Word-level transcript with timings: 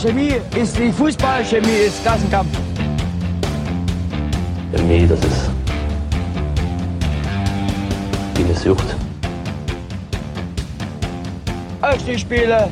Chemie 0.00 0.34
ist 0.54 0.78
wie 0.78 0.92
Fußball, 0.92 1.42
Chemie 1.44 1.86
ist 1.86 2.02
Klassenkampf. 2.02 2.50
Chemie, 4.74 5.06
das 5.06 5.18
ist 5.20 5.50
wie 8.34 8.44
eine 8.44 8.54
Sucht. 8.54 8.94
Aufstiegsspiele, 11.80 12.70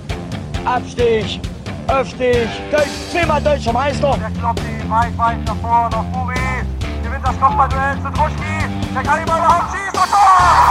Abstieg, 0.66 1.40
Aufstieg, 1.86 2.48
Deutsch, 2.70 2.88
zehnmal 3.10 3.40
deutscher 3.40 3.72
Meister. 3.72 4.18
Der 4.20 4.30
Kloppi, 4.38 4.62
weit, 4.88 5.16
weit 5.16 5.44
nach 5.46 5.56
vorne, 5.56 5.90
nach 5.90 6.04
Buri. 6.04 6.34
Gewinnt 7.02 7.24
das 7.26 7.40
Kopfballduell 7.40 7.96
zu 8.02 8.10
Druschki. 8.10 8.68
Der 8.92 9.02
kann 9.02 9.22
immer 9.22 9.38
überhaupt 9.38 9.70
schießen. 9.72 9.98
Und 9.98 10.10
Tor! 10.10 10.64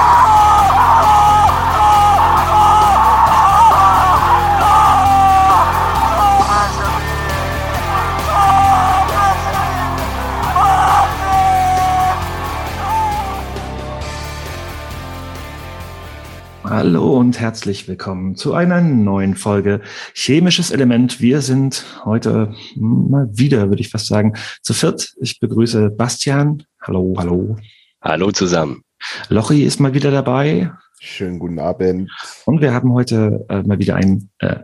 Hallo 16.83 17.17
und 17.17 17.39
herzlich 17.39 17.87
willkommen 17.87 18.35
zu 18.35 18.53
einer 18.53 18.81
neuen 18.81 19.35
Folge 19.35 19.79
Chemisches 20.13 20.69
Element. 20.69 21.21
Wir 21.21 21.39
sind 21.39 21.85
heute 22.03 22.53
mal 22.75 23.29
wieder, 23.31 23.69
würde 23.69 23.79
ich 23.79 23.87
fast 23.87 24.07
sagen, 24.07 24.33
zu 24.61 24.73
viert. 24.73 25.13
Ich 25.21 25.39
begrüße 25.39 25.91
Bastian. 25.91 26.65
Hallo, 26.81 27.15
hallo. 27.17 27.55
Hallo 28.01 28.31
zusammen. 28.31 28.83
Lochi 29.29 29.63
ist 29.63 29.79
mal 29.79 29.93
wieder 29.93 30.11
dabei. 30.11 30.73
Schönen 30.99 31.39
guten 31.39 31.57
Abend. 31.57 32.11
Und 32.43 32.59
wir 32.59 32.73
haben 32.73 32.91
heute 32.91 33.45
äh, 33.47 33.63
mal 33.63 33.79
wieder 33.79 33.95
einen, 33.95 34.29
äh, 34.39 34.57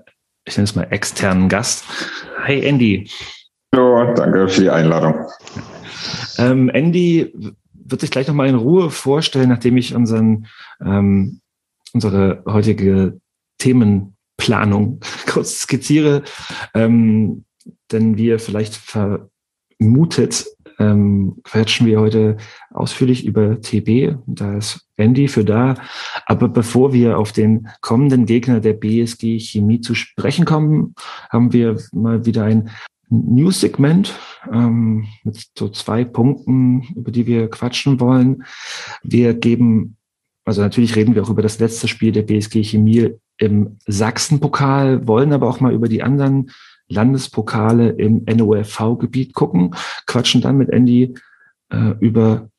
ich 0.43 0.57
nenne 0.57 0.65
es 0.65 0.75
mal 0.75 0.87
externen 0.89 1.47
Gast. 1.47 1.85
Hey 2.43 2.65
Andy. 2.65 3.09
Hallo, 3.73 4.13
danke 4.13 4.49
für 4.49 4.63
die 4.63 4.69
Einladung. 4.69 5.25
Ähm, 6.37 6.67
Andy 6.67 7.33
wird 7.73 8.01
sich 8.01 8.11
gleich 8.11 8.27
nochmal 8.27 8.49
in 8.49 8.55
Ruhe 8.55 8.91
vorstellen, 8.91 9.47
nachdem 9.47 9.77
ich 9.77 9.95
unseren 9.95 10.47
ähm, 10.85 11.39
unsere 11.93 12.43
heutige 12.45 13.19
Themenplanung 13.57 14.99
kurz 15.27 15.61
skizziere. 15.61 16.23
Ähm, 16.73 17.45
denn 17.91 18.17
wie 18.17 18.27
ihr 18.27 18.39
vielleicht 18.39 18.75
vermutet, 18.75 20.45
ähm, 20.79 21.37
quatschen 21.43 21.85
wir 21.85 21.99
heute 21.99 22.37
ausführlich 22.71 23.25
über 23.25 23.59
TB. 23.59 24.17
Da 24.25 24.57
ist 24.57 24.87
Andy 24.95 25.27
für 25.27 25.43
da. 25.43 25.75
Aber 26.25 26.47
bevor 26.47 26.93
wir 26.93 27.17
auf 27.17 27.31
den 27.33 27.67
kommenden 27.81 28.25
Gegner 28.25 28.61
der 28.61 28.73
BSG 28.73 29.39
Chemie 29.39 29.81
zu 29.81 29.93
sprechen 29.93 30.45
kommen, 30.45 30.95
haben 31.29 31.53
wir 31.53 31.77
mal 31.91 32.25
wieder 32.25 32.45
ein 32.45 32.69
News-Segment 33.09 34.13
ähm, 34.51 35.07
mit 35.23 35.47
so 35.57 35.69
zwei 35.69 36.05
Punkten, 36.05 36.83
über 36.95 37.11
die 37.11 37.25
wir 37.25 37.49
quatschen 37.49 37.99
wollen. 37.99 38.43
Wir 39.03 39.33
geben 39.33 39.97
also 40.49 40.61
natürlich 40.61 40.95
reden 40.95 41.13
wir 41.13 41.23
auch 41.23 41.29
über 41.29 41.43
das 41.43 41.59
letzte 41.59 41.87
Spiel 41.87 42.11
der 42.11 42.23
BSG 42.23 42.63
Chemie 42.63 43.11
im 43.37 43.77
Sachsenpokal, 43.85 45.07
wollen 45.07 45.31
aber 45.31 45.47
auch 45.47 45.59
mal 45.59 45.73
über 45.73 45.87
die 45.87 46.01
anderen 46.01 46.49
Landespokale 46.87 47.89
im 47.89 48.25
NOFV-Gebiet 48.25 49.33
gucken, 49.33 49.75
quatschen 50.07 50.41
dann 50.41 50.57
mit 50.57 50.69
Andy 50.69 51.13
äh, 51.69 51.93
über 51.99 52.49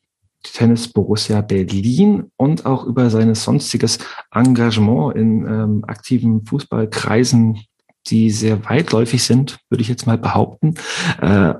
Tennis 0.41 0.87
Borussia 0.87 1.41
Berlin 1.41 2.31
und 2.37 2.65
auch 2.65 2.85
über 2.85 3.09
sein 3.09 3.35
sonstiges 3.35 3.99
Engagement 4.33 5.15
in 5.17 5.45
ähm, 5.45 5.83
aktiven 5.85 6.45
Fußballkreisen, 6.45 7.59
die 8.07 8.31
sehr 8.31 8.63
weitläufig 8.69 9.21
sind, 9.21 9.59
würde 9.69 9.81
ich 9.81 9.89
jetzt 9.89 10.07
mal 10.07 10.17
behaupten. 10.17 10.75
Äh, 11.19 11.55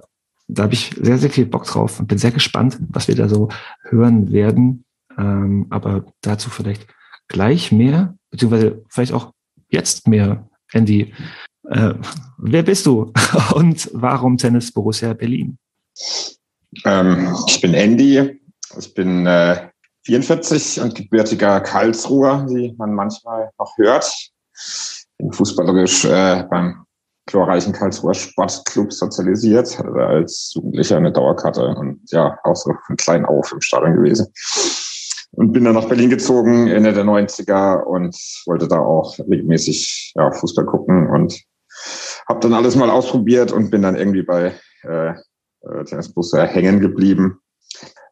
da 0.48 0.64
habe 0.64 0.74
ich 0.74 0.96
sehr, 1.00 1.18
sehr 1.18 1.30
viel 1.30 1.46
Bock 1.46 1.66
drauf 1.66 2.00
und 2.00 2.08
bin 2.08 2.18
sehr 2.18 2.32
gespannt, 2.32 2.78
was 2.90 3.10
wir 3.10 3.16
da 3.16 3.28
so 3.28 3.50
hören 3.84 4.32
werden. 4.32 4.86
Ähm, 5.18 5.68
aber 5.70 6.06
dazu 6.22 6.50
vielleicht 6.50 6.88
gleich 7.28 7.72
mehr, 7.72 8.16
beziehungsweise 8.30 8.84
vielleicht 8.90 9.14
auch 9.14 9.32
jetzt 9.70 10.08
mehr, 10.08 10.48
Andy. 10.74 11.14
Äh, 11.70 11.94
wer 12.38 12.64
bist 12.64 12.86
du 12.86 13.12
und 13.54 13.90
warum 13.94 14.38
Tennis 14.38 14.72
Borussia 14.72 15.14
Berlin? 15.14 15.58
Ähm, 16.86 17.36
ich 17.48 17.62
bin 17.62 17.74
Andy. 17.74 18.40
Ich 18.78 18.94
bin 18.94 19.26
äh, 19.26 19.70
44 20.06 20.82
und 20.82 20.96
gebürtiger 20.96 21.60
Karlsruher, 21.60 22.46
wie 22.50 22.74
man 22.78 22.94
manchmal 22.94 23.52
noch 23.60 23.78
hört. 23.78 24.12
Bin 25.18 25.32
fußballerisch 25.32 26.06
äh, 26.06 26.46
beim 26.50 26.86
glorreichen 27.28 27.74
Karlsruher 27.74 28.14
Sportclub 28.14 28.92
sozialisiert, 28.92 29.80
also 29.80 30.00
als 30.00 30.54
Jugendlicher 30.56 30.98
eine 30.98 31.12
Dauerkarte 31.12 31.68
und 31.68 32.02
ja, 32.12 32.38
auch 32.44 32.56
so 32.56 32.74
von 32.88 32.98
klein 32.98 33.26
auf 33.26 33.52
im 33.52 33.62
Stadion 33.62 33.96
gewesen 33.96 34.28
und 35.42 35.54
bin 35.54 35.64
dann 35.64 35.74
nach 35.74 35.90
Berlin 35.90 36.12
gezogen 36.12 36.68
Ende 36.68 36.94
der 36.94 37.04
90er 37.04 37.82
und 37.82 38.16
wollte 38.46 38.68
da 38.68 38.78
auch 38.78 39.18
regelmäßig 39.18 40.14
ja, 40.16 40.32
Fußball 40.32 40.68
gucken 40.68 41.10
und 41.10 41.42
habe 42.30 42.40
dann 42.42 42.54
alles 42.54 42.76
mal 42.76 42.92
ausprobiert 42.92 43.52
und 43.52 43.72
bin 43.72 43.82
dann 43.82 43.96
irgendwie 43.96 44.22
bei 44.22 44.54
äh, 44.84 45.10
äh 45.10 45.84
Tennis 45.86 46.14
Borussia 46.14 46.44
hängen 46.44 46.80
geblieben. 46.80 47.40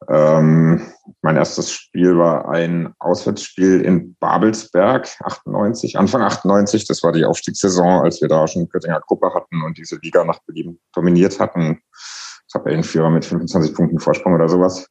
Ähm, 0.09 0.81
mein 1.21 1.35
erstes 1.35 1.71
Spiel 1.71 2.17
war 2.17 2.49
ein 2.49 2.95
Auswärtsspiel 2.97 3.81
in 3.81 4.15
Babelsberg, 4.15 5.07
98, 5.19 5.99
Anfang 5.99 6.23
98. 6.23 6.87
Das 6.87 7.03
war 7.03 7.11
die 7.11 7.25
Aufstiegssaison, 7.25 8.01
als 8.05 8.21
wir 8.21 8.27
da 8.27 8.47
schon 8.47 8.69
Göttinger 8.69 9.01
Gruppe 9.05 9.31
hatten 9.35 9.61
und 9.61 9.77
diese 9.77 9.99
Liga 10.01 10.25
nach 10.25 10.39
Berlin 10.47 10.79
dominiert 10.95 11.39
hatten. 11.39 11.79
Ich 12.47 12.55
habe 12.55 12.71
einen 12.71 12.83
Führer 12.83 13.11
mit 13.11 13.23
25 13.23 13.75
Punkten 13.75 13.99
Vorsprung 13.99 14.33
oder 14.33 14.49
sowas. 14.49 14.87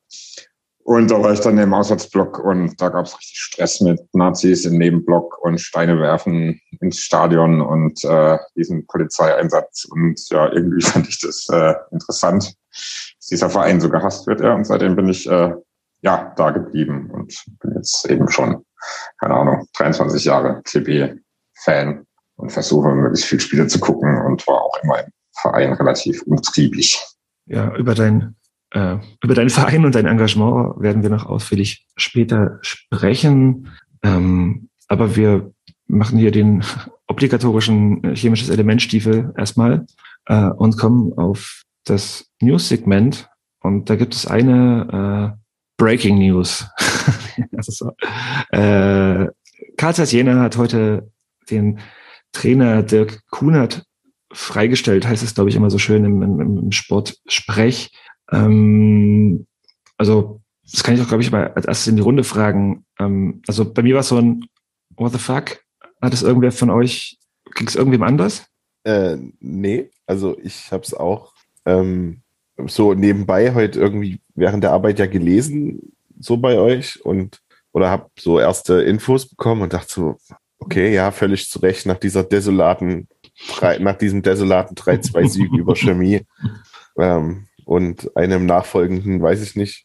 Und 0.88 1.10
da 1.10 1.22
war 1.22 1.34
ich 1.34 1.40
dann 1.40 1.58
im 1.58 1.74
Auswärtsblock 1.74 2.38
und 2.38 2.80
da 2.80 2.88
gab 2.88 3.04
es 3.04 3.18
richtig 3.18 3.36
Stress 3.38 3.82
mit 3.82 4.00
Nazis 4.14 4.64
im 4.64 4.78
Nebenblock 4.78 5.36
und 5.42 5.60
Steine 5.60 6.00
werfen 6.00 6.62
ins 6.80 7.00
Stadion 7.00 7.60
und 7.60 8.02
äh, 8.04 8.38
diesen 8.56 8.86
Polizeieinsatz. 8.86 9.84
Und 9.84 10.18
ja, 10.30 10.50
irgendwie 10.50 10.80
fand 10.86 11.06
ich 11.06 11.20
das 11.20 11.46
äh, 11.52 11.74
interessant, 11.90 12.54
dass 12.72 13.26
dieser 13.30 13.50
Verein 13.50 13.82
so 13.82 13.90
gehasst 13.90 14.26
wird. 14.26 14.40
Ja, 14.40 14.54
und 14.54 14.64
seitdem 14.64 14.96
bin 14.96 15.10
ich 15.10 15.28
äh, 15.28 15.52
ja 16.00 16.32
da 16.38 16.50
geblieben 16.52 17.10
und 17.12 17.38
bin 17.60 17.74
jetzt 17.74 18.08
eben 18.08 18.30
schon, 18.30 18.64
keine 19.20 19.34
Ahnung, 19.34 19.66
23 19.76 20.24
Jahre 20.24 20.62
CB-Fan 20.64 22.06
und 22.36 22.50
versuche 22.50 22.88
möglichst 22.94 23.28
viele 23.28 23.42
Spiele 23.42 23.66
zu 23.66 23.78
gucken 23.78 24.22
und 24.22 24.46
war 24.46 24.62
auch 24.62 24.82
immer 24.82 25.00
im 25.00 25.12
Verein 25.38 25.74
relativ 25.74 26.22
umtriebig. 26.22 26.98
Ja, 27.44 27.76
über 27.76 27.94
dein 27.94 28.37
über 28.74 29.34
deinen 29.34 29.50
Verein 29.50 29.84
und 29.84 29.94
dein 29.94 30.06
Engagement 30.06 30.80
werden 30.80 31.02
wir 31.02 31.10
noch 31.10 31.26
ausführlich 31.26 31.86
später 31.96 32.58
sprechen. 32.60 33.68
Ähm, 34.02 34.68
aber 34.88 35.16
wir 35.16 35.52
machen 35.86 36.18
hier 36.18 36.30
den 36.30 36.62
obligatorischen 37.06 38.14
chemisches 38.14 38.50
Elementstiefel 38.50 39.32
erstmal 39.36 39.86
äh, 40.26 40.48
und 40.50 40.76
kommen 40.76 41.12
auf 41.16 41.62
das 41.84 42.26
News-Segment. 42.40 43.28
Und 43.60 43.90
da 43.90 43.96
gibt 43.96 44.14
es 44.14 44.26
eine 44.26 45.34
äh, 45.34 45.38
Breaking 45.78 46.18
News. 46.18 46.66
das 47.52 47.68
ist 47.68 47.78
so. 47.78 47.92
Äh, 48.50 49.28
Karl 49.76 49.94
Jena 50.06 50.40
hat 50.40 50.56
heute 50.56 51.10
den 51.50 51.80
Trainer 52.32 52.82
Dirk 52.82 53.22
Kunert 53.30 53.84
freigestellt, 54.32 55.06
heißt 55.06 55.22
es, 55.22 55.34
glaube 55.34 55.50
ich, 55.50 55.56
immer 55.56 55.70
so 55.70 55.78
schön 55.78 56.04
im, 56.04 56.22
im, 56.22 56.58
im 56.58 56.72
Sportsprech. 56.72 57.90
Ähm, 58.30 59.46
also, 59.96 60.40
das 60.70 60.82
kann 60.82 60.94
ich 60.94 61.00
auch, 61.00 61.08
glaube 61.08 61.22
ich, 61.22 61.30
mal 61.30 61.48
als 61.54 61.66
erstes 61.66 61.88
in 61.88 61.96
die 61.96 62.02
Runde 62.02 62.24
fragen. 62.24 62.84
Ähm, 62.98 63.42
also 63.48 63.70
bei 63.72 63.82
mir 63.82 63.94
war 63.94 64.00
es 64.00 64.08
so 64.08 64.18
ein 64.18 64.44
What 64.96 65.12
the 65.12 65.18
fuck? 65.18 65.60
Hat 66.02 66.12
es 66.12 66.22
irgendwer 66.22 66.52
von 66.52 66.70
euch, 66.70 67.18
ging 67.54 67.68
es 67.68 67.76
irgendwem 67.76 68.02
anders? 68.02 68.46
Äh, 68.84 69.16
nee, 69.40 69.90
also 70.06 70.36
ich 70.42 70.70
habe 70.72 70.82
es 70.82 70.94
auch 70.94 71.32
ähm, 71.64 72.22
so 72.66 72.94
nebenbei 72.94 73.54
heute 73.54 73.80
irgendwie 73.80 74.20
während 74.34 74.64
der 74.64 74.72
Arbeit 74.72 74.98
ja 74.98 75.06
gelesen, 75.06 75.92
so 76.18 76.36
bei 76.36 76.58
euch 76.58 77.04
und 77.04 77.40
oder 77.72 77.90
habe 77.90 78.10
so 78.18 78.40
erste 78.40 78.82
Infos 78.82 79.28
bekommen 79.28 79.62
und 79.62 79.72
dachte 79.72 79.92
so, 79.92 80.16
okay, 80.58 80.92
ja, 80.92 81.10
völlig 81.10 81.48
zu 81.48 81.60
Recht 81.60 81.86
nach 81.86 81.98
dieser 81.98 82.24
desolaten, 82.24 83.08
nach 83.78 83.96
diesem 83.96 84.22
desolaten 84.22 84.76
3-2-Sieg 84.76 85.52
über 85.56 85.76
Chemie. 85.76 86.22
Ähm, 86.98 87.47
und 87.68 88.16
einem 88.16 88.46
nachfolgenden, 88.46 89.20
weiß 89.20 89.42
ich 89.42 89.54
nicht, 89.54 89.84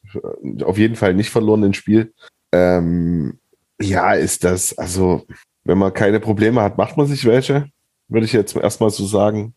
auf 0.63 0.77
jeden 0.77 0.95
Fall 0.95 1.13
nicht 1.13 1.29
verlorenen 1.29 1.73
Spiel. 1.73 2.13
Ähm, 2.53 3.39
ja, 3.81 4.13
ist 4.13 4.45
das, 4.45 4.77
also, 4.77 5.25
wenn 5.65 5.77
man 5.77 5.93
keine 5.93 6.21
Probleme 6.21 6.61
hat, 6.61 6.77
macht 6.77 6.95
man 6.95 7.07
sich 7.07 7.25
welche, 7.25 7.67
würde 8.07 8.25
ich 8.25 8.31
jetzt 8.31 8.55
erstmal 8.55 8.89
so 8.89 9.05
sagen. 9.05 9.53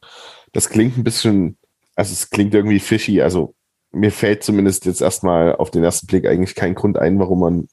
Das 0.52 0.68
klingt 0.68 0.98
ein 0.98 1.04
bisschen, 1.04 1.56
also 1.94 2.12
es 2.12 2.28
klingt 2.28 2.52
irgendwie 2.52 2.80
fishy, 2.80 3.22
also 3.22 3.54
mir 3.92 4.10
fällt 4.10 4.42
zumindest 4.42 4.86
jetzt 4.86 5.02
erstmal 5.02 5.54
auf 5.54 5.70
den 5.70 5.84
ersten 5.84 6.08
Blick 6.08 6.26
eigentlich 6.26 6.56
kein 6.56 6.74
Grund 6.74 6.98
ein, 6.98 7.20
warum 7.20 7.38
man 7.38 7.68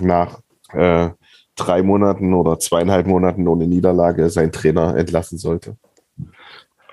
nach 0.00 0.40
äh, 0.72 1.10
drei 1.54 1.82
Monaten 1.82 2.32
oder 2.32 2.58
zweieinhalb 2.58 3.06
Monaten 3.06 3.46
ohne 3.46 3.66
Niederlage 3.66 4.30
seinen 4.30 4.52
Trainer 4.52 4.96
entlassen 4.96 5.36
sollte. 5.36 5.76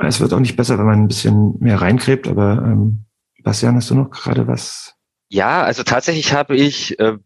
Es 0.08 0.20
wird 0.20 0.34
auch 0.34 0.40
nicht 0.40 0.56
besser, 0.56 0.78
wenn 0.78 0.86
man 0.86 1.02
ein 1.02 1.08
bisschen 1.08 1.56
mehr 1.60 1.82
reingräbt, 1.82 2.28
aber 2.28 2.64
ähm, 2.66 3.06
Bastian, 3.44 3.76
hast 3.76 3.90
du 3.90 3.96
noch 3.96 4.10
gerade 4.10 4.48
was? 4.48 4.96
Ja, 5.30 5.64
also 5.64 5.84
tatsächlich 5.84 6.34
habe 6.34 6.56
ich, 6.56 7.00
äh, 7.00 7.18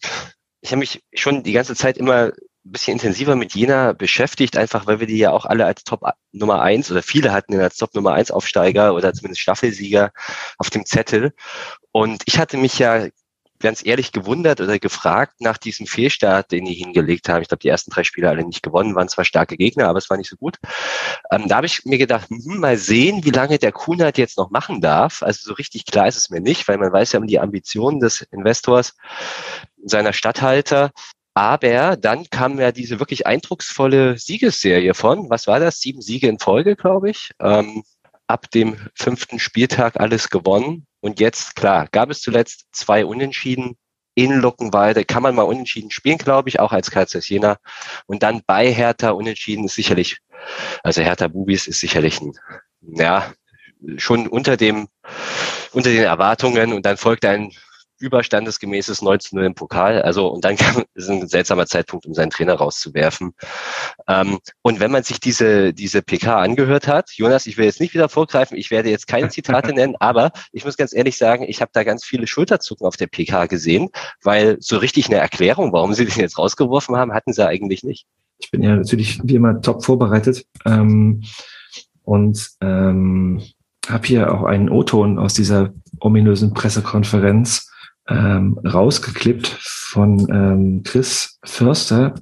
ich 0.61 0.71
habe 0.71 0.79
mich 0.79 1.03
schon 1.13 1.43
die 1.43 1.53
ganze 1.53 1.75
Zeit 1.75 1.97
immer 1.97 2.31
ein 2.65 2.71
bisschen 2.71 2.93
intensiver 2.93 3.35
mit 3.35 3.53
Jena 3.53 3.93
beschäftigt, 3.93 4.57
einfach 4.57 4.87
weil 4.87 4.99
wir 4.99 5.07
die 5.07 5.17
ja 5.17 5.31
auch 5.31 5.45
alle 5.45 5.65
als 5.65 5.83
Top 5.83 6.01
Nummer 6.31 6.61
eins 6.61 6.89
oder 6.91 7.03
viele 7.03 7.31
hatten 7.31 7.53
ihn 7.53 7.61
als 7.61 7.77
Top 7.77 7.93
Nummer 7.93 8.13
eins 8.13 8.31
Aufsteiger 8.31 8.93
oder 8.93 9.13
zumindest 9.13 9.41
Staffelsieger 9.41 10.11
auf 10.57 10.69
dem 10.69 10.85
Zettel. 10.85 11.33
Und 11.91 12.23
ich 12.25 12.39
hatte 12.39 12.57
mich 12.57 12.79
ja 12.79 13.07
ganz 13.63 13.83
ehrlich 13.83 14.11
gewundert 14.11 14.61
oder 14.61 14.77
gefragt 14.77 15.41
nach 15.41 15.57
diesem 15.57 15.87
Fehlstart, 15.87 16.51
den 16.51 16.65
die 16.65 16.73
hingelegt 16.73 17.29
haben. 17.29 17.41
Ich 17.41 17.47
glaube, 17.47 17.61
die 17.61 17.69
ersten 17.69 17.89
drei 17.89 18.03
Spiele 18.03 18.29
alle 18.29 18.45
nicht 18.45 18.61
gewonnen, 18.61 18.93
waren 18.93 19.09
zwar 19.09 19.25
starke 19.25 19.57
Gegner, 19.57 19.87
aber 19.87 19.97
es 19.97 20.09
war 20.09 20.17
nicht 20.17 20.29
so 20.29 20.35
gut. 20.35 20.57
Ähm, 21.31 21.47
da 21.47 21.55
habe 21.55 21.65
ich 21.65 21.85
mir 21.85 21.97
gedacht, 21.97 22.29
hm, 22.29 22.59
mal 22.59 22.77
sehen, 22.77 23.23
wie 23.23 23.31
lange 23.31 23.57
der 23.57 23.71
Kunert 23.71 24.17
jetzt 24.17 24.37
noch 24.37 24.51
machen 24.51 24.81
darf. 24.81 25.23
Also 25.23 25.47
so 25.47 25.53
richtig 25.53 25.85
klar 25.85 26.07
ist 26.07 26.17
es 26.17 26.29
mir 26.29 26.41
nicht, 26.41 26.67
weil 26.67 26.77
man 26.77 26.91
weiß 26.91 27.13
ja 27.13 27.19
um 27.19 27.27
die 27.27 27.39
Ambitionen 27.39 27.99
des 27.99 28.21
Investors, 28.31 28.95
seiner 29.83 30.13
Stadthalter. 30.13 30.91
Aber 31.33 31.97
dann 31.97 32.29
kam 32.29 32.59
ja 32.59 32.71
diese 32.71 32.99
wirklich 32.99 33.25
eindrucksvolle 33.25 34.17
Siegesserie 34.19 34.93
von, 34.93 35.29
was 35.29 35.47
war 35.47 35.59
das? 35.59 35.79
Sieben 35.79 36.01
Siege 36.01 36.27
in 36.27 36.37
Folge, 36.37 36.75
glaube 36.75 37.09
ich. 37.09 37.31
Ähm, 37.39 37.83
ab 38.27 38.51
dem 38.51 38.77
fünften 38.93 39.39
Spieltag 39.39 39.99
alles 39.99 40.29
gewonnen. 40.29 40.85
Und 41.03 41.19
jetzt, 41.19 41.57
klar, 41.57 41.89
gab 41.91 42.09
es 42.11 42.21
zuletzt 42.21 42.67
zwei 42.71 43.05
Unentschieden 43.05 43.75
in 44.15 44.39
Luckenwalde. 44.39 45.03
Kann 45.03 45.21
man 45.21 45.35
mal 45.35 45.41
unentschieden 45.41 45.91
spielen, 45.91 46.17
glaube 46.17 46.47
ich, 46.47 46.61
auch 46.61 46.71
als 46.71 46.91
KZ 46.91 47.27
Jena. 47.27 47.57
Und 48.05 48.23
dann 48.23 48.41
bei 48.47 48.71
Hertha 48.71 49.09
unentschieden 49.09 49.65
ist 49.65 49.75
sicherlich, 49.75 50.19
also 50.81 51.01
Hertha 51.01 51.27
Bubis 51.27 51.67
ist 51.67 51.81
sicherlich 51.81 52.21
ein, 52.21 52.31
ja, 52.79 53.33
schon 53.97 54.27
unter 54.27 54.55
dem, 54.55 54.87
unter 55.73 55.89
den 55.89 56.03
Erwartungen. 56.03 56.71
Und 56.71 56.85
dann 56.85 56.95
folgt 56.95 57.25
ein 57.25 57.51
überstandesgemäßes 58.03 59.01
19-0 59.01 59.45
im 59.45 59.55
Pokal. 59.55 60.01
Also, 60.01 60.27
und 60.27 60.43
dann 60.43 60.55
kam, 60.57 60.83
ist 60.93 61.09
ein 61.09 61.27
seltsamer 61.27 61.65
Zeitpunkt, 61.65 62.05
um 62.05 62.13
seinen 62.13 62.29
Trainer 62.29 62.55
rauszuwerfen. 62.55 63.33
Ähm, 64.07 64.39
und 64.61 64.79
wenn 64.79 64.91
man 64.91 65.03
sich 65.03 65.19
diese, 65.19 65.73
diese 65.73 66.01
PK 66.01 66.41
angehört 66.41 66.87
hat, 66.87 67.11
Jonas, 67.13 67.45
ich 67.45 67.57
will 67.57 67.65
jetzt 67.65 67.79
nicht 67.79 67.93
wieder 67.93 68.09
vorgreifen, 68.09 68.57
ich 68.57 68.71
werde 68.71 68.89
jetzt 68.89 69.07
keine 69.07 69.29
Zitate 69.29 69.73
nennen, 69.73 69.95
aber 69.99 70.31
ich 70.51 70.65
muss 70.65 70.77
ganz 70.77 70.93
ehrlich 70.93 71.17
sagen, 71.17 71.45
ich 71.47 71.61
habe 71.61 71.71
da 71.73 71.83
ganz 71.83 72.03
viele 72.03 72.27
Schulterzucken 72.27 72.85
auf 72.85 72.97
der 72.97 73.07
PK 73.07 73.45
gesehen, 73.45 73.89
weil 74.21 74.57
so 74.59 74.77
richtig 74.77 75.07
eine 75.07 75.17
Erklärung, 75.17 75.71
warum 75.71 75.93
sie 75.93 76.05
den 76.05 76.19
jetzt 76.19 76.37
rausgeworfen 76.37 76.97
haben, 76.97 77.13
hatten 77.13 77.33
sie 77.33 77.47
eigentlich 77.47 77.83
nicht. 77.83 78.05
Ich 78.39 78.51
bin 78.51 78.61
ja 78.61 78.75
natürlich 78.75 79.21
wie 79.23 79.35
immer 79.35 79.61
top 79.61 79.85
vorbereitet. 79.85 80.45
Ähm, 80.65 81.23
und 82.03 82.49
ähm, 82.59 83.41
habe 83.87 84.07
hier 84.07 84.33
auch 84.33 84.43
einen 84.43 84.69
O-Ton 84.69 85.17
aus 85.19 85.33
dieser 85.33 85.73
ominösen 85.99 86.53
Pressekonferenz 86.53 87.71
ähm, 88.07 88.59
rausgeklippt 88.65 89.47
von 89.47 90.27
ähm, 90.29 90.83
Chris 90.83 91.39
Förster. 91.43 92.15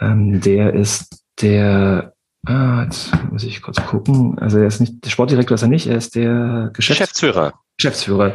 Ähm, 0.00 0.40
der 0.40 0.74
ist 0.74 1.24
der, 1.40 2.14
ah, 2.46 2.84
jetzt 2.84 3.12
muss 3.30 3.44
ich 3.44 3.62
kurz 3.62 3.84
gucken. 3.86 4.38
Also 4.38 4.58
er 4.58 4.66
ist 4.66 4.80
nicht, 4.80 5.04
der 5.04 5.10
Sportdirektor 5.10 5.54
ist 5.54 5.62
er 5.62 5.68
nicht, 5.68 5.86
er 5.86 5.96
ist 5.96 6.14
der 6.14 6.70
Geschäfts 6.72 6.98
Geschäftsführer. 7.00 7.54
Geschäftsführer. 7.76 8.34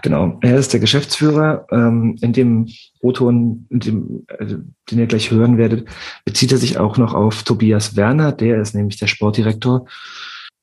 Genau. 0.00 0.38
Er 0.40 0.56
ist 0.56 0.72
der 0.72 0.80
Geschäftsführer. 0.80 1.66
Ähm, 1.70 2.16
in 2.22 2.32
dem 2.32 2.68
O-Ton, 3.00 3.66
äh, 3.70 3.78
den 3.78 4.98
ihr 4.98 5.06
gleich 5.06 5.30
hören 5.30 5.58
werdet, 5.58 5.88
bezieht 6.24 6.52
er 6.52 6.58
sich 6.58 6.78
auch 6.78 6.96
noch 6.96 7.12
auf 7.12 7.42
Tobias 7.42 7.96
Werner. 7.96 8.32
Der 8.32 8.60
ist 8.60 8.74
nämlich 8.74 8.96
der 8.96 9.08
Sportdirektor. 9.08 9.86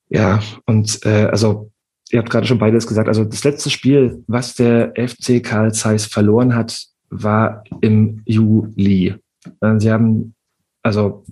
Ja, 0.08 0.40
und 0.66 1.04
äh, 1.06 1.26
also 1.26 1.70
ihr 2.10 2.18
habt 2.18 2.30
gerade 2.30 2.46
schon 2.46 2.58
beides 2.58 2.86
gesagt, 2.86 3.08
also 3.08 3.24
das 3.24 3.44
letzte 3.44 3.70
Spiel, 3.70 4.22
was 4.26 4.54
der 4.54 4.92
FC 4.96 5.42
Karl 5.42 5.72
Zeiss 5.72 6.06
verloren 6.06 6.54
hat, 6.54 6.86
war 7.08 7.64
im 7.80 8.22
Juli. 8.24 9.14
Äh, 9.60 9.78
sie 9.78 9.90
haben, 9.90 10.34
also 10.82 11.24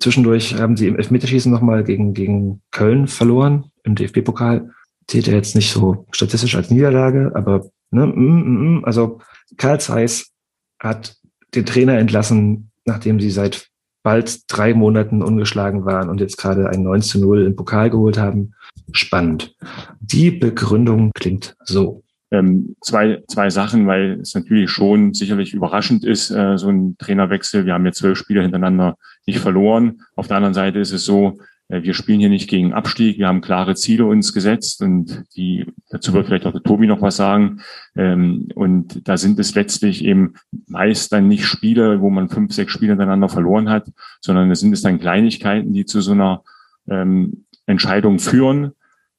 zwischendurch 0.00 0.54
haben 0.54 0.76
sie 0.76 0.88
im 0.88 0.96
Elfmeterschießen 0.96 1.52
nochmal 1.52 1.84
gegen, 1.84 2.14
gegen 2.14 2.60
Köln 2.70 3.06
verloren, 3.06 3.70
im 3.84 3.94
DFB-Pokal. 3.94 4.70
Zählt 5.06 5.26
ja 5.26 5.34
jetzt 5.34 5.54
nicht 5.54 5.72
so 5.72 6.06
statistisch 6.12 6.54
als 6.54 6.70
Niederlage, 6.70 7.32
aber 7.34 7.66
ne, 7.90 8.06
mm, 8.06 8.10
mm, 8.10 8.78
mm. 8.78 8.84
also 8.84 9.20
Karl 9.56 9.80
Zeiss 9.80 10.30
hat 10.78 11.16
den 11.54 11.66
Trainer 11.66 11.98
entlassen, 11.98 12.70
nachdem 12.84 13.20
sie 13.20 13.30
seit 13.30 13.68
bald 14.02 14.40
drei 14.48 14.74
Monaten 14.74 15.22
ungeschlagen 15.22 15.84
waren 15.84 16.08
und 16.08 16.20
jetzt 16.20 16.36
gerade 16.36 16.68
ein 16.68 16.82
9 16.82 17.02
zu 17.02 17.20
0 17.20 17.46
im 17.46 17.56
Pokal 17.56 17.90
geholt 17.90 18.18
haben. 18.18 18.54
Spannend. 18.92 19.54
Die 20.00 20.30
Begründung 20.30 21.10
klingt 21.14 21.56
so. 21.64 22.02
Ähm, 22.30 22.76
zwei, 22.80 23.22
zwei 23.28 23.50
Sachen, 23.50 23.86
weil 23.86 24.20
es 24.22 24.34
natürlich 24.34 24.70
schon 24.70 25.12
sicherlich 25.12 25.52
überraschend 25.52 26.02
ist, 26.02 26.30
äh, 26.30 26.56
so 26.56 26.70
ein 26.70 26.96
Trainerwechsel. 26.96 27.66
Wir 27.66 27.74
haben 27.74 27.84
jetzt 27.84 27.98
zwölf 27.98 28.16
Spiele 28.16 28.40
hintereinander 28.40 28.96
nicht 29.26 29.38
verloren. 29.38 30.00
Auf 30.16 30.28
der 30.28 30.38
anderen 30.38 30.54
Seite 30.54 30.78
ist 30.78 30.92
es 30.92 31.04
so, 31.04 31.38
wir 31.80 31.94
spielen 31.94 32.20
hier 32.20 32.28
nicht 32.28 32.50
gegen 32.50 32.72
Abstieg. 32.72 33.18
Wir 33.18 33.28
haben 33.28 33.40
klare 33.40 33.74
Ziele 33.74 34.04
uns 34.04 34.34
gesetzt 34.34 34.82
und 34.82 35.24
die, 35.36 35.66
dazu 35.88 36.12
wird 36.12 36.26
vielleicht 36.26 36.44
auch 36.46 36.52
der 36.52 36.62
Tobi 36.62 36.86
noch 36.86 37.00
was 37.00 37.16
sagen. 37.16 37.60
Ähm, 37.96 38.48
und 38.54 39.08
da 39.08 39.16
sind 39.16 39.38
es 39.38 39.54
letztlich 39.54 40.04
eben 40.04 40.34
meist 40.66 41.12
dann 41.12 41.28
nicht 41.28 41.46
Spiele, 41.46 42.00
wo 42.00 42.10
man 42.10 42.28
fünf, 42.28 42.52
sechs 42.52 42.72
Spiele 42.72 42.92
hintereinander 42.92 43.28
verloren 43.28 43.70
hat, 43.70 43.88
sondern 44.20 44.50
es 44.50 44.60
sind 44.60 44.72
es 44.72 44.82
dann 44.82 44.98
Kleinigkeiten, 44.98 45.72
die 45.72 45.86
zu 45.86 46.00
so 46.00 46.12
einer 46.12 46.42
ähm, 46.88 47.46
Entscheidung 47.66 48.18
führen. 48.18 48.72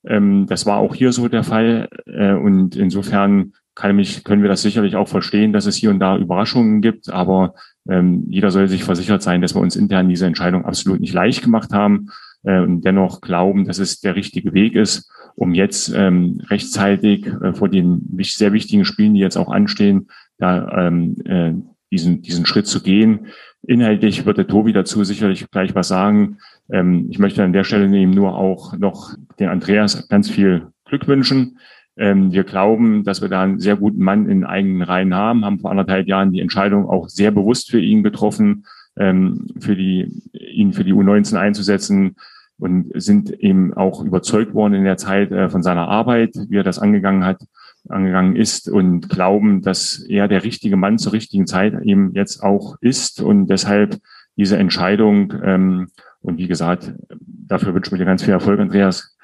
Ähm, 0.06 0.46
das 0.48 0.66
war 0.66 0.78
auch 0.78 0.96
hier 0.96 1.12
so 1.12 1.28
der 1.28 1.44
Fall. 1.44 1.90
Äh, 2.06 2.34
und 2.34 2.76
insofern 2.76 3.54
kann 3.76 3.96
mich, 3.96 4.24
können 4.24 4.44
wir 4.44 4.50
das 4.50 4.62
sicherlich 4.62 4.96
auch 4.96 5.08
verstehen, 5.08 5.54
dass 5.54 5.66
es 5.66 5.76
hier 5.76 5.90
und 5.90 6.00
da 6.00 6.18
Überraschungen 6.18 6.82
gibt. 6.82 7.10
Aber 7.10 7.56
jeder 7.86 8.50
soll 8.52 8.68
sich 8.68 8.84
versichert 8.84 9.22
sein, 9.22 9.42
dass 9.42 9.56
wir 9.56 9.62
uns 9.62 9.76
intern 9.76 10.10
diese 10.10 10.26
Entscheidung 10.26 10.66
absolut 10.66 11.02
nicht 11.02 11.14
leicht 11.14 11.44
gemacht 11.44 11.74
haben 11.74 12.08
äh, 12.44 12.60
und 12.60 12.82
dennoch 12.82 13.22
glauben, 13.22 13.66
dass 13.66 13.80
es 13.80 14.00
der 14.00 14.16
richtige 14.16 14.54
Weg 14.54 14.76
ist, 14.76 15.12
um 15.36 15.54
jetzt 15.54 15.94
ähm, 15.96 16.42
rechtzeitig 16.50 17.26
äh, 17.26 17.54
vor 17.54 17.70
den 17.70 18.18
sehr 18.22 18.54
wichtigen 18.54 18.86
Spielen, 18.86 19.16
die 19.16 19.20
jetzt 19.20 19.38
auch 19.38 19.52
anstehen, 19.52 20.08
da 20.38 20.88
ähm, 20.88 21.16
äh, 21.26 21.54
diesen, 21.92 22.22
diesen 22.22 22.46
Schritt 22.46 22.68
zu 22.68 22.82
gehen. 22.82 23.28
Inhaltlich 23.66 24.26
wird 24.26 24.38
der 24.38 24.48
Tobi 24.48 24.74
dazu 24.74 25.04
sicherlich 25.04 25.50
gleich 25.50 25.74
was 25.76 25.88
sagen. 25.88 26.38
Ähm, 26.72 27.08
ich 27.10 27.20
möchte 27.20 27.44
an 27.44 27.54
der 27.54 27.64
Stelle 27.64 27.96
eben 27.96 28.12
nur 28.12 28.36
auch 28.36 28.78
noch 28.78 29.16
den 29.40 29.50
Andreas 29.50 30.08
ganz 30.10 30.30
viel 30.30 30.68
Glück 30.86 31.08
wünschen. 31.08 31.60
Ähm, 31.98 32.32
wir 32.32 32.44
glauben, 32.44 33.04
dass 33.04 33.22
wir 33.22 33.30
da 33.30 33.44
einen 33.44 33.60
sehr 33.60 33.76
guten 33.76 34.04
Mann 34.04 34.28
in 34.28 34.44
eigenen 34.44 34.82
Reihen 34.82 35.14
haben, 35.14 35.46
haben 35.46 35.60
vor 35.60 35.72
anderthalb 35.72 36.08
Jahren 36.08 36.32
die 36.32 36.42
Entscheidung 36.42 36.88
auch 36.90 37.10
sehr 37.10 37.32
bewusst 37.32 37.70
für 37.70 37.80
ihn 37.80 38.04
getroffen, 38.04 38.66
ähm, 38.98 39.48
für 39.60 39.76
die, 39.76 40.22
ihn 40.34 40.74
für 40.74 40.84
die 40.84 40.94
U19 40.94 41.38
einzusetzen 41.38 42.16
und 42.58 42.92
sind 42.96 43.32
eben 43.32 43.74
auch 43.74 44.04
überzeugt 44.04 44.54
worden 44.54 44.74
in 44.74 44.84
der 44.84 44.98
Zeit 44.98 45.32
äh, 45.32 45.50
von 45.50 45.64
seiner 45.64 45.88
Arbeit, 45.88 46.36
wie 46.50 46.58
er 46.58 46.64
das 46.64 46.80
angegangen 46.80 47.26
hat, 47.26 47.42
angegangen 47.90 48.36
ist 48.36 48.70
und 48.70 49.10
glauben, 49.10 49.62
dass 49.62 50.00
er 50.00 50.28
der 50.28 50.44
richtige 50.44 50.78
Mann 50.78 50.98
zur 50.98 51.14
richtigen 51.14 51.48
Zeit 51.48 51.74
eben 51.84 52.14
jetzt 52.14 52.42
auch 52.42 52.78
ist 52.82 53.22
und 53.22 53.48
deshalb 53.48 54.00
diese 54.36 54.58
Entscheidung 54.58 55.34
ähm, 55.44 55.88
und 56.24 56.38
wie 56.38 56.48
gesagt, 56.48 56.94
dafür 57.20 57.74
wünsche 57.74 57.94
ich 57.94 58.00
mir 58.00 58.06
ganz 58.06 58.24
viel 58.24 58.34
Erfolg, 58.34 58.60
Andreas. 58.60 59.16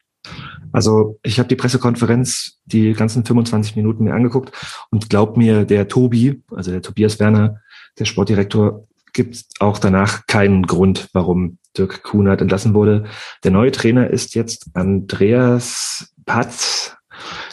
Also 0.71 1.19
ich 1.23 1.39
habe 1.39 1.49
die 1.49 1.55
Pressekonferenz 1.55 2.59
die 2.65 2.93
ganzen 2.93 3.25
25 3.25 3.75
Minuten 3.75 4.03
mir 4.03 4.13
angeguckt 4.13 4.51
und 4.91 5.09
glaub 5.09 5.37
mir, 5.37 5.65
der 5.65 5.87
Tobi, 5.87 6.43
also 6.51 6.71
der 6.71 6.81
Tobias 6.81 7.19
Werner, 7.19 7.61
der 7.97 8.05
Sportdirektor, 8.05 8.87
gibt 9.13 9.43
auch 9.59 9.79
danach 9.79 10.27
keinen 10.27 10.67
Grund, 10.67 11.09
warum 11.13 11.57
Dirk 11.77 12.03
Kunert 12.03 12.41
entlassen 12.41 12.73
wurde. 12.73 13.05
Der 13.43 13.51
neue 13.51 13.71
Trainer 13.71 14.09
ist 14.09 14.35
jetzt 14.35 14.67
Andreas 14.73 16.13
Patz. 16.25 16.95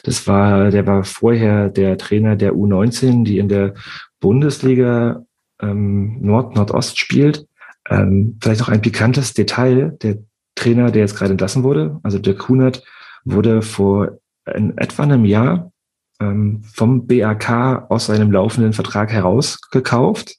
Das 0.03 0.27
war, 0.27 0.71
der 0.71 0.87
war 0.87 1.05
vorher 1.05 1.69
der 1.69 1.99
Trainer 1.99 2.37
der 2.37 2.53
U19, 2.53 3.25
die 3.25 3.39
in 3.39 3.49
der 3.49 3.75
Bundesliga 4.21 5.25
ähm, 5.61 6.19
Nord-Nordost 6.21 6.99
spielt. 6.99 7.47
Ähm, 7.89 8.39
vielleicht 8.41 8.61
noch 8.61 8.69
ein 8.69 8.83
pikantes 8.83 9.35
Detail. 9.35 9.97
Der 10.03 10.19
Trainer, 10.55 10.91
der 10.91 11.03
jetzt 11.03 11.17
gerade 11.17 11.33
entlassen 11.33 11.63
wurde, 11.63 11.99
also 12.03 12.19
Dirk 12.19 12.39
Kunert, 12.39 12.83
wurde 13.27 13.61
vor 13.61 14.19
in 14.55 14.79
etwa 14.79 15.03
einem 15.03 15.25
Jahr 15.25 15.73
ähm, 16.21 16.63
vom 16.63 17.07
BAK 17.07 17.91
aus 17.91 18.07
seinem 18.07 18.33
laufenden 18.33 18.73
Vertrag 18.73 19.13
herausgekauft 19.13 20.39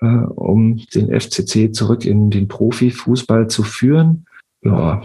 äh, 0.00 0.06
um 0.06 0.76
den 0.94 1.08
FCC 1.18 1.72
zurück 1.72 2.04
in 2.04 2.30
den 2.30 2.48
Profifußball 2.48 3.48
zu 3.48 3.62
führen. 3.62 4.26
Ja, 4.62 5.02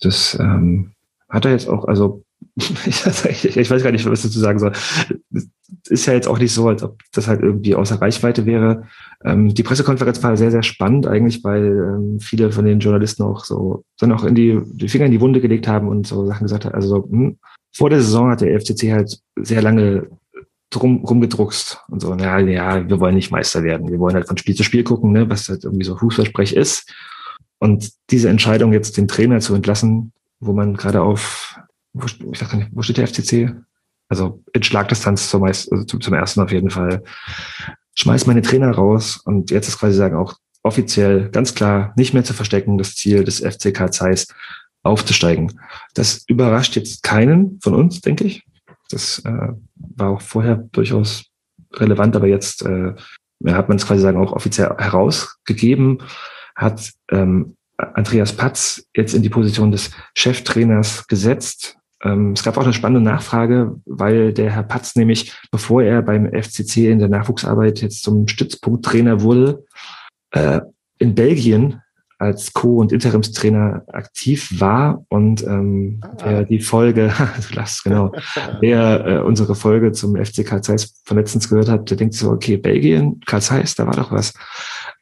das 0.00 0.38
ähm, 0.40 0.92
hat 1.28 1.44
er 1.44 1.52
jetzt 1.52 1.68
auch, 1.68 1.86
also 1.86 2.24
ich, 2.56 2.70
ich, 2.86 3.70
weiß 3.70 3.82
gar 3.82 3.92
nicht, 3.92 4.06
was 4.06 4.24
ich 4.24 4.30
dazu 4.30 4.38
sagen 4.38 4.58
soll. 4.58 4.72
Ist 5.88 6.06
ja 6.06 6.14
jetzt 6.14 6.28
auch 6.28 6.38
nicht 6.38 6.52
so, 6.52 6.68
als 6.68 6.82
ob 6.82 7.00
das 7.12 7.28
halt 7.28 7.42
irgendwie 7.42 7.74
außer 7.74 8.00
Reichweite 8.00 8.46
wäre. 8.46 8.84
Ähm, 9.24 9.54
die 9.54 9.62
Pressekonferenz 9.62 10.22
war 10.22 10.36
sehr, 10.36 10.50
sehr 10.50 10.62
spannend 10.62 11.06
eigentlich, 11.06 11.44
weil 11.44 11.66
ähm, 11.66 12.20
viele 12.20 12.52
von 12.52 12.64
den 12.64 12.80
Journalisten 12.80 13.22
auch 13.22 13.44
so 13.44 13.84
dann 13.98 14.12
auch 14.12 14.24
in 14.24 14.34
die, 14.34 14.60
die 14.64 14.88
Finger 14.88 15.06
in 15.06 15.12
die 15.12 15.20
Wunde 15.20 15.40
gelegt 15.40 15.68
haben 15.68 15.88
und 15.88 16.06
so 16.06 16.26
Sachen 16.26 16.44
gesagt 16.44 16.64
haben. 16.64 16.74
Also 16.74 16.88
so, 16.88 17.08
hm, 17.10 17.38
vor 17.72 17.90
der 17.90 18.00
Saison 18.00 18.30
hat 18.30 18.40
der 18.40 18.58
FCC 18.58 18.92
halt 18.92 19.18
sehr 19.36 19.62
lange 19.62 20.08
drum 20.70 21.04
rumgedruckst 21.04 21.80
und 21.88 22.00
so, 22.00 22.14
ja, 22.14 22.38
ja, 22.38 22.88
wir 22.88 23.00
wollen 23.00 23.14
nicht 23.14 23.30
Meister 23.30 23.62
werden. 23.62 23.90
Wir 23.90 23.98
wollen 23.98 24.14
halt 24.14 24.28
von 24.28 24.36
Spiel 24.36 24.54
zu 24.54 24.64
Spiel 24.64 24.84
gucken, 24.84 25.12
ne, 25.12 25.28
was 25.28 25.48
halt 25.48 25.64
irgendwie 25.64 25.84
so 25.84 25.96
Fußballsprech 25.96 26.52
ist. 26.52 26.92
Und 27.58 27.90
diese 28.10 28.28
Entscheidung 28.28 28.72
jetzt 28.72 28.96
den 28.96 29.08
Trainer 29.08 29.40
zu 29.40 29.54
entlassen, 29.54 30.12
wo 30.40 30.52
man 30.52 30.74
gerade 30.74 31.02
auf, 31.02 31.58
wo, 31.92 32.06
ich 32.06 32.38
sag 32.38 32.54
nicht, 32.54 32.70
wo 32.72 32.82
steht 32.82 32.98
der 32.98 33.08
FCC? 33.08 33.54
Also 34.08 34.42
in 34.52 34.62
Schlagdistanz 34.62 35.30
zum, 35.30 35.44
also 35.44 35.84
zum, 35.84 36.00
zum 36.00 36.14
ersten 36.14 36.40
auf 36.40 36.52
jeden 36.52 36.70
Fall. 36.70 37.02
Schmeiß 37.94 38.26
meine 38.26 38.42
Trainer 38.42 38.70
raus 38.70 39.20
und 39.24 39.50
jetzt 39.50 39.68
ist 39.68 39.78
quasi 39.78 39.96
sagen 39.96 40.16
auch 40.16 40.34
offiziell 40.62 41.30
ganz 41.30 41.54
klar 41.54 41.92
nicht 41.96 42.14
mehr 42.14 42.24
zu 42.24 42.34
verstecken, 42.34 42.78
das 42.78 42.94
Ziel 42.94 43.24
des 43.24 43.40
FCK 43.40 43.92
Zeiss 43.92 44.28
aufzusteigen. 44.82 45.60
Das 45.94 46.24
überrascht 46.26 46.76
jetzt 46.76 47.02
keinen 47.02 47.58
von 47.60 47.74
uns, 47.74 48.00
denke 48.00 48.24
ich. 48.24 48.44
Das 48.90 49.20
äh, 49.24 49.52
war 49.74 50.10
auch 50.10 50.20
vorher 50.20 50.56
durchaus 50.72 51.24
relevant, 51.74 52.16
aber 52.16 52.26
jetzt 52.26 52.64
äh, 52.64 52.94
hat 53.46 53.68
man 53.68 53.76
es 53.76 53.86
quasi 53.86 54.00
sagen 54.00 54.18
auch 54.18 54.32
offiziell 54.32 54.74
herausgegeben, 54.78 56.02
hat 56.54 56.92
ähm, 57.10 57.56
Andreas 57.76 58.32
Patz 58.32 58.86
jetzt 58.94 59.14
in 59.14 59.22
die 59.22 59.28
Position 59.28 59.70
des 59.70 59.90
Cheftrainers 60.14 61.06
gesetzt. 61.06 61.77
Ähm, 62.02 62.32
es 62.32 62.42
gab 62.42 62.56
auch 62.56 62.64
eine 62.64 62.72
spannende 62.72 63.08
Nachfrage, 63.08 63.76
weil 63.84 64.32
der 64.32 64.50
Herr 64.50 64.62
Patz 64.62 64.96
nämlich, 64.96 65.32
bevor 65.50 65.82
er 65.82 66.02
beim 66.02 66.30
FCC 66.32 66.90
in 66.90 66.98
der 66.98 67.08
Nachwuchsarbeit 67.08 67.80
jetzt 67.80 68.02
zum 68.02 68.28
Stützpunkttrainer 68.28 69.20
wurde, 69.22 69.64
äh, 70.30 70.60
in 70.98 71.14
Belgien 71.14 71.82
als 72.18 72.52
Co- 72.52 72.78
und 72.78 72.90
Interimstrainer 72.90 73.84
aktiv 73.92 74.60
war 74.60 75.04
und 75.08 75.42
ähm, 75.44 76.00
ah. 76.02 76.08
der 76.16 76.44
die 76.44 76.58
Folge, 76.58 77.12
du 77.48 77.54
lachst, 77.54 77.84
genau, 77.84 78.12
der 78.60 79.06
äh, 79.06 79.18
unsere 79.20 79.54
Folge 79.54 79.92
zum 79.92 80.16
FC 80.16 80.44
Karl 80.44 80.62
Zeiss 80.62 81.00
von 81.04 81.16
letztens 81.16 81.48
gehört 81.48 81.68
hat, 81.68 81.90
der 81.90 81.96
denkt 81.96 82.14
so, 82.14 82.30
okay, 82.30 82.56
Belgien, 82.56 83.20
Karl 83.24 83.42
Zeiss, 83.42 83.76
da 83.76 83.86
war 83.86 83.94
doch 83.94 84.10
was. 84.10 84.34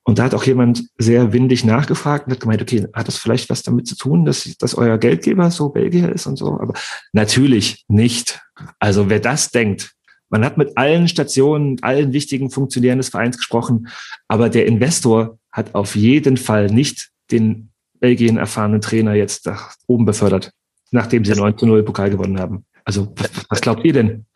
Und 0.07 0.21
da 0.21 0.25
hat 0.25 0.35
auch 0.35 0.45
jemand 0.45 0.85
sehr 0.99 1.33
windig 1.33 1.65
nachgefragt 1.65 2.27
und 2.27 2.33
hat 2.33 2.39
gemeint, 2.39 2.63
okay, 2.63 2.87
hat 2.93 3.09
das 3.09 3.19
vielleicht 3.19 3.51
was 3.51 3.65
damit 3.65 3.89
zu 3.89 3.97
tun, 3.97 4.25
dass, 4.25 4.57
dass 4.57 4.77
euer 4.77 4.99
Geldgeber 4.99 5.51
so 5.51 5.71
Belgier 5.71 6.13
ist 6.13 6.27
und 6.27 6.37
so? 6.37 6.61
Aber 6.61 6.75
natürlich 7.13 7.85
nicht. 7.89 8.41
Also 8.79 9.11
wer 9.11 9.19
das 9.19 9.51
denkt, 9.51 9.97
man 10.29 10.45
hat 10.45 10.59
mit 10.59 10.79
allen 10.79 11.09
Stationen, 11.09 11.83
allen 11.83 12.13
wichtigen 12.13 12.51
Funktionären 12.51 12.99
des 12.99 13.09
Vereins 13.09 13.37
gesprochen, 13.37 13.89
aber 14.29 14.49
der 14.49 14.67
Investor 14.67 15.41
hat 15.51 15.75
auf 15.75 15.97
jeden 15.97 16.37
Fall 16.37 16.69
nicht 16.69 17.11
den 17.33 17.71
Belgien 17.99 18.37
erfahrenen 18.37 18.81
Trainer 18.81 19.15
jetzt 19.15 19.47
nach 19.47 19.75
oben 19.89 20.05
befördert, 20.05 20.53
nachdem 20.93 21.25
sie 21.25 21.33
9 21.33 21.59
zu 21.59 21.67
0 21.67 21.83
Pokal 21.83 22.11
gewonnen 22.11 22.39
haben. 22.39 22.65
Also, 22.85 23.13
was 23.49 23.61
glaubt 23.61 23.85
ihr 23.85 23.93
denn? 23.93 24.27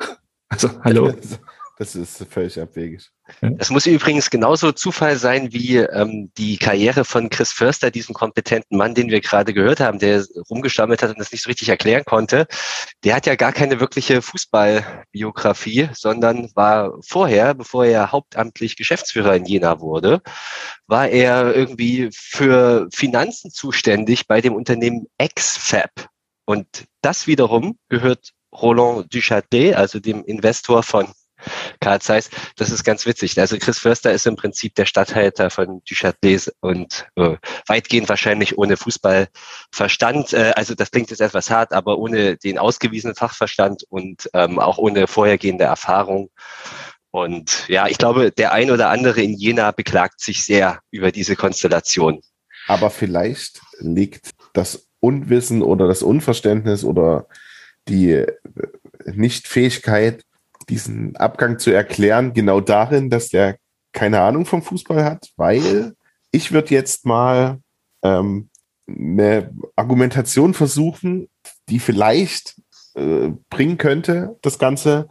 Also, 0.48 0.68
hallo. 0.82 1.12
Das 1.80 1.94
ist 1.94 2.26
völlig 2.28 2.60
abwegig. 2.60 3.08
Das 3.40 3.70
muss 3.70 3.86
übrigens 3.86 4.28
genauso 4.28 4.70
Zufall 4.70 5.16
sein 5.16 5.50
wie 5.54 5.78
ähm, 5.78 6.30
die 6.36 6.58
Karriere 6.58 7.06
von 7.06 7.30
Chris 7.30 7.52
Förster, 7.52 7.90
diesem 7.90 8.14
kompetenten 8.14 8.76
Mann, 8.76 8.94
den 8.94 9.08
wir 9.08 9.22
gerade 9.22 9.54
gehört 9.54 9.80
haben, 9.80 9.98
der 9.98 10.22
rumgestammelt 10.50 11.02
hat 11.02 11.08
und 11.08 11.18
das 11.18 11.32
nicht 11.32 11.42
so 11.42 11.48
richtig 11.48 11.70
erklären 11.70 12.04
konnte. 12.04 12.46
Der 13.02 13.16
hat 13.16 13.24
ja 13.24 13.34
gar 13.34 13.52
keine 13.52 13.80
wirkliche 13.80 14.20
Fußballbiografie, 14.20 15.88
sondern 15.94 16.50
war 16.54 16.98
vorher, 17.00 17.54
bevor 17.54 17.86
er 17.86 18.12
hauptamtlich 18.12 18.76
Geschäftsführer 18.76 19.34
in 19.36 19.46
Jena 19.46 19.80
wurde, 19.80 20.20
war 20.86 21.08
er 21.08 21.56
irgendwie 21.56 22.10
für 22.12 22.88
Finanzen 22.92 23.50
zuständig 23.52 24.26
bei 24.26 24.42
dem 24.42 24.54
Unternehmen 24.54 25.06
XFAB. 25.18 26.10
Und 26.44 26.66
das 27.00 27.26
wiederum 27.26 27.78
gehört 27.88 28.32
Roland 28.52 29.14
Duchâtelet, 29.14 29.76
also 29.76 29.98
dem 29.98 30.24
Investor 30.24 30.82
von 30.82 31.08
Karl 31.80 32.00
Zeiss, 32.00 32.30
das 32.56 32.70
ist 32.70 32.84
ganz 32.84 33.06
witzig. 33.06 33.38
Also 33.38 33.56
Chris 33.58 33.78
Förster 33.78 34.12
ist 34.12 34.26
im 34.26 34.36
Prinzip 34.36 34.74
der 34.74 34.86
Stadthalter 34.86 35.50
von 35.50 35.82
Duchâtelet 35.84 36.52
und 36.60 37.06
äh, 37.16 37.36
weitgehend 37.66 38.08
wahrscheinlich 38.08 38.58
ohne 38.58 38.76
Fußballverstand. 38.76 40.32
Äh, 40.32 40.52
also 40.56 40.74
das 40.74 40.90
klingt 40.90 41.10
jetzt 41.10 41.20
etwas 41.20 41.50
hart, 41.50 41.72
aber 41.72 41.98
ohne 41.98 42.36
den 42.36 42.58
ausgewiesenen 42.58 43.16
Fachverstand 43.16 43.84
und 43.88 44.28
ähm, 44.34 44.58
auch 44.58 44.78
ohne 44.78 45.06
vorhergehende 45.06 45.64
Erfahrung. 45.64 46.30
Und 47.10 47.68
ja, 47.68 47.88
ich 47.88 47.98
glaube, 47.98 48.30
der 48.30 48.52
ein 48.52 48.70
oder 48.70 48.88
andere 48.88 49.20
in 49.20 49.34
Jena 49.34 49.72
beklagt 49.72 50.20
sich 50.20 50.44
sehr 50.44 50.80
über 50.90 51.10
diese 51.10 51.34
Konstellation. 51.34 52.20
Aber 52.68 52.90
vielleicht 52.90 53.60
liegt 53.78 54.30
das 54.52 54.88
Unwissen 55.00 55.62
oder 55.62 55.88
das 55.88 56.02
Unverständnis 56.02 56.84
oder 56.84 57.26
die 57.88 58.26
Nichtfähigkeit 59.06 60.24
diesen 60.70 61.16
Abgang 61.16 61.58
zu 61.58 61.70
erklären, 61.70 62.32
genau 62.32 62.60
darin, 62.60 63.10
dass 63.10 63.28
der 63.28 63.58
keine 63.92 64.20
Ahnung 64.20 64.46
vom 64.46 64.62
Fußball 64.62 65.04
hat, 65.04 65.30
weil 65.36 65.94
ich 66.30 66.52
würde 66.52 66.74
jetzt 66.74 67.04
mal 67.06 67.58
ähm, 68.02 68.48
eine 68.88 69.52
Argumentation 69.76 70.54
versuchen, 70.54 71.28
die 71.68 71.80
vielleicht 71.80 72.60
äh, 72.94 73.30
bringen 73.50 73.78
könnte, 73.78 74.36
das 74.42 74.58
Ganze, 74.58 75.08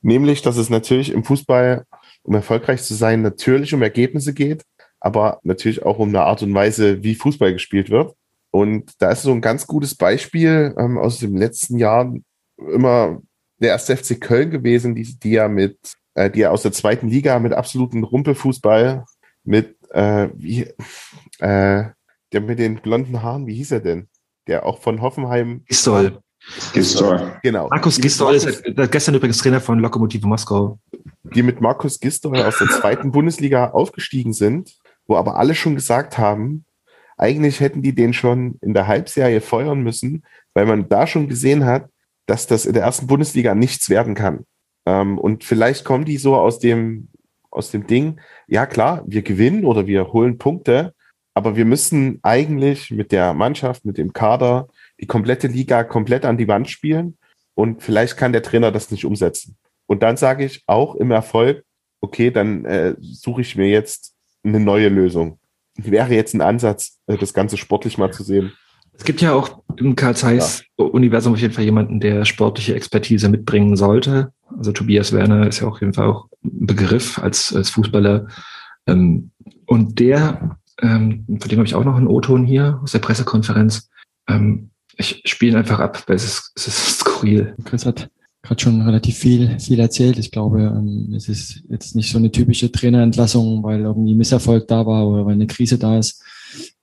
nämlich, 0.00 0.42
dass 0.42 0.56
es 0.56 0.70
natürlich 0.70 1.12
im 1.12 1.24
Fußball, 1.24 1.84
um 2.22 2.34
erfolgreich 2.34 2.82
zu 2.82 2.94
sein, 2.94 3.22
natürlich 3.22 3.74
um 3.74 3.82
Ergebnisse 3.82 4.34
geht, 4.34 4.64
aber 5.00 5.40
natürlich 5.42 5.84
auch 5.84 5.98
um 5.98 6.08
eine 6.08 6.22
Art 6.22 6.42
und 6.42 6.54
Weise, 6.54 7.02
wie 7.02 7.14
Fußball 7.14 7.52
gespielt 7.52 7.90
wird. 7.90 8.14
Und 8.50 8.92
da 8.98 9.10
ist 9.10 9.22
so 9.22 9.32
ein 9.32 9.40
ganz 9.40 9.66
gutes 9.66 9.94
Beispiel 9.94 10.74
ähm, 10.78 10.98
aus 10.98 11.18
dem 11.18 11.36
letzten 11.36 11.78
Jahr 11.78 12.12
immer 12.58 13.20
der 13.62 13.70
erste 13.70 13.96
FC 13.96 14.20
Köln 14.20 14.50
gewesen, 14.50 14.94
die, 14.94 15.18
die 15.18 15.32
ja 15.32 15.48
mit, 15.48 15.78
äh, 16.14 16.30
die 16.30 16.40
ja 16.40 16.50
aus 16.50 16.62
der 16.62 16.72
zweiten 16.72 17.08
Liga 17.08 17.38
mit 17.38 17.52
absoluten 17.52 18.04
Rumpelfußball, 18.04 19.04
mit, 19.44 19.76
äh, 19.90 20.28
wie, 20.34 20.62
äh, 21.38 21.84
der 22.32 22.40
mit 22.40 22.58
den 22.58 22.76
blonden 22.76 23.22
Haaren, 23.22 23.46
wie 23.46 23.54
hieß 23.54 23.72
er 23.72 23.80
denn? 23.80 24.08
Der 24.46 24.66
auch 24.66 24.80
von 24.80 25.00
Hoffenheim. 25.00 25.64
Gistol. 25.66 26.18
Gistol. 26.72 27.38
Genau. 27.42 27.68
Markus 27.68 28.00
Gistol 28.00 28.34
ist 28.34 28.62
gestern 28.90 29.14
übrigens 29.14 29.38
Trainer 29.38 29.60
von 29.60 29.78
Lokomotive 29.78 30.26
Moskau. 30.26 30.78
Die 31.22 31.42
mit 31.42 31.60
Markus 31.60 32.00
Gistol 32.00 32.36
aus 32.38 32.58
der 32.58 32.68
zweiten 32.68 33.12
Bundesliga 33.12 33.70
aufgestiegen 33.70 34.32
sind, 34.32 34.74
wo 35.06 35.16
aber 35.16 35.36
alle 35.36 35.54
schon 35.54 35.76
gesagt 35.76 36.18
haben, 36.18 36.64
eigentlich 37.16 37.60
hätten 37.60 37.82
die 37.82 37.94
den 37.94 38.12
schon 38.12 38.58
in 38.60 38.74
der 38.74 38.88
Halbserie 38.88 39.40
feuern 39.40 39.82
müssen, 39.82 40.24
weil 40.54 40.66
man 40.66 40.88
da 40.88 41.06
schon 41.06 41.28
gesehen 41.28 41.64
hat, 41.64 41.88
dass 42.32 42.46
das 42.46 42.64
in 42.64 42.72
der 42.72 42.82
ersten 42.82 43.06
Bundesliga 43.06 43.54
nichts 43.54 43.90
werden 43.90 44.14
kann. 44.14 44.46
Ähm, 44.86 45.18
und 45.18 45.44
vielleicht 45.44 45.84
kommen 45.84 46.06
die 46.06 46.16
so 46.16 46.34
aus 46.34 46.58
dem, 46.58 47.08
aus 47.50 47.70
dem 47.70 47.86
Ding, 47.86 48.20
ja 48.46 48.64
klar, 48.64 49.04
wir 49.06 49.20
gewinnen 49.20 49.66
oder 49.66 49.86
wir 49.86 50.14
holen 50.14 50.38
Punkte, 50.38 50.94
aber 51.34 51.56
wir 51.56 51.66
müssen 51.66 52.20
eigentlich 52.22 52.90
mit 52.90 53.12
der 53.12 53.34
Mannschaft, 53.34 53.84
mit 53.84 53.98
dem 53.98 54.14
Kader 54.14 54.68
die 54.98 55.06
komplette 55.06 55.46
Liga 55.46 55.84
komplett 55.84 56.24
an 56.24 56.38
die 56.38 56.48
Wand 56.48 56.70
spielen 56.70 57.18
und 57.52 57.82
vielleicht 57.82 58.16
kann 58.16 58.32
der 58.32 58.42
Trainer 58.42 58.72
das 58.72 58.90
nicht 58.90 59.04
umsetzen. 59.04 59.58
Und 59.86 60.02
dann 60.02 60.16
sage 60.16 60.46
ich 60.46 60.62
auch 60.66 60.94
im 60.94 61.10
Erfolg, 61.10 61.64
okay, 62.00 62.30
dann 62.30 62.64
äh, 62.64 62.94
suche 62.98 63.42
ich 63.42 63.56
mir 63.56 63.68
jetzt 63.68 64.14
eine 64.42 64.58
neue 64.58 64.88
Lösung. 64.88 65.38
Wäre 65.76 66.14
jetzt 66.14 66.32
ein 66.32 66.40
Ansatz, 66.40 66.98
äh, 67.08 67.18
das 67.18 67.34
Ganze 67.34 67.58
sportlich 67.58 67.98
mal 67.98 68.10
zu 68.10 68.22
sehen. 68.22 68.54
Es 68.96 69.04
gibt 69.04 69.20
ja 69.20 69.32
auch 69.32 69.62
im 69.76 69.96
Karl 69.96 70.16
Zeiss 70.16 70.64
ja. 70.78 70.84
Universum 70.84 71.32
auf 71.32 71.40
jeden 71.40 71.54
Fall 71.54 71.64
jemanden, 71.64 72.00
der 72.00 72.24
sportliche 72.24 72.74
Expertise 72.74 73.28
mitbringen 73.28 73.76
sollte. 73.76 74.32
Also 74.56 74.72
Tobias 74.72 75.12
Werner 75.12 75.46
ist 75.46 75.60
ja 75.60 75.68
auf 75.68 75.80
jeden 75.80 75.94
Fall 75.94 76.06
auch 76.06 76.28
ein 76.44 76.66
Begriff 76.66 77.18
als, 77.18 77.54
als 77.54 77.70
Fußballer. 77.70 78.28
Ähm, 78.86 79.30
und 79.66 79.98
der, 79.98 80.58
ähm, 80.80 81.24
von 81.26 81.48
dem 81.48 81.58
habe 81.58 81.66
ich 81.66 81.74
auch 81.74 81.84
noch 81.84 81.96
einen 81.96 82.06
O-Ton 82.06 82.44
hier 82.44 82.80
aus 82.82 82.92
der 82.92 82.98
Pressekonferenz. 82.98 83.88
Ähm, 84.28 84.70
ich 84.96 85.22
spiele 85.24 85.58
einfach 85.58 85.80
ab, 85.80 86.02
weil 86.06 86.16
es 86.16 86.24
ist, 86.24 86.52
es 86.54 86.66
ist 86.68 86.98
skurril. 87.00 87.54
Chris 87.64 87.86
hat 87.86 88.10
gerade 88.42 88.60
schon 88.60 88.82
relativ 88.82 89.16
viel, 89.16 89.58
viel 89.58 89.80
erzählt. 89.80 90.18
Ich 90.18 90.32
glaube, 90.32 90.82
es 91.16 91.28
ist 91.28 91.62
jetzt 91.68 91.94
nicht 91.94 92.10
so 92.10 92.18
eine 92.18 92.30
typische 92.30 92.70
Trainerentlassung, 92.70 93.62
weil 93.62 93.80
irgendwie 93.80 94.14
Misserfolg 94.14 94.66
da 94.68 94.84
war 94.84 95.06
oder 95.06 95.24
weil 95.24 95.34
eine 95.34 95.46
Krise 95.46 95.78
da 95.78 95.98
ist 95.98 96.22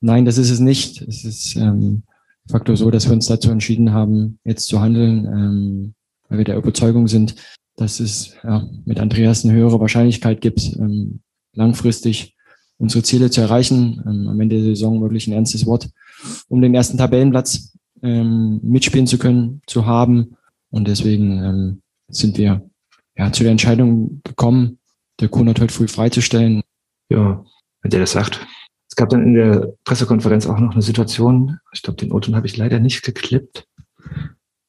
Nein, 0.01 0.25
das 0.25 0.37
ist 0.37 0.49
es 0.49 0.59
nicht. 0.59 1.01
Es 1.01 1.25
ist 1.25 1.55
ähm, 1.55 2.03
Faktor 2.49 2.75
so, 2.75 2.89
dass 2.89 3.05
wir 3.05 3.13
uns 3.13 3.27
dazu 3.27 3.51
entschieden 3.51 3.93
haben, 3.93 4.39
jetzt 4.43 4.67
zu 4.67 4.81
handeln, 4.81 5.25
ähm, 5.25 5.93
weil 6.27 6.39
wir 6.39 6.45
der 6.45 6.57
Überzeugung 6.57 7.07
sind, 7.07 7.35
dass 7.75 7.99
es 7.99 8.35
ja, 8.43 8.67
mit 8.85 8.99
Andreas 8.99 9.45
eine 9.45 9.53
höhere 9.53 9.79
Wahrscheinlichkeit 9.79 10.41
gibt, 10.41 10.75
ähm, 10.77 11.21
langfristig 11.53 12.35
unsere 12.77 13.03
Ziele 13.03 13.29
zu 13.29 13.41
erreichen, 13.41 14.01
ähm, 14.05 14.27
am 14.27 14.39
Ende 14.39 14.55
der 14.55 14.65
Saison 14.65 15.01
wirklich 15.01 15.27
ein 15.27 15.33
ernstes 15.33 15.65
Wort, 15.65 15.89
um 16.47 16.61
den 16.61 16.73
ersten 16.73 16.97
Tabellenplatz 16.97 17.77
ähm, 18.01 18.59
mitspielen 18.63 19.07
zu 19.07 19.17
können, 19.17 19.61
zu 19.67 19.85
haben. 19.85 20.37
Und 20.71 20.87
deswegen 20.87 21.43
ähm, 21.43 21.81
sind 22.07 22.37
wir 22.37 22.69
ja, 23.17 23.31
zu 23.31 23.43
der 23.43 23.51
Entscheidung 23.51 24.21
gekommen, 24.23 24.79
der 25.19 25.29
Kunert 25.29 25.59
heute 25.59 25.73
früh 25.73 25.87
freizustellen. 25.87 26.61
Ja, 27.09 27.43
wenn 27.81 27.91
der 27.91 27.99
das 27.99 28.11
sagt. 28.11 28.39
Es 28.89 28.95
gab 28.95 29.09
dann 29.09 29.23
in 29.23 29.33
der 29.35 29.73
Pressekonferenz 29.85 30.47
auch 30.47 30.59
noch 30.59 30.73
eine 30.73 30.81
Situation, 30.81 31.59
ich 31.71 31.83
glaube, 31.83 31.97
den 31.97 32.11
Oton 32.11 32.35
habe 32.35 32.47
ich 32.47 32.57
leider 32.57 32.79
nicht 32.79 33.03
geklippt, 33.03 33.67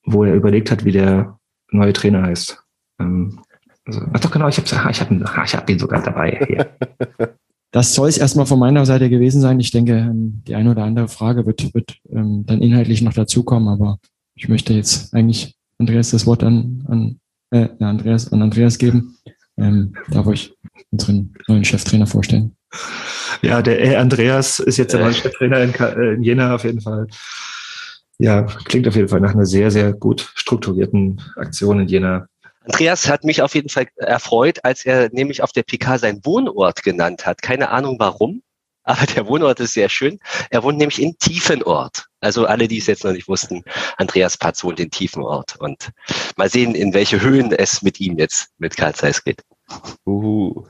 wo 0.04 0.24
er 0.24 0.34
überlegt 0.34 0.70
hat, 0.70 0.84
wie 0.84 0.92
der 0.92 1.38
neue 1.70 1.92
Trainer 1.92 2.22
heißt. 2.22 2.62
Ähm, 3.00 3.40
also, 3.86 4.02
ach 4.12 4.20
doch, 4.20 4.30
genau, 4.30 4.48
ich 4.48 4.58
habe 4.58 4.90
ich 4.90 5.00
hab, 5.00 5.44
ich 5.44 5.56
hab 5.56 5.70
ihn 5.70 5.78
sogar 5.78 6.02
dabei. 6.02 6.44
Hier. 6.46 6.76
Das 7.72 7.94
soll 7.94 8.08
es 8.08 8.18
erstmal 8.18 8.46
von 8.46 8.58
meiner 8.58 8.84
Seite 8.84 9.08
gewesen 9.08 9.40
sein. 9.40 9.60
Ich 9.60 9.70
denke, 9.70 9.92
ähm, 9.92 10.42
die 10.46 10.56
eine 10.56 10.72
oder 10.72 10.82
andere 10.82 11.06
Frage 11.06 11.46
wird, 11.46 11.72
wird 11.72 11.98
ähm, 12.10 12.44
dann 12.44 12.62
inhaltlich 12.62 13.00
noch 13.00 13.12
dazukommen, 13.12 13.68
aber 13.68 13.98
ich 14.34 14.48
möchte 14.48 14.74
jetzt 14.74 15.14
eigentlich 15.14 15.54
Andreas 15.78 16.10
das 16.10 16.26
Wort 16.26 16.42
an, 16.42 16.84
an, 16.88 17.20
äh, 17.50 17.68
Andreas, 17.78 18.32
an 18.32 18.42
Andreas 18.42 18.78
geben. 18.78 19.18
Ähm, 19.56 19.92
darf 20.10 20.26
ich 20.28 20.52
unseren 20.90 21.32
neuen 21.46 21.64
Cheftrainer 21.64 22.06
vorstellen. 22.06 22.56
Ja, 23.42 23.62
der 23.62 23.80
äh, 23.80 23.96
Andreas 23.96 24.58
ist 24.58 24.76
jetzt 24.76 24.92
der 24.92 25.00
neue 25.00 25.14
Cheftrainer 25.14 25.60
in, 25.60 25.74
äh, 25.74 26.14
in 26.14 26.22
Jena 26.22 26.54
auf 26.54 26.64
jeden 26.64 26.80
Fall. 26.80 27.06
Ja, 28.18 28.42
klingt 28.42 28.86
auf 28.86 28.96
jeden 28.96 29.08
Fall 29.08 29.20
nach 29.20 29.34
einer 29.34 29.46
sehr, 29.46 29.70
sehr 29.70 29.92
gut 29.92 30.30
strukturierten 30.34 31.22
Aktion 31.36 31.80
in 31.80 31.88
Jena. 31.88 32.26
Andreas 32.64 33.08
hat 33.08 33.24
mich 33.24 33.40
auf 33.40 33.54
jeden 33.54 33.70
Fall 33.70 33.86
erfreut, 33.96 34.62
als 34.62 34.84
er 34.84 35.08
nämlich 35.12 35.42
auf 35.42 35.52
der 35.52 35.62
PK 35.62 35.98
seinen 35.98 36.24
Wohnort 36.24 36.82
genannt 36.82 37.24
hat. 37.24 37.40
Keine 37.40 37.70
Ahnung 37.70 37.96
warum, 37.98 38.42
aber 38.82 39.06
der 39.06 39.26
Wohnort 39.26 39.60
ist 39.60 39.72
sehr 39.72 39.88
schön. 39.88 40.18
Er 40.50 40.62
wohnt 40.62 40.78
nämlich 40.78 41.00
in 41.00 41.16
Tiefenort. 41.18 42.06
Also 42.20 42.44
alle, 42.44 42.68
die 42.68 42.78
es 42.78 42.86
jetzt 42.86 43.04
noch 43.04 43.12
nicht 43.12 43.28
wussten, 43.28 43.62
Andreas 43.96 44.36
Patz 44.36 44.62
wohnt 44.62 44.80
in 44.80 44.90
Tiefenort. 44.90 45.56
Und 45.56 45.90
mal 46.36 46.50
sehen, 46.50 46.74
in 46.74 46.92
welche 46.92 47.22
Höhen 47.22 47.52
es 47.52 47.80
mit 47.80 48.00
ihm 48.00 48.18
jetzt 48.18 48.48
mit 48.58 48.76
Karl 48.76 48.94
Zeiss 48.94 49.24
geht. 49.24 49.42
Uh. 50.04 50.66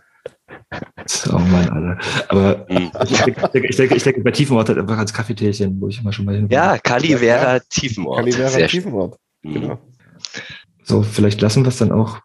Oh 1.33 1.39
Mann, 1.39 1.69
Alter. 1.69 1.99
Aber 2.29 2.67
mhm. 2.69 2.91
ich, 3.05 3.21
denke, 3.23 3.69
ich, 3.69 3.77
denke, 3.77 3.97
ich 3.97 4.03
denke, 4.03 4.21
bei 4.23 4.31
Tiefenort 4.31 4.69
halt 4.69 4.79
einfach 4.79 4.99
als 4.99 5.13
Kaffeetierchen, 5.13 5.81
wo 5.81 5.89
ich 5.89 6.01
immer 6.01 6.13
schon 6.13 6.25
mal 6.25 6.37
hin 6.37 6.49
Ja, 6.51 6.79
Calivera 6.79 7.55
ja. 7.55 7.61
Tiefenort. 7.69 8.19
Calivera 8.19 8.67
Tiefenort. 8.67 9.19
Mhm. 9.43 9.55
Genau. 9.55 9.79
So, 10.83 11.03
vielleicht 11.03 11.41
lassen 11.41 11.65
wir 11.65 11.69
es 11.69 11.79
dann 11.79 11.93
auch 11.93 12.21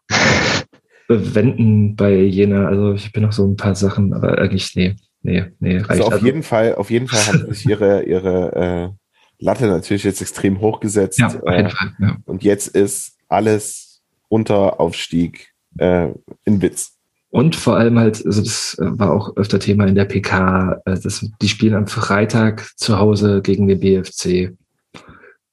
bewenden 1.08 1.96
bei 1.96 2.16
Jena. 2.16 2.68
Also 2.68 2.94
ich 2.94 3.12
bin 3.12 3.24
noch 3.24 3.32
so 3.32 3.46
ein 3.46 3.58
paar 3.58 3.76
Sachen, 3.76 4.14
aber 4.14 4.38
eigentlich, 4.38 4.76
nee, 4.76 4.96
nee, 5.22 5.46
nee. 5.60 5.78
Reicht. 5.78 5.90
Also 5.90 6.04
auf 6.06 6.14
also. 6.14 6.26
jeden 6.26 6.44
Fall, 6.44 6.76
auf 6.76 6.90
jeden 6.90 7.08
Fall 7.08 7.26
haben 7.28 7.54
sich 7.54 7.68
ihre, 7.68 8.04
ihre 8.08 8.92
äh, 8.92 9.44
Latte 9.44 9.68
natürlich 9.68 10.04
jetzt 10.04 10.22
extrem 10.22 10.62
hochgesetzt. 10.62 11.20
Ja, 11.20 11.28
auf 11.28 11.34
jeden 11.34 11.66
äh, 11.66 11.70
Fall, 11.70 11.94
ja. 12.00 12.18
Und 12.26 12.44
jetzt 12.44 12.68
ist 12.70 13.18
alles 13.28 14.02
unter 14.30 14.80
Aufstieg 14.80 15.54
äh, 15.78 16.10
in 16.44 16.62
Witz. 16.62 16.95
Und 17.36 17.58
vor 17.58 17.76
allem 17.76 18.00
halt, 18.00 18.26
also 18.26 18.42
das 18.42 18.78
äh, 18.80 18.98
war 18.98 19.12
auch 19.12 19.36
öfter 19.36 19.60
Thema 19.60 19.86
in 19.86 19.96
der 19.96 20.06
PK, 20.06 20.82
äh, 20.86 20.98
das, 20.98 21.30
die 21.42 21.50
spielen 21.50 21.76
am 21.76 21.86
Freitag 21.86 22.72
zu 22.78 22.98
Hause 22.98 23.42
gegen 23.42 23.68
den 23.68 23.82
BFC 23.82 24.56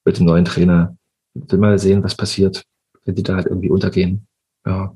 mit 0.05 0.17
dem 0.17 0.25
neuen 0.25 0.45
Trainer. 0.45 0.95
Will 1.33 1.59
mal 1.59 1.77
sehen, 1.77 2.01
was 2.01 2.15
passiert, 2.15 2.63
wenn 3.03 3.15
die 3.15 3.23
da 3.23 3.35
halt 3.35 3.47
irgendwie 3.47 3.69
untergehen. 3.69 4.25
Ja. 4.65 4.95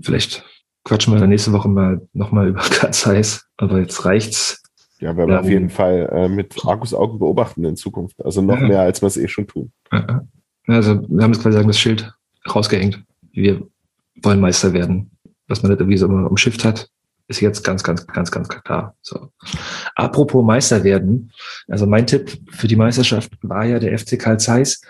Vielleicht 0.00 0.44
quatschen 0.84 1.12
wir 1.12 1.26
nächste 1.26 1.52
Woche 1.52 1.68
mal 1.68 2.06
nochmal 2.12 2.50
über 2.50 2.60
Katz 2.70 3.04
heiß, 3.04 3.44
aber 3.56 3.80
jetzt 3.80 4.04
reicht's. 4.04 4.62
Ja, 5.00 5.16
werden 5.16 5.30
wir 5.30 5.40
auf 5.40 5.48
jeden 5.48 5.70
Fall 5.70 6.08
äh, 6.12 6.28
mit 6.28 6.54
Augen 6.64 7.18
beobachten 7.18 7.64
in 7.64 7.74
Zukunft. 7.74 8.24
Also 8.24 8.42
noch 8.42 8.60
ja. 8.60 8.68
mehr, 8.68 8.80
als 8.82 9.02
wir 9.02 9.08
es 9.08 9.16
eh 9.16 9.26
schon 9.26 9.48
tun. 9.48 9.72
Also 10.68 11.02
wir 11.08 11.24
haben 11.24 11.32
jetzt 11.32 11.42
quasi 11.42 11.56
sagen, 11.56 11.66
das 11.66 11.80
Schild 11.80 12.14
rausgehängt. 12.48 13.02
Wir 13.32 13.66
wollen 14.22 14.38
Meister 14.38 14.72
werden 14.72 15.10
was 15.54 15.62
man 15.62 15.70
nicht 15.70 15.80
irgendwie 15.80 15.96
so 15.96 16.06
umschifft 16.06 16.64
hat, 16.64 16.88
ist 17.28 17.40
jetzt 17.40 17.62
ganz, 17.62 17.82
ganz, 17.84 18.06
ganz, 18.06 18.30
ganz 18.30 18.48
klar. 18.48 18.96
So. 19.00 19.30
Apropos 19.94 20.44
Meister 20.44 20.84
werden. 20.84 21.32
Also 21.68 21.86
mein 21.86 22.06
Tipp 22.06 22.36
für 22.50 22.68
die 22.68 22.76
Meisterschaft 22.76 23.30
war 23.42 23.64
ja 23.64 23.78
der 23.78 23.96
FC 23.96 24.18
Karl 24.18 24.38
Zeiss. 24.40 24.82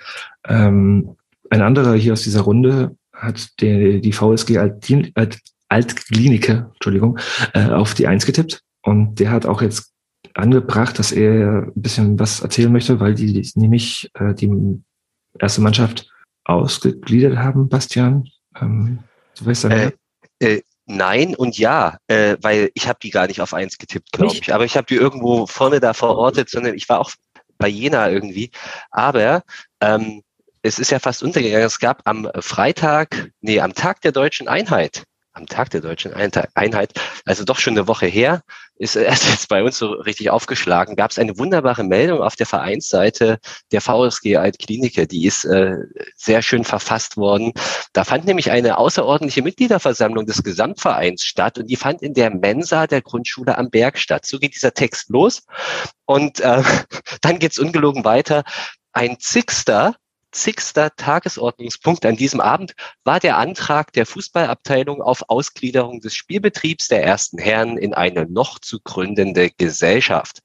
Ähm, 0.48 1.16
ein 1.50 1.62
anderer 1.62 1.94
hier 1.94 2.14
aus 2.14 2.22
dieser 2.22 2.40
Runde 2.40 2.96
hat 3.12 3.61
die, 3.61 4.00
die 4.00 4.12
VSG 4.12 4.59
Alt, 4.59 5.38
Altklinike, 5.68 6.70
Entschuldigung, 6.72 7.18
äh, 7.53 7.68
auf 7.68 7.94
die 7.94 8.07
Eins 8.07 8.27
getippt. 8.27 8.62
Und 8.83 9.20
der 9.20 9.31
hat 9.31 9.46
auch 9.46 9.62
jetzt 9.62 9.92
angebracht, 10.35 10.98
dass 10.98 11.12
er 11.12 11.66
ein 11.66 11.72
bisschen 11.74 12.18
was 12.18 12.40
erzählen 12.40 12.72
möchte, 12.72 12.98
weil 12.98 13.14
die 13.14 13.48
nämlich 13.55 14.11
äh, 14.14 14.35
die 14.35 14.50
erste 15.38 15.61
Mannschaft 15.61 16.11
ausgegliedert 16.44 17.38
haben, 17.38 17.68
Bastian. 17.68 18.29
Ähm, 18.61 19.00
du 19.38 19.46
weißt 19.46 19.64
ja, 19.64 19.70
äh, 19.70 19.92
äh, 20.40 20.62
nein 20.87 21.35
und 21.35 21.59
ja, 21.59 21.99
äh, 22.09 22.37
weil 22.40 22.70
ich 22.75 22.88
habe 22.88 22.99
die 23.03 23.11
gar 23.11 23.27
nicht 23.27 23.40
auf 23.40 23.55
eins 23.55 23.79
getippt, 23.79 24.12
glaube 24.12 24.35
ich. 24.35 24.53
Aber 24.53 24.64
ich 24.64 24.77
habe 24.77 24.87
die 24.87 24.97
irgendwo 24.97 25.47
vorne 25.47 25.81
da 25.81 25.94
verortet, 25.94 26.51
sondern 26.51 26.75
ich 26.75 26.88
war 26.88 27.01
auch 27.01 27.12
bei 27.59 27.68
Jena 27.68 28.11
irgendwie. 28.11 28.51
Aber 28.90 29.42
ähm, 29.81 30.23
es 30.62 30.79
ist 30.79 30.90
ja 30.90 30.99
fast 30.99 31.23
untergegangen. 31.23 31.66
Es 31.66 31.79
gab 31.79 32.03
am 32.05 32.31
Freitag, 32.40 33.31
nee, 33.40 33.61
am 33.61 33.75
Tag 33.75 34.01
der 34.01 34.12
deutschen 34.12 34.49
Einheit, 34.49 35.05
am 35.35 35.47
Tag 35.47 35.70
der 35.70 35.81
deutschen 35.81 36.14
Einheit, 36.14 36.92
also 37.25 37.44
doch 37.44 37.59
schon 37.59 37.75
eine 37.75 37.88
Woche 37.88 38.07
her, 38.07 38.42
ist 38.77 38.97
erst 38.97 39.29
jetzt 39.29 39.49
bei 39.49 39.62
uns 39.62 39.79
so 39.79 39.92
richtig 39.92 40.31
aufgeschlagen, 40.31 40.97
gab 40.97 41.11
es 41.11 41.18
eine 41.18 41.38
wunderbare 41.38 41.85
Meldung 41.85 42.20
auf 42.20 42.37
der 42.37 42.47
Vereinsseite 42.47 43.38
der 43.73 43.81
VSG 43.81 44.37
Altklinike, 44.37 45.07
die 45.07 45.27
ist 45.27 45.44
äh, 45.44 45.77
sehr 46.16 46.42
schön 46.42 46.64
verfasst 46.64 47.16
worden. 47.16 47.53
Da 47.92 48.05
fand 48.05 48.25
nämlich 48.25 48.51
eine 48.51 48.79
außerordentliche 48.79 49.42
Mitgliederversammlung 49.42 50.27
des 50.27 50.42
Gesamtvereins 50.42 51.25
statt 51.25 51.59
und 51.59 51.66
die 51.66 51.77
fand 51.77 52.03
in 52.03 52.14
der 52.14 52.31
Mensa 52.31 52.87
der 52.87 53.03
Grundschule 53.03 53.59
am 53.59 53.70
Berg 53.70 53.99
statt. 53.99 54.27
So 54.27 54.38
geht 54.38 54.55
dieser 54.55 54.73
Text 54.73 55.11
los 55.11 55.42
und 56.07 56.40
äh, 56.40 56.62
dann 57.23 57.38
geht's 57.38 57.59
ungelogen 57.59 58.05
weiter. 58.05 58.44
Ein 58.92 59.18
Zigster 59.18 59.97
zigster 60.35 60.94
Tagesordnungspunkt 60.97 62.05
an 62.05 62.16
diesem 62.16 62.40
Abend 62.40 62.75
war 63.05 63.20
der 63.20 63.38
Antrag 63.38 63.92
der 63.92 64.05
Fußballabteilung 64.05 65.01
auf 65.01 65.25
Ausgliederung 65.29 66.01
des 66.01 66.14
Spielbetriebs 66.14 66.88
der 66.88 67.03
ersten 67.05 67.38
Herren 67.38 67.79
in 67.79 67.94
eine 67.94 68.27
noch 68.27 68.59
zu 68.59 68.81
gründende 68.81 69.51
Gesellschaft. 69.51 70.40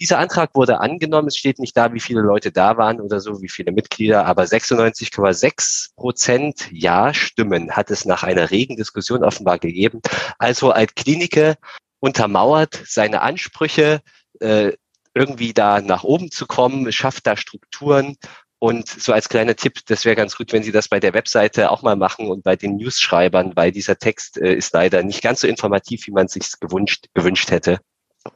Dieser 0.00 0.18
Antrag 0.18 0.54
wurde 0.54 0.80
angenommen. 0.80 1.28
Es 1.28 1.36
steht 1.36 1.58
nicht 1.58 1.76
da, 1.76 1.92
wie 1.92 2.00
viele 2.00 2.20
Leute 2.20 2.52
da 2.52 2.76
waren 2.76 3.00
oder 3.00 3.20
so, 3.20 3.40
wie 3.40 3.48
viele 3.48 3.72
Mitglieder, 3.72 4.26
aber 4.26 4.42
96,6 4.42 5.94
Prozent 5.96 6.68
Ja-Stimmen 6.72 7.72
hat 7.72 7.90
es 7.90 8.04
nach 8.04 8.22
einer 8.22 8.50
regen 8.50 8.76
Diskussion 8.76 9.24
offenbar 9.24 9.58
gegeben. 9.58 10.00
Also 10.38 10.72
Altklinike 10.72 11.56
untermauert 12.00 12.82
seine 12.86 13.22
Ansprüche, 13.22 14.02
äh, 14.40 14.72
irgendwie 15.14 15.54
da 15.54 15.80
nach 15.80 16.02
oben 16.02 16.30
zu 16.30 16.46
kommen, 16.46 16.90
schafft 16.92 17.26
da 17.26 17.36
Strukturen 17.36 18.16
und 18.64 18.88
so 18.88 19.12
als 19.12 19.28
kleiner 19.28 19.56
Tipp, 19.56 19.80
das 19.88 20.06
wäre 20.06 20.16
ganz 20.16 20.36
gut, 20.36 20.54
wenn 20.54 20.62
Sie 20.62 20.72
das 20.72 20.88
bei 20.88 20.98
der 20.98 21.12
Webseite 21.12 21.70
auch 21.70 21.82
mal 21.82 21.96
machen 21.96 22.28
und 22.28 22.42
bei 22.44 22.56
den 22.56 22.76
News-Schreibern, 22.76 23.52
weil 23.56 23.72
dieser 23.72 23.98
Text 23.98 24.38
äh, 24.38 24.54
ist 24.54 24.72
leider 24.72 25.02
nicht 25.02 25.20
ganz 25.20 25.42
so 25.42 25.46
informativ, 25.46 26.06
wie 26.06 26.12
man 26.12 26.28
sich 26.28 26.50
gewünscht, 26.60 27.08
gewünscht 27.12 27.50
hätte. 27.50 27.80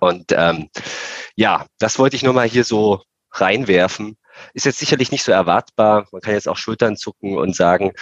Und 0.00 0.26
ähm, 0.32 0.68
ja, 1.34 1.64
das 1.78 1.98
wollte 1.98 2.16
ich 2.16 2.24
nur 2.24 2.34
mal 2.34 2.46
hier 2.46 2.64
so 2.64 3.02
reinwerfen. 3.32 4.18
Ist 4.52 4.66
jetzt 4.66 4.80
sicherlich 4.80 5.10
nicht 5.12 5.24
so 5.24 5.32
erwartbar. 5.32 6.06
Man 6.12 6.20
kann 6.20 6.34
jetzt 6.34 6.46
auch 6.46 6.58
Schultern 6.58 6.98
zucken 6.98 7.38
und 7.38 7.56
sagen, 7.56 7.92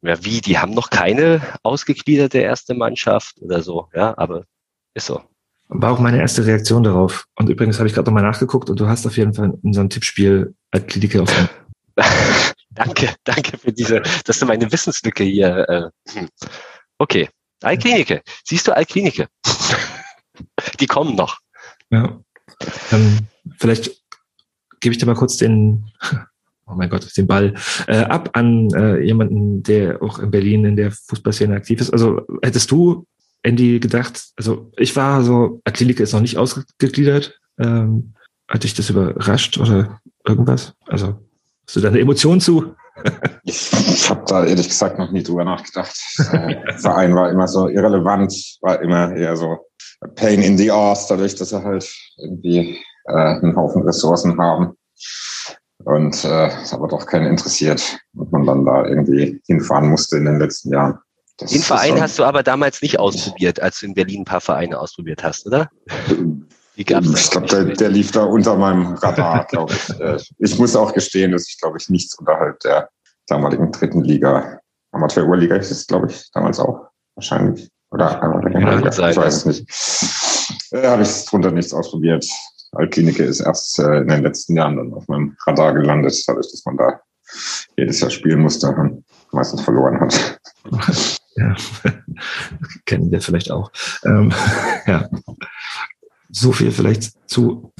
ja, 0.00 0.24
wie, 0.24 0.40
die 0.40 0.56
haben 0.56 0.72
noch 0.72 0.88
keine 0.88 1.42
ausgegliederte 1.62 2.38
erste 2.38 2.72
Mannschaft 2.72 3.36
oder 3.42 3.60
so. 3.60 3.90
Ja, 3.92 4.16
aber 4.16 4.46
ist 4.94 5.08
so. 5.08 5.20
War 5.68 5.92
auch 5.92 5.98
meine 5.98 6.20
erste 6.20 6.44
Reaktion 6.46 6.82
darauf. 6.82 7.26
Und 7.36 7.48
übrigens 7.48 7.78
habe 7.78 7.88
ich 7.88 7.94
gerade 7.94 8.06
nochmal 8.06 8.22
nachgeguckt 8.22 8.70
und 8.70 8.78
du 8.78 8.86
hast 8.86 9.06
auf 9.06 9.16
jeden 9.16 9.34
Fall 9.34 9.46
in 9.46 9.60
unserem 9.62 9.88
Tippspiel 9.88 10.54
Altkliniker 10.70 11.22
auf 11.22 11.32
Danke, 12.74 13.14
danke 13.22 13.56
für 13.56 13.72
diese, 13.72 14.02
dass 14.24 14.40
du 14.40 14.46
meine 14.46 14.70
Wissenslücke 14.70 15.22
hier. 15.22 15.68
Äh, 15.68 16.12
hm. 16.18 16.28
okay, 16.98 17.28
Altklinike. 17.62 18.22
Siehst 18.44 18.66
du 18.66 18.76
Altklinike? 18.76 19.28
Die 20.80 20.86
kommen 20.86 21.14
noch. 21.14 21.38
Ja. 21.90 22.20
Ähm, 22.90 23.18
vielleicht 23.58 23.90
gebe 24.80 24.92
ich 24.92 24.98
dir 24.98 25.06
mal 25.06 25.14
kurz 25.14 25.36
den, 25.36 25.86
oh 26.66 26.74
mein 26.74 26.90
Gott, 26.90 27.16
den 27.16 27.26
Ball 27.26 27.54
äh, 27.86 27.98
ab 27.98 28.30
an 28.32 28.68
äh, 28.74 28.98
jemanden, 29.00 29.62
der 29.62 30.02
auch 30.02 30.18
in 30.18 30.30
Berlin 30.30 30.64
in 30.64 30.76
der 30.76 30.90
Fußballszene 30.90 31.54
aktiv 31.54 31.80
ist. 31.80 31.90
Also 31.90 32.22
hättest 32.42 32.70
du 32.70 33.06
Andy 33.44 33.78
gedacht, 33.78 34.32
also 34.36 34.72
ich 34.76 34.96
war 34.96 35.22
so, 35.22 35.60
Klinik 35.72 36.00
ist 36.00 36.12
noch 36.12 36.20
nicht 36.20 36.38
ausgegliedert. 36.38 37.38
Ähm, 37.58 38.14
hat 38.48 38.64
dich 38.64 38.74
das 38.74 38.90
überrascht 38.90 39.58
oder 39.58 40.00
irgendwas? 40.26 40.74
Also 40.86 41.20
hast 41.66 41.76
du 41.76 41.80
da 41.80 41.88
eine 41.88 42.00
Emotion 42.00 42.40
zu? 42.40 42.74
ich 43.44 43.72
ich 43.72 44.10
habe 44.10 44.24
da 44.26 44.44
ehrlich 44.44 44.68
gesagt 44.68 44.98
noch 44.98 45.10
nie 45.10 45.22
drüber 45.22 45.44
nachgedacht. 45.44 45.96
Der 46.32 46.78
Verein 46.78 47.14
war 47.14 47.30
immer 47.30 47.48
so 47.48 47.68
irrelevant, 47.68 48.32
war 48.60 48.80
immer 48.80 49.14
eher 49.14 49.36
so 49.36 49.58
pain 50.14 50.42
in 50.42 50.56
the 50.56 50.70
ass, 50.70 51.06
dadurch, 51.08 51.34
dass 51.34 51.52
er 51.52 51.64
halt 51.64 51.88
irgendwie 52.18 52.78
äh, 53.06 53.12
einen 53.12 53.56
Haufen 53.56 53.82
Ressourcen 53.82 54.38
haben. 54.38 54.76
Und 55.84 56.24
äh, 56.24 56.50
aber 56.70 56.88
doch 56.88 57.06
keinen 57.06 57.26
interessiert 57.26 57.98
und 58.14 58.32
man 58.32 58.46
dann 58.46 58.64
da 58.64 58.86
irgendwie 58.86 59.42
hinfahren 59.46 59.90
musste 59.90 60.16
in 60.16 60.24
den 60.24 60.38
letzten 60.38 60.72
Jahren. 60.72 60.98
Das 61.36 61.50
den 61.50 61.62
Verein 61.62 62.00
hast 62.00 62.18
du 62.18 62.24
aber 62.24 62.42
damals 62.42 62.80
nicht 62.80 62.98
ausprobiert, 62.98 63.60
als 63.60 63.80
du 63.80 63.86
in 63.86 63.94
Berlin 63.94 64.22
ein 64.22 64.24
paar 64.24 64.40
Vereine 64.40 64.78
ausprobiert 64.78 65.24
hast, 65.24 65.46
oder? 65.46 65.68
Wie 66.76 66.84
gab's 66.84 67.08
ich 67.08 67.30
glaube, 67.30 67.46
der, 67.48 67.64
der, 67.64 67.88
lief 67.88 68.12
da 68.12 68.24
unter 68.24 68.56
meinem 68.56 68.94
Radar, 68.94 69.44
glaube 69.46 69.72
ich. 69.72 70.00
Äh, 70.00 70.18
ich 70.38 70.58
muss 70.58 70.76
auch 70.76 70.92
gestehen, 70.92 71.32
dass 71.32 71.48
ich, 71.48 71.60
glaube 71.60 71.78
ich, 71.80 71.88
nichts 71.88 72.18
unterhalb 72.18 72.58
der 72.60 72.88
damaligen 73.26 73.70
dritten 73.72 74.02
Liga, 74.02 74.60
Amateur-Urliga 74.92 75.56
ist 75.56 75.70
es, 75.70 75.86
glaube 75.86 76.08
ich, 76.10 76.30
damals 76.32 76.60
auch 76.60 76.88
wahrscheinlich. 77.16 77.68
Oder 77.90 78.20
ja, 78.52 79.10
ich 79.10 79.16
weiß 79.16 79.36
es 79.36 79.44
nicht. 79.46 80.72
Äh, 80.72 80.86
Habe 80.86 81.02
ich 81.02 81.24
drunter 81.26 81.50
nichts 81.50 81.72
ausprobiert. 81.72 82.26
Altklinike 82.72 83.22
ist 83.22 83.40
erst 83.40 83.78
äh, 83.78 83.98
in 83.98 84.08
den 84.08 84.22
letzten 84.22 84.56
Jahren 84.56 84.76
dann 84.76 84.92
auf 84.92 85.06
meinem 85.06 85.36
Radar 85.46 85.74
gelandet, 85.74 86.22
dadurch, 86.26 86.50
dass 86.50 86.64
man 86.64 86.76
da 86.76 87.00
jedes 87.76 88.00
Jahr 88.00 88.10
spielen 88.10 88.40
musste 88.40 88.68
und 88.68 89.04
meistens 89.32 89.62
verloren 89.62 90.00
hat. 90.00 90.40
Ja, 91.36 91.54
kennen 92.86 93.10
wir 93.10 93.20
vielleicht 93.20 93.50
auch. 93.50 93.70
Ähm, 94.04 94.32
ja. 94.86 95.08
So 96.30 96.52
viel 96.52 96.70
vielleicht 96.70 97.12
zu 97.28 97.72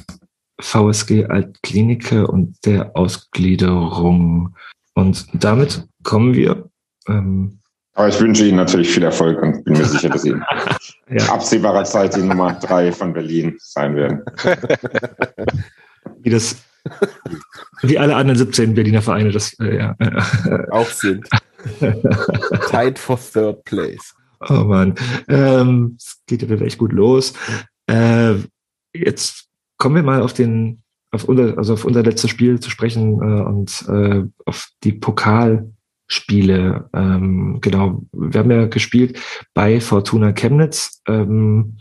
VSG 0.59 1.25
Altklinike 1.25 2.27
und 2.27 2.57
der 2.65 2.95
Ausgliederung. 2.95 4.55
Und 4.93 5.27
damit 5.33 5.87
kommen 6.03 6.33
wir 6.33 6.69
ähm, 7.07 7.59
aber 7.95 8.09
ich 8.09 8.19
wünsche 8.19 8.45
Ihnen 8.45 8.57
natürlich 8.57 8.89
viel 8.89 9.03
Erfolg 9.03 9.41
und 9.41 9.63
bin 9.63 9.77
mir 9.77 9.85
sicher, 9.85 10.09
dass 10.09 10.23
Sie 10.23 10.31
in 10.31 10.43
ja. 11.09 11.25
absehbarer 11.27 11.85
Zeit 11.85 12.15
die 12.15 12.21
Nummer 12.21 12.53
drei 12.53 12.91
von 12.91 13.13
Berlin 13.13 13.55
sein 13.59 13.95
werden. 13.95 14.21
Wie 16.19 16.29
das, 16.29 16.57
wie 17.83 17.97
alle 17.97 18.15
anderen 18.15 18.37
17 18.37 18.73
Berliner 18.73 19.01
Vereine 19.01 19.31
das 19.31 19.57
äh, 19.59 19.77
ja, 19.77 19.95
auch 20.71 20.87
sind. 20.87 21.25
Tied 22.69 22.99
for 22.99 23.17
third 23.17 23.63
place. 23.65 24.13
Oh 24.49 24.63
man, 24.65 24.95
ähm, 25.27 25.95
es 25.97 26.21
geht 26.27 26.41
ja 26.41 26.55
echt 26.57 26.77
gut 26.77 26.91
los. 26.91 27.33
Äh, 27.87 28.35
jetzt 28.93 29.47
kommen 29.77 29.95
wir 29.95 30.03
mal 30.03 30.21
auf 30.21 30.33
den, 30.33 30.83
auf 31.11 31.23
unser, 31.23 31.57
also 31.57 31.73
auf 31.73 31.85
unser 31.85 32.03
letztes 32.03 32.29
Spiel 32.29 32.59
zu 32.59 32.69
sprechen 32.69 33.21
äh, 33.21 33.41
und 33.41 33.85
äh, 33.87 34.23
auf 34.45 34.69
die 34.83 34.93
Pokal. 34.93 35.71
Spiele. 36.07 36.87
Ähm, 36.93 37.59
genau, 37.61 38.03
wir 38.11 38.39
haben 38.39 38.51
ja 38.51 38.67
gespielt 38.67 39.19
bei 39.55 39.81
Fortuna 39.81 40.33
Chemnitz. 40.33 41.01
Ähm, 41.07 41.77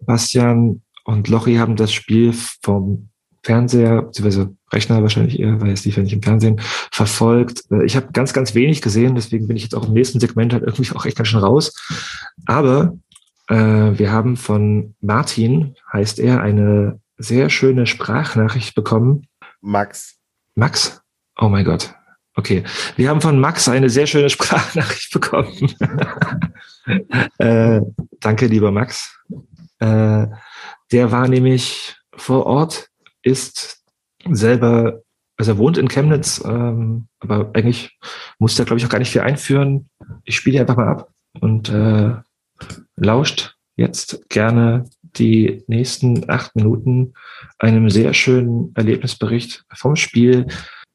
Bastian 0.00 0.82
und 1.04 1.28
Lochi 1.28 1.56
haben 1.56 1.76
das 1.76 1.92
Spiel 1.92 2.32
vom 2.62 3.10
Fernseher, 3.48 4.02
beziehungsweise 4.02 4.54
Rechner 4.70 5.00
wahrscheinlich 5.00 5.40
eher, 5.40 5.58
weil 5.58 5.70
es 5.70 5.82
lief 5.86 5.96
ja 5.96 6.02
nicht 6.02 6.12
im 6.12 6.22
Fernsehen, 6.22 6.60
verfolgt. 6.92 7.64
Äh, 7.70 7.86
ich 7.86 7.96
habe 7.96 8.12
ganz, 8.12 8.34
ganz 8.34 8.54
wenig 8.54 8.82
gesehen, 8.82 9.14
deswegen 9.14 9.48
bin 9.48 9.56
ich 9.56 9.62
jetzt 9.62 9.74
auch 9.74 9.86
im 9.86 9.94
nächsten 9.94 10.20
Segment 10.20 10.52
halt 10.52 10.64
irgendwie 10.64 10.94
auch 10.94 11.06
echt 11.06 11.16
ganz 11.16 11.28
schön 11.28 11.40
raus. 11.40 11.74
Aber 12.44 12.94
äh, 13.48 13.56
wir 13.56 14.12
haben 14.12 14.36
von 14.36 14.94
Martin, 15.00 15.76
heißt 15.90 16.18
er, 16.18 16.42
eine 16.42 17.00
sehr 17.16 17.48
schöne 17.48 17.86
Sprachnachricht 17.86 18.74
bekommen. 18.74 19.26
Max. 19.62 20.18
Max? 20.54 21.00
Oh 21.38 21.48
mein 21.48 21.64
Gott. 21.64 21.94
Okay, 22.34 22.64
wir 22.96 23.08
haben 23.08 23.22
von 23.22 23.40
Max 23.40 23.66
eine 23.66 23.88
sehr 23.88 24.06
schöne 24.06 24.28
Sprachnachricht 24.28 25.10
bekommen. 25.10 25.72
äh, 27.38 27.80
danke, 28.20 28.46
lieber 28.46 28.72
Max. 28.72 29.18
Äh, 29.78 30.26
der 30.92 31.10
war 31.12 31.28
nämlich 31.28 31.96
vor 32.14 32.44
Ort, 32.44 32.90
ist 33.28 33.84
selber, 34.30 35.02
also 35.36 35.52
er 35.52 35.58
wohnt 35.58 35.78
in 35.78 35.88
Chemnitz, 35.88 36.42
ähm, 36.44 37.08
aber 37.20 37.50
eigentlich 37.54 37.98
muss 38.38 38.58
er, 38.58 38.64
glaube 38.64 38.78
ich, 38.78 38.86
auch 38.86 38.90
gar 38.90 38.98
nicht 38.98 39.12
viel 39.12 39.20
einführen. 39.20 39.88
Ich 40.24 40.36
spiele 40.36 40.60
einfach 40.60 40.76
mal 40.76 40.88
ab 40.88 41.10
und 41.40 41.68
äh, 41.68 42.14
lauscht 42.96 43.56
jetzt 43.76 44.28
gerne 44.28 44.84
die 45.02 45.62
nächsten 45.66 46.28
acht 46.28 46.54
Minuten 46.56 47.14
einem 47.58 47.90
sehr 47.90 48.12
schönen 48.14 48.72
Erlebnisbericht 48.74 49.64
vom 49.72 49.96
Spiel 49.96 50.46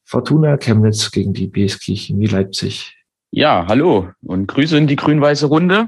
Fortuna 0.03 0.57
Chemnitz 0.57 1.11
gegen 1.11 1.33
die 1.33 1.47
BSG 1.47 1.95
Chemie 1.95 2.27
Leipzig. 2.27 2.95
Ja, 3.31 3.65
hallo 3.67 4.09
und 4.21 4.47
Grüße 4.47 4.77
in 4.77 4.87
die 4.87 4.95
grün-weiße 4.95 5.47
Runde. 5.47 5.87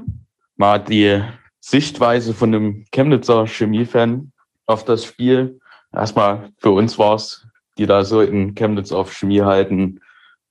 Mal 0.56 0.78
die 0.78 1.22
Sichtweise 1.60 2.34
von 2.34 2.54
einem 2.54 2.84
Chemnitzer 2.90 3.46
Chemie-Fan 3.46 4.32
auf 4.66 4.84
das 4.84 5.04
Spiel. 5.04 5.60
Erstmal 5.96 6.50
für 6.58 6.70
uns 6.70 6.98
war 6.98 7.14
es, 7.14 7.46
die 7.78 7.86
da 7.86 8.04
so 8.04 8.20
in 8.20 8.54
Chemnitz 8.54 8.92
auf 8.92 9.12
Chemie 9.12 9.40
halten, 9.40 10.00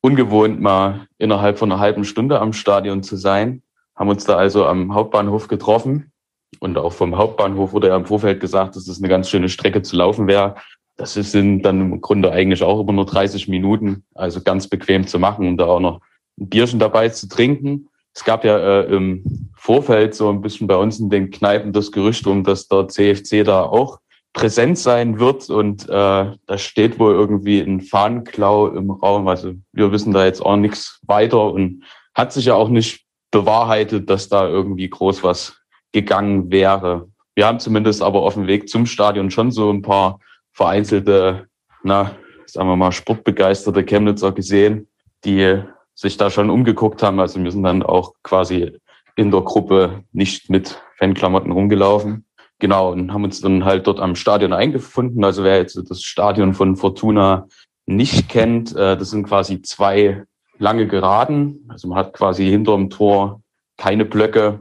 ungewohnt 0.02 0.60
mal 0.60 1.08
innerhalb 1.18 1.60
von 1.60 1.72
einer 1.72 1.80
halben 1.80 2.04
Stunde 2.04 2.40
am 2.40 2.52
Stadion 2.52 3.04
zu 3.04 3.16
sein. 3.16 3.62
Haben 3.96 4.10
uns 4.10 4.26
da 4.26 4.38
also 4.38 4.66
am 4.66 4.94
Hauptbahnhof 4.94 5.48
getroffen. 5.48 6.12
Und 6.60 6.78
auch 6.78 6.94
vom 6.94 7.18
Hauptbahnhof 7.18 7.74
wurde 7.74 7.90
ja 7.90 7.96
im 7.96 8.06
Vorfeld 8.06 8.40
gesagt, 8.40 8.76
dass 8.76 8.88
es 8.88 9.00
eine 9.00 9.10
ganz 9.10 9.30
schöne 9.30 9.50
Strecke 9.50 9.82
zu 9.82 9.96
laufen 9.96 10.28
wäre. 10.28 10.56
Das 10.98 11.14
sind 11.14 11.64
dann 11.64 11.82
im 11.82 12.02
Grunde 12.02 12.32
eigentlich 12.32 12.64
auch 12.64 12.80
immer 12.80 12.94
nur 12.94 13.06
30 13.06 13.48
Minuten, 13.48 14.06
also 14.16 14.42
ganz 14.42 14.68
bequem 14.68 15.06
zu 15.06 15.20
machen 15.20 15.48
und 15.48 15.58
da 15.58 15.66
auch 15.66 15.80
noch 15.80 16.02
ein 16.40 16.50
Bierchen 16.50 16.80
dabei 16.80 17.10
zu 17.10 17.28
trinken. 17.28 17.90
Es 18.14 18.24
gab 18.24 18.46
ja 18.46 18.58
äh, 18.58 18.96
im 18.96 19.52
Vorfeld 19.58 20.16
so 20.16 20.30
ein 20.30 20.42
bisschen 20.42 20.68
bei 20.68 20.76
uns 20.78 21.00
in 21.00 21.10
den 21.10 21.32
Kneipen 21.32 21.74
das 21.74 21.92
Gerücht 21.92 22.26
um, 22.28 22.44
dass 22.44 22.68
der 22.68 22.88
CFC 22.88 23.44
da 23.44 23.64
auch 23.64 24.00
präsent 24.36 24.78
sein 24.78 25.18
wird 25.18 25.50
und 25.50 25.88
äh, 25.88 25.88
da 25.90 26.58
steht 26.58 27.00
wohl 27.00 27.14
irgendwie 27.14 27.62
ein 27.62 27.80
Fahnenklau 27.80 28.68
im 28.68 28.92
Raum. 28.92 29.30
Also 29.30 29.54
wir 29.72 29.92
wissen 29.94 30.14
da 30.14 30.26
jetzt 30.26 30.46
auch 30.46 30.58
nichts 30.58 31.00
weiter 31.08 31.52
und 31.52 31.86
hat 32.14 32.34
sich 32.34 32.46
ja 32.46 32.54
auch 32.54 32.68
nicht 32.68 33.06
bewahrheitet, 33.32 34.10
dass 34.10 34.28
da 34.28 34.48
irgendwie 34.48 34.90
groß 34.90 35.24
was 35.24 35.58
gegangen 35.94 36.52
wäre. 36.52 37.08
Wir 37.34 37.48
haben 37.48 37.62
zumindest 37.62 38.04
aber 38.04 38.24
auf 38.24 38.34
dem 38.34 38.46
Weg 38.46 38.68
zum 38.68 38.86
Stadion 38.86 39.32
schon 39.32 39.52
so 39.52 39.72
ein 39.72 39.82
paar 39.82 40.20
vereinzelte, 40.52 41.48
na, 41.84 42.12
sagen 42.46 42.68
wir 42.68 42.76
mal, 42.76 42.92
sportbegeisterte 42.92 43.84
Chemnitzer 43.84 44.34
gesehen, 44.34 44.90
die 45.24 45.62
sich 45.94 46.18
da 46.18 46.30
schon 46.30 46.50
umgeguckt 46.50 47.02
haben. 47.02 47.22
Also 47.22 47.42
wir 47.42 47.52
sind 47.52 47.64
dann 47.64 47.84
auch 47.84 48.14
quasi 48.22 48.78
in 49.16 49.32
der 49.32 49.42
Gruppe 49.42 50.04
nicht 50.12 50.50
mit 50.50 50.82
Fanklamotten 50.98 51.54
rumgelaufen. 51.54 52.25
Genau, 52.60 52.92
und 52.92 53.12
haben 53.12 53.26
uns 53.26 53.42
dann 53.42 53.66
halt 53.66 53.86
dort 53.88 54.00
am 54.00 54.16
Stadion 54.16 54.54
eingefunden. 54.54 55.24
Also 55.24 55.44
wer 55.44 55.58
jetzt 55.58 55.78
das 55.90 56.02
Stadion 56.02 56.54
von 56.54 56.78
Fortuna 56.78 57.48
nicht 57.86 58.30
kennt, 58.30 58.76
äh, 58.76 58.98
das 58.98 59.10
sind 59.10 59.28
quasi 59.28 59.62
zwei 59.62 60.24
lange 60.58 60.88
Geraden. 60.88 61.66
Also 61.68 61.88
man 61.88 61.98
hat 61.98 62.14
quasi 62.14 62.46
hinter 62.50 62.76
dem 62.76 62.90
Tor 62.90 63.42
keine 63.78 64.06
Blöcke. 64.06 64.60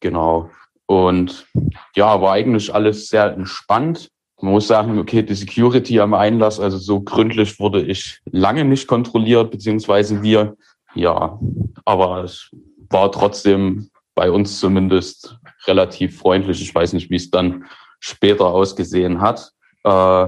Genau. 0.00 0.50
Und 0.86 1.46
ja, 1.94 2.20
war 2.20 2.32
eigentlich 2.32 2.74
alles 2.74 3.08
sehr 3.08 3.32
entspannt. 3.32 4.08
Man 4.40 4.52
muss 4.52 4.68
sagen, 4.68 4.98
okay, 4.98 5.22
die 5.22 5.34
Security 5.34 6.00
am 6.00 6.14
Einlass, 6.14 6.60
also 6.60 6.78
so 6.78 7.00
gründlich 7.00 7.58
wurde 7.58 7.82
ich 7.82 8.20
lange 8.30 8.64
nicht 8.64 8.86
kontrolliert, 8.86 9.50
beziehungsweise 9.50 10.22
wir, 10.22 10.56
ja, 10.94 11.38
aber 11.84 12.22
es 12.22 12.50
war 12.88 13.10
trotzdem 13.10 13.90
bei 14.14 14.30
uns 14.30 14.60
zumindest 14.60 15.38
relativ 15.68 16.18
freundlich. 16.18 16.60
Ich 16.62 16.74
weiß 16.74 16.94
nicht, 16.94 17.10
wie 17.10 17.16
es 17.16 17.30
dann 17.30 17.64
später 18.00 18.46
ausgesehen 18.46 19.20
hat. 19.20 19.52
Äh, 19.84 20.26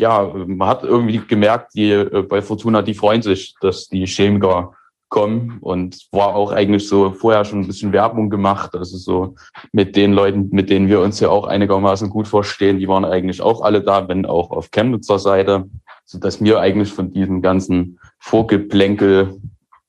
ja, 0.00 0.32
man 0.46 0.68
hat 0.68 0.82
irgendwie 0.82 1.18
gemerkt, 1.18 1.74
die 1.74 1.90
äh, 1.90 2.22
bei 2.22 2.42
Fortuna, 2.42 2.82
die 2.82 2.94
freuen 2.94 3.22
sich, 3.22 3.54
dass 3.60 3.88
die 3.88 4.06
Chemiker 4.06 4.72
kommen 5.10 5.58
und 5.60 6.06
war 6.12 6.34
auch 6.34 6.52
eigentlich 6.52 6.88
so 6.88 7.10
vorher 7.10 7.44
schon 7.44 7.60
ein 7.60 7.66
bisschen 7.66 7.92
Werbung 7.92 8.30
gemacht. 8.30 8.74
Also 8.74 8.96
so 8.96 9.34
mit 9.72 9.96
den 9.96 10.12
Leuten, 10.12 10.48
mit 10.52 10.70
denen 10.70 10.88
wir 10.88 11.00
uns 11.00 11.20
ja 11.20 11.28
auch 11.28 11.46
einigermaßen 11.46 12.08
gut 12.08 12.28
verstehen, 12.28 12.78
die 12.78 12.88
waren 12.88 13.04
eigentlich 13.04 13.42
auch 13.42 13.60
alle 13.60 13.82
da, 13.82 14.08
wenn 14.08 14.24
auch 14.24 14.50
auf 14.50 14.70
Chemnitzer 14.70 15.18
Seite, 15.18 15.68
so 16.04 16.18
dass 16.18 16.42
wir 16.42 16.60
eigentlich 16.60 16.92
von 16.92 17.12
diesem 17.12 17.42
ganzen 17.42 17.98
Vorgeplänkel 18.18 19.40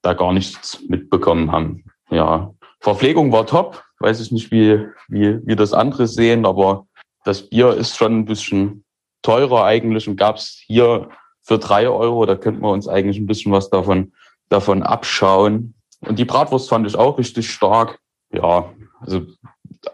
da 0.02 0.14
gar 0.14 0.34
nichts 0.34 0.84
mitbekommen 0.88 1.52
haben. 1.52 1.86
Ja, 2.10 2.52
Verpflegung 2.80 3.32
war 3.32 3.46
top. 3.46 3.84
Weiß 4.02 4.20
ich 4.20 4.32
nicht, 4.32 4.52
wie, 4.52 4.86
wie, 5.08 5.40
wie 5.46 5.56
das 5.56 5.74
andere 5.74 6.08
sehen, 6.08 6.46
aber 6.46 6.88
das 7.24 7.50
Bier 7.50 7.74
ist 7.74 7.98
schon 7.98 8.20
ein 8.20 8.26
bisschen 8.26 8.84
teurer 9.22 9.66
eigentlich 9.66 10.08
und 10.08 10.16
gab's 10.16 10.62
hier 10.66 11.10
für 11.44 11.60
drei 11.60 11.88
Euro. 11.88 12.26
Da 12.26 12.36
könnten 12.36 12.62
wir 12.62 12.72
uns 12.72 12.88
eigentlich 12.88 13.18
ein 13.18 13.28
bisschen 13.28 13.52
was 13.52 13.70
davon 13.70 14.12
davon 14.52 14.84
abschauen. 14.84 15.74
Und 16.02 16.20
die 16.20 16.26
Bratwurst 16.26 16.70
fand 16.70 16.86
ich 16.86 16.96
auch 16.96 17.18
richtig 17.18 17.50
stark. 17.50 18.00
Ja, 18.34 18.70
also 19.00 19.22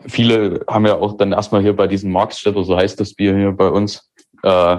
viele 0.08 0.66
haben 0.68 0.86
ja 0.86 0.96
auch 0.96 1.18
dann 1.18 1.32
erstmal 1.32 1.62
hier 1.62 1.76
bei 1.76 1.88
diesem 1.88 2.12
Marktstädter, 2.12 2.64
so 2.64 2.76
heißt 2.76 3.00
das 3.00 3.14
Bier 3.14 3.36
hier 3.36 3.52
bei 3.52 3.70
uns, 3.70 4.10
äh, 4.44 4.78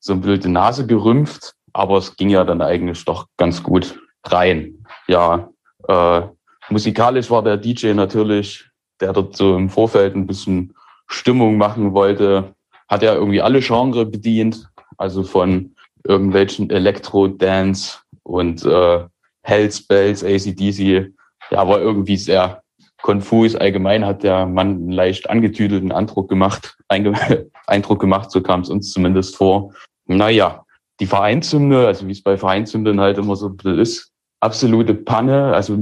so 0.00 0.12
ein 0.12 0.20
bisschen 0.20 0.40
die 0.40 0.48
Nase 0.48 0.86
gerümpft. 0.86 1.54
Aber 1.72 1.98
es 1.98 2.16
ging 2.16 2.30
ja 2.30 2.44
dann 2.44 2.60
eigentlich 2.60 3.04
doch 3.04 3.26
ganz 3.36 3.62
gut 3.62 3.98
rein. 4.24 4.84
Ja, 5.06 5.50
äh, 5.86 6.22
musikalisch 6.68 7.30
war 7.30 7.42
der 7.42 7.56
DJ 7.56 7.92
natürlich, 7.92 8.69
der 9.00 9.12
dort 9.12 9.36
so 9.36 9.56
im 9.56 9.68
Vorfeld 9.68 10.14
ein 10.14 10.26
bisschen 10.26 10.74
Stimmung 11.06 11.56
machen 11.56 11.92
wollte, 11.92 12.54
hat 12.88 13.02
ja 13.02 13.14
irgendwie 13.14 13.40
alle 13.40 13.60
Genre 13.60 14.06
bedient. 14.06 14.68
Also 14.96 15.22
von 15.22 15.74
irgendwelchen 16.04 16.70
Elektro-Dance 16.70 17.98
und 18.22 18.64
äh, 18.64 19.04
Hells 19.42 19.86
Bells, 19.86 20.24
ACDC. 20.24 21.12
Ja, 21.50 21.66
war 21.66 21.80
irgendwie 21.80 22.16
sehr 22.16 22.62
konfus. 23.02 23.56
Allgemein 23.56 24.04
hat 24.04 24.22
der 24.22 24.46
Mann 24.46 24.68
einen 24.68 24.92
leicht 24.92 25.30
angetüdelten 25.30 25.92
Eindruck 25.92 26.28
gemacht, 26.28 26.76
Eindruck 27.66 28.00
gemacht, 28.00 28.30
so 28.30 28.40
kam 28.40 28.60
es 28.60 28.70
uns 28.70 28.92
zumindest 28.92 29.36
vor. 29.36 29.72
Naja, 30.06 30.64
die 31.00 31.06
Vereinshymne, 31.06 31.86
also 31.86 32.06
wie 32.06 32.12
es 32.12 32.22
bei 32.22 32.36
Vereinshymnen 32.36 33.00
halt 33.00 33.18
immer 33.18 33.36
so 33.36 33.54
ist, 33.64 34.12
absolute 34.40 34.94
Panne. 34.94 35.54
Also, 35.54 35.78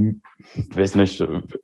weiß 0.73 0.95
nicht, 0.95 1.23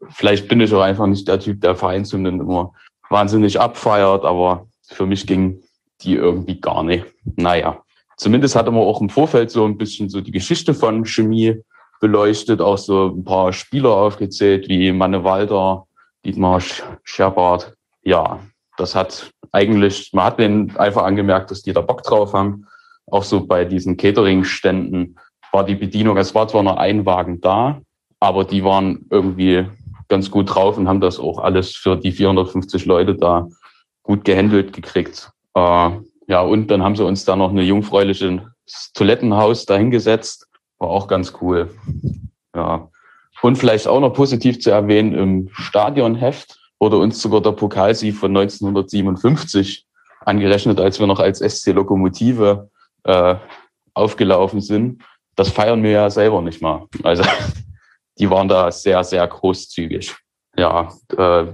vielleicht 0.09 0.47
bin 0.47 0.61
ich 0.61 0.73
auch 0.73 0.81
einfach 0.81 1.07
nicht 1.07 1.27
der 1.27 1.39
Typ, 1.39 1.61
der 1.61 1.75
Vereinshymnen 1.75 2.39
immer 2.39 2.73
wahnsinnig 3.09 3.59
abfeiert, 3.59 4.25
aber 4.25 4.67
für 4.87 5.05
mich 5.05 5.25
ging 5.25 5.61
die 6.01 6.15
irgendwie 6.15 6.59
gar 6.59 6.83
nicht. 6.83 7.05
Naja, 7.35 7.83
zumindest 8.17 8.55
hatte 8.55 8.71
man 8.71 8.81
auch 8.81 9.01
im 9.01 9.09
Vorfeld 9.09 9.51
so 9.51 9.65
ein 9.65 9.77
bisschen 9.77 10.09
so 10.09 10.21
die 10.21 10.31
Geschichte 10.31 10.73
von 10.73 11.05
Chemie 11.05 11.61
beleuchtet, 12.01 12.61
auch 12.61 12.77
so 12.77 13.07
ein 13.07 13.23
paar 13.23 13.53
Spieler 13.53 13.91
aufgezählt, 13.91 14.67
wie 14.67 14.91
Manne 14.91 15.23
Walter, 15.23 15.85
Dietmar 16.25 16.61
Scherbart. 17.03 17.73
Ja, 18.03 18.39
das 18.77 18.95
hat 18.95 19.31
eigentlich, 19.51 20.11
man 20.13 20.25
hat 20.25 20.39
denen 20.39 20.75
einfach 20.77 21.03
angemerkt, 21.03 21.51
dass 21.51 21.61
die 21.61 21.73
da 21.73 21.81
Bock 21.81 22.03
drauf 22.03 22.33
haben. 22.33 22.67
Auch 23.07 23.23
so 23.23 23.45
bei 23.45 23.65
diesen 23.65 23.97
Catering-Ständen 23.97 25.15
war 25.51 25.63
die 25.63 25.75
Bedienung, 25.75 26.17
es 26.17 26.35
war 26.35 26.47
zwar 26.47 26.63
noch 26.63 26.77
ein 26.77 27.05
Wagen 27.05 27.39
da, 27.39 27.81
aber 28.25 28.43
die 28.43 28.63
waren 28.63 29.05
irgendwie 29.11 29.67
ganz 30.07 30.31
gut 30.31 30.53
drauf 30.53 30.79
und 30.79 30.87
haben 30.87 30.99
das 30.99 31.19
auch 31.19 31.37
alles 31.37 31.75
für 31.75 31.95
die 31.95 32.11
450 32.11 32.85
Leute 32.85 33.13
da 33.13 33.47
gut 34.01 34.25
gehandelt 34.25 34.73
gekriegt. 34.73 35.31
Äh, 35.53 35.91
ja, 36.27 36.41
und 36.41 36.71
dann 36.71 36.81
haben 36.81 36.95
sie 36.95 37.05
uns 37.05 37.23
da 37.23 37.35
noch 37.35 37.51
eine 37.51 37.61
jungfräuliche 37.61 38.51
Toilettenhaus 38.95 39.67
dahingesetzt. 39.67 40.47
War 40.79 40.89
auch 40.89 41.07
ganz 41.07 41.33
cool. 41.39 41.69
Ja. 42.55 42.89
Und 43.43 43.57
vielleicht 43.57 43.87
auch 43.87 43.99
noch 43.99 44.13
positiv 44.13 44.59
zu 44.59 44.71
erwähnen, 44.71 45.13
im 45.13 45.49
Stadionheft 45.53 46.57
wurde 46.79 46.97
uns 46.97 47.21
sogar 47.21 47.41
der 47.41 47.51
Pokalsieg 47.51 48.15
von 48.15 48.35
1957 48.35 49.85
angerechnet, 50.21 50.79
als 50.79 50.99
wir 50.99 51.05
noch 51.05 51.19
als 51.19 51.39
SC 51.39 51.73
Lokomotive 51.73 52.71
äh, 53.03 53.35
aufgelaufen 53.93 54.61
sind. 54.61 55.03
Das 55.35 55.49
feiern 55.49 55.83
wir 55.83 55.91
ja 55.91 56.09
selber 56.09 56.41
nicht 56.41 56.59
mal. 56.59 56.87
Also 57.03 57.23
die 58.17 58.29
waren 58.29 58.47
da 58.47 58.71
sehr, 58.71 59.03
sehr 59.03 59.27
großzügig. 59.27 60.15
Ja, 60.57 60.89
äh, 61.17 61.45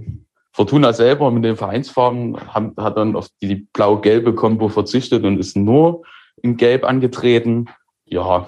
Fortuna 0.53 0.93
selber 0.93 1.31
mit 1.31 1.43
den 1.43 1.55
Vereinsfarben 1.55 2.37
haben, 2.53 2.73
hat 2.77 2.97
dann 2.97 3.15
auf 3.15 3.27
die 3.41 3.67
blau-gelbe 3.73 4.35
Kombo 4.35 4.69
verzichtet 4.69 5.23
und 5.23 5.39
ist 5.39 5.55
nur 5.55 6.03
in 6.41 6.57
Gelb 6.57 6.83
angetreten. 6.83 7.69
Ja, 8.05 8.47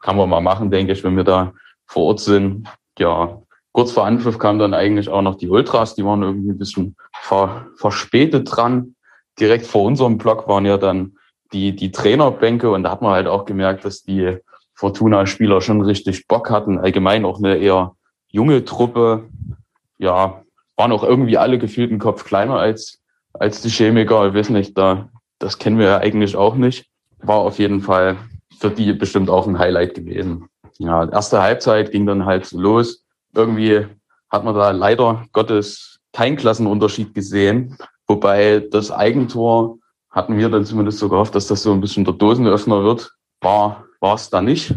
kann 0.00 0.16
man 0.16 0.28
mal 0.28 0.40
machen, 0.40 0.70
denke 0.70 0.92
ich, 0.92 1.02
wenn 1.02 1.16
wir 1.16 1.24
da 1.24 1.52
vor 1.86 2.04
Ort 2.04 2.20
sind. 2.20 2.68
Ja, 2.98 3.42
kurz 3.72 3.90
vor 3.92 4.06
Anpfiff 4.06 4.38
kamen 4.38 4.58
dann 4.58 4.74
eigentlich 4.74 5.08
auch 5.08 5.22
noch 5.22 5.34
die 5.34 5.48
Ultras, 5.48 5.94
die 5.94 6.04
waren 6.04 6.22
irgendwie 6.22 6.50
ein 6.50 6.58
bisschen 6.58 6.96
ver, 7.20 7.66
verspätet 7.76 8.48
dran. 8.50 8.94
Direkt 9.40 9.66
vor 9.66 9.84
unserem 9.84 10.18
Block 10.18 10.48
waren 10.48 10.66
ja 10.66 10.78
dann 10.78 11.16
die, 11.52 11.74
die 11.74 11.90
Trainerbänke 11.90 12.70
und 12.70 12.84
da 12.84 12.90
hat 12.90 13.02
man 13.02 13.12
halt 13.12 13.26
auch 13.26 13.44
gemerkt, 13.44 13.84
dass 13.84 14.02
die 14.02 14.38
Fortuna-Spieler 14.78 15.60
schon 15.60 15.82
richtig 15.82 16.28
Bock 16.28 16.50
hatten. 16.50 16.78
Allgemein 16.78 17.24
auch 17.24 17.38
eine 17.38 17.56
eher 17.56 17.96
junge 18.28 18.64
Truppe. 18.64 19.28
Ja, 19.98 20.42
waren 20.76 20.92
auch 20.92 21.02
irgendwie 21.02 21.36
alle 21.36 21.58
gefühlt 21.58 21.90
einen 21.90 21.98
Kopf 21.98 22.24
kleiner 22.24 22.54
als, 22.54 23.00
als 23.32 23.60
die 23.60 23.70
Chemiker. 23.70 24.28
Ich 24.28 24.34
weiß 24.34 24.50
nicht, 24.50 24.78
da, 24.78 25.08
das 25.40 25.58
kennen 25.58 25.78
wir 25.78 25.86
ja 25.86 25.98
eigentlich 25.98 26.36
auch 26.36 26.54
nicht. 26.54 26.86
War 27.18 27.38
auf 27.38 27.58
jeden 27.58 27.80
Fall 27.80 28.18
für 28.60 28.70
die 28.70 28.92
bestimmt 28.92 29.30
auch 29.30 29.48
ein 29.48 29.58
Highlight 29.58 29.94
gewesen. 29.94 30.48
Ja, 30.78 31.08
erste 31.08 31.42
Halbzeit 31.42 31.90
ging 31.90 32.06
dann 32.06 32.24
halt 32.24 32.46
so 32.46 32.60
los. 32.60 33.04
Irgendwie 33.34 33.84
hat 34.30 34.44
man 34.44 34.54
da 34.54 34.70
leider 34.70 35.24
Gottes 35.32 35.98
keinen 36.12 36.36
Klassenunterschied 36.36 37.14
gesehen. 37.14 37.76
Wobei 38.06 38.60
das 38.70 38.92
Eigentor 38.92 39.78
hatten 40.08 40.38
wir 40.38 40.48
dann 40.48 40.64
zumindest 40.64 41.00
so 41.00 41.08
gehofft, 41.08 41.34
dass 41.34 41.48
das 41.48 41.64
so 41.64 41.72
ein 41.72 41.80
bisschen 41.80 42.04
der 42.04 42.14
Dosenöffner 42.14 42.84
wird. 42.84 43.10
War, 43.40 43.87
war 44.00 44.14
es 44.14 44.30
da 44.30 44.40
nicht 44.40 44.74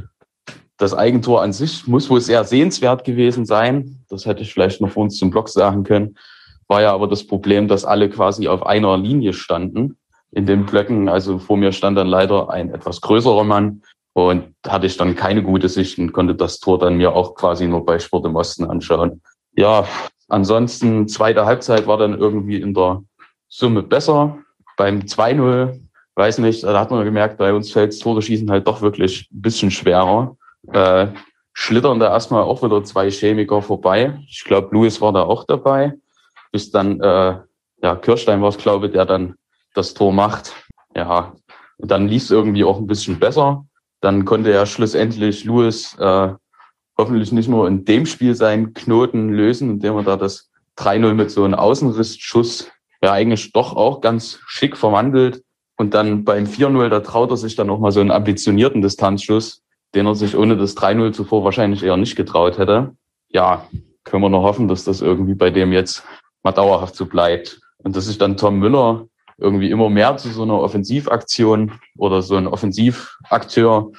das 0.82 0.96
Eigentor 0.96 1.44
an 1.44 1.54
sich 1.54 1.86
muss 1.86 2.10
wohl 2.10 2.22
sehr 2.22 2.44
sehenswert 2.44 3.04
gewesen 3.04 3.46
sein. 3.46 4.04
Das 4.10 4.26
hätte 4.26 4.42
ich 4.42 4.52
vielleicht 4.52 4.82
noch 4.82 4.90
vor 4.90 5.04
uns 5.04 5.18
zum 5.18 5.30
Block 5.30 5.48
sagen 5.48 5.84
können. 5.84 6.18
War 6.68 6.82
ja 6.82 6.92
aber 6.92 7.08
das 7.08 7.28
Problem, 7.28 7.68
dass 7.68 7.86
alle 7.86 8.10
quasi 8.10 8.48
auf 8.48 8.66
einer 8.66 8.98
Linie 8.98 9.34
standen 9.34 9.98
in 10.32 10.48
den 10.48 10.66
Blöcken. 10.66 11.08
Also 11.08 11.38
vor 11.38 11.56
mir 11.56 11.72
stand 11.72 12.00
dann 12.00 12.08
leider 12.08 12.50
ein 12.50 12.74
etwas 12.74 13.00
größerer 13.02 13.44
Mann 13.44 13.84
und 14.14 14.56
hatte 14.68 14.88
ich 14.88 14.98
dann 14.98 15.16
keine 15.16 15.44
gute 15.44 15.70
Sicht 15.70 16.00
und 16.00 16.14
konnte 16.14 16.34
das 16.34 16.60
Tor 16.60 16.80
dann 16.80 16.98
mir 16.98 17.14
auch 17.14 17.36
quasi 17.36 17.68
nur 17.68 17.86
bei 17.86 18.00
Sport 18.00 18.26
im 18.26 18.36
Osten 18.36 18.66
anschauen. 18.66 19.22
Ja, 19.56 19.86
ansonsten 20.30 21.08
zweite 21.08 21.46
Halbzeit 21.46 21.86
war 21.86 21.98
dann 21.98 22.18
irgendwie 22.18 22.60
in 22.60 22.74
der 22.74 23.04
Summe 23.48 23.84
besser. 23.84 24.40
Beim 24.78 25.02
2-0, 25.02 25.80
weiß 26.16 26.40
nicht, 26.40 26.64
da 26.64 26.80
hat 26.80 26.92
man 26.92 27.04
gemerkt, 27.06 27.38
bei 27.38 27.54
uns 27.54 27.72
fällt 27.72 28.00
Tore 28.00 28.22
schießen 28.22 28.50
halt 28.50 28.68
doch 28.68 28.82
wirklich 28.82 29.30
ein 29.32 29.42
bisschen 29.42 29.72
schwerer 29.72 30.36
äh, 30.72 31.08
schlittern 31.54 32.00
da 32.00 32.12
erstmal 32.12 32.44
auch 32.44 32.64
wieder 32.64 32.84
zwei 32.84 33.10
Chemiker 33.10 33.62
vorbei. 33.62 34.20
Ich 34.30 34.44
glaube, 34.44 34.70
Louis 34.72 35.02
war 35.02 35.14
da 35.14 35.24
auch 35.24 35.46
dabei. 35.46 35.94
Bis 36.52 36.72
dann, 36.72 37.00
äh, 37.00 37.40
ja, 37.82 37.96
Kirstein 37.96 38.42
war 38.42 38.50
es, 38.50 38.58
glaube 38.58 38.88
ich, 38.88 38.94
der 38.94 39.06
dann 39.06 39.36
das 39.74 39.94
Tor 39.94 40.14
macht. 40.14 40.54
Ja, 40.96 41.34
und 41.78 41.90
dann 41.90 42.08
lief 42.08 42.24
es 42.24 42.32
irgendwie 42.32 42.64
auch 42.64 42.78
ein 42.78 42.88
bisschen 42.88 43.20
besser. 43.20 43.66
Dann 44.02 44.26
konnte 44.26 44.52
er 44.52 44.66
schlussendlich 44.66 45.46
Louis 45.46 45.98
äh, 46.00 46.34
hoffentlich 46.98 47.32
nicht 47.32 47.48
nur 47.48 47.68
in 47.68 47.86
dem 47.86 48.06
Spiel 48.06 48.36
seinen 48.36 48.74
Knoten 48.74 49.30
lösen, 49.30 49.72
indem 49.72 49.98
er 49.98 50.04
da 50.04 50.18
das 50.18 50.50
3-0 50.78 51.14
mit 51.14 51.32
so 51.32 51.44
einem 51.44 51.56
Außenrissschuss 51.56 52.70
ja 53.04 53.12
eigentlich 53.14 53.52
doch 53.54 53.76
auch 53.76 54.02
ganz 54.02 54.40
schick 54.46 54.78
verwandelt. 54.78 55.44
Und 55.82 55.94
dann 55.94 56.24
beim 56.24 56.46
4-0, 56.46 56.90
da 56.90 57.00
traut 57.00 57.32
er 57.32 57.38
sich 57.38 57.56
dann 57.56 57.70
auch 57.70 57.80
mal 57.80 57.92
so 57.92 58.00
einen 58.00 58.12
ambitionierten 58.12 58.82
Distanzschuss 58.82 59.62
den 59.94 60.06
er 60.06 60.16
sich 60.16 60.36
ohne 60.36 60.58
das 60.58 60.76
3-0 60.78 61.12
zuvor 61.12 61.44
wahrscheinlich 61.44 61.84
eher 61.84 61.98
nicht 61.98 62.16
getraut 62.16 62.58
hätte. 62.58 62.96
Ja, 63.30 63.68
können 64.04 64.24
wir 64.24 64.30
nur 64.30 64.44
hoffen, 64.44 64.68
dass 64.68 64.84
das 64.84 65.02
irgendwie 65.02 65.36
bei 65.36 65.50
dem 65.50 65.74
jetzt 65.74 66.04
mal 66.44 66.52
dauerhaft 66.52 66.96
so 66.96 67.06
bleibt. 67.06 67.60
Und 67.80 67.96
dass 67.96 68.06
sich 68.06 68.18
dann 68.18 68.38
Tom 68.38 68.60
Müller 68.60 69.08
irgendwie 69.38 69.72
immer 69.72 69.90
mehr 69.90 70.18
zu 70.18 70.30
so 70.30 70.44
einer 70.44 70.60
Offensivaktion 70.60 71.74
oder 71.98 72.22
so 72.22 72.36
ein 72.36 72.48
Offensivakteur 72.48 73.92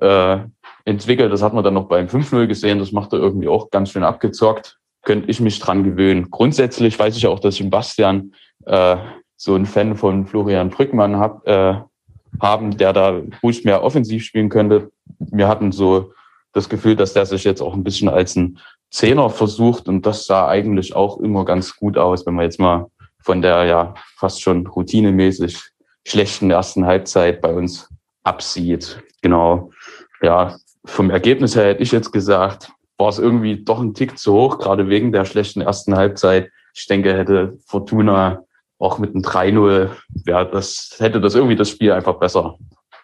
äh, 0.00 0.38
entwickelt. 0.84 1.32
Das 1.32 1.42
hat 1.42 1.52
man 1.52 1.64
dann 1.64 1.74
noch 1.74 1.88
beim 1.88 2.06
5-0 2.06 2.46
gesehen. 2.46 2.78
Das 2.78 2.92
macht 2.92 3.12
er 3.12 3.18
irgendwie 3.18 3.48
auch 3.48 3.70
ganz 3.70 3.90
schön 3.90 4.04
abgezockt. 4.04 4.78
Könnte 5.02 5.30
ich 5.30 5.40
mich 5.40 5.58
dran 5.58 5.84
gewöhnen. 5.84 6.30
Grundsätzlich 6.30 6.98
weiß 6.98 7.16
ich 7.16 7.26
auch, 7.26 7.40
dass 7.40 7.56
ich 7.56 7.60
in 7.60 7.70
Bastian 7.70 8.32
äh, 8.66 8.96
so 9.44 9.54
ein 9.54 9.66
Fan 9.66 9.94
von 9.94 10.26
Florian 10.26 10.70
Brückmann 10.70 11.18
hab, 11.18 11.46
äh, 11.46 11.74
haben, 12.40 12.78
der 12.78 12.94
da 12.94 13.20
ruhig 13.42 13.64
mehr 13.64 13.82
offensiv 13.82 14.24
spielen 14.24 14.48
könnte. 14.48 14.90
Wir 15.18 15.48
hatten 15.48 15.70
so 15.70 16.12
das 16.54 16.70
Gefühl, 16.70 16.96
dass 16.96 17.12
der 17.12 17.26
sich 17.26 17.44
jetzt 17.44 17.60
auch 17.60 17.74
ein 17.74 17.84
bisschen 17.84 18.08
als 18.08 18.36
ein 18.36 18.58
Zehner 18.90 19.28
versucht 19.28 19.86
und 19.86 20.06
das 20.06 20.24
sah 20.24 20.48
eigentlich 20.48 20.96
auch 20.96 21.18
immer 21.18 21.44
ganz 21.44 21.76
gut 21.76 21.98
aus, 21.98 22.24
wenn 22.24 22.34
man 22.34 22.46
jetzt 22.46 22.58
mal 22.58 22.86
von 23.20 23.42
der 23.42 23.64
ja 23.64 23.94
fast 24.16 24.40
schon 24.40 24.66
routinemäßig 24.66 25.60
schlechten 26.06 26.50
ersten 26.50 26.86
Halbzeit 26.86 27.42
bei 27.42 27.52
uns 27.52 27.90
absieht. 28.22 29.02
Genau. 29.20 29.70
Ja, 30.22 30.56
vom 30.86 31.10
Ergebnis 31.10 31.54
her 31.54 31.66
hätte 31.66 31.82
ich 31.82 31.92
jetzt 31.92 32.12
gesagt, 32.12 32.72
war 32.96 33.10
es 33.10 33.18
irgendwie 33.18 33.62
doch 33.62 33.80
ein 33.80 33.92
Tick 33.92 34.18
zu 34.18 34.32
hoch, 34.32 34.58
gerade 34.58 34.88
wegen 34.88 35.12
der 35.12 35.26
schlechten 35.26 35.60
ersten 35.60 35.96
Halbzeit. 35.96 36.50
Ich 36.72 36.86
denke, 36.86 37.14
hätte 37.14 37.58
Fortuna 37.66 38.43
auch 38.84 38.98
mit 38.98 39.14
einem 39.14 39.22
3-0 39.24 39.90
wäre 40.24 40.50
das, 40.50 40.96
hätte 40.98 41.20
das 41.20 41.34
irgendwie 41.34 41.56
das 41.56 41.70
Spiel 41.70 41.92
einfach 41.92 42.14
besser, 42.14 42.56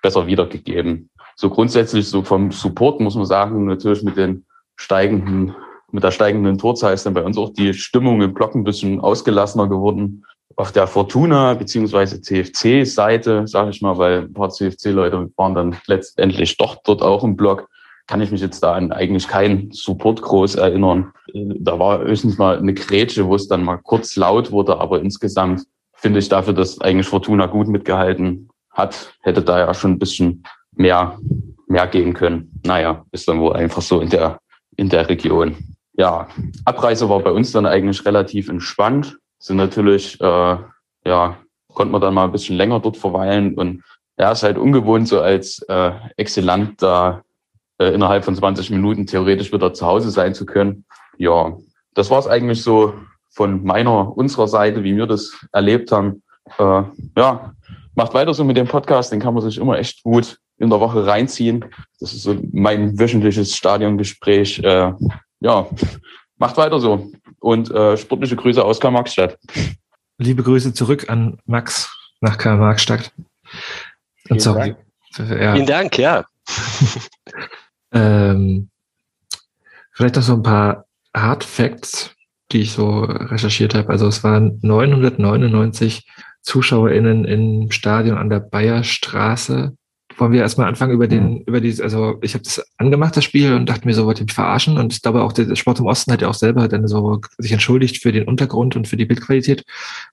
besser 0.03 0.27
wiedergegeben. 0.27 1.11
So 1.37 1.49
grundsätzlich, 1.51 2.09
so 2.09 2.23
vom 2.23 2.53
Support 2.53 3.01
muss 3.01 3.15
man 3.15 3.25
sagen, 3.25 3.65
natürlich 3.65 4.03
mit 4.03 4.17
den 4.17 4.45
steigenden, 4.77 5.55
mit 5.91 6.05
der 6.05 6.11
steigenden 6.11 6.59
Torzahl 6.59 6.95
ist 6.95 7.07
dann 7.07 7.15
bei 7.15 7.23
uns 7.23 7.39
auch 7.39 7.53
die 7.53 7.75
Stimmung 7.75 8.21
im 8.21 8.35
Block 8.35 8.55
ein 8.55 8.65
bisschen 8.65 9.01
ausgelassener 9.01 9.69
geworden. 9.69 10.25
Auf 10.57 10.73
der 10.73 10.87
Fortuna 10.87 11.55
beziehungsweise 11.55 12.21
CFC-Seite, 12.21 13.47
sage 13.47 13.71
ich 13.71 13.81
mal, 13.81 13.97
weil 13.97 14.23
ein 14.23 14.35
paar 14.35 14.51
CFC-Leute 14.51 15.31
waren 15.37 15.55
dann 15.55 15.77
letztendlich 15.87 16.59
doch 16.59 16.77
dort 16.85 17.03
auch 17.03 17.25
im 17.25 17.37
Block 17.37 17.69
kann 18.11 18.21
ich 18.21 18.33
mich 18.33 18.41
jetzt 18.41 18.61
da 18.65 18.73
an 18.73 18.91
eigentlich 18.91 19.29
keinen 19.29 19.71
Support 19.71 20.21
groß 20.21 20.57
erinnern. 20.57 21.13
Da 21.35 21.79
war 21.79 22.01
höchstens 22.01 22.39
mal 22.39 22.59
eine 22.59 22.75
Grätsche, 22.75 23.27
wo 23.27 23.35
es 23.35 23.49
dann 23.49 23.65
mal 23.65 23.77
kurz 23.77 24.17
laut 24.17 24.51
wurde, 24.51 24.79
aber 24.79 25.01
insgesamt 25.01 25.65
finde 25.95 26.19
ich 26.19 26.29
dafür, 26.29 26.55
dass 26.55 26.81
eigentlich 26.81 27.07
Fortuna 27.07 27.47
gut 27.47 27.69
mitgehalten 27.69 28.49
hat, 28.71 29.13
hätte 29.21 29.43
da 29.43 29.59
ja 29.59 29.75
schon 29.75 29.93
ein 29.93 29.99
bisschen 29.99 30.43
mehr, 30.75 31.19
mehr 31.67 31.87
gehen 31.87 32.15
können. 32.15 32.61
Naja, 32.65 33.05
ist 33.13 33.29
dann 33.29 33.41
wohl 33.41 33.55
einfach 33.55 33.83
so 33.83 34.01
in 34.01 34.09
der, 34.09 34.39
in 34.77 34.89
der 34.89 35.09
Region. 35.09 35.57
Ja, 35.95 36.29
Abreise 36.65 37.09
war 37.09 37.21
bei 37.21 37.31
uns 37.31 37.53
dann 37.53 37.67
eigentlich 37.67 38.05
relativ 38.07 38.49
entspannt. 38.49 39.19
Sind 39.39 39.57
natürlich, 39.57 40.21
äh, 40.21 40.57
ja, 41.05 41.37
konnte 41.75 41.93
man 41.93 42.01
dann 42.01 42.15
mal 42.15 42.25
ein 42.25 42.33
bisschen 42.33 42.57
länger 42.57 42.81
dort 42.81 42.97
verweilen 42.97 43.55
und 43.55 43.83
ja, 44.19 44.33
ist 44.33 44.43
halt 44.43 44.59
ungewohnt, 44.59 45.09
so 45.09 45.21
als 45.21 45.63
äh, 45.69 45.93
Exzellent 46.17 46.83
da 46.83 47.23
äh, 47.79 47.95
innerhalb 47.95 48.25
von 48.25 48.37
20 48.37 48.71
Minuten 48.71 49.07
theoretisch 49.07 49.53
wieder 49.53 49.73
zu 49.73 49.87
Hause 49.87 50.11
sein 50.11 50.35
zu 50.35 50.45
können. 50.45 50.85
Ja, 51.21 51.55
das 51.93 52.09
war 52.09 52.19
es 52.19 52.27
eigentlich 52.27 52.63
so 52.63 52.95
von 53.29 53.63
meiner, 53.63 54.17
unserer 54.17 54.49
Seite, 54.49 54.83
wie 54.85 54.97
wir 54.97 55.07
das 55.07 55.37
erlebt 55.53 55.93
haben. 55.93 56.23
Äh, 56.59 56.83
ja, 57.15 57.55
macht 57.95 58.15
weiter 58.15 58.33
so 58.33 58.43
mit 58.43 58.57
dem 58.57 58.67
Podcast, 58.67 59.13
den 59.13 59.21
kann 59.21 59.35
man 59.35 59.43
sich 59.43 59.59
immer 59.59 59.79
echt 59.79 60.03
gut 60.03 60.39
in 60.57 60.71
der 60.71 60.81
Woche 60.81 61.07
reinziehen. 61.07 61.67
Das 62.01 62.15
ist 62.15 62.23
so 62.23 62.39
mein 62.53 62.99
wöchentliches 62.99 63.55
Stadiongespräch. 63.55 64.61
Äh, 64.61 64.95
ja, 65.41 65.69
macht 66.39 66.57
weiter 66.57 66.81
so. 66.81 67.13
Und 67.39 67.71
äh, 67.71 67.99
sportliche 67.99 68.37
Grüße 68.37 68.65
aus 68.65 68.81
Karl-Marx-Stadt. 68.81 69.39
Liebe 70.17 70.43
Grüße 70.43 70.73
zurück 70.73 71.11
an 71.11 71.39
Max 71.45 71.95
nach 72.23 72.39
Karl-Marx-Stadt. 72.39 73.13
Und 74.31 74.41
sorry. 74.41 74.75
Ja. 75.19 75.53
Vielen 75.53 75.67
Dank, 75.67 75.99
ja. 75.99 76.25
ähm, 77.93 78.71
vielleicht 79.93 80.17
noch 80.17 80.23
so 80.23 80.33
ein 80.33 80.43
paar 80.43 80.87
Hard 81.15 81.45
Facts, 81.45 82.15
die 82.53 82.63
ich 82.63 82.73
so 82.73 83.01
recherchiert 83.01 83.75
habe. 83.75 83.91
Also 83.91 84.07
es 84.07 84.25
waren 84.25 84.59
999 84.63 86.09
ZuschauerInnen 86.43 87.25
im 87.25 87.71
Stadion 87.71 88.19
an 88.19 88.31
der 88.31 88.41
Bayerstraße 88.41 89.75
wollen 90.21 90.33
wir 90.33 90.43
erstmal 90.43 90.69
anfangen 90.69 90.93
über 90.93 91.09
den, 91.09 91.31
mhm. 91.31 91.43
über 91.47 91.61
die, 91.61 91.83
also 91.83 92.19
ich 92.21 92.35
habe 92.35 92.45
das 92.45 92.63
angemacht, 92.77 93.17
das 93.17 93.25
Spiel, 93.25 93.55
und 93.55 93.69
dachte 93.69 93.87
mir 93.87 93.95
so, 93.95 94.07
wollte 94.07 94.23
mich 94.23 94.33
verarschen. 94.33 94.79
Und 94.79 94.93
ich 94.93 95.03
glaube 95.03 95.23
auch, 95.23 95.33
der 95.33 95.55
Sport 95.57 95.81
im 95.81 95.87
Osten 95.87 96.13
hat 96.13 96.23
ja 96.23 96.29
auch 96.29 96.35
selber 96.35 96.69
dann 96.69 96.87
so 96.87 97.21
sich 97.39 97.53
entschuldigt 97.53 98.03
für 98.03 98.13
den 98.13 98.29
Untergrund 98.29 98.77
und 98.77 98.87
für 98.87 98.97
die 98.97 99.07
Bildqualität, 99.07 99.65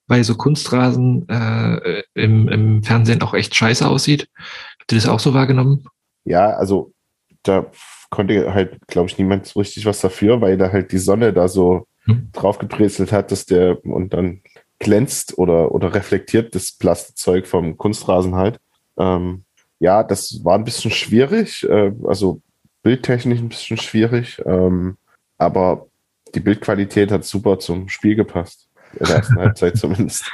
weil 0.06 0.24
so 0.24 0.34
Kunstrasen 0.34 1.28
äh, 1.28 2.02
im, 2.14 2.48
im 2.48 2.82
Fernsehen 2.82 3.22
auch 3.22 3.34
echt 3.34 3.54
scheiße 3.54 3.86
aussieht. 3.86 4.28
Habt 4.80 4.92
ihr 4.92 4.96
das 4.96 5.08
auch 5.08 5.20
so 5.20 5.34
wahrgenommen? 5.34 5.84
Ja, 6.24 6.50
also 6.50 6.92
da 7.42 7.66
konnte 8.10 8.52
halt, 8.52 8.78
glaube 8.86 9.08
ich, 9.08 9.18
niemand 9.18 9.46
so 9.46 9.60
richtig 9.60 9.86
was 9.86 10.00
dafür, 10.00 10.40
weil 10.40 10.56
da 10.56 10.72
halt 10.72 10.92
die 10.92 10.98
Sonne 10.98 11.32
da 11.32 11.48
so 11.48 11.86
hm. 12.04 12.30
draufgebrezelt 12.32 13.12
hat, 13.12 13.30
dass 13.32 13.46
der 13.46 13.84
und 13.84 14.14
dann 14.14 14.40
glänzt 14.78 15.36
oder, 15.38 15.72
oder 15.72 15.94
reflektiert 15.94 16.54
das 16.54 16.72
Plastikzeug 16.72 17.46
vom 17.46 17.76
Kunstrasen 17.76 18.34
halt. 18.34 18.60
Ähm, 18.96 19.44
ja, 19.80 20.02
das 20.02 20.40
war 20.44 20.56
ein 20.56 20.64
bisschen 20.64 20.90
schwierig, 20.90 21.64
äh, 21.68 21.92
also 22.06 22.40
bildtechnisch 22.82 23.40
ein 23.40 23.48
bisschen 23.48 23.76
schwierig, 23.76 24.40
ähm, 24.46 24.96
aber 25.36 25.86
die 26.34 26.40
Bildqualität 26.40 27.10
hat 27.10 27.24
super 27.24 27.58
zum 27.58 27.88
Spiel 27.88 28.14
gepasst. 28.14 28.68
In 28.98 29.06
der 29.06 29.16
ersten 29.16 29.36
Halbzeit 29.38 29.76
zumindest. 29.76 30.30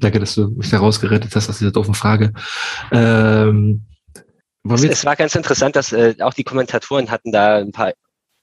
Danke, 0.00 0.20
dass 0.20 0.34
du 0.34 0.48
mich 0.48 0.70
da 0.70 0.78
rausgerettet 0.78 1.34
hast 1.34 1.48
aus 1.48 1.58
dieser 1.58 1.72
doofen 1.72 1.94
Frage. 1.94 2.32
Ähm, 2.92 3.82
es, 4.70 4.84
es, 4.84 5.04
war 5.04 5.16
ganz 5.16 5.34
interessant, 5.34 5.76
dass 5.76 5.92
äh, 5.92 6.14
auch 6.20 6.34
die 6.34 6.44
Kommentatoren 6.44 7.10
hatten 7.10 7.32
da 7.32 7.56
ein 7.56 7.72
paar 7.72 7.92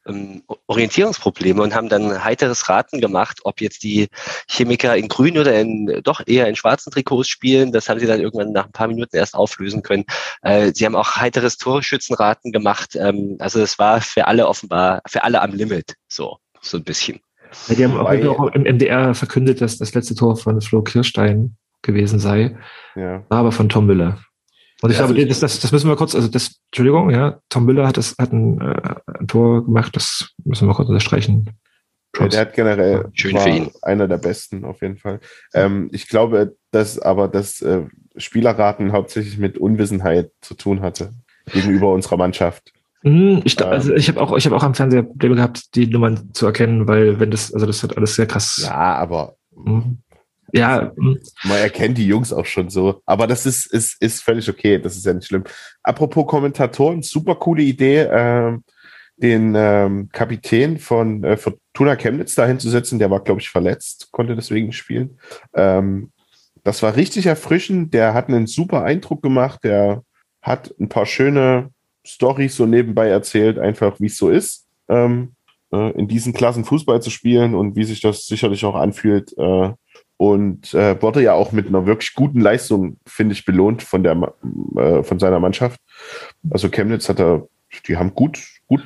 ähm, 0.07 0.43
Orientierungsprobleme 0.67 1.61
und 1.61 1.75
haben 1.75 1.89
dann 1.89 2.23
heiteres 2.23 2.69
Raten 2.69 3.01
gemacht, 3.01 3.39
ob 3.43 3.61
jetzt 3.61 3.83
die 3.83 4.07
Chemiker 4.47 4.95
in 4.95 5.07
grün 5.07 5.37
oder 5.37 5.59
in 5.59 6.01
doch 6.03 6.21
eher 6.25 6.47
in 6.47 6.55
schwarzen 6.55 6.91
Trikots 6.91 7.29
spielen. 7.29 7.71
Das 7.71 7.89
haben 7.89 7.99
sie 7.99 8.07
dann 8.07 8.19
irgendwann 8.19 8.51
nach 8.51 8.65
ein 8.65 8.71
paar 8.71 8.87
Minuten 8.87 9.15
erst 9.15 9.35
auflösen 9.35 9.83
können. 9.83 10.05
Äh, 10.41 10.71
sie 10.73 10.85
haben 10.85 10.95
auch 10.95 11.17
heiteres 11.17 11.57
Torschützenraten 11.57 12.51
gemacht. 12.51 12.95
Ähm, 12.95 13.37
also 13.39 13.59
es 13.59 13.77
war 13.79 14.01
für 14.01 14.27
alle 14.27 14.47
offenbar, 14.47 15.01
für 15.07 15.23
alle 15.23 15.41
am 15.41 15.51
Limit, 15.51 15.95
so, 16.07 16.37
so 16.61 16.77
ein 16.77 16.83
bisschen. 16.83 17.19
Ja, 17.67 17.75
die 17.75 17.83
haben 17.83 17.97
auch, 17.97 18.39
auch 18.39 18.51
im 18.53 18.63
MDR 18.63 19.13
verkündet, 19.13 19.61
dass 19.61 19.77
das 19.77 19.93
letzte 19.93 20.15
Tor 20.15 20.37
von 20.37 20.61
Flo 20.61 20.81
Kirstein 20.81 21.57
gewesen 21.81 22.19
sei. 22.19 22.55
Ja. 22.95 23.23
War 23.29 23.39
aber 23.39 23.51
von 23.51 23.69
Tom 23.69 23.85
Müller. 23.85 24.19
Und 24.81 24.89
ich 24.89 24.97
ja, 24.97 25.05
glaube, 25.05 25.19
also 25.19 25.27
das, 25.27 25.39
das, 25.39 25.59
das 25.59 25.71
müssen 25.71 25.89
wir 25.89 25.95
kurz, 25.95 26.15
also 26.15 26.27
das, 26.27 26.59
Entschuldigung, 26.71 27.11
ja, 27.11 27.39
Tom 27.49 27.65
Müller 27.65 27.87
hat 27.87 27.97
das, 27.97 28.15
hat 28.19 28.33
ein, 28.33 28.59
äh, 28.61 28.95
ein 29.19 29.27
Tor 29.27 29.63
gemacht, 29.63 29.95
das 29.95 30.31
müssen 30.43 30.67
wir 30.67 30.73
kurz 30.73 30.89
unterstreichen. 30.89 31.49
Ja, 32.19 32.27
der 32.27 32.41
hat 32.41 32.53
generell 32.53 33.09
Schön 33.13 33.35
war 33.35 33.43
für 33.43 33.49
ihn. 33.49 33.71
einer 33.81 34.07
der 34.07 34.17
besten 34.17 34.65
auf 34.65 34.81
jeden 34.81 34.97
Fall. 34.97 35.19
Ähm, 35.53 35.89
ich 35.93 36.09
glaube, 36.09 36.55
dass 36.71 36.99
aber 36.99 37.27
das 37.27 37.61
äh, 37.61 37.83
Spielerraten 38.17 38.91
hauptsächlich 38.91 39.37
mit 39.37 39.57
Unwissenheit 39.57 40.31
zu 40.41 40.55
tun 40.55 40.81
hatte 40.81 41.13
gegenüber 41.51 41.93
unserer 41.93 42.17
Mannschaft. 42.17 42.73
Hm, 43.03 43.41
ich, 43.45 43.63
also 43.63 43.93
ich 43.93 44.09
habe 44.09 44.21
auch, 44.21 44.35
ich 44.35 44.45
habe 44.45 44.55
auch 44.55 44.63
am 44.63 44.75
Fernseher 44.75 45.03
Probleme 45.03 45.35
gehabt, 45.35 45.75
die 45.75 45.87
Nummern 45.87 46.33
zu 46.33 46.45
erkennen, 46.45 46.87
weil 46.87 47.19
wenn 47.19 47.31
das, 47.31 47.53
also 47.53 47.65
das 47.65 47.81
hat 47.81 47.97
alles 47.97 48.15
sehr 48.15 48.27
krass. 48.27 48.61
Ja, 48.63 48.95
aber 48.95 49.35
mhm. 49.55 49.99
Ja. 50.53 50.91
Hm. 50.95 51.19
Man 51.43 51.57
erkennt 51.57 51.97
die 51.97 52.07
Jungs 52.07 52.33
auch 52.33 52.45
schon 52.45 52.69
so. 52.69 53.01
Aber 53.05 53.27
das 53.27 53.45
ist, 53.45 53.71
ist, 53.71 54.01
ist 54.01 54.21
völlig 54.21 54.49
okay. 54.49 54.79
Das 54.79 54.95
ist 54.95 55.05
ja 55.05 55.13
nicht 55.13 55.27
schlimm. 55.27 55.43
Apropos 55.83 56.27
Kommentatoren, 56.27 57.01
super 57.01 57.35
coole 57.35 57.63
Idee, 57.63 58.01
äh, 58.01 58.57
den 59.17 59.53
ähm, 59.55 60.09
Kapitän 60.11 60.79
von 60.79 61.23
äh, 61.23 61.37
Fortuna 61.37 61.95
Chemnitz 61.95 62.35
dahin 62.35 62.59
zu 62.59 62.69
setzen. 62.69 62.99
Der 62.99 63.11
war, 63.11 63.23
glaube 63.23 63.41
ich, 63.41 63.49
verletzt, 63.49 64.09
konnte 64.11 64.35
deswegen 64.35 64.73
spielen. 64.73 65.19
Ähm, 65.53 66.11
das 66.63 66.83
war 66.83 66.95
richtig 66.95 67.25
erfrischend. 67.25 67.93
Der 67.93 68.13
hat 68.13 68.27
einen 68.27 68.47
super 68.47 68.83
Eindruck 68.83 69.21
gemacht. 69.21 69.63
Der 69.63 70.03
hat 70.41 70.73
ein 70.79 70.89
paar 70.89 71.05
schöne 71.05 71.69
Storys 72.05 72.55
so 72.55 72.65
nebenbei 72.65 73.07
erzählt, 73.07 73.59
einfach 73.59 73.99
wie 73.99 74.07
es 74.07 74.17
so 74.17 74.29
ist, 74.29 74.67
ähm, 74.89 75.35
äh, 75.71 75.91
in 75.91 76.07
diesen 76.07 76.33
Klassen 76.33 76.65
Fußball 76.65 77.01
zu 77.01 77.09
spielen 77.09 77.53
und 77.53 77.75
wie 77.75 77.83
sich 77.83 78.01
das 78.01 78.25
sicherlich 78.25 78.65
auch 78.65 78.75
anfühlt, 78.75 79.37
äh, 79.37 79.71
und 80.21 80.75
äh, 80.75 81.01
wurde 81.01 81.23
ja 81.23 81.33
auch 81.33 81.51
mit 81.51 81.65
einer 81.65 81.87
wirklich 81.87 82.13
guten 82.13 82.41
Leistung, 82.41 82.97
finde 83.07 83.33
ich, 83.33 83.43
belohnt 83.43 83.81
von 83.81 84.03
der 84.03 84.35
äh, 84.77 85.01
von 85.01 85.17
seiner 85.17 85.39
Mannschaft. 85.39 85.81
Also 86.47 86.69
Chemnitz 86.69 87.09
hat 87.09 87.19
er, 87.19 87.47
die 87.87 87.97
haben 87.97 88.13
gut, 88.13 88.39
gut 88.67 88.83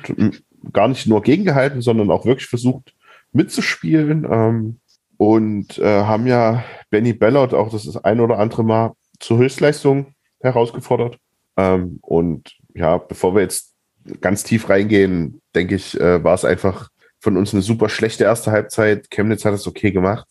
gar 0.72 0.88
nicht 0.88 1.06
nur 1.06 1.20
gegengehalten, 1.20 1.82
sondern 1.82 2.10
auch 2.10 2.24
wirklich 2.24 2.48
versucht 2.48 2.94
mitzuspielen 3.32 4.26
ähm, 4.30 4.80
und 5.18 5.76
äh, 5.76 6.04
haben 6.04 6.26
ja 6.26 6.64
Benny 6.88 7.12
Bellot 7.12 7.52
auch 7.52 7.70
das, 7.70 7.84
das 7.84 8.02
ein 8.02 8.20
oder 8.20 8.38
andere 8.38 8.64
Mal 8.64 8.92
zur 9.20 9.36
Höchstleistung 9.36 10.14
herausgefordert. 10.40 11.18
Ähm, 11.58 11.98
und 12.00 12.56
ja, 12.74 12.96
bevor 12.96 13.34
wir 13.34 13.42
jetzt 13.42 13.74
ganz 14.22 14.42
tief 14.42 14.70
reingehen, 14.70 15.42
denke 15.54 15.74
ich, 15.74 16.00
äh, 16.00 16.24
war 16.24 16.32
es 16.32 16.46
einfach 16.46 16.88
von 17.20 17.36
uns 17.36 17.52
eine 17.52 17.60
super 17.60 17.90
schlechte 17.90 18.24
erste 18.24 18.52
Halbzeit. 18.52 19.10
Chemnitz 19.10 19.44
hat 19.44 19.52
es 19.52 19.66
okay 19.66 19.90
gemacht. 19.90 20.26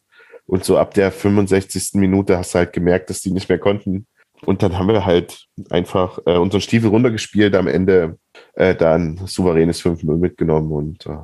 Und 0.48 0.64
so 0.64 0.78
ab 0.78 0.94
der 0.94 1.12
65. 1.12 1.96
Minute 1.96 2.38
hast 2.38 2.54
du 2.54 2.60
halt 2.60 2.74
gemerkt, 2.74 3.10
dass 3.10 3.22
die 3.22 3.32
nicht 3.32 3.50
mehr 3.50 3.60
konnten. 3.60 4.08
Und 4.42 4.62
dann 4.62 4.78
haben 4.78 4.88
wir 4.88 5.06
halt 5.06 5.48
einfach 5.70 6.20
äh, 6.26 6.38
unseren 6.38 6.62
Stiefel 6.62 6.90
runtergespielt, 6.90 7.56
am 7.56 7.68
Ende 7.68 8.20
äh, 8.54 8.76
dann 8.76 9.18
souveränes 9.26 9.82
5-0 9.82 10.18
mitgenommen 10.18 10.72
und 10.72 11.06
äh, 11.06 11.18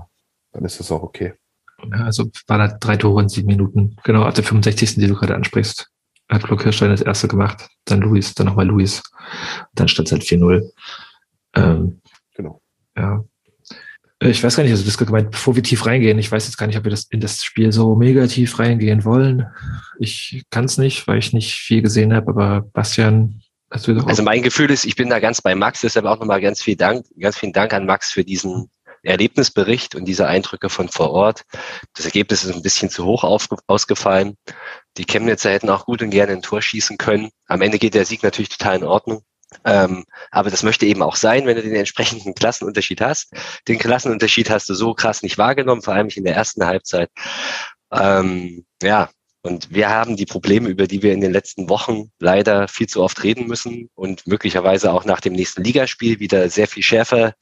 dann 0.53 0.65
ist 0.65 0.79
das 0.79 0.91
auch 0.91 1.03
okay. 1.03 1.34
Ja, 1.84 2.05
also 2.05 2.29
war 2.47 2.57
da 2.57 2.67
drei 2.67 2.97
Tore 2.97 3.21
in 3.21 3.29
sieben 3.29 3.47
Minuten. 3.47 3.95
Genau, 4.03 4.23
ab 4.23 4.36
der 4.36 4.43
65. 4.43 4.95
die 4.95 5.07
du 5.07 5.15
gerade 5.15 5.36
ansprichst. 5.36 5.89
Hat 6.29 6.43
Flo 6.43 6.55
Kirstein 6.55 6.89
das 6.89 7.01
erste 7.01 7.27
gemacht, 7.27 7.67
dann 7.86 7.99
Luis, 7.99 8.34
dann 8.34 8.47
nochmal 8.47 8.65
Luis. 8.65 9.03
Dann 9.73 9.88
stand 9.88 10.07
es 10.07 10.12
halt 10.13 10.23
4-0. 10.23 10.71
Ähm, 11.55 12.01
genau. 12.34 12.62
Ja, 12.95 13.23
ich 14.29 14.43
weiß 14.43 14.55
gar 14.55 14.63
nicht, 14.63 14.71
also 14.71 14.86
das 14.86 14.97
gemeint, 14.97 15.31
bevor 15.31 15.55
wir 15.55 15.63
tief 15.63 15.86
reingehen, 15.86 16.19
ich 16.19 16.31
weiß 16.31 16.45
jetzt 16.45 16.57
gar 16.57 16.67
nicht, 16.67 16.77
ob 16.77 16.84
wir 16.84 16.91
das 16.91 17.05
in 17.10 17.19
das 17.19 17.43
Spiel 17.43 17.71
so 17.71 17.95
mega 17.95 18.27
tief 18.27 18.60
reingehen 18.60 19.03
wollen. 19.03 19.47
Ich 19.97 20.43
kann 20.51 20.65
es 20.65 20.77
nicht, 20.77 21.07
weil 21.07 21.17
ich 21.17 21.34
nicht 21.34 21.55
viel 21.55 21.81
gesehen 21.81 22.13
habe, 22.13 22.29
aber 22.29 22.62
Bastian, 22.62 23.41
hast 23.71 23.88
du 23.88 23.95
doch 23.95 24.05
Also 24.05 24.21
mein 24.21 24.43
Gefühl 24.43 24.69
ist, 24.69 24.86
ich 24.86 24.95
bin 24.95 25.10
da 25.10 25.19
ganz 25.19 25.41
bei 25.41 25.55
Max, 25.55 25.81
deshalb 25.81 26.05
auch 26.05 26.19
nochmal 26.19 26.39
ganz 26.39 26.62
viel 26.62 26.75
Dank, 26.75 27.05
ganz 27.19 27.38
vielen 27.38 27.53
Dank 27.53 27.73
an 27.73 27.88
Max 27.88 28.12
für 28.12 28.23
diesen 28.23 28.69
Erlebnisbericht 29.03 29.95
und 29.95 30.05
diese 30.05 30.27
Eindrücke 30.27 30.69
von 30.69 30.88
vor 30.88 31.10
Ort. 31.10 31.41
Das 31.95 32.05
Ergebnis 32.05 32.43
ist 32.43 32.53
ein 32.53 32.62
bisschen 32.62 32.91
zu 32.91 33.05
hoch 33.05 33.23
auf, 33.23 33.47
ausgefallen. 33.65 34.36
Die 34.97 35.05
Chemnitzer 35.05 35.49
hätten 35.49 35.69
auch 35.69 35.86
gut 35.86 36.03
und 36.03 36.12
gerne 36.12 36.34
ein 36.34 36.43
Tor 36.43 36.62
schießen 36.62 36.99
können. 36.99 37.29
Am 37.47 37.62
Ende 37.62 37.79
geht 37.79 37.95
der 37.95 38.05
Sieg 38.05 38.21
natürlich 38.21 38.49
total 38.49 38.77
in 38.77 38.84
Ordnung. 38.84 39.23
Ähm, 39.66 40.06
aber 40.32 40.50
das 40.50 40.64
möchte 40.64 40.86
eben 40.86 41.02
auch 41.04 41.16
sein, 41.16 41.46
wenn 41.46 41.56
du 41.56 41.62
den 41.62 41.76
entsprechenden 41.76 42.34
Klassenunterschied 42.34 43.02
hast. 43.02 43.34
Den 43.68 43.80
Klassenunterschied 43.80 44.49
hast 44.49 44.70
du 44.70 44.74
so 44.74 44.93
krass 44.93 45.24
nicht 45.24 45.38
wahrgenommen, 45.38 45.82
vor 45.82 45.93
allem 45.93 46.08
nicht 46.08 46.18
in 46.18 46.24
der 46.24 46.36
ersten 46.36 46.66
Halbzeit. 46.66 47.10
Ähm, 47.91 48.66
ja, 48.82 49.10
und 49.43 49.72
wir 49.74 49.89
haben 49.89 50.16
die 50.18 50.26
Probleme, 50.26 50.70
über 50.70 50.86
die 50.86 51.02
wir 51.02 51.14
in 51.14 51.22
den 51.22 51.32
letzten 51.32 51.68
Wochen 51.68 52.12
leider 52.20 52.68
viel 52.68 52.88
zu 52.88 53.02
oft 53.02 53.24
reden 53.24 53.47
müssen 53.47 53.89
und 53.95 54.28
möglicherweise 54.28 54.93
auch 54.93 55.04
nach 55.04 55.20
dem 55.20 55.34
nächsten 55.34 55.64
Ligaspiel 55.64 56.20
wieder 56.20 56.47
sehr 56.49 56.68
viel 56.68 56.84
schärfer 56.84 57.34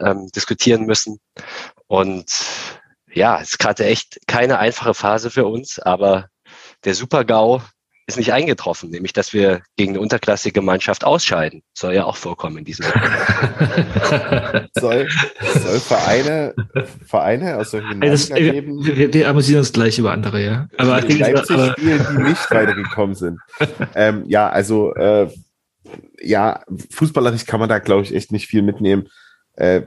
ähm, 0.00 0.28
diskutieren 0.34 0.84
müssen. 0.84 1.20
Und 1.86 2.44
ja, 3.12 3.40
es 3.40 3.50
ist 3.50 3.58
gerade 3.58 3.84
echt 3.84 4.18
keine 4.26 4.58
einfache 4.58 4.94
Phase 4.94 5.30
für 5.30 5.46
uns, 5.46 5.78
aber 5.78 6.28
der 6.84 6.94
Super-GAU 6.94 7.62
ist 8.06 8.16
nicht 8.16 8.32
eingetroffen, 8.32 8.90
nämlich 8.90 9.12
dass 9.12 9.32
wir 9.32 9.62
gegen 9.76 9.92
eine 9.92 10.00
unterklassige 10.00 10.60
Mannschaft 10.60 11.04
ausscheiden. 11.04 11.62
Soll 11.72 11.94
ja 11.94 12.04
auch 12.04 12.16
vorkommen 12.16 12.58
in 12.58 12.64
diesem 12.64 12.86
soll, 14.78 15.08
soll 15.54 15.80
Vereine, 15.80 16.54
Vereine 17.06 17.58
aus 17.58 17.70
solchen 17.70 18.02
also 18.02 18.28
das, 18.28 18.38
geben, 18.38 18.84
wir, 18.84 19.12
wir 19.12 19.28
amüsieren 19.28 19.60
uns 19.60 19.72
gleich 19.72 19.98
über 19.98 20.12
andere, 20.12 20.42
ja. 20.42 20.68
Aber 20.78 21.00
die 21.00 21.18
Leipzig 21.18 21.56
aber, 21.56 21.72
spielen, 21.72 22.06
die 22.10 22.22
nicht 22.22 22.50
weitergekommen 22.50 23.14
sind. 23.14 23.38
ähm, 23.94 24.24
ja, 24.26 24.48
also 24.48 24.94
äh, 24.94 25.28
ja, 26.20 26.62
fußballerisch 26.90 27.46
kann 27.46 27.60
man 27.60 27.68
da, 27.68 27.78
glaube 27.78 28.02
ich, 28.02 28.14
echt 28.14 28.32
nicht 28.32 28.46
viel 28.48 28.62
mitnehmen. 28.62 29.08
Äh, 29.54 29.82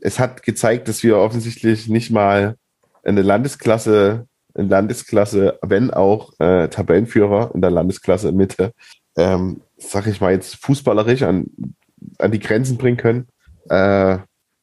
es 0.00 0.18
hat 0.18 0.42
gezeigt, 0.42 0.88
dass 0.88 1.02
wir 1.02 1.18
offensichtlich 1.18 1.88
nicht 1.88 2.10
mal 2.10 2.56
eine 3.02 3.22
Landesklasse 3.22 4.26
in 4.60 4.68
Landesklasse, 4.68 5.58
wenn 5.62 5.90
auch 5.90 6.32
äh, 6.38 6.68
Tabellenführer 6.68 7.50
in 7.54 7.62
der 7.62 7.70
Landesklasse 7.70 8.32
Mitte, 8.32 8.72
ähm, 9.16 9.62
sag 9.78 10.06
ich 10.06 10.20
mal 10.20 10.32
jetzt 10.32 10.56
fußballerisch 10.56 11.22
an, 11.22 11.46
an 12.18 12.30
die 12.30 12.38
Grenzen 12.38 12.76
bringen 12.76 12.98
können. 12.98 13.28
Äh, 13.68 14.18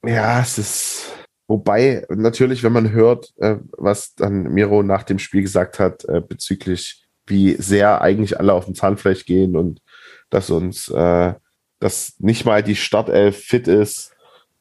ja, 0.05 0.39
es 0.39 0.57
ist, 0.57 1.13
wobei 1.47 2.05
natürlich, 2.09 2.63
wenn 2.63 2.73
man 2.73 2.91
hört, 2.91 3.33
äh, 3.37 3.57
was 3.77 4.13
dann 4.15 4.43
Miro 4.43 4.83
nach 4.83 5.03
dem 5.03 5.19
Spiel 5.19 5.41
gesagt 5.41 5.79
hat, 5.79 6.05
äh, 6.05 6.21
bezüglich 6.21 7.03
wie 7.25 7.55
sehr 7.55 8.01
eigentlich 8.01 8.39
alle 8.39 8.53
auf 8.53 8.65
dem 8.65 8.75
Zahnfleisch 8.75 9.25
gehen 9.25 9.57
und 9.57 9.81
dass 10.29 10.49
uns, 10.49 10.89
äh, 10.89 11.33
dass 11.79 12.13
nicht 12.19 12.45
mal 12.45 12.63
die 12.63 12.75
Startelf 12.75 13.37
fit 13.37 13.67
ist, 13.67 14.13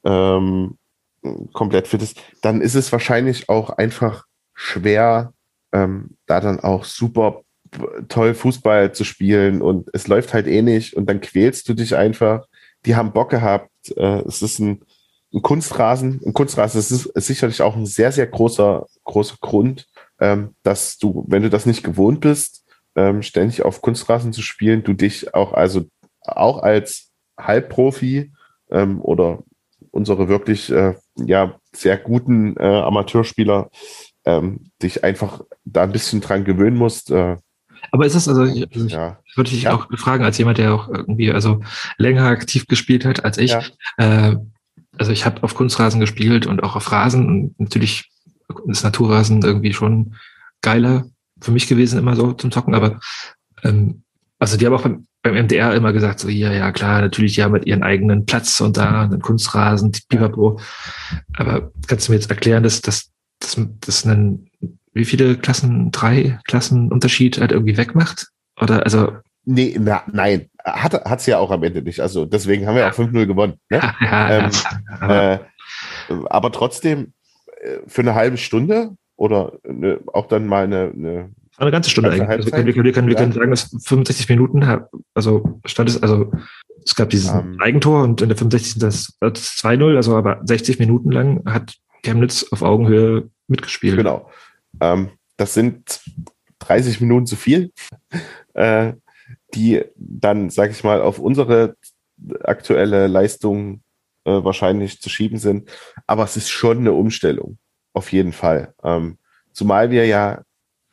ähm, 0.05 0.79
komplett 1.53 1.89
fit 1.89 2.03
ist, 2.03 2.21
dann 2.43 2.61
ist 2.61 2.75
es 2.75 2.91
wahrscheinlich 2.93 3.49
auch 3.49 3.71
einfach 3.71 4.25
schwer, 4.57 5.33
ähm, 5.73 6.17
da 6.27 6.41
dann 6.41 6.59
auch 6.59 6.85
super 6.85 7.43
toll 8.09 8.35
Fußball 8.35 8.93
zu 8.93 9.05
spielen 9.05 9.61
und 9.61 9.89
es 9.93 10.09
läuft 10.09 10.33
halt 10.33 10.47
eh 10.47 10.63
nicht 10.63 10.95
und 10.95 11.09
dann 11.09 11.21
quälst 11.21 11.69
du 11.69 11.75
dich 11.75 11.95
einfach. 11.95 12.47
Die 12.85 12.97
haben 12.97 13.13
Bock 13.13 13.31
gehabt. 13.31 13.71
Äh, 13.97 14.23
es 14.27 14.43
ist 14.43 14.59
ein, 14.59 14.83
ein, 15.33 15.43
Kunstrasen. 15.43 16.21
Ein 16.25 16.33
Kunstrasen 16.33 16.81
ist, 16.81 16.91
ist, 16.91 17.27
sicherlich 17.27 17.61
auch 17.63 17.77
ein 17.77 17.87
sehr, 17.87 18.13
sehr 18.13 18.27
großer, 18.27 18.87
großer 19.05 19.37
Grund, 19.41 19.87
ähm, 20.21 20.55
dass 20.63 20.97
du, 20.99 21.25
wenn 21.29 21.43
du 21.43 21.51
das 21.51 21.67
nicht 21.67 21.83
gewohnt 21.83 22.21
bist, 22.21 22.65
ähm, 22.95 23.23
ständig 23.23 23.63
auf 23.63 23.83
Kunstrasen 23.83 24.33
zu 24.33 24.43
spielen, 24.43 24.83
du 24.83 24.95
dich 24.95 25.35
auch, 25.35 25.53
also 25.53 25.85
auch 26.23 26.63
als 26.63 27.11
Halbprofi 27.39 28.33
ähm, 28.71 29.01
oder 29.03 29.43
unsere 29.91 30.29
wirklich 30.29 30.71
äh, 30.71 30.95
ja 31.17 31.59
sehr 31.73 31.97
guten 31.99 32.57
äh, 32.57 32.63
Amateurspieler 32.63 33.71
ähm, 34.27 34.71
dich 34.83 35.05
einfach 35.05 35.41
da 35.65 35.85
ein 35.85 35.93
bisschen 35.93 36.21
dran 36.21 36.45
gewöhnen 36.45 36.77
musst. 36.77 37.11
Äh, 37.11 37.37
aber 37.93 38.07
ist 38.07 38.15
es 38.15 38.29
also, 38.29 38.45
ich, 38.45 38.67
also 38.75 38.89
ja. 38.89 39.19
ich 39.25 39.37
würde 39.37 39.51
dich 39.51 39.63
ja. 39.63 39.75
auch 39.75 39.87
fragen, 39.97 40.25
als 40.25 40.39
jemand, 40.39 40.59
der 40.59 40.75
auch 40.75 40.89
irgendwie 40.89 41.33
also 41.33 41.61
länger 41.97 42.25
aktiv 42.25 42.67
gespielt 42.67 43.05
hat 43.05 43.25
als 43.25 43.39
ich. 43.39 43.53
Ja. 43.53 43.63
Äh, 43.97 44.37
also 44.99 45.13
ich 45.13 45.25
habe 45.25 45.43
auf 45.43 45.55
Kunstrasen 45.55 46.01
gespielt 46.01 46.47
und 46.47 46.63
auch 46.63 46.75
auf 46.75 46.91
Rasen 46.91 47.27
und 47.29 47.61
natürlich 47.61 48.11
ist 48.69 48.85
Naturrasen 48.85 49.43
irgendwie 49.43 49.73
schon 49.73 50.15
geiler 50.63 51.07
für 51.41 51.51
mich 51.51 51.69
gewesen, 51.69 51.99
immer 51.99 52.17
so 52.17 52.33
zum 52.33 52.51
Zocken, 52.51 52.75
aber 52.75 52.99
ähm, 53.63 54.03
also 54.39 54.57
die 54.57 54.67
haben 54.67 54.75
auch 54.75 54.83
beim, 54.83 55.07
beim 55.23 55.35
MDR 55.35 55.75
immer 55.75 55.93
gesagt, 55.93 56.21
so 56.21 56.29
ja, 56.29 56.53
ja, 56.53 56.73
klar, 56.73 57.01
natürlich, 57.01 57.41
haben 57.41 57.53
mit 57.53 57.67
ihren 57.67 57.83
eigenen 57.83 58.27
Platz 58.27 58.61
und 58.61 58.77
da 58.77 59.03
einen 59.03 59.21
Kunstrasen, 59.21 59.93
Pipapo. 60.09 60.61
Aber 61.37 61.73
kannst 61.87 62.09
du 62.09 62.13
mir 62.13 62.19
jetzt 62.19 62.31
erklären, 62.31 62.63
dass, 62.63 62.81
dass 62.81 63.13
das, 63.41 63.61
das 63.81 64.07
einen, 64.07 64.51
wie 64.93 65.05
viele 65.05 65.37
Klassen, 65.37 65.91
drei 65.91 66.39
Klassen 66.47 66.91
Unterschied 66.91 67.39
halt 67.41 67.53
irgendwie 67.53 67.77
wegmacht? 67.77 68.29
Oder 68.61 68.85
also. 68.85 69.13
Nee, 69.45 69.77
na, 69.79 70.03
nein, 70.11 70.49
hat 70.65 71.21
es 71.21 71.27
ja 71.27 71.39
auch 71.39 71.51
am 71.51 71.63
Ende 71.63 71.83
nicht. 71.83 72.01
Also 72.01 72.25
deswegen 72.25 72.67
haben 72.67 72.77
wir 72.77 72.89
auch 72.89 72.93
5-0 72.93 73.27
gewonnen. 73.27 73.55
Ne? 73.71 73.81
Ja, 74.01 74.31
ähm, 74.31 74.51
aber, 75.01 75.33
äh, 75.33 75.39
aber 76.29 76.53
trotzdem 76.53 77.13
äh, 77.61 77.79
für 77.87 78.03
eine 78.03 78.15
halbe 78.15 78.39
Stunde 78.39 78.97
oder 79.17 79.53
eine, 79.69 80.01
auch 80.13 80.27
dann 80.27 80.47
mal 80.47 80.65
eine, 80.65 80.93
eine 80.95 81.31
eine 81.59 81.71
ganze 81.71 81.89
Stunde 81.89 82.11
eigentlich. 82.11 82.29
Also 82.29 82.45
wir, 82.47 82.53
können, 82.53 82.67
wir, 82.85 82.93
können, 82.93 83.09
wir 83.09 83.15
können 83.15 83.33
sagen, 83.33 83.51
dass 83.51 83.75
65 83.85 84.29
Minuten, 84.29 84.63
also 85.15 85.61
stand 85.65 85.89
es, 85.89 86.03
also 86.03 86.31
es 86.85 86.95
gab 86.95 87.11
dieses 87.11 87.31
um, 87.31 87.39
ähm. 87.39 87.61
Eigentor 87.61 88.03
und 88.03 88.21
in 88.21 88.29
der 88.29 88.37
65. 88.37 88.79
das, 88.79 89.17
das 89.21 89.57
2-0, 89.57 89.97
also 89.97 90.17
aber 90.17 90.41
60 90.45 90.79
Minuten 90.79 91.11
lang 91.11 91.43
hat 91.47 91.75
Chemnitz 92.07 92.47
auf 92.51 92.63
Augenhöhe 92.63 93.31
mitgespielt. 93.49 93.97
Genau. 93.97 94.31
Ähm, 94.81 95.11
das 95.37 95.55
sind 95.55 96.01
30 96.61 97.01
Minuten 97.01 97.27
zu 97.27 97.37
viel, 97.37 97.73
äh, 98.55 98.93
die 99.55 99.85
dann, 99.97 100.51
sag 100.51 100.71
ich 100.71 100.85
mal, 100.85 101.01
auf 101.01 101.19
unsere 101.19 101.77
aktuelle 102.45 103.07
Leistung 103.07 103.83
äh, 104.25 104.31
wahrscheinlich 104.31 105.01
zu 105.01 105.09
schieben 105.09 105.39
sind. 105.39 105.71
Aber 106.07 106.25
es 106.25 106.37
ist 106.37 106.51
schon 106.51 106.79
eine 106.79 106.93
Umstellung, 106.93 107.59
auf 107.93 108.13
jeden 108.13 108.33
Fall. 108.33 108.75
Ähm, 108.83 109.19
zumal 109.53 109.91
wir 109.91 110.07
ja 110.07 110.43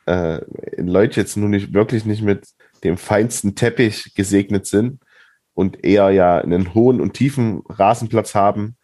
äh, 0.05 0.43
in 0.75 0.87
Leut 0.87 1.15
jetzt 1.15 1.37
nun 1.37 1.51
nicht 1.51 1.73
wirklich 1.73 2.05
nicht 2.05 2.23
mit 2.23 2.47
dem 2.83 2.97
feinsten 2.97 3.55
Teppich 3.55 4.13
gesegnet 4.15 4.65
sind 4.65 5.01
und 5.53 5.85
eher 5.85 6.09
ja 6.09 6.39
einen 6.39 6.73
hohen 6.73 6.99
und 6.99 7.13
tiefen 7.13 7.61
Rasenplatz 7.69 8.35
haben, 8.35 8.75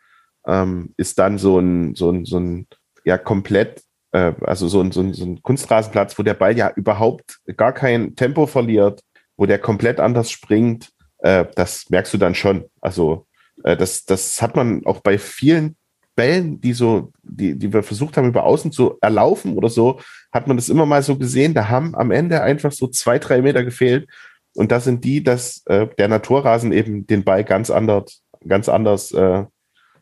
ähm, 0.48 0.94
ist 0.98 1.20
dann 1.20 1.38
so 1.38 1.60
ein, 1.60 1.96
so 1.96 2.12
ein, 2.12 2.26
so 2.26 2.40
ein 2.40 2.68
ja 3.06 3.18
komplett, 3.18 3.84
äh, 4.12 4.34
also 4.42 4.68
so 4.68 4.82
ein, 4.82 4.92
so, 4.92 5.02
ein, 5.02 5.14
so 5.14 5.26
ein 5.26 5.42
Kunstrasenplatz, 5.42 6.18
wo 6.18 6.24
der 6.24 6.34
Ball 6.34 6.58
ja 6.58 6.72
überhaupt 6.76 7.40
gar 7.58 7.74
kein 7.74 8.16
Tempo 8.16 8.46
verliert, 8.48 9.02
wo 9.38 9.46
der 9.46 9.60
komplett 9.60 10.00
anders 10.00 10.32
springt, 10.32 10.90
äh, 11.20 11.46
das 11.56 11.90
merkst 11.90 12.14
du 12.14 12.18
dann 12.18 12.36
schon. 12.36 12.66
Also 12.82 13.28
äh, 13.64 13.78
das, 13.78 14.06
das 14.06 14.42
hat 14.42 14.56
man 14.56 14.86
auch 14.86 15.02
bei 15.02 15.18
vielen 15.18 15.76
Bällen, 16.16 16.60
die 16.60 16.74
so, 16.74 17.12
die, 17.24 17.58
die 17.58 17.72
wir 17.72 17.84
versucht 17.84 18.18
haben, 18.18 18.28
über 18.28 18.44
außen 18.44 18.72
zu 18.72 18.98
erlaufen 19.00 19.56
oder 19.56 19.70
so, 19.70 20.02
hat 20.34 20.48
man 20.48 20.58
das 20.58 20.70
immer 20.70 20.86
mal 20.86 21.02
so 21.02 21.18
gesehen. 21.18 21.54
Da 21.54 21.70
haben 21.70 21.96
am 21.96 22.12
Ende 22.12 22.42
einfach 22.42 22.72
so 22.72 22.88
zwei, 22.88 23.20
drei 23.20 23.42
Meter 23.42 23.64
gefehlt. 23.64 24.10
Und 24.54 24.72
das 24.72 24.84
sind 24.84 25.06
die, 25.06 25.24
dass 25.24 25.64
äh, 25.68 25.88
der 25.98 26.10
Naturrasen 26.10 26.74
eben 26.74 27.08
den 27.08 27.24
Ball 27.24 27.44
ganz 27.44 27.70
anders, 27.70 28.24
ganz 28.46 28.68
anders 28.68 29.12
äh, 29.12 29.46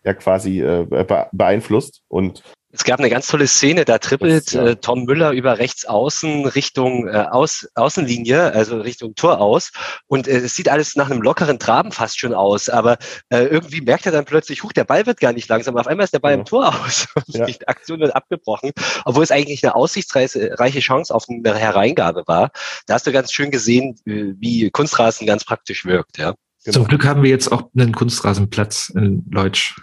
ja 0.04 0.14
quasi 0.14 0.62
äh, 0.62 0.86
beeinflusst. 1.32 2.02
Und 2.08 2.44
es 2.78 2.84
gab 2.84 3.00
eine 3.00 3.10
ganz 3.10 3.28
tolle 3.28 3.48
Szene, 3.48 3.86
da 3.86 3.98
trippelt 3.98 4.52
ja. 4.52 4.68
äh, 4.68 4.76
Tom 4.76 5.06
Müller 5.06 5.32
über 5.32 5.58
rechts 5.58 5.86
außen 5.86 6.46
Richtung 6.46 7.08
äh, 7.08 7.26
Aus, 7.32 7.68
Außenlinie, 7.76 8.54
also 8.54 8.82
Richtung 8.82 9.16
Tor 9.16 9.40
aus. 9.40 9.72
Und 10.08 10.28
äh, 10.28 10.38
es 10.38 10.54
sieht 10.54 10.68
alles 10.68 10.96
nach 10.96 11.10
einem 11.10 11.22
lockeren 11.22 11.60
Traben 11.60 11.92
fast 11.94 12.20
schon 12.20 12.34
aus. 12.34 12.68
Aber 12.68 12.98
äh, 13.30 13.46
irgendwie 13.46 13.82
merkt 13.82 14.06
er 14.06 14.12
dann 14.12 14.26
plötzlich, 14.26 14.64
huch, 14.64 14.74
der 14.74 14.84
Ball 14.84 15.06
wird 15.06 15.22
gar 15.22 15.34
nicht 15.34 15.48
langsam. 15.48 15.78
Auf 15.78 15.88
einmal 15.88 16.04
ist 16.04 16.14
der 16.14 16.20
Ball 16.20 16.34
ja. 16.34 16.40
im 16.40 16.46
Tor 16.46 16.68
aus. 16.68 17.08
Ja. 17.30 17.46
Die 17.46 17.68
Aktion 17.68 18.00
wird 18.00 18.16
abgebrochen, 18.16 18.72
obwohl 19.04 19.24
es 19.24 19.32
eigentlich 19.32 19.64
eine 19.64 19.76
aussichtsreiche 19.76 20.80
Chance 20.80 21.14
auf 21.14 21.26
eine 21.28 21.56
Hereingabe 21.56 22.24
war. 22.26 22.52
Da 22.86 22.94
hast 22.94 23.06
du 23.06 23.12
ganz 23.12 23.34
schön 23.34 23.52
gesehen, 23.52 24.00
wie 24.06 24.70
Kunstrasen 24.72 25.28
ganz 25.28 25.44
praktisch 25.44 25.86
wirkt. 25.86 26.18
Ja. 26.18 26.36
Genau. 26.68 26.80
Zum 26.80 26.88
Glück 26.90 27.06
haben 27.06 27.24
wir 27.24 27.30
jetzt 27.30 27.50
auch 27.50 27.70
einen 27.78 27.94
Kunstrasenplatz 27.94 28.92
in 28.94 29.24
Leutsch. 29.32 29.80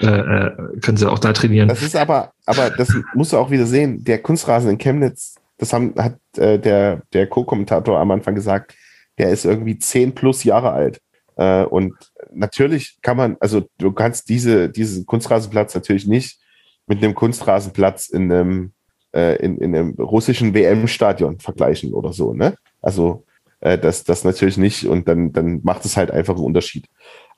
Äh, 0.00 0.06
äh, 0.06 0.50
können 0.80 0.96
sie 0.96 1.10
auch 1.10 1.18
da 1.18 1.34
trainieren. 1.34 1.68
Das 1.68 1.82
ist 1.82 1.94
aber, 1.94 2.32
aber 2.46 2.70
das 2.70 2.90
musst 3.12 3.34
du 3.34 3.36
auch 3.36 3.50
wieder 3.50 3.66
sehen. 3.66 4.02
Der 4.02 4.22
Kunstrasen 4.22 4.70
in 4.70 4.78
Chemnitz, 4.78 5.34
das 5.58 5.74
haben, 5.74 5.94
hat 5.98 6.18
äh, 6.38 6.58
der, 6.58 7.02
der 7.12 7.26
Co-Kommentator 7.26 8.00
am 8.00 8.10
Anfang 8.12 8.34
gesagt, 8.34 8.74
der 9.18 9.28
ist 9.28 9.44
irgendwie 9.44 9.78
zehn 9.78 10.14
plus 10.14 10.42
Jahre 10.42 10.70
alt. 10.70 11.02
Äh, 11.36 11.64
und 11.64 11.92
natürlich 12.32 12.96
kann 13.02 13.18
man, 13.18 13.36
also 13.40 13.68
du 13.76 13.92
kannst 13.92 14.30
diese, 14.30 14.70
diesen 14.70 15.04
Kunstrasenplatz 15.04 15.74
natürlich 15.74 16.06
nicht 16.06 16.40
mit 16.86 17.04
einem 17.04 17.14
Kunstrasenplatz 17.14 18.08
in 18.08 18.32
einem, 18.32 18.72
äh, 19.14 19.36
in, 19.44 19.58
in 19.58 19.76
einem 19.76 19.90
russischen 19.96 20.54
WM-Stadion 20.54 21.40
vergleichen 21.40 21.92
oder 21.92 22.14
so, 22.14 22.32
ne? 22.32 22.56
Also 22.80 23.26
äh, 23.66 23.78
das, 23.78 24.04
das 24.04 24.22
natürlich 24.24 24.58
nicht 24.58 24.86
und 24.86 25.08
dann, 25.08 25.32
dann 25.32 25.60
macht 25.64 25.84
es 25.84 25.96
halt 25.96 26.10
einfach 26.10 26.34
einen 26.34 26.44
Unterschied. 26.44 26.86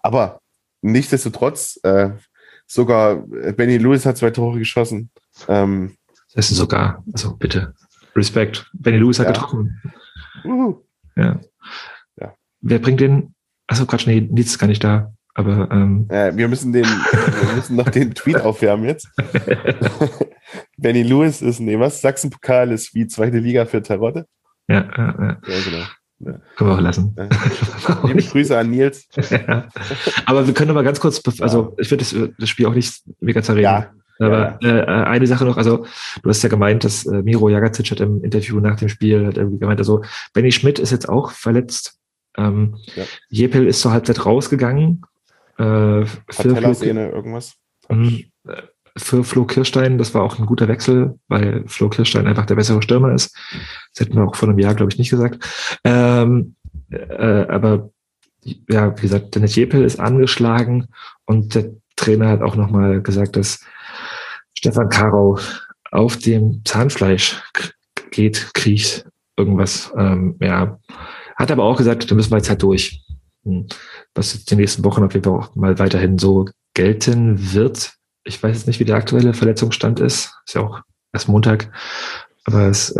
Aber 0.01 0.41
nichtsdestotrotz, 0.83 1.81
äh, 1.83 2.11
sogar 2.67 3.17
Benny 3.57 3.79
Lewis 3.79 4.05
hat 4.05 4.19
zwei 4.19 4.31
Tore 4.31 4.59
geschossen. 4.59 5.11
Ähm, 5.49 5.97
das 6.35 6.51
ist 6.51 6.59
sogar, 6.59 7.03
also 7.13 7.37
bitte, 7.37 7.75
Respekt. 8.15 8.71
Benny 8.75 8.99
Lewis 8.99 9.19
hat 9.19 9.27
ja. 9.27 9.33
getroffen. 9.33 9.81
Uh. 10.45 10.77
Ja. 11.17 11.41
ja. 12.21 12.35
Wer 12.61 12.79
bringt 12.79 13.01
den? 13.01 13.35
Achso, 13.67 13.87
Quatsch, 13.87 14.07
nee, 14.07 14.21
Nils 14.21 14.49
ist 14.49 14.59
gar 14.59 14.67
nicht 14.67 14.85
da. 14.85 15.13
Aber 15.35 15.71
ähm. 15.71 16.07
äh, 16.11 16.37
wir 16.37 16.49
müssen 16.49 16.73
den, 16.73 16.85
wir 16.85 17.55
müssen 17.55 17.77
noch 17.77 17.89
den 17.89 18.13
Tweet 18.15 18.41
aufwärmen 18.41 18.87
jetzt. 18.87 19.09
Benny 20.77 21.03
Lewis 21.03 21.41
ist, 21.43 21.61
nee, 21.61 21.79
was? 21.79 22.01
Sachsenpokal 22.01 22.71
ist 22.73 22.95
wie 22.95 23.07
zweite 23.07 23.39
Liga 23.39 23.65
für 23.65 23.83
Tarotte. 23.83 24.27
Ja, 24.69 24.89
ja, 24.97 25.15
ja. 25.19 25.39
ja 25.47 25.65
genau. 25.65 25.85
Ja. 26.21 26.33
Können 26.57 26.71
wir 26.71 26.75
auch 26.75 26.81
lassen. 26.81 27.15
Liebe 28.05 28.23
Grüße 28.23 28.59
an 28.59 28.71
Nils. 28.71 29.07
ja. 29.31 29.69
Aber 30.27 30.47
wir 30.47 30.55
können 30.55 30.71
aber 30.71 30.83
ganz 30.83 30.99
kurz, 30.99 31.23
also 31.41 31.77
ich 31.79 31.91
würde 31.91 32.05
das, 32.05 32.15
das, 32.39 32.49
Spiel 32.49 32.67
auch 32.67 32.75
nicht 32.75 33.03
mega 33.21 33.43
zerreden. 33.43 33.63
Ja. 33.63 33.93
Aber 34.19 34.59
äh, 34.63 34.85
eine 34.85 35.29
Sache 35.29 35.45
noch, 35.45 35.57
also 35.57 35.87
du 36.23 36.29
hast 36.29 36.43
ja 36.43 36.49
gemeint, 36.49 36.83
dass 36.83 37.07
äh, 37.07 37.23
Miro 37.23 37.49
Jagacic 37.49 37.93
hat 37.93 38.01
im 38.01 38.25
Interview 38.25 38.59
nach 38.59 38.77
dem 38.77 38.89
Spiel 38.89 39.25
hat 39.27 39.37
irgendwie 39.37 39.61
gemeint, 39.61 39.79
also 39.79 40.03
Benny 40.33 40.51
Schmidt 40.51 40.81
ist 40.81 40.91
jetzt 40.91 41.09
auch 41.09 41.31
verletzt. 41.31 41.99
Ähm, 42.37 42.77
Ja. 42.97 43.05
Jepel 43.29 43.69
ist 43.69 43.81
zur 43.81 43.93
Halbzeit 43.93 44.27
rausgegangen. 44.27 45.03
Äh, 45.57 46.05
Patellasehne, 46.27 47.11
irgendwas? 47.11 47.55
Mhm. 47.89 48.25
Für 48.99 49.25
Flo 49.25 49.45
Kirstein, 49.45 49.99
das 49.99 50.15
war 50.15 50.23
auch 50.23 50.39
ein 50.39 50.47
guter 50.47 50.69
Wechsel, 50.69 51.19
weil 51.29 51.65
Flo 51.67 51.89
Kirstein 51.89 52.27
einfach 52.27 52.47
der 52.47 52.57
bessere 52.57 52.83
Stürmer 52.83 53.13
ist. 53.13 53.35
Das 53.95 54.07
hätten 54.07 54.17
wir 54.17 54.25
auch 54.25 54.37
vor 54.37 54.49
einem 54.49 54.59
Jahr, 54.59 54.75
glaube 54.75 54.93
ich, 54.93 54.99
nicht 54.99 55.11
gesagt. 55.11 55.45
Ähm, 55.85 56.57
äh, 56.91 57.47
aber 57.49 57.91
ja, 58.43 58.97
wie 58.97 59.03
gesagt, 59.03 59.35
Dennis 59.35 59.57
Jepel 59.57 59.85
ist 59.85 60.01
angeschlagen 60.01 60.89
und 61.27 61.55
der 61.55 61.71
Trainer 61.97 62.29
hat 62.29 62.43
auch 62.43 62.57
nochmal 62.57 63.03
gesagt, 63.03 63.37
dass 63.37 63.61
Stefan 64.55 64.89
Karau 64.89 65.39
auf 65.91 66.17
dem 66.17 66.63
Zahnfleisch 66.65 67.43
geht, 68.11 68.51
kriecht, 68.55 69.07
irgendwas. 69.37 69.93
Ähm, 69.97 70.37
ja, 70.41 70.79
hat 71.37 71.51
aber 71.51 71.65
auch 71.65 71.77
gesagt, 71.77 72.11
da 72.11 72.15
müssen 72.15 72.31
wir 72.31 72.39
jetzt 72.39 72.49
halt 72.49 72.63
durch. 72.63 73.05
Hm. 73.45 73.67
Was 74.15 74.35
jetzt 74.35 74.51
die 74.51 74.57
nächsten 74.57 74.85
Wochen 74.85 75.05
auf 75.05 75.15
jeden 75.15 75.25
Fall 75.25 75.35
auch 75.35 75.55
mal 75.55 75.79
weiterhin 75.79 76.19
so 76.19 76.47
gelten 76.75 77.55
wird. 77.55 77.93
Ich 78.29 78.43
weiß 78.43 78.57
jetzt 78.57 78.67
nicht, 78.67 78.81
wie 78.81 78.85
der 78.85 78.97
aktuelle 78.97 79.35
Verletzungsstand 79.35 80.01
ist. 80.01 80.33
Ist 80.47 80.55
ja 80.55 80.61
auch 80.61 80.81
erst 81.13 81.29
Montag. 81.29 81.73
Aber 82.45 82.69
es, 82.69 82.95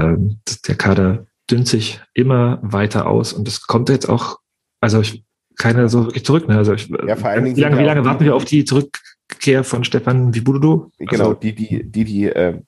das, 0.45 0.63
der 0.63 0.75
Kader 0.75 1.27
dünnt 1.51 1.69
sich 1.69 2.01
immer 2.15 2.59
weiter 2.63 3.07
aus 3.07 3.33
und 3.33 3.49
es 3.49 3.67
kommt 3.67 3.89
jetzt 3.89 4.09
auch, 4.09 4.39
also 4.81 5.01
ich, 5.01 5.25
keiner 5.57 5.89
so 5.89 6.05
wirklich 6.07 6.25
zurück. 6.25 6.49
Ne? 6.49 6.57
Also 6.57 6.75
ich, 6.75 6.89
Ja, 7.07 7.17
vor 7.17 7.31
allen 7.31 7.45
Dingen 7.45 7.57
wie 7.57 7.61
lange, 7.61 7.79
wie 7.79 7.85
lange 7.85 8.05
warten 8.05 8.25
wir 8.25 8.35
auf 8.35 8.45
die 8.45 8.65
Zurückkehr 8.65 9.65
von 9.65 9.85
Stefan 9.85 10.35
Wibududu? 10.35 10.91
Genau, 10.99 11.25
Also, 11.31 11.35
die, 11.35 11.55
die, 11.55 11.91
die, 11.91 12.05
die 12.05 12.27
äh, 12.27 12.61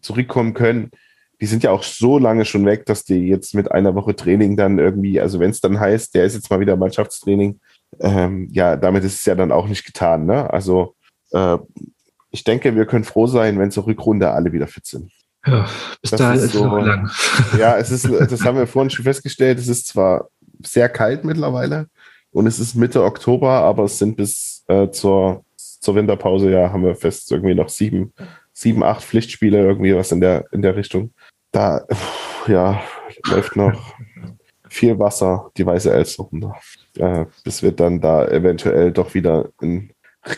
zurückkommen 0.00 0.54
können, 0.54 0.90
die 1.40 1.46
sind 1.46 1.62
ja 1.62 1.70
auch 1.70 1.82
so 1.82 2.18
lange 2.18 2.44
schon 2.44 2.64
weg, 2.64 2.86
dass 2.86 3.04
die 3.04 3.28
jetzt 3.28 3.54
mit 3.54 3.70
einer 3.70 3.94
Woche 3.94 4.16
Training 4.16 4.56
dann 4.56 4.78
irgendwie, 4.78 5.20
also 5.20 5.40
wenn 5.40 5.50
es 5.50 5.60
dann 5.60 5.78
heißt, 5.78 6.14
der 6.14 6.24
ist 6.24 6.34
jetzt 6.34 6.50
mal 6.50 6.60
wieder 6.60 6.76
Mannschaftstraining, 6.76 7.60
ähm, 8.00 8.48
ja, 8.50 8.76
damit 8.76 9.04
ist 9.04 9.14
es 9.14 9.24
ja 9.24 9.34
dann 9.34 9.52
auch 9.52 9.68
nicht 9.68 9.84
getan. 9.84 10.26
Ne? 10.26 10.50
Also 10.52 10.94
äh, 11.32 11.58
ich 12.34 12.42
denke, 12.44 12.74
wir 12.74 12.84
können 12.84 13.04
froh 13.04 13.26
sein, 13.28 13.58
wenn 13.58 13.70
zur 13.70 13.86
Rückrunde 13.86 14.30
alle 14.30 14.52
wieder 14.52 14.66
fit 14.66 14.84
sind. 14.86 15.10
ja, 15.46 15.66
bis 16.02 16.10
das 16.10 16.18
dahin 16.18 16.38
ist 16.40 16.44
es 16.46 16.52
so- 16.52 16.66
noch 16.66 16.84
lang. 16.84 17.08
Ja, 17.58 17.76
es 17.78 17.90
ist, 17.90 18.04
das 18.10 18.44
haben 18.44 18.58
wir 18.58 18.66
vorhin 18.66 18.90
schon 18.90 19.04
festgestellt, 19.04 19.58
es 19.58 19.68
ist 19.68 19.86
zwar 19.86 20.28
sehr 20.64 20.88
kalt 20.88 21.24
mittlerweile 21.24 21.86
und 22.32 22.46
es 22.46 22.58
ist 22.58 22.74
Mitte 22.74 23.02
Oktober, 23.04 23.50
aber 23.50 23.84
es 23.84 23.98
sind 23.98 24.16
bis 24.16 24.64
äh, 24.68 24.90
zur, 24.90 25.44
zur 25.56 25.94
Winterpause, 25.94 26.50
ja, 26.50 26.72
haben 26.72 26.82
wir 26.84 26.96
fest 26.96 27.30
irgendwie 27.30 27.54
noch 27.54 27.68
sieben, 27.68 28.12
sieben, 28.52 28.82
acht 28.82 29.02
Pflichtspiele, 29.04 29.58
irgendwie 29.58 29.94
was 29.94 30.10
in 30.12 30.20
der, 30.20 30.44
in 30.52 30.62
der 30.62 30.74
Richtung. 30.76 31.12
Da, 31.52 31.82
ja, 32.48 32.82
läuft 33.30 33.54
noch 33.56 33.94
viel 34.68 34.98
Wasser, 34.98 35.50
die 35.56 35.64
weiße 35.66 35.92
Elster 35.92 36.24
runter. 36.24 36.56
Äh, 36.96 37.26
bis 37.44 37.62
wir 37.62 37.70
dann 37.72 38.00
da 38.00 38.26
eventuell 38.26 38.90
doch 38.90 39.14
wieder 39.14 39.50
einen 39.62 39.90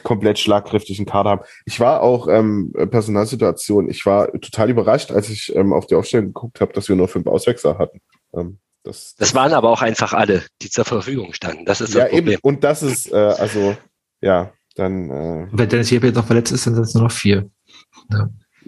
komplett 0.02 0.38
schlagkräftigen 0.38 1.06
Kader 1.06 1.30
haben. 1.30 1.42
Ich 1.64 1.80
war 1.80 2.02
auch 2.02 2.28
ähm, 2.28 2.72
Personalsituation, 2.90 3.88
ich 3.88 4.04
war 4.06 4.30
total 4.32 4.70
überrascht, 4.70 5.10
als 5.12 5.28
ich 5.28 5.54
ähm, 5.54 5.72
auf 5.72 5.86
die 5.86 5.94
Aufstellung 5.94 6.26
geguckt 6.26 6.60
habe, 6.60 6.72
dass 6.72 6.88
wir 6.88 6.96
nur 6.96 7.08
fünf 7.08 7.26
Auswechsler 7.26 7.78
hatten. 7.78 8.00
Ähm, 8.34 8.58
das, 8.82 9.14
Das 9.18 9.34
waren 9.34 9.52
aber 9.52 9.70
auch 9.70 9.82
einfach 9.82 10.12
alle, 10.12 10.44
die 10.62 10.70
zur 10.70 10.84
Verfügung 10.84 11.32
standen. 11.32 11.64
Das 11.64 11.80
ist 11.80 11.94
ja 11.94 12.04
das 12.04 12.10
Problem. 12.10 12.34
eben. 12.34 12.40
Und 12.42 12.62
das 12.62 12.82
ist, 12.82 13.12
äh, 13.12 13.16
also, 13.16 13.76
ja, 14.20 14.52
dann, 14.76 15.10
äh, 15.10 15.48
Wenn 15.50 15.68
Dennis 15.68 15.90
Jeppe 15.90 16.06
jetzt 16.06 16.16
noch 16.16 16.26
verletzt 16.26 16.52
ist, 16.52 16.66
dann 16.66 16.74
sind 16.74 16.84
es 16.84 16.94
nur 16.94 17.04
noch 17.04 17.12
vier. 17.12 17.50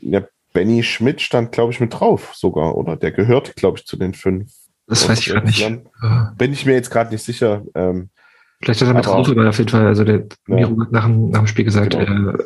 ja, 0.00 0.26
Benny 0.52 0.82
Schmidt 0.82 1.20
stand, 1.20 1.52
glaube 1.52 1.72
ich, 1.72 1.80
mit 1.80 1.94
drauf 1.94 2.32
sogar, 2.34 2.76
oder? 2.76 2.96
Der 2.96 3.12
gehört, 3.12 3.54
glaube 3.56 3.78
ich, 3.78 3.86
zu 3.86 3.96
den 3.96 4.14
fünf. 4.14 4.52
Das 4.86 5.08
weiß 5.08 5.20
ich 5.20 5.26
gerade 5.26 5.46
nicht. 5.46 5.60
Ja. 5.60 6.34
Bin 6.36 6.52
ich 6.52 6.64
mir 6.64 6.72
jetzt 6.72 6.90
gerade 6.90 7.10
nicht 7.12 7.22
sicher. 7.22 7.62
Ähm, 7.74 8.10
Vielleicht 8.62 8.80
hat 8.80 8.88
er 8.88 8.94
mit 8.94 9.06
drauf, 9.06 9.28
aber 9.28 9.48
auf 9.48 9.58
jeden 9.58 9.70
Fall, 9.70 9.86
also 9.86 10.04
der 10.04 10.26
Ja. 10.48 10.54
Miro 10.56 10.80
hat 10.80 10.92
nach, 10.92 11.06
dem- 11.06 11.30
nach 11.30 11.38
dem 11.40 11.46
Spiel 11.46 11.64
gesagt, 11.64 11.96
Genau. 11.96 12.30
er 12.32 12.38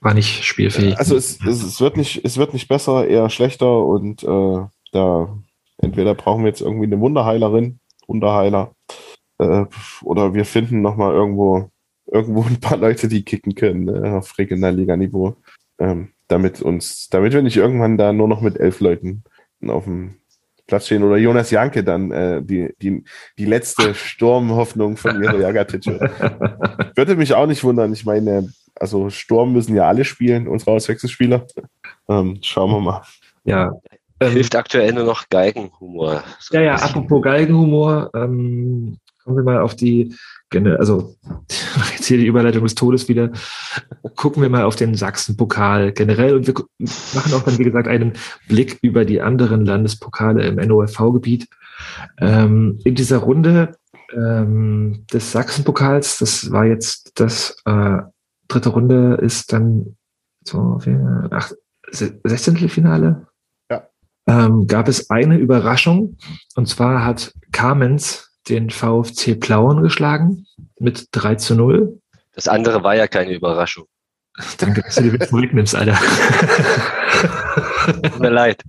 war 0.00 0.14
nicht 0.14 0.44
spielfähig. 0.44 0.98
Also 0.98 1.16
es, 1.16 1.38
es, 1.46 1.62
es, 1.62 1.80
wird 1.80 1.96
nicht, 1.96 2.24
es 2.24 2.36
wird 2.36 2.52
nicht 2.52 2.68
besser, 2.68 3.06
eher 3.06 3.30
schlechter 3.30 3.84
und 3.84 4.22
äh, 4.22 4.58
da 4.92 5.38
entweder 5.78 6.14
brauchen 6.14 6.42
wir 6.44 6.48
jetzt 6.48 6.60
irgendwie 6.60 6.84
eine 6.86 7.00
Wunderheilerin, 7.00 7.78
Wunderheiler, 8.06 8.72
äh, 9.38 9.64
oder 10.02 10.34
wir 10.34 10.44
finden 10.44 10.82
nochmal 10.82 11.14
irgendwo, 11.14 11.70
irgendwo 12.06 12.42
ein 12.42 12.60
paar 12.60 12.76
Leute, 12.76 13.08
die 13.08 13.22
kicken 13.24 13.54
können 13.54 13.88
äh, 13.88 14.10
auf 14.10 14.36
Regionalliga-Niveau, 14.38 15.36
ähm, 15.78 16.10
damit 16.28 16.60
uns, 16.60 17.08
damit 17.08 17.32
wir 17.32 17.42
nicht 17.42 17.56
irgendwann 17.56 17.96
da 17.96 18.12
nur 18.12 18.28
noch 18.28 18.42
mit 18.42 18.58
elf 18.60 18.80
Leuten 18.80 19.24
auf 19.66 19.84
dem 19.84 20.16
Platz 20.66 20.86
stehen 20.86 21.02
oder 21.02 21.16
Jonas 21.16 21.50
Janke 21.50 21.84
dann 21.84 22.10
äh, 22.10 22.42
die, 22.42 22.74
die, 22.80 23.04
die 23.38 23.44
letzte 23.44 23.94
Sturmhoffnung 23.94 24.96
von 24.96 25.18
Miro 25.20 25.38
Jagatic. 25.38 25.86
Würde 25.86 27.16
mich 27.16 27.34
auch 27.34 27.46
nicht 27.46 27.64
wundern. 27.64 27.92
Ich 27.92 28.04
meine, 28.04 28.48
also 28.74 29.10
Sturm 29.10 29.52
müssen 29.52 29.76
ja 29.76 29.86
alle 29.86 30.04
spielen, 30.04 30.48
unsere 30.48 30.72
Auswechselspieler. 30.72 31.46
Ähm, 32.08 32.38
schauen 32.42 32.70
wir 32.70 32.80
mal. 32.80 33.02
ja. 33.44 33.72
Ähm, 34.20 34.32
Hilft 34.32 34.54
aktuell 34.54 34.92
nur 34.92 35.04
noch 35.04 35.28
Geigenhumor. 35.28 36.22
So 36.38 36.54
Ja, 36.54 36.62
ja, 36.62 36.74
apropos 36.76 37.20
Galgenhumor, 37.20 38.10
ähm, 38.14 38.98
kommen 39.24 39.36
wir 39.38 39.42
mal 39.42 39.60
auf 39.60 39.74
die, 39.74 40.14
also 40.52 41.16
jetzt 41.92 42.06
hier 42.06 42.18
die 42.18 42.26
Überleitung 42.26 42.62
des 42.62 42.74
Todes 42.74 43.08
wieder, 43.08 43.30
gucken 44.16 44.42
wir 44.42 44.50
mal 44.50 44.64
auf 44.64 44.76
den 44.76 44.94
Sachsen-Pokal 44.94 45.92
generell 45.92 46.36
und 46.36 46.46
wir 46.46 46.54
machen 46.78 47.32
auch 47.32 47.42
dann, 47.42 47.58
wie 47.58 47.64
gesagt, 47.64 47.88
einen 47.88 48.12
Blick 48.48 48.78
über 48.82 49.04
die 49.04 49.22
anderen 49.22 49.64
Landespokale 49.64 50.46
im 50.46 50.56
NOFV-Gebiet. 50.56 51.48
Ähm, 52.18 52.78
in 52.84 52.94
dieser 52.94 53.18
Runde 53.18 53.76
ähm, 54.12 55.04
des 55.12 55.32
Sachsen-Pokals, 55.32 56.18
das 56.18 56.50
war 56.52 56.66
jetzt 56.66 57.18
das 57.18 57.56
äh, 57.64 57.98
dritte 58.46 58.68
Runde, 58.68 59.18
ist 59.22 59.52
dann 59.52 59.96
so, 60.44 60.78
ach, 61.30 61.52
16. 61.90 62.68
Finale? 62.68 63.26
Ja. 63.70 63.88
Ähm, 64.26 64.66
gab 64.66 64.88
es 64.88 65.10
eine 65.10 65.38
Überraschung 65.38 66.18
und 66.54 66.68
zwar 66.68 67.04
hat 67.04 67.32
Kamenz 67.52 68.33
den 68.48 68.70
VfC 68.70 69.34
Plauen 69.34 69.82
geschlagen 69.82 70.46
mit 70.78 71.08
3 71.12 71.36
zu 71.36 71.54
0. 71.54 72.00
Das 72.34 72.48
andere 72.48 72.82
war 72.82 72.94
ja 72.94 73.06
keine 73.06 73.32
Überraschung. 73.32 73.86
Danke, 74.58 74.82
dass 74.82 74.96
du 74.96 75.02
die 75.02 75.12
Witze 75.12 75.28
zurücknimmst, 75.28 75.74
Alter. 75.74 75.98
Tut 78.02 78.18
mir 78.18 78.30
leid. 78.30 78.62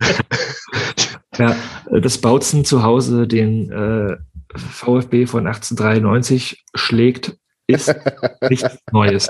ja, 1.38 1.55
dass 1.91 2.19
Bautzen 2.19 2.65
zu 2.65 2.84
Hause 2.84 3.28
den 3.28 3.71
äh, 3.71 4.17
VfB 4.55 5.26
von 5.26 5.47
1893 5.47 6.63
schlägt, 6.76 7.38
ist 7.67 7.93
nichts 8.49 8.78
Neues. 8.91 9.28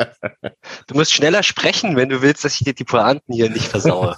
Du 0.87 0.95
musst 0.95 1.13
schneller 1.13 1.43
sprechen, 1.43 1.95
wenn 1.95 2.09
du 2.09 2.21
willst, 2.21 2.43
dass 2.43 2.53
ich 2.55 2.65
dir 2.65 2.73
die 2.73 2.83
Pointen 2.83 3.33
hier 3.33 3.49
nicht 3.49 3.67
versaue. 3.67 4.15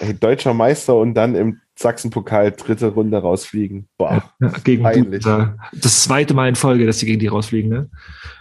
Ey, 0.00 0.14
deutscher 0.14 0.54
Meister 0.54 0.96
und 0.96 1.14
dann 1.14 1.34
im 1.34 1.60
Sachsen-Pokal 1.80 2.52
dritte 2.52 2.88
Runde 2.88 3.16
rausfliegen. 3.18 3.88
Boah. 3.96 4.22
Ja, 4.40 4.48
gegen 4.64 4.82
Peinlich. 4.82 5.22
Buta. 5.22 5.56
Das 5.72 6.04
zweite 6.04 6.34
Mal 6.34 6.48
in 6.48 6.54
Folge, 6.54 6.86
dass 6.86 6.98
sie 6.98 7.06
gegen 7.06 7.20
die 7.20 7.26
rausfliegen. 7.26 7.70
Ne? 7.70 7.90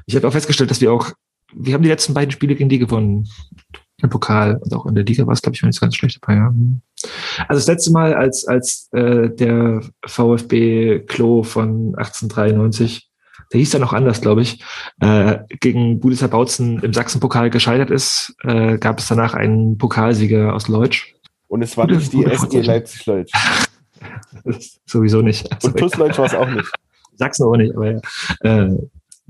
Ich 0.05 0.15
habe 0.15 0.27
auch 0.27 0.31
festgestellt, 0.31 0.69
dass 0.69 0.81
wir 0.81 0.91
auch, 0.91 1.11
wir 1.53 1.73
haben 1.73 1.83
die 1.83 1.89
letzten 1.89 2.13
beiden 2.13 2.31
Spiele 2.31 2.55
gegen 2.55 2.69
die 2.69 2.79
gewonnen. 2.79 3.27
Im 4.01 4.09
Pokal 4.09 4.55
und 4.55 4.73
auch 4.73 4.85
in 4.85 4.95
der 4.95 5.03
Liga 5.03 5.25
war 5.25 5.33
es, 5.33 5.41
glaube 5.41 5.55
ich, 5.55 5.63
nicht 5.63 5.81
ganz 5.81 5.95
schlecht 5.95 6.19
dabei. 6.21 6.35
Ja. 6.35 6.53
Also 7.47 7.59
das 7.59 7.67
letzte 7.67 7.91
Mal, 7.91 8.13
als, 8.13 8.47
als 8.47 8.87
äh, 8.93 9.29
der 9.29 9.81
VfB 10.05 10.99
Klo 10.99 11.43
von 11.43 11.95
1893, 11.97 13.09
der 13.51 13.59
hieß 13.59 13.73
ja 13.73 13.79
noch 13.79 13.91
anders, 13.91 14.21
glaube 14.21 14.41
ich, 14.41 14.63
äh, 15.01 15.39
gegen 15.59 15.99
Budisar 15.99 16.29
Bautzen 16.29 16.79
im 16.79 16.93
Sachsen-Pokal 16.93 17.49
gescheitert 17.49 17.89
ist, 17.89 18.35
äh, 18.43 18.77
gab 18.77 18.99
es 18.99 19.07
danach 19.07 19.33
einen 19.33 19.77
Pokalsieger 19.77 20.53
aus 20.53 20.69
Leutsch. 20.69 21.13
Und 21.49 21.63
es 21.63 21.75
war 21.75 21.87
nicht 21.87 22.13
die 22.13 22.23
SG. 22.23 22.61
Leipzig-Leutsch. 22.61 23.33
Sowieso 24.85 25.21
nicht. 25.21 25.51
Also, 25.51 25.67
Und 25.67 25.75
plus 25.75 25.97
Leutsch 25.97 26.17
war 26.17 26.25
es 26.25 26.35
auch 26.35 26.49
nicht. 26.49 26.71
Sachsen 27.15 27.43
auch 27.45 27.57
nicht, 27.57 27.75
aber 27.75 27.91
ja. 27.91 27.99
Äh, 28.41 28.77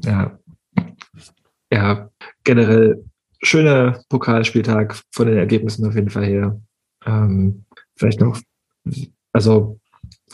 ja. 0.03 0.39
ja, 1.71 2.09
generell 2.43 3.03
schöner 3.41 4.03
Pokalspieltag 4.09 5.01
von 5.11 5.27
den 5.27 5.37
Ergebnissen 5.37 5.87
auf 5.87 5.95
jeden 5.95 6.09
Fall 6.09 6.25
her. 6.25 6.61
Ähm, 7.05 7.65
vielleicht 7.95 8.19
noch, 8.19 8.39
also 9.33 9.79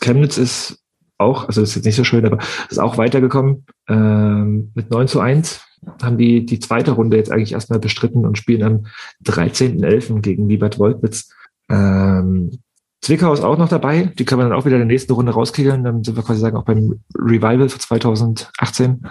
Chemnitz 0.02 0.38
ist 0.38 0.84
auch, 1.18 1.48
also 1.48 1.62
ist 1.62 1.76
jetzt 1.76 1.86
nicht 1.86 1.96
so 1.96 2.04
schön, 2.04 2.26
aber 2.26 2.40
ist 2.70 2.80
auch 2.80 2.98
weitergekommen. 2.98 3.66
Ähm, 3.88 4.72
mit 4.74 4.92
9 4.92 5.08
zu 5.08 5.20
1 5.20 5.62
haben 6.02 6.18
die 6.18 6.46
die 6.46 6.60
zweite 6.60 6.92
Runde 6.92 7.18
jetzt 7.18 7.32
eigentlich 7.32 7.54
erstmal 7.54 7.80
bestritten 7.80 8.26
und 8.26 8.38
spielen 8.38 8.64
am 8.64 8.86
13.11. 9.24 10.22
gegen 10.22 10.50
Liebert 10.50 10.80
Wolkwitz. 10.80 11.30
Ähm, 11.70 12.60
Zwickau 13.02 13.34
ist 13.34 13.44
auch 13.44 13.58
noch 13.58 13.70
dabei. 13.70 14.12
Die 14.18 14.26
können 14.26 14.42
wir 14.42 14.50
dann 14.50 14.58
auch 14.58 14.66
wieder 14.66 14.78
in 14.78 14.82
der 14.82 14.88
nächsten 14.88 15.14
Runde 15.14 15.32
rauskickeln. 15.32 15.84
Dann 15.84 16.04
sind 16.04 16.16
wir 16.16 16.24
quasi 16.24 16.40
sagen 16.40 16.58
auch 16.58 16.66
beim 16.66 17.04
Revival 17.16 17.70
für 17.70 17.78
2018, 17.78 19.06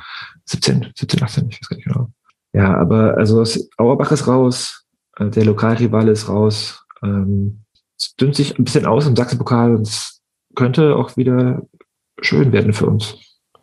17, 0.46 0.92
17, 0.96 1.22
18, 1.22 1.48
ich 1.48 1.60
weiß 1.60 1.68
gar 1.68 1.76
nicht 1.76 1.86
genau. 1.86 2.10
Ja, 2.52 2.76
aber 2.76 3.16
also 3.16 3.44
Auerbach 3.76 4.12
ist 4.12 4.26
raus, 4.26 4.84
äh, 5.16 5.28
der 5.28 5.44
Lokalrivale 5.44 6.12
ist 6.12 6.28
raus. 6.28 6.84
Ähm, 7.02 7.64
es 7.96 8.16
dünnt 8.16 8.34
sich 8.34 8.58
ein 8.58 8.64
bisschen 8.64 8.86
aus 8.86 9.06
im 9.06 9.16
Sachsenpokal 9.16 9.76
und 9.76 9.86
es 9.86 10.22
könnte 10.54 10.96
auch 10.96 11.16
wieder 11.16 11.62
schön 12.20 12.52
werden 12.52 12.72
für 12.72 12.86
uns. 12.86 13.16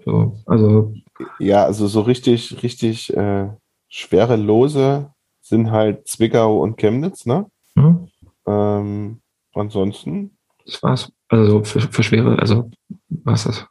So, 0.05 0.37
also 0.45 0.93
Ja, 1.39 1.65
also 1.65 1.87
so 1.87 2.01
richtig, 2.01 2.63
richtig 2.63 3.15
äh, 3.15 3.49
schwere 3.89 4.35
Lose 4.35 5.11
sind 5.41 5.71
halt 5.71 6.07
Zwickau 6.07 6.59
und 6.61 6.77
Chemnitz, 6.77 7.25
ne? 7.25 7.47
hm, 7.75 8.07
Ähm, 8.47 9.21
ansonsten, 9.53 10.37
das 10.65 10.81
war's. 10.83 11.11
Also 11.29 11.63
für, 11.63 11.81
für 11.81 12.03
schwere, 12.03 12.37
also 12.39 12.69
war's 13.09 13.43
das. 13.45 13.65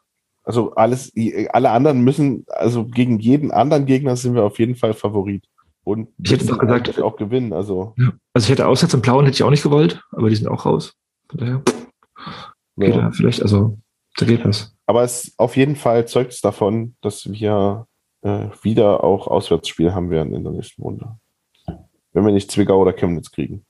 also 0.45 0.75
alles, 0.75 1.13
alle 1.53 1.71
anderen 1.71 2.03
müssen, 2.03 2.45
also 2.49 2.87
gegen 2.87 3.19
jeden 3.19 3.51
anderen 3.51 3.87
Gegner 3.87 4.17
sind 4.17 4.35
wir 4.35 4.45
auf 4.45 4.59
jeden 4.59 4.77
Fall 4.77 4.95
Favorit. 4.95 5.45
Und 5.85 6.09
Ich 6.23 6.31
hätte 6.33 6.47
doch 6.47 6.59
gesagt- 6.59 7.01
auch 7.01 7.17
gewinnen. 7.17 7.53
Also 7.53 7.95
Ja. 7.97 8.13
Also 8.35 8.47
ich 8.47 8.51
hätte 8.51 8.67
Aussetz 8.67 8.95
im 8.95 9.01
Blauen 9.03 9.25
hätte 9.25 9.35
ich 9.37 9.43
auch 9.43 9.51
nicht 9.51 9.63
gewollt, 9.63 10.03
aber 10.13 10.29
die 10.29 10.37
sind 10.37 10.49
auch 10.49 10.67
raus. 10.67 10.95
Von 11.29 11.41
daher 11.41 11.63
geht 12.77 12.95
ja. 12.95 13.01
da 13.03 13.11
vielleicht, 13.13 13.43
also 13.43 13.79
da 14.17 14.27
geht 14.27 14.45
was. 14.45 14.75
Aber 14.87 15.03
es 15.03 15.33
auf 15.39 15.57
jeden 15.57 15.77
Fall 15.77 16.07
zeugt 16.07 16.33
es 16.33 16.41
davon, 16.41 16.97
dass 17.01 17.31
wir 17.31 17.87
äh, 18.23 18.49
wieder 18.63 19.03
auch 19.05 19.27
Auswärtsspiel 19.29 19.95
haben 19.95 20.11
werden 20.11 20.35
in 20.35 20.43
der 20.45 20.53
nächsten 20.53 20.83
Runde. 20.83 21.17
Wenn 22.13 22.27
wir 22.27 22.33
nicht 22.33 22.51
Zwickau 22.51 22.81
oder 22.81 22.93
Chemnitz 22.93 23.31
kriegen. 23.31 23.65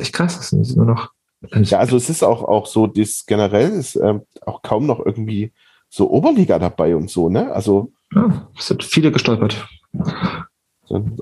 Ist 0.00 0.06
echt 0.06 0.14
krass. 0.14 0.36
Das 0.36 0.50
sind 0.50 0.76
nur 0.76 0.86
noch. 0.86 1.10
Ja, 1.52 1.78
also 1.78 1.96
es 1.96 2.10
ist 2.10 2.22
auch, 2.22 2.44
auch 2.44 2.66
so, 2.66 2.86
das 2.86 3.24
generell 3.26 3.70
ist 3.70 3.96
ähm, 3.96 4.22
auch 4.44 4.62
kaum 4.62 4.86
noch 4.86 5.04
irgendwie 5.04 5.52
so 5.88 6.10
Oberliga 6.10 6.58
dabei 6.58 6.94
und 6.94 7.10
so, 7.10 7.28
ne? 7.28 7.50
Also, 7.52 7.92
Ja, 8.14 8.48
es 8.58 8.66
sind 8.66 8.84
viele 8.84 9.10
gestolpert. 9.10 9.66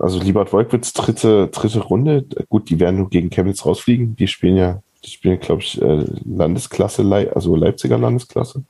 also 0.00 0.18
Liebert 0.20 0.52
Wolkwitz, 0.52 0.92
dritte, 0.92 1.48
dritte 1.48 1.80
Runde. 1.80 2.26
Gut, 2.48 2.68
die 2.68 2.80
werden 2.80 2.96
nur 2.96 3.10
gegen 3.10 3.30
Chemnitz 3.30 3.64
rausfliegen. 3.64 4.16
Die 4.16 4.26
spielen 4.26 4.56
ja, 4.56 4.82
die 5.04 5.10
spielen, 5.10 5.38
glaube 5.38 5.62
ich, 5.62 5.80
äh, 5.80 6.04
Landesklasse, 6.24 7.30
also 7.34 7.54
Leipziger 7.54 7.98
Landesklasse. 7.98 8.64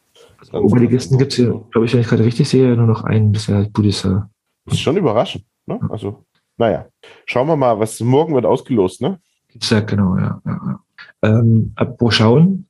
Oberligisten 0.52 1.18
gibt 1.18 1.32
es 1.32 1.36
hier, 1.36 1.64
glaube 1.70 1.86
ich, 1.86 1.94
wenn 1.94 2.00
ich 2.00 2.08
gerade 2.08 2.24
richtig 2.24 2.48
sehe, 2.48 2.76
nur 2.76 2.86
noch 2.86 3.04
einen, 3.04 3.32
Budisa. 3.72 4.30
Das 4.66 4.74
ist 4.74 4.80
schon 4.80 4.96
überraschend, 4.96 5.44
ne? 5.66 5.80
Also, 5.88 6.24
naja. 6.58 6.86
Schauen 7.26 7.48
wir 7.48 7.56
mal, 7.56 7.78
was 7.78 7.98
morgen 8.00 8.34
wird 8.34 8.44
ausgelost, 8.44 9.00
ne? 9.00 9.18
Ja, 9.62 9.80
genau, 9.80 10.16
ja. 10.16 10.40
ja. 10.44 10.80
Ähm, 11.22 11.72
apropos 11.76 12.14
schauen. 12.14 12.66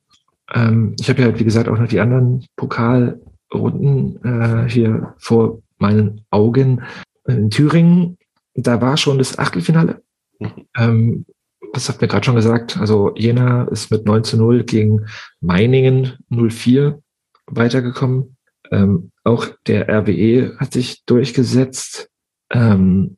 Ähm, 0.53 0.95
ich 0.99 1.09
habe 1.09 1.21
ja, 1.21 1.39
wie 1.39 1.43
gesagt, 1.43 1.69
auch 1.69 1.77
noch 1.77 1.87
die 1.87 1.99
anderen 1.99 2.45
Pokalrunden 2.55 4.23
äh, 4.23 4.69
hier 4.69 5.13
vor 5.17 5.61
meinen 5.77 6.25
Augen. 6.29 6.83
In 7.27 7.49
Thüringen, 7.49 8.17
da 8.55 8.81
war 8.81 8.97
schon 8.97 9.17
das 9.17 9.37
Achtelfinale. 9.37 10.01
Mhm. 10.39 10.51
Ähm, 10.75 11.25
das 11.73 11.89
hat 11.89 12.01
mir 12.01 12.07
gerade 12.07 12.25
schon 12.25 12.35
gesagt. 12.35 12.77
Also 12.77 13.13
Jena 13.15 13.65
ist 13.65 13.91
mit 13.91 14.05
9 14.05 14.23
zu 14.23 14.37
0 14.37 14.63
gegen 14.63 15.05
Meiningen 15.39 16.13
04 16.29 16.99
weitergekommen. 17.45 18.37
Ähm, 18.71 19.11
auch 19.23 19.47
der 19.67 19.89
RWE 19.89 20.57
hat 20.57 20.73
sich 20.73 21.05
durchgesetzt. 21.05 22.09
Ähm, 22.51 23.17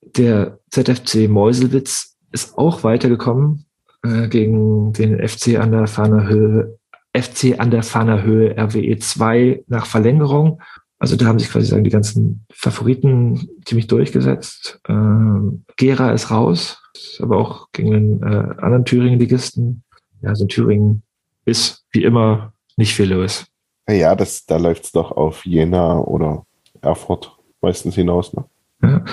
der 0.00 0.58
ZFC 0.70 1.28
Meuselwitz 1.28 2.11
ist 2.32 2.58
auch 2.58 2.84
weitergekommen 2.84 3.66
äh, 4.02 4.28
gegen 4.28 4.92
den 4.92 5.26
FC 5.26 5.58
an 5.58 5.72
der 5.72 5.86
Fahner 5.86 6.26
Höhe, 6.28 6.78
FC 7.16 7.58
an 7.58 7.70
der 7.70 7.82
Fahner 7.82 8.22
Höhe 8.22 8.56
RWE 8.56 8.98
2 8.98 9.64
nach 9.68 9.86
Verlängerung. 9.86 10.60
Also 10.98 11.16
da 11.16 11.26
haben 11.26 11.38
sich 11.38 11.50
quasi 11.50 11.66
sagen 11.66 11.84
die 11.84 11.90
ganzen 11.90 12.46
Favoriten 12.52 13.48
ziemlich 13.64 13.88
durchgesetzt. 13.88 14.80
Ähm, 14.88 15.64
Gera 15.76 16.12
ist 16.12 16.30
raus, 16.30 16.80
ist 16.94 17.20
aber 17.20 17.38
auch 17.38 17.68
gegen 17.72 17.90
den 17.90 18.22
äh, 18.22 18.54
anderen 18.58 18.84
Thüringen-Ligisten. 18.84 19.82
Ja, 20.22 20.30
also 20.30 20.44
in 20.44 20.48
Thüringen 20.48 21.02
ist 21.44 21.84
wie 21.90 22.04
immer 22.04 22.52
nicht 22.76 22.94
viel 22.94 23.12
los. 23.12 23.46
Ja, 23.88 24.14
das, 24.14 24.46
da 24.46 24.58
läuft 24.58 24.84
es 24.84 24.92
doch 24.92 25.10
auf 25.10 25.44
Jena 25.44 25.98
oder 25.98 26.46
Erfurt 26.80 27.36
meistens 27.60 27.94
hinaus, 27.94 28.32
ne? 28.32 28.44
Ja. 28.82 29.04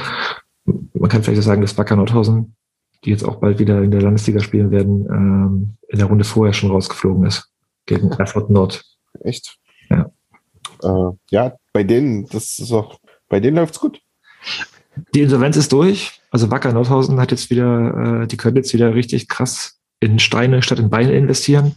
Man 0.94 1.10
kann 1.10 1.24
vielleicht 1.24 1.42
sagen, 1.44 1.62
dass 1.62 1.78
Wacker 1.78 1.96
Nordhausen, 1.96 2.56
die 3.06 3.12
jetzt 3.12 3.24
auch 3.24 3.38
bald 3.38 3.60
wieder 3.60 3.82
in 3.82 3.92
der 3.92 4.02
Landesliga 4.02 4.40
spielen 4.40 4.72
werden, 4.72 5.06
ähm, 5.10 5.78
in 5.88 6.00
der 6.00 6.08
Runde 6.08 6.26
vorher 6.26 6.54
schon 6.54 6.72
rausgeflogen 6.72 7.26
ist 7.26 7.50
gegen 7.86 8.12
Erfurt 8.12 8.50
Nord. 8.50 8.84
Echt? 9.22 9.58
Ja. 9.90 10.12
Äh, 10.84 11.16
ja, 11.32 11.54
bei 11.74 11.84
denen, 11.84 12.28
das 12.28 12.60
ist 12.60 12.72
auch, 12.72 13.00
bei 13.28 13.40
denen 13.40 13.58
läuft's 13.58 13.80
gut. 13.80 14.02
Die 15.14 15.22
Insolvenz 15.22 15.56
ist 15.58 15.72
durch. 15.72 16.22
Also 16.32 16.52
Wacker 16.52 16.74
Nordhausen 16.74 17.20
hat 17.20 17.32
jetzt 17.32 17.50
wieder, 17.50 18.22
äh, 18.24 18.28
die 18.28 18.38
können 18.38 18.58
jetzt 18.58 18.74
wieder 18.74 18.94
richtig 18.94 19.28
krass 19.28 19.80
in 20.00 20.20
Steine 20.20 20.62
statt 20.62 20.80
in 20.80 20.90
Beine 20.90 21.14
investieren. 21.14 21.76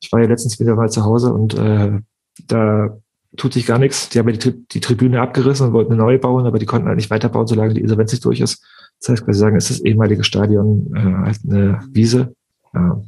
Ich 0.00 0.10
war 0.12 0.20
ja 0.20 0.28
letztens 0.28 0.58
wieder 0.58 0.74
mal 0.74 0.90
zu 0.90 1.04
Hause 1.04 1.32
und 1.32 1.54
äh, 1.54 1.98
da 2.46 2.98
tut 3.36 3.52
sich 3.52 3.66
gar 3.66 3.78
nichts. 3.78 4.08
Die 4.08 4.18
haben 4.18 4.28
ja 4.28 4.32
die, 4.32 4.38
Tri 4.38 4.64
die 4.72 4.80
Tribüne 4.80 5.20
abgerissen 5.20 5.66
und 5.66 5.72
wollten 5.72 5.92
eine 5.92 6.02
neue 6.02 6.18
bauen, 6.18 6.46
aber 6.46 6.58
die 6.58 6.66
konnten 6.66 6.88
halt 6.88 6.96
nicht 6.96 7.10
weiterbauen, 7.10 7.46
solange 7.46 7.74
die 7.74 7.80
Insolvenz 7.80 8.12
nicht 8.12 8.24
durch 8.24 8.40
ist. 8.40 8.64
Das 9.00 9.08
heißt, 9.08 9.24
quasi 9.24 9.38
sagen, 9.38 9.56
es 9.56 9.70
ist 9.70 9.80
das 9.80 9.86
ehemalige 9.86 10.24
Stadion 10.24 10.92
äh, 10.94 11.26
halt 11.26 11.38
eine 11.48 11.80
Wiese. 11.90 12.34
Ja. 12.74 13.02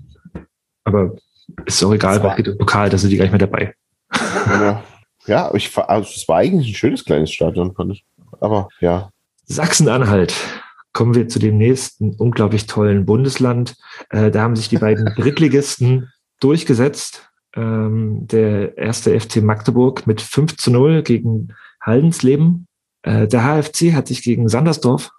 Aber 0.84 1.14
ist 1.66 1.84
auch 1.84 1.92
egal, 1.92 2.22
was 2.22 2.36
geht 2.36 2.48
im 2.48 2.58
Pokal, 2.58 2.88
da 2.88 2.98
sind 2.98 3.10
die 3.10 3.16
gar 3.16 3.24
nicht 3.24 3.32
mehr 3.32 3.38
dabei. 3.38 3.74
Ja, 4.46 4.82
ja 5.26 5.54
ich, 5.54 5.76
also 5.76 6.10
es 6.14 6.26
war 6.28 6.38
eigentlich 6.38 6.70
ein 6.70 6.74
schönes 6.74 7.04
kleines 7.04 7.30
Stadion, 7.30 7.74
fand 7.74 7.92
ich. 7.92 8.04
Aber 8.40 8.68
ja, 8.80 9.10
Sachsen-Anhalt. 9.44 10.34
Kommen 10.92 11.14
wir 11.14 11.28
zu 11.28 11.38
dem 11.38 11.56
nächsten 11.56 12.14
unglaublich 12.14 12.66
tollen 12.66 13.06
Bundesland. 13.06 13.76
Äh, 14.10 14.30
da 14.30 14.42
haben 14.42 14.56
sich 14.56 14.68
die 14.68 14.78
beiden 14.78 15.06
Drittligisten 15.16 16.10
durchgesetzt. 16.40 17.30
Ähm, 17.54 18.26
der 18.26 18.76
erste 18.78 19.18
FC 19.18 19.42
Magdeburg 19.42 20.06
mit 20.06 20.20
5 20.20 20.56
zu 20.56 20.70
0 20.70 21.02
gegen 21.02 21.48
Haldensleben. 21.80 22.66
Äh, 23.02 23.26
der 23.26 23.42
HFC 23.42 23.94
hat 23.94 24.08
sich 24.08 24.22
gegen 24.22 24.48
Sandersdorf, 24.48 25.10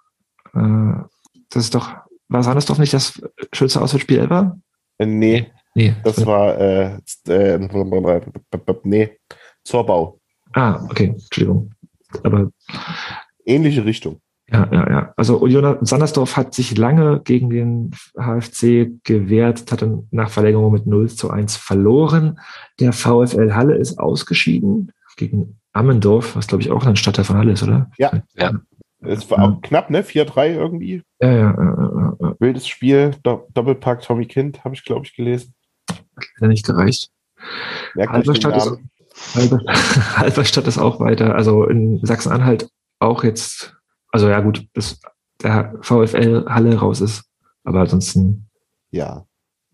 das 0.54 1.64
ist 1.64 1.74
doch, 1.74 1.94
war 2.28 2.42
Sandersdorf 2.42 2.78
nicht 2.78 2.94
das 2.94 3.20
schönste 3.52 3.80
Auswärtsspiel 3.80 4.18
ever? 4.18 4.58
äh, 4.98 5.06
nee, 5.06 5.50
Nee. 5.76 5.94
das 6.04 6.24
war, 6.24 6.56
äh, 6.58 6.98
äh, 7.28 7.58
nee, 8.84 9.10
Zorbau. 9.64 10.20
Ah, 10.52 10.84
okay, 10.88 11.06
Entschuldigung. 11.06 11.72
Aber 12.22 12.50
Ähnliche 13.44 13.84
Richtung. 13.84 14.20
Ja, 14.48 14.68
ja, 14.70 14.90
ja. 14.90 15.14
Also 15.16 15.38
Union 15.38 15.78
Sandersdorf 15.84 16.36
hat 16.36 16.54
sich 16.54 16.76
lange 16.76 17.20
gegen 17.24 17.50
den 17.50 17.90
HFC 18.16 18.92
gewehrt, 19.02 19.72
hat 19.72 19.82
dann 19.82 20.06
nach 20.10 20.30
Verlängerung 20.30 20.72
mit 20.72 20.86
0 20.86 21.08
zu 21.10 21.30
1 21.30 21.56
verloren. 21.56 22.38
Der 22.78 22.92
VfL 22.92 23.54
Halle 23.54 23.74
ist 23.76 23.98
ausgeschieden 23.98 24.92
gegen 25.16 25.58
Ammendorf, 25.72 26.36
was 26.36 26.46
glaube 26.46 26.62
ich 26.62 26.70
auch 26.70 26.84
ein 26.86 26.96
Stadtteil 26.96 27.24
von 27.24 27.38
Halle 27.38 27.52
ist, 27.52 27.62
oder? 27.62 27.90
Ja. 27.98 28.22
Ja. 28.36 28.52
Es 29.06 29.30
war 29.30 29.42
auch 29.42 29.60
knapp, 29.62 29.90
ne? 29.90 30.02
4-3 30.02 30.54
irgendwie. 30.54 31.02
Ja, 31.20 31.32
ja, 31.32 31.54
ja, 31.56 32.16
ja. 32.20 32.34
Wildes 32.38 32.66
Spiel, 32.66 33.12
Do 33.22 33.46
Doppelpack 33.54 34.02
Tommy 34.02 34.26
Kind, 34.26 34.64
habe 34.64 34.74
ich, 34.74 34.84
glaube 34.84 35.06
ich, 35.06 35.14
gelesen. 35.14 35.54
Hat 35.90 36.48
nicht 36.48 36.64
gereicht. 36.66 37.10
Halberstadt 37.96 38.56
ist, 38.56 38.66
Namen. 38.66 38.90
Halber, 39.34 39.60
Halberstadt 40.16 40.66
ist 40.66 40.78
auch 40.78 41.00
weiter. 41.00 41.34
Also 41.34 41.64
in 41.64 42.04
Sachsen-Anhalt 42.04 42.68
auch 42.98 43.24
jetzt, 43.24 43.76
also 44.10 44.28
ja 44.28 44.40
gut, 44.40 44.66
bis 44.72 45.00
der 45.42 45.74
VfL 45.82 46.44
Halle 46.48 46.76
raus 46.76 47.00
ist. 47.00 47.24
Aber 47.64 47.80
ansonsten 47.80 48.48
Ja. 48.90 49.24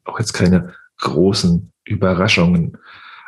auch 0.05 0.19
jetzt 0.19 0.33
keine 0.33 0.75
großen 0.99 1.73
Überraschungen. 1.85 2.77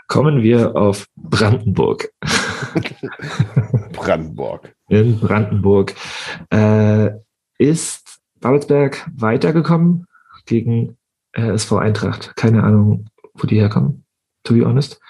Kommen 0.09 0.43
wir 0.43 0.77
auf 0.77 1.07
Brandenburg. 1.17 2.11
Brandenburg. 3.93 4.75
In 4.93 5.18
Brandenburg 5.18 5.95
äh, 6.51 7.12
ist 7.57 8.20
Babelsberg 8.40 9.11
weitergekommen 9.16 10.07
gegen 10.45 10.99
äh, 11.32 11.55
SV 11.55 11.78
Eintracht. 11.78 12.36
Keine 12.36 12.62
Ahnung, 12.62 13.07
wo 13.32 13.47
die 13.47 13.59
herkommen, 13.59 14.05
to 14.45 14.53
be 14.53 14.66
honest. 14.66 15.01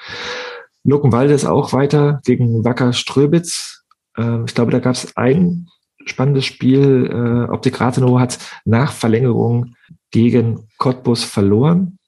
Luckenwalde 0.84 1.34
ist 1.34 1.46
auch 1.46 1.72
weiter 1.72 2.20
gegen 2.24 2.64
Wacker 2.64 2.92
Ströbitz. 2.92 3.82
Äh, 4.16 4.44
ich 4.44 4.54
glaube, 4.54 4.70
da 4.70 4.78
gab 4.78 4.94
es 4.94 5.16
ein 5.16 5.68
spannendes 6.04 6.44
Spiel. 6.44 7.10
Äh, 7.10 7.50
Optik 7.52 7.80
Rathenow 7.80 8.20
hat 8.20 8.38
nach 8.64 8.92
Verlängerung 8.92 9.74
gegen 10.12 10.68
Cottbus 10.78 11.24
verloren. 11.24 11.98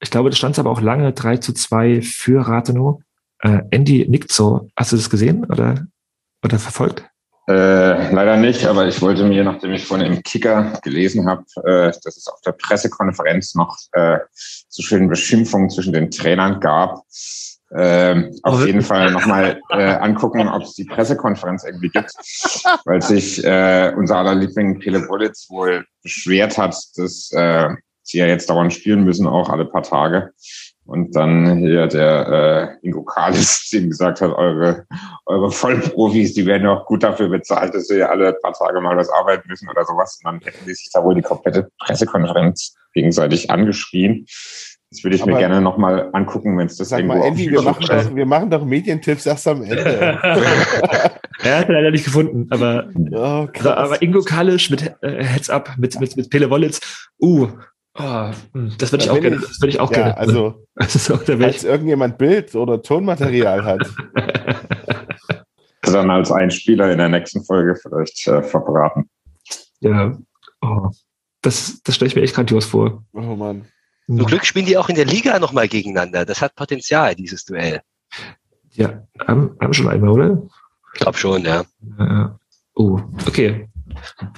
Ich 0.00 0.10
glaube, 0.10 0.28
das 0.28 0.36
stand 0.36 0.58
aber 0.58 0.70
auch 0.70 0.82
lange 0.82 1.14
3 1.14 1.38
zu 1.38 1.54
2 1.54 2.02
für 2.02 2.46
Rathenow. 2.46 3.00
Äh, 3.38 3.62
Andy 3.70 4.06
nickt 4.06 4.32
so. 4.32 4.68
Hast 4.76 4.92
du 4.92 4.96
das 4.96 5.08
gesehen 5.08 5.46
oder, 5.46 5.86
oder 6.44 6.58
verfolgt? 6.58 7.08
Äh, 7.48 8.12
leider 8.12 8.36
nicht, 8.36 8.66
aber 8.66 8.86
ich 8.86 9.02
wollte 9.02 9.24
mir, 9.24 9.42
nachdem 9.42 9.72
ich 9.72 9.84
vorhin 9.84 10.12
im 10.12 10.22
Kicker 10.22 10.78
gelesen 10.82 11.28
habe, 11.28 11.44
äh, 11.64 11.92
dass 12.04 12.16
es 12.16 12.28
auf 12.28 12.40
der 12.42 12.52
Pressekonferenz 12.52 13.56
noch 13.56 13.76
äh, 13.92 14.18
so 14.68 14.82
schöne 14.82 15.08
Beschimpfungen 15.08 15.68
zwischen 15.68 15.92
den 15.92 16.10
Trainern 16.10 16.60
gab, 16.60 17.02
ähm, 17.74 18.38
auf 18.42 18.66
jeden 18.66 18.82
Fall 18.82 19.10
nochmal 19.10 19.60
äh, 19.70 19.94
angucken, 19.94 20.46
ob 20.46 20.62
es 20.62 20.74
die 20.74 20.84
Pressekonferenz 20.84 21.64
irgendwie 21.64 21.88
gibt, 21.88 22.12
weil 22.84 23.00
sich 23.00 23.42
äh, 23.44 23.92
unser 23.96 24.18
aller 24.18 24.34
Liebling 24.34 24.78
Pele 24.78 25.00
Bullitz 25.00 25.48
wohl 25.48 25.86
beschwert 26.02 26.58
hat, 26.58 26.76
dass 26.96 27.32
äh, 27.32 27.70
sie 28.02 28.18
ja 28.18 28.26
jetzt 28.26 28.50
dauernd 28.50 28.74
spielen 28.74 29.04
müssen, 29.04 29.26
auch 29.26 29.48
alle 29.48 29.64
paar 29.64 29.82
Tage. 29.82 30.32
Und 30.84 31.14
dann 31.14 31.58
hier 31.58 31.86
der 31.86 32.78
äh, 32.82 32.86
Ingo 32.86 33.04
Kalis 33.04 33.72
ihm 33.72 33.88
gesagt 33.90 34.20
hat, 34.20 34.32
eure, 34.32 34.84
eure 35.26 35.50
Vollprofis, 35.50 36.34
die 36.34 36.44
werden 36.44 36.64
ja 36.64 36.72
auch 36.72 36.86
gut 36.86 37.02
dafür 37.02 37.28
bezahlt, 37.28 37.74
dass 37.74 37.86
sie 37.86 38.02
alle 38.02 38.32
paar 38.42 38.52
Tage 38.52 38.80
mal 38.80 38.96
was 38.96 39.08
arbeiten 39.08 39.48
müssen 39.48 39.68
oder 39.68 39.84
sowas. 39.84 40.18
Und 40.22 40.32
dann 40.32 40.40
hätten 40.40 40.66
die 40.66 40.74
sich 40.74 40.90
da 40.92 41.02
wohl 41.04 41.14
die 41.14 41.22
komplette 41.22 41.68
Pressekonferenz 41.78 42.74
gegenseitig 42.94 43.50
angeschrien. 43.50 44.26
Das 44.90 45.02
würde 45.04 45.16
ich 45.16 45.22
Aber 45.22 45.32
mir 45.32 45.38
gerne 45.38 45.62
nochmal 45.62 46.10
angucken, 46.12 46.58
wenn 46.58 46.66
es 46.66 46.76
das 46.76 46.90
Sag 46.90 46.98
irgendwo 46.98 47.18
mal, 47.18 47.26
Andy, 47.26 47.50
wir 47.50 47.62
machen, 47.62 47.86
doch, 47.88 48.14
wir 48.14 48.26
machen 48.26 48.50
doch 48.50 48.64
Medientipps 48.64 49.24
erst 49.24 49.48
am 49.48 49.62
Ende. 49.62 49.84
er 51.42 51.58
hat 51.58 51.68
leider 51.68 51.90
nicht 51.90 52.04
gefunden, 52.04 52.48
aber, 52.50 52.90
oh, 53.12 53.48
aber 53.64 54.02
Ingo 54.02 54.20
Kalisch 54.20 54.68
mit 54.68 54.94
äh, 55.00 55.24
Heads 55.24 55.48
Up, 55.48 55.70
mit, 55.78 55.98
mit, 55.98 56.14
mit 56.16 56.28
Pele 56.28 56.50
Wollitz, 56.50 57.08
uh, 57.22 57.48
oh, 57.98 58.30
hm, 58.52 58.72
das 58.78 58.92
würde 58.92 59.02
ich 59.04 59.08
Da 59.08 59.14
auch 59.16 59.20
gerne, 59.20 59.36
ich- 59.36 59.42
das 59.42 59.60
würde 59.60 59.70
ich 59.70 59.80
auch 59.80 59.90
ja, 59.90 59.96
gerne. 59.96 60.16
also, 60.16 60.64
der 61.26 61.38
falls 61.38 61.64
irgendjemand 61.64 62.18
Bild 62.18 62.54
oder 62.54 62.82
Tonmaterial 62.82 63.64
hat. 63.64 63.90
dann 65.82 66.10
als 66.10 66.30
ein 66.30 66.50
Spieler 66.50 66.90
in 66.90 66.98
der 66.98 67.08
nächsten 67.08 67.44
Folge 67.44 67.76
vielleicht 67.76 68.26
äh, 68.26 68.42
verbraten. 68.42 69.10
ja, 69.80 70.16
oh, 70.62 70.90
das, 71.42 71.82
das 71.82 71.96
stelle 71.96 72.08
ich 72.08 72.16
mir 72.16 72.22
echt 72.22 72.34
grandios 72.34 72.64
vor. 72.64 73.04
Oh 73.12 73.20
Mann. 73.36 73.66
Zum 74.06 74.24
Glück 74.26 74.44
spielen 74.44 74.66
die 74.66 74.76
auch 74.76 74.88
in 74.88 74.96
der 74.96 75.04
Liga 75.04 75.38
nochmal 75.38 75.68
gegeneinander. 75.68 76.24
Das 76.24 76.40
hat 76.40 76.54
Potenzial, 76.54 77.14
dieses 77.14 77.44
Duell. 77.44 77.82
Ja, 78.72 79.06
haben, 79.26 79.56
haben 79.60 79.72
schon 79.74 79.88
einmal, 79.88 80.10
oder? 80.10 80.42
Ich 80.94 81.00
glaube 81.00 81.18
schon, 81.18 81.44
ja. 81.44 81.64
Ja. 81.98 82.38
Oh, 82.74 83.00
okay. 83.26 83.68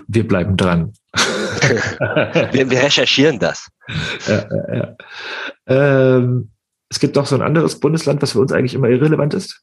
Wir 0.08 0.26
bleiben 0.26 0.56
dran. 0.56 0.92
Wir, 2.52 2.70
wir 2.70 2.82
recherchieren 2.82 3.38
das. 3.38 3.68
ja, 4.26 4.44
ja, 4.50 4.74
ja. 4.74 4.96
Ähm, 5.66 6.50
es 6.90 6.98
gibt 7.00 7.16
noch 7.16 7.26
so 7.26 7.34
ein 7.34 7.42
anderes 7.42 7.80
Bundesland, 7.80 8.20
was 8.20 8.32
für 8.32 8.40
uns 8.40 8.52
eigentlich 8.52 8.74
immer 8.74 8.88
irrelevant 8.88 9.32
ist. 9.32 9.62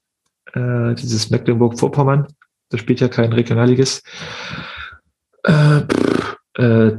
Äh, 0.53 0.95
dieses 0.95 1.29
Mecklenburg-Vorpommern. 1.29 2.27
Da 2.69 2.77
spielt 2.77 3.01
ja 3.01 3.07
kein 3.07 3.33
Regionalliges. 3.33 4.01
Äh, 5.43 5.81
pff, 5.81 6.37
äh, 6.57 6.91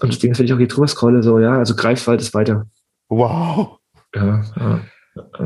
und 0.00 0.12
das 0.12 0.18
Ding 0.18 0.32
ist, 0.32 0.38
wenn 0.38 0.46
ich 0.46 0.52
auch 0.52 0.58
hier 0.58 0.68
drüber 0.68 0.88
scrolle, 0.88 1.22
so, 1.22 1.38
ja, 1.38 1.58
also 1.58 1.74
Greifswald 1.76 2.20
ist 2.20 2.34
weiter. 2.34 2.66
Wow. 3.08 3.78
Ja, 4.14 4.42
ja. 4.56 4.80
Äh, 5.16 5.42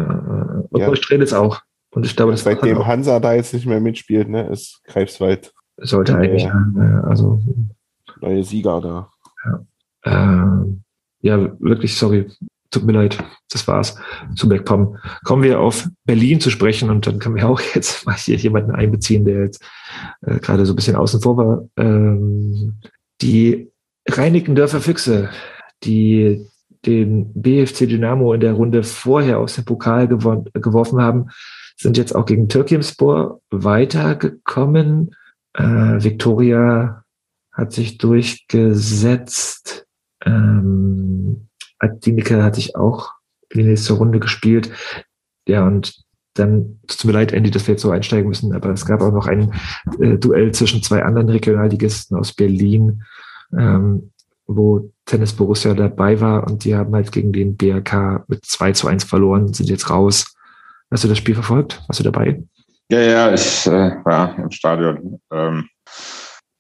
und 0.71 0.81
Ja. 0.81 0.87
Neustrelitz 0.87 1.33
auch. 1.33 1.61
Und 1.91 2.07
ich 2.07 2.17
glaube, 2.17 2.33
das 2.33 2.43
Seitdem 2.43 2.87
Hansa 2.87 3.21
da 3.21 3.35
jetzt 3.35 3.53
nicht 3.53 3.67
mehr 3.67 3.81
mitspielt, 3.81 4.29
ne, 4.29 4.49
ist 4.49 4.81
Greifswald 4.85 5.53
sollte 5.79 6.13
Ja, 6.13 6.19
eigentlich, 6.19 6.43
ja. 6.45 6.73
äh, 6.77 7.07
also, 7.07 7.41
neue 8.21 8.45
Sieger 8.45 8.81
da. 8.81 9.09
Ähm, 10.05 10.83
ja, 11.21 11.53
wirklich, 11.61 11.97
sorry. 11.97 12.29
Tut 12.71 12.85
mir 12.85 12.93
leid. 12.93 13.23
Das 13.51 13.69
war's. 13.69 13.97
Zu 14.35 14.49
MacPom. 14.49 14.97
Kommen 15.25 15.43
wir 15.43 15.61
auf 15.61 15.89
Berlin 16.05 16.41
zu 16.41 16.49
sprechen 16.51 16.89
und 16.89 17.07
dann 17.07 17.19
können 17.19 17.37
wir 17.37 17.49
auch 17.49 17.61
jetzt 17.75 18.07
mal 18.07 18.17
hier 18.17 18.37
jemanden 18.37 18.73
einbeziehen, 18.73 19.25
der 19.25 19.43
jetzt 19.43 19.63
äh, 20.23 20.39
gerade 20.39 20.65
so 20.65 20.73
ein 20.73 20.77
bisschen 20.77 20.97
außen 20.97 21.21
vor 21.21 21.37
war. 21.37 21.69
Ähm, 21.77 22.79
die 23.21 23.71
Reinickendörfer 24.09 24.81
Füchse, 24.81 25.31
die 25.85 26.47
den 26.87 27.33
BFC 27.35 27.89
Dynamo 27.89 28.33
in 28.33 28.41
der 28.41 28.55
Runde 28.55 28.83
vorher 28.83 29.39
aus 29.39 29.55
dem 29.55 29.65
Pokal 29.65 30.09
geworfen 30.09 31.01
haben, 31.01 31.29
sind 31.77 31.97
jetzt 31.97 32.15
auch 32.15 32.27
gegen 32.27 32.49
Türkimspor 32.49 33.41
weitergekommen. 33.51 35.15
Äh, 35.55 35.63
Victoria 36.03 37.05
hat 37.53 37.73
sich 37.73 37.99
durchgesetzt. 37.99 39.87
Ähm, 40.25 41.49
Adinike 41.79 42.43
hatte 42.43 42.61
ich 42.61 42.77
auch 42.77 43.11
in 43.51 43.61
die 43.61 43.67
nächste 43.67 43.95
Runde 43.95 44.21
gespielt. 44.21 44.71
Ja, 45.47 45.67
und 45.67 45.95
dann, 46.35 46.81
tut 46.87 47.05
mir 47.05 47.13
leid, 47.13 47.33
Andy, 47.33 47.51
dass 47.51 47.67
wir 47.67 47.75
jetzt 47.75 47.83
so 47.83 47.91
einsteigen 47.91 48.29
müssen, 48.29 48.55
aber 48.55 48.71
es 48.71 48.87
gab 48.87 49.03
auch 49.03 49.13
noch 49.13 49.27
ein 49.27 49.53
äh, 50.01 50.17
Duell 50.17 50.53
zwischen 50.53 50.83
zwei 50.83 51.03
anderen 51.03 51.29
Regionalligisten 51.29 52.17
aus 52.17 52.33
Berlin, 52.33 53.03
ähm, 53.57 54.13
wo 54.47 54.91
Tennis 55.05 55.35
Borussia 55.35 55.75
dabei 55.75 56.21
war 56.21 56.47
und 56.47 56.65
die 56.65 56.75
haben 56.75 56.95
halt 56.95 57.13
gegen 57.13 57.33
den 57.33 57.57
BRK 57.57 58.25
mit 58.29 58.47
2 58.47 58.73
zu 58.73 58.89
1 58.89 59.05
verloren, 59.05 59.53
sind 59.53 59.69
jetzt 59.69 59.91
raus. 59.91 60.35
Hast 60.91 61.05
du 61.05 61.09
das 61.09 61.19
Spiel 61.19 61.35
verfolgt? 61.35 61.83
Warst 61.87 62.01
du 62.01 62.05
dabei? 62.05 62.43
Ja, 62.93 63.01
ja, 63.01 63.33
ich 63.33 63.67
äh, 63.67 64.05
war 64.05 64.39
im 64.39 64.51
Stadion. 64.51 65.19
Ähm, 65.33 65.67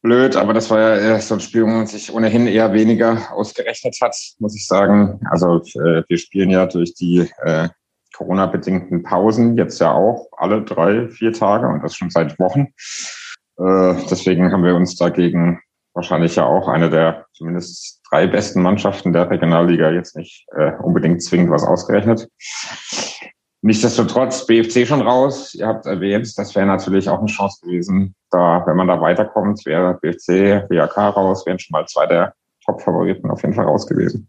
blöd, 0.01 0.35
aber 0.35 0.55
das 0.55 0.71
war 0.71 0.99
ja 0.99 1.21
so 1.21 1.35
ein 1.35 1.41
Spiel, 1.41 1.65
wo 1.65 1.67
man 1.67 1.87
sich 1.87 2.11
ohnehin 2.11 2.47
eher 2.47 2.73
weniger 2.73 3.31
ausgerechnet 3.33 3.99
hat, 4.01 4.17
muss 4.39 4.57
ich 4.57 4.67
sagen. 4.67 5.21
Also 5.31 5.59
äh, 5.59 6.03
wir 6.09 6.17
spielen 6.17 6.49
ja 6.49 6.65
durch 6.65 6.95
die 6.95 7.31
äh, 7.43 7.69
Corona-bedingten 8.15 9.03
Pausen 9.03 9.59
jetzt 9.59 9.79
ja 9.79 9.93
auch 9.93 10.31
alle 10.39 10.63
drei, 10.63 11.07
vier 11.09 11.35
Tage 11.35 11.69
und 11.69 11.83
das 11.83 11.97
schon 11.97 12.09
seit 12.09 12.39
Wochen. 12.39 12.69
Äh, 13.59 13.95
deswegen 14.11 14.53
haben 14.53 14.65
wir 14.65 14.75
uns 14.75 14.97
dagegen 14.97 15.61
wahrscheinlich 15.93 16.37
ja 16.37 16.47
auch 16.47 16.67
eine 16.67 16.89
der 16.89 17.27
zumindest 17.35 18.01
drei 18.11 18.27
besten 18.27 18.63
Mannschaften 18.63 19.13
der 19.13 19.29
Regionalliga 19.29 19.91
jetzt 19.91 20.17
nicht 20.17 20.47
äh, 20.57 20.73
unbedingt 20.83 21.23
zwingend 21.23 21.51
was 21.51 21.63
ausgerechnet. 21.63 22.27
Nichtsdestotrotz, 23.65 24.45
BFC 24.47 24.87
schon 24.87 25.03
raus. 25.03 25.55
Ihr 25.55 25.69
habt 25.69 25.87
erwähnt, 25.87 26.37
das 26.37 26.55
wäre 26.57 26.67
natürlich 26.67 27.09
auch 27.09 27.21
eine 27.21 27.29
Chance 27.29 27.61
gewesen, 27.63 28.15
da, 28.31 28.65
wenn 28.67 28.77
man 28.77 28.89
da 28.89 29.01
weiterkommt, 29.01 29.65
wäre 29.65 29.99
BFC, 30.03 30.69
BAK 30.69 30.97
raus, 30.97 31.47
wären 31.47 31.61
schon 31.61 31.73
mal 31.73 31.87
zwei 31.87 32.07
der 32.07 32.35
Top-Favoriten 32.65 33.31
auf 33.31 33.43
jeden 33.43 33.55
Fall 33.55 33.67
raus 33.67 33.87
gewesen. 33.87 34.29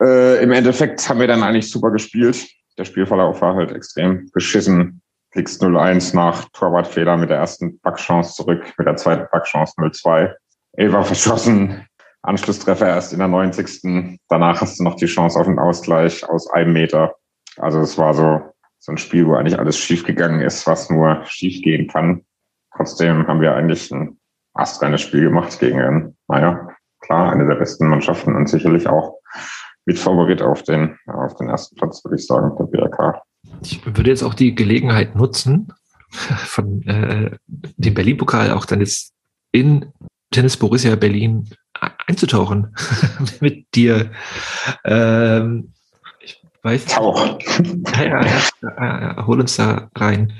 Äh, 0.00 0.42
Im 0.42 0.52
Endeffekt 0.52 1.08
haben 1.08 1.18
wir 1.18 1.26
dann 1.26 1.42
eigentlich 1.42 1.70
super 1.70 1.90
gespielt. 1.90 2.46
Der 2.78 2.84
Spielverlauf 2.84 3.40
war 3.40 3.56
halt 3.56 3.72
extrem 3.72 4.30
beschissen. 4.32 5.02
Liegst 5.34 5.60
0-1 5.62 6.14
nach 6.14 6.48
Torwartfehler 6.52 7.16
mit 7.16 7.30
der 7.30 7.38
ersten 7.38 7.80
Backchance 7.80 8.34
zurück, 8.34 8.72
mit 8.78 8.86
der 8.86 8.96
zweiten 8.96 9.26
Backchance 9.32 9.74
0-2. 9.76 10.32
Elfer 10.74 11.02
verschossen, 11.02 11.84
Anschlusstreffer 12.22 12.86
erst 12.86 13.12
in 13.12 13.18
der 13.18 13.28
90. 13.28 14.18
Danach 14.28 14.60
hast 14.60 14.78
du 14.78 14.84
noch 14.84 14.94
die 14.94 15.06
Chance 15.06 15.38
auf 15.38 15.46
den 15.46 15.58
Ausgleich 15.58 16.28
aus 16.28 16.48
einem 16.50 16.72
Meter. 16.72 17.14
Also 17.58 17.80
es 17.80 17.98
war 17.98 18.14
so, 18.14 18.40
so 18.78 18.92
ein 18.92 18.98
Spiel, 18.98 19.26
wo 19.26 19.34
eigentlich 19.34 19.58
alles 19.58 19.78
schiefgegangen 19.78 20.40
ist, 20.40 20.66
was 20.66 20.90
nur 20.90 21.22
schiefgehen 21.26 21.88
kann. 21.88 22.24
Trotzdem 22.76 23.26
haben 23.26 23.40
wir 23.40 23.54
eigentlich 23.54 23.90
ein 23.90 24.18
astreines 24.54 25.00
Spiel 25.00 25.24
gemacht 25.24 25.58
gegen, 25.58 26.16
naja, 26.28 26.68
klar, 27.00 27.32
eine 27.32 27.46
der 27.46 27.56
besten 27.56 27.88
Mannschaften 27.88 28.34
und 28.34 28.48
sicherlich 28.48 28.88
auch 28.88 29.18
mit 29.86 29.98
Favorit 29.98 30.42
auf 30.42 30.62
den, 30.62 30.98
auf 31.06 31.34
den 31.36 31.48
ersten 31.48 31.76
Platz, 31.76 32.04
würde 32.04 32.16
ich 32.16 32.26
sagen, 32.26 32.54
der 32.58 32.64
BRK. 32.64 33.22
Ich 33.62 33.84
würde 33.84 34.10
jetzt 34.10 34.22
auch 34.22 34.34
die 34.34 34.54
Gelegenheit 34.54 35.14
nutzen, 35.14 35.72
von 36.10 36.82
äh, 36.82 37.30
dem 37.46 37.94
Berlin-Pokal 37.94 38.52
auch 38.52 38.66
dann 38.66 38.80
jetzt 38.80 39.12
in 39.52 39.92
Tennis 40.30 40.56
Borussia 40.56 40.94
Berlin 40.96 41.48
einzutauchen 42.06 42.74
mit 43.40 43.66
dir. 43.74 44.10
Ähm, 44.84 45.72
ich 46.58 46.64
weiß 46.64 46.84
nicht. 46.84 46.96
Tauch. 46.96 47.38
Ja, 47.96 48.04
ja, 48.04 48.26
ja, 48.62 49.00
ja, 49.00 49.26
hol 49.26 49.40
uns 49.40 49.56
da 49.56 49.90
rein. 49.94 50.32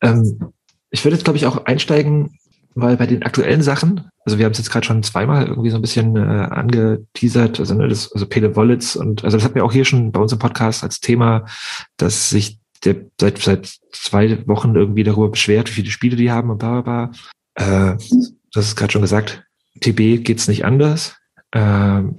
Ähm, 0.00 0.52
ich 0.90 1.04
würde 1.04 1.16
jetzt, 1.16 1.24
glaube 1.24 1.36
ich, 1.36 1.46
auch 1.46 1.64
einsteigen, 1.64 2.38
weil 2.74 2.96
bei 2.96 3.06
den 3.06 3.22
aktuellen 3.22 3.62
Sachen, 3.62 4.08
also 4.24 4.38
wir 4.38 4.44
haben 4.44 4.52
es 4.52 4.58
jetzt 4.58 4.70
gerade 4.70 4.86
schon 4.86 5.02
zweimal 5.02 5.46
irgendwie 5.46 5.70
so 5.70 5.76
ein 5.76 5.82
bisschen 5.82 6.16
äh, 6.16 6.20
angeteasert, 6.20 7.60
also, 7.60 7.74
ne, 7.74 7.88
das, 7.88 8.12
also 8.12 8.26
Pele 8.26 8.56
Wollitz 8.56 8.96
und 8.96 9.24
also 9.24 9.36
das 9.36 9.44
hatten 9.44 9.54
wir 9.54 9.64
auch 9.64 9.72
hier 9.72 9.84
schon 9.84 10.12
bei 10.12 10.20
uns 10.20 10.32
im 10.32 10.38
Podcast 10.38 10.82
als 10.82 11.00
Thema, 11.00 11.46
dass 11.96 12.30
sich 12.30 12.58
der 12.84 12.96
seit 13.18 13.38
seit 13.38 13.78
zwei 13.92 14.46
Wochen 14.46 14.74
irgendwie 14.74 15.04
darüber 15.04 15.30
beschwert, 15.30 15.68
wie 15.68 15.74
viele 15.74 15.90
Spiele 15.90 16.16
die 16.16 16.30
haben 16.30 16.50
und 16.50 16.58
bla 16.58 16.80
bla 16.80 17.08
bla. 17.08 17.92
Äh, 17.92 17.96
das 18.52 18.66
ist 18.66 18.76
gerade 18.76 18.92
schon 18.92 19.02
gesagt. 19.02 19.44
TB 19.80 20.24
geht's 20.24 20.48
nicht 20.48 20.64
anders. 20.64 21.16
Ähm, 21.52 22.18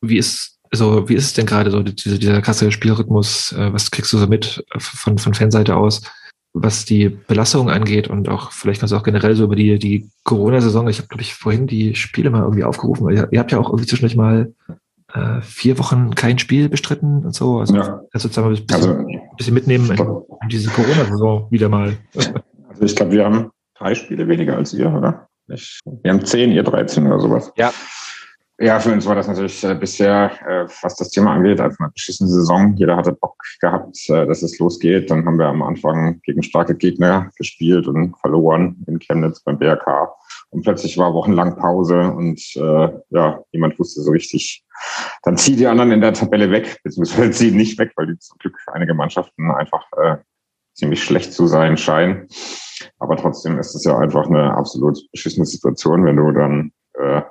wie 0.00 0.18
ist 0.18 0.53
so, 0.76 1.08
wie 1.08 1.14
ist 1.14 1.24
es 1.26 1.32
denn 1.34 1.46
gerade 1.46 1.70
so, 1.70 1.82
dieser, 1.82 2.18
dieser 2.18 2.40
krasse 2.42 2.70
Spielrhythmus? 2.72 3.52
Äh, 3.52 3.72
was 3.72 3.90
kriegst 3.90 4.12
du 4.12 4.18
so 4.18 4.26
mit 4.26 4.64
von, 4.78 5.18
von 5.18 5.34
Fanseite 5.34 5.76
aus, 5.76 6.02
was 6.52 6.84
die 6.84 7.08
Belastung 7.08 7.68
angeht 7.70 8.08
und 8.08 8.28
auch 8.28 8.52
vielleicht 8.52 8.80
kannst 8.80 8.92
du 8.92 8.96
auch 8.96 9.02
generell 9.02 9.34
so 9.34 9.44
über 9.44 9.56
die, 9.56 9.78
die 9.78 10.08
Corona-Saison, 10.22 10.88
ich 10.88 10.98
habe, 10.98 11.08
glaube 11.08 11.22
ich, 11.22 11.34
vorhin 11.34 11.66
die 11.66 11.94
Spiele 11.94 12.30
mal 12.30 12.42
irgendwie 12.42 12.64
aufgerufen, 12.64 13.10
ihr, 13.10 13.28
ihr 13.32 13.40
habt 13.40 13.52
ja 13.52 13.58
auch 13.58 13.68
irgendwie 13.68 13.86
zwischendurch 13.86 14.16
mal 14.16 14.52
äh, 15.12 15.40
vier 15.42 15.78
Wochen 15.78 16.14
kein 16.14 16.38
Spiel 16.38 16.68
bestritten 16.68 17.24
und 17.24 17.34
so. 17.34 17.58
Also 17.58 17.74
Ja. 17.74 18.00
kannst 18.10 18.24
du 18.24 18.28
jetzt 18.28 18.36
mal 18.36 18.44
ein 18.46 18.50
bisschen, 18.66 18.70
Also, 18.72 18.90
ein 18.90 19.36
bisschen 19.36 19.54
mitnehmen 19.54 19.90
in, 19.90 19.98
in 19.98 20.48
diese 20.48 20.70
Corona-Saison 20.70 21.48
wieder 21.50 21.68
mal. 21.68 21.96
also 22.14 22.82
ich 22.82 22.96
glaube, 22.96 23.12
wir 23.12 23.24
haben 23.24 23.50
drei 23.78 23.94
Spiele 23.94 24.28
weniger 24.28 24.56
als 24.56 24.72
ihr, 24.74 24.92
oder? 24.92 25.28
Ich, 25.48 25.80
wir 25.84 26.12
haben 26.12 26.24
zehn, 26.24 26.52
ihr 26.52 26.62
13 26.62 27.06
oder 27.06 27.20
sowas. 27.20 27.52
Ja. 27.56 27.72
Ja, 28.60 28.78
für 28.78 28.92
uns 28.92 29.04
war 29.04 29.16
das 29.16 29.26
natürlich 29.26 29.64
äh, 29.64 29.74
bisher, 29.74 30.30
äh, 30.46 30.68
was 30.82 30.94
das 30.94 31.10
Thema 31.10 31.32
angeht, 31.32 31.60
einfach 31.60 31.80
eine 31.80 31.90
beschissene 31.90 32.30
Saison. 32.30 32.76
Jeder 32.76 32.96
hatte 32.96 33.12
Bock 33.12 33.36
gehabt, 33.60 33.98
äh, 34.08 34.26
dass 34.26 34.42
es 34.42 34.60
losgeht. 34.60 35.10
Dann 35.10 35.26
haben 35.26 35.40
wir 35.40 35.46
am 35.46 35.62
Anfang 35.62 36.20
gegen 36.22 36.40
starke 36.44 36.76
Gegner 36.76 37.30
gespielt 37.36 37.88
und 37.88 38.16
verloren 38.20 38.84
in 38.86 39.00
Chemnitz 39.00 39.40
beim 39.40 39.58
BRK. 39.58 40.14
Und 40.50 40.62
plötzlich 40.62 40.96
war 40.96 41.12
wochenlang 41.14 41.56
Pause 41.56 42.12
und 42.12 42.40
äh, 42.54 42.88
ja, 43.10 43.40
niemand 43.50 43.76
wusste 43.80 44.02
so 44.02 44.12
richtig. 44.12 44.64
Dann 45.24 45.36
zieh 45.36 45.56
die 45.56 45.66
anderen 45.66 45.90
in 45.90 46.00
der 46.00 46.12
Tabelle 46.12 46.48
weg, 46.52 46.78
beziehungsweise 46.84 47.30
ziehen 47.32 47.56
nicht 47.56 47.76
weg, 47.80 47.90
weil 47.96 48.06
die 48.06 48.18
zum 48.20 48.38
Glück 48.38 48.56
einige 48.72 48.94
Mannschaften 48.94 49.50
einfach 49.50 49.84
äh, 49.96 50.18
ziemlich 50.74 51.02
schlecht 51.02 51.32
zu 51.32 51.48
sein 51.48 51.76
scheinen. 51.76 52.28
Aber 53.00 53.16
trotzdem 53.16 53.58
ist 53.58 53.74
es 53.74 53.82
ja 53.82 53.98
einfach 53.98 54.28
eine 54.28 54.54
absolut 54.54 55.00
beschissene 55.10 55.46
Situation, 55.46 56.04
wenn 56.04 56.16
du 56.16 56.30
dann 56.30 56.72
äh, 57.00 57.22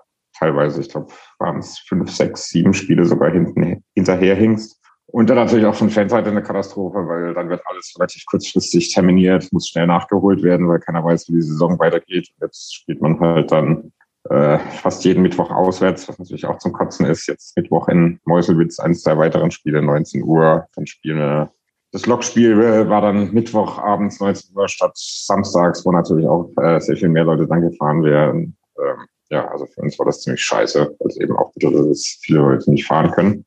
teilweise, 0.43 0.81
ich 0.81 0.89
glaube, 0.89 1.07
waren 1.39 1.59
es 1.59 1.79
fünf, 1.79 2.11
sechs, 2.11 2.49
sieben 2.49 2.73
Spiele 2.73 3.05
sogar 3.05 3.31
hinten 3.31 3.83
hinterherhingst. 3.95 4.79
Und 5.07 5.29
dann 5.29 5.37
natürlich 5.37 5.65
auch 5.65 5.75
von 5.75 5.89
Fanseite 5.89 6.31
eine 6.31 6.41
Katastrophe, 6.41 6.97
weil 7.07 7.33
dann 7.33 7.49
wird 7.49 7.61
alles 7.65 7.93
relativ 7.97 8.25
kurzfristig 8.25 8.93
terminiert, 8.93 9.47
muss 9.51 9.67
schnell 9.67 9.85
nachgeholt 9.85 10.41
werden, 10.41 10.67
weil 10.67 10.79
keiner 10.79 11.03
weiß, 11.03 11.29
wie 11.29 11.33
die 11.33 11.41
Saison 11.41 11.77
weitergeht. 11.77 12.29
Und 12.33 12.47
jetzt 12.47 12.73
spielt 12.73 13.01
man 13.01 13.19
halt 13.19 13.51
dann 13.51 13.91
äh, 14.29 14.57
fast 14.81 15.05
jeden 15.05 15.21
Mittwoch 15.21 15.51
auswärts, 15.51 16.07
was 16.09 16.17
natürlich 16.17 16.45
auch 16.45 16.57
zum 16.57 16.73
Kotzen 16.73 17.05
ist. 17.05 17.27
Jetzt 17.27 17.55
Mittwoch 17.55 17.89
in 17.89 18.19
Meuselwitz, 18.25 18.79
eins 18.79 19.03
der 19.03 19.17
weiteren 19.17 19.51
Spiele, 19.51 19.81
19 19.81 20.23
Uhr. 20.23 20.65
Dann 20.75 20.87
spielen 20.87 21.19
wir 21.19 21.51
das 21.91 22.07
Lokspiel 22.07 22.59
äh, 22.59 22.89
war 22.89 23.01
dann 23.01 23.31
Mittwochabends 23.33 24.19
19 24.19 24.57
Uhr 24.57 24.67
statt 24.67 24.93
samstags, 24.95 25.85
wo 25.85 25.91
natürlich 25.91 26.27
auch 26.27 26.49
äh, 26.59 26.79
sehr 26.79 26.97
viel 26.97 27.09
mehr 27.09 27.23
Leute 27.23 27.45
dann 27.45 27.61
gefahren 27.61 28.03
wären. 28.03 28.57
Ähm, 28.79 29.05
ja, 29.33 29.47
also 29.47 29.65
für 29.65 29.81
uns 29.81 29.97
war 29.97 30.05
das 30.05 30.21
ziemlich 30.21 30.43
scheiße, 30.43 30.95
weil 30.99 31.07
es 31.07 31.17
eben 31.17 31.35
auch 31.35 31.51
bedeutet, 31.53 31.89
dass 31.89 32.19
viele 32.21 32.39
Leute 32.39 32.69
nicht 32.69 32.85
fahren 32.85 33.11
können. 33.11 33.45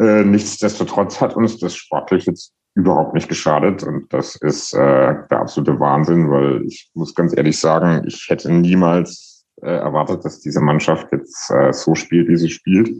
Äh, 0.00 0.24
nichtsdestotrotz 0.24 1.20
hat 1.20 1.36
uns 1.36 1.58
das 1.58 1.76
sportlich 1.76 2.24
jetzt 2.24 2.52
überhaupt 2.74 3.14
nicht 3.14 3.28
geschadet 3.28 3.82
und 3.84 4.12
das 4.12 4.36
ist 4.36 4.74
äh, 4.74 5.14
der 5.30 5.40
absolute 5.40 5.78
Wahnsinn, 5.80 6.30
weil 6.30 6.62
ich 6.66 6.90
muss 6.94 7.14
ganz 7.14 7.36
ehrlich 7.36 7.58
sagen, 7.58 8.04
ich 8.06 8.26
hätte 8.28 8.50
niemals 8.52 9.44
äh, 9.62 9.70
erwartet, 9.70 10.24
dass 10.24 10.40
diese 10.40 10.60
Mannschaft 10.60 11.08
jetzt 11.12 11.50
äh, 11.50 11.72
so 11.72 11.94
spielt, 11.94 12.28
wie 12.28 12.36
sie 12.36 12.50
spielt. 12.50 12.90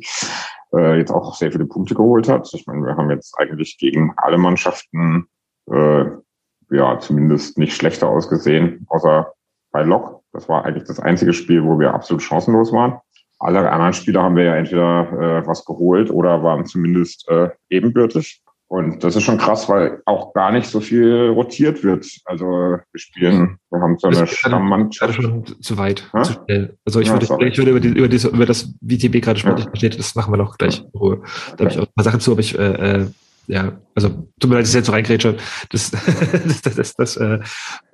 Äh, 0.75 0.99
jetzt 0.99 1.11
auch 1.11 1.35
sehr 1.35 1.53
viele 1.53 1.67
Punkte 1.67 1.95
geholt 1.95 2.29
hat. 2.29 2.49
Ich 2.53 2.67
meine, 2.67 2.83
wir 2.83 2.97
haben 2.97 3.11
jetzt 3.11 3.39
eigentlich 3.39 3.77
gegen 3.79 4.13
alle 4.17 4.39
Mannschaften 4.39 5.27
äh, 5.71 6.05
ja 6.71 6.99
zumindest 6.99 7.59
nicht 7.59 7.77
schlechter 7.77 8.09
ausgesehen, 8.09 8.87
außer 8.89 9.33
bei 9.71 9.83
Lok. 9.83 10.23
Das 10.37 10.51
war 10.51 10.67
eigentlich 10.67 10.85
das 10.85 11.01
einzige 11.01 11.33
Spiel, 11.33 11.65
wo 11.65 11.79
wir 11.79 11.95
absolut 11.95 12.23
chancenlos 12.23 12.71
waren. 12.71 12.99
Alle 13.39 13.71
anderen 13.71 13.95
Spieler 13.95 14.23
haben 14.23 14.37
wir 14.37 14.45
ja 14.45 14.57
entweder 14.57 15.41
äh, 15.41 15.47
was 15.47 15.65
geholt 15.65 16.11
oder 16.11 16.43
waren 16.43 16.67
zumindest 16.67 17.27
äh, 17.29 17.49
ebenbürtig. 17.71 18.43
Und 18.69 19.03
das 19.03 19.17
ist 19.17 19.23
schon 19.23 19.39
krass, 19.39 19.67
weil 19.69 20.03
auch 20.05 20.35
gar 20.35 20.53
nicht 20.53 20.67
so 20.67 20.81
viel 20.81 21.29
rotiert 21.29 21.83
wird. 21.85 22.07
Also 22.27 22.45
wir 22.45 22.83
spielen, 22.97 23.59
wir 23.71 23.81
haben 23.81 23.97
so 23.99 24.09
eine 24.09 24.27
Stammmannschaft. 24.27 25.15
schon 25.15 25.47
zu 25.63 25.79
weit, 25.79 26.11
ja? 26.13 26.23
zu 26.23 26.33
schnell. 26.33 26.77
Also 26.85 27.01
ich, 27.01 27.09
ja, 27.09 27.15
würde, 27.15 27.47
ich 27.47 27.57
würde 27.57 27.71
über, 27.71 27.81
die, 27.81 27.89
über, 27.89 28.09
die, 28.09 28.27
über 28.27 28.45
das, 28.45 28.75
wie 28.83 28.99
TB 28.99 29.23
gerade 29.23 29.39
sportlich 29.39 29.83
ja. 29.83 29.89
das 29.89 30.17
machen 30.17 30.33
wir 30.35 30.37
noch 30.37 30.59
gleich 30.59 30.81
in 30.81 30.99
Ruhe. 30.99 31.17
Da 31.17 31.53
okay. 31.53 31.61
habe 31.61 31.71
ich 31.71 31.79
auch 31.79 31.83
ein 31.85 31.95
paar 31.95 32.05
Sachen 32.05 32.21
zu, 32.21 32.33
aber 32.33 32.41
ich 32.41 32.59
äh, 32.59 32.63
äh 32.63 33.07
ja, 33.47 33.81
also 33.95 34.29
tut 34.41 34.51
mir 34.51 34.57
leid, 34.57 34.65
dass 34.65 34.71
ich 34.71 34.77
jetzt 34.77 34.87
so 34.87 34.93
reingrätsche. 34.93 35.37
Das, 35.71 35.91
das, 35.91 36.63
das, 36.63 36.75
das, 36.75 36.95
das 36.95 37.17
äh, 37.17 37.39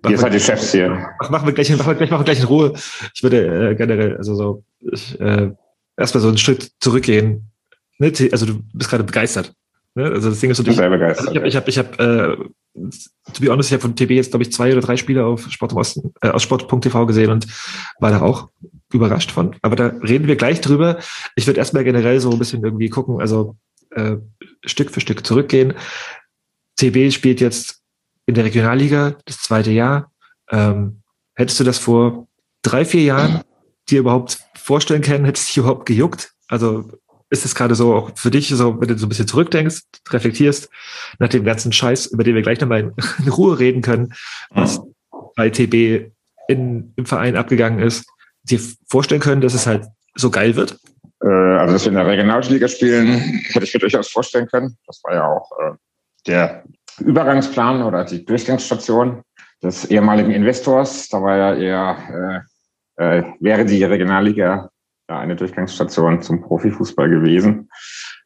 Ihr 0.08 0.18
seid 0.18 0.34
die 0.34 0.40
Chefs 0.40 0.72
hier. 0.72 1.08
Machen 1.30 1.46
wir 1.46 1.52
gleich, 1.52 1.70
machen 1.70 1.86
wir 1.86 1.94
gleich, 1.94 2.10
machen 2.10 2.20
wir 2.20 2.24
gleich 2.24 2.40
in 2.40 2.46
Ruhe. 2.46 2.72
Ich 3.14 3.22
würde 3.22 3.70
äh, 3.70 3.74
generell, 3.74 4.16
also 4.16 4.34
so, 4.34 4.64
ich, 4.80 5.20
äh, 5.20 5.50
erstmal 5.96 6.22
so 6.22 6.28
einen 6.28 6.38
Schritt 6.38 6.72
zurückgehen. 6.80 7.50
Ne? 7.98 8.12
Also 8.32 8.46
du 8.46 8.62
bist 8.72 8.90
gerade 8.90 9.04
begeistert. 9.04 9.52
Ne? 9.94 10.04
Also 10.04 10.30
das 10.30 10.40
Ding 10.40 10.50
ist 10.50 10.56
so, 10.56 10.64
ich, 10.64 10.80
also 10.80 11.30
ich 11.30 11.36
habe, 11.36 11.48
ich 11.48 11.56
habe, 11.56 11.70
ich 11.70 11.78
habe, 11.78 12.48
äh, 12.74 13.30
to 13.32 13.40
be 13.40 13.50
honest, 13.50 13.68
ich 13.68 13.74
habe 13.74 13.82
von 13.82 13.94
TB 13.94 14.10
jetzt, 14.12 14.30
glaube 14.30 14.42
ich, 14.42 14.52
zwei 14.52 14.72
oder 14.72 14.80
drei 14.80 14.96
Spiele 14.96 15.24
auf 15.24 15.50
Sport 15.50 15.72
im 15.72 15.78
Osten, 15.78 16.14
äh, 16.22 16.28
aus 16.28 16.42
Sport.tv 16.42 17.06
gesehen 17.06 17.30
und 17.30 17.46
war 18.00 18.10
da 18.10 18.22
auch 18.22 18.48
überrascht 18.92 19.30
von. 19.30 19.54
Aber 19.62 19.76
da 19.76 19.86
reden 19.86 20.26
wir 20.26 20.36
gleich 20.36 20.60
drüber. 20.60 20.98
Ich 21.36 21.46
würde 21.46 21.58
erstmal 21.58 21.84
generell 21.84 22.20
so 22.20 22.30
ein 22.30 22.38
bisschen 22.38 22.64
irgendwie 22.64 22.88
gucken, 22.88 23.20
also 23.20 23.56
äh, 23.94 24.16
Stück 24.64 24.90
für 24.90 25.00
Stück 25.00 25.26
zurückgehen. 25.26 25.74
TB 26.76 27.12
spielt 27.12 27.40
jetzt 27.40 27.82
in 28.26 28.34
der 28.34 28.44
Regionalliga 28.44 29.16
das 29.24 29.38
zweite 29.38 29.70
Jahr. 29.70 30.12
Ähm, 30.50 31.02
hättest 31.34 31.60
du 31.60 31.64
das 31.64 31.78
vor 31.78 32.28
drei, 32.62 32.84
vier 32.84 33.02
Jahren 33.02 33.42
dir 33.88 34.00
überhaupt 34.00 34.38
vorstellen 34.54 35.02
können? 35.02 35.24
Hättest 35.24 35.48
du 35.48 35.50
dich 35.50 35.56
überhaupt 35.58 35.86
gejuckt? 35.86 36.32
Also 36.48 36.90
ist 37.30 37.44
es 37.44 37.54
gerade 37.54 37.74
so 37.74 37.94
auch 37.94 38.10
für 38.14 38.30
dich, 38.30 38.48
so, 38.48 38.80
wenn 38.80 38.88
du 38.88 38.98
so 38.98 39.06
ein 39.06 39.08
bisschen 39.08 39.26
zurückdenkst, 39.26 39.82
reflektierst, 40.10 40.68
nach 41.18 41.28
dem 41.28 41.44
ganzen 41.44 41.72
Scheiß, 41.72 42.06
über 42.06 42.24
den 42.24 42.34
wir 42.34 42.42
gleich 42.42 42.60
nochmal 42.60 42.80
in, 42.80 42.92
in 43.24 43.28
Ruhe 43.32 43.58
reden 43.58 43.80
können, 43.80 44.12
was 44.50 44.80
bei 45.34 45.48
TB 45.48 46.12
in, 46.48 46.92
im 46.96 47.06
Verein 47.06 47.36
abgegangen 47.36 47.80
ist, 47.80 48.04
dir 48.42 48.60
vorstellen 48.86 49.20
können, 49.20 49.40
dass 49.40 49.54
es 49.54 49.66
halt 49.66 49.86
so 50.14 50.30
geil 50.30 50.56
wird? 50.56 50.78
Äh, 51.22 51.28
also, 51.28 51.74
dass 51.74 51.84
wir 51.84 51.90
in 51.90 51.96
der 51.96 52.06
Regionalliga 52.06 52.68
spielen, 52.68 53.08
hätte 53.08 53.64
ich 53.64 53.74
mir 53.74 53.80
durchaus 53.80 54.08
vorstellen 54.08 54.46
können. 54.46 54.76
Das 54.86 55.00
war 55.04 55.14
ja 55.14 55.26
auch 55.26 55.50
äh, 55.60 55.74
der 56.26 56.64
Übergangsplan 57.00 57.82
oder 57.82 58.04
die 58.04 58.24
Durchgangsstation 58.24 59.22
des 59.62 59.84
ehemaligen 59.86 60.32
Investors. 60.32 61.08
Da 61.08 61.22
war 61.22 61.36
ja 61.36 61.54
eher, 61.54 62.44
äh, 62.98 63.18
äh, 63.18 63.24
wäre 63.40 63.64
die 63.64 63.84
Regionalliga 63.84 64.70
ja, 65.08 65.18
eine 65.18 65.36
Durchgangsstation 65.36 66.22
zum 66.22 66.42
Profifußball 66.42 67.08
gewesen, 67.08 67.70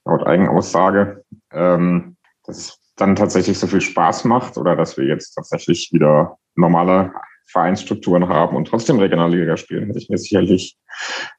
laut 0.05 0.27
Eigenaussage. 0.27 1.25
Ähm, 1.53 2.17
dass 2.45 2.59
es 2.59 2.79
dann 2.97 3.17
tatsächlich 3.17 3.59
so 3.59 3.67
viel 3.67 3.81
Spaß 3.81 4.25
macht 4.25 4.57
oder 4.57 4.77
dass 4.77 4.97
wir 4.97 5.05
jetzt 5.05 5.35
tatsächlich 5.35 5.91
wieder 5.93 6.39
normale 6.55 7.13
Vereinsstrukturen 7.47 8.29
haben 8.29 8.57
und 8.57 8.69
trotzdem 8.69 8.99
Regionalliga 8.99 9.57
spielen, 9.57 9.87
hätte 9.87 9.99
ich 9.99 10.09
mir 10.09 10.19
sicherlich 10.19 10.77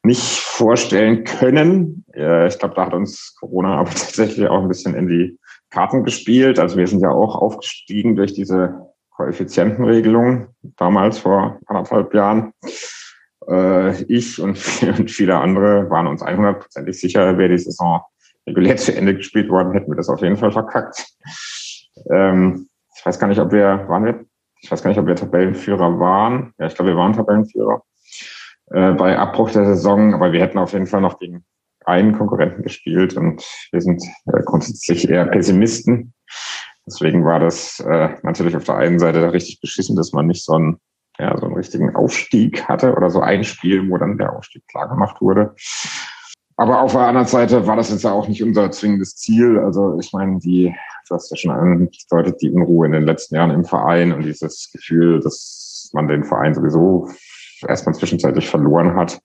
nicht 0.04 0.22
vorstellen 0.22 1.24
können. 1.24 2.06
Ich 2.08 2.60
glaube, 2.60 2.76
da 2.76 2.86
hat 2.86 2.94
uns 2.94 3.36
Corona 3.40 3.78
aber 3.80 3.90
tatsächlich 3.92 4.48
auch 4.48 4.62
ein 4.62 4.68
bisschen 4.68 4.96
in 4.96 5.08
die 5.08 5.38
Karten 5.70 6.04
gespielt. 6.04 6.60
Also 6.60 6.78
wir 6.78 6.88
sind 6.88 7.02
ja 7.02 7.10
auch 7.10 7.36
aufgestiegen 7.36 8.16
durch 8.16 8.34
diese 8.34 8.88
Koeffizientenregelung 9.12 10.48
damals 10.78 11.20
vor 11.20 11.60
anderthalb 11.66 12.14
Jahren. 12.14 12.54
Äh, 13.50 14.04
ich 14.04 14.40
und 14.40 14.58
viele 15.08 15.38
andere 15.38 15.90
waren 15.90 16.08
uns 16.08 16.24
100%ig 16.24 16.94
sicher, 16.94 17.38
wäre 17.38 17.50
die 17.50 17.58
Saison 17.58 18.02
regulär 18.46 18.78
zu 18.78 18.96
Ende 18.96 19.16
gespielt 19.16 19.50
worden, 19.50 19.74
hätten 19.74 19.92
wir 19.92 19.98
das 19.98 20.10
auf 20.10 20.22
jeden 20.22 20.38
Fall 20.38 20.52
verkackt. 20.52 21.06
Ähm, 22.12 22.70
ich 22.96 23.06
weiß 23.06 23.20
gar 23.20 23.28
nicht, 23.28 23.40
ob 23.40 23.52
wir, 23.52 23.86
waren 23.88 24.06
wir 24.06 24.26
ich 24.62 24.72
weiß 24.72 24.84
gar 24.84 24.90
nicht, 24.90 25.00
ob 25.00 25.08
wir 25.08 25.16
Tabellenführer 25.16 26.00
waren. 26.00 26.54
Ja, 26.58 26.68
ich 26.68 26.76
glaube, 26.76 26.92
wir 26.92 26.98
waren 26.98 27.14
Tabellenführer 27.14 27.84
äh, 28.72 28.92
bei 28.94 29.18
Abbruch 29.18 29.52
der 29.52 29.66
Saison, 29.66 30.14
aber 30.14 30.32
wir 30.32 30.42
hätten 30.42 30.58
auf 30.58 30.74
jeden 30.74 30.88
Fall 30.88 31.02
noch 31.02 31.20
gegen 31.20 31.46
einen 31.86 32.18
Konkurrenten 32.18 32.64
gespielt 32.64 33.16
und 33.16 33.44
wir 33.72 33.82
sind 33.82 34.04
äh, 34.26 34.42
grundsätzlich 34.44 35.10
eher 35.10 35.26
Pessimisten. 35.26 36.14
Deswegen 36.86 37.26
war 37.26 37.40
das 37.40 37.80
äh, 37.80 38.10
natürlich 38.24 38.56
auf 38.56 38.66
der 38.66 38.76
einen 38.76 39.00
Seite 39.00 39.32
richtig 39.32 39.62
beschissen, 39.62 39.96
dass 39.96 40.12
man 40.12 40.28
nicht 40.28 40.44
so 40.44 40.54
einen, 40.54 40.80
ja, 41.18 41.38
so 41.38 41.46
einen 41.46 41.56
richtigen 41.56 41.96
Aufstieg 41.96 42.68
hatte 42.68 42.96
oder 42.96 43.10
so 43.10 43.22
ein 43.22 43.44
Spiel, 43.44 43.90
wo 43.90 43.98
dann 43.98 44.18
der 44.18 44.34
Aufstieg 44.36 44.68
klar 44.68 44.88
gemacht 44.88 45.22
wurde. 45.22 45.56
Aber 46.58 46.82
auf 46.82 46.94
der 46.94 47.02
anderen 47.02 47.28
Seite 47.28 47.68
war 47.68 47.76
das 47.76 47.92
jetzt 47.92 48.04
ja 48.04 48.12
auch 48.12 48.28
nicht 48.28 48.44
unser 48.44 48.72
zwingendes 48.72 49.16
Ziel. 49.16 49.60
Also 49.60 49.98
ich 50.00 50.12
meine, 50.12 50.40
die, 50.40 50.74
du 51.08 51.16
hast 51.16 51.30
ja 51.30 51.38
schon 51.38 51.52
angedeutet, 51.52 52.42
die 52.42 52.52
Unruhe 52.52 52.86
in 52.86 52.92
den 52.92 53.04
letzten 53.04 53.36
Jahren 53.36 53.52
im 53.52 53.66
Verein 53.66 54.12
und 54.12 54.24
dieses 54.24 54.70
Gefühl, 54.72 55.20
dass 55.20 55.90
man 55.94 56.08
den 56.08 56.24
Verein 56.24 56.54
sowieso 56.54 57.10
erstmal 57.68 57.96
zwischenzeitlich 57.96 58.50
verloren 58.50 58.96
hat, 58.96 59.20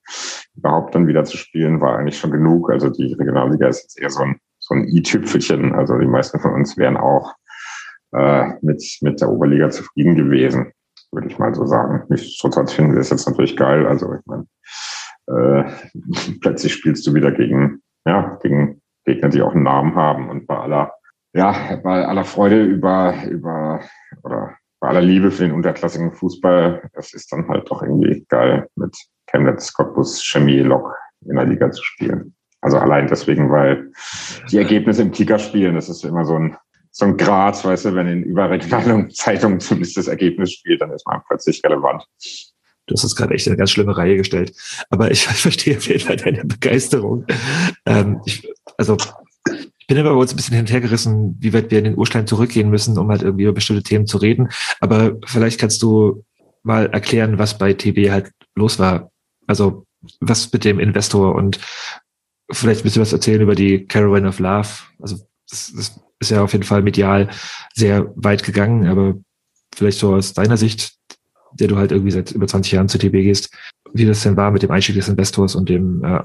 überhaupt 0.56 0.94
dann 0.94 1.06
wieder 1.06 1.24
zu 1.24 1.36
spielen, 1.36 1.80
war 1.80 1.98
eigentlich 1.98 2.18
schon 2.18 2.30
genug. 2.30 2.70
Also 2.70 2.88
die 2.88 3.12
Regionalliga 3.12 3.68
ist 3.68 3.82
jetzt 3.82 4.00
eher 4.00 4.10
so 4.10 4.22
ein, 4.22 4.38
so 4.58 4.74
ein 4.74 4.88
i-Tüpfelchen. 4.88 5.74
Also 5.74 5.98
die 5.98 6.06
meisten 6.06 6.38
von 6.40 6.54
uns 6.54 6.76
wären 6.76 6.96
auch 6.96 7.34
äh, 8.12 8.52
mit, 8.62 8.82
mit 9.00 9.20
der 9.20 9.28
Oberliga 9.28 9.70
zufrieden 9.70 10.14
gewesen, 10.14 10.72
würde 11.10 11.28
ich 11.28 11.38
mal 11.38 11.54
so 11.54 11.66
sagen. 11.66 12.04
Nichtsdestotrotz 12.08 12.72
finden 12.72 12.92
wir 12.92 13.00
es 13.00 13.10
jetzt 13.10 13.28
natürlich 13.28 13.56
geil. 13.56 13.86
Also 13.86 14.14
ich 14.14 14.26
meine, 14.26 14.46
äh, 15.26 15.64
plötzlich 16.40 16.72
spielst 16.72 17.06
du 17.06 17.14
wieder 17.14 17.32
gegen, 17.32 17.82
ja, 18.06 18.38
gegen 18.42 18.80
Gegner, 19.04 19.28
die 19.28 19.42
auch 19.42 19.54
einen 19.54 19.64
Namen 19.64 19.94
haben 19.94 20.28
und 20.30 20.46
bei 20.46 20.56
aller, 20.56 20.92
ja, 21.34 21.80
bei 21.82 22.06
aller 22.06 22.24
Freude 22.24 22.62
über, 22.62 23.14
über, 23.30 23.80
oder 24.22 24.56
bei 24.80 24.88
aller 24.88 25.00
Liebe 25.00 25.30
für 25.30 25.44
den 25.44 25.52
unterklassigen 25.52 26.12
Fußball, 26.12 26.90
es 26.94 27.14
ist 27.14 27.32
dann 27.32 27.48
halt 27.48 27.70
doch 27.70 27.82
irgendwie 27.82 28.24
geil, 28.28 28.68
mit 28.76 28.96
Chemnitz, 29.26 29.72
Cottbus, 29.72 30.22
Chemie, 30.24 30.58
Lok 30.58 30.94
in 31.24 31.36
der 31.36 31.46
Liga 31.46 31.70
zu 31.70 31.82
spielen. 31.82 32.34
Also 32.60 32.78
allein 32.78 33.06
deswegen, 33.06 33.50
weil 33.50 33.90
die 34.50 34.58
Ergebnisse 34.58 35.02
im 35.02 35.12
Kicker 35.12 35.38
spielen, 35.38 35.74
das 35.74 35.88
ist 35.88 36.04
immer 36.04 36.24
so 36.24 36.36
ein, 36.36 36.56
so 36.90 37.06
ein 37.06 37.16
Grad, 37.16 37.64
weißt 37.64 37.86
du, 37.86 37.94
wenn 37.94 38.06
in 38.06 38.22
überregionalen 38.22 39.10
Zeitungen 39.14 39.60
zumindest 39.60 39.96
das 39.96 40.08
Ergebnis 40.08 40.52
spielt, 40.52 40.80
dann 40.80 40.92
ist 40.92 41.06
man 41.06 41.22
plötzlich 41.26 41.62
relevant. 41.64 42.06
Du 42.86 42.94
hast 42.94 43.04
es 43.04 43.16
gerade 43.16 43.34
echt 43.34 43.46
eine 43.46 43.56
ganz 43.56 43.70
schlimme 43.70 43.96
Reihe 43.96 44.16
gestellt. 44.16 44.52
Aber 44.90 45.10
ich 45.10 45.26
verstehe 45.26 45.76
auf 45.76 45.86
jeden 45.86 46.00
Fall 46.00 46.16
deine 46.16 46.44
Begeisterung. 46.44 47.26
Ähm, 47.86 48.20
ich, 48.26 48.48
also 48.76 48.96
ich 49.82 49.88
bin 49.88 49.98
aber 49.98 50.10
bei 50.10 50.20
uns 50.20 50.32
ein 50.32 50.36
bisschen 50.36 50.54
hinterhergerissen, 50.54 51.36
wie 51.40 51.52
weit 51.52 51.72
wir 51.72 51.78
in 51.78 51.84
den 51.84 51.98
Urstein 51.98 52.28
zurückgehen 52.28 52.70
müssen, 52.70 52.96
um 52.96 53.10
halt 53.10 53.22
irgendwie 53.22 53.42
über 53.42 53.52
bestimmte 53.52 53.82
Themen 53.82 54.06
zu 54.06 54.18
reden. 54.18 54.48
Aber 54.78 55.16
vielleicht 55.26 55.58
kannst 55.58 55.82
du 55.82 56.24
mal 56.62 56.86
erklären, 56.86 57.40
was 57.40 57.58
bei 57.58 57.72
TB 57.72 58.10
halt 58.10 58.30
los 58.54 58.78
war. 58.78 59.10
Also 59.48 59.84
was 60.20 60.52
mit 60.52 60.64
dem 60.64 60.78
Investor 60.78 61.34
und 61.34 61.58
vielleicht 62.48 62.82
ein 62.82 62.84
bisschen 62.84 63.02
was 63.02 63.12
erzählen 63.12 63.40
über 63.40 63.56
die 63.56 63.84
Caravan 63.84 64.26
of 64.26 64.38
Love. 64.38 64.68
Also 65.00 65.16
das, 65.50 65.72
das 65.74 66.00
ist 66.20 66.30
ja 66.30 66.44
auf 66.44 66.52
jeden 66.52 66.64
Fall 66.64 66.82
medial 66.82 67.28
sehr 67.74 68.12
weit 68.14 68.44
gegangen, 68.44 68.86
aber 68.86 69.16
vielleicht 69.74 69.98
so 69.98 70.14
aus 70.14 70.32
deiner 70.32 70.56
Sicht, 70.56 70.94
der 71.54 71.66
du 71.66 71.76
halt 71.76 71.90
irgendwie 71.90 72.12
seit 72.12 72.30
über 72.30 72.46
20 72.46 72.72
Jahren 72.72 72.88
zu 72.88 72.98
TB 72.98 73.14
gehst, 73.14 73.52
wie 73.92 74.06
das 74.06 74.22
denn 74.22 74.36
war 74.36 74.52
mit 74.52 74.62
dem 74.62 74.70
Einstieg 74.70 74.94
des 74.94 75.08
Investors 75.08 75.56
und 75.56 75.68
dem 75.68 76.04
äh, 76.04 76.20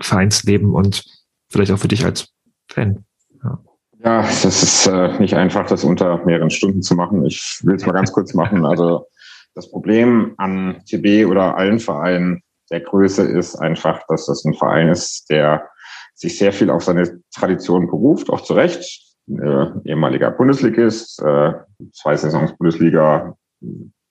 Vereinsleben 0.00 0.72
und 0.72 1.02
vielleicht 1.50 1.72
auch 1.72 1.78
für 1.78 1.88
dich 1.88 2.04
als 2.04 2.32
Fan. 2.68 3.04
Ja. 3.42 3.58
Ja, 4.04 4.22
das 4.22 4.44
ist 4.44 4.86
äh, 4.86 5.18
nicht 5.18 5.34
einfach, 5.34 5.66
das 5.66 5.82
unter 5.82 6.24
mehreren 6.24 6.50
Stunden 6.50 6.82
zu 6.82 6.94
machen. 6.94 7.24
Ich 7.26 7.60
will 7.64 7.74
es 7.74 7.84
mal 7.84 7.92
ganz 7.92 8.12
kurz 8.12 8.32
machen. 8.32 8.64
Also 8.64 9.06
das 9.54 9.70
Problem 9.70 10.34
an 10.36 10.82
TB 10.88 11.28
oder 11.28 11.56
allen 11.56 11.80
Vereinen 11.80 12.42
der 12.70 12.80
Größe 12.80 13.22
ist 13.22 13.56
einfach, 13.56 14.00
dass 14.08 14.26
das 14.26 14.44
ein 14.44 14.54
Verein 14.54 14.88
ist, 14.88 15.28
der 15.30 15.68
sich 16.14 16.38
sehr 16.38 16.52
viel 16.52 16.70
auf 16.70 16.84
seine 16.84 17.20
Tradition 17.34 17.86
beruft, 17.86 18.30
auch 18.30 18.42
zu 18.42 18.54
Recht. 18.54 19.04
Äh, 19.28 19.66
ehemaliger 19.84 20.30
Bundesligist, 20.30 21.20
äh, 21.22 21.52
zwei 21.92 22.16
Saisons 22.16 22.56
Bundesliga, 22.56 23.36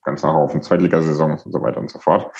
ganzer 0.03 0.34
Haufen 0.34 0.62
Zweitligasaisons 0.62 1.45
und 1.45 1.51
so 1.51 1.62
weiter 1.62 1.80
und 1.80 1.89
so 1.89 1.99
fort. 1.99 2.32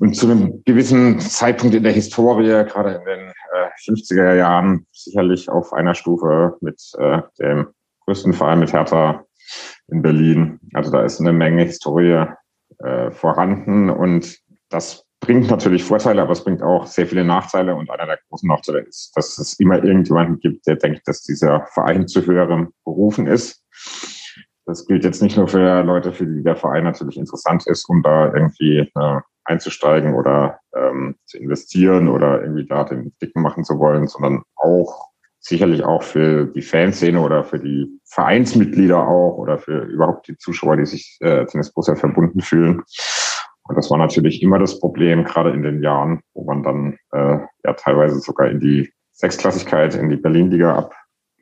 Und 0.00 0.14
zu 0.14 0.26
einem 0.26 0.62
gewissen 0.64 1.20
Zeitpunkt 1.20 1.74
in 1.74 1.84
der 1.84 1.92
Historie, 1.92 2.64
gerade 2.64 2.94
in 2.94 3.04
den 3.04 3.28
äh, 3.28 3.90
50er 3.90 4.34
Jahren, 4.34 4.86
sicherlich 4.92 5.48
auf 5.48 5.72
einer 5.72 5.94
Stufe 5.94 6.56
mit 6.60 6.80
äh, 6.98 7.22
dem 7.38 7.68
größten 8.04 8.32
Verein 8.32 8.58
mit 8.58 8.72
Hertha 8.72 9.24
in 9.88 10.02
Berlin. 10.02 10.60
Also 10.74 10.90
da 10.90 11.02
ist 11.04 11.20
eine 11.20 11.32
Menge 11.32 11.64
Historie 11.64 12.26
äh, 12.78 13.10
vorhanden 13.12 13.90
und 13.90 14.38
das 14.68 15.06
bringt 15.20 15.48
natürlich 15.48 15.84
Vorteile, 15.84 16.22
aber 16.22 16.32
es 16.32 16.44
bringt 16.44 16.62
auch 16.62 16.86
sehr 16.86 17.06
viele 17.06 17.24
Nachteile. 17.24 17.74
Und 17.74 17.90
einer 17.90 18.06
der 18.06 18.18
großen 18.28 18.48
Nachteile 18.48 18.80
ist, 18.80 19.12
dass 19.14 19.38
es 19.38 19.58
immer 19.58 19.82
irgendjemanden 19.82 20.38
gibt, 20.40 20.66
der 20.66 20.76
denkt, 20.76 21.06
dass 21.06 21.22
dieser 21.22 21.66
Verein 21.72 22.08
zu 22.08 22.26
höherem 22.26 22.72
berufen 22.84 23.26
ist. 23.26 23.62
Das 24.66 24.86
gilt 24.86 25.04
jetzt 25.04 25.22
nicht 25.22 25.36
nur 25.36 25.48
für 25.48 25.82
Leute, 25.82 26.12
für 26.12 26.26
die 26.26 26.42
der 26.42 26.56
Verein 26.56 26.84
natürlich 26.84 27.16
interessant 27.16 27.66
ist, 27.66 27.88
um 27.88 28.02
da 28.02 28.32
irgendwie 28.34 28.78
äh, 28.78 29.20
einzusteigen 29.44 30.14
oder 30.14 30.60
ähm, 30.74 31.16
zu 31.24 31.38
investieren 31.38 32.08
oder 32.08 32.42
irgendwie 32.42 32.66
da 32.66 32.84
den 32.84 33.12
Dicken 33.20 33.42
machen 33.42 33.64
zu 33.64 33.78
wollen, 33.78 34.06
sondern 34.06 34.42
auch 34.56 35.10
sicherlich 35.40 35.84
auch 35.84 36.02
für 36.02 36.46
die 36.46 36.62
Fanszene 36.62 37.20
oder 37.20 37.44
für 37.44 37.58
die 37.58 38.00
Vereinsmitglieder 38.06 39.06
auch 39.06 39.36
oder 39.36 39.58
für 39.58 39.82
überhaupt 39.82 40.26
die 40.28 40.38
Zuschauer, 40.38 40.78
die 40.78 40.86
sich 40.86 41.18
äh, 41.20 41.44
Tennis 41.44 41.72
Borussia 41.72 41.96
verbunden 41.96 42.40
fühlen. 42.40 42.82
Und 43.66 43.76
das 43.76 43.90
war 43.90 43.98
natürlich 43.98 44.42
immer 44.42 44.58
das 44.58 44.78
Problem, 44.78 45.24
gerade 45.24 45.50
in 45.50 45.62
den 45.62 45.82
Jahren, 45.82 46.20
wo 46.32 46.44
man 46.44 46.62
dann 46.62 46.98
äh, 47.12 47.38
ja 47.64 47.72
teilweise 47.74 48.20
sogar 48.20 48.48
in 48.48 48.60
die 48.60 48.92
Sechsklassigkeit, 49.12 49.94
in 49.94 50.08
die 50.08 50.16
Berlin-Liga 50.16 50.90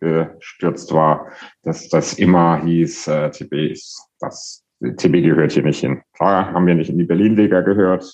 abgestürzt 0.01 0.93
war, 0.93 1.29
dass 1.63 1.89
das 1.89 2.15
immer 2.15 2.61
hieß, 2.63 3.07
äh, 3.09 3.31
TB 3.31 3.53
ist 3.71 4.09
das 4.21 4.65
TB 4.83 5.23
gehört 5.23 5.53
hier 5.53 5.63
nicht 5.63 5.81
hin. 5.81 6.03
Klar 6.15 6.53
haben 6.53 6.67
wir 6.67 6.75
nicht 6.75 6.91
in 6.91 6.99
die 6.99 7.05
Berlin-Liga 7.05 7.61
gehört. 7.61 8.05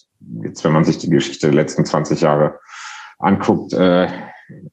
Jetzt, 0.43 0.65
wenn 0.65 0.73
man 0.73 0.85
sich 0.85 0.99
die 0.99 1.11
Geschichte 1.11 1.47
der 1.47 1.55
letzten 1.55 1.85
20 1.85 2.21
Jahre 2.21 2.59
anguckt, 3.19 3.73
äh, 3.73 4.07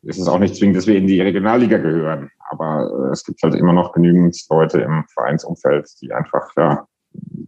ist 0.03 0.19
es 0.19 0.27
auch 0.27 0.39
nicht 0.39 0.55
zwingend, 0.55 0.77
dass 0.77 0.87
wir 0.87 0.97
in 0.97 1.07
die 1.07 1.21
Regionalliga 1.21 1.77
gehören. 1.77 2.29
Aber 2.49 3.07
äh, 3.07 3.11
es 3.11 3.23
gibt 3.23 3.41
halt 3.43 3.55
immer 3.55 3.73
noch 3.73 3.93
genügend 3.93 4.37
Leute 4.49 4.81
im 4.81 5.05
Vereinsumfeld, 5.13 5.89
die 6.01 6.11
einfach 6.11 6.49
ja, 6.57 6.87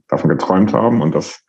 davon 0.07 0.29
geträumt 0.29 0.73
haben. 0.73 1.01
Und 1.01 1.13
das 1.15 1.43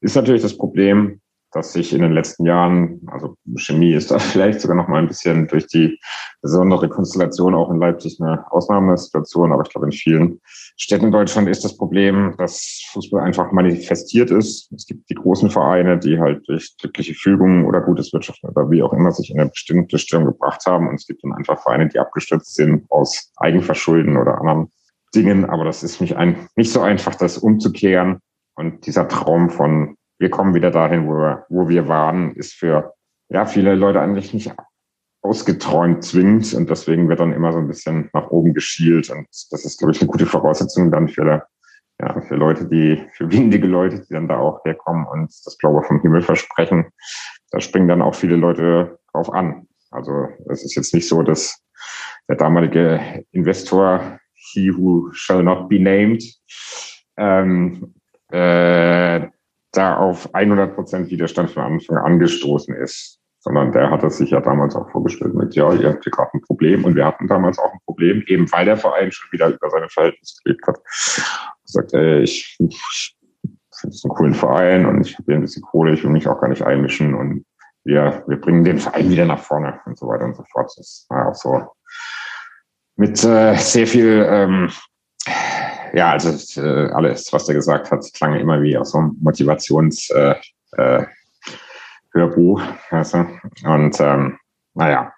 ist 0.00 0.16
natürlich 0.16 0.42
das 0.42 0.56
Problem, 0.56 1.20
dass 1.54 1.72
sich 1.72 1.92
in 1.92 2.02
den 2.02 2.12
letzten 2.12 2.46
Jahren, 2.46 3.00
also 3.06 3.36
Chemie 3.56 3.92
ist 3.94 4.10
da 4.10 4.18
vielleicht 4.20 4.60
sogar 4.60 4.76
noch 4.76 4.88
mal 4.88 4.98
ein 4.98 5.08
bisschen 5.08 5.46
durch 5.48 5.66
die 5.66 5.98
besondere 6.42 6.88
Konstellation 6.88 7.54
auch 7.54 7.70
in 7.70 7.78
Leipzig 7.78 8.18
eine 8.20 8.44
Ausnahmesituation, 8.50 9.52
aber 9.52 9.62
ich 9.62 9.70
glaube 9.70 9.86
in 9.86 9.92
vielen 9.92 10.40
Städten 10.76 11.06
in 11.06 11.12
Deutschland 11.12 11.48
ist 11.48 11.64
das 11.64 11.76
Problem, 11.76 12.34
dass 12.36 12.84
Fußball 12.92 13.22
einfach 13.22 13.52
manifestiert 13.52 14.30
ist. 14.30 14.72
Es 14.72 14.86
gibt 14.86 15.08
die 15.08 15.14
großen 15.14 15.50
Vereine, 15.50 15.98
die 15.98 16.18
halt 16.18 16.46
durch 16.48 16.76
glückliche 16.78 17.14
Fügungen 17.14 17.64
oder 17.64 17.80
gutes 17.80 18.12
Wirtschaften 18.12 18.48
oder 18.48 18.70
wie 18.70 18.82
auch 18.82 18.92
immer 18.92 19.12
sich 19.12 19.30
in 19.30 19.40
eine 19.40 19.50
bestimmte 19.50 19.98
Stellung 19.98 20.26
gebracht 20.26 20.66
haben. 20.66 20.88
Und 20.88 20.96
es 20.96 21.06
gibt 21.06 21.22
dann 21.22 21.32
einfach 21.32 21.62
Vereine, 21.62 21.88
die 21.88 21.98
abgestürzt 21.98 22.54
sind 22.54 22.84
aus 22.90 23.32
Eigenverschulden 23.36 24.16
oder 24.16 24.38
anderen 24.38 24.68
Dingen, 25.14 25.44
aber 25.44 25.64
das 25.64 25.84
ist 25.84 26.00
nicht, 26.00 26.16
ein, 26.16 26.48
nicht 26.56 26.72
so 26.72 26.80
einfach, 26.80 27.14
das 27.14 27.38
umzukehren. 27.38 28.18
Und 28.56 28.86
dieser 28.86 29.08
Traum 29.08 29.50
von 29.50 29.96
wir 30.18 30.30
kommen 30.30 30.54
wieder 30.54 30.70
dahin, 30.70 31.06
wo 31.06 31.12
wir, 31.14 31.46
wo 31.48 31.68
wir 31.68 31.88
waren, 31.88 32.34
ist 32.34 32.54
für 32.54 32.94
ja, 33.28 33.46
viele 33.46 33.74
Leute 33.74 34.00
eigentlich 34.00 34.32
nicht 34.32 34.52
ausgeträumt 35.22 36.04
zwingend 36.04 36.52
und 36.54 36.68
deswegen 36.68 37.08
wird 37.08 37.20
dann 37.20 37.32
immer 37.32 37.52
so 37.52 37.58
ein 37.58 37.66
bisschen 37.66 38.10
nach 38.12 38.30
oben 38.30 38.52
geschielt 38.52 39.10
und 39.10 39.26
das 39.50 39.64
ist, 39.64 39.78
glaube 39.78 39.92
ich, 39.92 40.00
eine 40.00 40.10
gute 40.10 40.26
Voraussetzung 40.26 40.90
dann 40.90 41.08
für, 41.08 41.46
ja, 42.00 42.20
für 42.20 42.36
Leute, 42.36 42.68
die, 42.68 43.02
für 43.14 43.30
windige 43.30 43.66
Leute, 43.66 44.00
die 44.00 44.12
dann 44.12 44.28
da 44.28 44.38
auch 44.38 44.62
herkommen 44.64 45.06
und 45.06 45.32
das 45.44 45.56
Glaube 45.58 45.82
vom 45.82 46.02
Himmel 46.02 46.20
versprechen. 46.20 46.86
Da 47.50 47.60
springen 47.60 47.88
dann 47.88 48.02
auch 48.02 48.14
viele 48.14 48.36
Leute 48.36 48.98
drauf 49.12 49.32
an. 49.32 49.66
Also 49.90 50.28
es 50.50 50.64
ist 50.64 50.74
jetzt 50.74 50.92
nicht 50.92 51.08
so, 51.08 51.22
dass 51.22 51.58
der 52.28 52.36
damalige 52.36 53.24
Investor, 53.32 54.18
he 54.34 54.70
who 54.76 55.10
shall 55.12 55.42
not 55.42 55.68
be 55.68 55.78
named, 55.78 56.22
ähm, 57.16 57.94
äh, 58.30 59.28
da 59.76 59.96
auf 59.96 60.34
100 60.34 60.74
Prozent 60.74 61.10
Widerstand 61.10 61.50
von 61.50 61.62
Anfang 61.62 61.96
an 61.98 62.18
gestoßen 62.18 62.74
ist, 62.74 63.20
sondern 63.40 63.72
der 63.72 63.90
hat 63.90 64.02
es 64.04 64.16
sich 64.16 64.30
ja 64.30 64.40
damals 64.40 64.74
auch 64.74 64.90
vorgestellt 64.90 65.34
mit, 65.34 65.54
ja, 65.54 65.72
ihr 65.74 65.90
habt 65.90 66.04
hier 66.04 66.12
gerade 66.12 66.30
ein 66.34 66.40
Problem 66.40 66.84
und 66.84 66.94
wir 66.94 67.04
hatten 67.04 67.28
damals 67.28 67.58
auch 67.58 67.72
ein 67.72 67.80
Problem, 67.84 68.22
eben 68.26 68.50
weil 68.52 68.64
der 68.64 68.76
Verein 68.76 69.12
schon 69.12 69.30
wieder 69.32 69.48
über 69.48 69.70
seine 69.70 69.88
Verhältnisse 69.88 70.36
gelebt 70.42 70.66
hat. 70.66 70.78
Er 70.78 71.52
sagt, 71.64 71.92
ey, 71.94 72.22
ich, 72.22 72.56
ich 72.58 73.16
finde 73.78 73.94
es 73.94 74.04
einen 74.04 74.14
coolen 74.14 74.34
Verein 74.34 74.86
und 74.86 75.06
ich 75.06 75.14
habe 75.14 75.24
hier 75.26 75.34
ein 75.34 75.42
bisschen 75.42 75.62
Kohle, 75.62 75.92
ich 75.92 76.02
will 76.02 76.10
mich 76.10 76.26
auch 76.26 76.40
gar 76.40 76.48
nicht 76.48 76.62
einmischen 76.62 77.14
und 77.14 77.44
wir, 77.84 78.24
wir 78.26 78.40
bringen 78.40 78.64
den 78.64 78.78
Verein 78.78 79.10
wieder 79.10 79.26
nach 79.26 79.40
vorne 79.40 79.78
und 79.84 79.98
so 79.98 80.08
weiter 80.08 80.24
und 80.24 80.36
so 80.36 80.44
fort. 80.50 80.72
Das 80.76 81.06
war 81.10 81.28
auch 81.28 81.34
so 81.34 81.66
mit 82.96 83.22
äh, 83.24 83.56
sehr 83.56 83.86
viel 83.86 84.26
ähm, 84.26 84.70
ja, 85.94 86.10
also 86.10 86.60
äh, 86.60 86.90
alles, 86.90 87.32
was 87.32 87.48
er 87.48 87.54
gesagt 87.54 87.90
hat, 87.90 88.04
klang 88.14 88.34
immer 88.34 88.60
wie 88.62 88.76
aus 88.76 88.90
so 88.90 88.98
einem 88.98 89.16
Motivations 89.20 90.10
äh, 90.10 90.34
äh, 90.72 91.06
Hörbuch. 92.12 92.62
Weißt? 92.90 93.14
Und 93.64 94.00
ähm, 94.00 94.38
naja. 94.74 95.12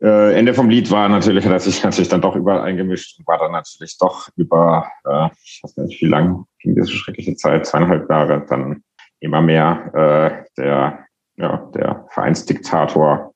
Äh, 0.00 0.34
Ende 0.34 0.52
vom 0.52 0.68
Lied 0.68 0.90
war 0.90 1.08
natürlich, 1.08 1.44
dass 1.48 1.66
ich 1.66 1.82
natürlich 1.82 2.08
dann 2.08 2.20
doch 2.20 2.36
überall 2.36 2.62
eingemischt 2.62 3.18
und 3.18 3.26
war 3.26 3.38
dann 3.38 3.52
natürlich 3.52 3.96
doch 3.98 4.28
über, 4.36 4.90
äh, 5.04 5.28
ich 5.42 5.60
weiß 5.62 5.76
nicht, 5.78 6.02
wie 6.02 6.06
lang 6.06 6.44
ging 6.58 6.74
diese 6.74 6.88
schreckliche 6.88 7.36
Zeit, 7.36 7.66
zweieinhalb 7.66 8.10
Jahre, 8.10 8.44
dann 8.48 8.82
immer 9.20 9.40
mehr 9.40 9.90
äh, 9.94 10.60
der, 10.60 11.06
ja, 11.36 11.70
der 11.74 12.06
Vereinsdiktator, 12.10 13.32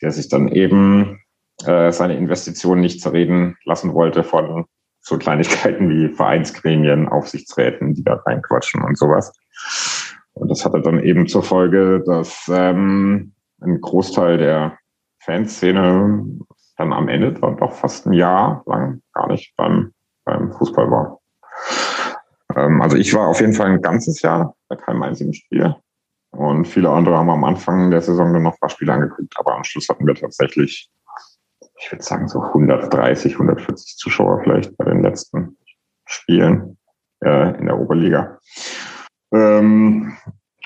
der 0.00 0.10
sich 0.12 0.28
dann 0.28 0.48
eben 0.48 1.20
äh, 1.64 1.90
seine 1.90 2.16
Investitionen 2.16 2.80
nicht 2.80 3.00
zerreden 3.00 3.56
lassen 3.64 3.92
wollte 3.92 4.22
von 4.22 4.66
so 5.06 5.16
Kleinigkeiten 5.18 5.88
wie 5.88 6.08
Vereinsgremien, 6.08 7.08
Aufsichtsräten, 7.08 7.94
die 7.94 8.02
da 8.02 8.14
reinquatschen 8.26 8.82
und 8.82 8.98
sowas. 8.98 9.32
Und 10.32 10.50
das 10.50 10.64
hatte 10.64 10.80
dann 10.80 10.98
eben 10.98 11.28
zur 11.28 11.44
Folge, 11.44 12.02
dass 12.04 12.50
ähm, 12.52 13.32
ein 13.60 13.80
Großteil 13.80 14.36
der 14.36 14.76
Fanszene 15.20 16.26
dann 16.76 16.92
am 16.92 17.08
Ende 17.08 17.32
dann 17.32 17.56
doch 17.56 17.72
fast 17.72 18.06
ein 18.06 18.14
Jahr 18.14 18.64
lang 18.66 19.00
gar 19.14 19.28
nicht 19.28 19.54
beim, 19.56 19.92
beim 20.24 20.52
Fußball 20.52 20.90
war. 20.90 21.20
Ähm, 22.56 22.82
also 22.82 22.96
ich 22.96 23.14
war 23.14 23.28
auf 23.28 23.40
jeden 23.40 23.52
Fall 23.52 23.70
ein 23.70 23.82
ganzes 23.82 24.20
Jahr 24.22 24.56
bei 24.68 24.74
keinem 24.74 25.04
einzigen 25.04 25.34
Spiel. 25.34 25.76
Und 26.32 26.66
viele 26.66 26.90
andere 26.90 27.16
haben 27.16 27.30
am 27.30 27.44
Anfang 27.44 27.92
der 27.92 28.00
Saison 28.00 28.32
dann 28.32 28.42
noch 28.42 28.54
ein 28.54 28.60
paar 28.60 28.70
Spiele 28.70 28.92
angeguckt, 28.92 29.32
aber 29.38 29.54
am 29.54 29.62
Schluss 29.62 29.88
hatten 29.88 30.04
wir 30.04 30.16
tatsächlich 30.16 30.90
ich 31.78 31.92
würde 31.92 32.04
sagen, 32.04 32.28
so 32.28 32.40
130, 32.40 33.34
140 33.34 33.96
Zuschauer 33.96 34.40
vielleicht 34.42 34.76
bei 34.76 34.84
den 34.84 35.02
letzten 35.02 35.56
Spielen 36.04 36.78
äh, 37.24 37.58
in 37.58 37.66
der 37.66 37.78
Oberliga. 37.78 38.38
Ähm, 39.32 40.16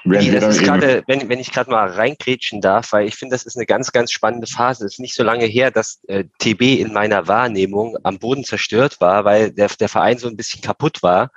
ich, 0.05 0.31
das 0.33 0.57
ist 0.57 0.65
grade, 0.65 1.03
wenn, 1.09 1.29
wenn 1.29 1.39
ich 1.39 1.53
gerade 1.53 1.71
mal 1.71 1.87
reingrätschen 1.87 2.63
darf, 2.63 2.93
weil 2.93 3.07
ich 3.07 3.17
finde, 3.17 3.35
das 3.35 3.45
ist 3.45 3.57
eine 3.57 3.67
ganz, 3.67 3.93
ganz 3.93 4.11
spannende 4.13 4.47
Phase. 4.47 4.87
Es 4.87 4.95
ist 4.95 4.99
nicht 4.99 5.15
so 5.15 5.23
lange 5.23 5.45
her, 5.45 5.71
dass 5.71 6.01
äh, 6.09 6.25
TB 6.39 6.81
in 6.81 6.93
meiner 6.93 7.29
Wahrnehmung 7.29 7.99
am 8.03 8.19
Boden 8.19 8.45
zerstört 8.45 9.01
war, 9.01 9.25
weil 9.25 9.53
der, 9.53 9.69
der 9.69 9.89
Verein 9.91 10.17
so 10.17 10.29
ein 10.29 10.37
bisschen 10.37 10.63
kaputt 10.63 11.03
war. 11.03 11.31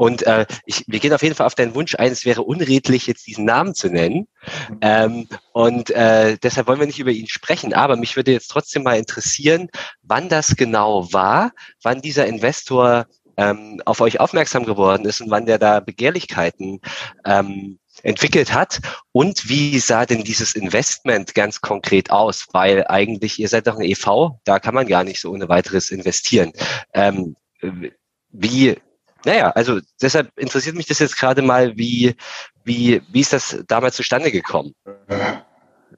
Und 0.00 0.22
äh, 0.22 0.46
ich, 0.64 0.84
wir 0.86 0.98
gehen 0.98 1.12
auf 1.12 1.22
jeden 1.22 1.34
Fall 1.34 1.44
auf 1.46 1.54
deinen 1.54 1.74
Wunsch 1.74 1.94
ein, 1.94 2.10
es 2.10 2.24
wäre 2.24 2.40
unredlich, 2.40 3.06
jetzt 3.06 3.26
diesen 3.26 3.44
Namen 3.44 3.74
zu 3.74 3.90
nennen. 3.90 4.28
Ähm, 4.80 5.28
und 5.52 5.90
äh, 5.90 6.38
deshalb 6.42 6.68
wollen 6.68 6.80
wir 6.80 6.86
nicht 6.86 7.00
über 7.00 7.10
ihn 7.10 7.28
sprechen. 7.28 7.74
Aber 7.74 7.96
mich 7.96 8.16
würde 8.16 8.32
jetzt 8.32 8.48
trotzdem 8.48 8.82
mal 8.82 8.96
interessieren, 8.96 9.68
wann 10.00 10.30
das 10.30 10.56
genau 10.56 11.12
war, 11.12 11.52
wann 11.82 12.00
dieser 12.00 12.24
Investor 12.24 13.08
ähm, 13.36 13.82
auf 13.84 14.00
euch 14.00 14.20
aufmerksam 14.20 14.64
geworden 14.64 15.04
ist 15.04 15.20
und 15.20 15.30
wann 15.30 15.44
der 15.44 15.58
da 15.58 15.80
Begehrlichkeiten 15.80 16.80
ähm, 17.26 17.78
entwickelt 18.02 18.54
hat 18.54 18.80
und 19.12 19.50
wie 19.50 19.78
sah 19.80 20.06
denn 20.06 20.24
dieses 20.24 20.54
Investment 20.54 21.34
ganz 21.34 21.60
konkret 21.60 22.10
aus? 22.10 22.46
Weil 22.52 22.86
eigentlich, 22.86 23.38
ihr 23.38 23.48
seid 23.48 23.66
doch 23.66 23.76
ein 23.76 23.84
EV, 23.84 24.30
da 24.44 24.60
kann 24.60 24.74
man 24.74 24.86
gar 24.86 25.04
nicht 25.04 25.20
so 25.20 25.30
ohne 25.30 25.50
weiteres 25.50 25.90
investieren. 25.90 26.52
Ähm, 26.94 27.36
wie, 28.32 28.76
naja, 29.24 29.50
also 29.50 29.80
deshalb 30.00 30.30
interessiert 30.36 30.76
mich 30.76 30.86
das 30.86 30.98
jetzt 30.98 31.18
gerade 31.18 31.42
mal, 31.42 31.76
wie, 31.76 32.14
wie, 32.64 33.02
wie 33.10 33.20
ist 33.20 33.32
das 33.32 33.62
damals 33.68 33.96
zustande 33.96 34.30
gekommen? 34.30 34.72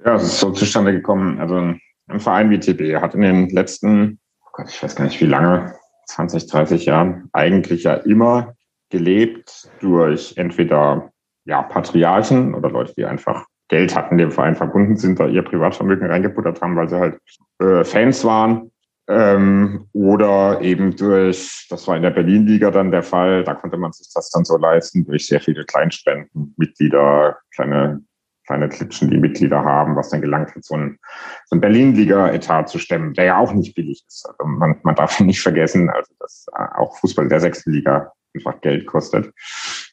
Ja, 0.04 0.14
es 0.16 0.24
ist 0.24 0.40
so 0.40 0.50
zustande 0.50 0.92
gekommen. 0.92 1.40
Also 1.40 1.74
ein 2.08 2.20
Verein 2.20 2.50
wie 2.50 2.58
TB 2.58 3.00
hat 3.00 3.14
in 3.14 3.22
den 3.22 3.48
letzten, 3.50 4.18
oh 4.44 4.50
Gott, 4.52 4.68
ich 4.68 4.82
weiß 4.82 4.96
gar 4.96 5.04
nicht 5.04 5.20
wie 5.20 5.26
lange, 5.26 5.74
20, 6.06 6.46
30 6.48 6.84
Jahren 6.86 7.28
eigentlich 7.32 7.84
ja 7.84 7.94
immer 7.94 8.54
gelebt 8.90 9.70
durch 9.80 10.34
entweder 10.36 11.12
ja, 11.44 11.62
Patriarchen 11.62 12.54
oder 12.54 12.70
Leute, 12.70 12.94
die 12.96 13.04
einfach 13.04 13.46
Geld 13.68 13.96
hatten, 13.96 14.18
dem 14.18 14.30
Verein 14.30 14.56
verbunden 14.56 14.96
sind, 14.96 15.18
da 15.18 15.26
ihr 15.26 15.42
Privatvermögen 15.42 16.06
reingebuttert 16.06 16.60
haben, 16.60 16.76
weil 16.76 16.88
sie 16.88 16.98
halt 16.98 17.18
äh, 17.60 17.84
Fans 17.84 18.24
waren. 18.24 18.71
Ähm, 19.08 19.88
oder 19.92 20.60
eben 20.60 20.94
durch, 20.96 21.66
das 21.68 21.88
war 21.88 21.96
in 21.96 22.02
der 22.02 22.10
Berlin-Liga 22.10 22.70
dann 22.70 22.92
der 22.92 23.02
Fall, 23.02 23.42
da 23.44 23.54
konnte 23.54 23.76
man 23.76 23.92
sich 23.92 24.08
das 24.14 24.30
dann 24.30 24.44
so 24.44 24.56
leisten, 24.56 25.04
durch 25.04 25.26
sehr 25.26 25.40
viele 25.40 25.64
Kleinspenden, 25.64 26.54
Mitglieder, 26.56 27.38
kleine, 27.54 28.00
kleine 28.46 28.68
Klitschen, 28.68 29.10
die 29.10 29.18
Mitglieder 29.18 29.64
haben, 29.64 29.96
was 29.96 30.10
dann 30.10 30.20
gelangt 30.20 30.54
hat, 30.54 30.64
so 30.64 30.76
ein, 30.76 30.98
so 31.46 31.56
ein 31.56 31.60
Berlin-Liga-Etat 31.60 32.68
zu 32.68 32.78
stemmen, 32.78 33.14
der 33.14 33.24
ja 33.24 33.38
auch 33.38 33.52
nicht 33.52 33.74
billig 33.74 34.04
ist. 34.06 34.28
Also 34.28 34.44
man, 34.44 34.78
man 34.84 34.94
darf 34.94 35.18
nicht 35.20 35.40
vergessen, 35.40 35.90
also 35.90 36.12
dass 36.20 36.46
äh, 36.56 36.78
auch 36.78 36.96
Fußball 36.98 37.28
der 37.28 37.40
sechsten 37.40 37.72
Liga 37.72 38.12
einfach 38.34 38.60
Geld 38.60 38.86
kostet 38.86 39.32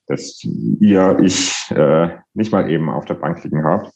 dass 0.10 0.44
ihr, 0.80 1.20
ich 1.22 1.54
äh, 1.70 2.10
nicht 2.34 2.52
mal 2.52 2.70
eben 2.70 2.90
auf 2.90 3.06
der 3.06 3.14
Bank 3.14 3.44
liegen 3.44 3.64
habt. 3.64 3.94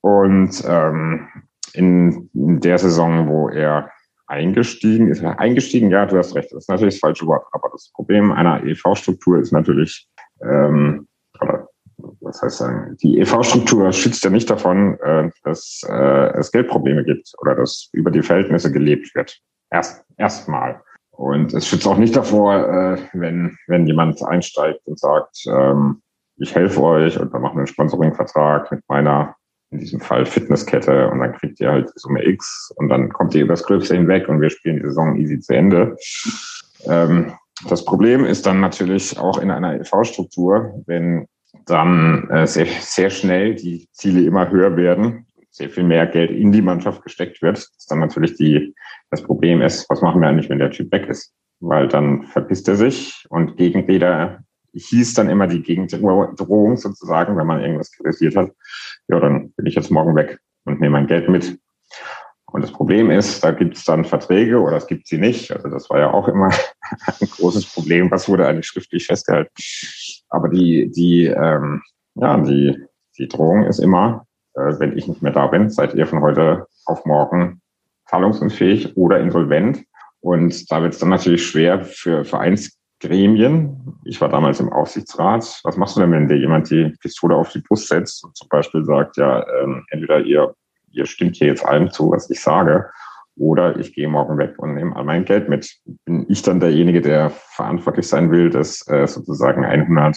Und 0.00 0.62
ähm, 0.66 1.28
in, 1.72 2.28
in 2.34 2.60
der 2.60 2.78
Saison, 2.78 3.28
wo 3.28 3.48
er 3.48 3.90
eingestiegen 4.26 5.08
ist, 5.08 5.22
eingestiegen, 5.24 5.90
ja, 5.90 6.06
du 6.06 6.18
hast 6.18 6.34
recht, 6.34 6.52
das 6.52 6.64
ist 6.64 6.68
natürlich 6.68 6.94
das 6.94 7.00
falsche 7.00 7.26
Wort, 7.26 7.46
aber 7.52 7.68
das 7.70 7.90
Problem 7.94 8.32
einer 8.32 8.62
EV-Struktur 8.64 9.38
ist 9.38 9.52
natürlich, 9.52 10.08
ähm, 10.42 11.06
oder 11.40 11.68
was 12.20 12.42
heißt 12.42 12.58
sagen, 12.58 12.96
die 13.02 13.18
EV-Struktur 13.20 13.92
schützt 13.92 14.24
ja 14.24 14.30
nicht 14.30 14.50
davon, 14.50 14.98
äh, 15.00 15.30
dass 15.44 15.82
äh, 15.88 16.38
es 16.38 16.52
Geldprobleme 16.52 17.04
gibt 17.04 17.32
oder 17.40 17.54
dass 17.54 17.88
über 17.92 18.10
die 18.10 18.22
Verhältnisse 18.22 18.70
gelebt 18.70 19.14
wird. 19.14 19.38
Erst 19.70 20.04
erstmal. 20.16 20.80
Und 21.10 21.54
es 21.54 21.66
schützt 21.66 21.86
auch 21.86 21.96
nicht 21.96 22.14
davor, 22.14 22.54
äh, 22.56 22.98
wenn, 23.14 23.56
wenn 23.68 23.86
jemand 23.86 24.22
einsteigt 24.22 24.80
und 24.84 24.98
sagt, 24.98 25.44
ähm, 25.46 26.02
ich 26.38 26.54
helfe 26.54 26.82
euch 26.82 27.18
und 27.18 27.32
wir 27.32 27.40
machen 27.40 27.58
einen 27.58 27.66
Sponsoring-Vertrag 27.66 28.70
mit 28.70 28.82
meiner, 28.88 29.34
in 29.70 29.78
diesem 29.78 30.00
Fall 30.00 30.26
Fitnesskette 30.26 31.08
und 31.08 31.18
dann 31.18 31.32
kriegt 31.32 31.60
ihr 31.60 31.70
halt 31.70 31.90
Summe 31.96 32.24
X 32.24 32.72
und 32.76 32.88
dann 32.88 33.08
kommt 33.08 33.34
ihr 33.34 33.42
übers 33.42 33.64
Gröbste 33.64 33.96
hinweg 33.96 34.28
und 34.28 34.40
wir 34.40 34.50
spielen 34.50 34.76
die 34.76 34.84
Saison 34.84 35.16
easy 35.16 35.40
zu 35.40 35.54
Ende. 35.54 35.96
Ähm, 36.86 37.32
das 37.68 37.84
Problem 37.84 38.24
ist 38.24 38.46
dann 38.46 38.60
natürlich 38.60 39.18
auch 39.18 39.38
in 39.38 39.50
einer 39.50 39.80
EV-Struktur, 39.80 40.82
wenn 40.86 41.26
dann 41.64 42.28
äh, 42.30 42.46
sehr, 42.46 42.66
sehr 42.66 43.10
schnell 43.10 43.54
die 43.54 43.88
Ziele 43.92 44.22
immer 44.22 44.50
höher 44.50 44.76
werden, 44.76 45.26
sehr 45.50 45.70
viel 45.70 45.84
mehr 45.84 46.06
Geld 46.06 46.30
in 46.30 46.52
die 46.52 46.62
Mannschaft 46.62 47.02
gesteckt 47.02 47.40
wird, 47.42 47.56
dass 47.56 47.86
dann 47.88 48.00
natürlich 48.00 48.36
die 48.36 48.74
das 49.10 49.22
Problem 49.22 49.62
ist, 49.62 49.88
was 49.88 50.02
machen 50.02 50.20
wir 50.20 50.28
eigentlich, 50.28 50.50
wenn 50.50 50.58
der 50.58 50.70
Typ 50.70 50.92
weg 50.92 51.08
ist? 51.08 51.32
Weil 51.60 51.88
dann 51.88 52.24
verpisst 52.24 52.68
er 52.68 52.76
sich 52.76 53.24
und 53.30 53.56
Gegenrede 53.56 54.40
hieß 54.78 55.14
dann 55.14 55.28
immer 55.28 55.46
die 55.46 55.62
Gegendrohung 55.62 56.76
sozusagen, 56.76 57.36
wenn 57.36 57.46
man 57.46 57.60
irgendwas 57.60 57.90
kritisiert 57.92 58.36
hat. 58.36 58.50
Ja, 59.08 59.20
dann 59.20 59.52
bin 59.52 59.66
ich 59.66 59.74
jetzt 59.74 59.90
morgen 59.90 60.14
weg 60.14 60.38
und 60.64 60.80
nehme 60.80 60.92
mein 60.92 61.06
Geld 61.06 61.28
mit. 61.28 61.58
Und 62.52 62.62
das 62.62 62.72
Problem 62.72 63.10
ist, 63.10 63.42
da 63.42 63.50
gibt 63.50 63.76
es 63.76 63.84
dann 63.84 64.04
Verträge 64.04 64.60
oder 64.60 64.76
es 64.76 64.86
gibt 64.86 65.06
sie 65.08 65.18
nicht. 65.18 65.52
Also 65.52 65.68
das 65.68 65.90
war 65.90 65.98
ja 65.98 66.12
auch 66.12 66.28
immer 66.28 66.50
ein 67.20 67.28
großes 67.28 67.66
Problem. 67.72 68.10
Was 68.10 68.28
wurde 68.28 68.46
eigentlich 68.46 68.66
schriftlich 68.66 69.06
festgehalten? 69.06 69.50
Aber 70.28 70.48
die, 70.48 70.90
die, 70.90 71.26
ähm, 71.26 71.82
ja, 72.14 72.36
die, 72.38 72.78
die 73.18 73.28
Drohung 73.28 73.64
ist 73.64 73.78
immer, 73.78 74.26
äh, 74.54 74.78
wenn 74.78 74.96
ich 74.96 75.08
nicht 75.08 75.22
mehr 75.22 75.32
da 75.32 75.48
bin, 75.48 75.70
seid 75.70 75.94
ihr 75.94 76.06
von 76.06 76.22
heute 76.22 76.66
auf 76.86 77.04
morgen 77.04 77.60
zahlungsunfähig 78.08 78.96
oder 78.96 79.20
insolvent. 79.20 79.84
Und 80.20 80.70
da 80.70 80.82
wird 80.82 80.94
es 80.94 81.00
dann 81.00 81.10
natürlich 81.10 81.46
schwer 81.46 81.84
für 81.84 82.24
Vereinsgremien. 83.00 84.00
Ich 84.04 84.20
war 84.20 84.28
damals 84.28 84.60
im 84.60 84.72
Aufsichtsrat. 84.72 85.60
Was 85.64 85.76
machst 85.76 85.96
du 85.96 86.00
denn, 86.00 86.12
wenn 86.12 86.28
dir 86.28 86.38
jemand 86.38 86.70
die 86.70 86.94
Pistole 87.00 87.34
auf 87.34 87.50
die 87.50 87.60
Brust 87.60 87.88
setzt 87.88 88.24
und 88.24 88.36
zum 88.36 88.48
Beispiel 88.48 88.84
sagt, 88.84 89.16
ja, 89.16 89.44
ähm, 89.60 89.84
entweder 89.90 90.20
ihr, 90.20 90.54
ihr 90.90 91.06
stimmt 91.06 91.36
hier 91.36 91.48
jetzt 91.48 91.64
allem 91.64 91.90
zu, 91.90 92.10
was 92.10 92.30
ich 92.30 92.40
sage, 92.40 92.90
oder 93.38 93.76
ich 93.78 93.92
gehe 93.92 94.08
morgen 94.08 94.38
weg 94.38 94.54
und 94.58 94.74
nehme 94.74 94.96
all 94.96 95.04
mein 95.04 95.26
Geld 95.26 95.48
mit. 95.48 95.70
Bin 96.06 96.24
ich 96.28 96.40
dann 96.40 96.58
derjenige, 96.58 97.02
der 97.02 97.30
verantwortlich 97.30 98.08
sein 98.08 98.30
will, 98.30 98.48
dass 98.48 98.86
äh, 98.88 99.06
sozusagen 99.06 99.64
100 99.64 100.16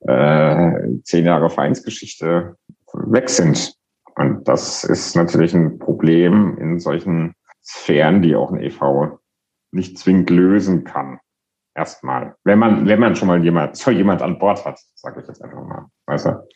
äh, 0.00 0.72
zehn 1.04 1.24
Jahre 1.24 1.48
Vereinsgeschichte 1.48 2.56
weg 2.92 3.30
sind? 3.30 3.74
Und 4.16 4.46
das 4.46 4.84
ist 4.84 5.16
natürlich 5.16 5.54
ein 5.54 5.78
Problem 5.78 6.58
in 6.58 6.78
solchen 6.80 7.34
Sphären, 7.64 8.20
die 8.20 8.36
auch 8.36 8.52
ein 8.52 8.60
EV 8.60 9.18
nicht 9.72 9.98
zwingend 9.98 10.28
lösen 10.28 10.84
kann. 10.84 11.18
Erstmal. 11.76 12.34
Wenn 12.44 12.58
man, 12.58 12.86
wenn 12.86 13.00
man 13.00 13.16
schon 13.16 13.28
mal 13.28 13.42
jemand, 13.42 13.76
so 13.76 13.90
jemand 13.90 14.22
an 14.22 14.38
Bord 14.38 14.64
hat, 14.64 14.78
sage 14.94 15.20
ich 15.20 15.26
jetzt 15.26 15.42
einfach 15.42 15.62
mal. 15.62 15.86
Weißt 16.06 16.26
du? 16.26 16.48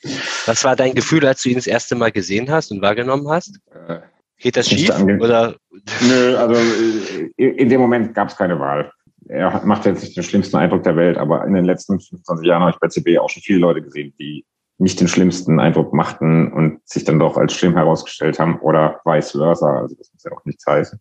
Was 0.47 0.63
war 0.65 0.77
dein 0.77 0.95
Gefühl, 0.95 1.27
als 1.27 1.43
du 1.43 1.49
ihn 1.49 1.57
das 1.57 1.67
erste 1.67 1.97
Mal 1.97 2.13
gesehen 2.13 2.51
hast 2.51 2.71
und 2.71 2.83
wahrgenommen 2.83 3.29
hast? 3.29 3.61
Äh, 3.73 4.01
Geht 4.39 4.57
das 4.57 4.69
schief? 4.69 4.91
Oder? 5.21 5.57
Nö, 6.03 6.37
also 6.37 6.55
äh, 6.55 7.45
in 7.45 7.69
dem 7.69 7.81
Moment 7.81 8.15
gab 8.15 8.29
es 8.29 8.37
keine 8.37 8.59
Wahl. 8.61 8.93
Er 9.29 9.65
macht 9.67 9.85
jetzt 9.85 10.03
nicht 10.03 10.17
den 10.17 10.23
schlimmsten 10.23 10.57
Eindruck 10.57 10.85
der 10.85 10.97
Welt, 10.97 11.19
aber 11.19 11.45
in 11.45 11.55
den 11.55 11.65
letzten 11.65 12.01
25 12.01 12.47
Jahren 12.47 12.63
habe 12.63 12.71
ich 12.71 12.79
bei 12.79 12.89
CB 12.89 13.19
auch 13.19 13.29
schon 13.29 13.43
viele 13.43 13.59
Leute 13.59 13.83
gesehen, 13.83 14.15
die 14.19 14.47
nicht 14.79 15.01
den 15.01 15.09
schlimmsten 15.09 15.59
Eindruck 15.59 15.93
machten 15.93 16.53
und 16.53 16.81
sich 16.89 17.05
dann 17.05 17.19
doch 17.19 17.37
als 17.37 17.53
schlimm 17.53 17.75
herausgestellt 17.75 18.39
haben 18.39 18.61
oder 18.61 19.01
vice 19.05 19.33
versa. 19.33 19.81
Also 19.81 19.97
das 19.97 20.13
muss 20.13 20.23
ja 20.23 20.33
auch 20.33 20.45
nichts 20.45 20.65
heißen. 20.65 21.01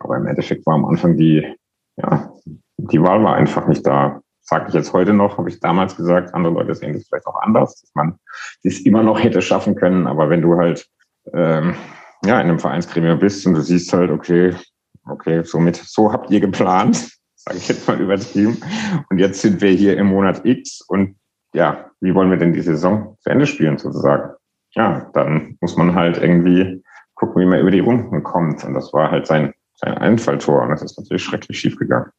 Aber 0.00 0.16
im 0.16 0.26
Endeffekt 0.26 0.66
war 0.66 0.74
am 0.74 0.84
Anfang 0.84 1.16
die, 1.16 1.46
ja, 1.96 2.32
die 2.88 3.02
Wahl 3.02 3.22
war 3.22 3.34
einfach 3.34 3.66
nicht 3.66 3.86
da. 3.86 4.20
Sage 4.42 4.66
ich 4.68 4.74
jetzt 4.74 4.92
heute 4.92 5.12
noch, 5.12 5.38
habe 5.38 5.48
ich 5.48 5.60
damals 5.60 5.96
gesagt. 5.96 6.34
Andere 6.34 6.54
Leute 6.54 6.74
sehen 6.74 6.92
das 6.92 7.06
vielleicht 7.06 7.26
auch 7.26 7.40
anders, 7.40 7.80
dass 7.82 7.94
man 7.94 8.18
dies 8.64 8.80
immer 8.80 9.02
noch 9.02 9.22
hätte 9.22 9.42
schaffen 9.42 9.76
können. 9.76 10.06
Aber 10.06 10.28
wenn 10.28 10.42
du 10.42 10.56
halt 10.56 10.86
ähm, 11.32 11.74
ja 12.24 12.40
in 12.40 12.48
einem 12.48 12.58
Vereinsgremium 12.58 13.18
bist 13.18 13.46
und 13.46 13.54
du 13.54 13.60
siehst 13.60 13.92
halt, 13.92 14.10
okay, 14.10 14.54
okay, 15.06 15.42
somit 15.44 15.76
so 15.76 16.12
habt 16.12 16.30
ihr 16.30 16.40
geplant, 16.40 16.96
sage 17.36 17.58
ich 17.58 17.68
jetzt 17.68 17.86
mal 17.86 18.00
übertrieben. 18.00 18.60
Und 19.08 19.18
jetzt 19.18 19.40
sind 19.40 19.60
wir 19.60 19.70
hier 19.70 19.96
im 19.96 20.08
Monat 20.08 20.44
X 20.44 20.80
und 20.88 21.16
ja, 21.52 21.90
wie 22.00 22.14
wollen 22.14 22.30
wir 22.30 22.38
denn 22.38 22.52
die 22.52 22.60
Saison 22.60 23.16
zu 23.20 23.30
Ende 23.30 23.46
spielen 23.46 23.78
sozusagen? 23.78 24.34
Ja, 24.72 25.10
dann 25.14 25.58
muss 25.60 25.76
man 25.76 25.94
halt 25.94 26.18
irgendwie 26.18 26.82
gucken, 27.14 27.42
wie 27.42 27.46
man 27.46 27.60
über 27.60 27.70
die 27.70 27.80
Runden 27.80 28.22
kommt. 28.22 28.64
Und 28.64 28.74
das 28.74 28.92
war 28.92 29.10
halt 29.10 29.26
sein, 29.26 29.52
sein 29.80 29.96
Einfalltor. 29.96 30.62
Und 30.62 30.70
das 30.70 30.82
ist 30.82 30.98
natürlich 30.98 31.24
schrecklich 31.24 31.58
schief 31.58 31.76
gegangen. 31.76 32.10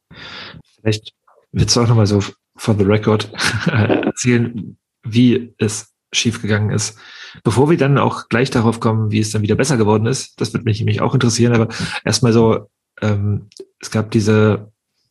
Vielleicht 0.76 1.12
willst 1.52 1.76
du 1.76 1.80
auch 1.80 1.88
nochmal 1.88 2.06
so 2.06 2.20
for 2.56 2.74
the 2.76 2.84
record 2.84 3.30
erzählen, 3.66 4.76
wie 5.04 5.54
es 5.58 5.92
schiefgegangen 6.12 6.70
ist. 6.70 6.98
Bevor 7.42 7.70
wir 7.70 7.78
dann 7.78 7.98
auch 7.98 8.28
gleich 8.28 8.50
darauf 8.50 8.80
kommen, 8.80 9.10
wie 9.10 9.20
es 9.20 9.30
dann 9.30 9.42
wieder 9.42 9.54
besser 9.54 9.76
geworden 9.76 10.06
ist, 10.06 10.40
das 10.40 10.52
wird 10.52 10.64
mich 10.64 10.78
nämlich 10.78 11.00
auch 11.00 11.14
interessieren, 11.14 11.54
aber 11.54 11.68
erstmal 12.04 12.32
so, 12.32 12.68
ähm, 13.00 13.48
es 13.80 13.90
gab 13.90 14.10
diese 14.10 14.70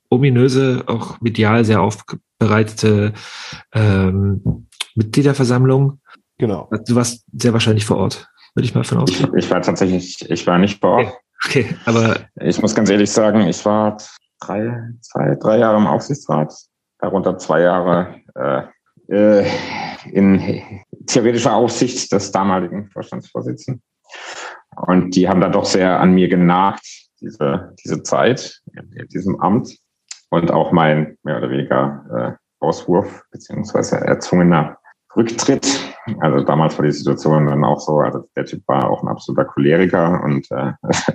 ominöse, 0.09 0.84
auch 0.85 1.19
medial 1.21 1.65
sehr 1.65 1.81
aufbereitete 1.81 3.13
ähm, 3.73 4.67
Mitgliederversammlung. 4.95 5.99
Genau. 6.38 6.69
Du 6.85 6.95
warst 6.95 7.26
sehr 7.34 7.53
wahrscheinlich 7.53 7.85
vor 7.85 7.97
Ort, 7.97 8.27
würde 8.53 8.65
ich 8.65 8.76
mal 8.76 8.84
von 8.84 8.99
ausgehen. 8.99 9.31
Ich, 9.35 9.45
ich 9.45 9.51
war 9.51 9.61
tatsächlich, 9.61 10.30
ich 10.30 10.45
war 10.45 10.59
nicht 10.59 10.80
vor 10.80 10.91
Ort. 10.91 11.07
Okay. 11.07 11.17
Okay, 11.45 11.76
aber. 11.85 12.18
Ich 12.39 12.61
muss 12.61 12.76
ganz 12.76 12.89
ehrlich 12.89 13.11
sagen, 13.11 13.41
ich 13.41 13.63
war 13.65 13.97
drei, 14.39 14.77
zwei, 15.01 15.35
drei 15.35 15.59
Jahre 15.59 15.77
im 15.77 15.88
Aufsichtsrat, 15.88 16.53
darunter 16.99 17.38
zwei 17.38 17.61
Jahre 17.61 18.15
äh, 18.35 18.63
äh, 19.11 19.45
in 20.11 20.63
theoretischer 21.05 21.53
Aufsicht 21.53 22.11
des 22.11 22.31
damaligen 22.31 22.89
Vorstandsvorsitzenden. 22.89 23.81
Und 24.88 25.15
die 25.15 25.27
haben 25.27 25.41
da 25.41 25.49
doch 25.49 25.65
sehr 25.65 25.99
an 25.99 26.13
mir 26.13 26.27
genagt, 26.27 26.85
diese, 27.19 27.76
diese 27.84 28.01
Zeit 28.03 28.61
in 28.73 29.07
diesem 29.09 29.39
Amt. 29.39 29.77
und 30.30 30.51
auch 30.51 30.72
mein 30.72 31.18
mehr 31.23 31.38
oder 31.38 31.49
weniger 31.49 32.38
äh, 32.39 32.65
Auswurf 32.65 33.23
beziehungsweise 33.31 33.97
erzwungener 33.97 34.77
Rücktritt. 35.15 35.68
Also 36.19 36.43
damals 36.45 36.77
war 36.77 36.85
die 36.85 36.91
Situation 36.91 37.47
dann 37.47 37.63
auch 37.63 37.80
so, 37.80 37.99
also 37.99 38.27
der 38.35 38.45
Typ 38.45 38.63
war 38.68 38.89
auch 38.89 39.03
ein 39.03 39.09
absoluter 39.09 39.45
Choleriker 39.45 40.23
und 40.23 40.49
äh, 40.51 40.72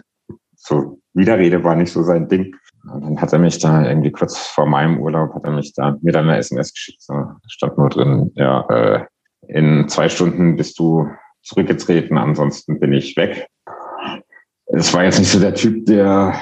so 0.66 0.98
Widerrede 1.14 1.64
war 1.64 1.76
nicht 1.76 1.92
so 1.92 2.02
sein 2.02 2.28
Ding. 2.28 2.54
Und 2.92 3.02
dann 3.02 3.20
hat 3.20 3.32
er 3.32 3.38
mich 3.38 3.58
da 3.58 3.88
irgendwie 3.88 4.12
kurz 4.12 4.36
vor 4.36 4.66
meinem 4.66 5.00
Urlaub, 5.00 5.34
hat 5.34 5.44
er 5.44 5.52
mich 5.52 5.72
da 5.74 5.96
mir 6.02 6.12
dann 6.12 6.28
eine 6.28 6.38
SMS 6.38 6.72
geschickt. 6.72 7.02
So, 7.02 7.14
stand 7.48 7.78
nur 7.78 7.88
drin, 7.88 8.32
ja, 8.34 8.66
äh, 8.68 9.04
in 9.48 9.88
zwei 9.88 10.08
Stunden 10.08 10.56
bist 10.56 10.78
du 10.78 11.08
zurückgetreten, 11.42 12.18
ansonsten 12.18 12.80
bin 12.80 12.92
ich 12.92 13.16
weg. 13.16 13.46
Es 14.66 14.92
war 14.92 15.04
jetzt 15.04 15.18
nicht 15.18 15.30
so 15.30 15.38
der 15.38 15.54
Typ, 15.54 15.86
der, 15.86 16.34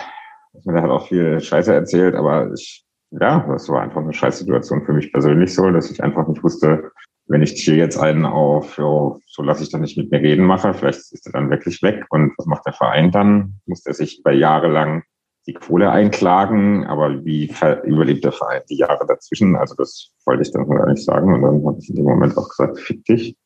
der 0.65 0.83
hat 0.83 0.91
auch 0.91 1.09
viel 1.09 1.41
Scheiße 1.41 1.75
erzählt, 1.75 2.15
aber 2.15 2.51
ich, 2.53 2.85
ja, 3.11 3.47
das 3.49 3.69
war 3.69 3.83
einfach 3.83 4.01
eine 4.01 4.15
Scheißsituation 4.15 4.85
für 4.85 4.93
mich 4.93 5.13
persönlich 5.13 5.55
so, 5.55 5.71
dass 5.71 5.91
ich 5.91 6.03
einfach 6.03 6.27
nicht 6.27 6.43
wusste, 6.43 6.91
wenn 7.27 7.43
ich 7.43 7.53
hier 7.53 7.77
jetzt 7.77 7.99
einen 7.99 8.27
auf, 8.27 8.77
jo, 8.77 9.21
so 9.27 9.43
lasse 9.43 9.63
ich 9.63 9.71
dann 9.71 9.81
nicht 9.81 9.97
mit 9.97 10.11
mir 10.11 10.21
reden 10.21 10.45
mache, 10.45 10.75
vielleicht 10.75 11.13
ist 11.13 11.27
er 11.27 11.33
dann 11.33 11.51
wirklich 11.51 11.83
weg. 11.83 12.05
Und 12.11 12.35
was 12.37 12.47
macht 12.47 12.67
der 12.67 12.75
Verein 12.75 13.11
dann? 13.11 13.61
Muss 13.67 13.83
der 13.83 13.95
sich 13.95 14.21
über 14.21 14.33
Jahre 14.33 14.69
lang 14.69 15.05
die 15.47 15.55
Kohle 15.55 15.91
einklagen, 15.91 16.87
aber 16.87 17.25
wie 17.25 17.53
überlebt 17.85 18.25
der 18.25 18.33
Verein 18.33 18.63
die 18.69 18.79
Jahre 18.79 19.07
dazwischen? 19.07 19.57
Also 19.57 19.75
das 19.75 20.11
wollte 20.25 20.43
ich 20.43 20.53
dann 20.53 20.69
gar 20.69 20.89
nicht 20.89 21.05
sagen. 21.05 21.35
Und 21.35 21.43
dann 21.43 21.67
habe 21.67 21.79
ich 21.81 21.91
in 21.91 21.97
dem 21.97 22.05
Moment 22.05 22.37
auch 22.37 22.49
gesagt, 22.49 22.79
fick 22.81 23.05
dich. 23.05 23.37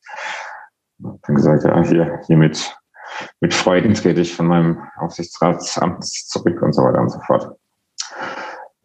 Und 1.01 1.21
dann 1.27 1.37
gesagt, 1.37 1.65
ja, 1.65 1.83
hier, 1.85 2.21
hier 2.27 2.37
mit, 2.37 2.77
mit 3.41 3.55
Freuden 3.55 3.95
trete 3.95 4.21
ich 4.21 4.35
von 4.35 4.47
meinem 4.47 4.79
Aufsichtsratsamt 4.99 6.05
zurück 6.05 6.63
und 6.63 6.73
so 6.73 6.83
weiter 6.83 7.01
und 7.01 7.11
so 7.11 7.21
fort. 7.21 7.57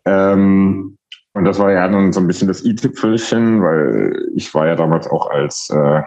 Ähm, 0.06 0.93
und 1.34 1.46
das 1.46 1.60
war 1.60 1.72
ja 1.72 1.88
dann 1.88 2.14
so 2.14 2.20
ein 2.20 2.28
bisschen 2.28 2.48
das 2.48 2.64
i-Tüpfelchen, 2.64 3.62
weil 3.62 4.30
ich 4.36 4.54
war 4.54 4.68
ja 4.68 4.76
damals 4.76 5.08
auch 5.08 5.30
als 5.30 5.70
äh, 5.70 6.02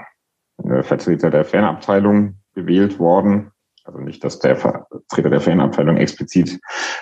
Vertreter 0.82 1.30
der 1.30 1.44
Fanabteilung 1.44 2.36
gewählt 2.54 2.98
worden. 2.98 3.50
Also 3.84 4.00
nicht, 4.00 4.22
dass 4.24 4.38
der 4.38 4.56
Vertreter 4.56 5.30
der 5.30 5.40
Fanabteilung 5.40 5.96
explizit 5.96 6.58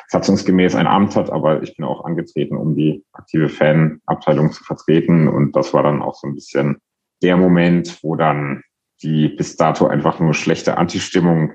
satzungsgemäß 0.08 0.74
ein 0.74 0.86
Amt 0.86 1.16
hat, 1.16 1.30
aber 1.30 1.62
ich 1.62 1.76
bin 1.76 1.84
auch 1.84 2.04
angetreten, 2.04 2.56
um 2.56 2.74
die 2.74 3.04
aktive 3.12 3.48
Fanabteilung 3.48 4.52
zu 4.52 4.64
vertreten. 4.64 5.28
Und 5.28 5.54
das 5.56 5.72
war 5.72 5.82
dann 5.82 6.02
auch 6.02 6.14
so 6.14 6.26
ein 6.26 6.34
bisschen 6.34 6.78
der 7.22 7.36
Moment, 7.36 8.02
wo 8.02 8.16
dann 8.16 8.62
die 9.02 9.28
bis 9.28 9.56
dato 9.56 9.86
einfach 9.86 10.20
nur 10.20 10.34
schlechte 10.34 10.78
Antistimmung 10.78 11.52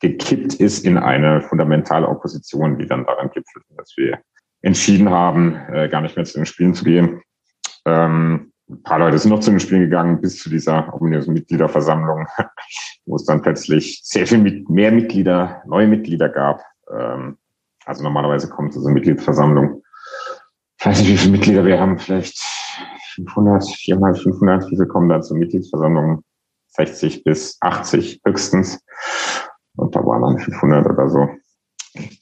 gekippt 0.00 0.54
ist 0.54 0.84
in 0.84 0.98
eine 0.98 1.40
fundamentale 1.40 2.08
Opposition, 2.08 2.78
die 2.78 2.86
dann 2.86 3.06
daran 3.06 3.30
gipfelt, 3.30 3.64
dass 3.76 3.94
wir 3.96 4.18
entschieden 4.64 5.10
haben, 5.10 5.56
äh, 5.72 5.88
gar 5.88 6.00
nicht 6.00 6.16
mehr 6.16 6.24
zu 6.24 6.38
den 6.38 6.46
Spielen 6.46 6.74
zu 6.74 6.84
gehen. 6.84 7.20
Ähm, 7.84 8.52
ein 8.68 8.82
paar 8.82 8.98
Leute 8.98 9.18
sind 9.18 9.30
noch 9.30 9.40
zu 9.40 9.50
den 9.50 9.60
Spielen 9.60 9.82
gegangen, 9.82 10.22
bis 10.22 10.38
zu 10.38 10.48
dieser 10.48 10.92
ominösen 10.94 11.34
Mitgliederversammlung, 11.34 12.26
wo 13.06 13.16
es 13.16 13.26
dann 13.26 13.42
plötzlich 13.42 14.00
sehr 14.02 14.26
viel 14.26 14.38
mit, 14.38 14.70
mehr 14.70 14.90
Mitglieder, 14.90 15.62
neue 15.66 15.86
Mitglieder 15.86 16.30
gab. 16.30 16.62
Ähm, 16.90 17.36
also 17.84 18.02
normalerweise 18.02 18.48
kommt 18.48 18.72
so 18.72 18.80
eine 18.80 18.94
Mitgliederversammlung. 18.94 19.82
Ich 20.78 20.86
weiß 20.86 20.98
nicht, 21.00 21.10
wie 21.10 21.18
viele 21.18 21.32
Mitglieder 21.32 21.64
wir 21.66 21.78
haben, 21.78 21.98
vielleicht 21.98 22.38
500, 23.14 23.68
400, 23.68 24.18
500, 24.18 24.64
wie 24.64 24.76
viele 24.76 24.86
kommen 24.86 25.10
da 25.10 25.20
zur 25.20 25.36
Mitgliedsversammlung? 25.36 26.24
60 26.68 27.22
bis 27.22 27.58
80 27.60 28.22
höchstens. 28.24 28.80
Und 29.76 29.94
da 29.94 30.00
waren 30.04 30.22
dann 30.22 30.38
500 30.38 30.86
oder 30.86 31.08
so. 31.08 31.28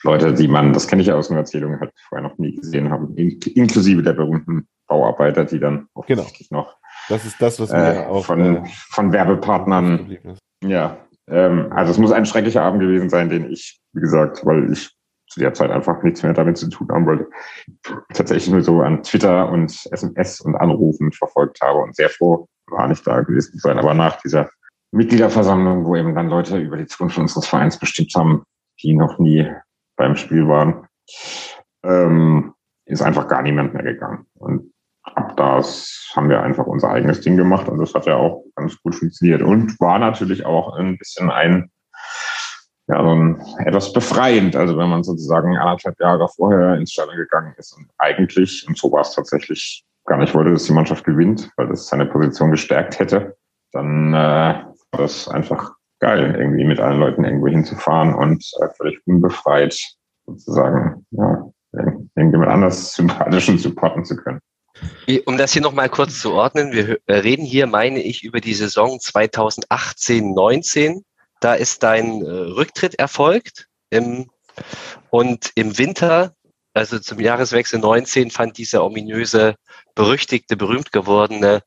Leute, 0.03 0.35
die 0.35 0.49
man, 0.49 0.73
das 0.73 0.87
kenne 0.87 1.03
ich 1.03 1.09
ja 1.09 1.15
aus 1.15 1.31
einer 1.31 1.41
Erzählung, 1.41 1.81
halt 1.81 1.93
vorher 2.09 2.29
noch 2.29 2.39
nie 2.39 2.57
gesehen 2.57 2.91
haben, 2.91 3.15
inklusive 3.17 4.03
der 4.03 4.13
berühmten 4.13 4.69
Bauarbeiter, 4.87 5.45
die 5.45 5.59
dann 5.59 5.89
genau. 6.07 6.27
noch 6.51 6.77
das 7.09 7.25
ist 7.25 7.41
das, 7.41 7.59
was 7.59 7.71
mir 7.71 7.95
äh, 7.95 8.07
auch 8.07 8.25
von, 8.25 8.41
äh, 8.41 8.63
von 8.91 9.13
Werbepartnern, 9.13 10.19
ja, 10.63 10.99
ähm, 11.29 11.73
also 11.73 11.91
es 11.91 11.99
muss 11.99 12.13
ein 12.13 12.27
schrecklicher 12.27 12.63
Abend 12.63 12.81
gewesen 12.81 13.09
sein, 13.09 13.29
den 13.29 13.51
ich, 13.51 13.81
wie 13.93 14.01
gesagt, 14.01 14.45
weil 14.45 14.73
ich 14.73 14.91
zu 15.29 15.41
der 15.41 15.55
Zeit 15.55 15.71
einfach 15.71 16.03
nichts 16.03 16.23
mehr 16.23 16.35
damit 16.35 16.59
zu 16.59 16.69
tun 16.69 16.89
haben 16.91 17.07
wollte, 17.07 17.27
tatsächlich 18.13 18.51
nur 18.51 18.63
so 18.63 18.83
an 18.83 19.03
Twitter 19.03 19.51
und 19.51 19.73
SMS 19.91 20.41
und 20.43 20.55
Anrufen 20.57 21.11
verfolgt 21.13 21.61
habe 21.63 21.79
und 21.79 21.97
sehr 21.97 22.11
froh 22.11 22.47
war 22.71 22.87
nicht 22.87 23.07
da 23.07 23.21
gewesen 23.23 23.59
sein. 23.59 23.79
Aber 23.79 23.95
nach 23.95 24.21
dieser 24.21 24.51
Mitgliederversammlung, 24.93 25.87
wo 25.87 25.97
eben 25.97 26.15
dann 26.15 26.29
Leute 26.29 26.59
über 26.59 26.77
die 26.77 26.87
Zukunft 26.87 27.17
unseres 27.19 27.47
Vereins 27.47 27.79
bestimmt 27.79 28.13
haben, 28.15 28.45
die 28.83 28.95
noch 28.95 29.19
nie 29.19 29.51
beim 29.97 30.17
Spiel 30.17 30.49
waren, 30.49 30.87
ähm, 31.85 32.55
ist 32.87 33.03
einfach 33.03 33.29
gar 33.29 33.43
niemand 33.43 33.75
mehr 33.75 33.83
gegangen. 33.83 34.27
Und 34.35 34.73
ab 35.03 35.37
das 35.37 36.13
haben 36.15 36.29
wir 36.29 36.43
einfach 36.43 36.67
unser 36.67 36.91
eigenes 36.91 37.21
Ding 37.21 37.37
gemacht 37.37 37.69
und 37.69 37.79
das 37.79 37.95
hat 37.95 38.07
ja 38.07 38.17
auch 38.17 38.45
ganz 38.57 38.77
gut 38.83 38.95
funktioniert 38.95 39.43
und 39.43 39.79
war 39.81 39.99
natürlich 39.99 40.45
auch 40.45 40.77
ein 40.77 40.99
bisschen 40.99 41.31
ein, 41.31 41.71
ja, 42.89 43.03
so 43.03 43.11
ein, 43.11 43.41
etwas 43.65 43.93
befreiend. 43.93 44.57
Also 44.57 44.77
wenn 44.77 44.89
man 44.89 45.03
sozusagen 45.03 45.57
anderthalb 45.57 45.99
Jahre 46.01 46.29
vorher 46.29 46.77
ins 46.77 46.93
Stadion 46.93 47.17
gegangen 47.17 47.55
ist 47.57 47.73
und 47.77 47.89
eigentlich, 47.99 48.65
und 48.69 48.77
so 48.77 48.91
war 48.93 49.03
es 49.03 49.15
tatsächlich, 49.15 49.85
gar 50.05 50.19
nicht 50.19 50.35
wollte, 50.35 50.51
dass 50.51 50.65
die 50.65 50.73
Mannschaft 50.73 51.05
gewinnt, 51.05 51.51
weil 51.57 51.69
das 51.69 51.87
seine 51.87 52.07
Position 52.07 52.51
gestärkt 52.51 52.99
hätte, 52.99 53.37
dann 53.71 54.13
äh, 54.13 54.17
war 54.17 54.99
das 54.99 55.29
einfach 55.29 55.77
geil, 56.03 56.35
irgendwie 56.37 56.65
mit 56.65 56.81
allen 56.81 56.99
Leuten 56.99 57.25
irgendwo 57.25 57.47
hinzufahren 57.47 58.15
und 58.15 58.45
äh, 58.61 58.69
völlig 58.77 58.99
unbefreit 59.07 59.81
sozusagen, 60.27 61.07
ja, 61.13 61.51
irgendjemand 62.17 62.51
anders 62.51 62.95
sympathischen 62.95 63.59
supporten 63.59 64.05
zu 64.05 64.17
können. 64.17 64.41
Um 65.27 65.39
das 65.39 65.53
hier 65.53 65.63
nochmal 65.63 65.89
kurz 65.89 66.21
zu 66.21 66.33
ordnen, 66.33 66.73
wir 66.73 66.99
äh, 67.07 67.15
reden 67.15 67.45
hier, 67.45 67.69
meine 67.69 68.03
ich, 68.03 68.25
über 68.25 68.41
die 68.41 68.55
Saison 68.55 68.99
2018-19. 68.99 71.03
Da 71.41 71.55
ist 71.55 71.85
dein 71.85 72.23
äh, 72.23 72.29
Rücktritt 72.29 72.97
erfolgt. 72.97 73.69
Im, 73.91 74.29
und 75.11 75.53
im 75.55 75.79
Winter, 75.79 76.35
also 76.75 76.99
zum 76.99 77.21
Jahreswechsel 77.21 77.79
19, 77.79 78.31
fand 78.31 78.59
diese 78.59 78.83
ominöse, 78.83 79.55
berüchtigte, 79.95 80.57
berühmt 80.57 80.91
gewordene 80.91 81.63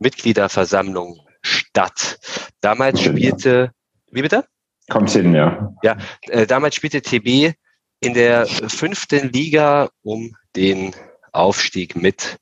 Mitgliederversammlung 0.00 1.20
statt. 1.46 2.18
Damals 2.60 3.00
spielte, 3.00 3.70
wie 4.10 4.22
bitte? 4.22 4.46
Kommt 4.90 5.10
hin, 5.10 5.34
ja. 5.34 5.74
Ja, 5.82 5.96
äh, 6.22 6.46
damals 6.46 6.74
spielte 6.74 7.02
TB 7.02 7.54
in 8.00 8.14
der 8.14 8.46
fünften 8.46 9.32
Liga 9.32 9.88
um 10.02 10.36
den 10.54 10.94
Aufstieg 11.32 11.96
mit. 11.96 12.38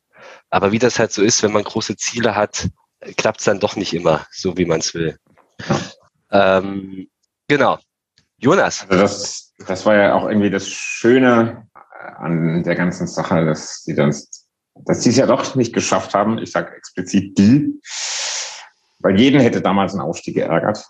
Aber 0.50 0.72
wie 0.72 0.78
das 0.78 0.98
halt 0.98 1.12
so 1.12 1.22
ist, 1.22 1.42
wenn 1.42 1.52
man 1.52 1.64
große 1.64 1.96
Ziele 1.96 2.34
hat, 2.34 2.68
klappt 3.16 3.40
es 3.40 3.44
dann 3.44 3.60
doch 3.60 3.76
nicht 3.76 3.94
immer 3.94 4.26
so, 4.30 4.56
wie 4.56 4.64
man 4.64 4.80
es 4.80 4.94
will. 4.94 5.18
Ähm, 6.30 7.08
genau. 7.48 7.78
Jonas. 8.38 8.86
Also 8.88 9.02
das, 9.02 9.52
das 9.66 9.86
war 9.86 9.96
ja 9.96 10.14
auch 10.14 10.28
irgendwie 10.28 10.50
das 10.50 10.68
Schöne 10.68 11.68
an 12.18 12.62
der 12.62 12.74
ganzen 12.74 13.06
Sache, 13.06 13.44
dass 13.44 13.84
die 13.84 13.94
dann, 13.94 14.14
dass 14.74 15.00
die 15.00 15.08
es 15.08 15.16
ja 15.16 15.26
doch 15.26 15.54
nicht 15.54 15.72
geschafft 15.72 16.14
haben. 16.14 16.38
Ich 16.38 16.52
sage 16.52 16.74
explizit 16.76 17.38
die, 17.38 17.80
weil 19.04 19.20
jeden 19.20 19.40
hätte 19.40 19.60
damals 19.60 19.94
ein 19.94 20.00
Aufstieg 20.00 20.34
geärgert. 20.34 20.84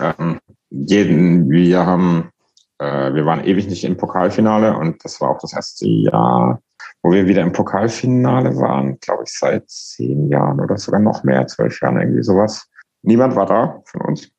Ähm, 0.00 0.38
jeden, 0.70 1.50
wir 1.50 1.84
haben, 1.84 2.30
äh, 2.78 3.12
wir 3.12 3.26
waren 3.26 3.44
ewig 3.44 3.66
nicht 3.66 3.84
im 3.84 3.96
Pokalfinale 3.96 4.76
und 4.76 5.04
das 5.04 5.20
war 5.20 5.30
auch 5.30 5.40
das 5.40 5.52
erste 5.52 5.86
Jahr, 5.86 6.62
wo 7.02 7.10
wir 7.10 7.26
wieder 7.26 7.42
im 7.42 7.52
Pokalfinale 7.52 8.56
waren, 8.56 8.98
glaube 9.00 9.24
ich, 9.24 9.36
seit 9.36 9.68
zehn 9.68 10.28
Jahren 10.28 10.60
oder 10.60 10.78
sogar 10.78 11.00
noch 11.00 11.24
mehr, 11.24 11.48
zwölf 11.48 11.80
Jahren, 11.82 12.00
irgendwie 12.00 12.22
sowas. 12.22 12.68
Niemand 13.02 13.34
war 13.34 13.46
da 13.46 13.82
von 13.86 14.02
uns. 14.02 14.30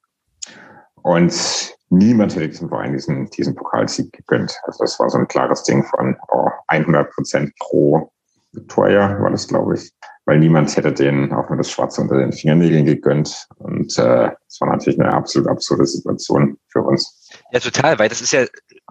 Und 1.02 1.76
niemand 1.90 2.36
hätte 2.36 2.48
diesem 2.48 2.70
Verein 2.70 2.94
diesen, 2.94 3.30
diesen 3.32 3.54
Pokalsieg 3.54 4.14
gegönnt. 4.14 4.58
Also 4.64 4.84
das 4.86 4.98
war 4.98 5.10
so 5.10 5.18
ein 5.18 5.28
klares 5.28 5.64
Ding 5.64 5.84
von 5.84 6.16
oh, 6.30 6.50
100 6.68 7.12
Prozent 7.12 7.52
pro 7.60 8.12
Victoria, 8.54 9.20
war 9.22 9.32
das, 9.32 9.48
glaube 9.48 9.76
ich. 9.76 9.92
Weil 10.30 10.38
niemand 10.38 10.78
hätte 10.78 10.94
denen 10.94 11.34
auch 11.34 11.50
nur 11.50 11.58
das 11.58 11.72
Schwarze 11.72 12.02
unter 12.02 12.20
den 12.20 12.32
Fingernägeln 12.32 12.86
gegönnt. 12.86 13.48
Und 13.58 13.98
äh, 13.98 14.30
das 14.30 14.62
war 14.62 14.70
natürlich 14.70 15.00
eine 15.00 15.12
absolut 15.12 15.50
absurde 15.50 15.88
Situation 15.88 16.60
für 16.68 16.84
uns. 16.84 17.32
Ja, 17.52 17.60
total, 17.60 17.98
weil 17.98 18.10
das 18.10 18.22
ist 18.22 18.32
ja 18.32 18.46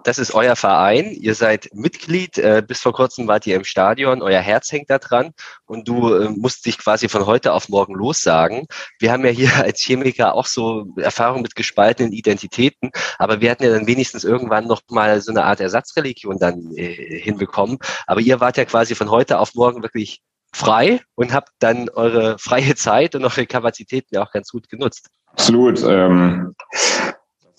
das 0.04 0.18
ist 0.18 0.34
euer 0.34 0.56
Verein, 0.56 1.10
ihr 1.12 1.34
seid 1.34 1.68
Mitglied, 1.72 2.38
äh, 2.38 2.62
bis 2.66 2.80
vor 2.80 2.92
kurzem 2.92 3.28
wart 3.28 3.46
ihr 3.46 3.56
im 3.56 3.64
Stadion, 3.64 4.22
euer 4.22 4.40
Herz 4.40 4.70
hängt 4.72 4.90
da 4.90 4.98
dran 4.98 5.32
und 5.66 5.88
du 5.88 6.14
äh, 6.14 6.28
musst 6.28 6.66
dich 6.66 6.78
quasi 6.78 7.08
von 7.08 7.26
heute 7.26 7.52
auf 7.52 7.68
morgen 7.68 7.94
lossagen. 7.94 8.66
Wir 8.98 9.12
haben 9.12 9.24
ja 9.24 9.30
hier 9.30 9.54
als 9.62 9.80
Chemiker 9.80 10.34
auch 10.34 10.46
so 10.46 10.86
Erfahrung 10.96 11.42
mit 11.42 11.54
gespaltenen 11.54 12.12
Identitäten, 12.12 12.90
aber 13.18 13.40
wir 13.40 13.50
hatten 13.50 13.64
ja 13.64 13.70
dann 13.70 13.86
wenigstens 13.86 14.24
irgendwann 14.24 14.66
noch 14.66 14.82
mal 14.90 15.20
so 15.20 15.30
eine 15.30 15.44
Art 15.44 15.60
Ersatzreligion 15.60 16.38
dann 16.38 16.74
äh, 16.76 17.20
hinbekommen. 17.20 17.78
Aber 18.06 18.20
ihr 18.20 18.40
wart 18.40 18.56
ja 18.56 18.64
quasi 18.64 18.94
von 18.94 19.10
heute 19.10 19.38
auf 19.38 19.54
morgen 19.54 19.82
wirklich 19.82 20.20
frei 20.52 21.00
und 21.14 21.32
habt 21.32 21.50
dann 21.58 21.88
eure 21.90 22.38
freie 22.38 22.74
Zeit 22.74 23.14
und 23.14 23.24
eure 23.24 23.46
Kapazitäten 23.46 24.14
ja 24.14 24.22
auch 24.22 24.32
ganz 24.32 24.50
gut 24.50 24.68
genutzt. 24.68 25.08
Absolut. 25.26 25.82
Ähm, 25.84 26.54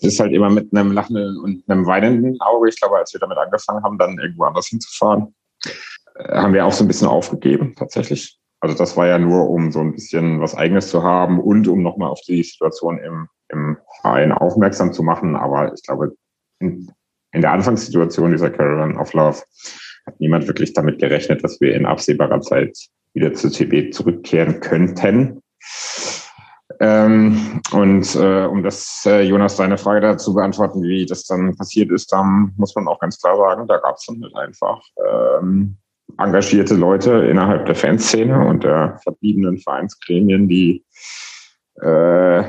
ist 0.01 0.19
halt 0.19 0.33
immer 0.33 0.49
mit 0.49 0.73
einem 0.73 0.91
lachenden 0.91 1.37
und 1.39 1.63
einem 1.67 1.85
weinenden 1.85 2.39
Auge. 2.41 2.69
Ich 2.69 2.79
glaube, 2.79 2.97
als 2.97 3.13
wir 3.13 3.19
damit 3.19 3.37
angefangen 3.37 3.83
haben, 3.83 3.97
dann 3.97 4.17
irgendwo 4.17 4.45
anders 4.45 4.67
hinzufahren, 4.67 5.35
haben 6.29 6.53
wir 6.53 6.65
auch 6.65 6.71
so 6.71 6.83
ein 6.83 6.87
bisschen 6.87 7.07
aufgegeben, 7.07 7.75
tatsächlich. 7.77 8.37
Also 8.61 8.75
das 8.75 8.97
war 8.97 9.07
ja 9.07 9.19
nur, 9.19 9.49
um 9.49 9.71
so 9.71 9.79
ein 9.79 9.93
bisschen 9.93 10.41
was 10.41 10.55
Eigenes 10.55 10.89
zu 10.89 11.03
haben 11.03 11.39
und 11.39 11.67
um 11.67 11.81
nochmal 11.81 12.09
auf 12.09 12.21
die 12.27 12.43
Situation 12.43 12.97
im, 12.99 13.27
im 13.49 13.77
Verein 14.01 14.31
aufmerksam 14.33 14.91
zu 14.91 15.01
machen. 15.01 15.35
Aber 15.35 15.73
ich 15.73 15.81
glaube, 15.83 16.13
in, 16.59 16.91
in 17.31 17.41
der 17.41 17.53
Anfangssituation 17.53 18.31
dieser 18.31 18.49
Caravan 18.49 18.97
of 18.97 19.13
Love 19.13 19.41
hat 20.09 20.19
niemand 20.19 20.47
wirklich 20.47 20.73
damit 20.73 20.99
gerechnet, 20.99 21.43
dass 21.43 21.61
wir 21.61 21.75
in 21.75 21.85
absehbarer 21.85 22.41
Zeit 22.41 22.77
wieder 23.13 23.33
zu 23.33 23.49
TB 23.49 23.93
zurückkehren 23.93 24.59
könnten. 24.59 25.41
Ähm, 26.79 27.61
und 27.71 28.15
äh, 28.15 28.45
um 28.45 28.63
das, 28.63 29.03
äh, 29.05 29.21
Jonas, 29.21 29.57
deine 29.57 29.77
Frage 29.77 30.01
dazu 30.01 30.33
beantworten, 30.33 30.81
wie 30.83 31.05
das 31.05 31.25
dann 31.25 31.55
passiert 31.55 31.91
ist, 31.91 32.11
dann 32.11 32.53
muss 32.57 32.75
man 32.75 32.87
auch 32.87 32.99
ganz 32.99 33.19
klar 33.19 33.35
sagen, 33.37 33.67
da 33.67 33.77
gab 33.77 33.95
es 33.95 34.05
dann 34.05 34.21
halt 34.23 34.35
einfach 34.35 34.81
ähm, 35.41 35.77
engagierte 36.17 36.75
Leute 36.75 37.11
innerhalb 37.25 37.65
der 37.65 37.75
Fanszene 37.75 38.47
und 38.47 38.63
der 38.63 38.97
verbliebenen 39.03 39.57
Vereinsgremien, 39.57 40.47
die 40.47 40.85
äh, 41.81 42.43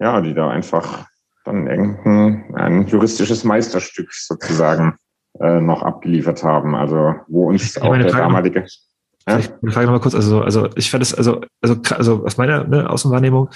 ja, 0.00 0.20
die 0.20 0.34
da 0.34 0.50
einfach 0.50 1.06
dann 1.44 1.66
irgendein 1.66 2.54
ein 2.54 2.86
juristisches 2.86 3.44
Meisterstück 3.44 4.12
sozusagen 4.12 4.96
äh, 5.38 5.60
noch 5.60 5.82
abgeliefert 5.82 6.42
haben. 6.42 6.74
Also 6.74 7.14
wo 7.28 7.48
uns 7.48 7.80
auch 7.80 7.96
der 7.96 8.10
damalige 8.10 8.66
ja? 9.28 9.38
Ich 9.38 9.46
frage 9.72 9.86
nochmal 9.86 10.00
kurz, 10.00 10.14
also, 10.14 10.42
also 10.42 10.68
ich 10.76 10.90
fand 10.90 11.02
es, 11.02 11.14
also, 11.14 11.40
also, 11.60 11.76
also 11.90 12.24
aus 12.24 12.36
meiner 12.36 12.64
ne, 12.64 12.88
Außenwahrnehmung, 12.88 13.50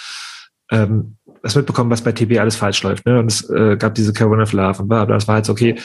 ähm, 0.70 1.16
das 1.42 1.56
mitbekommen, 1.56 1.90
was 1.90 2.02
bei 2.02 2.12
TB 2.12 2.38
alles 2.38 2.56
falsch 2.56 2.82
läuft. 2.82 3.06
Ne? 3.06 3.18
Und 3.18 3.26
es 3.26 3.48
äh, 3.50 3.76
gab 3.76 3.94
diese 3.94 4.12
Carbon 4.12 4.40
of 4.40 4.52
Love 4.52 4.82
und 4.82 4.88
bla, 4.88 5.04
bla. 5.04 5.16
Das 5.16 5.28
war 5.28 5.36
halt 5.36 5.46
so, 5.46 5.52
okay, 5.52 5.78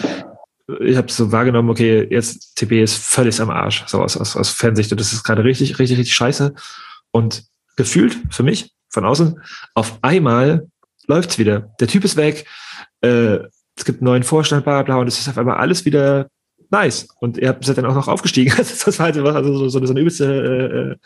ich 0.81 0.97
habe 0.97 1.11
so 1.11 1.31
wahrgenommen, 1.31 1.69
okay, 1.69 2.07
jetzt 2.09 2.55
TB 2.55 2.73
ist 2.83 2.97
völlig 2.97 3.39
am 3.41 3.49
Arsch, 3.49 3.83
so 3.87 4.01
aus, 4.01 4.15
aus, 4.17 4.37
aus 4.37 4.49
Fansicht. 4.49 4.91
Und 4.91 4.99
das 4.99 5.13
ist 5.13 5.23
gerade 5.23 5.43
richtig, 5.43 5.79
richtig, 5.79 5.97
richtig 5.97 6.13
scheiße. 6.13 6.53
Und 7.11 7.45
gefühlt 7.75 8.17
für 8.29 8.43
mich 8.43 8.71
von 8.89 9.05
außen, 9.05 9.41
auf 9.73 9.99
einmal 10.01 10.67
läuft's 11.07 11.39
wieder. 11.39 11.71
Der 11.79 11.87
Typ 11.87 12.03
ist 12.03 12.17
weg, 12.17 12.45
äh, 13.01 13.39
es 13.79 13.85
gibt 13.85 14.01
einen 14.01 14.05
neuen 14.05 14.23
Vorstand, 14.23 14.65
bla 14.65 14.83
bla, 14.83 14.97
und 14.97 15.07
es 15.07 15.19
ist 15.19 15.29
auf 15.29 15.37
einmal 15.37 15.57
alles 15.57 15.85
wieder 15.85 16.27
nice. 16.69 17.07
Und 17.19 17.37
ihr 17.37 17.47
habt 17.47 17.67
dann 17.67 17.85
auch 17.85 17.95
noch 17.95 18.07
aufgestiegen. 18.07 18.53
das 18.57 18.99
war 18.99 19.05
halt 19.05 19.17
also 19.17 19.57
so, 19.57 19.69
so, 19.69 19.85
so 19.85 19.93
eine 19.93 20.01
übelste 20.01 20.97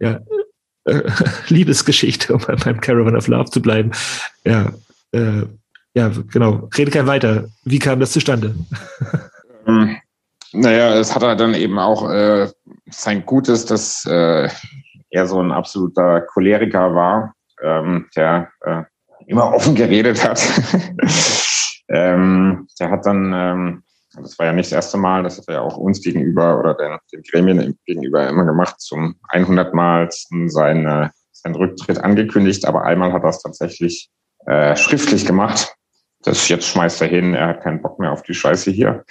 äh, 0.00 0.04
ja, 0.04 0.20
äh, 0.84 1.02
Liebesgeschichte, 1.48 2.32
um 2.32 2.40
beim 2.64 2.80
Caravan 2.80 3.16
of 3.16 3.28
Love 3.28 3.50
zu 3.50 3.60
bleiben. 3.60 3.92
Ja, 4.44 4.72
äh, 5.12 5.42
ja, 5.94 6.10
genau. 6.32 6.70
Rede 6.76 6.90
kein 6.90 7.06
weiter. 7.06 7.48
Wie 7.64 7.78
kam 7.78 8.00
das 8.00 8.12
zustande? 8.12 8.54
Ähm, 9.66 9.98
naja, 10.52 10.94
es 10.94 11.14
hat 11.14 11.22
halt 11.22 11.38
dann 11.38 11.54
eben 11.54 11.78
auch 11.78 12.10
äh, 12.10 12.48
sein 12.90 13.26
Gutes, 13.26 13.66
dass 13.66 14.06
äh, 14.06 14.48
er 15.10 15.26
so 15.26 15.38
ein 15.38 15.52
absoluter 15.52 16.22
Choleriker 16.22 16.94
war, 16.94 17.34
ähm, 17.62 18.06
der 18.16 18.48
äh, 18.62 18.82
immer 19.26 19.52
offen 19.52 19.74
geredet 19.74 20.24
hat. 20.24 20.40
ähm, 21.92 22.66
der 22.80 22.90
hat 22.90 23.06
dann 23.06 23.32
ähm, 23.32 23.82
das 24.14 24.38
war 24.38 24.46
ja 24.46 24.52
nicht 24.52 24.70
das 24.70 24.76
erste 24.76 24.98
Mal, 24.98 25.22
das 25.22 25.38
hat 25.38 25.48
er 25.48 25.54
ja 25.54 25.60
auch 25.60 25.76
uns 25.76 26.02
gegenüber 26.02 26.58
oder 26.58 26.74
den, 26.74 26.98
den 27.12 27.22
Gremien 27.22 27.78
gegenüber 27.86 28.28
immer 28.28 28.44
gemacht, 28.44 28.80
zum 28.80 29.16
100 29.28 29.72
Mal 29.72 30.08
seine, 30.46 31.12
seinen 31.32 31.54
Rücktritt 31.54 31.98
angekündigt, 31.98 32.66
aber 32.66 32.84
einmal 32.84 33.12
hat 33.12 33.22
er 33.22 33.30
es 33.30 33.42
tatsächlich 33.42 34.10
äh, 34.46 34.76
schriftlich 34.76 35.24
gemacht. 35.24 35.74
Das 36.24 36.48
jetzt 36.48 36.68
schmeißt 36.68 37.00
er 37.02 37.08
hin, 37.08 37.34
er 37.34 37.48
hat 37.48 37.62
keinen 37.62 37.80
Bock 37.80 37.98
mehr 37.98 38.12
auf 38.12 38.22
die 38.22 38.34
Scheiße 38.34 38.70
hier. 38.70 39.04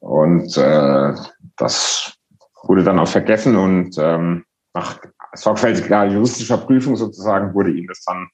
Und 0.00 0.56
äh, 0.56 1.14
das 1.56 2.14
wurde 2.62 2.82
dann 2.82 2.98
auch 2.98 3.08
vergessen 3.08 3.56
und 3.56 3.96
ähm, 3.98 4.44
nach 4.72 5.00
sorgfältiger 5.34 6.04
juristischer 6.06 6.58
Prüfung 6.58 6.96
sozusagen 6.96 7.54
wurde 7.54 7.70
ihm 7.70 7.86
das 7.86 8.02
dann 8.04 8.28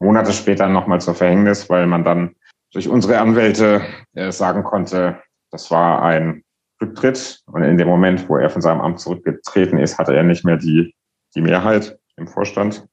Monate 0.00 0.32
später 0.32 0.68
nochmal 0.68 1.00
zur 1.00 1.14
Verhängnis, 1.14 1.68
weil 1.68 1.86
man 1.86 2.04
dann 2.04 2.34
durch 2.72 2.88
unsere 2.88 3.20
Anwälte 3.20 3.82
äh, 4.14 4.30
sagen 4.32 4.62
konnte, 4.62 5.20
das 5.50 5.70
war 5.70 6.02
ein 6.02 6.44
Rücktritt. 6.80 7.40
Und 7.46 7.62
in 7.62 7.78
dem 7.78 7.88
Moment, 7.88 8.28
wo 8.28 8.36
er 8.36 8.50
von 8.50 8.62
seinem 8.62 8.80
Amt 8.80 9.00
zurückgetreten 9.00 9.78
ist, 9.78 9.98
hatte 9.98 10.14
er 10.14 10.22
nicht 10.22 10.44
mehr 10.44 10.56
die, 10.56 10.94
die 11.34 11.42
Mehrheit 11.42 11.98
im 12.16 12.26
Vorstand. 12.26 12.86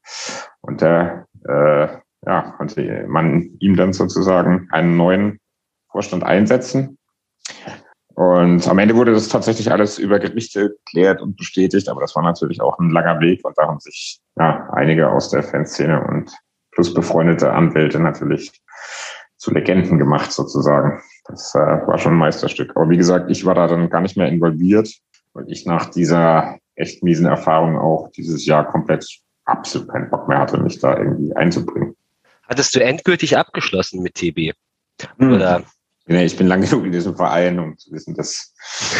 Und 0.62 0.82
der 0.82 1.28
äh, 1.48 1.88
ja, 2.26 2.42
konnte 2.58 3.06
man 3.08 3.56
ihm 3.60 3.76
dann 3.76 3.94
sozusagen 3.94 4.68
einen 4.72 4.98
neuen 4.98 5.40
Vorstand 5.92 6.24
einsetzen. 6.24 6.98
Und 8.16 8.68
am 8.68 8.80
Ende 8.80 8.96
wurde 8.96 9.14
das 9.14 9.30
tatsächlich 9.30 9.72
alles 9.72 10.00
über 10.00 10.18
Gerichte 10.18 10.76
geklärt 10.86 11.22
und 11.22 11.38
bestätigt, 11.38 11.88
aber 11.88 12.02
das 12.02 12.16
war 12.16 12.24
natürlich 12.24 12.62
auch 12.62 12.80
ein 12.80 12.90
langer 12.90 13.20
Weg. 13.20 13.46
Und 13.46 13.56
da 13.58 13.68
haben 13.68 13.80
sich 13.80 14.20
ja 14.40 14.68
einige 14.74 15.12
aus 15.12 15.30
der 15.30 15.44
Fanszene 15.44 16.04
und 16.04 16.36
plus 16.72 16.94
befreundete 16.94 17.54
Anwälte 17.54 18.00
natürlich 18.00 18.52
zu 19.38 19.52
Legenden 19.52 19.98
gemacht 19.98 20.32
sozusagen. 20.32 21.02
Das 21.26 21.54
äh, 21.56 21.60
war 21.60 21.98
schon 21.98 22.14
ein 22.14 22.20
Meisterstück. 22.20 22.76
Aber 22.76 22.90
wie 22.90 22.98
gesagt, 22.98 23.30
ich 23.30 23.46
war 23.46 23.56
da 23.56 23.68
dann 23.68 23.90
gar 23.90 24.02
nicht 24.02 24.18
mehr 24.18 24.28
involviert, 24.28 24.90
weil 25.34 25.46
ich 25.48 25.66
nach 25.66 25.90
dieser 25.92 26.58
echt 26.76 27.04
miesen 27.04 27.26
Erfahrung 27.26 27.78
auch 27.78 28.12
dieses 28.12 28.46
Jahr 28.46 28.68
komplett 28.68 29.06
absolut 29.46 29.90
keinen 29.90 30.10
Bock 30.10 30.28
mehr 30.28 30.40
hatte, 30.40 30.60
mich 30.60 30.80
da 30.80 30.98
irgendwie 30.98 31.36
einzubringen. 31.36 31.96
Hattest 32.48 32.76
du 32.76 32.84
endgültig 32.84 33.38
abgeschlossen 33.38 34.02
mit 34.02 34.16
TB? 34.16 34.54
Hm. 35.18 35.34
Oder? 35.34 35.64
Nee, 36.08 36.26
ich 36.26 36.38
bin 36.38 36.48
lange 36.48 36.66
genug 36.70 36.86
in 36.86 36.92
diesem 36.92 37.16
Verein, 37.16 37.60
um 37.60 37.78
zu 37.78 37.92
wissen, 37.92 38.16
dass 38.16 38.54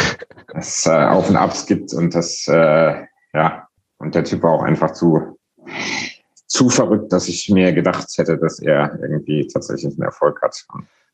es 0.54 0.86
äh, 0.86 0.90
Auf 0.90 1.30
und 1.30 1.36
Abs 1.36 1.66
gibt 1.66 1.94
und 1.94 2.14
das, 2.14 2.48
äh, 2.48 3.06
ja, 3.34 3.68
und 3.98 4.16
der 4.16 4.24
Typ 4.24 4.44
war 4.44 4.52
auch 4.52 4.64
einfach 4.64 4.92
zu, 4.92 5.38
zu 6.48 6.70
verrückt, 6.70 7.12
dass 7.12 7.28
ich 7.28 7.50
mir 7.50 7.74
gedacht 7.74 8.08
hätte, 8.18 8.38
dass 8.38 8.60
er 8.60 8.98
irgendwie 9.02 9.48
tatsächlich 9.48 9.94
einen 9.94 10.04
Erfolg 10.04 10.42
hat. 10.42 10.66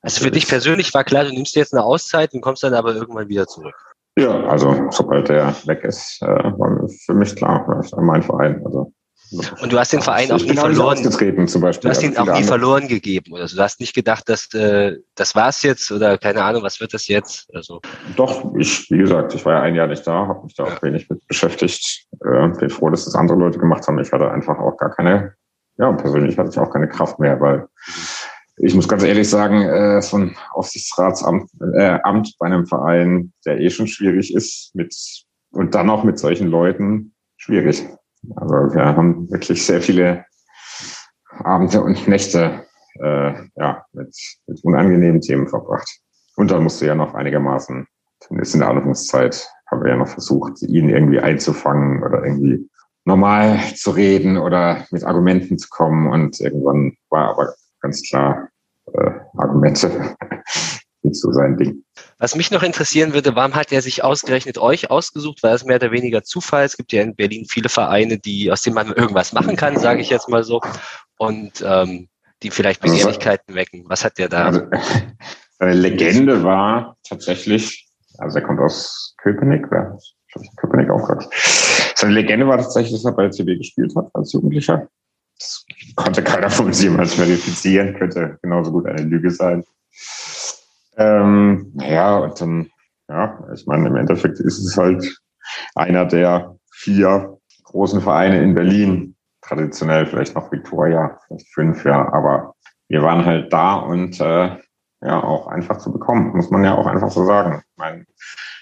Also 0.01 0.23
für 0.23 0.31
dich 0.31 0.47
persönlich 0.47 0.93
war 0.93 1.03
klar, 1.03 1.26
du 1.26 1.31
nimmst 1.31 1.55
dir 1.55 1.60
jetzt 1.60 1.73
eine 1.73 1.84
Auszeit 1.84 2.34
und 2.34 2.41
kommst 2.41 2.64
dann 2.64 2.73
aber 2.73 2.93
irgendwann 2.93 3.30
wieder 3.30 3.47
zurück. 3.47 3.76
Ja, 4.18 4.45
also 4.45 4.88
sobald 4.91 5.30
der 5.30 5.55
weg 5.65 5.84
ist, 5.84 6.22
äh, 6.22 6.27
war 6.27 6.88
für 6.88 7.14
mich 7.14 7.35
klar, 7.35 7.80
ist 7.80 7.95
mein 7.97 8.22
Verein. 8.22 8.61
Also 8.64 8.93
und 9.61 9.73
du 9.73 9.80
hast 9.80 9.93
den 9.93 10.01
Verein 10.01 10.31
auch 10.31 10.39
nie 10.39 10.55
verloren. 10.55 10.97
zum 11.47 11.61
Beispiel. 11.61 11.89
Du 11.89 11.95
hast 11.95 12.03
ihn 12.03 12.18
auch 12.18 12.38
nie 12.38 12.43
verloren 12.43 12.88
gegeben. 12.88 13.34
Oder 13.34 13.47
so. 13.47 13.57
Du 13.57 13.64
hast 13.64 13.80
nicht 13.80 13.95
gedacht, 13.95 14.27
dass 14.30 14.53
äh, 14.53 14.97
das 15.15 15.35
war's 15.35 15.61
jetzt 15.64 15.91
oder 15.91 16.18
keine 16.18 16.43
Ahnung, 16.43 16.64
was 16.64 16.80
wird 16.80 16.93
das 16.93 17.07
jetzt? 17.07 17.49
Also. 17.53 17.81
Doch, 18.15 18.53
ich, 18.57 18.89
wie 18.91 18.97
gesagt, 18.97 19.34
ich 19.34 19.45
war 19.45 19.53
ja 19.53 19.61
ein 19.61 19.76
Jahr 19.76 19.88
nicht 19.88 20.05
da, 20.05 20.27
habe 20.27 20.43
mich 20.43 20.55
da 20.55 20.65
ja. 20.65 20.73
auch 20.73 20.84
wenig 20.84 21.10
mit 21.10 21.26
beschäftigt. 21.27 22.07
Äh, 22.23 22.47
bin 22.49 22.69
froh, 22.69 22.89
dass 22.89 23.05
das 23.05 23.15
andere 23.15 23.38
Leute 23.38 23.60
gemacht 23.60 23.88
haben. 23.88 23.99
Ich 23.99 24.11
hatte 24.11 24.30
einfach 24.31 24.57
auch 24.60 24.77
gar 24.77 24.91
keine, 24.91 25.34
ja, 25.77 25.91
persönlich 25.93 26.38
hatte 26.38 26.49
ich 26.51 26.60
auch 26.60 26.72
keine 26.72 26.88
Kraft 26.88 27.19
mehr, 27.19 27.39
weil 27.39 27.68
ich 28.57 28.76
muss 28.76 28.88
ganz 28.88 29.03
ehrlich 29.03 29.30
sagen, 29.30 29.61
äh, 29.61 30.01
so 30.01 30.18
ein 30.18 30.35
Aufsichtsratsamt 30.51 31.49
äh, 31.76 31.99
Amt 32.03 32.35
bei 32.38 32.45
einem 32.45 32.68
Verein, 32.68 33.34
der 33.45 33.60
eh 33.60 33.69
schon 33.69 33.88
schwierig 33.88 34.34
ist, 34.34 34.76
mit 34.76 34.93
und 35.51 35.76
dann 35.76 35.89
auch 35.89 36.03
mit 36.03 36.19
solchen 36.19 36.47
Leuten, 36.47 37.14
schwierig. 37.38 37.88
Also 38.35 38.75
wir 38.75 38.85
haben 38.85 39.29
wirklich 39.31 39.65
sehr 39.65 39.81
viele 39.81 40.25
Abende 41.43 41.81
und 41.81 42.07
Nächte 42.07 42.65
äh, 42.99 43.33
ja, 43.55 43.85
mit, 43.93 44.15
mit 44.47 44.63
unangenehmen 44.63 45.21
Themen 45.21 45.47
verbracht. 45.47 45.89
Und 46.35 46.51
dann 46.51 46.63
musste 46.63 46.85
ja 46.85 46.95
noch 46.95 47.13
einigermaßen, 47.13 47.87
zumindest 48.21 48.53
in 48.55 48.61
der 48.61 48.69
Anfangszeit, 48.69 49.47
haben 49.69 49.83
wir 49.83 49.91
ja 49.91 49.97
noch 49.97 50.07
versucht, 50.07 50.61
ihn 50.61 50.89
irgendwie 50.89 51.19
einzufangen 51.19 52.03
oder 52.03 52.23
irgendwie 52.23 52.69
normal 53.05 53.59
zu 53.75 53.91
reden 53.91 54.37
oder 54.37 54.85
mit 54.91 55.03
Argumenten 55.03 55.57
zu 55.57 55.67
kommen. 55.69 56.07
Und 56.07 56.39
irgendwann 56.39 56.95
war 57.09 57.29
aber 57.31 57.53
ganz 57.81 58.01
klar 58.03 58.49
äh, 58.93 59.11
Argumente 59.37 60.15
nicht 61.01 61.19
so 61.19 61.31
sein 61.31 61.57
Ding. 61.57 61.82
Was 62.23 62.37
mich 62.37 62.51
noch 62.51 62.63
interessieren 62.63 63.13
würde, 63.13 63.35
warum 63.35 63.53
hat 63.53 63.73
er 63.73 63.81
sich 63.81 64.01
ausgerechnet 64.01 64.57
euch 64.57 64.89
ausgesucht? 64.89 65.43
War 65.43 65.51
das 65.51 65.65
mehr 65.65 65.75
oder 65.75 65.91
weniger 65.91 66.23
Zufall? 66.23 66.63
Es 66.63 66.77
gibt 66.77 66.93
ja 66.93 67.01
in 67.01 67.17
Berlin 67.17 67.45
viele 67.49 67.67
Vereine, 67.67 68.17
die, 68.17 68.49
aus 68.49 68.61
denen 68.61 68.75
man 68.75 68.93
irgendwas 68.93 69.33
machen 69.33 69.57
kann, 69.57 69.77
sage 69.77 69.99
ich 69.99 70.09
jetzt 70.09 70.29
mal 70.29 70.41
so, 70.45 70.61
und 71.17 71.61
ähm, 71.67 72.07
die 72.41 72.49
vielleicht 72.49 72.81
also 72.81 72.95
Begehrlichkeiten 72.95 73.55
wecken. 73.55 73.83
Was 73.87 74.05
hat 74.05 74.17
der 74.19 74.29
da? 74.29 74.45
Also, 74.45 74.61
seine 75.59 75.73
Legende 75.73 76.41
war 76.45 76.95
tatsächlich, 77.03 77.89
also 78.19 78.39
er 78.39 78.45
kommt 78.45 78.61
aus 78.61 79.15
Köpenick, 79.17 79.65
wer 79.69 79.97
Köpenick 80.55 80.89
aufgehört. 80.91 81.27
Seine 81.95 82.13
Legende 82.13 82.47
war 82.47 82.57
tatsächlich, 82.57 82.93
dass 82.93 83.03
er 83.03 83.11
bei 83.11 83.23
der 83.23 83.31
CB 83.31 83.57
gespielt 83.57 83.93
hat 83.97 84.09
als 84.13 84.31
Jugendlicher. 84.31 84.87
Das 85.37 85.65
konnte 85.97 86.23
keiner 86.23 86.49
von 86.49 86.67
uns 86.67 86.81
jemals 86.81 87.15
verifizieren, 87.15 87.93
könnte 87.95 88.39
genauso 88.41 88.71
gut 88.71 88.85
eine 88.85 89.01
Lüge 89.01 89.29
sein. 89.29 89.65
Ähm, 90.97 91.73
ja, 91.75 92.17
und 92.17 92.39
dann, 92.39 92.69
ja, 93.09 93.39
ich 93.53 93.65
meine, 93.65 93.87
im 93.87 93.95
Endeffekt 93.95 94.39
ist 94.39 94.59
es 94.59 94.77
halt 94.77 95.19
einer 95.75 96.05
der 96.05 96.55
vier 96.71 97.37
großen 97.63 98.01
Vereine 98.01 98.41
in 98.41 98.53
Berlin. 98.53 99.15
Traditionell 99.41 100.05
vielleicht 100.05 100.35
noch 100.35 100.51
Victoria, 100.51 101.19
vielleicht 101.27 101.53
fünf, 101.53 101.83
ja, 101.83 102.11
aber 102.13 102.53
wir 102.87 103.01
waren 103.01 103.25
halt 103.25 103.51
da 103.51 103.75
und 103.75 104.19
äh, 104.21 104.57
ja, 105.01 105.21
auch 105.21 105.47
einfach 105.47 105.77
zu 105.79 105.91
bekommen, 105.91 106.35
muss 106.35 106.49
man 106.49 106.63
ja 106.63 106.75
auch 106.75 106.85
einfach 106.85 107.11
so 107.11 107.25
sagen. 107.25 107.61
Ich 107.71 107.77
meine, 107.77 108.05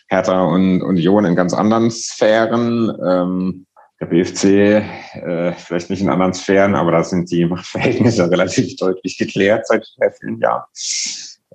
Hertha 0.07 0.43
und 0.43 0.81
Union 0.81 1.25
in 1.25 1.35
ganz 1.35 1.53
anderen 1.53 1.91
Sphären. 1.91 2.91
Ähm, 3.07 3.65
der 4.01 4.07
BFC 4.07 4.43
äh, 4.43 5.53
vielleicht 5.53 5.91
nicht 5.91 6.01
in 6.01 6.09
anderen 6.09 6.33
Sphären, 6.33 6.73
aber 6.73 6.91
da 6.91 7.03
sind 7.03 7.31
die 7.31 7.45
Machtverhältnisse 7.49 8.29
relativ 8.29 8.75
deutlich 8.77 9.17
geklärt 9.17 9.67
seit 9.67 9.85
vielen 10.19 10.39
Jahren. 10.39 10.63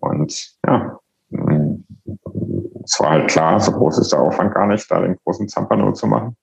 Und 0.00 0.56
ja, 0.66 0.98
es 2.84 3.00
war 3.00 3.10
halt 3.10 3.28
klar, 3.28 3.58
so 3.60 3.72
groß 3.72 3.98
ist 3.98 4.12
der 4.12 4.20
Aufwand 4.20 4.54
gar 4.54 4.66
nicht, 4.66 4.90
da 4.90 5.00
den 5.00 5.16
großen 5.24 5.48
Zampano 5.48 5.92
zu 5.92 6.06
machen. 6.06 6.36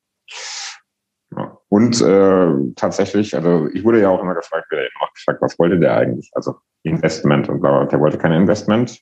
Ja. 1.35 1.57
Und 1.69 2.01
äh, 2.01 2.73
tatsächlich, 2.75 3.35
also 3.35 3.67
ich 3.73 3.83
wurde 3.83 4.01
ja 4.01 4.09
auch 4.09 4.21
immer 4.21 4.35
gefragt, 4.35 4.69
wieder 4.69 4.81
immer 4.81 5.09
gefragt, 5.15 5.41
was 5.41 5.57
wollte 5.57 5.79
der 5.79 5.97
eigentlich? 5.97 6.29
Also 6.33 6.55
Investment 6.83 7.49
und 7.49 7.61
bla, 7.61 7.85
der 7.85 7.99
wollte 7.99 8.17
kein 8.17 8.33
Investment, 8.33 8.99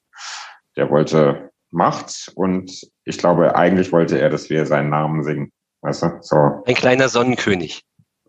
der 0.77 0.89
wollte 0.89 1.51
Macht 1.71 2.31
und 2.35 2.71
ich 3.05 3.17
glaube, 3.17 3.55
eigentlich 3.55 3.91
wollte 3.91 4.19
er, 4.19 4.29
dass 4.29 4.49
wir 4.49 4.65
seinen 4.65 4.89
Namen 4.89 5.23
singen. 5.23 5.51
Weißt 5.81 6.03
du? 6.03 6.17
So. 6.21 6.63
Ein 6.65 6.75
kleiner 6.75 7.09
Sonnenkönig. 7.09 7.83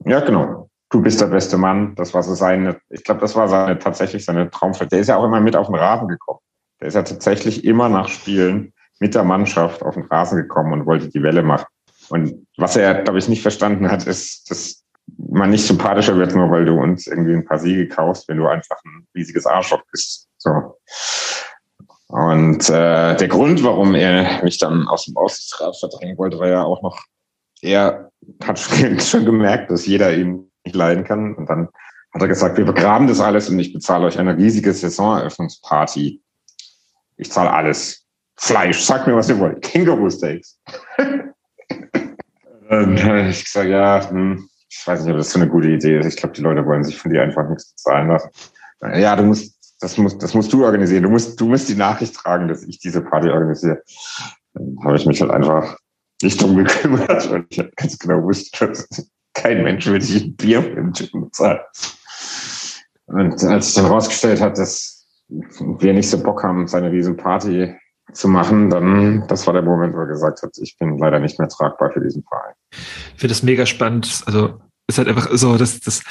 Ja, 0.04 0.20
genau. 0.20 0.70
Du 0.92 1.00
bist 1.00 1.22
der 1.22 1.26
beste 1.26 1.56
Mann. 1.56 1.94
Das 1.94 2.12
war 2.12 2.22
so 2.22 2.34
seine, 2.34 2.78
ich 2.90 3.02
glaube, 3.02 3.22
das 3.22 3.34
war 3.34 3.48
seine, 3.48 3.78
tatsächlich 3.78 4.26
seine 4.26 4.50
Traumfeld. 4.50 4.92
Der 4.92 5.00
ist 5.00 5.08
ja 5.08 5.16
auch 5.16 5.24
immer 5.24 5.40
mit 5.40 5.56
auf 5.56 5.66
den 5.66 5.76
Rasen 5.76 6.06
gekommen. 6.06 6.40
Der 6.80 6.88
ist 6.88 6.94
ja 6.94 7.02
tatsächlich 7.02 7.64
immer 7.64 7.88
nach 7.88 8.08
Spielen 8.08 8.74
mit 9.00 9.14
der 9.14 9.24
Mannschaft 9.24 9.82
auf 9.82 9.94
den 9.94 10.04
Rasen 10.04 10.36
gekommen 10.36 10.74
und 10.74 10.86
wollte 10.86 11.08
die 11.08 11.22
Welle 11.22 11.42
machen. 11.42 11.64
Und 12.10 12.46
was 12.58 12.76
er, 12.76 13.02
glaube 13.02 13.18
ich, 13.18 13.28
nicht 13.28 13.40
verstanden 13.40 13.90
hat, 13.90 14.06
ist, 14.06 14.50
dass 14.50 14.84
man 15.16 15.48
nicht 15.48 15.66
sympathischer 15.66 16.16
wird, 16.18 16.34
nur 16.34 16.50
weil 16.50 16.66
du 16.66 16.74
uns 16.74 17.06
irgendwie 17.06 17.32
ein 17.32 17.46
paar 17.46 17.58
Siege 17.58 17.88
kaufst, 17.88 18.28
wenn 18.28 18.36
du 18.36 18.46
einfach 18.46 18.76
ein 18.84 19.06
riesiges 19.14 19.46
Arschloch 19.46 19.82
bist. 19.90 20.28
So. 20.36 20.76
Und 22.08 22.68
äh, 22.68 23.16
der 23.16 23.28
Grund, 23.28 23.64
warum 23.64 23.94
er 23.94 24.44
mich 24.44 24.58
dann 24.58 24.86
aus 24.88 25.06
dem 25.06 25.16
Aussichtsrat 25.16 25.74
verdrängen 25.78 26.18
wollte, 26.18 26.38
war 26.38 26.48
ja 26.48 26.62
auch 26.62 26.82
noch, 26.82 27.00
er 27.62 28.10
hat 28.44 28.58
schon 29.00 29.24
gemerkt, 29.24 29.70
dass 29.70 29.86
jeder 29.86 30.14
ihn 30.14 30.51
nicht 30.64 30.76
leiden 30.76 31.04
kann. 31.04 31.34
Und 31.34 31.48
dann 31.48 31.68
hat 32.12 32.22
er 32.22 32.28
gesagt, 32.28 32.58
wir 32.58 32.64
begraben 32.64 33.06
das 33.06 33.20
alles 33.20 33.48
und 33.48 33.58
ich 33.58 33.72
bezahle 33.72 34.06
euch 34.06 34.18
eine 34.18 34.36
riesige 34.36 34.72
Saisoneröffnungsparty. 34.72 36.22
Ich 37.16 37.30
zahle 37.30 37.52
alles. 37.52 38.06
Fleisch, 38.36 38.80
sagt 38.80 39.06
mir, 39.06 39.14
was 39.14 39.28
ihr 39.28 39.38
wollt. 39.38 39.62
Känguru-Steaks. 39.62 40.58
und 40.98 42.96
äh, 42.98 43.30
ich 43.30 43.44
gesagt, 43.44 43.68
ja, 43.68 44.08
hm, 44.08 44.48
ich 44.68 44.86
weiß 44.86 45.02
nicht, 45.02 45.12
ob 45.12 45.18
das 45.18 45.30
so 45.30 45.38
eine 45.38 45.48
gute 45.48 45.68
Idee 45.68 45.98
ist. 45.98 46.06
Ich 46.06 46.16
glaube, 46.16 46.34
die 46.34 46.42
Leute 46.42 46.66
wollen 46.66 46.82
sich 46.82 46.98
von 46.98 47.12
dir 47.12 47.22
einfach 47.22 47.48
nichts 47.48 47.72
bezahlen 47.72 48.08
lassen. 48.08 48.30
Ja, 48.80 49.14
du 49.14 49.22
musst 49.22 49.62
das 49.82 49.98
musst, 49.98 50.22
das 50.22 50.32
musst 50.32 50.52
du 50.52 50.64
organisieren. 50.64 51.02
Du 51.02 51.10
musst, 51.10 51.40
du 51.40 51.46
musst 51.46 51.68
die 51.68 51.74
Nachricht 51.74 52.14
tragen, 52.14 52.46
dass 52.46 52.62
ich 52.62 52.78
diese 52.78 53.02
Party 53.02 53.28
organisiere. 53.28 53.82
Dann 54.54 54.76
habe 54.84 54.96
ich 54.96 55.06
mich 55.06 55.20
halt 55.20 55.32
einfach 55.32 55.76
nicht 56.22 56.40
drum 56.40 56.56
gekümmert 56.56 57.26
und 57.30 57.46
ich 57.50 57.76
ganz 57.76 57.98
genau 57.98 58.22
wusste, 58.22 58.68
dass 58.68 59.10
kein 59.34 59.62
Mensch 59.62 59.86
würde 59.86 60.04
sich 60.04 60.24
ein 60.24 60.36
Bier 60.36 60.76
im 60.76 60.92
Gym 60.92 61.24
bezahlen. 61.24 61.60
Und 63.06 63.42
als 63.44 63.68
ich 63.68 63.74
dann 63.74 63.86
rausgestellt 63.86 64.40
hat, 64.40 64.58
dass 64.58 65.06
wir 65.28 65.92
nicht 65.92 66.08
so 66.08 66.22
Bock 66.22 66.42
haben, 66.42 66.66
seine 66.66 66.90
riesen 66.90 67.16
Party 67.16 67.74
zu 68.12 68.28
machen, 68.28 68.70
dann, 68.70 69.26
das 69.28 69.46
war 69.46 69.54
der 69.54 69.62
Moment, 69.62 69.94
wo 69.94 70.00
er 70.00 70.06
gesagt 70.06 70.42
hat, 70.42 70.56
ich 70.60 70.76
bin 70.78 70.98
leider 70.98 71.18
nicht 71.18 71.38
mehr 71.38 71.48
tragbar 71.48 71.90
für 71.92 72.00
diesen 72.00 72.22
Verein. 72.24 72.54
Ich 72.70 73.20
finde 73.20 73.34
das 73.34 73.42
mega 73.42 73.64
spannend. 73.66 74.22
Also, 74.26 74.60
ist 74.88 74.98
halt 74.98 75.08
einfach 75.08 75.28
so, 75.32 75.56
dass 75.56 75.80
das, 75.80 76.02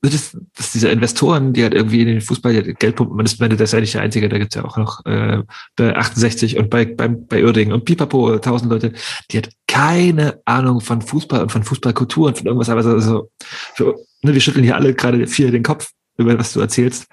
dass, 0.00 0.36
dass 0.56 0.72
diese 0.72 0.88
Investoren, 0.88 1.52
die 1.52 1.62
halt 1.62 1.74
irgendwie 1.74 2.00
in 2.02 2.06
den 2.06 2.20
Fußball 2.20 2.62
Geld 2.62 2.96
pumpen, 2.96 3.16
man 3.16 3.26
ist, 3.26 3.40
das 3.40 3.60
ist 3.60 3.72
ja 3.72 3.80
nicht 3.80 3.94
der 3.94 4.02
Einzige, 4.02 4.28
da 4.28 4.38
gibt's 4.38 4.54
ja 4.54 4.64
auch 4.64 4.76
noch 4.76 5.04
äh, 5.06 5.42
bei 5.76 5.96
68 5.96 6.56
und 6.56 6.70
bei, 6.70 6.84
beim, 6.84 7.26
bei 7.26 7.42
Uerdingen 7.42 7.74
und 7.74 7.84
Pipapo, 7.84 8.38
tausend 8.38 8.70
Leute, 8.70 8.92
die 9.30 9.38
hat 9.38 9.50
keine 9.66 10.40
Ahnung 10.44 10.80
von 10.80 11.02
Fußball 11.02 11.42
und 11.42 11.52
von 11.52 11.64
Fußballkultur 11.64 12.28
und 12.28 12.38
von 12.38 12.46
irgendwas, 12.46 12.68
aber 12.68 13.00
so, 13.00 13.30
für, 13.74 13.96
ne, 14.22 14.34
wir 14.34 14.40
schütteln 14.40 14.64
hier 14.64 14.76
alle 14.76 14.94
gerade 14.94 15.26
viel 15.26 15.50
den 15.50 15.64
Kopf 15.64 15.90
über 16.16 16.38
was 16.38 16.52
du 16.52 16.60
erzählst, 16.60 17.06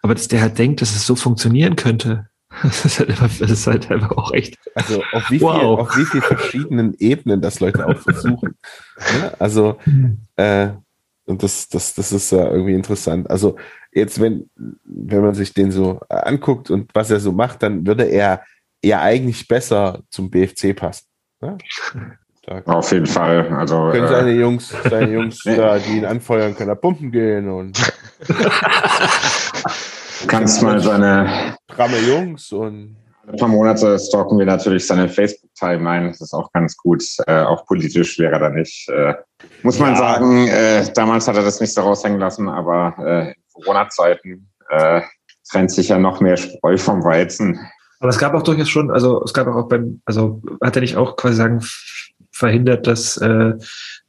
aber 0.00 0.14
dass 0.14 0.28
der 0.28 0.40
halt 0.40 0.58
denkt, 0.58 0.80
dass 0.80 0.96
es 0.96 1.06
so 1.06 1.14
funktionieren 1.14 1.76
könnte, 1.76 2.28
das 2.62 2.84
ist 2.84 2.98
halt 2.98 3.10
einfach, 3.10 3.30
das 3.38 3.50
ist 3.50 3.66
halt 3.66 3.90
einfach 3.90 4.10
auch 4.12 4.32
echt. 4.32 4.58
Also 4.74 5.02
auf 5.12 5.30
wie, 5.30 5.40
wow. 5.40 5.54
viel, 5.58 5.66
auf 5.66 5.96
wie 5.96 6.04
vielen 6.04 6.22
verschiedenen 6.22 6.94
Ebenen 6.98 7.40
das 7.40 7.60
Leute 7.60 7.86
auch 7.86 7.98
versuchen. 7.98 8.56
ja, 8.98 9.32
also 9.38 9.78
äh, 10.36 10.68
und 11.32 11.42
das, 11.42 11.68
das, 11.68 11.94
das 11.94 12.12
ist 12.12 12.30
ja 12.30 12.50
irgendwie 12.50 12.74
interessant. 12.74 13.28
Also 13.30 13.56
jetzt, 13.90 14.20
wenn, 14.20 14.50
wenn 14.84 15.22
man 15.22 15.34
sich 15.34 15.54
den 15.54 15.72
so 15.72 16.00
anguckt 16.08 16.70
und 16.70 16.90
was 16.94 17.10
er 17.10 17.20
so 17.20 17.32
macht, 17.32 17.62
dann 17.62 17.86
würde 17.86 18.04
er 18.04 18.42
ja 18.84 19.00
eigentlich 19.00 19.48
besser 19.48 20.02
zum 20.10 20.30
BFC 20.30 20.76
passen. 20.76 21.06
Ne? 21.40 21.58
Auf 22.66 22.90
jeden 22.92 23.06
Fall. 23.06 23.48
Also, 23.54 23.90
können 23.92 24.08
seine 24.08 24.30
äh, 24.30 24.40
Jungs, 24.40 24.74
seine 24.90 25.12
Jungs 25.12 25.42
da, 25.44 25.78
die 25.78 25.98
ihn 25.98 26.04
anfeuern, 26.04 26.56
können 26.56 26.68
da 26.68 26.74
pumpen 26.74 27.12
gehen 27.12 27.48
und 27.48 27.80
kannst 30.26 30.60
mal 30.60 30.80
seine 30.80 31.56
stramme 31.70 31.98
Jungs 31.98 32.50
und 32.50 32.96
ein 33.26 33.36
paar 33.36 33.48
Monate 33.48 33.98
stalken 33.98 34.38
wir 34.38 34.46
natürlich 34.46 34.86
seine 34.86 35.08
Facebook-Timeline. 35.08 36.08
Das 36.08 36.20
ist 36.20 36.34
auch 36.34 36.50
ganz 36.52 36.76
gut. 36.76 37.04
Äh, 37.26 37.42
auch 37.42 37.66
politisch 37.66 38.18
wäre 38.18 38.34
er 38.34 38.40
da 38.40 38.50
nicht. 38.50 38.88
Äh, 38.88 39.14
muss 39.62 39.78
man 39.78 39.90
ja. 39.90 39.96
sagen, 39.96 40.48
äh, 40.48 40.92
damals 40.94 41.28
hat 41.28 41.36
er 41.36 41.44
das 41.44 41.60
nicht 41.60 41.72
so 41.72 41.82
raushängen 41.82 42.18
lassen, 42.18 42.48
aber 42.48 42.94
äh, 42.98 43.28
in 43.28 43.34
Corona-Zeiten 43.52 44.48
äh, 44.70 45.02
trennt 45.50 45.70
sich 45.70 45.88
ja 45.88 45.98
noch 45.98 46.20
mehr 46.20 46.36
Spreu 46.36 46.76
vom 46.76 47.04
Weizen. 47.04 47.60
Aber 48.00 48.10
es 48.10 48.18
gab 48.18 48.34
auch 48.34 48.42
durchaus 48.42 48.68
schon, 48.68 48.90
also 48.90 49.22
es 49.22 49.32
gab 49.32 49.46
auch 49.46 49.68
beim, 49.68 50.02
also 50.04 50.42
hat 50.60 50.76
er 50.76 50.82
nicht 50.82 50.96
auch 50.96 51.16
quasi 51.16 51.36
sagen, 51.36 51.60
verhindert, 52.32 52.86
dass 52.86 53.18
äh, 53.18 53.52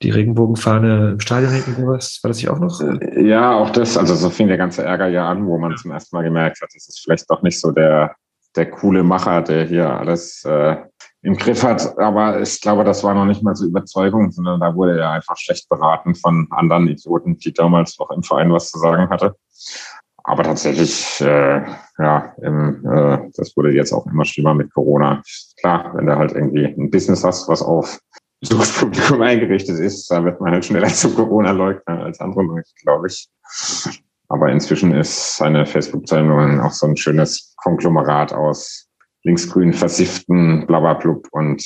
die 0.02 0.10
Regenbogenfahne 0.10 1.12
im 1.12 1.20
Stadion 1.20 1.52
hängt 1.52 1.68
und 1.68 1.76
sowas? 1.76 2.20
War 2.24 2.30
das 2.30 2.38
nicht 2.38 2.50
auch 2.50 2.60
noch? 2.60 2.82
Ja, 3.18 3.54
auch 3.54 3.70
das. 3.70 3.98
Also 3.98 4.16
so 4.16 4.30
fing 4.30 4.48
der 4.48 4.58
ganze 4.58 4.84
Ärger 4.84 5.08
ja 5.08 5.30
an, 5.30 5.46
wo 5.46 5.60
man 5.60 5.78
zum 5.78 5.92
ersten 5.92 6.16
Mal 6.16 6.24
gemerkt 6.24 6.62
hat, 6.62 6.70
das 6.74 6.88
ist 6.88 7.02
vielleicht 7.04 7.30
doch 7.30 7.44
nicht 7.44 7.60
so 7.60 7.72
der 7.72 8.16
der 8.56 8.70
coole 8.70 9.04
Macher, 9.04 9.42
der 9.42 9.66
hier 9.66 9.90
alles 9.90 10.44
äh, 10.46 10.78
im 11.22 11.36
Griff 11.36 11.64
hat. 11.64 11.98
Aber 11.98 12.42
ich 12.42 12.62
glaube, 12.62 12.84
das 12.84 13.04
war 13.04 13.14
noch 13.14 13.26
nicht 13.26 13.44
mal 13.44 13.56
so 13.56 13.66
Überzeugung, 13.66 14.32
sondern 14.32 14.60
da 14.60 14.76
wurde 14.76 15.00
er 15.00 15.12
einfach 15.12 15.38
schlecht 15.38 15.70
beraten 15.70 16.16
von 16.16 16.48
anderen 16.52 16.88
Idioten, 16.88 17.38
die 17.38 17.54
damals 17.54 17.98
noch 17.98 18.12
im 18.12 18.24
Verein 18.24 18.52
was 18.52 18.70
zu 18.70 18.80
sagen 18.80 19.10
hatte. 19.10 19.36
Aber 20.26 20.44
tatsächlich, 20.44 21.20
äh, 21.22 21.64
ja, 21.98 22.34
im, 22.42 22.86
äh, 22.86 23.30
das 23.36 23.58
wurde 23.58 23.72
jetzt 23.72 23.92
auch 23.92 24.06
immer 24.06 24.24
schlimmer 24.24 24.54
mit 24.54 24.74
Corona. 24.74 25.22
Klar, 25.60 25.92
wenn 25.96 26.06
du 26.06 26.16
halt 26.16 26.32
irgendwie 26.32 26.66
ein 26.66 26.90
Business 26.90 27.24
hast, 27.24 27.50
was 27.50 27.62
auf 27.62 28.00
Besuchspublikum 28.40 29.22
eingerichtet 29.22 29.80
ist, 29.80 30.10
da 30.10 30.24
wird 30.24 30.40
man 30.40 30.54
halt 30.54 30.66
schneller 30.66 30.88
zu 30.94 31.14
Corona 31.14 31.52
leugnen 31.52 32.00
als 32.00 32.20
andere 32.20 32.44
Leute, 32.44 32.70
glaube 32.82 33.08
ich. 33.08 33.30
Aber 34.30 34.50
inzwischen 34.50 34.94
ist 34.94 35.38
seine 35.38 35.66
Facebook-Zeichnung 35.66 36.62
auch 36.62 36.72
so 36.72 36.88
ein 36.88 36.98
schönes 36.98 37.54
Konglomerat 37.58 38.34
aus 38.34 38.88
linksgrün 39.24 39.74
versifften 39.74 40.66
Blabberblub 40.68 41.28
und 41.32 41.64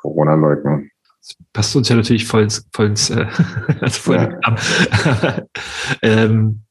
Corona-Leugnung. 0.00 0.90
Das 1.20 1.36
passt 1.52 1.76
uns 1.76 1.88
ja 1.88 1.96
natürlich 1.96 2.26
voll 2.26 2.44
ins, 2.44 2.66
voll 2.72 2.86
ins 2.86 3.10
äh, 3.10 3.26
also 3.80 4.00
voll 4.00 4.38
ja. 4.42 5.44
ähm, 6.02 6.62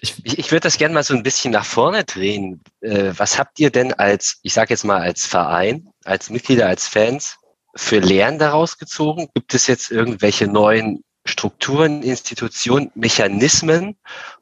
ich, 0.00 0.14
ich, 0.24 0.38
ich 0.38 0.52
würde 0.52 0.60
das 0.60 0.78
gerne 0.78 0.94
mal 0.94 1.02
so 1.02 1.14
ein 1.14 1.22
bisschen 1.22 1.52
nach 1.52 1.64
vorne 1.64 2.04
drehen. 2.04 2.62
Äh, 2.80 3.12
was 3.16 3.38
habt 3.38 3.58
ihr 3.60 3.70
denn 3.70 3.92
als, 3.94 4.38
ich 4.42 4.52
sage 4.52 4.70
jetzt 4.70 4.84
mal 4.84 5.00
als 5.00 5.26
Verein, 5.26 5.88
als 6.04 6.30
Mitglieder, 6.30 6.66
als 6.66 6.86
Fans 6.86 7.36
für 7.74 7.98
Lehren 7.98 8.38
daraus 8.38 8.78
gezogen? 8.78 9.28
Gibt 9.34 9.54
es 9.54 9.66
jetzt 9.66 9.90
irgendwelche 9.90 10.46
neuen 10.46 11.02
Strukturen, 11.24 12.02
Institutionen, 12.02 12.90
Mechanismen, 12.94 13.96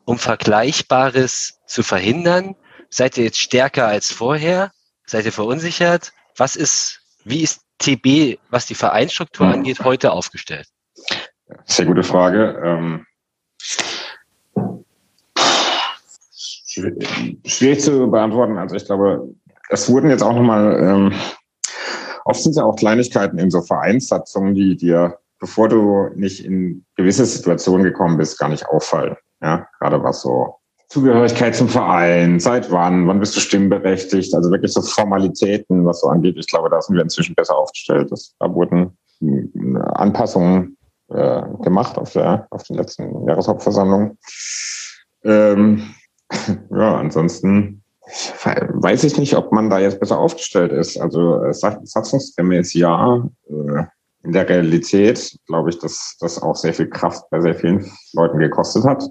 um 0.04 0.18
Vergleichbares 0.18 1.60
zu 1.66 1.82
verhindern? 1.82 2.56
Seid 2.90 3.16
ihr 3.16 3.24
jetzt 3.24 3.38
stärker 3.38 3.86
als 3.86 4.12
vorher? 4.12 4.70
Seid 5.06 5.24
ihr 5.24 5.32
verunsichert? 5.32 6.12
Was 6.36 6.56
ist, 6.56 7.00
wie 7.24 7.42
ist 7.42 7.62
TB, 7.78 8.38
was 8.50 8.66
die 8.66 8.74
Vereinsstruktur 8.74 9.46
hm. 9.46 9.54
angeht, 9.54 9.80
heute 9.80 10.12
aufgestellt? 10.12 10.68
Sehr 11.64 11.86
gute 11.86 12.02
Frage. 12.02 12.60
Ähm, 12.64 13.06
schwierig 17.44 17.80
zu 17.80 18.10
beantworten. 18.10 18.58
Also 18.58 18.76
ich 18.76 18.84
glaube, 18.84 19.34
es 19.68 19.88
wurden 19.90 20.10
jetzt 20.10 20.22
auch 20.22 20.34
nochmal, 20.34 20.80
ähm, 20.82 21.12
oft 22.24 22.42
sind 22.42 22.56
ja 22.56 22.64
auch 22.64 22.76
Kleinigkeiten 22.76 23.38
in 23.38 23.50
so 23.50 23.62
Vereinssatzungen, 23.62 24.54
die 24.54 24.76
dir 24.76 25.18
bevor 25.44 25.68
du 25.68 26.08
nicht 26.14 26.42
in 26.42 26.86
gewisse 26.96 27.26
Situationen 27.26 27.84
gekommen 27.84 28.16
bist, 28.16 28.38
gar 28.38 28.48
nicht 28.48 28.66
auffallen. 28.66 29.16
Ja, 29.44 29.68
gerade 29.78 30.02
was 30.02 30.22
so 30.22 30.56
Zugehörigkeit 30.88 31.54
zum 31.54 31.68
Verein, 31.68 32.40
seit 32.40 32.70
wann, 32.70 33.06
wann 33.06 33.20
bist 33.20 33.36
du 33.36 33.40
stimmberechtigt, 33.40 34.34
also 34.34 34.50
wirklich 34.50 34.72
so 34.72 34.80
Formalitäten, 34.80 35.84
was 35.84 36.00
so 36.00 36.08
angeht. 36.08 36.36
Ich 36.38 36.46
glaube, 36.46 36.70
da 36.70 36.80
sind 36.80 36.94
wir 36.94 37.02
inzwischen 37.02 37.34
besser 37.34 37.56
aufgestellt. 37.56 38.10
Das, 38.10 38.34
da 38.38 38.52
wurden 38.54 38.96
hm, 39.18 39.76
Anpassungen 39.94 40.78
äh, 41.08 41.42
gemacht 41.62 41.98
auf 41.98 42.12
der 42.12 42.46
auf 42.50 42.62
den 42.62 42.76
letzten 42.76 43.26
Jahreshauptversammlungen. 43.28 44.18
Ähm, 45.24 45.94
ja, 46.70 46.96
ansonsten 46.96 47.82
weiß 48.06 49.04
ich 49.04 49.18
nicht, 49.18 49.36
ob 49.36 49.52
man 49.52 49.68
da 49.68 49.78
jetzt 49.78 50.00
besser 50.00 50.18
aufgestellt 50.18 50.72
ist. 50.72 50.98
Also 50.98 51.42
äh, 51.42 51.52
satzungsgemäß 51.52 52.72
ja. 52.72 53.28
Äh, 53.48 53.84
in 54.24 54.32
der 54.32 54.48
Realität 54.48 55.38
glaube 55.46 55.68
ich, 55.68 55.78
dass 55.78 56.16
das 56.18 56.42
auch 56.42 56.56
sehr 56.56 56.72
viel 56.72 56.88
Kraft 56.88 57.28
bei 57.30 57.40
sehr 57.40 57.54
vielen 57.54 57.90
Leuten 58.14 58.38
gekostet 58.38 58.84
hat. 58.84 59.04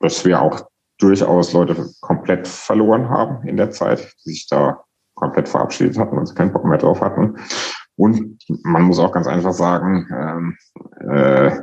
Dass 0.00 0.24
wir 0.24 0.40
auch 0.40 0.66
durchaus 0.98 1.52
Leute 1.52 1.88
komplett 2.00 2.48
verloren 2.48 3.08
haben 3.08 3.46
in 3.46 3.56
der 3.56 3.70
Zeit, 3.70 4.14
die 4.24 4.30
sich 4.30 4.48
da 4.48 4.82
komplett 5.14 5.48
verabschiedet 5.48 5.98
hatten 5.98 6.18
und 6.18 6.34
keinen 6.36 6.52
Bock 6.52 6.64
mehr 6.64 6.78
drauf 6.78 7.00
hatten. 7.00 7.36
Und 7.96 8.38
man 8.62 8.82
muss 8.82 8.98
auch 8.98 9.12
ganz 9.12 9.26
einfach 9.26 9.52
sagen, 9.52 10.06
ähm, 10.12 10.58
äh, 11.10 11.58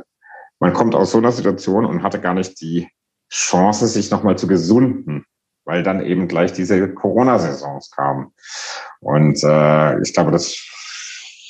man 0.58 0.72
kommt 0.72 0.94
aus 0.94 1.12
so 1.12 1.18
einer 1.18 1.32
Situation 1.32 1.84
und 1.84 2.02
hatte 2.02 2.20
gar 2.20 2.34
nicht 2.34 2.60
die 2.60 2.88
Chance, 3.30 3.86
sich 3.86 4.10
nochmal 4.10 4.36
zu 4.36 4.46
gesunden, 4.46 5.24
weil 5.64 5.82
dann 5.82 6.04
eben 6.04 6.28
gleich 6.28 6.52
diese 6.52 6.92
Corona-Saisons 6.92 7.90
kamen. 7.90 8.32
Und 9.00 9.42
äh, 9.44 10.00
ich 10.00 10.12
glaube, 10.12 10.30
das 10.30 10.56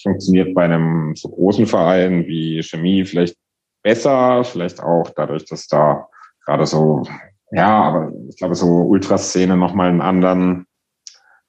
funktioniert 0.03 0.55
bei 0.55 0.65
einem 0.65 1.15
so 1.17 1.31
großen 1.31 1.67
Verein 1.67 2.27
wie 2.27 2.63
Chemie 2.63 3.05
vielleicht 3.05 3.37
besser, 3.83 4.45
vielleicht 4.45 4.83
auch 4.83 5.11
dadurch, 5.17 5.45
dass 5.47 5.67
da 5.67 6.09
gerade 6.45 6.67
so, 6.67 7.05
ja, 7.51 7.83
aber 7.83 8.13
ich 8.29 8.37
glaube, 8.37 8.55
so 8.55 8.67
Ultraszene 8.67 9.57
nochmal 9.57 9.89
einen 9.89 10.01
anderen, 10.01 10.67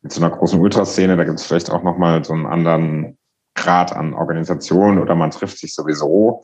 mit 0.01 0.11
so 0.11 0.23
einer 0.23 0.35
großen 0.35 0.59
Ultraszene, 0.59 1.17
da 1.17 1.23
gibt 1.23 1.39
es 1.39 1.45
vielleicht 1.45 1.71
auch 1.71 1.83
nochmal 1.83 2.23
so 2.23 2.33
einen 2.33 2.45
anderen 2.45 3.17
Grad 3.55 3.95
an 3.95 4.13
Organisation 4.13 4.99
oder 4.99 5.15
man 5.15 5.31
trifft 5.31 5.57
sich 5.57 5.73
sowieso. 5.73 6.43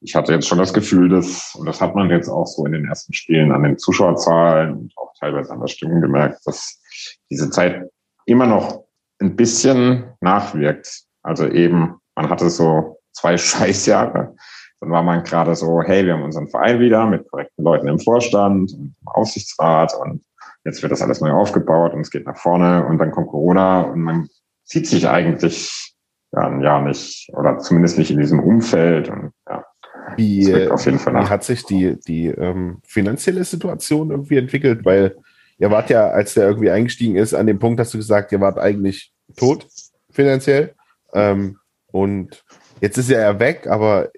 Ich 0.00 0.14
hatte 0.14 0.32
jetzt 0.32 0.48
schon 0.48 0.58
das 0.58 0.72
Gefühl, 0.72 1.08
dass, 1.08 1.54
und 1.54 1.66
das 1.66 1.80
hat 1.80 1.94
man 1.94 2.10
jetzt 2.10 2.28
auch 2.28 2.46
so 2.46 2.64
in 2.66 2.72
den 2.72 2.86
ersten 2.86 3.12
Spielen 3.12 3.52
an 3.52 3.62
den 3.62 3.78
Zuschauerzahlen 3.78 4.74
und 4.74 4.92
auch 4.96 5.12
teilweise 5.18 5.52
an 5.52 5.60
der 5.60 5.68
Stimmung 5.68 6.00
gemerkt, 6.00 6.40
dass 6.44 6.80
diese 7.30 7.50
Zeit 7.50 7.88
immer 8.26 8.46
noch 8.46 8.84
ein 9.20 9.36
bisschen 9.36 10.04
nachwirkt. 10.20 11.04
Also 11.22 11.46
eben, 11.48 11.96
man 12.14 12.30
hatte 12.30 12.50
so 12.50 12.98
zwei 13.12 13.36
Scheißjahre. 13.38 14.34
Dann 14.80 14.90
war 14.90 15.02
man 15.02 15.24
gerade 15.24 15.54
so, 15.54 15.82
hey, 15.82 16.06
wir 16.06 16.14
haben 16.14 16.22
unseren 16.22 16.48
Verein 16.48 16.80
wieder 16.80 17.06
mit 17.06 17.28
korrekten 17.28 17.64
Leuten 17.64 17.88
im 17.88 17.98
Vorstand 17.98 18.72
und 18.72 18.72
im 18.72 18.94
Aufsichtsrat 19.06 19.94
und 19.94 20.22
jetzt 20.64 20.82
wird 20.82 20.92
das 20.92 21.02
alles 21.02 21.20
neu 21.20 21.32
aufgebaut 21.32 21.94
und 21.94 22.00
es 22.00 22.10
geht 22.10 22.26
nach 22.26 22.36
vorne 22.36 22.86
und 22.86 22.98
dann 22.98 23.10
kommt 23.10 23.28
Corona 23.28 23.82
und 23.82 24.00
man 24.00 24.28
sieht 24.64 24.86
sich 24.86 25.08
eigentlich 25.08 25.94
ja, 26.32 26.46
ein 26.46 26.60
Jahr 26.60 26.82
nicht 26.82 27.30
oder 27.32 27.58
zumindest 27.58 27.98
nicht 27.98 28.10
in 28.10 28.20
diesem 28.20 28.40
Umfeld 28.40 29.08
und 29.08 29.32
ja. 29.48 29.64
Wie, 30.16 30.68
auf 30.68 30.84
jeden 30.86 30.98
Fall 30.98 31.14
wie 31.14 31.28
hat 31.28 31.44
sich 31.44 31.64
die, 31.64 31.98
die 32.00 32.28
ähm, 32.28 32.78
finanzielle 32.82 33.44
Situation 33.44 34.10
irgendwie 34.10 34.38
entwickelt? 34.38 34.84
Weil 34.84 35.16
ihr 35.58 35.70
wart 35.70 35.90
ja, 35.90 36.08
als 36.08 36.34
der 36.34 36.46
irgendwie 36.48 36.70
eingestiegen 36.70 37.16
ist, 37.16 37.34
an 37.34 37.46
dem 37.46 37.58
Punkt 37.58 37.78
hast 37.78 37.92
du 37.92 37.98
gesagt, 37.98 38.32
ihr 38.32 38.40
wart 38.40 38.58
eigentlich 38.58 39.12
tot 39.36 39.66
finanziell. 40.10 40.74
Ähm, 41.12 41.58
und 41.92 42.42
jetzt 42.80 42.96
ist 42.96 43.10
er 43.10 43.20
ja 43.20 43.38
weg, 43.38 43.66
aber 43.66 44.10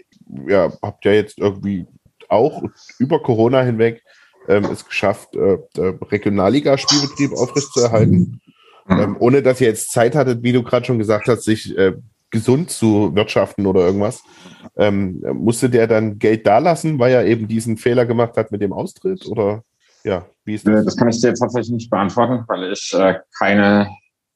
ja, 0.47 0.73
habt 0.83 1.05
ja 1.05 1.13
jetzt 1.13 1.39
irgendwie 1.39 1.87
auch 2.29 2.63
über 2.99 3.21
Corona 3.21 3.63
hinweg 3.63 4.03
ähm, 4.49 4.65
es 4.65 4.85
geschafft, 4.85 5.35
äh, 5.37 5.59
Regionalliga-Spielbetrieb 5.77 7.33
aufrechtzuerhalten. 7.33 8.41
Mhm. 8.87 8.99
Ähm, 8.99 9.17
ohne 9.21 9.43
dass 9.43 9.61
ihr 9.61 9.69
jetzt 9.69 9.93
Zeit 9.93 10.15
hattet, 10.15 10.43
wie 10.43 10.53
du 10.53 10.63
gerade 10.63 10.87
schon 10.87 10.99
gesagt 10.99 11.29
hast, 11.29 11.45
sich 11.45 11.77
äh, 11.77 11.95
gesund 12.31 12.71
zu 12.71 13.15
wirtschaften 13.15 13.67
oder 13.67 13.81
irgendwas. 13.81 14.23
Ähm, 14.77 15.23
musste 15.35 15.69
der 15.69 15.87
dann 15.87 16.19
Geld 16.19 16.47
dalassen, 16.47 16.99
weil 16.99 17.13
er 17.13 17.27
eben 17.27 17.49
diesen 17.49 17.77
Fehler 17.77 18.07
gemacht 18.07 18.37
hat 18.37 18.53
mit 18.53 18.63
dem 18.63 18.73
Austritt? 18.73 19.27
Oder 19.27 19.63
ja, 20.05 20.27
wie 20.45 20.55
ist 20.55 20.67
das? 20.67 20.85
Das 20.85 20.97
kann 20.97 21.09
ich 21.09 21.21
dir 21.21 21.29
jetzt 21.29 21.41
tatsächlich 21.41 21.73
nicht 21.73 21.91
beantworten, 21.91 22.45
weil 22.49 22.73
ich 22.73 22.93
äh, 22.95 23.17
keine, 23.39 23.89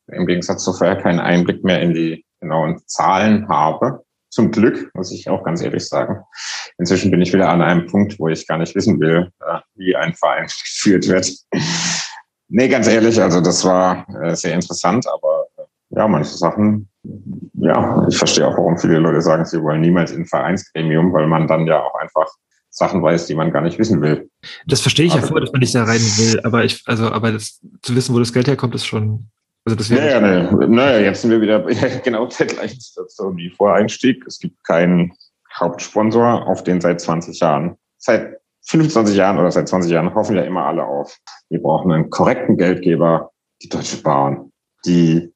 im 0.09 0.27
Gegensatz 0.27 0.65
zu 0.65 0.73
vorher, 0.73 0.97
keinen 0.97 1.21
Einblick 1.21 1.65
mehr 1.65 1.81
in 1.81 1.95
die 1.95 2.25
genauen 2.41 2.81
Zahlen 2.87 3.49
habe. 3.49 4.04
Zum 4.35 4.51
Glück, 4.51 4.91
muss 4.95 5.13
ich 5.13 5.29
auch 5.29 5.45
ganz 5.45 5.63
ehrlich 5.63 5.87
sagen. 5.87 6.19
Inzwischen 6.79 7.13
bin 7.13 7.23
ich 7.23 7.33
wieder 7.33 7.49
an 7.49 7.63
einem 7.63 7.87
Punkt, 7.87 8.19
wo 8.19 8.27
ich 8.27 8.49
gar 8.49 8.59
nicht 8.59 8.75
wissen 8.75 8.99
will, 8.99 9.31
äh, 9.39 9.61
wie 9.77 9.95
ein 9.95 10.13
Verein 10.13 10.47
geführt 10.65 11.07
wird. 11.07 11.33
nee, 12.49 12.67
ganz 12.67 12.89
ehrlich, 12.89 13.23
also 13.23 13.41
das 13.41 13.65
war 13.65 14.05
äh, 14.21 14.35
sehr 14.35 14.55
interessant, 14.55 15.07
aber 15.07 15.47
äh, 15.57 15.97
ja, 15.97 16.09
manche 16.09 16.35
Sachen, 16.35 16.89
ja, 17.53 18.05
ich 18.09 18.19
verstehe 18.19 18.49
auch, 18.49 18.57
warum 18.57 18.77
viele 18.77 18.99
Leute 18.99 19.23
sagen, 19.23 19.45
sie 19.45 19.63
wollen 19.63 19.83
niemals 19.83 20.11
in 20.11 20.23
ein 20.23 20.27
Vereinsgremium, 20.27 21.13
weil 21.13 21.29
man 21.29 21.47
dann 21.47 21.69
ja 21.69 21.81
auch 21.81 21.95
einfach 22.01 22.27
Sachen 22.71 23.05
weiß, 23.05 23.29
die 23.29 23.37
man 23.37 23.53
gar 23.53 23.63
nicht 23.63 23.79
wissen 23.79 24.03
will. 24.03 24.29
Das 24.67 24.81
verstehe 24.81 25.07
ich 25.07 25.13
aber, 25.13 25.21
ja 25.21 25.29
vor, 25.29 25.41
dass 25.41 25.53
man 25.53 25.61
nicht 25.61 25.77
da 25.77 25.85
rein 25.85 26.01
will, 26.01 26.41
aber 26.43 26.65
ich, 26.65 26.83
also, 26.87 27.07
aber 27.09 27.31
das, 27.31 27.61
zu 27.83 27.95
wissen, 27.95 28.13
wo 28.13 28.19
das 28.19 28.33
Geld 28.33 28.49
herkommt, 28.49 28.75
ist 28.75 28.85
schon 28.85 29.29
also 29.65 29.77
das 29.77 29.91
wäre. 29.91 30.21
Naja, 30.21 30.53
ne, 30.53 30.69
naja, 30.69 30.99
jetzt 31.01 31.23
sind 31.23 31.31
wir 31.31 31.41
wieder 31.41 31.61
genau 32.05 32.27
der 32.27 32.47
gleichen 32.47 32.81
Situation 32.81 33.37
wie 33.37 33.51
vor 33.51 33.75
Einstieg. 33.75 34.25
Es 34.27 34.39
gibt 34.39 34.63
keinen 34.65 35.13
Hauptsponsor 35.59 36.47
auf 36.47 36.63
den 36.65 36.81
seit 36.81 37.01
20 37.01 37.41
Jahren. 37.41 37.77
Seit 37.99 38.41
25 38.67 39.17
Jahren 39.17 39.39
oder 39.39 39.51
seit 39.51 39.69
20 39.69 39.91
Jahren 39.91 40.15
hoffen 40.15 40.37
ja 40.37 40.43
immer 40.43 40.65
alle 40.65 40.85
auf. 40.85 41.17
Wir 41.49 41.61
brauchen 41.61 41.93
einen 41.93 42.11
korrekten 42.11 42.57
Geldgeber, 42.57 43.31
die 43.63 43.69
Deutsche 43.69 44.03
Bahn, 44.03 44.53
die 44.85 45.33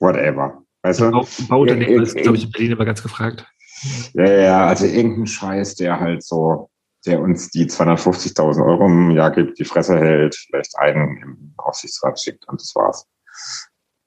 whatever. 0.00 0.62
Weißt 0.82 1.00
du? 1.00 1.10
Bauunternehmer 1.48 2.02
ist, 2.02 2.16
glaube 2.16 2.36
ich, 2.36 2.44
in 2.44 2.52
Berlin 2.52 2.72
immer 2.72 2.84
ganz 2.84 3.02
gefragt. 3.02 3.46
Ja, 4.14 4.30
ja, 4.30 4.66
also 4.66 4.86
irgendein 4.86 5.26
Scheiß, 5.26 5.76
der 5.76 6.00
halt 6.00 6.22
so, 6.22 6.70
der 7.06 7.20
uns 7.20 7.50
die 7.50 7.66
250.000 7.66 8.64
Euro 8.64 8.86
im 8.86 9.10
Jahr 9.12 9.30
gibt, 9.30 9.58
die 9.58 9.64
Fresse 9.64 9.98
hält, 9.98 10.34
vielleicht 10.34 10.76
einen 10.78 11.16
im 11.18 11.54
Aufsichtsrat 11.56 12.20
schickt 12.20 12.48
und 12.48 12.60
das 12.60 12.74
war's. 12.74 13.06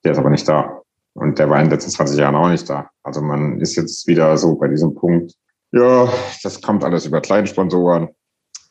Der 0.03 0.13
ist 0.13 0.17
aber 0.17 0.29
nicht 0.29 0.47
da. 0.47 0.81
Und 1.13 1.39
der 1.39 1.49
war 1.49 1.57
in 1.57 1.65
den 1.65 1.71
letzten 1.71 1.91
20 1.91 2.17
Jahren 2.17 2.35
auch 2.35 2.49
nicht 2.49 2.69
da. 2.69 2.89
Also 3.03 3.21
man 3.21 3.59
ist 3.59 3.75
jetzt 3.75 4.07
wieder 4.07 4.37
so 4.37 4.55
bei 4.55 4.67
diesem 4.67 4.95
Punkt, 4.95 5.33
ja, 5.71 6.11
das 6.43 6.61
kommt 6.61 6.83
alles 6.83 7.05
über 7.05 7.21
Kleinsponsoren. 7.21 8.09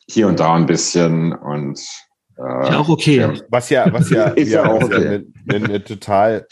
Hier 0.09 0.27
und 0.27 0.39
da 0.39 0.55
ein 0.55 0.65
bisschen 0.65 1.33
und 1.33 1.79
äh, 2.37 2.71
ja, 2.71 2.79
auch 2.79 2.89
okay. 2.89 3.41
Was 3.49 3.69
ja, 3.69 3.91
was 3.93 4.09
ja, 4.09 4.25
ist 4.29 4.49
ja 4.49 4.69
auch 4.69 4.83
okay. 4.83 5.23
eine, 5.47 5.65
eine, 5.65 5.83
total 5.83 6.47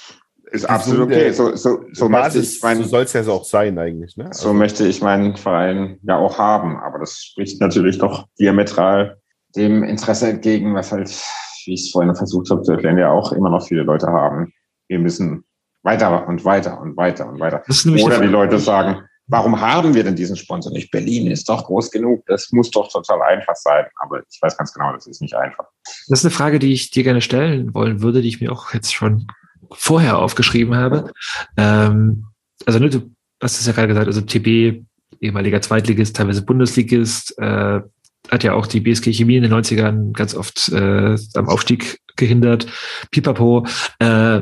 ist 0.52 0.66
absolut 0.68 1.02
okay. 1.02 1.32
So, 1.32 1.56
so, 1.56 1.84
so 1.94 2.10
Basis, 2.10 2.58
ich 2.58 2.64
mein, 2.64 2.78
so 2.78 2.84
soll 2.84 3.04
es 3.04 3.14
ja 3.14 3.24
so 3.24 3.34
auch 3.34 3.44
sein 3.44 3.78
eigentlich. 3.78 4.18
Ne? 4.18 4.30
So 4.32 4.54
möchte 4.54 4.88
ich 4.88 5.02
meinen 5.02 5.36
Verein 5.36 6.00
ja 6.04 6.18
auch 6.18 6.38
haben, 6.38 6.78
aber 6.78 7.00
das 7.00 7.22
spricht 7.22 7.62
natürlich 7.62 8.00
doch 8.00 8.26
diametral 8.40 9.20
dem 9.56 9.84
Interesse 9.84 10.30
entgegen, 10.30 10.74
was 10.76 10.92
halt 10.92 11.10
wie 11.66 11.74
ich 11.74 11.86
es 11.86 11.92
vorhin 11.92 12.16
versucht 12.16 12.50
habe 12.50 12.64
zu 12.64 12.72
erklären, 12.72 12.98
ja 12.98 13.12
auch 13.12 13.32
immer 13.32 13.50
noch 13.50 13.68
viele 13.68 13.84
Leute 13.84 14.08
haben. 14.08 14.54
Wir 14.90 15.00
müssen 15.00 15.46
weiter 15.84 16.28
und 16.28 16.44
weiter 16.44 16.80
und 16.82 16.98
weiter 16.98 17.30
und 17.30 17.40
weiter. 17.40 17.64
Oder 18.04 18.20
die 18.20 18.28
Leute 18.28 18.60
sagen, 18.60 19.04
warum 19.28 19.62
haben 19.62 19.94
wir 19.94 20.04
denn 20.04 20.16
diesen 20.16 20.36
Sponsor 20.36 20.74
nicht? 20.74 20.92
Berlin 20.92 21.32
ist 21.32 21.48
doch 21.48 21.66
groß 21.66 21.92
genug, 21.92 22.26
das 22.26 22.52
muss 22.52 22.70
doch 22.72 22.92
total 22.92 23.22
einfach 23.22 23.56
sein. 23.56 23.86
Aber 23.98 24.20
ich 24.30 24.42
weiß 24.42 24.58
ganz 24.58 24.74
genau, 24.74 24.92
das 24.92 25.08
ist 25.08 25.22
nicht 25.22 25.36
einfach. 25.36 25.66
Das 26.08 26.20
ist 26.20 26.26
eine 26.26 26.32
Frage, 26.32 26.60
die 26.60 26.74
ich 26.74 26.92
dir 26.92 27.04
gerne 27.04 27.22
stellen 27.22 27.74
wollen 27.74 28.02
würde, 28.02 28.22
die 28.22 28.28
ich 28.28 28.42
mir 28.42 28.52
auch 28.52 28.74
jetzt 28.74 28.94
schon 28.94 29.28
vorher 29.72 30.18
aufgeschrieben 30.18 30.76
habe. 30.76 31.12
Ähm, 31.56 32.26
also 32.66 32.80
ne, 32.80 32.90
du 32.90 33.12
hast 33.42 33.60
es 33.60 33.68
ja 33.68 33.74
gerade 33.74 33.88
gesagt, 33.88 34.08
also 34.08 34.22
TB, 34.22 34.84
ehemaliger 35.22 35.62
Zweitligist, 35.62 36.16
teilweise 36.16 36.44
Bundesligist, 36.44 37.38
äh, 37.38 37.82
hat 38.30 38.44
ja 38.44 38.54
auch 38.54 38.68
die 38.68 38.82
BSG 38.82 39.14
Chemie 39.14 39.38
in 39.38 39.44
den 39.44 39.54
90ern 39.54 40.12
ganz 40.14 40.36
oft 40.36 40.70
äh, 40.70 41.16
am 41.36 41.48
Aufstieg 41.48 42.00
gehindert. 42.16 42.68
Pipapo. 43.12 43.66
Äh, 44.00 44.42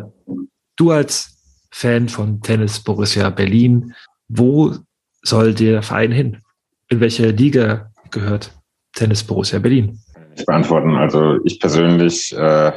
du 0.78 0.92
als 0.92 1.38
Fan 1.72 2.08
von 2.08 2.42
Tennis 2.42 2.80
Borussia 2.80 3.30
Berlin, 3.30 3.94
wo 4.30 4.74
soll 5.22 5.54
der 5.54 5.84
Verein 5.84 6.12
hin? 6.12 6.42
In 6.90 7.02
welche 7.02 7.30
Liga 7.32 7.92
gehört 8.12 8.52
Tennis 8.94 9.24
Borussia 9.24 9.60
Berlin? 9.60 10.00
Ich 10.36 10.46
beantworten. 10.46 10.96
Also 10.96 11.44
ich 11.44 11.60
persönlich 11.60 12.34
äh, 12.34 12.72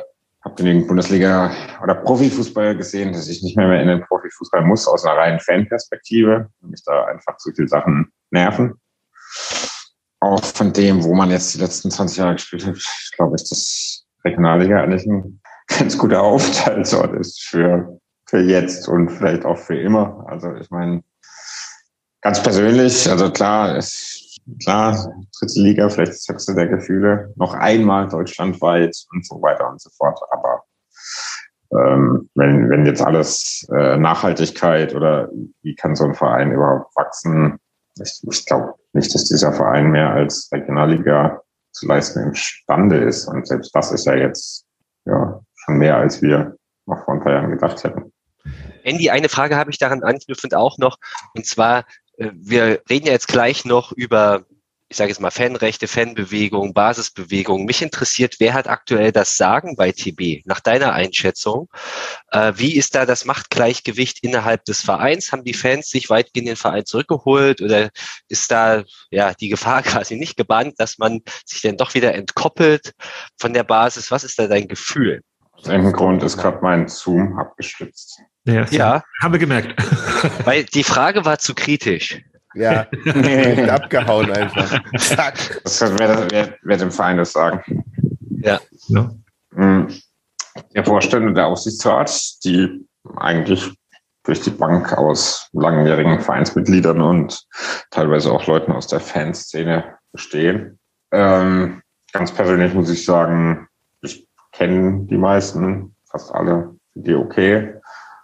habe 0.45 0.55
genügend 0.57 0.89
Bundesliga 0.89 1.53
oder 1.83 1.95
Profifußball 1.95 2.77
gesehen, 2.77 3.13
dass 3.13 3.29
ich 3.29 3.43
nicht 3.43 3.57
mehr, 3.57 3.69
mehr 3.69 3.83
in 3.83 3.89
den 3.89 4.03
Profifußball 4.03 4.63
muss 4.63 4.89
aus 4.89 5.05
einer 5.05 5.17
reinen 5.17 5.41
Fanperspektive. 5.41 6.49
Mich 6.63 6.83
da 6.85 7.05
einfach 7.05 7.37
zu 7.37 7.53
viele 7.55 7.69
Sachen 7.69 8.11
nerven 8.31 8.75
auch 10.21 10.45
von 10.45 10.73
dem, 10.73 11.03
wo 11.03 11.15
man 11.15 11.31
jetzt 11.31 11.55
die 11.55 11.59
letzten 11.59 11.91
20 11.91 12.19
Jahre 12.19 12.35
gespielt 12.35 12.67
hat, 12.67 12.79
glaube 13.17 13.37
ich, 13.37 13.49
dass 13.49 14.07
Regionalliga 14.25 14.83
eigentlich 14.83 15.07
ein 15.07 15.41
ganz 15.79 15.97
guter 15.97 16.23
Aufenthaltsort 16.23 17.15
ist 17.15 17.43
für, 17.43 18.01
für 18.27 18.41
jetzt 18.41 18.89
und 18.89 19.11
vielleicht 19.11 19.45
auch 19.45 19.59
für 19.59 19.79
immer. 19.79 20.25
Also 20.27 20.55
ich 20.55 20.71
meine, 20.71 21.03
ganz 22.21 22.43
persönlich, 22.43 23.09
also 23.09 23.31
klar, 23.31 23.77
ist 23.77 24.41
klar, 24.63 25.13
dritte 25.39 25.61
Liga, 25.61 25.89
vielleicht 25.89 26.13
das 26.13 26.27
höchste 26.29 26.55
der 26.55 26.69
Gefühle, 26.69 27.33
noch 27.37 27.55
einmal 27.55 28.09
deutschlandweit 28.09 28.97
und 29.13 29.27
so 29.27 29.41
weiter 29.43 29.69
und 29.69 29.81
so 29.81 29.91
fort. 29.91 30.19
Aber 30.31 30.65
ähm, 31.73 32.29
wenn, 32.35 32.69
wenn 32.69 32.87
jetzt 32.87 33.03
alles 33.03 33.67
äh, 33.73 33.97
Nachhaltigkeit 33.97 34.95
oder 34.95 35.29
wie 35.63 35.75
kann 35.75 35.95
so 35.95 36.05
ein 36.05 36.15
Verein 36.15 36.53
überhaupt 36.53 36.95
wachsen, 36.97 37.59
ich, 38.03 38.21
ich 38.29 38.47
glaube 38.47 38.75
nicht, 38.93 39.15
dass 39.15 39.25
dieser 39.25 39.53
Verein 39.53 39.91
mehr 39.91 40.11
als 40.11 40.49
Regionalliga 40.53 41.41
zu 41.73 41.87
leisten 41.87 42.21
imstande 42.25 42.97
ist. 42.97 43.29
Und 43.29 43.47
selbst 43.47 43.75
das 43.75 43.93
ist 43.93 44.07
ja 44.07 44.15
jetzt 44.15 44.67
ja, 45.07 45.41
mehr, 45.79 45.97
als 45.97 46.23
wir 46.23 46.57
noch 46.87 47.05
vor 47.05 47.15
ein 47.15 47.23
paar 47.23 47.33
Jahren 47.33 47.51
gedacht 47.51 47.83
hätten. 47.85 48.13
Andy, 48.83 49.11
eine 49.11 49.29
Frage 49.29 49.57
habe 49.57 49.71
ich 49.71 49.79
daran 49.79 50.03
anknüpfend 50.03 50.55
auch 50.55 50.79
noch. 50.79 50.99
Und 51.35 51.47
zwar, 51.47 51.85
äh, 52.17 52.31
wir 52.35 52.83
reden 52.89 53.07
ja 53.07 53.13
jetzt 53.13 53.29
gleich 53.29 53.65
noch 53.65 53.93
über 53.93 54.45
ich 54.91 54.97
sage 54.97 55.11
jetzt 55.11 55.21
mal 55.21 55.31
Fanrechte, 55.31 55.87
Fanbewegung, 55.87 56.75
Basisbewegung. 56.75 57.65
Mich 57.65 57.81
interessiert, 57.81 58.37
wer 58.41 58.55
hat 58.55 58.67
aktuell 58.67 59.13
das 59.13 59.37
Sagen 59.37 59.77
bei 59.77 59.93
TB? 59.93 60.45
Nach 60.47 60.59
deiner 60.59 60.93
Einschätzung, 60.93 61.69
äh, 62.33 62.53
wie 62.57 62.75
ist 62.77 62.97
da 62.97 63.07
das 63.07 63.25
Machtgleichgewicht 63.25 64.19
innerhalb 64.25 64.65
des 64.65 64.83
Vereins? 64.83 65.31
Haben 65.31 65.45
die 65.45 65.55
Fans 65.55 65.91
sich 65.91 66.11
weitgehend 66.11 66.49
den 66.49 66.57
Verein 66.57 66.87
zurückgeholt 66.87 67.63
oder 67.63 67.91
ist 68.27 68.51
da 68.51 68.83
ja 69.13 69.33
die 69.33 69.49
Gefahr 69.49 69.83
quasi 69.85 70.17
nicht 70.17 70.37
gebannt, 70.37 70.75
dass 70.79 70.99
man 70.99 71.21
sich 71.47 71.63
dann 71.63 71.77
doch 71.77 71.95
wieder 71.95 72.13
entkoppelt 72.15 72.93
von 73.39 73.55
der 73.55 73.63
Basis? 73.63 74.11
Was 74.11 74.25
ist 74.25 74.41
da 74.41 74.49
dein 74.49 74.67
Gefühl? 74.67 75.23
Aus 75.61 75.69
irgendeinem 75.69 75.93
Grund 75.93 76.23
ist 76.23 76.39
gerade 76.39 76.59
mein 76.63 76.89
Zoom 76.89 77.39
abgestützt. 77.39 78.23
Ja, 78.45 78.65
Ja, 78.71 79.03
haben 79.23 79.33
wir 79.33 79.39
gemerkt. 79.39 79.75
weil 80.47 80.65
die 80.65 80.85
Frage 80.85 81.25
war 81.27 81.39
zu 81.39 81.55
kritisch. 81.55 82.23
Ja, 82.55 82.87
abgehauen 83.69 84.33
einfach. 84.33 84.81
Zack. 84.99 85.61
Das 85.63 85.81
wer, 85.99 86.31
wer, 86.31 86.57
wer 86.63 86.77
dem 86.79 86.91
Verein 86.91 87.19
das 87.19 87.33
sagen? 87.33 87.85
Ja. 88.41 88.59
Hm. 89.55 89.89
Der 90.75 90.85
Vorstand 90.85 91.27
und 91.27 91.35
der 91.35 91.47
Aufsichtsrat, 91.47 92.11
die 92.45 92.87
eigentlich 93.17 93.71
durch 94.25 94.41
die 94.41 94.51
Bank 94.51 94.93
aus 94.95 95.49
langjährigen 95.53 96.21
Vereinsmitgliedern 96.21 97.01
und 97.01 97.47
teilweise 97.91 98.33
auch 98.33 98.47
Leuten 98.47 98.73
aus 98.73 98.87
der 98.87 99.01
Fanszene 99.01 99.99
bestehen. 100.13 100.79
Ähm, 101.13 101.83
ganz 102.13 102.33
persönlich 102.33 102.75
muss 102.75 102.91
ich 102.91 103.05
sagen, 103.05 103.69
ich 104.03 104.27
kenne 104.53 105.07
die 105.07 105.19
meisten, 105.19 105.95
fast 106.07 106.35
alle, 106.35 106.75
die 106.95 107.15
okay, 107.15 107.75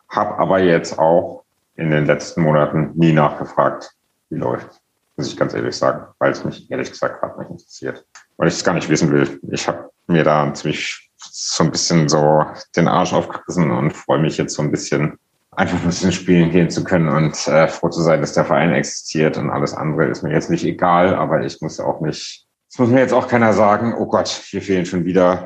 habe 0.08 0.38
aber 0.38 0.60
jetzt 0.60 0.98
auch 0.98 1.44
in 1.76 1.90
den 1.90 2.06
letzten 2.06 2.42
Monaten 2.42 2.92
nie 2.94 3.12
nachgefragt, 3.12 3.92
wie 4.30 4.36
läuft. 4.36 4.80
Muss 5.16 5.28
ich 5.28 5.36
ganz 5.36 5.54
ehrlich 5.54 5.76
sagen, 5.76 6.06
weil 6.18 6.32
es 6.32 6.44
mich 6.44 6.70
ehrlich 6.70 6.90
gesagt 6.90 7.20
gerade 7.20 7.38
nicht 7.38 7.50
interessiert. 7.50 8.04
Weil 8.36 8.48
ich 8.48 8.54
es 8.54 8.64
gar 8.64 8.74
nicht 8.74 8.88
wissen 8.88 9.10
will. 9.10 9.40
Ich 9.50 9.66
habe 9.66 9.90
mir 10.06 10.24
da 10.24 10.52
ziemlich 10.52 11.10
so 11.16 11.64
ein 11.64 11.70
bisschen 11.70 12.08
so 12.08 12.44
den 12.76 12.88
Arsch 12.88 13.12
aufgerissen 13.12 13.70
und 13.70 13.92
freue 13.92 14.18
mich 14.18 14.36
jetzt 14.36 14.54
so 14.54 14.62
ein 14.62 14.70
bisschen, 14.70 15.18
einfach 15.50 15.78
ein 15.80 15.86
bisschen 15.86 16.12
spielen 16.12 16.50
gehen 16.50 16.70
zu 16.70 16.84
können 16.84 17.08
und 17.08 17.48
äh, 17.48 17.68
froh 17.68 17.88
zu 17.88 18.02
sein, 18.02 18.20
dass 18.20 18.34
der 18.34 18.44
Verein 18.44 18.74
existiert 18.74 19.38
und 19.38 19.50
alles 19.50 19.74
andere 19.74 20.06
ist 20.06 20.22
mir 20.22 20.32
jetzt 20.32 20.50
nicht 20.50 20.64
egal, 20.64 21.14
aber 21.14 21.44
ich 21.44 21.60
muss 21.62 21.80
auch 21.80 22.00
nicht, 22.00 22.46
es 22.70 22.78
muss 22.78 22.90
mir 22.90 23.00
jetzt 23.00 23.14
auch 23.14 23.28
keiner 23.28 23.52
sagen, 23.54 23.94
oh 23.94 24.06
Gott, 24.06 24.28
hier 24.28 24.60
fehlen 24.60 24.84
schon 24.84 25.04
wieder. 25.04 25.44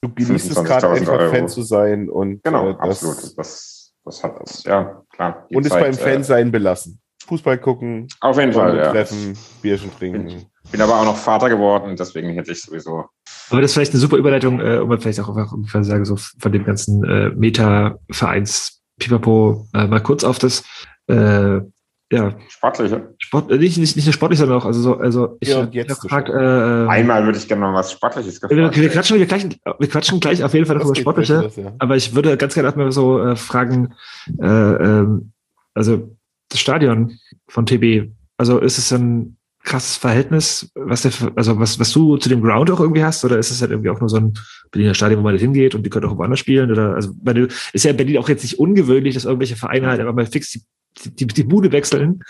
Du 0.00 0.12
genießt 0.14 0.50
es 0.50 0.64
gerade 0.64 0.86
25.000 0.86 0.90
einfach 0.98 1.12
Euro. 1.18 1.30
Fan 1.30 1.48
zu 1.48 1.62
sein 1.62 2.08
und 2.08 2.42
Genau, 2.44 2.70
äh, 2.70 2.74
das, 2.74 2.80
absolut. 2.80 3.38
Das, 3.38 3.92
das 4.04 4.24
hat 4.24 4.40
das, 4.40 4.64
ja, 4.64 5.02
klar. 5.12 5.46
Und 5.50 5.66
es 5.66 5.70
beim 5.70 5.94
Fan 5.94 6.20
äh, 6.20 6.24
sein 6.24 6.52
belassen. 6.52 7.00
Fußball 7.26 7.58
gucken, 7.58 8.06
Auf 8.20 8.38
jeden 8.38 8.52
Fall, 8.52 8.76
ja. 8.76 8.90
treffen, 8.90 9.36
Bierchen 9.60 9.90
trinken. 9.98 10.46
Bin 10.70 10.80
aber 10.80 11.00
auch 11.00 11.04
noch 11.04 11.16
Vater 11.16 11.48
geworden 11.48 11.96
deswegen 11.96 12.30
hätte 12.30 12.52
ich 12.52 12.62
sowieso 12.62 13.06
Aber 13.50 13.60
das 13.60 13.70
ist 13.70 13.74
vielleicht 13.74 13.92
eine 13.92 14.00
super 14.00 14.16
Überleitung, 14.16 14.60
äh, 14.60 14.78
um 14.78 14.98
vielleicht 15.00 15.20
auch 15.20 15.28
einfach 15.28 15.52
ungefähr 15.52 15.84
sagen, 15.84 16.04
so 16.04 16.16
von 16.16 16.52
dem 16.52 16.64
ganzen 16.64 17.04
äh, 17.04 17.30
Meta-Vereins 17.30 18.82
Pipapo 18.98 19.66
äh, 19.74 19.86
mal 19.86 20.00
kurz 20.00 20.24
auf 20.24 20.38
das 20.38 20.64
äh, 21.06 21.60
ja, 22.10 22.34
sportliche. 22.48 23.14
Sport, 23.18 23.50
äh, 23.50 23.58
nicht, 23.58 23.76
nicht, 23.76 23.94
nicht 23.96 24.06
nur 24.06 24.14
sportlich, 24.14 24.38
sondern 24.38 24.58
auch, 24.58 24.64
also 24.64 24.80
so, 24.80 24.96
also 24.96 25.36
ich 25.40 25.48
Ja, 25.48 25.68
jetzt 25.70 26.00
gefragt, 26.00 26.30
äh, 26.30 26.84
äh, 26.84 26.88
Einmal 26.88 27.24
würde 27.24 27.38
ich 27.38 27.46
gerne 27.46 27.62
noch 27.62 27.74
was 27.74 27.92
Sportliches 27.92 28.40
wir, 28.40 28.48
gefragt. 28.48 28.76
wir, 28.76 28.88
quatschen, 28.88 29.18
wir, 29.18 29.26
gleich, 29.26 29.46
wir 29.78 29.88
quatschen 29.88 30.18
gleich 30.18 30.42
auf 30.42 30.54
jeden 30.54 30.64
Fall 30.64 30.76
noch 30.76 30.86
über 30.86 30.94
Sportliche, 30.94 31.42
das, 31.42 31.56
ja. 31.56 31.72
aber 31.78 31.96
ich 31.96 32.14
würde 32.14 32.36
ganz 32.38 32.54
gerne 32.54 32.68
erstmal 32.68 32.92
so 32.92 33.20
äh, 33.20 33.36
fragen, 33.36 33.94
äh, 34.40 34.46
ähm, 34.46 35.32
also 35.74 36.16
das 36.48 36.60
Stadion 36.60 37.18
von 37.46 37.66
TB, 37.66 38.10
also 38.38 38.58
ist 38.58 38.78
es 38.78 38.90
ein 38.90 39.36
krasses 39.64 39.96
Verhältnis, 39.96 40.70
was 40.74 41.02
der, 41.02 41.12
also 41.36 41.60
was, 41.60 41.78
was 41.78 41.92
du 41.92 42.16
zu 42.16 42.30
dem 42.30 42.40
Ground 42.40 42.70
auch 42.70 42.80
irgendwie 42.80 43.04
hast, 43.04 43.22
oder 43.26 43.38
ist 43.38 43.50
es 43.50 43.60
halt 43.60 43.70
irgendwie 43.70 43.90
auch 43.90 44.00
nur 44.00 44.08
so 44.08 44.16
ein 44.16 44.32
Berliner 44.70 44.94
Stadion, 44.94 45.20
wo 45.20 45.24
man 45.24 45.32
halt 45.32 45.42
hingeht 45.42 45.74
und 45.74 45.82
die 45.84 45.90
können 45.90 46.06
auch 46.06 46.16
woanders 46.16 46.38
spielen, 46.38 46.70
oder, 46.70 46.94
also, 46.94 47.10
meine, 47.22 47.48
ist 47.74 47.84
ja 47.84 47.90
in 47.90 47.98
Berlin 47.98 48.16
auch 48.16 48.30
jetzt 48.30 48.44
nicht 48.44 48.58
ungewöhnlich, 48.58 49.12
dass 49.12 49.26
irgendwelche 49.26 49.56
Vereine 49.56 49.88
halt 49.88 50.00
einfach 50.00 50.14
mal 50.14 50.24
fix 50.24 50.52
die, 50.52 50.62
die, 51.04 51.26
die 51.26 51.44
Bude 51.44 51.72
wechseln, 51.72 52.22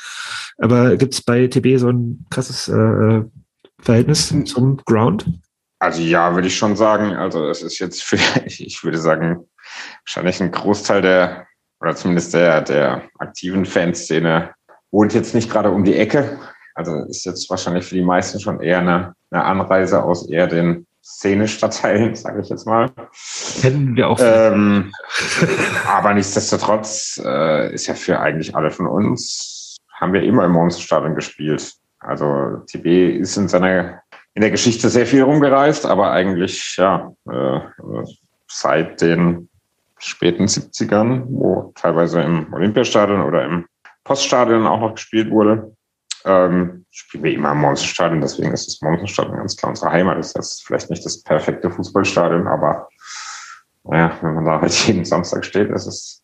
aber 0.59 0.97
gibt 0.97 1.15
es 1.15 1.23
bei 1.23 1.47
TB 1.47 1.79
so 1.79 1.89
ein 1.89 2.27
krasses 2.31 2.69
äh, 2.69 3.23
Verhältnis 3.81 4.35
zum 4.45 4.77
Ground? 4.85 5.31
Also 5.79 6.03
ja, 6.03 6.35
würde 6.35 6.49
ich 6.49 6.57
schon 6.57 6.77
sagen. 6.77 7.13
Also 7.13 7.49
es 7.49 7.63
ist 7.63 7.79
jetzt 7.79 8.03
für, 8.03 8.19
ich 8.47 8.83
würde 8.83 8.99
sagen, 8.99 9.49
wahrscheinlich 10.05 10.41
ein 10.41 10.51
Großteil 10.51 11.03
der, 11.03 11.47
oder 11.81 11.95
zumindest 11.95 12.35
der, 12.35 12.63
der 12.63 13.09
aktiven 13.19 13.65
Fanszene 13.65 14.51
wohnt 14.91 15.15
jetzt 15.15 15.35
nicht 15.35 15.51
gerade 15.51 15.71
um 15.71 15.85
die 15.85 15.95
Ecke. 15.95 16.39
Also 16.75 17.05
ist 17.09 17.25
jetzt 17.25 17.49
wahrscheinlich 17.51 17.85
für 17.85 17.95
die 17.95 18.03
meisten 18.03 18.41
schon 18.41 18.61
eher 18.61 18.81
eine, 18.81 19.15
eine 19.31 19.45
Anreise 19.45 20.03
aus 20.03 20.29
eher 20.29 20.47
den 20.47 20.87
Szene-Stadtteilen, 21.09 22.15
sage 22.15 22.43
ich 22.43 22.49
jetzt 22.49 22.67
mal. 22.67 22.91
Kennen 23.61 23.97
wir 23.97 24.09
auch. 24.09 24.19
Ähm, 24.21 24.93
aber 25.87 26.15
nichtsdestotrotz 26.15 27.21
äh, 27.25 27.73
ist 27.73 27.87
ja 27.87 27.95
für 27.95 28.21
eigentlich 28.21 28.55
alle 28.55 28.71
von 28.71 28.87
uns, 28.87 29.79
haben 29.95 30.13
wir 30.13 30.23
immer 30.23 30.45
im 30.45 30.53
Monsterstadion 30.53 31.15
gespielt. 31.15 31.73
Also 31.99 32.63
TB 32.67 33.21
ist 33.21 33.37
in 33.37 33.49
seiner 33.49 34.03
in 34.35 34.43
der 34.43 34.53
Geschichte 34.53 34.89
sehr 34.89 35.07
viel 35.07 35.23
rumgereist, 35.23 35.87
aber 35.87 36.13
eigentlich 36.13 36.77
ja 36.77 37.13
äh, 37.29 37.61
seit 38.47 39.01
den 39.01 39.49
späten 39.99 40.45
70ern, 40.45 41.25
wo 41.27 41.73
teilweise 41.75 42.21
im 42.21 42.53
Olympiastadion 42.53 43.23
oder 43.23 43.45
im 43.45 43.67
Poststadion 44.05 44.67
auch 44.67 44.79
noch 44.79 44.95
gespielt 44.95 45.31
wurde, 45.31 45.75
ähm, 46.25 46.85
spielen 46.91 47.25
wir 47.25 47.33
immer 47.33 47.53
im 47.53 47.59
Monsterstadion. 47.59 48.21
Deswegen 48.21 48.53
ist 48.53 48.67
das 48.67 48.81
Monsterstadion 48.81 49.37
ganz 49.37 49.57
klar 49.57 49.71
unsere 49.71 49.91
Heimat. 49.93 50.19
Das 50.19 50.35
ist 50.35 50.65
vielleicht 50.67 50.91
nicht 50.91 51.05
das 51.05 51.23
perfekte 51.23 51.71
Fußballstadion, 51.71 52.47
aber 52.47 52.89
naja, 53.85 54.13
wenn 54.21 54.35
man 54.35 54.45
da 54.45 54.61
halt 54.61 54.73
jeden 54.87 55.05
Samstag 55.05 55.45
steht, 55.45 55.71
ist 55.71 55.87
es 55.87 56.23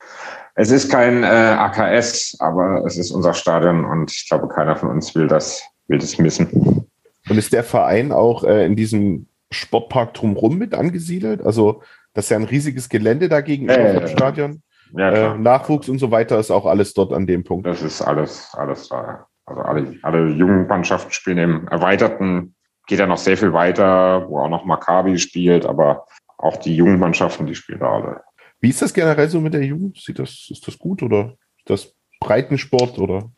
es 0.57 0.71
ist 0.71 0.91
kein 0.91 1.25
äh, 1.25 1.27
AKS, 1.27 2.37
aber 2.39 2.85
es 2.87 2.97
ist 2.97 3.11
unser 3.11 3.35
Stadion 3.35 3.85
und 3.85 4.13
ich 4.13 4.29
glaube, 4.29 4.49
keiner 4.49 4.77
von 4.77 4.89
uns 4.89 5.15
will 5.15 5.27
das, 5.27 5.63
will 5.89 5.99
das 5.99 6.17
missen. 6.19 6.87
Und 7.29 7.39
ist 7.39 7.53
der 7.53 7.65
Verein 7.65 8.13
auch 8.13 8.45
äh, 8.45 8.65
in 8.65 8.77
diesem 8.77 9.27
Sportpark 9.51 10.15
drumherum 10.15 10.57
mit 10.57 10.75
angesiedelt? 10.75 11.43
Also, 11.43 11.83
das 12.13 12.27
ist 12.27 12.31
ja 12.31 12.37
ein 12.37 12.45
riesiges 12.45 12.89
Gelände 12.89 13.29
dagegen 13.29 13.69
vom 13.69 13.83
ja. 13.83 14.07
Stadion. 14.07 14.63
Ja, 14.97 15.35
Äh. 15.35 15.39
Nachwuchs 15.39 15.89
und 15.89 15.99
so 15.99 16.13
weiter 16.13 16.39
ist 16.39 16.53
auch 16.53 16.67
alles 16.67 16.95
dort 16.95 17.13
an 17.13 17.27
dem 17.27 17.43
Punkt. 17.43 17.67
Das 17.67 17.83
ist 17.83 18.01
alles, 18.01 18.51
alles 18.53 18.89
da. 18.89 19.27
Also 19.47 19.61
alle, 19.63 19.99
alle 20.03 20.29
jungen 20.31 20.67
Mannschaften 20.67 21.13
spielen 21.13 21.39
im 21.39 21.69
Erweiterten, 21.69 22.55
geht 22.87 22.99
ja 22.99 23.07
noch 23.07 23.19
sehr 23.19 23.37
viel 23.37 23.53
weiter, 23.53 24.29
wo 24.29 24.41
auch 24.41 24.49
noch 24.49 24.65
Maccabi 24.65 25.19
spielt, 25.19 25.67
aber 25.67 26.07
auch 26.39 26.57
die 26.57 26.77
jungen 26.77 26.99
Mannschaften, 26.99 27.47
die 27.47 27.55
spielen 27.55 27.81
da 27.81 27.93
alle. 27.93 28.21
Wie 28.61 28.71
ist 28.71 28.83
das 28.83 28.95
generell 28.95 29.29
so 29.29 29.41
mit 29.41 29.55
der 29.55 29.65
Jugend? 29.65 29.99
Sieht 29.99 30.19
das, 30.19 30.49
ist 30.51 30.67
das 30.67 30.79
gut 30.79 31.03
oder 31.03 31.35
ist 31.59 31.71
das 31.71 31.95
Breitensport 32.21 32.99
oder? 32.99 33.31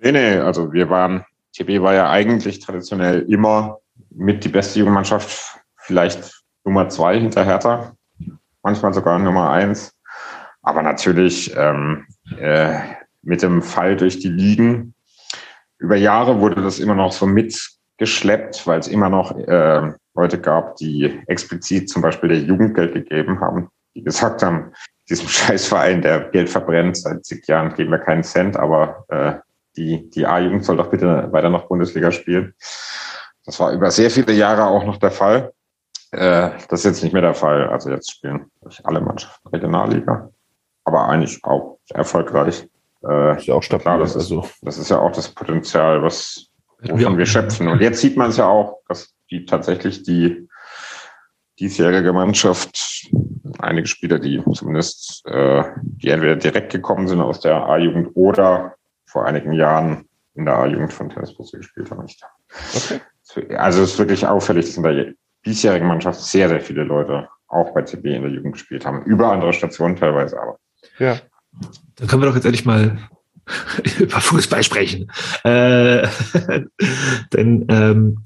Nee, 0.00 0.12
nee, 0.12 0.36
also 0.36 0.72
wir 0.72 0.90
waren, 0.90 1.24
TB 1.56 1.80
war 1.80 1.94
ja 1.94 2.10
eigentlich 2.10 2.60
traditionell 2.60 3.22
immer 3.22 3.78
mit 4.10 4.44
die 4.44 4.48
beste 4.48 4.78
Jugendmannschaft, 4.78 5.58
vielleicht 5.76 6.42
Nummer 6.64 6.88
zwei 6.88 7.18
hinter 7.18 7.44
Hertha, 7.44 7.94
manchmal 8.62 8.92
sogar 8.92 9.18
Nummer 9.18 9.50
eins. 9.50 9.96
Aber 10.62 10.82
natürlich 10.82 11.54
ähm, 11.56 12.06
äh, 12.38 12.78
mit 13.24 13.42
dem 13.42 13.62
Fall 13.62 13.96
durch 13.96 14.18
die 14.18 14.28
Ligen 14.28 14.94
über 15.78 15.96
Jahre 15.96 16.40
wurde 16.40 16.62
das 16.62 16.78
immer 16.78 16.94
noch 16.94 17.12
so 17.12 17.26
mitgeschleppt, 17.26 18.66
weil 18.66 18.80
es 18.80 18.88
immer 18.88 19.10
noch 19.10 19.36
äh, 19.36 19.92
Leute 20.14 20.40
gab, 20.40 20.76
die 20.76 21.20
explizit 21.26 21.90
zum 21.90 22.02
Beispiel 22.02 22.30
der 22.30 22.38
Jugendgeld 22.38 22.94
gegeben 22.94 23.40
haben, 23.40 23.68
die 23.94 24.02
gesagt 24.02 24.42
haben, 24.42 24.72
diesem 25.08 25.28
Scheißverein, 25.28 26.02
der 26.02 26.30
Geld 26.30 26.48
verbrennt, 26.48 26.96
seit 26.96 27.24
zig 27.24 27.46
Jahren 27.46 27.74
geben 27.74 27.90
wir 27.90 27.98
keinen 27.98 28.22
Cent, 28.22 28.56
aber 28.56 29.04
äh, 29.08 29.34
die, 29.76 30.08
die 30.10 30.24
A-Jugend 30.24 30.64
soll 30.64 30.76
doch 30.76 30.90
bitte 30.90 31.28
weiter 31.32 31.50
noch 31.50 31.68
Bundesliga 31.68 32.12
spielen. 32.12 32.54
Das 33.44 33.58
war 33.60 33.72
über 33.72 33.90
sehr 33.90 34.10
viele 34.10 34.32
Jahre 34.32 34.64
auch 34.64 34.84
noch 34.84 34.96
der 34.98 35.10
Fall. 35.10 35.52
Äh, 36.12 36.50
das 36.68 36.80
ist 36.80 36.84
jetzt 36.84 37.02
nicht 37.02 37.12
mehr 37.12 37.22
der 37.22 37.34
Fall. 37.34 37.68
Also 37.68 37.90
jetzt 37.90 38.10
spielen 38.10 38.46
alle 38.84 39.00
Mannschaften 39.00 39.48
Regionalliga, 39.48 40.30
aber 40.84 41.08
eigentlich 41.08 41.44
auch 41.44 41.78
erfolgreich. 41.90 42.68
Äh, 43.08 43.36
Ist 43.36 43.46
ja 43.46 43.54
auch 43.54 43.62
stabil. 43.62 43.82
Klar, 43.82 43.98
das 43.98 44.10
ist- 44.10 44.16
also, 44.32 44.48
das 44.62 44.78
ist 44.78 44.90
ja 44.90 44.98
auch 44.98 45.12
das 45.12 45.28
Potenzial, 45.28 46.02
was 46.02 46.46
wovon 46.82 47.18
wir 47.18 47.26
schöpfen. 47.26 47.68
Und 47.68 47.80
jetzt 47.80 48.00
sieht 48.00 48.16
man 48.16 48.30
es 48.30 48.36
ja 48.36 48.46
auch, 48.46 48.78
dass 48.88 49.14
die 49.30 49.44
tatsächlich 49.44 50.02
die 50.02 50.48
diesjährige 51.60 52.12
Mannschaft, 52.12 53.08
einige 53.58 53.86
Spieler, 53.86 54.18
die 54.18 54.42
zumindest, 54.52 55.24
äh, 55.26 55.62
die 55.82 56.08
entweder 56.08 56.36
direkt 56.36 56.72
gekommen 56.72 57.06
sind 57.06 57.20
aus 57.20 57.40
der 57.40 57.54
A-Jugend 57.66 58.10
oder 58.14 58.74
vor 59.06 59.24
einigen 59.26 59.52
Jahren 59.52 60.08
in 60.34 60.46
der 60.46 60.56
A-Jugend 60.56 60.92
von 60.92 61.10
Tennisbusse 61.10 61.58
gespielt 61.58 61.90
haben. 61.90 62.06
Okay. 62.74 63.00
Also 63.56 63.82
es 63.82 63.92
ist 63.92 63.98
wirklich 63.98 64.26
auffällig, 64.26 64.66
dass 64.66 64.76
in 64.76 64.82
der 64.82 65.12
diesjährigen 65.46 65.86
Mannschaft 65.86 66.20
sehr, 66.20 66.48
sehr 66.48 66.60
viele 66.60 66.82
Leute 66.82 67.28
auch 67.46 67.72
bei 67.72 67.82
TB 67.82 68.04
in 68.06 68.22
der 68.22 68.32
Jugend 68.32 68.54
gespielt 68.54 68.84
haben. 68.84 69.04
Über 69.04 69.30
andere 69.30 69.52
Stationen 69.52 69.94
teilweise, 69.96 70.40
aber. 70.40 70.58
Ja. 70.98 71.18
Dann 71.96 72.08
können 72.08 72.22
wir 72.22 72.26
doch 72.26 72.34
jetzt 72.34 72.44
endlich 72.44 72.64
mal 72.64 72.98
über 73.98 74.20
Fußball 74.20 74.62
sprechen. 74.62 75.10
Äh, 75.44 76.08
denn 77.32 77.66
ähm, 77.68 78.24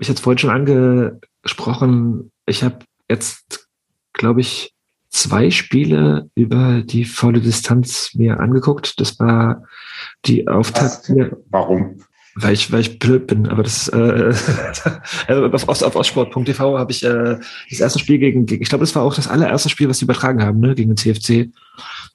ich 0.00 0.08
hatte 0.08 0.18
es 0.18 0.20
vorhin 0.20 0.38
schon 0.38 0.50
angesprochen, 0.50 2.30
ich 2.46 2.62
habe 2.62 2.78
jetzt, 3.08 3.68
glaube 4.12 4.40
ich, 4.40 4.72
zwei 5.10 5.50
Spiele 5.50 6.30
über 6.34 6.82
die 6.82 7.04
volle 7.04 7.40
Distanz 7.40 8.14
mir 8.14 8.38
angeguckt. 8.38 9.00
Das 9.00 9.18
war 9.18 9.64
die 10.24 10.46
Auftakt. 10.46 11.12
Warum? 11.50 12.02
Weil 12.36 12.52
ich, 12.52 12.70
weil 12.70 12.80
ich 12.80 12.98
blöd 12.98 13.26
bin, 13.26 13.48
aber 13.48 13.64
das 13.64 13.88
äh, 13.88 14.32
auf, 15.28 15.68
auf, 15.68 15.82
auf 15.82 15.96
Ostsport.tv 15.96 16.78
habe 16.78 16.92
ich 16.92 17.04
äh, 17.04 17.38
das 17.68 17.80
erste 17.80 17.98
Spiel 17.98 18.18
gegen 18.18 18.46
ich 18.48 18.68
glaube, 18.68 18.82
das 18.82 18.94
war 18.94 19.02
auch 19.02 19.14
das 19.14 19.28
allererste 19.28 19.68
Spiel, 19.68 19.88
was 19.88 19.98
sie 19.98 20.04
übertragen 20.04 20.42
haben, 20.42 20.60
ne, 20.60 20.74
gegen 20.74 20.94
den 20.94 20.96
CFC. 20.96 21.52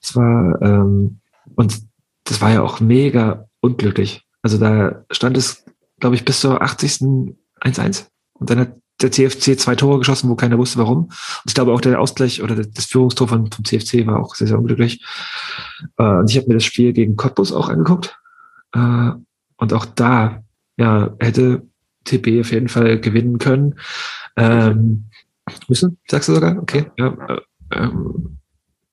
Das 0.01 0.15
war 0.15 0.61
ähm, 0.61 1.19
und 1.55 1.81
das 2.23 2.41
war 2.41 2.51
ja 2.51 2.61
auch 2.61 2.79
mega 2.79 3.47
unglücklich. 3.59 4.23
Also 4.41 4.57
da 4.57 5.03
stand 5.11 5.37
es, 5.37 5.65
glaube 5.99 6.15
ich, 6.15 6.23
bis 6.23 6.39
zur 6.39 6.61
80. 6.61 7.35
1-1. 7.61 8.05
Und 8.33 8.49
dann 8.49 8.59
hat 8.59 8.75
der 9.01 9.11
CFC 9.11 9.59
zwei 9.59 9.75
Tore 9.75 9.99
geschossen, 9.99 10.29
wo 10.29 10.35
keiner 10.35 10.57
wusste, 10.57 10.77
warum. 10.77 11.05
Und 11.05 11.13
ich 11.47 11.53
glaube 11.53 11.73
auch 11.73 11.81
der 11.81 11.99
Ausgleich 11.99 12.41
oder 12.41 12.55
das 12.55 12.85
Führungstor 12.85 13.27
von, 13.27 13.51
vom 13.51 13.65
CFC 13.65 14.07
war 14.07 14.19
auch 14.19 14.35
sehr, 14.35 14.47
sehr 14.47 14.57
unglücklich. 14.57 15.03
Äh, 15.97 16.03
und 16.03 16.29
ich 16.29 16.37
habe 16.37 16.47
mir 16.47 16.55
das 16.55 16.63
Spiel 16.63 16.93
gegen 16.93 17.15
Cottbus 17.15 17.51
auch 17.51 17.69
angeguckt. 17.69 18.17
Äh, 18.73 19.11
und 19.57 19.73
auch 19.73 19.85
da, 19.85 20.43
ja, 20.77 21.13
hätte 21.19 21.63
TB 22.05 22.41
auf 22.41 22.51
jeden 22.51 22.67
Fall 22.67 22.99
gewinnen 22.99 23.37
können. 23.37 23.75
Ähm, 24.37 25.05
müssen, 25.67 25.97
sagst 26.07 26.29
du 26.29 26.33
sogar? 26.33 26.57
Okay. 26.57 26.85
Ja, 26.97 27.15
äh, 27.27 27.41
ähm, 27.71 28.37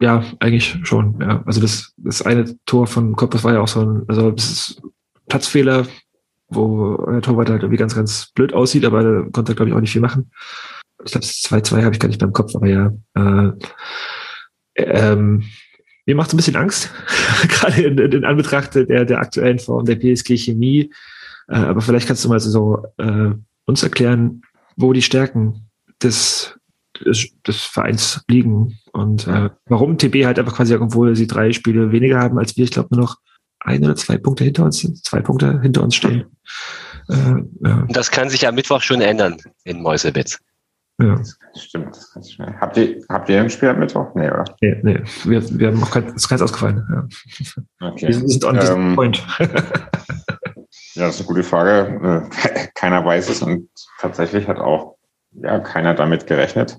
ja, 0.00 0.24
eigentlich 0.40 0.78
schon. 0.82 1.20
Ja. 1.20 1.42
Also 1.46 1.60
das, 1.60 1.94
das 1.96 2.22
eine 2.22 2.56
Tor 2.66 2.86
von 2.86 3.14
Cottbus 3.14 3.44
war 3.44 3.54
ja 3.54 3.60
auch 3.60 3.68
so 3.68 3.80
ein, 3.80 4.04
also 4.08 4.30
das 4.32 4.50
ist 4.50 4.82
Platzfehler, 5.28 5.86
wo 6.48 6.96
der 7.06 7.22
Torwart 7.22 7.50
halt 7.50 7.62
irgendwie 7.62 7.78
ganz, 7.78 7.94
ganz 7.94 8.30
blöd 8.34 8.52
aussieht, 8.52 8.84
aber 8.84 9.02
da 9.02 9.28
konnte 9.32 9.52
er, 9.52 9.54
glaube 9.54 9.70
ich, 9.70 9.74
auch 9.74 9.80
nicht 9.80 9.92
viel 9.92 10.00
machen. 10.00 10.30
Ich 11.04 11.12
glaube, 11.12 11.26
das 11.26 11.42
2-2 11.42 11.84
habe 11.84 11.94
ich 11.94 12.00
gar 12.00 12.08
nicht 12.08 12.20
mehr 12.20 12.28
im 12.28 12.34
Kopf, 12.34 12.54
aber 12.54 12.66
ja. 12.66 12.92
Äh, 13.14 13.52
ähm, 14.76 15.44
mir 16.06 16.16
macht 16.16 16.28
es 16.28 16.34
ein 16.34 16.36
bisschen 16.36 16.56
Angst, 16.56 16.90
gerade 17.48 17.82
in, 17.82 17.98
in, 17.98 18.24
Anbetracht 18.24 18.74
der, 18.74 19.04
der 19.04 19.18
aktuellen 19.18 19.58
Form 19.58 19.84
der 19.84 19.96
PSG 19.96 20.36
Chemie. 20.36 20.92
Äh, 21.48 21.56
aber 21.56 21.80
vielleicht 21.80 22.06
kannst 22.06 22.24
du 22.24 22.28
mal 22.28 22.40
so 22.40 22.84
äh, 22.98 23.30
uns 23.66 23.82
erklären, 23.82 24.42
wo 24.76 24.92
die 24.92 25.02
Stärken 25.02 25.68
des, 26.02 26.58
des, 27.04 27.28
des 27.46 27.62
Vereins 27.62 28.22
liegen 28.28 28.78
und 28.92 29.26
äh, 29.26 29.50
warum 29.66 29.98
TB 29.98 30.24
halt 30.24 30.38
einfach 30.38 30.56
quasi, 30.56 30.74
obwohl 30.74 31.14
sie 31.14 31.26
drei 31.26 31.52
Spiele 31.52 31.92
weniger 31.92 32.18
haben 32.18 32.38
als 32.38 32.56
wir, 32.56 32.64
ich 32.64 32.70
glaube 32.70 32.88
nur 32.94 33.02
noch 33.02 33.16
ein 33.60 33.84
oder 33.84 33.94
zwei 33.94 34.18
Punkte 34.18 34.44
hinter 34.44 34.64
uns 34.64 34.78
sind, 34.78 35.04
zwei 35.04 35.20
Punkte 35.20 35.60
hinter 35.60 35.82
uns 35.82 35.94
stehen. 35.94 36.24
Äh. 37.08 37.42
Das 37.88 38.10
kann 38.10 38.28
sich 38.28 38.46
am 38.46 38.54
Mittwoch 38.54 38.82
schon 38.82 39.00
ändern 39.00 39.36
in 39.64 39.80
Mäusebitz. 39.82 40.38
Ja. 41.02 41.16
Das 41.16 41.62
stimmt. 41.62 41.96
Das 41.96 42.12
kann 42.12 42.24
schnell. 42.24 42.54
Habt 42.60 42.76
ihr, 42.76 43.02
habt 43.08 43.28
ihr 43.28 43.40
ein 43.40 43.50
Spiel 43.50 43.68
am 43.68 43.78
Mittwoch? 43.78 44.14
Nee, 44.14 44.28
oder? 44.28 44.44
Nee, 44.60 44.80
nee. 44.82 45.02
Wir, 45.24 45.58
wir 45.58 45.68
haben 45.68 45.80
noch 45.80 45.90
kein, 45.90 46.06
ist 46.14 46.28
keins 46.28 46.42
ausgefallen. 46.42 46.86
Ja. 46.90 47.88
Okay. 47.88 48.08
Wir 48.08 48.28
sind 48.28 48.44
on 48.44 48.58
ähm, 48.60 48.94
point. 48.94 49.22
ja, 49.38 51.06
das 51.06 51.14
ist 51.14 51.20
eine 51.20 51.26
gute 51.26 51.42
Frage. 51.42 52.30
Äh, 52.32 52.68
keiner 52.74 53.04
weiß 53.04 53.28
es 53.28 53.42
und 53.42 53.68
tatsächlich 53.98 54.48
hat 54.48 54.58
auch 54.58 54.96
ja, 55.32 55.58
keiner 55.60 55.94
damit 55.94 56.26
gerechnet. 56.26 56.78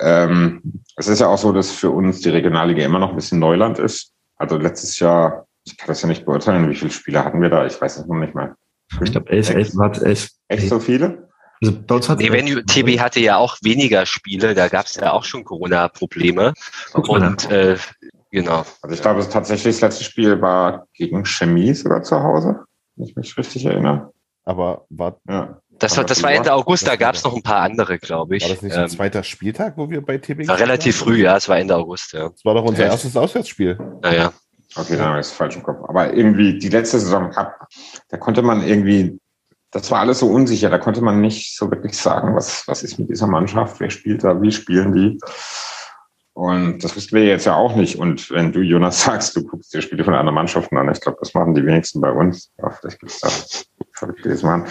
Ähm, 0.00 0.82
es 0.96 1.08
ist 1.08 1.20
ja 1.20 1.28
auch 1.28 1.38
so, 1.38 1.52
dass 1.52 1.70
für 1.70 1.90
uns 1.90 2.20
die 2.20 2.30
Regionalliga 2.30 2.84
immer 2.84 2.98
noch 2.98 3.10
ein 3.10 3.16
bisschen 3.16 3.38
Neuland 3.38 3.78
ist. 3.78 4.12
Also 4.36 4.56
letztes 4.56 4.98
Jahr 4.98 5.46
ich 5.64 5.76
kann 5.76 5.88
das 5.88 6.02
ja 6.02 6.08
nicht 6.08 6.24
beurteilen, 6.24 6.68
wie 6.68 6.74
viele 6.74 6.90
Spieler 6.90 7.24
hatten 7.24 7.40
wir 7.40 7.50
da? 7.50 7.66
Ich 7.66 7.80
weiß 7.80 7.98
es 7.98 8.06
noch 8.06 8.16
nicht 8.16 8.34
mal. 8.34 8.54
Ich 9.02 9.12
glaube, 9.12 9.30
elf, 9.30 9.50
elf, 9.50 9.72
elf, 9.74 10.02
elf. 10.02 10.28
Echt 10.48 10.68
so 10.68 10.80
viele? 10.80 11.29
Also 11.62 11.78
bei 11.86 11.94
uns 11.94 12.08
hat 12.08 12.18
nee, 12.18 12.32
wenn, 12.32 12.46
TB 12.46 13.00
hatte 13.00 13.20
ja 13.20 13.36
auch 13.36 13.56
weniger 13.62 14.06
Spiele, 14.06 14.54
da 14.54 14.68
gab 14.68 14.86
es 14.86 14.94
ja 14.94 15.12
auch 15.12 15.24
schon 15.24 15.44
Corona-Probleme. 15.44 16.54
Und 16.94 17.50
äh, 17.50 17.76
genau. 18.30 18.64
Also 18.80 18.94
ich 18.94 19.02
glaube, 19.02 19.28
tatsächlich 19.28 19.74
das 19.74 19.80
letzte 19.82 20.04
Spiel 20.04 20.40
war 20.40 20.86
gegen 20.94 21.24
Chemie 21.24 21.74
sogar 21.74 22.02
zu 22.02 22.22
Hause, 22.22 22.60
wenn 22.96 23.06
ich 23.06 23.16
mich 23.16 23.36
richtig 23.36 23.66
erinnere. 23.66 24.12
Aber 24.44 24.86
war, 24.88 25.18
ja. 25.28 25.60
Das 25.78 25.96
war, 25.96 26.04
das 26.04 26.22
war 26.22 26.32
Ende 26.32 26.52
August, 26.52 26.86
da 26.86 26.96
gab 26.96 27.14
es 27.14 27.24
noch 27.24 27.34
ein 27.34 27.42
paar 27.42 27.62
andere, 27.62 27.98
glaube 27.98 28.36
ich. 28.36 28.42
War 28.42 28.50
das 28.50 28.62
nicht 28.62 28.76
ähm, 28.76 28.82
ein 28.82 28.88
zweiter 28.88 29.22
Spieltag, 29.22 29.74
wo 29.76 29.88
wir 29.88 30.04
bei 30.04 30.18
TB 30.18 30.46
War 30.48 30.58
relativ 30.58 30.96
früh, 30.96 31.22
ja, 31.22 31.36
es 31.36 31.48
war 31.48 31.58
Ende 31.58 31.76
August, 31.76 32.12
ja. 32.12 32.28
Das 32.28 32.44
war 32.44 32.54
doch 32.54 32.64
unser 32.64 32.84
erstes 32.84 33.16
Auswärtsspiel. 33.16 33.78
Naja. 34.02 34.32
Okay, 34.76 34.96
dann 34.96 35.06
habe 35.06 35.20
ich 35.20 35.26
es 35.26 35.32
falsch 35.32 35.56
im 35.56 35.62
Kopf. 35.62 35.78
Aber 35.88 36.14
irgendwie 36.14 36.58
die 36.58 36.68
letzte 36.68 37.00
Saison 37.00 37.30
da 38.08 38.16
konnte 38.16 38.42
man 38.42 38.62
irgendwie, 38.62 39.18
das 39.70 39.90
war 39.90 40.00
alles 40.00 40.18
so 40.18 40.28
unsicher, 40.28 40.70
da 40.70 40.78
konnte 40.78 41.00
man 41.00 41.20
nicht 41.20 41.56
so 41.56 41.70
wirklich 41.70 41.96
sagen, 41.96 42.34
was, 42.34 42.66
was 42.66 42.82
ist 42.82 42.98
mit 42.98 43.08
dieser 43.08 43.26
Mannschaft, 43.26 43.80
wer 43.80 43.90
spielt 43.90 44.24
da, 44.24 44.40
wie 44.42 44.52
spielen 44.52 44.92
die. 44.92 45.18
Und 46.32 46.82
das 46.82 46.96
wissen 46.96 47.16
wir 47.16 47.24
jetzt 47.24 47.44
ja 47.44 47.54
auch 47.54 47.76
nicht. 47.76 47.98
Und 47.98 48.30
wenn 48.30 48.52
du, 48.52 48.60
Jonas, 48.60 49.02
sagst, 49.04 49.36
du 49.36 49.44
guckst 49.44 49.72
dir 49.74 49.82
Spiele 49.82 50.04
von 50.04 50.14
anderen 50.14 50.34
Mannschaften 50.34 50.76
an, 50.76 50.90
ich 50.90 51.00
glaube, 51.00 51.18
das 51.20 51.34
machen 51.34 51.54
die 51.54 51.64
wenigsten 51.64 52.00
bei 52.00 52.10
uns. 52.10 52.50
Ja, 52.58 52.70
vielleicht 52.70 53.00
gibt 53.00 53.12
es 53.12 53.20
da 53.20 53.28
verrücktes 53.92 54.42
Mann. 54.42 54.64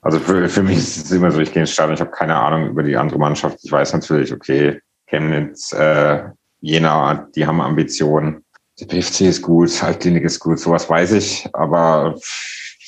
Also 0.00 0.18
für, 0.18 0.48
für 0.48 0.62
mich 0.62 0.78
ist 0.78 1.04
es 1.04 1.12
immer 1.12 1.30
so, 1.30 1.40
ich 1.40 1.52
gehe 1.52 1.62
ins 1.62 1.72
Stadion, 1.72 1.94
ich 1.94 2.00
habe 2.00 2.10
keine 2.10 2.34
Ahnung 2.34 2.70
über 2.70 2.82
die 2.82 2.96
andere 2.96 3.18
Mannschaft. 3.18 3.58
Ich 3.62 3.70
weiß 3.70 3.92
natürlich, 3.92 4.32
okay, 4.32 4.80
Chemnitz, 5.06 5.72
äh, 5.72 6.24
Jena, 6.60 7.28
die 7.36 7.46
haben 7.46 7.60
Ambitionen. 7.60 8.44
Die 8.78 8.86
PFC 8.86 9.22
ist 9.22 9.42
gut, 9.42 9.82
Altklinik 9.82 10.24
ist 10.24 10.40
gut, 10.40 10.58
sowas 10.58 10.88
weiß 10.88 11.12
ich, 11.12 11.46
aber 11.52 12.16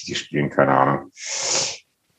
die 0.04 0.14
spielen 0.14 0.50
keine 0.50 0.72
Ahnung. 0.72 1.10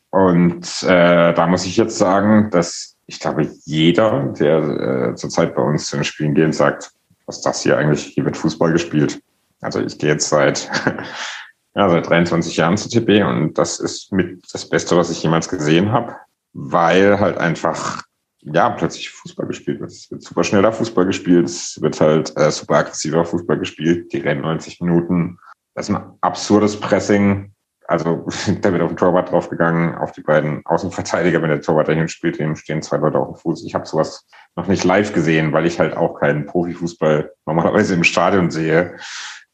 Und 0.09 0.83
äh, 0.83 1.33
da 1.33 1.47
muss 1.47 1.65
ich 1.65 1.77
jetzt 1.77 1.97
sagen, 1.97 2.49
dass 2.49 2.95
ich 3.07 3.19
glaube, 3.19 3.49
jeder, 3.65 4.33
der 4.39 5.09
äh, 5.11 5.15
zurzeit 5.15 5.55
bei 5.55 5.61
uns 5.61 5.87
zu 5.87 5.97
den 5.97 6.05
Spielen 6.05 6.33
geht, 6.33 6.55
sagt, 6.55 6.91
was 7.25 7.37
ist 7.37 7.45
das 7.45 7.61
hier 7.61 7.77
eigentlich? 7.77 8.05
Hier 8.05 8.25
wird 8.25 8.37
Fußball 8.37 8.71
gespielt. 8.71 9.21
Also 9.61 9.79
ich 9.79 9.97
gehe 9.97 10.11
jetzt 10.11 10.29
seit, 10.29 10.69
ja, 11.75 11.89
seit 11.89 12.09
23 12.09 12.57
Jahren 12.57 12.77
zu 12.77 12.89
TB 12.89 13.25
und 13.25 13.57
das 13.57 13.79
ist 13.79 14.11
mit 14.11 14.43
das 14.51 14.69
Beste, 14.69 14.95
was 14.97 15.09
ich 15.09 15.21
jemals 15.21 15.49
gesehen 15.49 15.91
habe, 15.91 16.15
weil 16.53 17.19
halt 17.19 17.37
einfach 17.37 18.03
ja, 18.41 18.69
plötzlich 18.69 19.09
Fußball 19.09 19.47
gespielt 19.47 19.79
wird. 19.79 19.91
Es 19.91 20.09
wird 20.11 20.21
super 20.21 20.43
schneller 20.43 20.71
Fußball 20.71 21.05
gespielt, 21.05 21.47
es 21.47 21.81
wird 21.81 21.99
halt 21.99 22.31
äh, 22.37 22.51
super 22.51 22.75
aggressiver 22.75 23.25
Fußball 23.25 23.57
gespielt, 23.57 24.13
die 24.13 24.19
rennen 24.19 24.41
90 24.41 24.81
Minuten. 24.81 25.39
Das 25.73 25.89
ist 25.89 25.95
ein 25.95 26.13
absurdes 26.21 26.79
Pressing. 26.79 27.54
Also 27.87 28.25
da 28.61 28.71
wird 28.71 28.81
auf 28.81 28.91
den 28.91 28.97
Torwart 28.97 29.31
draufgegangen, 29.31 29.95
auf 29.95 30.11
die 30.11 30.21
beiden 30.21 30.65
Außenverteidiger, 30.65 31.41
wenn 31.41 31.49
der 31.49 31.61
Torwart 31.61 31.87
dahin 31.87 32.07
spielt, 32.07 32.39
dem 32.39 32.55
stehen 32.55 32.81
zwei 32.81 32.97
Leute 32.97 33.19
auf 33.19 33.27
dem 33.27 33.35
Fuß. 33.35 33.65
Ich 33.65 33.75
habe 33.75 33.85
sowas 33.85 34.27
noch 34.55 34.67
nicht 34.67 34.83
live 34.83 35.13
gesehen, 35.13 35.53
weil 35.53 35.65
ich 35.65 35.79
halt 35.79 35.95
auch 35.95 36.19
keinen 36.19 36.45
Profifußball 36.45 37.31
normalerweise 37.45 37.93
im 37.93 38.03
Stadion 38.03 38.51
sehe. 38.51 38.97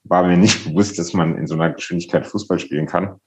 War 0.04 0.24
mir 0.24 0.38
nicht 0.38 0.66
bewusst, 0.66 0.98
dass 0.98 1.14
man 1.14 1.38
in 1.38 1.48
so 1.48 1.56
einer 1.56 1.72
Geschwindigkeit 1.72 2.26
Fußball 2.26 2.60
spielen 2.60 2.88
kann. 2.88 3.20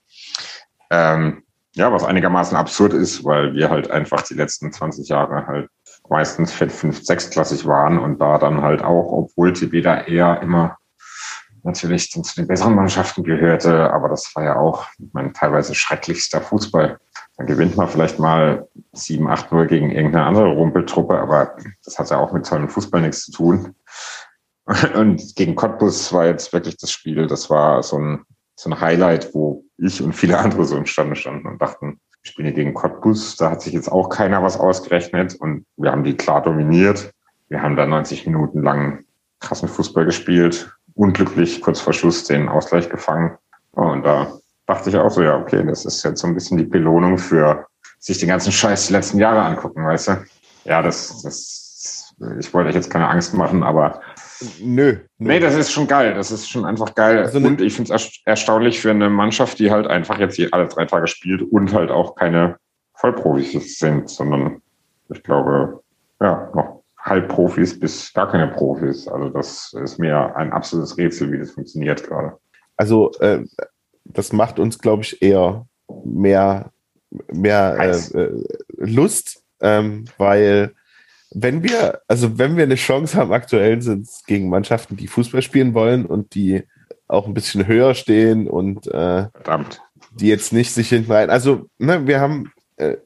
Ähm, 0.90 1.44
ja, 1.74 1.92
was 1.92 2.04
einigermaßen 2.04 2.56
absurd 2.56 2.92
ist, 2.92 3.24
weil 3.24 3.54
wir 3.54 3.68
halt 3.68 3.90
einfach 3.90 4.22
die 4.22 4.34
letzten 4.34 4.72
20 4.72 5.08
Jahre 5.08 5.46
halt 5.46 5.68
meistens 6.08 6.52
fünf, 6.52 6.74
fünf, 6.74 7.04
sechsklassig 7.04 7.66
waren 7.66 7.98
und 7.98 8.20
da 8.20 8.38
dann 8.38 8.62
halt 8.62 8.82
auch, 8.82 9.10
obwohl 9.10 9.52
TB 9.52 9.82
da 9.82 10.02
eher 10.02 10.40
immer 10.42 10.76
natürlich 11.64 12.10
zu 12.10 12.22
den 12.36 12.46
besseren 12.46 12.74
Mannschaften 12.74 13.24
gehörte, 13.24 13.92
aber 13.92 14.08
das 14.08 14.30
war 14.34 14.44
ja 14.44 14.56
auch 14.56 14.86
mein 15.12 15.32
teilweise 15.32 15.74
schrecklichster 15.74 16.40
Fußball. 16.40 16.98
Dann 17.36 17.46
gewinnt 17.46 17.76
man 17.76 17.88
vielleicht 17.88 18.18
mal 18.18 18.68
7, 18.92 19.26
8 19.26 19.50
0 19.50 19.66
gegen 19.66 19.90
irgendeine 19.90 20.26
andere 20.26 20.52
Rumpeltruppe, 20.52 21.18
aber 21.18 21.56
das 21.84 21.98
hat 21.98 22.10
ja 22.10 22.18
auch 22.18 22.32
mit 22.32 22.46
tollem 22.46 22.68
Fußball 22.68 23.00
nichts 23.00 23.24
zu 23.24 23.32
tun. 23.32 23.74
Und 24.94 25.34
gegen 25.36 25.56
Cottbus 25.56 26.12
war 26.12 26.26
jetzt 26.26 26.52
wirklich 26.52 26.76
das 26.76 26.90
Spiel, 26.90 27.26
das 27.26 27.50
war 27.50 27.82
so 27.82 27.98
ein, 27.98 28.24
so 28.56 28.70
ein 28.70 28.80
Highlight, 28.80 29.34
wo 29.34 29.64
ich 29.78 30.00
und 30.00 30.12
viele 30.12 30.38
andere 30.38 30.64
so 30.64 30.76
im 30.76 30.86
Stande 30.86 31.16
standen 31.16 31.48
und 31.48 31.60
dachten, 31.60 32.00
spielen 32.22 32.46
hier 32.46 32.54
gegen 32.54 32.72
Cottbus, 32.72 33.36
da 33.36 33.50
hat 33.50 33.60
sich 33.60 33.72
jetzt 33.72 33.90
auch 33.90 34.08
keiner 34.08 34.42
was 34.42 34.58
ausgerechnet 34.58 35.34
und 35.34 35.66
wir 35.76 35.90
haben 35.90 36.04
die 36.04 36.16
klar 36.16 36.40
dominiert. 36.40 37.12
Wir 37.48 37.60
haben 37.60 37.76
da 37.76 37.84
90 37.84 38.26
Minuten 38.26 38.62
lang 38.62 39.04
krassen 39.40 39.68
Fußball 39.68 40.04
gespielt, 40.06 40.73
unglücklich 40.94 41.60
kurz 41.60 41.80
vor 41.80 41.92
Schluss 41.92 42.24
den 42.24 42.48
Ausgleich 42.48 42.88
gefangen. 42.88 43.36
Und 43.72 44.04
da 44.04 44.32
dachte 44.66 44.90
ich 44.90 44.96
auch 44.96 45.10
so, 45.10 45.22
ja, 45.22 45.36
okay, 45.36 45.64
das 45.66 45.84
ist 45.84 46.02
jetzt 46.04 46.20
so 46.20 46.26
ein 46.26 46.34
bisschen 46.34 46.58
die 46.58 46.64
Belohnung 46.64 47.18
für 47.18 47.66
sich 47.98 48.18
den 48.18 48.28
ganzen 48.28 48.52
Scheiß 48.52 48.88
die 48.88 48.92
letzten 48.92 49.18
Jahre 49.18 49.42
angucken, 49.42 49.84
weißt 49.84 50.08
du? 50.08 50.24
Ja, 50.64 50.82
das, 50.82 51.22
das, 51.22 52.14
ich 52.38 52.52
wollte 52.54 52.68
euch 52.68 52.74
jetzt 52.74 52.90
keine 52.90 53.08
Angst 53.08 53.34
machen, 53.34 53.62
aber 53.62 54.00
Nö, 54.60 54.92
nö. 54.92 54.98
Nee, 55.18 55.40
das 55.40 55.54
ist 55.54 55.70
schon 55.70 55.86
geil. 55.86 56.14
Das 56.14 56.30
ist 56.30 56.48
schon 56.48 56.64
einfach 56.64 56.94
geil. 56.94 57.18
Also 57.18 57.38
und 57.38 57.60
ich 57.60 57.74
finde 57.74 57.94
es 57.94 58.20
erstaunlich 58.24 58.80
für 58.80 58.90
eine 58.90 59.08
Mannschaft, 59.08 59.58
die 59.58 59.70
halt 59.70 59.86
einfach 59.86 60.18
jetzt 60.18 60.36
hier 60.36 60.48
alle 60.52 60.68
drei 60.68 60.84
Tage 60.86 61.06
spielt 61.06 61.42
und 61.42 61.72
halt 61.72 61.90
auch 61.90 62.14
keine 62.14 62.56
Vollprofis 62.94 63.78
sind, 63.78 64.08
sondern 64.08 64.60
ich 65.12 65.22
glaube, 65.22 65.82
ja, 66.20 66.50
noch 66.54 66.73
Halbprofis 67.04 67.78
bis 67.78 68.12
gar 68.12 68.30
keine 68.30 68.48
Profis. 68.48 69.06
Also 69.06 69.28
das 69.28 69.74
ist 69.82 69.98
mir 69.98 70.34
ein 70.36 70.52
absolutes 70.52 70.96
Rätsel, 70.96 71.30
wie 71.32 71.38
das 71.38 71.50
funktioniert 71.50 72.02
gerade. 72.02 72.38
Also 72.76 73.12
äh, 73.20 73.44
das 74.04 74.32
macht 74.32 74.58
uns, 74.58 74.78
glaube 74.78 75.02
ich, 75.02 75.22
eher 75.22 75.66
mehr, 76.04 76.70
mehr 77.30 77.76
äh, 77.78 78.18
äh, 78.18 78.44
Lust, 78.78 79.42
ähm, 79.60 80.06
weil 80.16 80.74
wenn 81.30 81.62
wir, 81.62 82.00
also 82.08 82.38
wenn 82.38 82.56
wir 82.56 82.64
eine 82.64 82.76
Chance 82.76 83.16
haben, 83.16 83.32
aktuell 83.32 83.82
sind 83.82 84.06
es 84.06 84.24
gegen 84.26 84.48
Mannschaften, 84.48 84.96
die 84.96 85.08
Fußball 85.08 85.42
spielen 85.42 85.74
wollen 85.74 86.06
und 86.06 86.34
die 86.34 86.62
auch 87.06 87.26
ein 87.26 87.34
bisschen 87.34 87.66
höher 87.66 87.94
stehen 87.94 88.48
und 88.48 88.86
äh, 88.86 89.26
die 90.12 90.28
jetzt 90.28 90.52
nicht 90.52 90.72
sich 90.72 90.88
hinten 90.88 91.12
rein. 91.12 91.30
Also, 91.30 91.68
ne, 91.78 92.06
wir 92.06 92.20
haben 92.20 92.52
äh, 92.90 92.96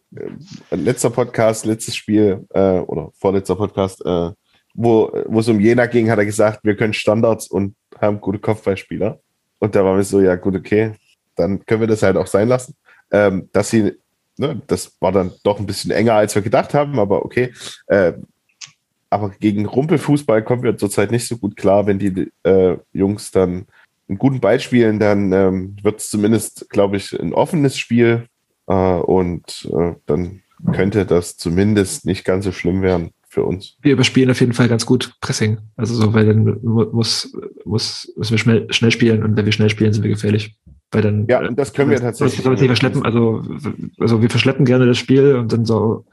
äh, 0.71 0.77
letzter 0.77 1.11
Podcast, 1.11 1.67
letztes 1.67 1.97
Spiel 1.97 2.47
äh, 2.51 2.79
oder 2.81 3.11
vorletzter 3.19 3.57
Podcast, 3.57 4.05
äh, 4.05 4.31
wo, 4.75 5.11
wo 5.27 5.41
es 5.41 5.49
um 5.49 5.61
Jena 5.61 5.87
ging, 5.87 6.11
hat 6.11 6.19
er 6.19 6.25
gesagt, 6.25 6.61
wir 6.63 6.77
können 6.77 6.93
Standards 6.93 7.49
und 7.49 7.75
haben 8.01 8.21
gute 8.21 8.39
Kopfballspieler. 8.39 9.21
Und 9.59 9.75
da 9.75 9.85
waren 9.85 9.97
wir 9.97 10.05
so, 10.05 10.21
ja 10.21 10.37
gut, 10.37 10.55
okay, 10.55 10.93
dann 11.35 11.65
können 11.67 11.81
wir 11.81 11.89
das 11.89 12.03
halt 12.03 12.17
auch 12.17 12.27
sein 12.27 12.49
lassen. 12.49 12.75
Ähm, 13.11 13.49
dass 13.53 13.71
sie, 13.71 13.95
ne, 14.37 14.61
das 14.67 14.97
war 15.01 15.13
dann 15.13 15.33
doch 15.43 15.59
ein 15.59 15.67
bisschen 15.67 15.91
enger, 15.91 16.15
als 16.15 16.35
wir 16.35 16.43
gedacht 16.43 16.75
haben, 16.75 16.99
aber 16.99 17.25
okay. 17.25 17.53
Äh, 17.87 18.13
aber 19.11 19.31
gegen 19.31 19.67
Rumpelfußball 19.67 20.45
kommen 20.45 20.63
wir 20.63 20.77
zurzeit 20.77 21.11
nicht 21.11 21.27
so 21.27 21.39
gut 21.39 21.57
klar, 21.57 21.87
wenn 21.87 21.99
die 21.99 22.31
äh, 22.43 22.77
Jungs 22.93 23.31
dann 23.31 23.67
einen 24.09 24.19
guten 24.19 24.41
Ball 24.41 24.61
spielen, 24.61 24.99
dann 24.99 25.33
ähm, 25.33 25.77
wird 25.83 26.01
es 26.01 26.11
zumindest, 26.11 26.69
glaube 26.71 26.97
ich, 26.97 27.19
ein 27.19 27.33
offenes 27.33 27.79
Spiel 27.79 28.27
und 28.75 29.69
äh, 29.73 29.95
dann 30.07 30.43
könnte 30.73 31.07
das 31.07 31.37
zumindest 31.37 32.05
nicht 32.05 32.25
ganz 32.25 32.45
so 32.45 32.53
schlimm 32.53 32.83
werden 32.83 33.11
für 33.29 33.45
uns. 33.45 33.77
Wir 33.83 33.93
überspielen 33.93 34.31
auf 34.31 34.41
jeden 34.41 34.53
Fall 34.53 34.69
ganz 34.69 34.87
gut 34.87 35.15
Pressing. 35.21 35.59
Also 35.77 35.95
so, 35.95 36.13
weil 36.15 36.27
dann 36.27 36.59
muss, 36.63 37.33
muss, 37.65 38.13
müssen 38.17 38.33
wir 38.33 38.39
schnell, 38.39 38.73
schnell 38.73 38.91
spielen 38.91 39.23
und 39.23 39.37
wenn 39.37 39.45
wir 39.45 39.53
schnell 39.53 39.71
spielen, 39.71 39.93
sind 39.93 40.03
wir 40.03 40.11
gefährlich. 40.11 40.57
Weil 40.91 41.03
dann, 41.03 41.27
Ja, 41.29 41.47
und 41.47 41.59
das 41.59 41.73
können 41.73 41.91
wir 41.91 42.01
tatsächlich. 42.01 42.47
Also, 42.47 42.61
wir 42.61 42.67
verschleppen, 42.67 43.05
also, 43.05 43.43
also 43.99 44.23
wir 44.23 44.31
verschleppen 44.31 44.65
gerne 44.65 44.87
das 44.87 44.97
Spiel 44.97 45.37
und 45.37 45.53
dann 45.53 45.67
so 45.67 46.07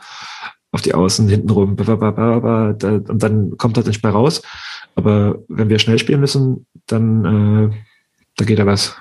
auf 0.71 0.81
die 0.81 0.93
Außen 0.93 1.29
hinten 1.29 1.49
rum. 1.49 1.77
Und 1.77 2.83
dann 2.83 3.57
kommt 3.57 3.77
das 3.77 3.85
nicht 3.85 4.03
mehr 4.03 4.11
raus. 4.11 4.41
Aber 4.95 5.39
wenn 5.47 5.69
wir 5.69 5.79
schnell 5.79 5.97
spielen 5.97 6.19
müssen, 6.19 6.65
dann 6.87 7.71
äh, 7.71 7.75
da 8.37 8.45
geht 8.45 8.59
da 8.59 8.65
was. 8.65 8.97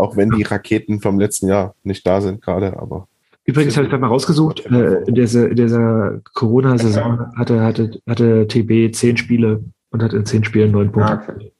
Auch 0.00 0.16
wenn 0.16 0.30
die 0.30 0.42
Raketen 0.42 1.00
vom 1.00 1.20
letzten 1.20 1.48
Jahr 1.48 1.74
nicht 1.82 2.06
da 2.06 2.20
sind 2.20 2.42
gerade, 2.42 2.78
aber 2.78 3.06
Übrigens 3.44 3.76
habe 3.76 3.84
ich 3.84 3.90
gerade 3.90 4.02
mal 4.02 4.08
rausgesuut, 4.08 4.66
äh, 4.66 5.02
in 5.04 5.14
dieser, 5.14 5.48
dieser 5.48 6.20
Corona-Saison 6.34 7.32
hatte, 7.36 7.62
hatte, 7.62 8.00
hatte 8.08 8.46
TB 8.46 8.94
zehn 8.94 9.16
Spiele 9.16 9.64
und 9.90 10.02
hat 10.02 10.12
in 10.12 10.24
zehn 10.24 10.44
Spielen 10.44 10.70
neun 10.70 10.92
Punkte. 10.92 11.12
Ah, 11.12 11.24
okay. 11.28 11.52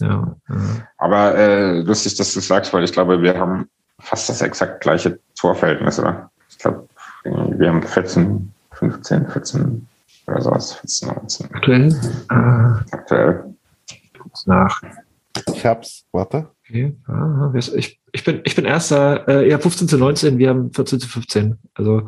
Ja, 0.00 0.36
äh, 0.48 0.54
Aber 0.98 1.34
äh, 1.36 1.80
lustig, 1.80 2.16
dass 2.16 2.34
du 2.34 2.40
sagst, 2.40 2.72
weil 2.72 2.84
ich 2.84 2.92
glaube, 2.92 3.22
wir 3.22 3.38
haben 3.38 3.68
fast 3.98 4.28
das 4.28 4.42
exakt 4.42 4.80
gleiche 4.80 5.18
Torverhältnis, 5.38 5.98
oder? 5.98 6.30
Ich 6.50 6.58
glaube, 6.58 6.86
wir 7.24 7.68
haben 7.68 7.82
14, 7.82 8.52
15, 8.72 9.28
14 9.28 9.88
oder 10.26 10.40
sowas, 10.42 10.74
14, 10.74 11.08
19 11.08 11.54
aktuell. 11.54 11.88
Äh, 12.30 12.94
aktuell. 12.94 13.54
guck's 14.18 14.46
nach. 14.46 14.82
ich 15.52 15.64
hab's. 15.64 16.04
Warte. 16.12 16.48
Okay. 16.68 16.94
Ah, 17.06 17.50
ist- 17.54 17.74
ich, 17.74 17.98
ich, 18.12 18.24
bin, 18.24 18.40
ich 18.44 18.54
bin 18.54 18.64
erster, 18.64 19.26
äh, 19.28 19.48
ja, 19.48 19.58
15 19.58 19.88
zu 19.88 19.96
19, 19.98 20.38
wir 20.38 20.50
haben 20.50 20.72
14 20.72 21.00
zu 21.00 21.08
15. 21.08 21.56
Also 21.74 22.02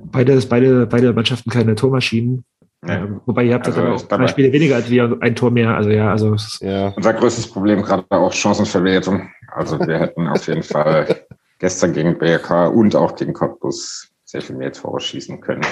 beide, 0.00 0.38
beide, 0.48 0.86
beide 0.86 1.12
Mannschaften 1.12 1.50
keine 1.50 1.74
Tormaschinen. 1.74 2.44
Ja. 2.86 2.96
Ähm, 3.04 3.20
wobei 3.26 3.44
ihr 3.44 3.54
habt 3.54 3.66
Also 3.66 3.80
aber 3.80 3.94
auch 3.94 4.02
drei 4.02 4.28
Spiele 4.28 4.52
weniger 4.52 4.76
als 4.76 4.90
wir, 4.90 5.16
ein 5.20 5.34
Tor 5.34 5.50
mehr. 5.50 5.76
Also 5.76 5.90
ja, 5.90 6.10
also 6.10 6.34
es 6.34 6.46
ist, 6.54 6.62
Ja. 6.62 6.88
Unser 6.96 7.14
größtes 7.14 7.48
Problem 7.48 7.82
gerade 7.82 8.04
auch 8.10 8.32
Chancenverwertung. 8.32 9.28
Also 9.48 9.78
wir 9.80 9.98
hätten 9.98 10.28
auf 10.28 10.46
jeden 10.46 10.62
Fall 10.62 11.24
gestern 11.58 11.92
gegen 11.92 12.18
BRK 12.18 12.68
und 12.68 12.94
auch 12.94 13.16
gegen 13.16 13.32
Cottbus 13.32 14.08
sehr 14.24 14.42
viel 14.42 14.56
mehr 14.56 14.72
Tore 14.72 15.00
schießen 15.00 15.40
können. 15.40 15.62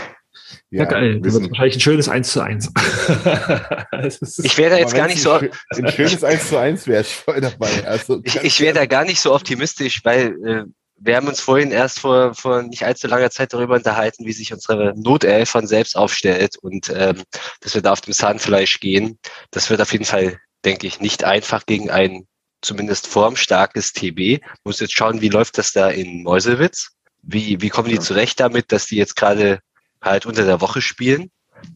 Ja, 0.71 0.85
geil. 0.85 1.21
Das 1.21 1.35
wird 1.35 1.51
wahrscheinlich 1.51 1.77
ein 1.77 1.81
schönes 1.81 2.09
1 2.09 2.33
zu 2.33 2.41
1. 2.41 2.71
Das 3.93 4.19
ist- 4.19 4.45
Ich 4.45 4.57
wäre 4.59 4.71
da 4.71 4.77
jetzt 4.79 4.95
gar 4.95 5.07
nicht 5.07 5.23
so, 5.23 5.33
ein, 5.33 5.51
schö- 5.51 5.85
ein 5.87 5.93
schönes 5.93 6.25
1 6.25 6.49
zu 6.49 6.59
1 6.59 6.87
wäre 6.87 7.03
ich 7.03 7.15
voll 7.15 7.41
dabei. 7.41 7.87
Also 7.87 8.21
ich, 8.25 8.37
ich 8.37 8.61
wäre 8.61 8.75
da 8.75 8.87
gar 8.87 9.05
nicht 9.05 9.21
so 9.21 9.35
optimistisch, 9.35 10.01
weil 10.05 10.35
äh, 10.47 10.65
wir 10.97 11.17
haben 11.17 11.29
uns 11.29 11.41
vorhin 11.41 11.71
erst 11.71 12.01
vor, 12.01 12.35
vor 12.35 12.63
nicht 12.63 12.85
allzu 12.85 13.07
langer 13.09 13.31
Zeit 13.31 13.53
darüber 13.53 13.75
unterhalten, 13.77 14.25
wie 14.27 14.33
sich 14.33 14.53
unsere 14.53 14.95
Notelf 14.97 15.51
von 15.51 15.67
selbst 15.67 15.97
aufstellt 15.97 16.57
und 16.59 16.91
ähm, 16.95 17.23
dass 17.61 17.75
wir 17.75 17.83
da 17.83 17.93
auf 17.93 18.01
dem 18.01 18.13
Zahnfleisch 18.15 18.81
gehen. 18.81 19.19
Das 19.51 19.71
wird 19.71 19.81
auf 19.81 19.93
jeden 19.93 20.05
Fall, 20.05 20.39
denke 20.65 20.87
ich, 20.87 21.01
nicht 21.01 21.25
einfach 21.25 21.67
gegen 21.67 21.91
ein 21.91 22.27
zumindest 22.63 23.07
formstarkes 23.07 23.93
TB. 23.93 24.41
Muss 24.65 24.81
jetzt 24.81 24.97
schauen, 24.97 25.21
wie 25.21 25.29
läuft 25.29 25.59
das 25.59 25.73
da 25.73 25.91
in 25.91 26.23
Meuselwitz? 26.23 26.91
Wie, 27.23 27.61
wie 27.61 27.69
kommen 27.71 27.89
die 27.89 27.97
Ja. 27.97 28.01
zurecht 28.01 28.39
damit, 28.41 28.71
dass 28.73 28.87
die 28.87 28.97
jetzt 28.97 29.17
gerade 29.17 29.59
halt 30.05 30.27
unter 30.27 30.45
der 30.45 30.61
Woche 30.61 30.81
spielen? 30.81 31.31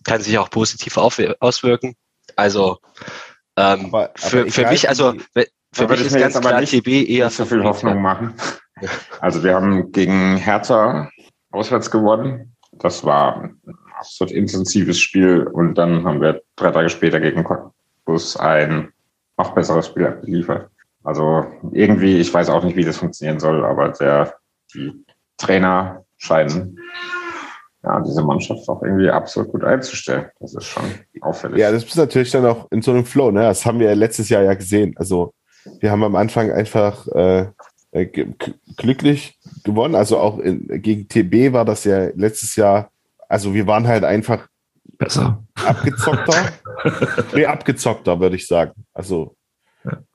Kann 0.04 0.20
sich 0.20 0.38
auch 0.38 0.50
positiv 0.50 0.96
auf, 0.96 1.20
auswirken. 1.40 1.94
Also 2.36 2.78
ähm, 3.56 3.86
Aber- 3.86 4.04
aber 4.04 4.12
für, 4.16 4.50
für 4.50 4.66
mich, 4.66 4.88
also 4.88 5.14
für 5.72 5.88
mich 5.88 6.00
ich 6.00 6.06
ist 6.06 6.16
ganz 6.18 6.38
klar 6.40 6.60
nicht- 6.60 6.70
TB 6.70 7.08
eher 7.08 7.26
nicht 7.26 7.36
so 7.36 7.44
viel. 7.44 7.64
Hoffnung 7.64 8.00
machen. 8.02 8.34
Also 9.20 9.42
wir 9.42 9.56
haben 9.56 9.90
gegen 9.90 10.36
Hertha 10.36 11.10
auswärts 11.50 11.90
gewonnen. 11.90 12.54
Das 12.70 13.04
war 13.04 13.40
ein 13.42 13.60
absolut 13.98 14.32
intensives 14.32 15.00
Spiel 15.00 15.48
und 15.52 15.74
dann 15.74 16.04
haben 16.04 16.20
wir 16.20 16.42
drei 16.54 16.70
Tage 16.70 16.88
später 16.88 17.18
gegen 17.18 17.42
Cottbus 17.42 18.36
ein 18.36 18.92
noch 19.36 19.52
besseres 19.52 19.88
Spiel 19.88 20.06
abgeliefert. 20.06 20.70
Also 21.02 21.44
irgendwie, 21.72 22.18
ich 22.18 22.32
weiß 22.32 22.50
auch 22.50 22.62
nicht, 22.62 22.76
wie 22.76 22.84
das 22.84 22.98
funktionieren 22.98 23.40
soll, 23.40 23.64
aber 23.64 23.88
der, 23.88 24.34
die 24.72 24.92
Trainer 25.38 26.04
scheinen 26.16 26.77
ja, 27.82 28.00
diese 28.00 28.22
Mannschaft 28.22 28.68
auch 28.68 28.82
irgendwie 28.82 29.08
absolut 29.08 29.52
gut 29.52 29.64
einzustellen. 29.64 30.26
Das 30.40 30.54
ist 30.54 30.64
schon 30.64 30.84
auffällig. 31.20 31.58
Ja, 31.58 31.70
das 31.70 31.84
ist 31.84 31.96
natürlich 31.96 32.30
dann 32.30 32.46
auch 32.46 32.66
in 32.70 32.82
so 32.82 32.90
einem 32.90 33.04
Flow, 33.04 33.30
ne? 33.30 33.42
Das 33.42 33.64
haben 33.64 33.78
wir 33.78 33.94
letztes 33.94 34.28
Jahr 34.28 34.42
ja 34.42 34.54
gesehen. 34.54 34.94
Also 34.96 35.32
wir 35.80 35.90
haben 35.90 36.02
am 36.02 36.16
Anfang 36.16 36.50
einfach 36.50 37.06
äh, 37.08 37.46
äh, 37.92 38.06
glücklich 38.76 39.38
gewonnen. 39.64 39.94
Also 39.94 40.18
auch 40.18 40.38
in, 40.38 40.66
gegen 40.82 41.08
TB 41.08 41.52
war 41.52 41.64
das 41.64 41.84
ja 41.84 42.08
letztes 42.14 42.56
Jahr, 42.56 42.90
also 43.28 43.54
wir 43.54 43.66
waren 43.66 43.86
halt 43.86 44.04
einfach 44.04 44.48
besser. 44.98 45.42
abgezockter. 45.64 46.52
nee, 47.34 47.46
abgezockter, 47.46 48.20
würde 48.20 48.36
ich 48.36 48.46
sagen. 48.46 48.72
Also 48.92 49.36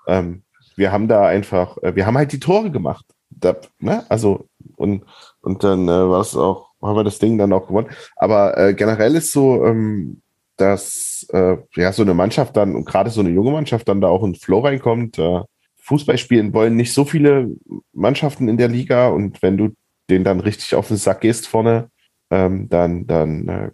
ähm, 0.07 0.43
wir 0.75 0.91
haben 0.91 1.07
da 1.07 1.25
einfach, 1.25 1.77
äh, 1.81 1.95
wir 1.95 2.05
haben 2.05 2.17
halt 2.17 2.31
die 2.31 2.39
Tore 2.39 2.71
gemacht. 2.71 3.05
Da, 3.29 3.55
ne? 3.79 4.05
Also 4.09 4.47
und, 4.75 5.05
und 5.41 5.63
dann 5.63 5.87
äh, 5.87 6.09
war 6.09 6.21
es 6.21 6.35
auch, 6.35 6.72
haben 6.83 6.95
wir 6.95 7.03
das 7.03 7.19
Ding 7.19 7.37
dann 7.37 7.53
auch 7.53 7.67
gewonnen. 7.67 7.89
Aber 8.15 8.57
äh, 8.57 8.73
generell 8.73 9.15
ist 9.15 9.31
so, 9.31 9.65
ähm, 9.65 10.21
dass 10.57 11.25
äh, 11.31 11.57
ja 11.75 11.91
so 11.91 12.03
eine 12.03 12.13
Mannschaft 12.13 12.55
dann 12.57 12.75
und 12.75 12.85
gerade 12.85 13.09
so 13.09 13.21
eine 13.21 13.31
junge 13.31 13.51
Mannschaft 13.51 13.87
dann 13.87 14.01
da 14.01 14.07
auch 14.07 14.23
in 14.23 14.35
Flow 14.35 14.59
reinkommt. 14.59 15.17
Äh, 15.17 15.41
Fußball 15.81 16.17
spielen 16.17 16.53
wollen 16.53 16.75
nicht 16.75 16.93
so 16.93 17.03
viele 17.03 17.49
Mannschaften 17.91 18.47
in 18.47 18.57
der 18.57 18.69
Liga 18.69 19.09
und 19.09 19.41
wenn 19.41 19.57
du 19.57 19.75
den 20.09 20.23
dann 20.23 20.39
richtig 20.39 20.75
auf 20.75 20.87
den 20.87 20.97
Sack 20.97 21.21
gehst 21.21 21.47
vorne, 21.47 21.89
ähm, 22.29 22.69
dann, 22.69 23.05
dann 23.07 23.47
äh, 23.47 23.71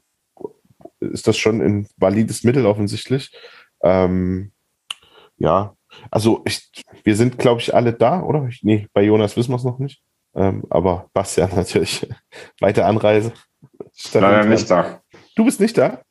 ist 1.00 1.28
das 1.28 1.38
schon 1.38 1.62
ein 1.62 1.88
valides 1.98 2.44
Mittel 2.44 2.66
offensichtlich. 2.66 3.32
Ähm, 3.84 4.52
ja, 5.38 5.76
also 6.12 6.42
ich, 6.46 6.70
wir 7.04 7.16
sind, 7.16 7.38
glaube 7.38 7.62
ich, 7.62 7.74
alle 7.74 7.94
da, 7.94 8.22
oder? 8.22 8.48
Ich, 8.48 8.64
nee, 8.64 8.88
bei 8.94 9.04
Jonas 9.04 9.38
wissen 9.38 9.52
wir 9.52 9.58
es 9.58 9.64
noch 9.64 9.80
nicht. 9.80 10.02
Ähm, 10.40 10.64
aber 10.70 11.10
Bastian 11.14 11.50
natürlich 11.56 12.08
weite 12.62 12.86
Anreise. 12.86 13.34
Leider 14.14 14.46
nicht 14.46 14.72
da. 14.72 15.02
Du 15.36 15.44
bist 15.44 15.60
nicht 15.60 15.78
da? 15.78 16.02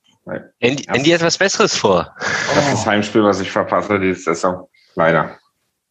Andy, 0.60 0.84
Andy 0.88 1.10
hat 1.10 1.22
was 1.22 1.38
Besseres 1.38 1.74
vor. 1.74 2.14
Das 2.18 2.66
ist 2.66 2.72
das 2.72 2.86
Heimspiel, 2.86 3.24
was 3.24 3.40
ich 3.40 3.50
verpasse 3.50 3.98
diese 3.98 4.20
Saison. 4.20 4.68
Leider. 4.94 5.38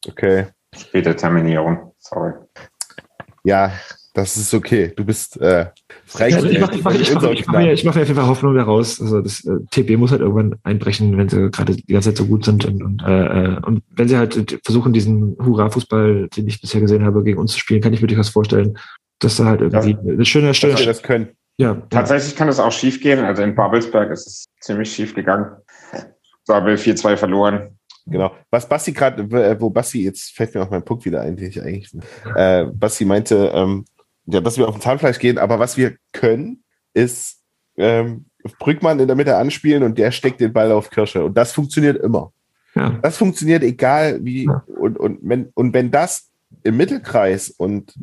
Okay. 0.07 0.45
Späte 0.75 1.15
Terminierung. 1.15 1.95
Sorry. 1.97 2.33
Ja, 3.43 3.71
das 4.17 4.35
ist 4.35 4.51
okay. 4.55 4.91
Du 4.95 5.05
bist 5.05 5.39
äh, 5.41 5.67
Ja, 6.17 6.25
also 6.25 6.47
ich 6.47 6.59
mache 6.59 6.75
ich 6.75 6.83
mach, 6.83 6.93
ich 6.95 7.45
mach, 7.45 7.59
mir, 7.59 7.71
ich 7.71 7.83
mach 7.83 7.93
mir 7.93 8.01
auf 8.01 8.07
jeden 8.07 8.19
Fall 8.19 8.27
Hoffnung 8.27 8.55
daraus. 8.55 8.99
Also 8.99 9.21
das 9.21 9.45
äh, 9.45 9.59
TB 9.69 9.97
muss 9.97 10.09
halt 10.09 10.21
irgendwann 10.21 10.55
einbrechen, 10.63 11.15
wenn 11.17 11.29
sie 11.29 11.51
gerade 11.51 11.75
die 11.75 11.93
ganze 11.93 12.09
Zeit 12.09 12.17
so 12.17 12.25
gut 12.25 12.43
sind 12.43 12.65
und, 12.65 12.81
und, 12.81 13.03
äh, 13.03 13.25
äh, 13.25 13.59
und 13.63 13.83
wenn 13.91 14.07
sie 14.07 14.17
halt 14.17 14.59
versuchen, 14.63 14.91
diesen 14.91 15.37
Hurra-Fußball, 15.37 16.29
den 16.29 16.47
ich 16.47 16.59
bisher 16.59 16.81
gesehen 16.81 17.05
habe, 17.05 17.23
gegen 17.23 17.37
uns 17.37 17.51
zu 17.51 17.59
spielen, 17.59 17.79
kann 17.79 17.93
ich 17.93 18.01
mir 18.01 18.07
durchaus 18.07 18.29
vorstellen, 18.29 18.79
dass 19.19 19.35
da 19.35 19.45
halt 19.45 19.61
irgendwie 19.61 19.95
eine 19.95 20.25
schöne 20.25 20.47
dass 20.47 20.63
wir 20.63 20.71
Stelle. 20.71 20.85
das 20.87 21.03
können. 21.03 21.29
Ja, 21.59 21.73
ja, 21.73 21.81
Tatsächlich 21.91 22.35
kann 22.35 22.49
es 22.49 22.59
auch 22.59 22.71
schief 22.71 22.99
gehen. 22.99 23.19
Also 23.19 23.43
in 23.43 23.53
Babelsberg 23.53 24.09
ist 24.09 24.25
es 24.25 24.45
ziemlich 24.61 24.91
schief 24.91 25.13
gegangen. 25.13 25.45
So 26.43 26.55
haben 26.55 26.65
wir 26.65 26.79
4-2 26.79 27.17
verloren. 27.17 27.77
Genau. 28.07 28.31
Was 28.49 28.67
Basti 28.67 28.93
gerade, 28.93 29.21
äh, 29.23 29.61
wo 29.61 29.69
Basti, 29.69 30.03
jetzt 30.03 30.31
fällt 30.35 30.55
mir 30.55 30.63
auch 30.63 30.71
mein 30.71 30.83
Punkt 30.83 31.05
wieder 31.05 31.21
ein, 31.21 31.35
den 31.35 31.49
ich 31.49 31.61
eigentlich, 31.61 31.91
äh, 32.35 32.65
Basti 32.65 33.05
meinte, 33.05 33.51
ähm, 33.53 33.85
ja, 34.27 34.41
dass 34.41 34.57
wir 34.57 34.67
auf 34.67 34.75
den 34.75 34.81
Zahnfleisch 34.81 35.19
gehen, 35.19 35.37
aber 35.37 35.59
was 35.59 35.77
wir 35.77 35.95
können, 36.11 36.63
ist 36.93 37.41
ähm, 37.77 38.25
Brückmann 38.59 38.99
in 38.99 39.07
der 39.07 39.15
Mitte 39.15 39.37
anspielen 39.37 39.83
und 39.83 39.97
der 39.97 40.11
steckt 40.11 40.41
den 40.41 40.53
Ball 40.53 40.71
auf 40.71 40.89
Kirsche. 40.89 41.23
Und 41.23 41.37
das 41.37 41.51
funktioniert 41.53 41.97
immer. 41.97 42.31
Ja. 42.75 42.99
Das 43.01 43.17
funktioniert 43.17 43.63
egal 43.63 44.23
wie. 44.23 44.45
Ja. 44.45 44.63
Und, 44.67 44.97
und, 44.97 45.19
wenn, 45.21 45.49
und 45.53 45.73
wenn 45.73 45.91
das 45.91 46.29
im 46.63 46.77
Mittelkreis 46.77 47.49
und 47.49 47.93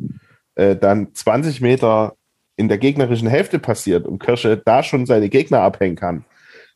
äh, 0.55 0.75
dann 0.75 1.13
20 1.13 1.61
Meter 1.61 2.15
in 2.57 2.69
der 2.69 2.77
gegnerischen 2.77 3.27
Hälfte 3.27 3.59
passiert 3.59 4.05
und 4.05 4.19
Kirsche 4.19 4.61
da 4.63 4.83
schon 4.83 5.05
seine 5.05 5.29
Gegner 5.29 5.59
abhängen 5.59 5.95
kann, 5.95 6.25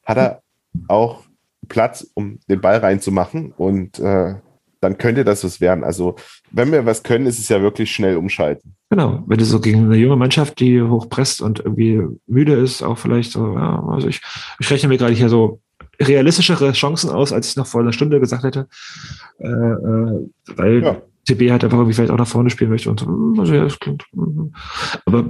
hat 0.05 0.17
er 0.17 0.41
auch 0.87 1.23
Platz, 1.67 2.07
um 2.13 2.39
den 2.49 2.61
Ball 2.61 2.77
reinzumachen. 2.77 3.53
Und 3.53 3.99
äh, 3.99 4.35
dann 4.81 4.97
könnte 4.97 5.23
das 5.23 5.43
was 5.43 5.61
werden. 5.61 5.83
Also, 5.83 6.15
wenn 6.51 6.71
wir 6.71 6.85
was 6.85 7.03
können, 7.03 7.25
ist 7.25 7.39
es 7.39 7.49
ja 7.49 7.61
wirklich 7.61 7.91
schnell 7.91 8.17
umschalten. 8.17 8.75
Genau, 8.89 9.23
wenn 9.27 9.37
du 9.37 9.45
so 9.45 9.59
gegen 9.59 9.85
eine 9.85 9.97
junge 9.97 10.15
Mannschaft, 10.15 10.59
die 10.59 10.81
hochpresst 10.81 11.41
und 11.41 11.59
irgendwie 11.59 12.01
müde 12.27 12.53
ist, 12.53 12.81
auch 12.81 12.97
vielleicht 12.97 13.31
so, 13.31 13.53
ja, 13.53 13.83
also 13.87 14.07
ich, 14.07 14.21
ich 14.59 14.71
rechne 14.71 14.89
mir 14.89 14.97
gerade 14.97 15.13
hier 15.13 15.29
so 15.29 15.61
realistischere 16.01 16.71
Chancen 16.71 17.09
aus, 17.09 17.33
als 17.33 17.49
ich 17.49 17.55
noch 17.57 17.67
vor 17.67 17.81
einer 17.81 17.93
Stunde 17.93 18.19
gesagt 18.19 18.43
hätte, 18.43 18.67
äh, 19.39 19.47
äh, 19.47 20.29
weil 20.55 20.83
Ja. 20.83 21.01
TB 21.25 21.51
halt 21.51 21.63
einfach 21.63 21.77
irgendwie 21.77 21.93
vielleicht 21.93 22.11
auch 22.11 22.17
nach 22.17 22.27
vorne 22.27 22.49
spielen 22.49 22.69
möchte 22.71 22.89
und 22.89 23.01
so, 23.01 23.05
hm, 23.05 23.35
also 23.39 23.53
ja, 23.53 23.63
das 23.63 23.79
klingt, 23.79 24.05
hm. 24.13 24.53
aber 25.05 25.25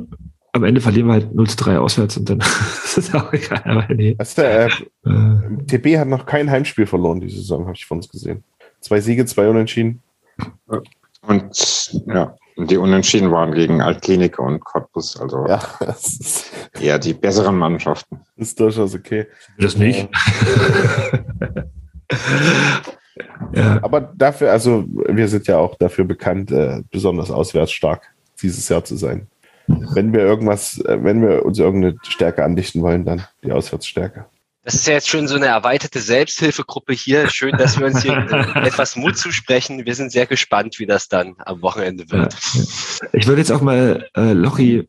am 0.54 0.64
Ende 0.64 0.80
verlieren 0.82 1.08
wir 1.08 1.14
halt 1.14 1.34
0 1.34 1.50
zu 1.50 1.58
3 1.58 1.80
auswärts 1.80 2.18
und 2.18 2.30
dann 2.30 2.40
ist 2.84 2.98
es 2.98 3.14
auch 3.14 3.34
egal, 3.34 3.62
aber 3.66 3.94
nee. 3.94 4.16
Also, 4.18 4.42
äh, 4.42 4.70
Äh, 5.06 5.66
TB 5.68 5.98
hat 5.98 6.08
noch 6.08 6.26
kein 6.26 6.50
Heimspiel 6.50 6.86
verloren 6.86 7.20
diese 7.20 7.38
Saison, 7.38 7.66
habe 7.66 7.76
ich 7.76 7.86
von 7.86 7.98
uns 7.98 8.10
gesehen. 8.10 8.44
Zwei 8.82 9.02
Siege, 9.02 9.26
zwei 9.26 9.50
Unentschieden. 9.50 10.02
Und 11.22 11.92
ja, 12.08 12.36
und 12.60 12.70
die 12.70 12.78
Unentschieden 12.78 13.32
waren 13.32 13.54
gegen 13.54 13.82
Altkliniker 13.82 14.44
und 14.44 14.60
Cottbus, 14.60 15.18
also 15.18 15.46
Ja, 15.48 15.62
eher 16.82 17.00
die 17.00 17.14
besseren 17.14 17.58
Mannschaften. 17.58 18.20
ist 18.36 18.60
durchaus 18.60 18.94
okay. 18.94 19.28
das 19.58 19.78
nicht. 19.78 20.10
ja, 23.54 23.80
Aber 23.82 24.02
dafür, 24.02 24.52
also 24.52 24.84
wir 24.90 25.30
sind 25.30 25.48
ja 25.48 25.58
auch 25.58 25.76
dafür 25.76 26.04
bekannt, 26.04 26.52
äh, 26.52 26.82
besonders 26.92 27.32
auswärts 27.32 27.72
stark 27.72 28.14
dieses 28.42 28.68
Jahr 28.68 28.84
zu 28.84 28.98
sein. 28.98 29.28
Wenn 29.68 30.12
wir 30.12 30.20
irgendwas, 30.20 30.80
äh, 30.82 31.02
wenn 31.02 31.22
wir 31.22 31.46
uns 31.46 31.60
irgendeine 31.60 31.96
Stärke 32.04 32.44
andichten 32.44 32.82
wollen, 32.82 33.06
dann 33.06 33.24
die 33.42 33.54
Auswärtsstärke. 33.54 34.26
Das 34.70 34.76
ist 34.76 34.86
ja 34.88 34.94
jetzt 34.94 35.10
schon 35.10 35.28
so 35.28 35.36
eine 35.36 35.48
erweiterte 35.48 36.00
Selbsthilfegruppe 36.00 36.94
hier. 36.94 37.28
Schön, 37.28 37.58
dass 37.58 37.80
wir 37.80 37.88
uns 37.88 38.04
hier 38.04 38.14
etwas 38.56 38.96
Mut 38.96 39.18
zusprechen. 39.18 39.84
Wir 39.84 39.96
sind 39.96 40.12
sehr 40.12 40.28
gespannt, 40.28 40.78
wie 40.78 40.86
das 40.86 41.08
dann 41.10 41.34
am 41.40 41.64
Wochenende 41.64 42.08
wird. 42.12 42.36
ich 43.14 43.26
würde 43.26 43.42
jetzt 43.42 43.52
auch 43.52 43.62
mal 43.62 44.08
äh, 44.16 44.34
Lochi, 44.34 44.88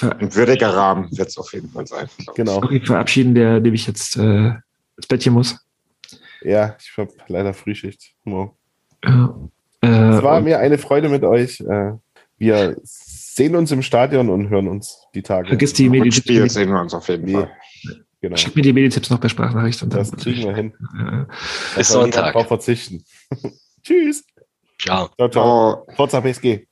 Ein 0.00 0.34
würdiger 0.34 0.74
Rahmen 0.74 1.08
wird 1.16 1.28
es 1.28 1.38
auf 1.38 1.52
jeden 1.52 1.68
Fall 1.70 1.86
sein. 1.86 2.08
Genau. 2.34 2.60
Lochi 2.60 2.80
verabschieden, 2.84 3.36
der 3.36 3.60
nämlich 3.60 3.86
jetzt 3.86 4.16
äh, 4.16 4.48
ins 4.96 5.06
Bettchen 5.08 5.34
muss. 5.34 5.56
Ja, 6.42 6.74
ich 6.80 6.90
habe 6.98 7.12
leider 7.28 7.54
Frühschicht. 7.54 8.12
Wow. 8.24 8.56
Ja. 9.04 9.38
Äh, 9.82 9.86
Es 10.16 10.22
war 10.24 10.40
mir 10.40 10.58
eine 10.58 10.78
Freude 10.78 11.08
mit 11.10 11.22
euch. 11.22 11.60
Äh, 11.60 11.92
Wir 12.38 12.76
sehen 12.82 13.54
uns 13.54 13.70
im 13.70 13.82
Stadion 13.82 14.30
und 14.30 14.48
hören 14.48 14.66
uns 14.66 14.98
die 15.14 15.22
Tage. 15.22 15.46
Vergiss 15.46 15.74
die 15.74 15.86
Rückspiel 15.86 16.00
Meditipps. 16.40 16.54
sehen 16.54 16.70
wir 16.70 16.80
uns 16.80 16.92
auf 16.92 17.06
jeden 17.08 17.24
Nee. 17.26 17.34
Fall. 17.34 17.52
Genau. 18.20 18.36
Schick 18.36 18.56
mir 18.56 18.62
die 18.62 18.72
Meditipps 18.72 19.10
noch 19.10 19.20
per 19.20 19.28
Sprachnachricht 19.28 19.82
und 19.82 19.92
dann. 19.92 20.00
Das 20.00 20.10
kriegen 20.12 20.42
wir 20.42 20.54
hin. 20.54 20.72
Ja. 20.98 21.26
Bis 21.76 21.88
Sonntag. 21.88 22.32
Drauf 22.32 22.48
verzichten. 22.48 23.04
Tschüss. 23.82 24.24
Ciao. 24.78 25.10
Ciao, 25.16 25.28
ciao. 25.28 25.86
Forza 25.94 26.20
PSG. 26.20 26.66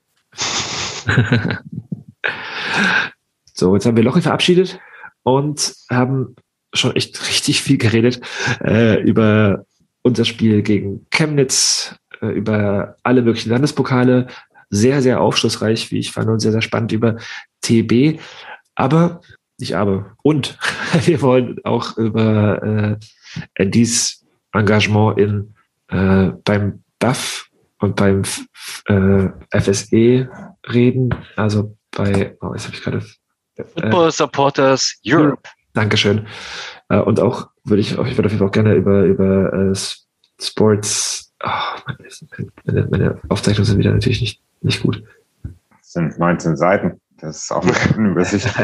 So, 3.56 3.72
jetzt 3.74 3.86
haben 3.86 3.96
wir 3.96 4.02
Lochi 4.02 4.20
verabschiedet 4.20 4.80
und 5.22 5.76
haben 5.88 6.34
schon 6.72 6.96
echt 6.96 7.28
richtig 7.28 7.62
viel 7.62 7.78
geredet 7.78 8.20
äh, 8.64 9.00
über 9.00 9.64
unser 10.02 10.24
Spiel 10.24 10.62
gegen 10.62 11.06
Chemnitz, 11.10 11.96
äh, 12.20 12.26
über 12.26 12.96
alle 13.04 13.22
möglichen 13.22 13.50
Landespokale. 13.50 14.26
Sehr, 14.70 15.02
sehr 15.02 15.20
aufschlussreich, 15.20 15.92
wie 15.92 16.00
ich 16.00 16.10
fand, 16.10 16.28
und 16.28 16.40
sehr, 16.40 16.50
sehr 16.50 16.62
spannend 16.62 16.90
über 16.90 17.16
TB. 17.60 18.18
Aber, 18.74 19.20
nicht 19.58 19.74
aber, 19.76 20.16
und 20.22 20.58
wir 21.04 21.22
wollen 21.22 21.58
auch 21.64 21.96
über 21.96 22.62
äh, 22.62 23.62
Andys 23.62 24.24
Engagement 24.52 25.18
in, 25.18 25.54
äh, 25.88 26.32
beim 26.44 26.82
BAF 26.98 27.48
und 27.80 27.96
beim 27.96 28.22
äh, 28.86 29.28
FSE 29.60 30.28
reden. 30.72 31.14
Also 31.36 31.76
bei, 31.90 32.36
oh, 32.40 32.52
jetzt 32.54 32.66
habe 32.66 32.76
ich 32.76 32.82
gerade 32.82 33.04
äh, 33.56 33.64
Football 33.64 34.12
Supporters 34.12 34.98
Europe. 35.06 35.42
Dankeschön. 35.74 36.26
Äh, 36.88 36.98
und 36.98 37.20
auch 37.20 37.48
würde 37.64 37.80
ich, 37.80 37.98
auch- 37.98 38.06
ich 38.06 38.16
würde 38.16 38.26
auf 38.26 38.32
jeden 38.32 38.38
Fall 38.38 38.48
auch 38.48 38.52
gerne 38.52 38.74
über, 38.74 39.02
über 39.04 39.52
äh, 39.52 39.74
Sports, 40.40 41.32
oh, 41.44 41.48
meine, 42.64 42.86
meine 42.90 43.20
Aufzeichnungen 43.28 43.66
sind 43.66 43.78
wieder 43.78 43.92
natürlich 43.92 44.20
nicht, 44.20 44.42
nicht 44.62 44.82
gut. 44.82 45.02
das 45.42 45.92
sind 45.92 46.18
19 46.18 46.56
Seiten. 46.56 47.00
Das 47.18 47.44
ist 47.44 47.52
auch 47.52 47.64
eine 47.64 48.08
Übersicht. 48.10 48.48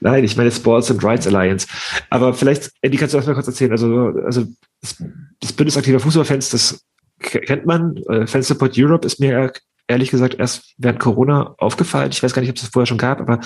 Nein, 0.00 0.24
ich 0.24 0.36
meine 0.36 0.50
Sports 0.50 0.90
and 0.90 1.04
Rights 1.04 1.26
Alliance. 1.26 1.66
Aber 2.08 2.32
vielleicht, 2.34 2.72
Andy, 2.80 2.96
kannst 2.96 3.14
du 3.14 3.18
das 3.18 3.26
mal 3.26 3.34
kurz 3.34 3.48
erzählen? 3.48 3.72
Also, 3.72 4.14
also 4.24 4.46
das, 4.80 5.52
Bündnis 5.52 5.76
aktiver 5.76 6.00
Fußballfans, 6.00 6.50
das 6.50 6.82
kennt 7.18 7.66
man. 7.66 7.96
Äh, 8.08 8.26
Fan 8.26 8.42
Support 8.42 8.78
Europe 8.78 9.06
ist 9.06 9.20
mir 9.20 9.52
ehrlich 9.88 10.10
gesagt 10.10 10.36
erst 10.38 10.74
während 10.78 11.00
Corona 11.00 11.54
aufgefallen. 11.58 12.10
Ich 12.12 12.22
weiß 12.22 12.32
gar 12.32 12.40
nicht, 12.40 12.50
ob 12.50 12.56
es 12.56 12.62
das 12.62 12.70
vorher 12.70 12.86
schon 12.86 12.96
gab, 12.96 13.20
aber 13.20 13.40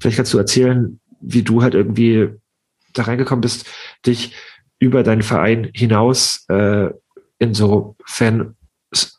vielleicht 0.00 0.16
kannst 0.16 0.32
du 0.34 0.38
erzählen, 0.38 0.98
wie 1.20 1.42
du 1.42 1.62
halt 1.62 1.74
irgendwie 1.74 2.30
da 2.94 3.02
reingekommen 3.02 3.42
bist, 3.42 3.66
dich 4.04 4.34
über 4.78 5.02
deinen 5.02 5.22
Verein 5.22 5.70
hinaus 5.74 6.46
äh, 6.48 6.88
in 7.38 7.54
so 7.54 7.96
Fan 8.04 8.56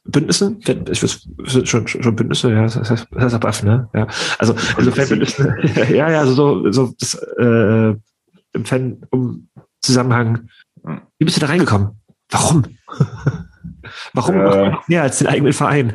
Bündnissen, 0.04 0.62
Fan- 0.62 0.86
ich 0.90 1.02
weiß, 1.02 1.28
schon, 1.68 1.88
schon 1.88 2.16
Bündnisse, 2.16 2.52
ja, 2.52 2.64
das 2.64 2.76
heißt, 2.78 3.08
das 3.12 3.34
heißt 3.34 3.46
Affen, 3.46 3.70
ne? 3.70 3.90
Ja. 3.94 4.08
Also, 4.38 4.54
also 4.76 4.92
Fanbündnisse, 4.92 5.56
ja, 5.94 6.10
ja, 6.10 6.20
also 6.20 6.34
so, 6.34 6.72
so 6.72 6.94
das, 7.00 7.14
äh, 7.40 7.96
im 8.54 8.66
Fan 8.66 9.02
um 9.12 9.48
Zusammenhang. 9.82 10.50
Wie 11.18 11.26
bist 11.26 11.38
du 11.38 11.42
da 11.42 11.48
reingekommen? 11.48 12.02
Warum? 12.30 12.66
Warum 14.14 14.36
Äh. 14.36 14.44
macht 14.44 14.56
man 14.58 14.72
noch 14.72 14.88
mehr 14.88 15.04
als 15.04 15.20
den 15.20 15.28
eigenen 15.28 15.54
Verein? 15.54 15.94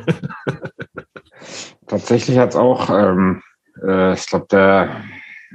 Tatsächlich 1.87 2.37
hat 2.37 2.49
es 2.49 2.55
auch, 2.55 2.89
ähm, 2.89 3.41
äh, 3.85 4.13
ich 4.13 4.25
glaube, 4.27 4.47
der 4.51 5.03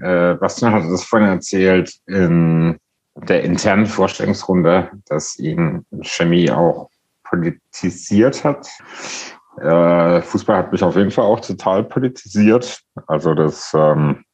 äh, 0.01 0.35
Bastian 0.35 0.73
hatte 0.73 0.89
das 0.89 1.05
vorhin 1.05 1.29
erzählt, 1.29 1.93
in 2.07 2.79
der 3.17 3.43
internen 3.43 3.87
Vorstellungsrunde, 3.87 4.91
dass 5.07 5.39
ihn 5.39 5.85
Chemie 6.03 6.51
auch 6.51 6.89
politisiert 7.33 8.45
hat. 8.45 8.69
Äh, 9.61 10.23
Fußball 10.23 10.57
hat 10.57 10.73
mich 10.73 10.83
auf 10.83 10.97
jeden 10.97 11.11
Fall 11.11 11.25
auch 11.25 11.41
total 11.41 11.85
politisiert. 11.85 12.81
Also 13.07 13.35
das, 13.35 13.73
ähm, 13.75 14.25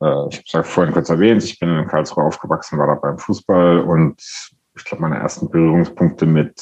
äh, 0.00 0.28
ich 0.30 0.54
habe 0.54 0.64
es 0.64 0.70
vorhin 0.70 0.94
kurz 0.94 1.10
erwähnt, 1.10 1.42
ich 1.42 1.58
bin 1.58 1.68
in 1.68 1.88
Karlsruhe 1.88 2.24
aufgewachsen, 2.24 2.78
war 2.78 2.86
da 2.86 2.94
beim 2.94 3.18
Fußball 3.18 3.80
und 3.80 4.22
ich 4.76 4.84
glaube, 4.84 5.02
meine 5.02 5.18
ersten 5.18 5.50
Berührungspunkte 5.50 6.26
mit 6.26 6.60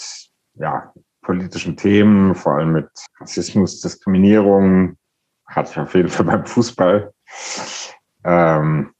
ja, 0.54 0.92
politischen 1.22 1.76
Themen, 1.76 2.34
vor 2.34 2.54
allem 2.54 2.72
mit 2.72 2.88
Rassismus, 3.20 3.80
Diskriminierung, 3.80 4.96
hatte 5.46 5.72
ich 5.72 5.78
auf 5.78 5.94
jeden 5.94 6.08
Fall 6.08 6.26
beim 6.26 6.46
Fußball. 6.46 7.12
Ähm, 8.24 8.92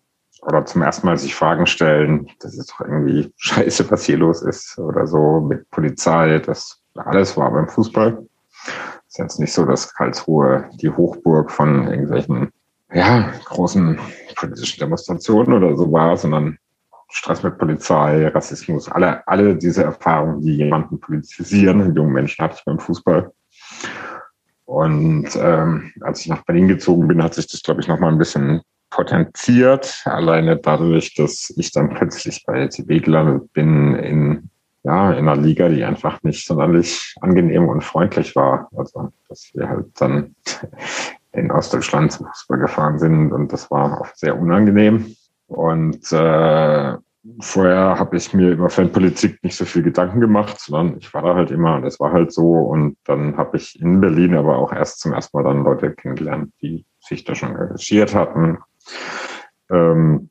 oder 0.43 0.65
zum 0.65 0.83
ersten 0.83 1.07
Mal 1.07 1.19
sich 1.19 1.35
Fragen 1.35 1.67
stellen, 1.67 2.29
das 2.41 2.57
ist 2.57 2.71
doch 2.73 2.81
irgendwie 2.81 3.33
scheiße, 3.37 3.91
was 3.91 4.05
hier 4.05 4.19
los 4.19 4.43
ist 4.43 4.79
oder 4.79 5.07
so 5.07 5.41
mit 5.41 5.71
Polizei. 5.71 6.39
Das 6.39 6.81
alles 6.95 7.37
war 7.37 7.51
beim 7.51 7.69
Fußball. 7.69 8.27
Ist 9.07 9.19
jetzt 9.19 9.41
nicht 9.41 9.53
so, 9.53 9.65
dass 9.65 9.95
Karlsruhe 9.95 10.69
die 10.81 10.91
Hochburg 10.91 11.51
von 11.51 11.89
irgendwelchen 11.89 12.51
ja, 12.93 13.33
großen 13.45 13.99
politischen 14.37 14.81
Demonstrationen 14.81 15.53
oder 15.53 15.77
so 15.77 15.91
war, 15.93 16.17
sondern 16.17 16.59
Stress 17.11 17.43
mit 17.43 17.59
Polizei, 17.59 18.29
Rassismus, 18.29 18.91
alle, 18.91 19.27
alle 19.27 19.57
diese 19.57 19.85
Erfahrungen, 19.85 20.43
die 20.43 20.57
jemanden 20.57 21.01
politisieren, 21.01 21.95
jungen 21.95 22.13
Menschen 22.13 22.45
hatte 22.45 22.57
ich 22.59 22.65
beim 22.65 22.79
Fußball. 22.79 23.33
Und 24.67 25.29
ähm, 25.41 25.93
als 26.03 26.21
ich 26.21 26.29
nach 26.29 26.45
Berlin 26.45 26.69
gezogen 26.69 27.09
bin, 27.09 27.23
hat 27.23 27.35
sich 27.35 27.47
das, 27.47 27.63
glaube 27.63 27.81
ich, 27.81 27.89
noch 27.89 27.99
mal 27.99 28.13
ein 28.13 28.19
bisschen 28.19 28.61
potenziert. 28.91 30.03
Alleine 30.05 30.57
dadurch, 30.57 31.15
dass 31.15 31.53
ich 31.57 31.73
dann 31.73 31.91
plötzlich 31.91 32.45
bei 32.47 32.59
LTB 32.61 33.05
gelandet 33.05 33.53
bin 33.53 33.95
in, 33.95 34.51
ja, 34.83 35.13
in 35.13 35.29
einer 35.29 35.41
Liga, 35.41 35.69
die 35.69 35.85
einfach 35.85 36.23
nicht 36.23 36.47
sonderlich 36.47 37.15
angenehm 37.21 37.69
und 37.69 37.85
freundlich 37.85 38.35
war. 38.37 38.69
Also, 38.77 39.13
dass 39.29 39.51
wir 39.55 39.69
halt 39.69 39.87
dann 39.99 40.35
in 41.33 41.51
Ostdeutschland 41.51 42.13
zum 42.13 42.27
Fußball 42.27 42.59
gefahren 42.59 42.99
sind 42.99 43.33
und 43.33 43.53
das 43.53 43.71
war 43.71 44.01
auch 44.01 44.15
sehr 44.15 44.39
unangenehm. 44.39 45.15
Und 45.47 46.13
äh, 46.13 46.97
vorher 47.41 47.99
habe 47.99 48.17
ich 48.17 48.33
mir 48.33 48.51
über 48.51 48.71
Fanpolitik 48.71 49.43
nicht 49.43 49.57
so 49.57 49.65
viel 49.65 49.83
Gedanken 49.83 50.21
gemacht, 50.21 50.61
sondern 50.61 50.99
ich 50.99 51.13
war 51.13 51.23
da 51.23 51.35
halt 51.35 51.51
immer 51.51 51.77
und 51.77 51.83
das 51.83 51.99
war 52.01 52.13
halt 52.13 52.33
so. 52.33 52.53
Und 52.53 52.97
dann 53.05 53.37
habe 53.37 53.57
ich 53.57 53.81
in 53.81 54.01
Berlin 54.01 54.35
aber 54.35 54.57
auch 54.57 54.73
erst 54.73 55.01
zum 55.01 55.13
ersten 55.13 55.37
Mal 55.37 55.45
dann 55.45 55.65
Leute 55.65 55.93
kennengelernt, 55.93 56.53
die 56.63 56.85
sich 57.01 57.25
da 57.25 57.35
schon 57.35 57.57
engagiert 57.57 58.15
hatten. 58.15 58.59
Ähm, 59.71 60.31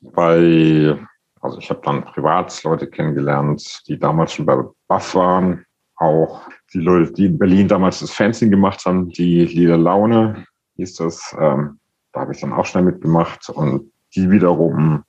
bei, 0.00 0.98
also 1.40 1.58
ich 1.58 1.70
habe 1.70 1.80
dann 1.84 2.04
privat 2.04 2.62
Leute 2.64 2.86
kennengelernt, 2.88 3.82
die 3.88 3.98
damals 3.98 4.32
schon 4.32 4.46
bei 4.46 4.62
Buff 4.88 5.14
waren. 5.14 5.64
Auch 5.96 6.46
die 6.74 6.80
Leute, 6.80 7.12
die 7.12 7.26
in 7.26 7.38
Berlin 7.38 7.68
damals 7.68 8.00
das 8.00 8.10
Fanzine 8.10 8.50
gemacht 8.50 8.84
haben, 8.84 9.08
die 9.08 9.44
Lieder 9.46 9.78
Laune 9.78 10.44
hieß 10.76 10.96
das. 10.96 11.34
Ähm, 11.38 11.78
da 12.12 12.20
habe 12.20 12.32
ich 12.32 12.40
dann 12.40 12.52
auch 12.52 12.66
schnell 12.66 12.84
mitgemacht 12.84 13.48
und 13.48 13.90
die 14.14 14.30
wiederum 14.30 15.04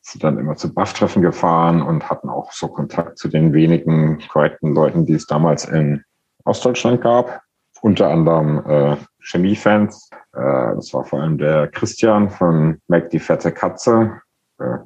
sind 0.00 0.22
dann 0.22 0.38
immer 0.38 0.56
zu 0.56 0.72
Buff-Treffen 0.72 1.20
gefahren 1.20 1.82
und 1.82 2.08
hatten 2.08 2.28
auch 2.28 2.52
so 2.52 2.68
Kontakt 2.68 3.18
zu 3.18 3.28
den 3.28 3.52
wenigen 3.52 4.20
korrekten 4.28 4.74
Leuten, 4.74 5.04
die 5.04 5.14
es 5.14 5.26
damals 5.26 5.64
in 5.64 6.04
Ostdeutschland 6.44 7.00
gab. 7.00 7.40
Unter 7.86 8.08
anderem 8.08 8.66
äh, 8.66 8.96
Chemiefans. 9.20 10.10
Äh, 10.32 10.74
das 10.74 10.92
war 10.92 11.04
vor 11.04 11.20
allem 11.20 11.38
der 11.38 11.68
Christian 11.68 12.28
von 12.30 12.80
Mac 12.88 13.10
die 13.10 13.20
fette 13.20 13.52
Katze. 13.52 14.20
Äh, 14.58 14.78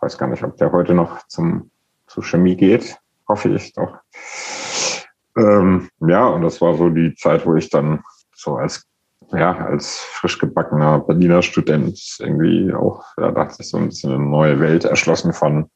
weiß 0.00 0.18
gar 0.18 0.26
nicht, 0.26 0.42
ob 0.42 0.56
der 0.56 0.72
heute 0.72 0.92
noch 0.92 1.24
zum, 1.28 1.70
zu 2.08 2.20
Chemie 2.20 2.56
geht. 2.56 2.98
Hoffe 3.28 3.50
ich 3.50 3.72
doch. 3.74 3.98
Ähm, 5.36 5.88
ja, 6.00 6.26
und 6.26 6.42
das 6.42 6.60
war 6.60 6.74
so 6.74 6.88
die 6.88 7.14
Zeit, 7.14 7.46
wo 7.46 7.54
ich 7.54 7.70
dann 7.70 8.02
so 8.34 8.56
als 8.56 8.88
ja, 9.30 9.56
als 9.56 10.00
frisch 10.00 10.40
gebackener 10.40 10.98
Berliner 10.98 11.42
Student 11.42 11.96
irgendwie 12.18 12.72
auch, 12.74 13.04
ja, 13.18 13.30
da 13.30 13.42
hat 13.42 13.54
sich 13.54 13.68
so 13.68 13.76
ein 13.76 13.90
bisschen 13.90 14.10
eine 14.10 14.24
neue 14.24 14.58
Welt 14.58 14.84
erschlossen 14.84 15.32
von 15.32 15.70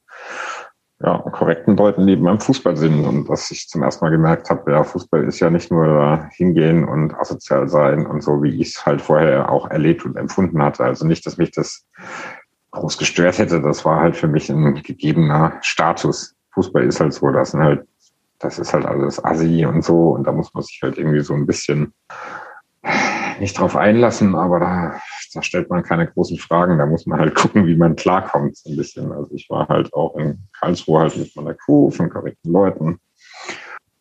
ja, 1.05 1.19
korrekten 1.19 1.77
Leuten, 1.77 2.07
die 2.07 2.17
beim 2.17 2.41
Fußball 2.41 2.77
sind. 2.77 3.05
Und 3.05 3.29
dass 3.29 3.51
ich 3.51 3.69
zum 3.69 3.83
ersten 3.83 4.05
Mal 4.05 4.11
gemerkt 4.11 4.51
habe, 4.51 4.71
ja, 4.71 4.85
Fußball 4.85 5.25
ist 5.25 5.41
ja 5.41 5.51
nicht 5.51 5.71
nur 5.71 5.87
da 5.87 6.29
hingehen 6.33 6.85
und 6.85 7.15
asozial 7.15 7.69
sein 7.69 8.07
und 8.07 8.23
so, 8.23 8.43
wie 8.43 8.61
ich 8.61 8.77
es 8.77 8.87
halt 8.87 9.01
vorher 9.01 9.51
auch 9.51 9.69
erlebt 9.71 10.05
und 10.05 10.17
empfunden 10.17 10.63
hatte. 10.63 10.85
Also 10.85 11.07
nicht, 11.07 11.27
dass 11.27 11.39
mich 11.39 11.51
das 11.51 11.87
groß 12.71 12.99
gestört 12.99 13.39
hätte. 13.39 13.61
Das 13.61 13.85
war 13.85 14.01
halt 14.01 14.17
für 14.17 14.29
mich 14.29 14.49
ein 14.51 14.75
gegebener 14.75 15.55
Status. 15.61 16.35
Fußball 16.55 16.85
ist 16.85 17.01
halt 17.01 17.15
so, 17.15 17.31
das 17.31 17.51
sind 17.51 17.63
halt, 17.63 17.87
das 18.39 18.59
ist 18.59 18.73
halt 18.73 18.87
alles 18.87 19.25
Assi 19.25 19.67
und 19.67 19.85
so. 19.85 20.11
Und 20.11 20.27
da 20.27 20.33
muss 20.33 20.55
man 20.55 20.63
sich 20.63 20.81
halt 20.83 20.99
irgendwie 20.99 21.21
so 21.21 21.35
ein 21.35 21.47
bisschen 21.47 21.93
nicht 23.41 23.59
drauf 23.59 23.77
einlassen, 23.77 24.35
aber 24.35 24.61
da, 24.61 25.01
da 25.35 25.43
stellt 25.43 25.71
man 25.71 25.83
keine 25.83 26.07
großen 26.07 26.39
Fragen. 26.39 26.79
Da 26.79 26.87
muss 26.87 27.07
man 27.07 27.21
halt 27.21 27.35
gucken, 27.35 27.67
wie 27.67 27.77
man 27.77 27.97
klarkommt, 27.97 28.57
so 28.57 28.71
ein 28.71 28.77
bisschen. 28.77 29.13
Also 29.13 29.35
ich 29.35 29.49
war 29.51 29.69
halt 29.69 29.93
auch 29.93 30.17
in 30.17 30.39
Karlsruhe 30.59 31.01
halt 31.01 31.17
mit 31.17 31.35
meiner 31.37 31.55
Crew 31.55 31.91
von 31.91 32.11
korrekten 32.11 32.53
Leuten. 32.53 32.99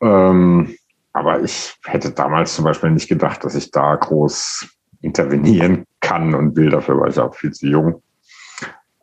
Ähm, 0.02 0.76
aber 1.14 1.42
ich 1.42 1.76
hätte 1.86 2.12
damals 2.12 2.56
zum 2.56 2.66
Beispiel 2.66 2.92
nicht 2.92 3.10
gedacht, 3.10 3.44
dass 3.44 3.56
ich 3.56 3.72
da 3.72 3.96
groß 3.96 4.68
intervenieren 5.02 5.86
kann 6.00 6.34
und 6.34 6.56
will. 6.56 6.70
Dafür 6.70 7.00
war 7.00 7.08
ich 7.08 7.20
auch 7.20 7.36
viel 7.36 7.52
zu 7.52 7.68
jung. 7.68 8.02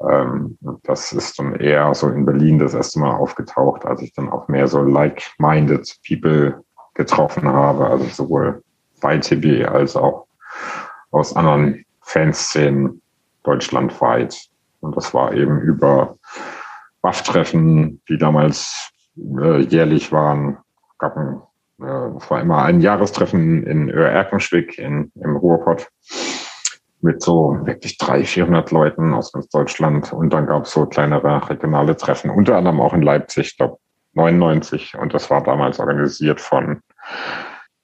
Ähm, 0.00 0.56
das 0.84 1.12
ist 1.12 1.38
dann 1.38 1.56
eher 1.56 1.92
so 1.94 2.08
in 2.08 2.24
Berlin 2.24 2.58
das 2.58 2.74
erste 2.74 3.00
Mal 3.00 3.14
aufgetaucht, 3.14 3.84
als 3.84 4.00
ich 4.00 4.12
dann 4.12 4.28
auch 4.28 4.48
mehr 4.48 4.68
so 4.68 4.82
like-minded 4.82 5.98
People 6.06 6.62
getroffen 6.94 7.48
habe. 7.48 7.86
Also 7.88 8.04
sowohl 8.06 8.62
bei 9.00 9.18
TB 9.18 9.68
als 9.68 9.96
auch 9.96 10.26
aus 11.10 11.34
anderen 11.34 11.84
Fanszenen 12.02 13.02
deutschlandweit. 13.42 14.38
Und 14.80 14.96
das 14.96 15.14
war 15.14 15.32
eben 15.32 15.60
über 15.60 16.16
Waff-Treffen, 17.02 18.00
die 18.08 18.18
damals 18.18 18.90
äh, 19.16 19.60
jährlich 19.60 20.12
waren. 20.12 20.58
Gab 20.98 21.16
ein, 21.16 21.40
äh, 21.80 22.12
das 22.14 22.30
war 22.30 22.40
immer 22.40 22.62
ein 22.62 22.80
Jahrestreffen 22.80 23.66
in 23.66 23.90
Öhr-Erkenschwick 23.90 24.78
in, 24.78 25.12
im 25.16 25.36
Ruhrpott 25.36 25.88
mit 27.00 27.22
so 27.22 27.58
wirklich 27.62 27.96
300, 27.98 28.26
400 28.26 28.70
Leuten 28.72 29.14
aus 29.14 29.32
ganz 29.32 29.48
Deutschland. 29.48 30.12
Und 30.12 30.32
dann 30.32 30.46
gab 30.46 30.64
es 30.64 30.72
so 30.72 30.86
kleinere 30.86 31.48
regionale 31.48 31.96
Treffen, 31.96 32.30
unter 32.30 32.56
anderem 32.56 32.80
auch 32.80 32.92
in 32.92 33.02
Leipzig, 33.02 33.56
glaube 33.56 33.78
99. 34.14 34.96
Und 34.98 35.14
das 35.14 35.30
war 35.30 35.42
damals 35.42 35.78
organisiert 35.78 36.40
von 36.40 36.82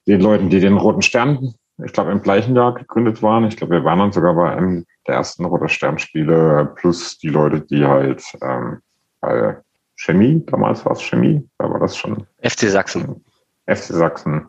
den 0.06 0.20
Leuten, 0.20 0.50
die 0.50 0.60
den 0.60 0.76
Roten 0.76 1.02
Stern, 1.02 1.54
ich 1.84 1.92
glaube, 1.92 2.12
im 2.12 2.22
gleichen 2.22 2.54
Jahr 2.54 2.74
gegründet 2.74 3.22
waren. 3.22 3.44
Ich 3.44 3.56
glaube, 3.56 3.74
wir 3.74 3.84
waren 3.84 3.98
dann 3.98 4.12
sogar 4.12 4.34
bei 4.34 4.50
einem 4.50 4.84
der 5.06 5.16
ersten 5.16 5.44
Roter 5.44 5.68
Sternspiele, 5.68 6.72
plus 6.76 7.18
die 7.18 7.28
Leute, 7.28 7.60
die 7.62 7.84
halt 7.84 8.22
ähm, 8.42 8.80
bei 9.20 9.56
Chemie, 9.96 10.44
damals 10.46 10.84
war 10.84 10.92
es 10.92 11.02
Chemie, 11.02 11.48
da 11.58 11.70
war 11.70 11.80
das 11.80 11.96
schon. 11.96 12.26
FC 12.42 12.68
Sachsen. 12.68 13.24
FC 13.66 13.94
Sachsen. 13.94 14.46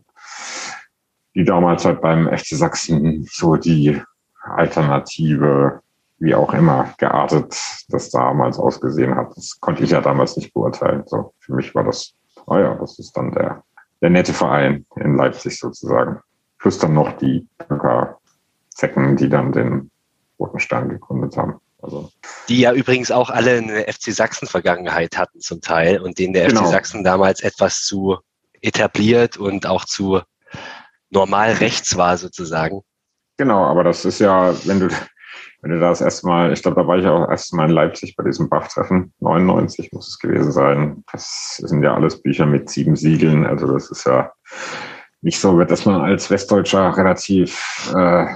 Die 1.34 1.44
damals 1.44 1.86
halt 1.86 2.02
beim 2.02 2.28
FC 2.28 2.56
Sachsen 2.56 3.26
so 3.30 3.56
die 3.56 4.02
Alternative, 4.42 5.82
wie 6.20 6.36
auch 6.36 6.54
immer, 6.54 6.94
geartet, 6.98 7.58
das 7.90 8.10
damals 8.10 8.58
ausgesehen 8.58 9.16
hat. 9.16 9.36
Das 9.36 9.60
konnte 9.60 9.84
ich 9.84 9.92
ja 9.92 10.02
damals 10.02 10.38
nicht 10.38 10.54
beurteilen. 10.54 11.04
So, 11.08 11.34
für 11.40 11.54
mich 11.54 11.74
war 11.76 11.84
das, 11.84 12.14
oh 12.46 12.58
ja, 12.58 12.76
das 12.76 13.00
ist 13.00 13.14
dann 13.18 13.32
der 13.32 13.64
der 14.06 14.12
nette 14.12 14.36
Verein 14.36 14.86
in 14.98 15.18
Leipzig 15.18 15.60
sozusagen. 15.60 16.20
Plus 16.60 16.78
dann 16.78 16.94
noch 16.94 17.18
die 17.18 17.48
Zecken, 18.70 19.16
die 19.16 19.30
dann 19.30 19.52
den 19.52 19.90
Roten 20.38 20.60
Stern 20.60 20.90
gegründet 20.90 21.36
haben. 21.38 21.56
Also. 21.82 22.12
Die 22.48 22.60
ja 22.60 22.72
übrigens 22.72 23.10
auch 23.10 23.32
alle 23.32 23.58
eine 23.58 23.92
FC 23.92 24.14
Sachsen-Vergangenheit 24.14 25.18
hatten 25.18 25.40
zum 25.40 25.60
Teil 25.60 26.00
und 26.00 26.20
denen 26.20 26.34
der 26.34 26.50
genau. 26.50 26.66
FC 26.66 26.68
Sachsen 26.68 27.04
damals 27.04 27.42
etwas 27.42 27.82
zu 27.82 28.20
etabliert 28.62 29.38
und 29.38 29.66
auch 29.66 29.86
zu 29.86 30.22
normal 31.10 31.54
rechts 31.54 31.98
war 31.98 32.20
sozusagen. 32.20 32.82
Genau, 33.38 33.66
aber 33.66 33.84
das 33.84 34.06
ist 34.06 34.20
ja, 34.20 34.54
wenn 34.68 34.82
du, 34.82 34.90
wenn 35.66 35.72
du 35.72 35.80
das 35.80 36.00
erstmal, 36.00 36.54
ich 36.54 36.62
glaube, 36.62 36.80
da 36.80 36.88
war 36.88 37.00
ich 37.00 37.08
auch 37.08 37.28
erstmal 37.28 37.68
in 37.68 37.74
Leipzig 37.74 38.16
bei 38.16 38.24
diesem 38.24 38.50
Bach-Treffen, 38.50 39.12
99 39.20 39.92
muss 39.94 40.10
es 40.10 40.20
gewesen 40.20 40.52
sein. 40.52 41.04
Das 41.12 41.56
sind 41.58 41.82
ja 41.82 41.96
alles 41.96 42.22
Bücher 42.22 42.46
mit 42.46 42.70
sieben 42.70 42.96
Siegeln, 42.96 43.48
also 43.48 43.74
das 43.74 43.90
ist 43.90 44.06
ja 44.06 44.32
nicht 45.22 45.40
so, 45.40 45.60
dass 45.64 45.88
man 45.88 46.02
als 46.02 46.30
Westdeutscher 46.30 46.96
relativ 46.96 47.92
äh, 47.98 48.28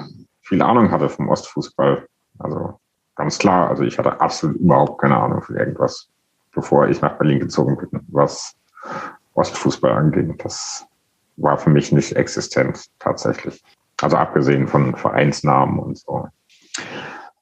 viel 0.42 0.60
Ahnung 0.64 0.90
hatte 0.90 1.08
vom 1.08 1.30
Ostfußball. 1.30 2.08
Also 2.40 2.80
ganz 3.16 3.38
klar, 3.38 3.70
also 3.70 3.84
ich 3.84 4.00
hatte 4.00 4.20
absolut 4.20 4.58
überhaupt 4.58 5.00
keine 5.00 5.18
Ahnung 5.18 5.44
von 5.44 5.56
irgendwas, 5.56 6.10
bevor 6.52 6.88
ich 6.88 7.00
nach 7.00 7.20
Berlin 7.20 7.42
gezogen 7.42 7.78
bin, 7.78 8.02
was 8.08 8.56
Ostfußball 9.36 9.92
anging. 9.92 10.36
Das 10.40 10.84
war 11.38 11.60
für 11.60 11.70
mich 11.70 11.92
nicht 11.92 12.14
existent 12.14 12.86
tatsächlich. 12.98 13.62
Also 14.02 14.18
abgesehen 14.18 14.68
von 14.68 14.96
Vereinsnamen 14.96 15.78
und 15.78 16.00
so. 16.00 16.28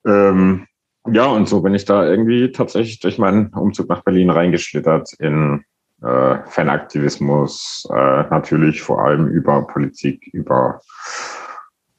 Ähm, 0.07 0.65
ja, 1.11 1.25
und 1.27 1.47
so 1.47 1.61
bin 1.61 1.73
ich 1.73 1.85
da 1.85 2.05
irgendwie 2.05 2.51
tatsächlich 2.51 2.99
durch 2.99 3.17
meinen 3.17 3.47
Umzug 3.47 3.87
nach 3.89 4.03
Berlin 4.03 4.29
reingeschlittert 4.29 5.13
in 5.19 5.63
äh, 6.01 6.37
Fanaktivismus, 6.45 7.87
äh, 7.91 8.23
natürlich 8.29 8.81
vor 8.81 9.03
allem 9.03 9.27
über 9.27 9.65
Politik, 9.67 10.27
über 10.33 10.81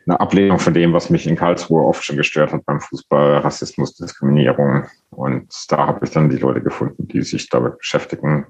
eine 0.06 0.20
Ablehnung 0.20 0.58
von 0.58 0.72
dem, 0.72 0.92
was 0.92 1.10
mich 1.10 1.26
in 1.26 1.36
Karlsruhe 1.36 1.82
oft 1.82 2.02
schon 2.04 2.16
gestört 2.16 2.52
hat 2.52 2.64
beim 2.64 2.80
Fußball, 2.80 3.38
Rassismus, 3.38 3.94
Diskriminierung. 3.94 4.84
Und 5.10 5.52
da 5.68 5.86
habe 5.86 6.04
ich 6.04 6.10
dann 6.12 6.30
die 6.30 6.38
Leute 6.38 6.62
gefunden, 6.62 7.08
die 7.08 7.22
sich 7.22 7.48
damit 7.50 7.78
beschäftigen 7.78 8.46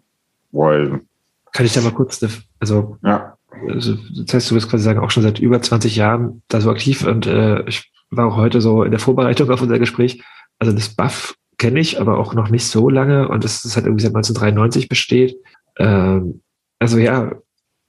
wollen. 0.52 1.08
Kann 1.52 1.66
ich 1.66 1.72
da 1.72 1.80
mal 1.80 1.92
kurz, 1.92 2.24
also, 2.60 2.98
ja. 3.02 3.36
also 3.68 3.94
das 3.94 4.34
heißt, 4.34 4.50
du 4.50 4.54
bist 4.54 4.70
quasi 4.70 4.84
sagen, 4.84 5.00
auch 5.00 5.10
schon 5.10 5.22
seit 5.22 5.40
über 5.40 5.60
20 5.60 5.96
Jahren 5.96 6.42
da 6.48 6.60
so 6.60 6.70
aktiv 6.70 7.04
und 7.06 7.26
äh, 7.26 7.62
ich 7.62 7.90
war 8.10 8.26
auch 8.26 8.36
heute 8.36 8.60
so 8.60 8.82
in 8.82 8.90
der 8.90 9.00
Vorbereitung 9.00 9.50
auf 9.50 9.62
unser 9.62 9.78
Gespräch. 9.78 10.22
Also 10.58 10.72
das 10.72 10.88
Buff 10.88 11.36
kenne 11.58 11.80
ich, 11.80 12.00
aber 12.00 12.18
auch 12.18 12.34
noch 12.34 12.50
nicht 12.50 12.66
so 12.66 12.88
lange 12.88 13.28
und 13.28 13.44
das, 13.44 13.62
das 13.62 13.76
hat 13.76 13.84
irgendwie 13.84 14.02
seit 14.02 14.14
1993 14.14 14.88
besteht. 14.88 15.36
Ähm, 15.78 16.42
also 16.78 16.98
ja, 16.98 17.32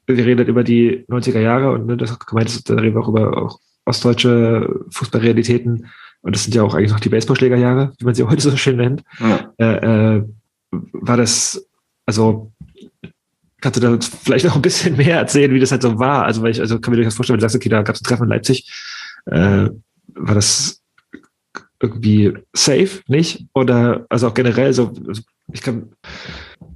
wir 0.07 0.25
reden 0.25 0.47
über 0.47 0.63
die 0.63 1.05
90er 1.07 1.39
Jahre 1.39 1.71
und 1.71 1.85
ne, 1.85 1.95
das 1.95 2.17
gemeint 2.19 2.49
ist, 2.49 2.69
da 2.69 2.75
reden 2.75 2.95
wir 2.95 3.01
auch 3.01 3.09
über 3.09 3.37
auch 3.37 3.59
ostdeutsche 3.85 4.85
Fußballrealitäten 4.91 5.87
und 6.21 6.35
das 6.35 6.43
sind 6.43 6.55
ja 6.55 6.63
auch 6.63 6.73
eigentlich 6.73 6.91
noch 6.91 6.99
die 6.99 7.09
Baseballschlägerjahre, 7.09 7.93
wie 7.97 8.05
man 8.05 8.15
sie 8.15 8.23
heute 8.27 8.41
so 8.41 8.55
schön 8.57 8.77
nennt. 8.77 9.03
Ja. 9.19 9.53
Äh, 9.57 10.17
äh, 10.17 10.23
war 10.71 11.17
das, 11.17 11.67
also 12.05 12.51
kannst 13.61 13.81
du 13.81 13.81
da 13.81 13.97
vielleicht 14.23 14.45
noch 14.45 14.55
ein 14.55 14.61
bisschen 14.61 14.97
mehr 14.97 15.17
erzählen, 15.17 15.53
wie 15.53 15.59
das 15.59 15.71
halt 15.71 15.81
so 15.81 15.99
war? 15.99 16.25
Also, 16.25 16.41
weil 16.41 16.51
ich, 16.51 16.59
also 16.59 16.79
kann 16.79 16.93
mir 16.93 17.03
das 17.03 17.15
vorstellen, 17.15 17.35
wenn 17.35 17.39
du 17.39 17.43
sagst, 17.43 17.55
okay, 17.55 17.69
da 17.69 17.81
gab 17.81 17.95
es 17.95 18.01
ein 18.01 18.05
Treffen 18.05 18.23
in 18.23 18.29
Leipzig, 18.29 18.71
äh, 19.25 19.69
war 20.15 20.35
das 20.35 20.81
irgendwie 21.81 22.37
safe, 22.53 23.01
nicht? 23.07 23.47
Oder 23.53 24.05
also 24.09 24.27
auch 24.27 24.33
generell 24.33 24.73
so, 24.73 24.91
also 25.07 25.21
ich 25.51 25.61
kann. 25.61 25.91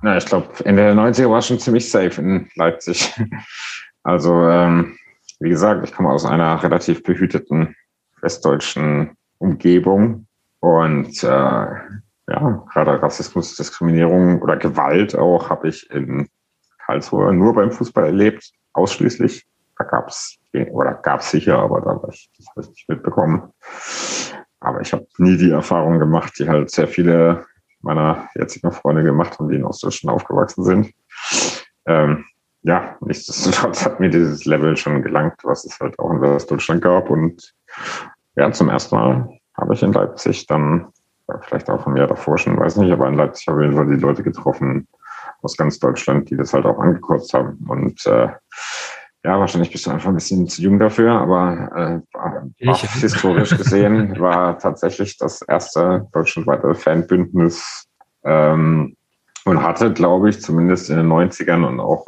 Na, 0.02 0.18
ich 0.18 0.26
glaube, 0.26 0.50
Ende 0.66 0.84
der 0.84 0.96
90er 0.96 1.30
war 1.30 1.42
schon 1.42 1.60
ziemlich 1.60 1.90
safe 1.90 2.22
in 2.22 2.50
Leipzig. 2.56 3.14
Also, 4.06 4.34
ähm, 4.50 4.98
wie 5.40 5.48
gesagt, 5.48 5.88
ich 5.88 5.96
komme 5.96 6.10
aus 6.10 6.26
einer 6.26 6.62
relativ 6.62 7.04
behüteten 7.04 7.74
westdeutschen 8.20 9.16
Umgebung 9.38 10.28
und 10.60 11.24
äh, 11.24 11.28
ja, 11.28 12.66
gerade 12.74 13.02
Rassismus, 13.02 13.56
Diskriminierung 13.56 14.42
oder 14.42 14.58
Gewalt 14.58 15.18
auch 15.18 15.50
habe 15.50 15.70
ich 15.70 15.90
in 15.90 16.28
Karlsruhe 16.86 17.34
nur 17.34 17.54
beim 17.54 17.72
Fußball 17.72 18.06
erlebt, 18.06 18.52
ausschließlich. 18.74 19.46
Da 19.78 19.86
gab 19.86 20.08
es 20.08 20.38
oder 20.72 20.94
gab 20.96 21.22
es 21.22 21.32
sicher, 21.32 21.60
aber 21.60 21.82
da 21.82 22.02
war 22.02 22.10
ich, 22.10 22.30
nicht 22.56 22.90
mitbekommen. 22.90 23.52
aber 24.60 24.82
ich 24.82 24.94
habe 24.94 25.06
nie 25.18 25.38
die 25.38 25.52
Erfahrung 25.52 26.00
gemacht, 26.00 26.34
die 26.40 26.48
halt 26.48 26.72
sehr 26.72 26.88
viele 26.88 27.46
meiner 27.82 28.30
jetzigen 28.36 28.72
Freunde 28.72 29.04
gemacht 29.04 29.38
haben, 29.38 29.50
die 29.50 29.58
in 29.58 29.66
Ostdeutschland 29.66 30.16
aufgewachsen 30.16 30.64
sind. 30.64 30.94
Ähm, 31.86 32.26
ja, 32.62 32.96
nichtsdestotrotz 33.02 33.86
hat 33.86 34.00
mir 34.00 34.10
dieses 34.10 34.46
Level 34.46 34.78
schon 34.78 35.02
gelangt, 35.02 35.36
was 35.44 35.66
es 35.66 35.80
halt 35.80 36.00
auch 36.00 36.12
in 36.12 36.22
Westdeutschland 36.22 36.82
gab. 36.82 37.10
Und 37.10 37.54
ja, 38.36 38.52
zum 38.52 38.70
ersten 38.70 38.96
Mal 38.96 39.30
habe 39.58 39.74
ich 39.74 39.84
in 39.84 39.92
Leipzig 39.92 40.48
dann, 40.48 40.88
vielleicht 41.42 41.70
auch 41.70 41.84
von 41.84 41.94
mir 41.94 42.08
davor 42.08 42.38
schon, 42.38 42.58
weiß 42.58 42.78
nicht, 42.78 42.92
aber 42.92 43.08
in 43.08 43.16
Leipzig 43.16 43.48
habe 43.48 43.66
ich 43.66 43.72
jeden 43.72 43.90
die 43.90 44.02
Leute 44.02 44.24
getroffen 44.24 44.88
aus 45.42 45.58
ganz 45.58 45.78
Deutschland, 45.78 46.30
die 46.30 46.38
das 46.38 46.54
halt 46.54 46.66
auch 46.66 46.80
angekürzt 46.80 47.34
haben. 47.34 47.66
Und 47.68 48.06
äh, 48.06 48.30
ja, 49.26 49.40
wahrscheinlich 49.40 49.72
bist 49.72 49.86
du 49.86 49.92
einfach 49.92 50.10
ein 50.10 50.16
bisschen 50.16 50.48
zu 50.48 50.62
jung 50.62 50.80
dafür, 50.80 51.14
aber 51.14 51.70
äh, 51.76 52.18
war, 52.18 52.78
historisch 52.78 53.58
gesehen 53.58 54.20
war 54.20 54.60
tatsächlich 54.60 55.18
das 55.18 55.42
erste 55.44 56.08
deutschlandweite 56.12 56.76
Fanbündnis 56.76 57.88
ähm, 58.26 58.98
und 59.46 59.64
hatte, 59.64 59.94
glaube 59.94 60.30
ich, 60.30 60.42
zumindest 60.42 60.90
in 60.90 60.98
den 60.98 61.08
90ern 61.08 61.66
und 61.66 61.80
auch 61.80 62.06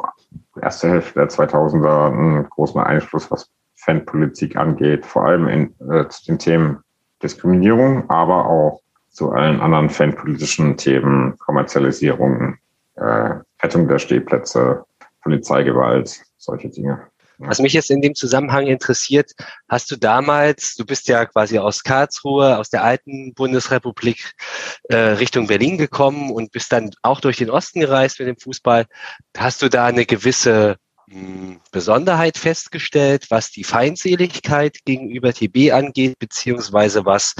erste 0.60 0.90
Hälfte 0.90 1.20
der 1.20 1.28
2000er 1.28 2.12
einen 2.12 2.48
großen 2.50 2.80
Einfluss, 2.80 3.30
was 3.30 3.50
Fanpolitik 3.76 4.56
angeht, 4.56 5.06
vor 5.06 5.24
allem 5.24 5.48
in, 5.48 5.74
äh, 5.90 6.08
zu 6.08 6.26
den 6.26 6.38
Themen 6.38 6.78
Diskriminierung, 7.22 8.10
aber 8.10 8.46
auch 8.46 8.82
zu 9.08 9.32
allen 9.32 9.60
anderen 9.60 9.88
fanpolitischen 9.88 10.76
Themen, 10.76 11.38
Kommerzialisierung, 11.38 12.58
äh, 12.96 13.30
Rettung 13.62 13.88
der 13.88 13.98
Stehplätze, 13.98 14.84
Polizeigewalt, 15.26 16.22
solche 16.36 16.68
Dinge. 16.68 17.08
Was 17.38 17.58
mich 17.58 17.72
jetzt 17.72 17.90
in 17.90 18.00
dem 18.00 18.14
Zusammenhang 18.14 18.66
interessiert, 18.66 19.32
hast 19.68 19.90
du 19.90 19.96
damals, 19.96 20.74
du 20.76 20.86
bist 20.86 21.08
ja 21.08 21.26
quasi 21.26 21.58
aus 21.58 21.82
Karlsruhe, 21.82 22.56
aus 22.56 22.70
der 22.70 22.84
alten 22.84 23.34
Bundesrepublik 23.34 24.32
äh, 24.84 24.96
Richtung 24.96 25.48
Berlin 25.48 25.78
gekommen 25.78 26.30
und 26.30 26.52
bist 26.52 26.72
dann 26.72 26.90
auch 27.02 27.20
durch 27.20 27.36
den 27.36 27.50
Osten 27.50 27.80
gereist 27.80 28.20
mit 28.20 28.28
dem 28.28 28.38
Fußball. 28.38 28.86
Hast 29.36 29.60
du 29.60 29.68
da 29.68 29.86
eine 29.86 30.06
gewisse 30.06 30.76
mh, 31.08 31.18
hm, 31.18 31.60
Besonderheit 31.72 32.38
festgestellt, 32.38 33.26
was 33.30 33.50
die 33.50 33.64
Feindseligkeit 33.64 34.78
gegenüber 34.86 35.34
TB 35.34 35.72
angeht, 35.72 36.18
beziehungsweise 36.18 37.04
was 37.04 37.34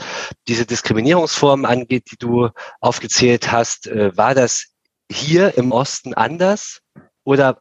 diese 0.49 0.67
Diskriminierungsformen 0.67 1.65
angeht, 1.65 2.11
die 2.11 2.19
du 2.19 2.51
aufgezählt 2.81 3.51
hast? 3.51 3.87
Äh, 3.87 4.15
war 4.17 4.35
das 4.35 4.73
hier 5.11 5.57
im 5.57 5.73
Osten 5.73 6.13
anders? 6.13 6.81
Oder 7.25 7.61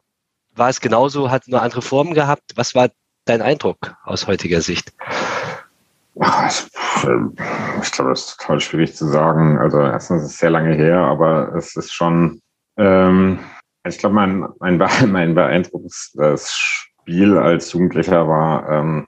war 0.56 0.68
es 0.68 0.80
genauso, 0.80 1.30
hat 1.30 1.48
nur 1.48 1.62
andere 1.62 1.82
Formen 1.82 2.14
gehabt? 2.14 2.52
Was 2.54 2.74
war 2.74 2.88
dein 3.24 3.42
Eindruck 3.42 3.94
aus 4.04 4.26
heutiger 4.26 4.60
Sicht? 4.60 4.92
Ich 6.18 7.92
glaube, 7.92 8.10
das 8.10 8.20
ist 8.20 8.40
total 8.40 8.60
schwierig 8.60 8.96
zu 8.96 9.06
sagen. 9.06 9.58
Also 9.58 9.80
erstens 9.80 10.22
ist 10.22 10.30
es 10.30 10.38
sehr 10.38 10.50
lange 10.50 10.74
her, 10.74 10.98
aber 10.98 11.54
es 11.54 11.76
ist 11.76 11.92
schon, 11.92 12.40
ähm, 12.78 13.38
ich 13.86 13.98
glaube, 13.98 14.14
mein, 14.14 14.48
mein, 14.60 14.78
mein 15.08 15.34
beeindruckendes 15.34 16.14
Spiel 16.54 17.36
als 17.36 17.72
Jugendlicher 17.72 18.26
war 18.26 18.68
ähm, 18.70 19.06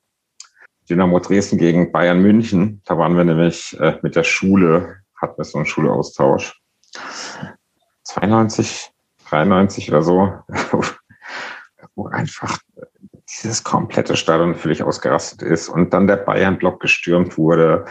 Dynamo 0.88 1.18
Dresden 1.18 1.58
gegen 1.58 1.92
Bayern 1.92 2.20
München. 2.20 2.82
Da 2.84 2.98
waren 2.98 3.16
wir 3.16 3.24
nämlich 3.24 3.78
äh, 3.80 3.98
mit 4.02 4.14
der 4.16 4.24
Schule, 4.24 4.96
hatten 5.20 5.38
wir 5.38 5.44
so 5.44 5.58
einen 5.58 5.66
Schulaustausch. 5.66 6.60
92, 8.04 8.90
93 9.28 9.90
oder 9.90 10.02
so 10.02 10.32
wo 11.98 12.06
einfach 12.06 12.58
dieses 13.42 13.62
komplette 13.62 14.16
Stadion 14.16 14.54
völlig 14.54 14.82
ausgerastet 14.82 15.42
ist 15.42 15.68
und 15.68 15.92
dann 15.92 16.06
der 16.06 16.16
Bayern-Block 16.16 16.80
gestürmt 16.80 17.36
wurde 17.36 17.84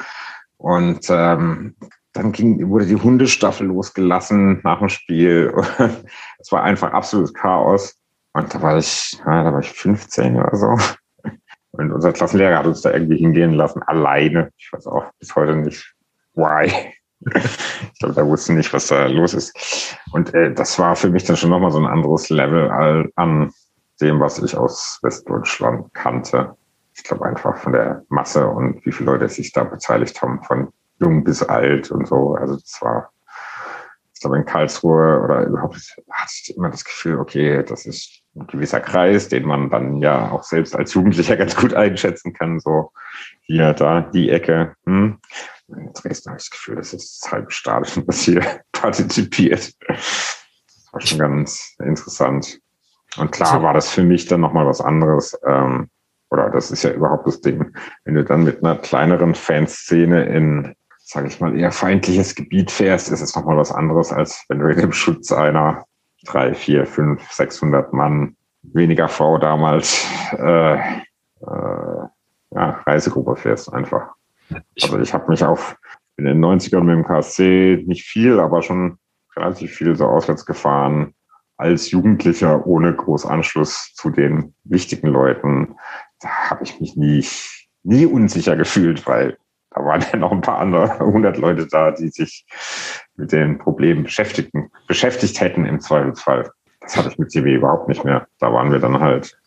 und 0.57 1.05
ähm, 1.09 1.75
dann 2.13 2.31
ging, 2.31 2.69
wurde 2.69 2.87
die 2.87 2.95
Hundestaffel 2.95 3.67
losgelassen 3.67 4.61
nach 4.63 4.79
dem 4.79 4.89
Spiel. 4.89 5.53
es 6.39 6.51
war 6.51 6.63
einfach 6.63 6.91
absolutes 6.91 7.33
Chaos. 7.33 7.95
Und 8.33 8.53
da 8.53 8.61
war 8.61 8.77
ich, 8.77 9.13
ja, 9.25 9.43
da 9.43 9.53
war 9.53 9.59
ich 9.59 9.69
15 9.69 10.35
oder 10.35 10.55
so. 10.55 10.77
Und 11.71 11.91
unser 11.91 12.13
Klassenlehrer 12.13 12.57
hat 12.57 12.65
uns 12.65 12.81
da 12.81 12.91
irgendwie 12.91 13.17
hingehen 13.17 13.53
lassen, 13.53 13.83
alleine. 13.83 14.49
Ich 14.57 14.71
weiß 14.71 14.87
auch 14.87 15.11
bis 15.19 15.35
heute 15.35 15.55
nicht, 15.57 15.93
why. 16.33 16.71
ich 17.35 17.99
glaube, 17.99 18.15
da 18.15 18.25
wusste 18.25 18.53
nicht, 18.53 18.73
was 18.73 18.87
da 18.87 19.05
los 19.05 19.35
ist. 19.35 19.97
Und 20.11 20.33
äh, 20.33 20.53
das 20.53 20.79
war 20.79 20.95
für 20.95 21.09
mich 21.09 21.25
dann 21.25 21.37
schon 21.37 21.51
nochmal 21.51 21.71
so 21.71 21.79
ein 21.79 21.85
anderes 21.85 22.29
Level 22.29 23.11
an 23.15 23.51
dem, 24.01 24.19
was 24.19 24.39
ich 24.39 24.55
aus 24.55 24.99
Westdeutschland 25.01 25.93
kannte. 25.93 26.55
Ich 26.93 27.03
glaube 27.03 27.25
einfach 27.25 27.57
von 27.57 27.73
der 27.73 28.03
Masse 28.09 28.47
und 28.47 28.85
wie 28.85 28.91
viele 28.91 29.11
Leute 29.11 29.29
sich 29.29 29.51
da 29.51 29.63
beteiligt 29.63 30.21
haben, 30.21 30.43
von 30.43 30.69
jung 30.99 31.23
bis 31.23 31.43
alt 31.43 31.91
und 31.91 32.07
so. 32.07 32.35
Also 32.35 32.55
das 32.55 32.81
war, 32.81 33.11
ich 34.13 34.21
glaube 34.21 34.37
in 34.37 34.45
Karlsruhe 34.45 35.21
oder 35.23 35.45
überhaupt 35.45 35.75
hatte 36.09 36.31
ich 36.31 36.55
immer 36.55 36.69
das 36.69 36.83
Gefühl, 36.83 37.19
okay, 37.19 37.63
das 37.63 37.85
ist 37.85 38.23
ein 38.35 38.47
gewisser 38.47 38.79
Kreis, 38.79 39.29
den 39.29 39.45
man 39.45 39.69
dann 39.69 39.97
ja 39.97 40.31
auch 40.31 40.43
selbst 40.43 40.75
als 40.75 40.93
Jugendlicher 40.93 41.37
ganz 41.37 41.55
gut 41.55 41.73
einschätzen 41.73 42.33
kann. 42.33 42.59
So 42.59 42.91
hier, 43.41 43.73
da, 43.73 44.01
die 44.01 44.29
Ecke. 44.29 44.75
Hm. 44.85 45.19
In 45.69 45.91
Dresden 45.93 46.29
habe 46.29 46.39
ich 46.39 46.45
das 46.45 46.51
Gefühl, 46.51 46.77
das 46.77 46.93
ist 46.93 47.23
das 47.23 47.31
halbe 47.31 47.51
Stadion, 47.51 48.05
das 48.05 48.21
hier 48.21 48.41
partizipiert. 48.71 49.73
Das 49.87 50.89
war 50.91 51.01
schon 51.01 51.19
ganz 51.19 51.75
interessant. 51.79 52.59
Und 53.15 53.31
klar 53.31 53.63
war 53.63 53.73
das 53.73 53.89
für 53.89 54.03
mich 54.03 54.27
dann 54.27 54.41
nochmal 54.41 54.65
was 54.65 54.81
anderes. 54.81 55.37
Ähm, 55.45 55.89
oder 56.29 56.49
das 56.49 56.71
ist 56.71 56.83
ja 56.83 56.91
überhaupt 56.91 57.25
das 57.27 57.41
Ding. 57.41 57.73
Wenn 58.03 58.15
du 58.15 58.23
dann 58.23 58.43
mit 58.43 58.63
einer 58.63 58.75
kleineren 58.75 59.33
Fanszene 59.33 60.25
in, 60.25 60.75
sage 60.97 61.27
ich 61.27 61.39
mal, 61.39 61.57
eher 61.57 61.71
feindliches 61.71 62.35
Gebiet 62.35 62.69
fährst, 62.69 63.09
ist 63.09 63.21
es 63.21 63.35
nochmal 63.35 63.57
was 63.57 63.71
anderes, 63.71 64.11
als 64.11 64.43
wenn 64.49 64.59
du 64.59 64.67
in 64.67 64.79
dem 64.79 64.91
Schutz 64.91 65.31
einer 65.31 65.85
drei, 66.25 66.53
vier, 66.53 66.85
fünf, 66.85 67.31
sechshundert 67.31 67.93
Mann, 67.93 68.35
weniger 68.61 69.07
Frau 69.07 69.37
damals, 69.37 70.05
äh, 70.33 70.75
äh, 70.75 72.07
ja, 72.51 72.81
Reisegruppe 72.85 73.35
fährst 73.35 73.71
einfach. 73.71 74.13
Also 74.81 74.99
ich 74.99 75.13
habe 75.13 75.29
mich 75.29 75.43
auf 75.43 75.77
in 76.17 76.25
den 76.25 76.43
90ern 76.43 76.81
mit 76.81 76.95
dem 76.95 77.05
KSC 77.05 77.83
nicht 77.85 78.03
viel, 78.03 78.39
aber 78.39 78.61
schon 78.61 78.97
relativ 79.35 79.73
viel 79.73 79.95
so 79.95 80.05
auswärts 80.05 80.45
gefahren 80.45 81.13
als 81.57 81.91
Jugendlicher 81.91 82.65
ohne 82.65 82.95
Großanschluss 82.95 83.93
zu 83.95 84.09
den 84.09 84.53
wichtigen 84.63 85.07
Leuten, 85.07 85.75
da 86.21 86.29
habe 86.49 86.63
ich 86.63 86.79
mich 86.79 86.95
nie, 86.95 87.25
nie 87.83 88.05
unsicher 88.05 88.55
gefühlt, 88.55 89.05
weil 89.07 89.37
da 89.71 89.83
waren 89.83 90.05
ja 90.11 90.17
noch 90.17 90.31
ein 90.31 90.41
paar 90.41 90.59
andere 90.59 90.99
hundert 90.99 91.37
Leute 91.37 91.67
da, 91.67 91.91
die 91.91 92.09
sich 92.09 92.45
mit 93.15 93.31
den 93.31 93.57
Problemen 93.57 94.03
beschäftigten, 94.03 94.71
beschäftigt 94.87 95.39
hätten 95.41 95.65
im 95.65 95.79
Zweifelsfall. 95.79 96.49
Das 96.81 96.95
hatte 96.95 97.09
ich 97.09 97.17
mit 97.17 97.31
CW 97.31 97.55
überhaupt 97.55 97.87
nicht 97.89 98.03
mehr. 98.05 98.27
Da 98.39 98.53
waren 98.53 98.71
wir 98.71 98.79
dann 98.79 98.99
halt 98.99 99.37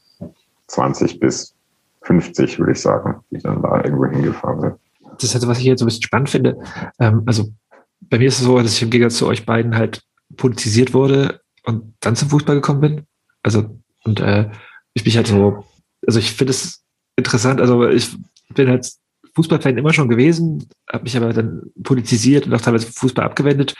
20 0.66 1.20
bis 1.20 1.55
50, 2.03 2.59
würde 2.59 2.73
ich 2.73 2.81
sagen, 2.81 3.20
die 3.31 3.39
dann 3.39 3.62
da 3.62 3.82
irgendwo 3.82 4.07
hingefahren 4.07 4.61
sind. 4.61 4.74
Das 5.15 5.24
ist 5.24 5.35
halt, 5.35 5.47
was 5.47 5.59
ich 5.59 5.65
jetzt 5.65 5.81
so 5.81 5.85
ein 5.85 5.89
bisschen 5.89 6.03
spannend 6.03 6.31
finde. 6.31 6.57
Ähm, 6.99 7.23
also 7.27 7.51
bei 8.01 8.19
mir 8.19 8.28
ist 8.28 8.41
es 8.41 8.45
so, 8.45 8.59
dass 8.59 8.73
ich 8.73 8.82
im 8.82 8.91
Gegensatz 8.91 9.19
zu 9.19 9.27
euch 9.27 9.47
beiden 9.47 9.77
halt 9.77 10.03
politisiert 10.37 10.95
wurde 10.95 11.41
und 11.65 11.95
dann 12.01 12.16
zum 12.16 12.31
Fußball 12.31 12.57
gekommen 12.57 12.81
bin. 12.81 13.07
Also, 13.43 13.78
und 14.05 14.20
äh, 14.20 14.51
ich 14.95 15.05
mich 15.05 15.16
halt 15.16 15.28
so, 15.28 15.65
also 16.07 16.19
ich 16.19 16.32
finde 16.32 16.53
es 16.53 16.82
interessant, 17.16 17.61
also 17.61 17.89
ich 17.89 18.16
bin 18.55 18.69
halt 18.69 18.91
Fußballfan 19.35 19.78
immer 19.78 19.93
schon 19.93 20.09
gewesen, 20.09 20.69
habe 20.91 21.05
mich 21.05 21.16
aber 21.16 21.32
dann 21.32 21.70
politisiert 21.82 22.47
und 22.47 22.55
auch 22.55 22.61
teilweise 22.61 22.91
Fußball 22.93 23.24
abgewendet, 23.24 23.74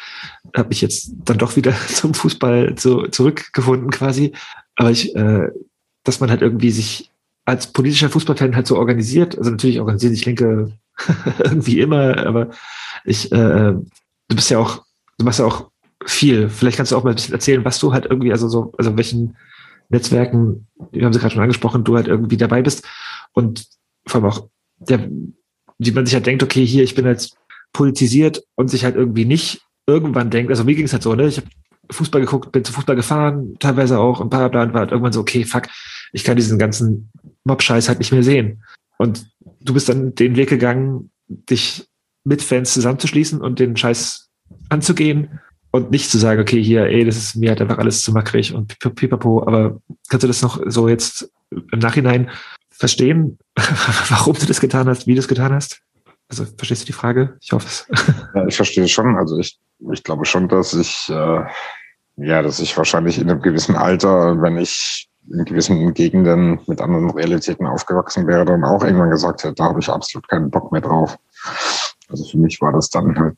habe 0.57 0.69
mich 0.69 0.81
jetzt 0.81 1.13
dann 1.25 1.39
doch 1.39 1.57
wieder 1.57 1.75
zum 1.89 2.15
Fußball 2.15 2.75
zu, 2.77 3.09
zurückgefunden 3.09 3.91
quasi. 3.91 4.33
Aber 4.77 4.91
ich, 4.91 5.15
äh, 5.17 5.49
dass 6.05 6.21
man 6.21 6.31
halt 6.31 6.43
irgendwie 6.43 6.71
sich 6.71 7.11
als 7.45 7.67
politischer 7.73 8.11
Fußballfan 8.11 8.55
halt 8.55 8.67
so 8.67 8.77
organisiert, 8.77 9.37
also 9.37 9.51
natürlich 9.51 9.81
organisieren 9.81 10.15
sich 10.15 10.27
Linke 10.27 10.73
irgendwie 11.39 11.81
immer, 11.81 12.19
aber 12.19 12.51
ich, 13.05 13.33
äh, 13.33 13.73
du 13.73 14.37
bist 14.37 14.51
ja 14.51 14.59
auch, 14.59 14.85
du 15.19 15.25
machst 15.25 15.41
ja 15.41 15.47
auch 15.47 15.70
viel. 16.05 16.49
Vielleicht 16.49 16.77
kannst 16.77 16.93
du 16.93 16.97
auch 16.97 17.05
mal 17.05 17.11
ein 17.11 17.17
bisschen 17.17 17.35
erzählen, 17.35 17.65
was 17.65 17.79
du 17.79 17.93
halt 17.93 18.07
irgendwie, 18.07 18.33
also 18.33 18.49
so, 18.49 18.73
also 18.79 18.97
welchen 18.97 19.37
Netzwerken, 19.89 20.67
wir 20.93 21.05
haben 21.05 21.13
sie 21.13 21.19
gerade 21.19 21.35
schon 21.35 21.43
angesprochen, 21.43 21.85
du 21.85 21.97
halt 21.97 22.09
irgendwie 22.09 22.37
dabei 22.37 22.63
bist 22.63 22.87
und 23.33 23.67
vor 24.07 24.23
allem 24.23 24.31
auch, 24.31 24.49
der, 24.79 25.09
wie 25.79 25.91
man 25.91 26.07
sich 26.07 26.15
halt 26.15 26.27
denkt, 26.27 26.43
okay, 26.43 26.65
hier, 26.65 26.85
ich 26.85 26.95
bin 26.95 27.07
jetzt 27.07 27.37
politisiert 27.73 28.43
und 28.55 28.69
sich 28.69 28.85
halt 28.85 28.97
irgendwie 28.97 29.25
nicht 29.25 29.63
irgendwann 29.87 30.31
denkt, 30.31 30.51
also 30.51 30.65
mir 30.65 30.75
ging 30.75 30.85
es 30.85 30.93
halt 30.93 31.03
so, 31.03 31.15
ne, 31.15 31.27
ich 31.27 31.39
habe 31.39 31.49
Fußball 31.91 32.21
geguckt, 32.21 32.53
bin 32.53 32.65
zu 32.65 32.73
Fußball 32.73 32.97
gefahren, 32.97 33.57
teilweise 33.59 33.99
auch 33.99 34.21
ein 34.21 34.31
paar 34.31 34.49
Plan 34.49 34.73
war 34.73 34.81
halt 34.81 34.93
irgendwann 34.93 35.13
so, 35.13 35.21
okay, 35.21 35.45
fuck, 35.45 35.65
ich 36.13 36.25
kann 36.25 36.37
diesen 36.37 36.59
ganzen 36.59 37.11
Mob-Scheiß 37.45 37.89
halt 37.89 37.99
nicht 37.99 38.13
mehr 38.13 38.23
sehen. 38.23 38.63
Und 38.97 39.27
du 39.61 39.75
bist 39.75 39.89
dann 39.89 40.15
den 40.15 40.37
Weg 40.37 40.49
gegangen, 40.49 41.11
dich 41.27 41.89
mit 42.23 42.43
Fans 42.43 42.75
zusammenzuschließen 42.75 43.41
und 43.41 43.59
den 43.59 43.77
Scheiß 43.77 44.29
anzugehen 44.69 45.41
und 45.71 45.91
nicht 45.91 46.11
zu 46.11 46.19
sagen, 46.19 46.41
okay, 46.41 46.63
hier, 46.63 46.87
ey, 46.87 47.05
das 47.05 47.17
ist 47.17 47.37
mir 47.37 47.51
halt 47.51 47.61
einfach 47.61 47.79
alles 47.79 48.03
zu 48.03 48.13
mackrig 48.13 48.55
und 48.55 48.79
pipapo, 48.79 49.43
aber 49.47 49.81
kannst 50.09 50.25
du 50.25 50.29
das 50.29 50.43
noch 50.43 50.61
so 50.67 50.89
jetzt 50.89 51.31
im 51.51 51.79
Nachhinein 51.79 52.31
verstehen, 52.71 53.39
warum 54.09 54.35
du 54.35 54.47
das 54.47 54.61
getan 54.61 54.89
hast, 54.89 55.07
wie 55.07 55.15
du 55.15 55.21
es 55.21 55.29
getan 55.29 55.53
hast? 55.53 55.81
Also 56.29 56.45
verstehst 56.45 56.83
du 56.83 56.87
die 56.87 56.93
Frage? 56.93 57.37
Ich 57.41 57.53
hoffe 57.53 57.67
es. 57.67 57.87
Ja, 58.35 58.47
ich 58.47 58.55
verstehe 58.55 58.85
es 58.85 58.91
schon. 58.93 59.17
Also 59.17 59.39
ich, 59.39 59.59
ich 59.93 60.05
glaube 60.05 60.25
schon, 60.25 60.49
dass 60.49 60.73
ich, 60.73 61.09
äh, 61.09 61.45
ja, 62.17 62.43
dass 62.43 62.61
ich 62.61 62.77
wahrscheinlich 62.77 63.19
in 63.19 63.29
einem 63.29 63.43
gewissen 63.43 63.75
Alter, 63.75 64.41
wenn 64.41 64.57
ich 64.57 65.09
in 65.29 65.45
gewissen 65.45 65.93
Gegenden 65.95 66.61
mit 66.67 66.81
anderen 66.81 67.11
Realitäten 67.11 67.67
aufgewachsen 67.67 68.27
wäre, 68.27 68.45
dann 68.45 68.65
auch 68.65 68.85
irgendwann 68.85 69.11
gesagt 69.11 69.43
hätte, 69.43 69.55
da 69.55 69.65
habe 69.65 69.81
ich 69.81 69.89
absolut 69.89 70.29
keinen 70.29 70.51
Bock 70.51 70.71
mehr 70.71 70.81
drauf. 70.81 71.19
Also 72.09 72.25
für 72.25 72.39
mich 72.39 72.61
war 72.61 72.73
das 72.73 72.89
dann 72.91 73.19
halt 73.19 73.37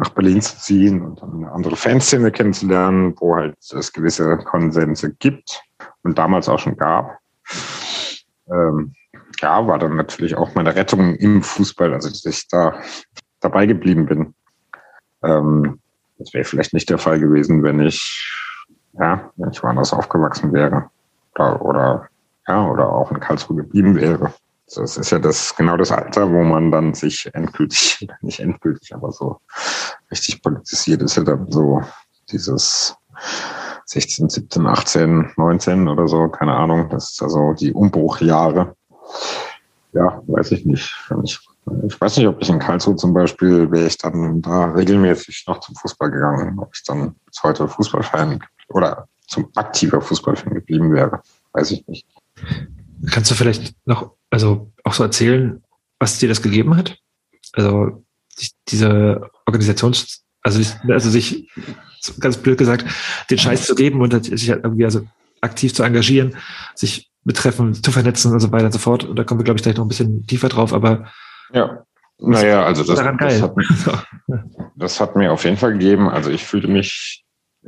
nach 0.00 0.10
Berlin 0.10 0.40
zu 0.40 0.56
ziehen 0.58 1.02
und 1.02 1.20
dann 1.20 1.34
eine 1.34 1.52
andere 1.52 1.76
Fanszene 1.76 2.30
kennenzulernen, 2.32 3.14
wo 3.18 3.36
halt 3.36 3.56
es 3.58 3.92
gewisse 3.92 4.38
Konsense 4.38 5.14
gibt 5.14 5.62
und 6.02 6.18
damals 6.18 6.48
auch 6.48 6.58
schon 6.58 6.76
gab. 6.76 7.18
Ähm, 8.50 8.94
ja, 9.40 9.66
war 9.66 9.78
dann 9.78 9.96
natürlich 9.96 10.36
auch 10.36 10.54
meine 10.54 10.74
Rettung 10.74 11.14
im 11.16 11.42
Fußball, 11.42 11.92
also 11.92 12.08
dass 12.08 12.24
ich 12.24 12.48
da 12.48 12.80
dabei 13.40 13.66
geblieben 13.66 14.06
bin. 14.06 14.34
Ähm, 15.22 15.80
das 16.18 16.32
wäre 16.32 16.44
vielleicht 16.44 16.72
nicht 16.72 16.88
der 16.88 16.98
Fall 16.98 17.20
gewesen, 17.20 17.62
wenn 17.62 17.80
ich, 17.80 18.34
ja, 18.94 19.30
wenn 19.36 19.50
ich 19.50 19.62
woanders 19.62 19.92
aufgewachsen 19.92 20.52
wäre. 20.52 20.90
Oder, 21.34 21.62
oder 21.62 22.08
ja, 22.48 22.66
oder 22.66 22.90
auch 22.90 23.10
in 23.10 23.20
Karlsruhe 23.20 23.58
geblieben 23.58 23.94
wäre. 23.96 24.32
Das 24.74 24.96
ist 24.96 25.10
ja 25.10 25.18
das 25.18 25.54
genau 25.56 25.76
das 25.76 25.90
Alter, 25.90 26.30
wo 26.30 26.42
man 26.42 26.70
dann 26.70 26.94
sich 26.94 27.28
endgültig, 27.34 28.06
nicht 28.22 28.40
endgültig, 28.40 28.94
aber 28.94 29.12
so 29.12 29.40
richtig 30.10 30.42
politisiert 30.42 31.02
ist 31.02 31.16
ja 31.16 31.24
dann 31.24 31.50
so 31.50 31.82
dieses 32.30 32.94
16, 33.86 34.28
17, 34.28 34.66
18, 34.66 35.32
19 35.36 35.88
oder 35.88 36.06
so, 36.06 36.28
keine 36.28 36.54
Ahnung. 36.54 36.88
Das 36.90 37.12
ist 37.12 37.22
also 37.22 37.54
die 37.54 37.72
Umbruchjahre. 37.72 38.76
Ja, 39.92 40.22
weiß 40.26 40.52
ich 40.52 40.64
nicht. 40.64 40.94
Ich, 41.24 41.40
ich 41.86 42.00
weiß 42.00 42.16
nicht, 42.16 42.28
ob 42.28 42.40
ich 42.40 42.48
in 42.48 42.60
Karlsruhe 42.60 42.94
zum 42.94 43.12
Beispiel, 43.12 43.70
wäre 43.72 43.88
ich 43.88 43.98
dann 43.98 44.40
da 44.40 44.66
regelmäßig 44.66 45.44
noch 45.48 45.58
zum 45.58 45.74
Fußball 45.74 46.10
gegangen, 46.10 46.58
ob 46.60 46.70
ich 46.72 46.84
dann 46.84 47.16
bis 47.26 47.42
heute 47.42 47.66
Fußballfan 47.66 48.40
oder 48.68 49.08
zum 49.26 49.48
aktiver 49.56 50.00
Fußballfan 50.00 50.54
geblieben 50.54 50.92
wäre. 50.92 51.20
Weiß 51.52 51.72
ich 51.72 51.86
nicht. 51.88 52.06
Kannst 53.10 53.32
du 53.32 53.34
vielleicht 53.34 53.74
noch, 53.86 54.12
also 54.30 54.72
auch 54.84 54.94
so 54.94 55.02
erzählen, 55.02 55.62
was 55.98 56.18
dir 56.18 56.28
das 56.28 56.42
gegeben 56.42 56.76
hat? 56.76 56.98
Also 57.52 58.04
diese 58.68 59.28
Organisations, 59.46 60.24
also, 60.42 60.62
also 60.88 61.10
sich, 61.10 61.50
ganz 62.20 62.38
blöd 62.38 62.58
gesagt, 62.58 62.86
den 63.30 63.38
Scheiß 63.38 63.66
zu 63.66 63.74
geben 63.74 64.00
und 64.00 64.24
sich 64.24 64.50
halt 64.50 64.64
irgendwie 64.64 64.84
also 64.84 65.06
aktiv 65.40 65.74
zu 65.74 65.82
engagieren, 65.82 66.36
sich 66.74 67.10
betreffen, 67.24 67.74
zu 67.74 67.92
vernetzen 67.92 68.32
und 68.32 68.40
so 68.40 68.50
weiter 68.52 68.66
und 68.66 68.72
so 68.72 68.78
fort. 68.78 69.04
Und 69.04 69.16
da 69.16 69.24
kommen 69.24 69.40
wir, 69.40 69.44
glaube 69.44 69.58
ich, 69.58 69.62
gleich 69.62 69.76
noch 69.76 69.84
ein 69.84 69.88
bisschen 69.88 70.26
tiefer 70.26 70.48
drauf, 70.48 70.72
aber 70.72 71.10
ja. 71.52 71.84
Naja, 72.22 72.64
also 72.64 72.84
das, 72.84 72.96
das, 72.96 73.40
hat, 73.40 73.54
das 74.76 75.00
hat 75.00 75.16
mir 75.16 75.32
auf 75.32 75.44
jeden 75.44 75.56
Fall 75.56 75.72
gegeben. 75.72 76.08
Also 76.08 76.30
ich 76.30 76.44
fühlte 76.44 76.68
mich 76.68 77.24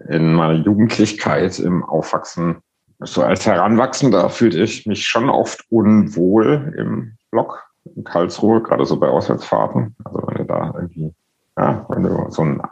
in 0.08 0.34
meiner 0.34 0.62
Jugendlichkeit 0.62 1.58
im 1.58 1.82
Aufwachsen, 1.82 2.62
so 3.04 3.22
als 3.22 3.46
Heranwachsender 3.46 4.28
fühlte 4.30 4.60
ich 4.60 4.86
mich 4.86 5.06
schon 5.06 5.28
oft 5.30 5.64
unwohl 5.70 6.74
im 6.76 7.16
Block 7.30 7.64
in 7.96 8.04
Karlsruhe, 8.04 8.62
gerade 8.62 8.84
so 8.84 8.98
bei 8.98 9.08
Auswärtsfahrten. 9.08 9.96
Also 10.04 10.22
wenn 10.26 10.38
du 10.38 10.44
da 10.44 10.72
irgendwie, 10.74 11.14
ja, 11.56 11.84
wenn 11.88 12.02
du 12.02 12.30
so 12.30 12.42
ein 12.42 12.62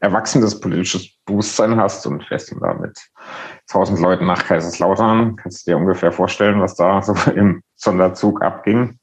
erwachsenes 0.00 0.60
politisches 0.60 1.08
Bewusstsein 1.24 1.76
hast 1.76 2.06
und 2.06 2.22
fährst 2.24 2.50
du 2.50 2.60
da 2.60 2.74
mit 2.74 2.98
tausend 3.68 3.98
Leuten 4.00 4.26
nach 4.26 4.44
Kaiserslautern, 4.44 5.36
kannst 5.36 5.66
du 5.66 5.70
dir 5.70 5.76
ungefähr 5.76 6.12
vorstellen, 6.12 6.60
was 6.60 6.74
da 6.74 7.00
so 7.02 7.14
im 7.34 7.62
Sonderzug 7.76 8.42
abging. 8.42 8.98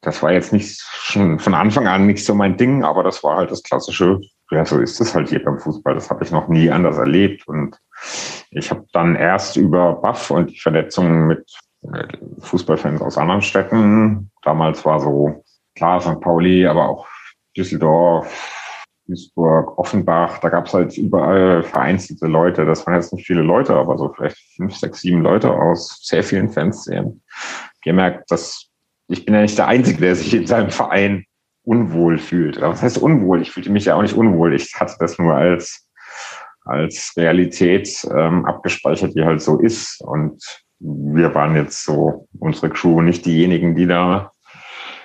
Das 0.00 0.22
war 0.22 0.32
jetzt 0.32 0.52
nicht 0.52 0.80
schon 0.80 1.38
von 1.38 1.54
Anfang 1.54 1.86
an 1.86 2.06
nicht 2.06 2.24
so 2.24 2.34
mein 2.34 2.56
Ding, 2.56 2.84
aber 2.84 3.02
das 3.02 3.22
war 3.22 3.36
halt 3.36 3.50
das 3.50 3.62
klassische, 3.62 4.20
ja, 4.50 4.64
so 4.64 4.78
ist 4.78 5.00
es 5.00 5.14
halt 5.14 5.28
hier 5.28 5.44
beim 5.44 5.58
Fußball. 5.58 5.94
Das 5.94 6.10
habe 6.10 6.24
ich 6.24 6.32
noch 6.32 6.48
nie 6.48 6.70
anders 6.70 6.98
erlebt. 6.98 7.46
Und 7.46 7.78
ich 8.50 8.70
habe 8.70 8.84
dann 8.92 9.16
erst 9.16 9.56
über 9.56 9.94
Buff 9.94 10.30
und 10.30 10.50
die 10.50 10.60
Vernetzung 10.60 11.26
mit 11.26 11.44
äh, 11.82 12.06
Fußballfans 12.40 13.00
aus 13.02 13.18
anderen 13.18 13.42
Städten, 13.42 14.30
damals 14.42 14.84
war 14.84 15.00
so 15.00 15.44
klar 15.74 16.00
St. 16.00 16.20
Pauli, 16.20 16.66
aber 16.66 16.88
auch 16.88 17.06
Düsseldorf, 17.56 18.28
Duisburg, 19.06 19.78
Offenbach, 19.78 20.38
da 20.38 20.48
gab 20.48 20.66
es 20.66 20.74
halt 20.74 20.96
überall 20.96 21.62
vereinzelte 21.62 22.26
Leute. 22.26 22.64
Das 22.64 22.86
waren 22.86 22.94
jetzt 22.94 23.12
nicht 23.12 23.26
viele 23.26 23.42
Leute, 23.42 23.74
aber 23.74 23.98
so 23.98 24.12
vielleicht 24.12 24.38
fünf, 24.56 24.76
sechs, 24.76 25.00
sieben 25.00 25.22
Leute 25.22 25.50
aus 25.50 25.98
sehr 26.02 26.22
vielen 26.22 26.48
Fanszenen. 26.48 27.22
Gemerkt, 27.82 28.30
dass 28.30 28.68
ich 29.08 29.24
bin 29.24 29.34
ja 29.34 29.42
nicht 29.42 29.58
der 29.58 29.66
Einzige, 29.66 30.00
der 30.00 30.14
sich 30.14 30.32
in 30.32 30.46
seinem 30.46 30.70
Verein 30.70 31.26
unwohl 31.64 32.18
fühlt. 32.18 32.60
Was 32.60 32.82
heißt 32.82 32.98
unwohl? 32.98 33.42
Ich 33.42 33.50
fühlte 33.50 33.70
mich 33.70 33.84
ja 33.84 33.94
auch 33.94 34.02
nicht 34.02 34.16
unwohl. 34.16 34.54
Ich 34.54 34.74
hatte 34.78 34.96
das 34.98 35.18
nur 35.18 35.34
als, 35.34 35.88
als 36.64 37.14
Realität 37.16 38.06
ähm, 38.14 38.44
abgespeichert, 38.44 39.14
die 39.14 39.24
halt 39.24 39.42
so 39.42 39.58
ist. 39.58 40.00
Und 40.02 40.42
wir 40.78 41.34
waren 41.34 41.56
jetzt 41.56 41.84
so, 41.84 42.28
unsere 42.38 42.70
Crew, 42.70 43.00
nicht 43.02 43.26
diejenigen, 43.26 43.74
die 43.74 43.86
da 43.86 44.32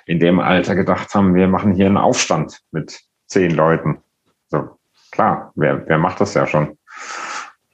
in 0.05 0.19
dem 0.19 0.39
Alter 0.39 0.75
gedacht 0.75 1.13
haben, 1.13 1.35
wir 1.35 1.47
machen 1.47 1.73
hier 1.73 1.87
einen 1.87 1.97
Aufstand 1.97 2.61
mit 2.71 2.99
zehn 3.27 3.51
Leuten. 3.51 3.99
So, 4.47 4.69
klar, 5.11 5.51
wer, 5.55 5.87
wer 5.87 5.97
macht 5.97 6.21
das 6.21 6.33
ja 6.33 6.47
schon? 6.47 6.77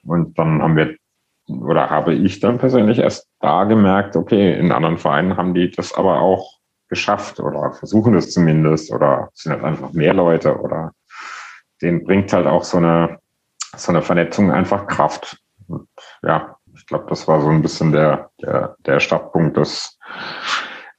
Und 0.04 0.38
dann 0.38 0.60
haben 0.60 0.76
wir, 0.76 0.96
oder 1.48 1.90
habe 1.90 2.14
ich 2.14 2.40
dann 2.40 2.58
persönlich 2.58 2.98
erst 2.98 3.28
da 3.40 3.64
gemerkt, 3.64 4.16
okay, 4.16 4.58
in 4.58 4.72
anderen 4.72 4.98
Vereinen 4.98 5.36
haben 5.36 5.54
die 5.54 5.70
das 5.70 5.94
aber 5.94 6.20
auch 6.20 6.58
geschafft 6.88 7.40
oder 7.40 7.72
versuchen 7.72 8.14
es 8.14 8.32
zumindest 8.32 8.92
oder 8.92 9.30
sind 9.32 9.52
halt 9.52 9.64
einfach 9.64 9.92
mehr 9.92 10.14
Leute 10.14 10.58
oder 10.58 10.92
denen 11.80 12.04
bringt 12.04 12.32
halt 12.32 12.46
auch 12.46 12.64
so 12.64 12.78
eine, 12.78 13.18
so 13.76 13.92
eine 13.92 14.02
Vernetzung 14.02 14.50
einfach 14.50 14.86
Kraft. 14.86 15.38
Und 15.68 15.88
ja, 16.22 16.56
ich 16.74 16.86
glaube, 16.86 17.06
das 17.08 17.26
war 17.28 17.40
so 17.40 17.48
ein 17.48 17.62
bisschen 17.62 17.92
der, 17.92 18.30
der, 18.40 18.76
der 18.80 19.00
Startpunkt, 19.00 19.56
dass 19.56 19.98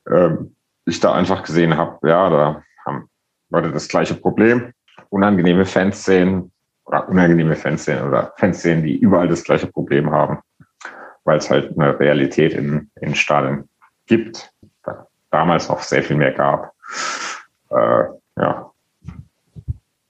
ähm, 0.09 0.55
ich 0.85 0.99
da 0.99 1.13
einfach 1.13 1.43
gesehen 1.43 1.75
habe, 1.77 2.07
ja, 2.07 2.29
da 2.29 2.63
haben 2.85 3.09
Leute 3.49 3.71
das 3.71 3.87
gleiche 3.87 4.15
Problem. 4.15 4.73
Unangenehme 5.09 5.65
Fanszenen 5.65 6.51
oder 6.85 7.07
unangenehme 7.09 7.55
Fanszenen 7.55 8.07
oder 8.07 8.33
Fanszenen, 8.37 8.83
die 8.83 8.97
überall 8.97 9.27
das 9.27 9.43
gleiche 9.43 9.67
Problem 9.67 10.11
haben, 10.11 10.39
weil 11.23 11.37
es 11.37 11.49
halt 11.49 11.77
eine 11.77 11.99
Realität 11.99 12.53
in, 12.53 12.89
in 13.01 13.15
Stadien 13.15 13.67
gibt. 14.05 14.51
Da 14.83 15.07
damals 15.31 15.69
auch 15.69 15.81
sehr 15.81 16.03
viel 16.03 16.15
mehr 16.15 16.31
gab. 16.31 16.73
Äh, 17.69 18.03
ja. 18.37 18.71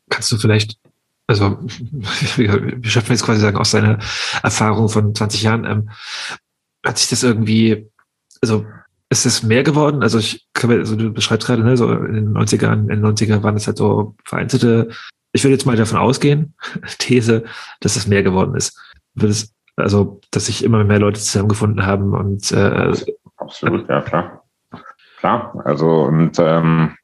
Kannst 0.09 0.31
du 0.31 0.37
vielleicht, 0.37 0.77
also 1.27 1.57
schaffen 1.67 2.37
wir 2.37 2.83
jetzt 2.83 3.25
quasi 3.25 3.41
sagen, 3.41 3.57
aus 3.57 3.71
deiner 3.71 3.99
Erfahrung 4.43 4.89
von 4.89 5.13
20 5.13 5.43
Jahren, 5.43 5.65
ähm, 5.65 5.89
hat 6.85 6.97
sich 6.97 7.09
das 7.09 7.23
irgendwie, 7.23 7.89
also 8.41 8.65
ist 9.09 9.25
es 9.25 9.43
mehr 9.43 9.63
geworden? 9.63 10.03
Also 10.03 10.19
ich 10.19 10.47
kann 10.53 10.69
mir, 10.69 10.77
also 10.77 10.95
du 10.95 11.11
beschreibst 11.11 11.47
gerade, 11.47 11.63
ne, 11.63 11.77
so 11.77 11.91
in 11.91 12.13
den 12.13 12.33
90ern, 12.37 12.91
in 12.91 13.01
den 13.01 13.05
90ern 13.05 13.43
waren 13.43 13.55
es 13.55 13.67
halt 13.67 13.77
so 13.77 14.15
vereinzelte, 14.25 14.89
ich 15.31 15.43
würde 15.43 15.53
jetzt 15.53 15.65
mal 15.65 15.75
davon 15.75 15.97
ausgehen, 15.97 16.55
These, 16.99 17.43
dass 17.81 17.95
es 17.95 18.07
mehr 18.07 18.23
geworden 18.23 18.55
ist. 18.55 18.79
Es, 19.21 19.53
also, 19.75 20.21
dass 20.31 20.45
sich 20.45 20.63
immer 20.63 20.83
mehr 20.83 20.99
Leute 20.99 21.19
zusammengefunden 21.19 21.85
haben 21.85 22.13
und 22.13 22.51
äh, 22.51 22.93
absolut, 23.37 23.89
ja 23.89 24.01
klar. 24.01 24.43
Klar, 25.19 25.61
also 25.65 26.03
und 26.03 26.37
ähm, 26.39 26.95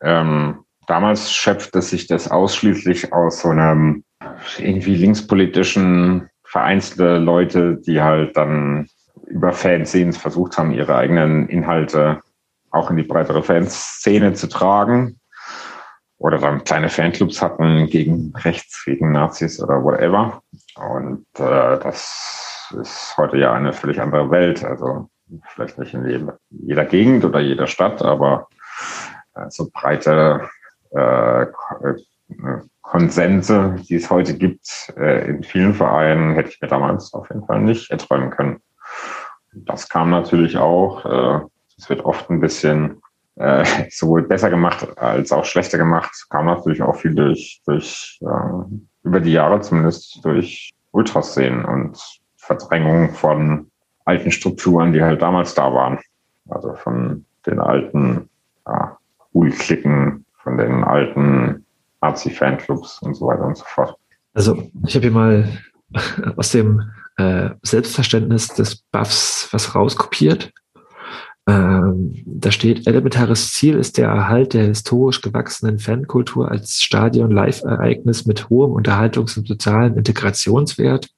ähm, 0.00 0.64
damals 0.86 1.32
schöpfte 1.32 1.82
sich 1.82 2.06
das 2.06 2.30
ausschließlich 2.30 3.12
aus 3.12 3.40
so 3.40 3.50
einem 3.50 4.04
irgendwie 4.58 4.96
linkspolitischen 4.96 6.28
vereinzelte 6.44 7.18
Leute, 7.18 7.76
die 7.76 8.02
halt 8.02 8.36
dann 8.36 8.88
über 9.26 9.52
Fanszenen 9.52 10.12
versucht 10.12 10.58
haben, 10.58 10.72
ihre 10.72 10.94
eigenen 10.96 11.48
Inhalte 11.48 12.20
auch 12.70 12.90
in 12.90 12.96
die 12.96 13.02
breitere 13.02 13.42
Fanszene 13.42 14.34
zu 14.34 14.48
tragen. 14.48 15.18
Oder 16.18 16.38
dann 16.38 16.62
kleine 16.62 16.88
Fanclubs 16.88 17.42
hatten 17.42 17.86
gegen 17.86 18.32
rechts, 18.36 18.84
gegen 18.84 19.12
Nazis 19.12 19.60
oder 19.60 19.82
whatever. 19.82 20.42
Und 20.76 21.26
äh, 21.38 21.78
das 21.80 22.72
ist 22.80 23.14
heute 23.16 23.38
ja 23.38 23.52
eine 23.52 23.72
völlig 23.72 24.00
andere 24.00 24.30
Welt. 24.30 24.64
Also 24.64 25.08
vielleicht 25.48 25.78
nicht 25.78 25.94
in 25.94 26.30
jeder 26.50 26.84
Gegend 26.84 27.24
oder 27.24 27.40
jeder 27.40 27.66
Stadt, 27.66 28.02
aber 28.02 28.46
äh, 29.34 29.46
so 29.48 29.68
breite 29.72 30.48
äh, 30.94 31.46
Konsense, 32.80 33.76
die 33.88 33.96
es 33.96 34.10
heute 34.10 34.34
gibt, 34.34 34.92
äh, 34.96 35.28
in 35.28 35.42
vielen 35.42 35.74
Vereinen, 35.74 36.34
hätte 36.34 36.50
ich 36.50 36.60
mir 36.60 36.68
damals 36.68 37.12
auf 37.14 37.28
jeden 37.28 37.44
Fall 37.46 37.60
nicht 37.60 37.90
erträumen 37.90 38.30
können. 38.30 38.60
Das 39.52 39.88
kam 39.88 40.10
natürlich 40.10 40.56
auch. 40.56 41.04
Äh, 41.04 41.46
es 41.78 41.88
wird 41.88 42.04
oft 42.04 42.30
ein 42.30 42.40
bisschen 42.40 43.00
sowohl 43.90 44.24
besser 44.24 44.50
gemacht 44.50 44.86
als 44.98 45.32
auch 45.32 45.46
schlechter 45.46 45.78
gemacht. 45.78 46.26
Kam 46.28 46.44
natürlich 46.44 46.82
auch 46.82 46.96
viel 46.96 47.14
durch, 47.14 47.62
durch 47.64 48.20
über 49.02 49.20
die 49.20 49.32
Jahre 49.32 49.60
zumindest 49.62 50.22
durch 50.22 50.70
Ultraszenen 50.90 51.64
und 51.64 51.98
Verdrängung 52.36 53.14
von 53.14 53.70
alten 54.04 54.30
Strukturen, 54.30 54.92
die 54.92 55.02
halt 55.02 55.22
damals 55.22 55.54
da 55.54 55.72
waren. 55.72 55.98
Also 56.48 56.74
von 56.74 57.24
den 57.46 57.60
alten 57.60 58.28
ja, 58.66 58.98
Cool-Klicken, 59.32 60.24
von 60.42 60.58
den 60.58 60.84
alten 60.84 61.64
Nazi-Fanclubs 62.00 63.00
und 63.02 63.14
so 63.14 63.26
weiter 63.26 63.44
und 63.44 63.56
so 63.56 63.64
fort. 63.66 63.96
Also 64.34 64.70
ich 64.86 64.94
habe 64.94 65.06
hier 65.06 65.10
mal 65.12 65.48
aus 66.36 66.50
dem 66.50 66.90
äh, 67.16 67.50
Selbstverständnis 67.62 68.48
des 68.48 68.76
Buffs 68.90 69.48
was 69.52 69.74
rauskopiert. 69.74 70.52
Ähm, 71.48 72.22
da 72.24 72.52
steht, 72.52 72.86
elementares 72.86 73.52
Ziel 73.52 73.76
ist 73.76 73.98
der 73.98 74.08
Erhalt 74.08 74.54
der 74.54 74.64
historisch 74.64 75.20
gewachsenen 75.22 75.80
Fankultur 75.80 76.50
als 76.50 76.80
Stadion-Live-Ereignis 76.82 78.26
mit 78.26 78.48
hohem 78.48 78.72
Unterhaltungs- 78.72 79.36
und 79.36 79.48
sozialen 79.48 79.96
Integrationswert. 79.96 81.08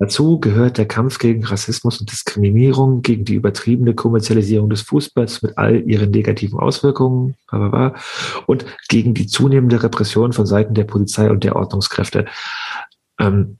Dazu 0.00 0.38
gehört 0.38 0.78
der 0.78 0.86
Kampf 0.86 1.18
gegen 1.18 1.44
Rassismus 1.44 2.00
und 2.00 2.12
Diskriminierung, 2.12 3.02
gegen 3.02 3.24
die 3.24 3.34
übertriebene 3.34 3.94
Kommerzialisierung 3.94 4.70
des 4.70 4.82
Fußballs 4.82 5.42
mit 5.42 5.58
all 5.58 5.80
ihren 5.90 6.10
negativen 6.10 6.60
Auswirkungen 6.60 7.34
und 8.46 8.64
gegen 8.88 9.14
die 9.14 9.26
zunehmende 9.26 9.82
Repression 9.82 10.32
von 10.32 10.46
Seiten 10.46 10.74
der 10.74 10.84
Polizei 10.84 11.28
und 11.30 11.42
der 11.42 11.56
Ordnungskräfte. 11.56 12.26
Ähm, 13.18 13.58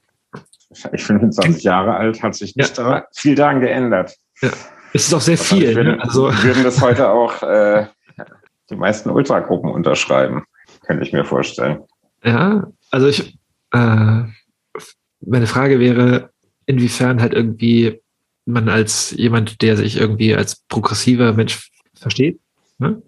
ich 0.70 1.06
bin 1.06 1.18
25 1.18 1.64
Jahre 1.64 1.96
alt, 1.96 2.22
hat 2.22 2.36
sich 2.36 2.54
nicht 2.54 2.78
ja. 2.78 3.04
viel 3.12 3.34
daran 3.34 3.60
geändert. 3.60 4.14
Ja. 4.40 4.50
Es 4.92 5.06
ist 5.06 5.14
auch 5.14 5.20
sehr 5.20 5.38
viel. 5.38 5.74
Würden, 5.74 5.96
ne? 5.96 6.02
also, 6.02 6.30
würden 6.42 6.62
das 6.62 6.80
heute 6.80 7.10
auch 7.10 7.42
äh, 7.42 7.86
die 8.70 8.76
meisten 8.76 9.10
Ultragruppen 9.10 9.70
unterschreiben, 9.70 10.44
könnte 10.86 11.02
ich 11.02 11.12
mir 11.12 11.24
vorstellen. 11.24 11.82
Ja, 12.22 12.66
also 12.90 13.08
ich, 13.08 13.38
äh, 13.72 14.22
meine 15.20 15.46
Frage 15.46 15.80
wäre, 15.80 16.30
inwiefern 16.66 17.20
halt 17.20 17.32
irgendwie 17.32 18.00
man 18.44 18.68
als 18.68 19.10
jemand, 19.10 19.62
der 19.62 19.76
sich 19.76 19.96
irgendwie 19.96 20.34
als 20.34 20.64
progressiver 20.68 21.32
Mensch 21.34 21.70
versteht, 21.94 22.40
ne? 22.78 23.02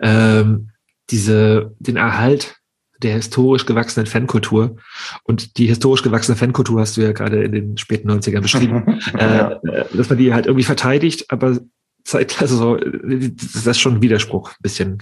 ähm, 0.00 0.70
diese, 1.10 1.74
den 1.78 1.96
Erhalt 1.96 2.56
der 3.02 3.14
historisch 3.14 3.66
gewachsenen 3.66 4.06
Fankultur. 4.06 4.76
Und 5.24 5.56
die 5.56 5.66
historisch 5.66 6.02
gewachsene 6.02 6.36
Fankultur 6.36 6.80
hast 6.80 6.96
du 6.96 7.00
ja 7.00 7.12
gerade 7.12 7.42
in 7.42 7.52
den 7.52 7.76
späten 7.78 8.10
90ern 8.10 8.40
beschrieben, 8.40 9.00
ja. 9.18 9.52
äh, 9.52 9.84
dass 9.94 10.08
man 10.08 10.18
die 10.18 10.34
halt 10.34 10.46
irgendwie 10.46 10.64
verteidigt, 10.64 11.30
aber 11.30 11.58
zeitgleich, 12.04 12.42
also 12.42 12.76
das 12.76 13.66
ist 13.66 13.80
schon 13.80 13.96
ein 13.96 14.02
Widerspruch, 14.02 14.50
ein 14.50 14.62
bisschen. 14.62 14.98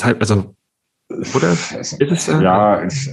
Also, 0.00 0.54
oder? 1.34 1.52
Ist 1.52 2.00
es, 2.00 2.28
äh, 2.28 2.42
ja, 2.42 2.82
es, 2.82 3.08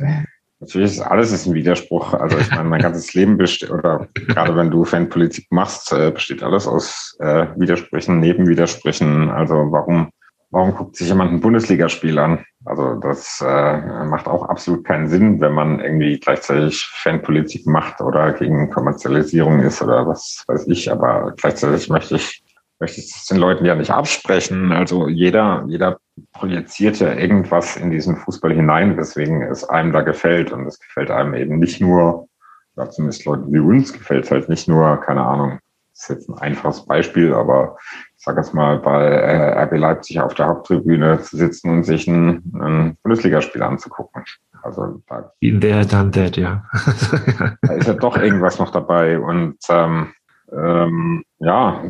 natürlich 0.61 0.91
ist 0.91 1.01
alles 1.01 1.45
ein 1.45 1.53
Widerspruch. 1.53 2.13
Also 2.13 2.37
ich 2.37 2.49
meine, 2.51 2.69
mein 2.69 2.81
ganzes 2.81 3.13
Leben 3.13 3.37
besteht, 3.37 3.71
oder 3.71 4.07
gerade 4.27 4.55
wenn 4.55 4.71
du 4.71 4.85
Fanpolitik 4.85 5.47
machst, 5.51 5.91
äh, 5.91 6.11
besteht 6.11 6.43
alles 6.43 6.67
aus 6.67 7.17
äh, 7.19 7.47
Widersprüchen, 7.57 8.19
Nebenwidersprüchen. 8.19 9.29
Also 9.29 9.55
warum 9.71 10.11
warum 10.51 10.75
guckt 10.75 10.97
sich 10.97 11.07
jemand 11.07 11.31
ein 11.31 11.41
Bundesligaspiel 11.41 12.19
an? 12.19 12.43
Also 12.65 12.95
das 12.95 13.43
äh, 13.45 14.05
macht 14.05 14.27
auch 14.27 14.47
absolut 14.49 14.85
keinen 14.85 15.07
Sinn, 15.07 15.41
wenn 15.41 15.53
man 15.53 15.79
irgendwie 15.79 16.19
gleichzeitig 16.19 16.83
Fanpolitik 16.93 17.65
macht 17.65 18.01
oder 18.01 18.33
gegen 18.33 18.69
Kommerzialisierung 18.69 19.61
ist 19.61 19.81
oder 19.81 20.05
was 20.07 20.43
weiß 20.47 20.67
ich. 20.67 20.91
Aber 20.91 21.33
gleichzeitig 21.37 21.89
möchte 21.89 22.15
ich 22.15 22.43
möchte 22.81 22.99
ich 22.99 23.15
es 23.15 23.25
den 23.27 23.37
Leuten 23.37 23.63
ja 23.63 23.75
nicht 23.75 23.91
absprechen. 23.91 24.71
Also 24.71 25.07
jeder, 25.07 25.63
jeder 25.67 25.99
projiziert 26.33 26.99
ja 26.99 27.13
irgendwas 27.13 27.77
in 27.77 27.91
diesen 27.91 28.17
Fußball 28.17 28.53
hinein, 28.53 28.97
weswegen 28.97 29.43
es 29.43 29.63
einem 29.63 29.93
da 29.93 30.01
gefällt. 30.01 30.51
Und 30.51 30.65
es 30.65 30.79
gefällt 30.79 31.11
einem 31.11 31.35
eben 31.35 31.59
nicht 31.59 31.79
nur, 31.79 32.27
ja, 32.75 32.89
zumindest 32.89 33.23
Leuten 33.25 33.53
wie 33.53 33.59
uns 33.59 33.93
gefällt 33.93 34.25
es 34.25 34.31
halt 34.31 34.49
nicht 34.49 34.67
nur, 34.67 34.99
keine 34.99 35.21
Ahnung, 35.21 35.59
das 35.93 36.01
ist 36.01 36.09
jetzt 36.09 36.29
ein 36.29 36.39
einfaches 36.39 36.85
Beispiel, 36.85 37.33
aber 37.33 37.77
ich 38.17 38.23
sage 38.23 38.41
jetzt 38.41 38.53
mal, 38.53 38.79
bei 38.79 39.05
äh, 39.05 39.63
RB 39.63 39.77
Leipzig 39.77 40.19
auf 40.19 40.33
der 40.33 40.47
Haupttribüne 40.47 41.21
zu 41.21 41.37
sitzen 41.37 41.69
und 41.69 41.83
sich 41.83 42.07
ein, 42.07 42.41
ein 42.55 42.97
Bundesligaspiel 43.03 43.61
anzugucken. 43.61 44.23
Also 44.63 45.01
da, 45.07 45.31
der 45.41 45.85
dann 45.85 46.11
der, 46.11 46.29
ja. 46.31 46.63
da 47.61 47.73
ist 47.73 47.87
ja 47.87 47.93
doch 47.93 48.17
irgendwas 48.17 48.57
noch 48.57 48.71
dabei. 48.71 49.19
Und 49.19 49.57
ähm, 49.69 50.13
ähm, 50.51 51.23
ja, 51.39 51.83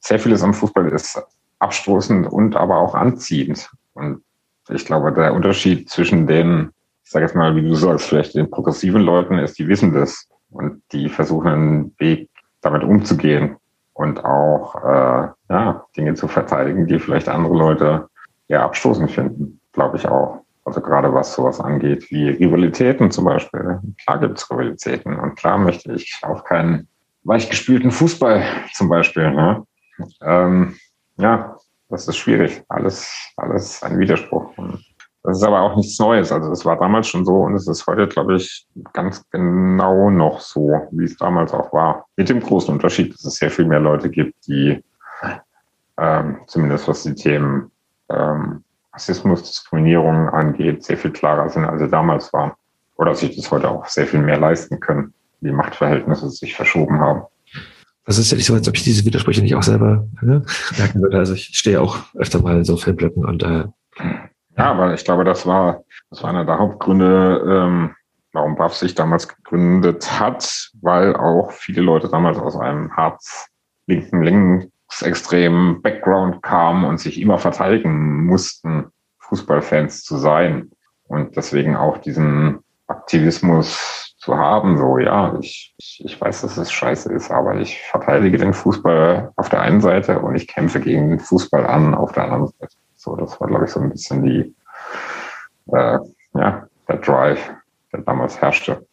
sehr 0.00 0.18
vieles 0.18 0.42
am 0.42 0.54
Fußball 0.54 0.88
ist 0.88 1.20
abstoßend 1.58 2.26
und 2.26 2.56
aber 2.56 2.78
auch 2.78 2.94
anziehend. 2.94 3.70
Und 3.94 4.22
ich 4.68 4.84
glaube, 4.84 5.12
der 5.12 5.34
Unterschied 5.34 5.88
zwischen 5.88 6.26
den, 6.26 6.70
ich 7.04 7.10
sage 7.10 7.26
jetzt 7.26 7.34
mal, 7.34 7.54
wie 7.56 7.62
du 7.62 7.74
sagst, 7.74 8.06
vielleicht 8.06 8.34
den 8.34 8.50
progressiven 8.50 9.02
Leuten 9.02 9.38
ist, 9.38 9.58
die 9.58 9.68
wissen 9.68 9.92
das 9.92 10.28
und 10.50 10.82
die 10.92 11.08
versuchen 11.08 11.48
einen 11.48 11.94
Weg 11.98 12.30
damit 12.60 12.82
umzugehen 12.82 13.56
und 13.94 14.24
auch 14.24 14.76
äh, 14.76 15.28
ja, 15.50 15.84
Dinge 15.96 16.14
zu 16.14 16.28
verteidigen, 16.28 16.86
die 16.86 16.98
vielleicht 16.98 17.28
andere 17.28 17.54
Leute 17.56 18.08
eher 18.46 18.62
abstoßend 18.62 19.10
finden, 19.10 19.60
glaube 19.72 19.96
ich 19.96 20.06
auch. 20.06 20.42
Also 20.64 20.80
gerade 20.80 21.12
was 21.14 21.34
sowas 21.34 21.60
angeht, 21.60 22.10
wie 22.10 22.28
Rivalitäten 22.28 23.10
zum 23.10 23.24
Beispiel. 23.24 23.80
Klar 24.04 24.20
gibt 24.20 24.38
es 24.38 24.50
Rivalitäten 24.50 25.18
und 25.18 25.34
klar 25.36 25.56
möchte 25.58 25.92
ich 25.92 26.20
auch 26.22 26.44
keinen 26.44 26.87
weichgespülten 27.24 27.90
Fußball 27.90 28.42
zum 28.72 28.88
Beispiel. 28.88 29.30
Ne? 29.30 29.64
Ähm, 30.22 30.76
ja, 31.16 31.56
das 31.88 32.08
ist 32.08 32.16
schwierig. 32.16 32.62
Alles, 32.68 33.10
alles 33.36 33.82
ein 33.82 33.98
Widerspruch. 33.98 34.54
Das 35.24 35.38
ist 35.38 35.42
aber 35.42 35.60
auch 35.60 35.76
nichts 35.76 35.98
Neues. 35.98 36.32
Also 36.32 36.50
es 36.52 36.64
war 36.64 36.78
damals 36.78 37.08
schon 37.08 37.24
so 37.24 37.42
und 37.42 37.54
es 37.54 37.66
ist 37.66 37.86
heute, 37.86 38.06
glaube 38.06 38.36
ich, 38.36 38.66
ganz 38.92 39.28
genau 39.30 40.10
noch 40.10 40.40
so, 40.40 40.88
wie 40.92 41.04
es 41.04 41.16
damals 41.16 41.52
auch 41.52 41.72
war. 41.72 42.06
Mit 42.16 42.28
dem 42.28 42.40
großen 42.40 42.72
Unterschied, 42.72 43.12
dass 43.12 43.24
es 43.24 43.34
sehr 43.34 43.50
viel 43.50 43.66
mehr 43.66 43.80
Leute 43.80 44.08
gibt, 44.08 44.46
die 44.46 44.82
ähm, 45.98 46.38
zumindest 46.46 46.88
was 46.88 47.02
die 47.02 47.14
Themen 47.14 47.70
ähm, 48.08 48.64
Rassismus, 48.92 49.42
Diskriminierung 49.42 50.28
angeht, 50.28 50.84
sehr 50.84 50.96
viel 50.96 51.12
klarer 51.12 51.48
sind, 51.48 51.64
als 51.64 51.80
sie 51.80 51.88
damals 51.88 52.32
waren. 52.32 52.52
Oder 52.96 53.14
sich 53.14 53.36
das 53.36 53.50
heute 53.50 53.70
auch 53.70 53.86
sehr 53.86 54.06
viel 54.06 54.20
mehr 54.20 54.38
leisten 54.38 54.80
können. 54.80 55.14
Die 55.40 55.52
Machtverhältnisse 55.52 56.30
sich 56.30 56.54
verschoben 56.54 57.00
haben. 57.00 57.22
Das 58.04 58.18
ist 58.18 58.30
ja 58.30 58.36
nicht 58.36 58.46
so, 58.46 58.54
als 58.54 58.66
ob 58.68 58.74
ich 58.74 58.84
diese 58.84 59.04
Widersprüche 59.04 59.42
nicht 59.42 59.54
auch 59.54 59.62
selber 59.62 60.08
ne, 60.22 60.42
merken 60.78 61.02
würde. 61.02 61.18
Also 61.18 61.34
ich 61.34 61.50
stehe 61.52 61.80
auch 61.80 61.98
öfter 62.14 62.40
mal 62.40 62.56
in 62.56 62.64
so 62.64 62.76
Filmblöcken 62.76 63.24
und 63.24 63.42
äh, 63.42 63.64
ja, 64.58 64.72
aber 64.72 64.94
ich 64.94 65.04
glaube, 65.04 65.24
das 65.24 65.46
war, 65.46 65.84
das 66.10 66.22
war 66.22 66.30
einer 66.30 66.44
der 66.44 66.58
Hauptgründe, 66.58 67.44
ähm, 67.46 67.94
warum 68.32 68.56
Buff 68.56 68.74
sich 68.74 68.94
damals 68.94 69.28
gegründet 69.28 70.18
hat, 70.18 70.70
weil 70.80 71.14
auch 71.14 71.52
viele 71.52 71.82
Leute 71.82 72.08
damals 72.08 72.38
aus 72.38 72.56
einem 72.56 72.90
hart 72.96 73.22
linken, 73.86 74.22
linksextremen 74.22 75.80
Background 75.80 76.42
kamen 76.42 76.84
und 76.84 76.98
sich 76.98 77.20
immer 77.20 77.38
verteidigen 77.38 78.24
mussten, 78.24 78.86
Fußballfans 79.20 80.02
zu 80.02 80.16
sein. 80.16 80.70
Und 81.04 81.36
deswegen 81.36 81.76
auch 81.76 81.98
diesen 81.98 82.58
Aktivismus 82.88 84.07
zu 84.28 84.36
haben, 84.36 84.76
so, 84.76 84.98
ja, 84.98 85.34
ich, 85.40 85.74
ich, 85.78 86.20
weiß, 86.20 86.42
dass 86.42 86.58
es 86.58 86.70
scheiße 86.70 87.10
ist, 87.14 87.30
aber 87.30 87.58
ich 87.58 87.80
verteidige 87.90 88.36
den 88.36 88.52
Fußball 88.52 89.32
auf 89.36 89.48
der 89.48 89.62
einen 89.62 89.80
Seite 89.80 90.18
und 90.18 90.34
ich 90.34 90.46
kämpfe 90.46 90.80
gegen 90.80 91.08
den 91.08 91.18
Fußball 91.18 91.66
an 91.66 91.94
auf 91.94 92.12
der 92.12 92.24
anderen 92.24 92.48
Seite. 92.48 92.74
So, 92.94 93.16
das 93.16 93.40
war, 93.40 93.48
glaube 93.48 93.64
ich, 93.64 93.70
so 93.70 93.80
ein 93.80 93.88
bisschen 93.88 94.22
die, 94.22 94.54
äh, 95.72 95.98
ja, 96.34 96.68
der 96.86 96.96
Drive, 96.98 97.40
der 97.90 98.02
damals 98.02 98.38
herrschte. 98.38 98.86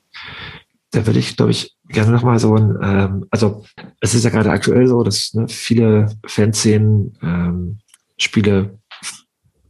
Da 0.92 1.06
würde 1.06 1.20
ich, 1.20 1.36
glaube 1.36 1.52
ich, 1.52 1.76
gerne 1.90 2.14
nochmal 2.14 2.40
so 2.40 2.56
ein, 2.56 2.80
ähm, 2.82 3.28
also 3.30 3.66
es 4.00 4.14
ist 4.14 4.24
ja 4.24 4.30
gerade 4.30 4.52
aktuell 4.52 4.88
so, 4.88 5.04
dass 5.04 5.34
ne, 5.34 5.50
viele 5.50 6.16
Fanszenen 6.26 7.18
ähm, 7.22 7.80
Spiele 8.18 8.80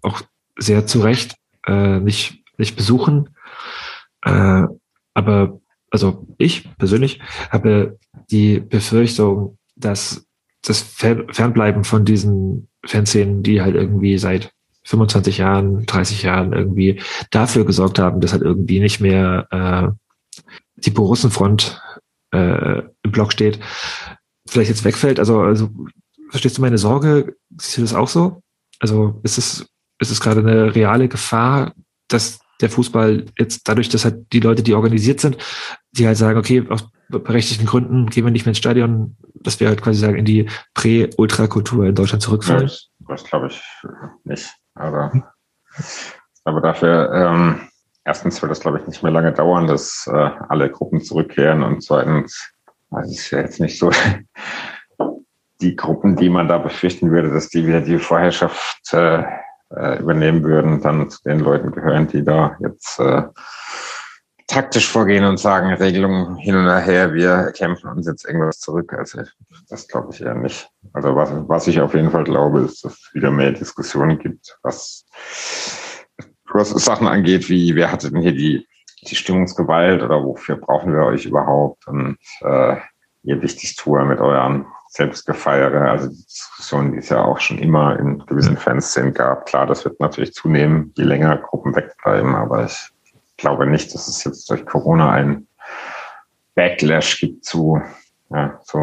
auch 0.04 0.22
sehr 0.60 0.86
zu 0.86 1.00
Recht 1.00 1.36
äh, 1.66 2.00
nicht, 2.00 2.44
nicht 2.60 2.76
besuchen. 2.76 3.36
Äh, 4.24 4.66
aber 5.16 5.60
also 5.90 6.28
ich 6.38 6.70
persönlich 6.78 7.20
habe 7.50 7.98
die 8.30 8.60
Befürchtung, 8.60 9.58
dass 9.76 10.28
das 10.62 10.82
Fernbleiben 10.82 11.84
von 11.84 12.06
diesen 12.06 12.70
Fanszenen, 12.86 13.42
die 13.42 13.62
halt 13.62 13.76
irgendwie 13.76 14.18
seit 14.18 14.52
25 14.84 15.40
Jahren, 15.40 15.86
30 15.86 16.24
Jahren 16.24 16.54
irgendwie 16.54 17.02
dafür 17.32 17.66
gesorgt 17.66 17.98
haben, 17.98 18.22
dass 18.22 18.34
halt 18.34 18.44
irgendwie 18.44 18.80
nicht 18.80 19.00
mehr 19.00 19.48
äh, 19.52 20.42
die 20.76 20.92
Borussenfront 20.92 21.82
äh, 22.32 22.80
im 23.04 23.12
Block 23.12 23.32
steht, 23.32 23.60
vielleicht 24.48 24.70
jetzt 24.70 24.84
wegfällt. 24.84 25.20
Also, 25.20 25.42
also 25.42 25.70
verstehst 26.30 26.58
du 26.58 26.62
meine 26.62 26.78
Sorge? 26.78 27.36
Siehst 27.58 27.78
du 27.78 27.82
das 27.82 27.94
auch 27.94 28.10
so? 28.10 28.42
Also 28.80 29.20
ist 29.24 29.38
es, 29.38 29.66
ist 30.00 30.12
es 30.12 30.20
gerade 30.20 30.42
eine 30.42 30.76
reale 30.76 31.08
Gefahr, 31.08 31.74
dass 32.08 32.40
der 32.62 32.70
Fußball 32.70 33.26
jetzt 33.38 33.68
dadurch, 33.68 33.90
dass 33.90 34.06
halt 34.06 34.32
die 34.34 34.40
Leute, 34.40 34.64
die 34.64 34.74
organisiert 34.74 35.20
sind, 35.20 35.38
die 35.92 36.08
halt 36.08 36.18
sagen, 36.18 36.38
okay, 36.40 36.66
aus 36.70 36.88
berechtigten 37.10 37.66
Gründen 37.66 38.08
gehen 38.08 38.26
wir 38.26 38.32
nicht 38.32 38.46
mehr 38.46 38.52
ins 38.52 38.58
Stadion, 38.58 39.16
dass 39.36 39.60
wir 39.60 39.68
halt 39.68 39.82
quasi 39.82 40.00
sagen, 40.00 40.18
in 40.18 40.26
die 40.26 40.50
Prä-Ultrakultur 40.74 41.86
in 41.86 41.96
Deutschland 41.96 42.24
zurückfallen? 42.24 42.64
Das, 42.64 42.90
das 43.08 43.24
glaube 43.24 43.48
ich 43.48 43.62
nicht. 44.24 44.50
Aber, 44.74 45.12
aber 46.44 46.62
dafür, 46.62 47.12
ähm, 47.14 47.68
erstens 48.04 48.42
wird 48.42 48.52
das, 48.52 48.60
glaube 48.60 48.80
ich, 48.80 48.88
nicht 48.88 49.04
mehr 49.04 49.12
lange 49.12 49.34
dauern, 49.34 49.68
dass 49.68 50.08
äh, 50.12 50.30
alle 50.50 50.70
Gruppen 50.72 51.02
zurückkehren 51.02 51.64
und 51.64 51.84
zweitens, 51.84 52.52
also 52.92 53.12
es 53.12 53.20
ist 53.20 53.32
ja 53.32 53.40
jetzt 53.40 53.60
nicht 53.60 53.78
so, 53.78 53.92
die 55.62 55.76
Gruppen, 55.76 56.16
die 56.16 56.30
man 56.30 56.48
da 56.48 56.58
befürchten 56.58 57.12
würde, 57.12 57.32
dass 57.32 57.50
die 57.50 57.66
wieder 57.66 57.82
die 57.82 57.98
Vorherrschaft 57.98 58.94
äh, 58.94 59.24
äh, 59.72 60.00
übernehmen 60.00 60.44
würden, 60.44 60.82
dann 60.82 61.10
zu 61.10 61.22
den 61.24 61.40
Leuten 61.40 61.72
gehören, 61.72 62.08
die 62.08 62.24
da 62.24 62.58
jetzt 62.60 63.00
äh, 63.00 63.24
taktisch 64.48 64.92
vorgehen 64.92 65.24
und 65.26 65.38
sagen, 65.38 65.74
Regelungen 65.74 66.36
hin 66.38 66.56
und 66.56 66.68
her, 66.68 67.14
wir 67.14 67.52
kämpfen 67.52 67.90
uns 67.90 68.08
jetzt 68.08 68.26
irgendwas 68.26 68.60
zurück. 68.60 68.94
Also 68.94 69.22
das 69.70 69.88
glaube 69.88 70.10
ich 70.12 70.22
eher 70.22 70.36
nicht. 70.36 70.70
Also 70.94 71.16
was, 71.16 71.32
was 71.48 71.68
ich 71.68 71.82
auf 71.82 71.94
jeden 71.94 72.12
Fall 72.12 72.24
glaube, 72.24 72.62
ist, 72.62 72.84
dass 72.86 72.94
es 72.94 73.14
wieder 73.14 73.32
mehr 73.32 73.52
Diskussionen 73.52 74.20
gibt, 74.20 74.58
was, 74.62 75.06
was 76.52 76.70
Sachen 76.70 77.08
angeht, 77.08 77.50
wie 77.50 77.76
wer 77.76 77.92
hatte 77.92 78.12
denn 78.12 78.22
hier 78.22 78.34
die, 78.34 78.68
die 79.02 79.16
Stimmungsgewalt 79.16 80.04
oder 80.04 80.24
wofür 80.24 80.58
brauchen 80.58 80.94
wir 80.94 81.04
euch 81.06 81.26
überhaupt 81.26 81.88
und 81.88 82.18
äh, 82.42 82.78
ihr 83.24 83.42
Wichtigtour 83.42 84.06
mit 84.06 84.20
euren 84.20 84.68
Selbstgefeiere, 84.96 85.92
also 85.92 86.08
die 86.08 86.24
Diskussion, 86.24 86.94
die 86.94 87.00
es 87.00 87.10
ja 87.10 87.22
auch 87.22 87.42
schon 87.42 87.58
immer 87.58 88.00
in 88.00 88.20
gewissen 88.28 88.56
Fanszenen 88.56 89.14
gab. 89.14 89.46
Klar, 89.46 89.68
das 89.68 89.84
wird 89.84 90.00
natürlich 90.00 90.34
zunehmen, 90.34 90.94
je 90.96 91.04
länger 91.04 91.36
Gruppen 91.38 91.76
wegbleiben, 91.76 92.34
aber 92.34 92.64
ich 92.64 92.92
glaube 93.36 93.68
nicht, 93.68 93.94
dass 93.94 94.08
es 94.08 94.24
jetzt 94.24 94.50
durch 94.50 94.66
Corona 94.66 95.12
einen 95.12 95.48
Backlash 96.56 97.20
gibt 97.20 97.44
zu, 97.44 97.82
ja, 98.30 98.58
zu 98.64 98.78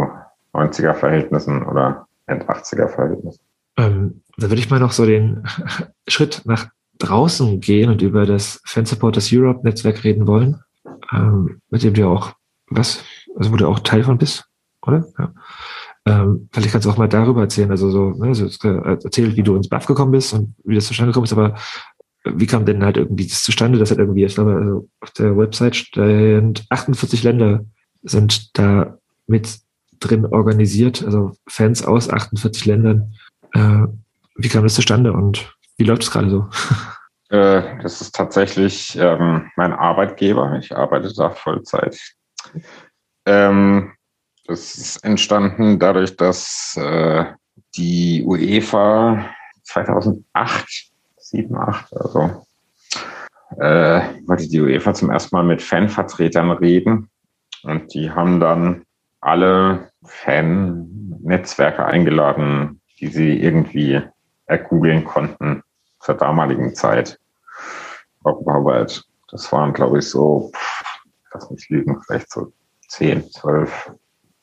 90er-Verhältnissen 0.52 1.62
oder 1.62 2.06
End-80er-Verhältnissen. 2.26 3.40
Ähm, 3.78 4.22
da 4.36 4.51
würde 4.51 4.60
ich 4.60 4.68
mal 4.68 4.80
noch 4.80 4.93
so 4.93 5.06
den 5.06 5.48
Schritt 6.06 6.43
nach 6.44 6.68
draußen 6.98 7.59
gehen 7.60 7.89
und 7.89 8.02
über 8.02 8.26
das 8.26 8.60
Fan 8.66 8.84
Supporters 8.84 9.30
Europe 9.32 9.66
Netzwerk 9.66 10.05
reden 10.05 10.26
wollen, 10.26 10.62
ähm, 11.10 11.62
mit 11.70 11.82
dem 11.82 11.94
du 11.94 12.06
auch 12.06 12.34
was, 12.68 13.02
also 13.34 13.51
wo 13.51 13.56
du 13.56 13.66
auch 13.66 13.78
Teil 13.78 14.05
von 14.05 14.18
bist, 14.18 14.44
oder? 14.86 15.06
Ja. 15.18 15.32
Ähm, 16.04 16.48
vielleicht 16.52 16.72
kannst 16.72 16.86
du 16.86 16.90
auch 16.90 16.96
mal 16.96 17.08
darüber 17.08 17.42
erzählen, 17.42 17.70
also 17.70 17.90
so, 17.90 18.10
ne, 18.10 18.28
also 18.28 18.46
erzählt, 18.46 19.36
wie 19.36 19.42
du 19.42 19.54
ins 19.54 19.68
Buff 19.68 19.86
gekommen 19.86 20.10
bist 20.12 20.32
und 20.34 20.54
wie 20.64 20.74
das 20.74 20.86
zustande 20.86 21.10
gekommen 21.10 21.24
ist, 21.24 21.32
aber 21.32 21.54
wie 22.24 22.46
kam 22.46 22.64
denn 22.64 22.84
halt 22.84 22.96
irgendwie 22.96 23.26
das 23.26 23.42
zustande, 23.42 23.78
dass 23.78 23.90
halt 23.90 24.00
irgendwie, 24.00 24.24
ich 24.24 24.34
glaube, 24.34 24.54
also 24.54 24.88
auf 25.00 25.10
der 25.12 25.36
Website 25.36 25.76
steht 25.76 26.64
48 26.68 27.22
Länder 27.22 27.64
sind 28.02 28.58
da 28.58 28.98
mit 29.26 29.58
drin 30.00 30.26
organisiert, 30.26 31.04
also 31.04 31.32
Fans 31.48 31.84
aus 31.84 32.10
48 32.10 32.66
Ländern. 32.66 33.14
Äh, 33.52 33.86
wie 34.36 34.48
kam 34.48 34.64
das 34.64 34.74
zustande 34.74 35.12
und 35.12 35.54
wie 35.76 35.84
läuft 35.84 36.02
es 36.02 36.10
gerade 36.10 36.30
so? 36.30 36.48
Äh, 37.32 37.82
das 37.82 38.02
ist 38.02 38.14
tatsächlich 38.14 38.94
ähm, 39.00 39.50
mein 39.56 39.72
Arbeitgeber. 39.72 40.54
Ich 40.58 40.76
arbeite 40.76 41.10
da 41.14 41.30
Vollzeit. 41.30 41.98
Ähm, 43.24 43.92
das 44.47 44.74
ist 44.74 45.05
entstanden 45.05 45.78
dadurch, 45.78 46.16
dass 46.16 46.77
äh, 46.77 47.24
die 47.77 48.24
UEFA 48.24 49.31
2008, 49.64 50.90
7, 51.16 51.56
8, 51.56 51.97
also 51.97 52.47
äh, 53.59 54.01
wollte 54.27 54.48
die 54.48 54.60
UEFA 54.60 54.94
zum 54.94 55.10
ersten 55.10 55.36
Mal 55.36 55.44
mit 55.44 55.62
Fanvertretern 55.62 56.51
reden 56.52 57.09
und 57.62 57.93
die 57.94 58.10
haben 58.10 58.40
dann 58.40 58.85
alle 59.20 59.90
Fan-Netzwerke 60.05 61.85
eingeladen, 61.85 62.81
die 62.98 63.09
sie 63.09 63.40
irgendwie 63.40 64.02
ergoogeln 64.47 65.05
konnten 65.05 65.62
zur 66.01 66.16
damaligen 66.16 66.74
Zeit 66.74 67.19
europaweit. 68.24 69.05
Das 69.31 69.51
waren, 69.52 69.73
glaube 69.73 70.01
ich, 70.01 70.09
so, 70.09 70.51
lass 71.32 71.51
mich 71.51 71.69
lügen, 71.69 72.02
vielleicht 72.02 72.31
so 72.31 72.52
10, 72.89 73.31
12 73.31 73.93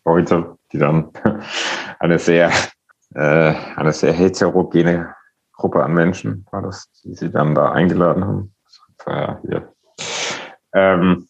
Leute, 0.10 0.58
die 0.72 0.80
dann 0.80 1.12
eine 2.00 2.18
sehr, 2.18 2.52
äh, 3.14 3.54
eine 3.76 3.94
sehr 3.94 4.12
heterogene 4.12 5.14
Gruppe 5.54 5.84
an 5.84 5.94
Menschen 5.94 6.46
war 6.52 6.64
das, 6.64 6.90
die 7.04 7.14
sie 7.14 7.30
dann 7.30 7.54
da 7.54 7.72
eingeladen 7.72 8.26
haben. 8.26 8.56
Ja, 9.06 9.40
hier. 9.42 9.74
Ähm, 10.74 11.28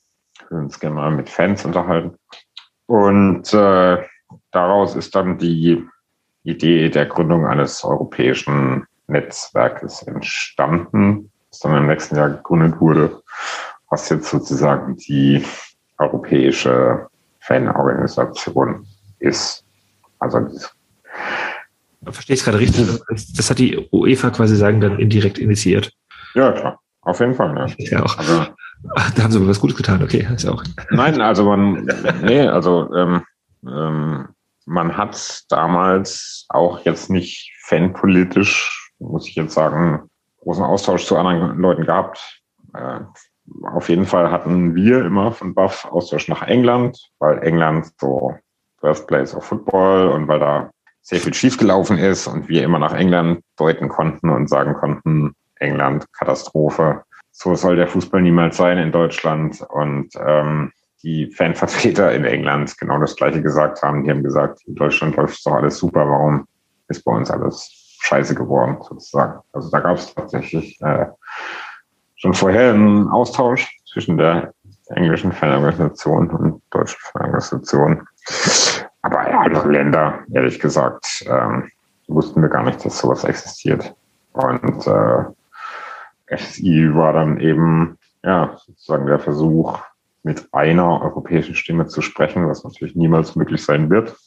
wir 0.49 0.57
uns 0.57 0.79
gerne 0.79 0.95
mal 0.95 1.11
mit 1.11 1.29
Fans 1.29 1.65
unterhalten. 1.65 2.15
Und 2.85 3.53
äh, 3.53 3.97
daraus 4.51 4.95
ist 4.95 5.13
dann 5.15 5.37
die 5.37 5.85
Idee 6.43 6.89
der 6.89 7.05
Gründung 7.05 7.45
eines 7.45 7.83
europäischen 7.83 8.85
Netzwerkes 9.07 10.03
entstanden, 10.03 11.31
das 11.49 11.59
dann 11.59 11.75
im 11.75 11.87
nächsten 11.87 12.15
Jahr 12.15 12.29
gegründet 12.29 12.79
wurde, 12.79 13.21
was 13.89 14.09
jetzt 14.09 14.29
sozusagen 14.29 14.95
die 14.95 15.43
europäische 15.97 17.08
Fanorganisation 17.49 18.85
ist. 19.19 19.65
Also 20.19 20.47
Verstehe 22.03 22.35
ich 22.35 22.39
es 22.39 22.45
gerade 22.45 22.59
richtig? 22.59 22.87
Das 23.35 23.49
hat 23.49 23.59
die 23.59 23.89
UEFA 23.91 24.29
quasi 24.29 24.55
sagen 24.55 24.79
dann 24.79 24.99
indirekt 24.99 25.37
initiiert. 25.37 25.91
Ja, 26.35 26.51
klar. 26.51 26.79
Auf 27.01 27.19
jeden 27.19 27.33
Fall, 27.33 27.55
ja. 27.57 27.67
Ja, 27.77 28.03
auch. 28.03 28.17
Also, 28.17 28.45
da 29.15 29.23
haben 29.23 29.31
sie 29.31 29.37
aber 29.37 29.47
was 29.47 29.59
Gutes 29.59 29.75
getan, 29.75 30.03
okay. 30.03 30.27
Ist 30.33 30.45
auch. 30.45 30.63
Nein, 30.91 31.19
also 31.21 31.43
man, 31.43 31.89
nee, 32.21 32.41
also 32.41 32.93
ähm, 32.95 33.23
ähm, 33.65 34.29
man 34.65 34.95
hat 34.95 35.43
damals 35.49 36.45
auch 36.49 36.85
jetzt 36.85 37.09
nicht 37.09 37.51
fanpolitisch, 37.65 38.93
muss 38.99 39.27
ich 39.27 39.35
jetzt 39.35 39.53
sagen, 39.53 40.09
großen 40.41 40.63
Austausch 40.63 41.05
zu 41.05 41.17
anderen 41.17 41.57
Leuten 41.57 41.85
gehabt. 41.85 42.41
Äh, 42.73 42.99
auf 43.73 43.89
jeden 43.89 44.05
Fall 44.05 44.31
hatten 44.31 44.75
wir 44.75 45.05
immer 45.05 45.31
von 45.31 45.53
Buff 45.53 45.85
Austausch 45.85 46.27
nach 46.27 46.43
England, 46.43 46.97
weil 47.19 47.39
England 47.39 47.91
so 47.99 48.35
Birthplace 48.81 49.35
of 49.35 49.45
Football 49.45 50.09
und 50.09 50.27
weil 50.27 50.39
da 50.39 50.71
sehr 51.01 51.19
viel 51.19 51.33
schiefgelaufen 51.33 51.97
ist 51.97 52.27
und 52.27 52.49
wir 52.49 52.63
immer 52.63 52.79
nach 52.79 52.93
England 52.93 53.41
deuten 53.57 53.89
konnten 53.89 54.29
und 54.29 54.49
sagen 54.49 54.73
konnten, 54.73 55.33
England, 55.55 56.05
Katastrophe. 56.13 57.03
So 57.31 57.55
soll 57.55 57.75
der 57.75 57.87
Fußball 57.87 58.21
niemals 58.21 58.57
sein 58.57 58.77
in 58.77 58.91
Deutschland. 58.91 59.61
Und 59.69 60.09
ähm, 60.15 60.71
die 61.03 61.31
Fanvertreter 61.31 62.11
in 62.13 62.25
England 62.25 62.77
genau 62.77 62.99
das 62.99 63.15
Gleiche 63.15 63.41
gesagt 63.41 63.81
haben. 63.81 64.03
Die 64.03 64.09
haben 64.09 64.23
gesagt, 64.23 64.61
in 64.65 64.75
Deutschland 64.75 65.15
läuft 65.15 65.45
doch 65.45 65.53
alles 65.53 65.77
super. 65.77 66.07
Warum 66.07 66.47
ist 66.89 67.03
bei 67.03 67.13
uns 67.13 67.31
alles 67.31 67.97
scheiße 68.01 68.35
geworden, 68.35 68.77
sozusagen? 68.81 69.39
Also 69.53 69.69
da 69.69 69.79
gab 69.79 69.97
es 69.97 70.13
tatsächlich 70.13 70.79
äh, 70.81 71.05
schon 72.19 72.33
vorher 72.33 72.73
einen 72.73 73.07
Austausch 73.07 73.79
zwischen 73.91 74.17
der 74.17 74.53
englischen 74.89 75.31
Fanorganisation 75.31 76.29
und 76.29 76.61
deutschen 76.71 76.99
Fanorganisation. 77.01 78.07
Aber 79.01 79.29
ja, 79.29 79.39
andere 79.41 79.71
Länder, 79.71 80.19
ehrlich 80.33 80.59
gesagt, 80.59 81.25
ähm, 81.27 81.71
wussten 82.07 82.41
wir 82.41 82.49
gar 82.49 82.63
nicht, 82.63 82.83
dass 82.83 82.99
sowas 82.99 83.23
existiert. 83.23 83.95
Und 84.33 84.87
äh, 84.87 86.37
FSI 86.37 86.93
war 86.93 87.13
dann 87.13 87.39
eben 87.39 87.97
ja 88.23 88.57
sozusagen 88.65 89.05
der 89.07 89.19
Versuch, 89.19 89.79
mit 90.23 90.49
einer 90.51 91.01
europäischen 91.01 91.55
Stimme 91.55 91.87
zu 91.87 92.01
sprechen, 92.01 92.47
was 92.47 92.65
natürlich 92.65 92.95
niemals 92.95 93.37
möglich 93.37 93.63
sein 93.63 93.89
wird. 93.89 94.17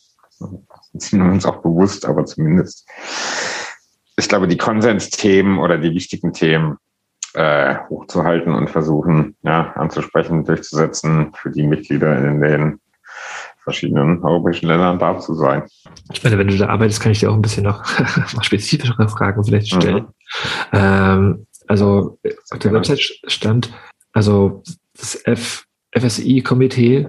Das 0.94 1.10
sind 1.10 1.20
uns 1.20 1.44
auch 1.44 1.58
bewusst, 1.58 2.06
aber 2.06 2.24
zumindest, 2.24 2.88
ich 4.16 4.28
glaube, 4.28 4.48
die 4.48 4.56
Konsensthemen 4.56 5.58
oder 5.58 5.76
die 5.76 5.94
wichtigen 5.94 6.32
Themen 6.32 6.78
äh, 7.34 7.76
hochzuhalten 7.88 8.54
und 8.54 8.70
versuchen, 8.70 9.36
ja, 9.42 9.72
anzusprechen, 9.72 10.44
durchzusetzen 10.44 11.32
für 11.34 11.50
die 11.50 11.62
Mitglieder 11.62 12.16
in 12.18 12.40
den 12.40 12.80
verschiedenen 13.62 14.22
europäischen 14.24 14.66
Ländern 14.66 14.98
da 14.98 15.18
zu 15.18 15.34
sein. 15.34 15.62
Ich 16.12 16.22
meine, 16.24 16.38
wenn 16.38 16.48
du 16.48 16.56
da 16.56 16.68
arbeitest, 16.68 17.00
kann 17.00 17.12
ich 17.12 17.20
dir 17.20 17.30
auch 17.30 17.34
ein 17.34 17.42
bisschen 17.42 17.64
noch 17.64 17.84
spezifischere 18.42 19.08
Fragen 19.08 19.44
vielleicht 19.44 19.72
mhm. 19.74 19.80
stellen. 19.80 20.04
Mhm. 20.04 20.08
Ähm, 20.72 21.46
also 21.68 22.18
auf 22.50 22.58
der 22.58 22.72
Website 22.72 23.00
stand, 23.26 23.72
also 24.12 24.62
das 24.94 25.14
F 25.24 25.64
FSI-Komitee 25.96 27.08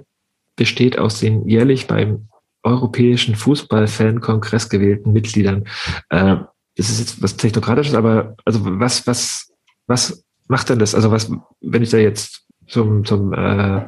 besteht 0.55 0.99
aus 0.99 1.19
den 1.19 1.47
jährlich 1.47 1.87
beim 1.87 2.27
Europäischen 2.63 3.35
Fußballfan-Kongress 3.35 4.69
gewählten 4.69 5.13
Mitgliedern. 5.13 5.65
Äh, 6.09 6.37
das 6.75 6.89
ist 6.89 6.99
jetzt 6.99 7.21
was 7.21 7.37
Technokratisches, 7.37 7.95
aber 7.95 8.35
also 8.45 8.59
was, 8.63 9.05
was, 9.07 9.52
was 9.87 10.23
macht 10.47 10.69
denn 10.69 10.79
das? 10.79 10.95
Also 10.95 11.11
was, 11.11 11.31
wenn 11.61 11.83
ich 11.83 11.89
da 11.89 11.97
jetzt 11.97 12.45
zum, 12.67 13.05
zum 13.05 13.33
äh, 13.33 13.85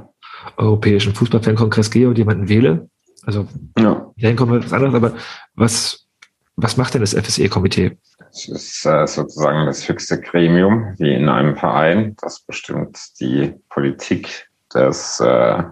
Europäischen 0.57 1.13
Fußballfan-Kongress 1.13 1.91
gehe 1.91 2.07
und 2.07 2.17
jemanden 2.17 2.49
wähle, 2.49 2.89
also 3.25 3.47
ja. 3.77 4.11
dahin 4.17 4.35
kommt 4.35 4.51
was 4.51 4.73
anderes, 4.73 4.93
aber 4.93 5.13
was, 5.55 6.07
was 6.55 6.77
macht 6.77 6.93
denn 6.93 7.01
das 7.01 7.13
FSE-Komitee? 7.13 7.97
Das 8.19 8.47
ist 8.47 8.85
äh, 8.85 9.07
sozusagen 9.07 9.65
das 9.65 9.87
höchste 9.87 10.19
Gremium, 10.19 10.93
wie 10.97 11.13
in 11.13 11.29
einem 11.29 11.55
Verein. 11.55 12.15
Das 12.21 12.41
bestimmt 12.41 12.99
die 13.19 13.53
Politik 13.69 14.47
des 14.73 15.19
äh, 15.19 15.59
äh 15.59 15.63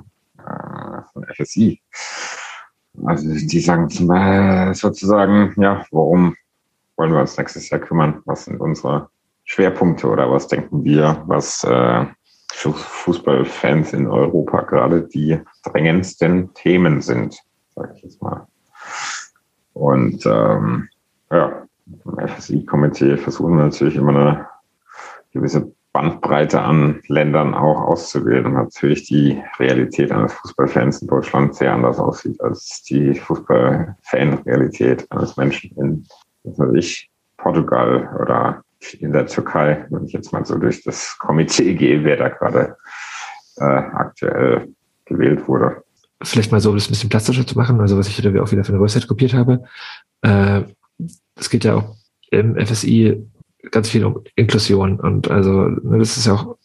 von 1.12 1.26
FSI. 1.36 1.82
Also 3.06 3.28
die 3.28 3.60
sagen 3.60 3.90
zum 3.90 4.08
Beispiel 4.08 4.74
sozusagen, 4.76 5.54
ja, 5.62 5.86
warum 5.91 6.36
wollen 6.95 7.12
wir 7.12 7.22
uns 7.22 7.38
nächstes 7.38 7.70
Jahr 7.70 7.82
kümmern? 7.82 8.22
Was 8.26 8.45
sind 8.45 8.62
unsere 8.62 9.10
Schwerpunkte 9.45 10.07
oder 10.07 10.32
was 10.32 10.48
denken 10.48 10.84
wir, 10.84 11.24
was 11.28 11.64
äh, 11.64 12.06
für 12.52 12.74
Fußballfans 12.74 13.94
in 13.94 14.07
Europa 14.07 14.61
gerade 14.61 15.07
die 15.07 15.40
drängendsten 15.64 16.53
Themen 16.53 17.02
sind, 17.02 17.38
sage 17.76 17.94
ich 17.95 18.03
jetzt 18.03 18.22
mal. 18.22 18.48
Und 19.74 20.26
ähm, 20.26 20.88
ja, 21.32 21.64
im 22.06 22.28
FSI-Komitee 22.28 23.18
versuchen 23.18 23.57
wir 23.57 23.65
natürlich 23.65 23.95
immer 23.95 24.10
eine 24.10 24.48
gewisse 25.34 25.74
Bandbreite 25.94 26.61
an 26.61 27.02
Ländern 27.07 27.53
auch 27.53 27.82
auszuwählen. 27.82 28.45
Und 28.48 28.53
natürlich 28.53 29.07
die 29.07 29.41
Realität 29.60 30.11
eines 30.11 30.34
Fußballfans 30.34 31.02
in 31.02 31.07
Deutschland 31.07 31.56
sehr 31.56 31.74
anders 31.74 31.99
aussieht 31.99 32.41
als 32.41 32.84
die 32.84 33.14
Fußballfan-Realität 33.15 35.11
eines 35.11 35.38
Menschen 35.38 35.76
in, 35.78 36.06
was 36.44 36.60
weiß 36.60 36.74
ich, 36.76 37.10
Portugal 37.38 38.15
oder 38.22 38.64
in 38.91 39.14
der 39.14 39.27
Türkei, 39.27 39.85
wenn 39.89 40.05
ich 40.05 40.14
jetzt 40.14 40.31
mal 40.34 40.45
so 40.45 40.57
durch 40.57 40.84
das 40.84 41.18
Komitee 41.19 41.73
gehe, 41.76 42.03
wer 42.03 42.18
da 42.18 42.30
gerade 42.30 42.76
äh, 43.57 43.64
aktuell 43.64 44.73
gewählt 45.05 45.47
wurde. 45.47 45.84
Vielleicht 46.22 46.51
mal 46.51 46.61
so, 46.61 46.69
um 46.69 46.76
das 46.76 46.88
ein 46.88 46.91
bisschen 46.91 47.10
plastischer 47.10 47.45
zu 47.45 47.57
machen, 47.57 47.80
also 47.81 47.97
was 47.97 48.07
ich 48.07 48.18
wieder 48.18 48.41
auch 48.41 48.51
wieder 48.51 48.64
von 48.64 48.73
der 48.73 48.81
Website 48.81 49.07
kopiert 49.07 49.34
habe. 49.34 49.64
Äh, 50.22 50.64
es 51.35 51.49
geht 51.49 51.65
ja 51.65 51.76
auch 51.76 51.95
im 52.31 52.55
FSI 52.55 53.26
ganz 53.72 53.89
viel 53.89 54.05
um 54.05 54.23
Inklusion 54.35 54.99
und 54.99 55.30
also 55.30 55.51
ne, 55.51 55.99
das 55.99 56.18
ist 56.18 56.27
ja 56.27 56.34
auch 56.34 56.57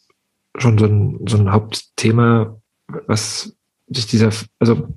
schon 0.57 0.78
so 0.78 0.86
ein, 0.86 1.20
so 1.28 1.39
ein 1.39 1.53
Hauptthema, 1.53 2.61
was 3.07 3.57
sich 3.89 4.07
dieser, 4.07 4.31
also 4.59 4.89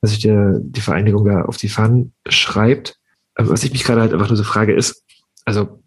was 0.00 0.10
sich 0.10 0.20
der, 0.20 0.58
die 0.60 0.80
Vereinigung 0.80 1.24
da 1.24 1.42
auf 1.42 1.56
die 1.56 1.68
Fahnen 1.68 2.12
schreibt. 2.28 2.98
Aber 3.34 3.50
was 3.50 3.64
ich 3.64 3.72
mich 3.72 3.84
gerade 3.84 4.00
halt 4.00 4.12
einfach 4.12 4.28
nur 4.28 4.36
so 4.36 4.44
frage 4.44 4.74
ist, 4.74 5.04
also 5.44 5.81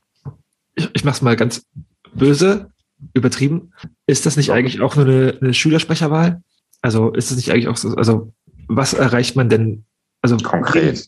ich, 0.75 0.89
ich 0.93 1.03
mache 1.03 1.15
es 1.15 1.21
mal 1.21 1.35
ganz 1.35 1.65
böse, 2.13 2.71
übertrieben. 3.13 3.73
Ist 4.07 4.25
das 4.25 4.37
nicht 4.37 4.51
eigentlich 4.51 4.81
auch 4.81 4.95
nur 4.95 5.05
eine, 5.05 5.37
eine 5.41 5.53
Schülersprecherwahl? 5.53 6.41
Also 6.81 7.11
ist 7.11 7.31
es 7.31 7.37
nicht 7.37 7.51
eigentlich 7.51 7.67
auch 7.67 7.77
so, 7.77 7.95
also 7.95 8.33
was 8.67 8.93
erreicht 8.93 9.35
man 9.35 9.49
denn? 9.49 9.85
Also 10.21 10.37
konkret. 10.37 11.07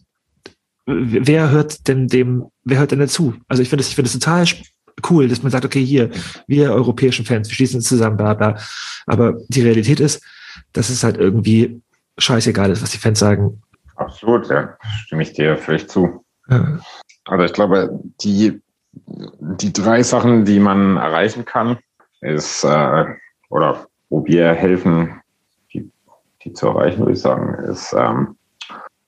Wer 0.85 1.49
hört 1.51 1.87
denn 1.87 2.07
dem, 2.07 2.45
wer 2.63 2.79
hört 2.79 2.91
denn 2.91 2.99
dazu? 2.99 3.35
Also 3.47 3.61
ich 3.61 3.69
finde 3.69 3.81
es, 3.81 3.89
ich 3.89 3.95
finde 3.95 4.07
es 4.07 4.17
total 4.17 4.45
cool, 5.09 5.27
dass 5.27 5.43
man 5.43 5.51
sagt, 5.51 5.65
okay, 5.65 5.83
hier, 5.83 6.09
wir 6.47 6.71
europäischen 6.71 7.25
Fans, 7.25 7.49
wir 7.49 7.55
schließen 7.55 7.77
uns 7.77 7.87
zusammen, 7.87 8.17
bla, 8.17 8.33
bla. 8.33 8.57
Aber 9.05 9.37
die 9.49 9.61
Realität 9.61 9.99
ist, 9.99 10.23
dass 10.73 10.89
es 10.89 11.03
halt 11.03 11.17
irgendwie 11.17 11.81
scheißegal 12.17 12.71
ist, 12.71 12.81
was 12.81 12.91
die 12.91 12.97
Fans 12.97 13.19
sagen. 13.19 13.61
Absolut, 13.95 14.49
ja. 14.49 14.77
Stimme 15.05 15.23
ich 15.23 15.33
dir 15.33 15.57
völlig 15.57 15.87
zu. 15.89 16.23
Ja. 16.49 16.79
Also 17.25 17.43
ich 17.43 17.53
glaube, 17.53 17.99
die 18.21 18.61
die 19.05 19.73
drei 19.73 20.03
Sachen, 20.03 20.45
die 20.45 20.59
man 20.59 20.97
erreichen 20.97 21.45
kann, 21.45 21.77
ist, 22.21 22.63
äh, 22.63 23.05
oder 23.49 23.87
wo 24.09 24.25
wir 24.25 24.53
helfen, 24.53 25.21
die, 25.73 25.89
die 26.43 26.53
zu 26.53 26.67
erreichen, 26.67 26.99
würde 26.99 27.13
ich 27.13 27.21
sagen, 27.21 27.63
ist 27.65 27.93
ähm, 27.93 28.37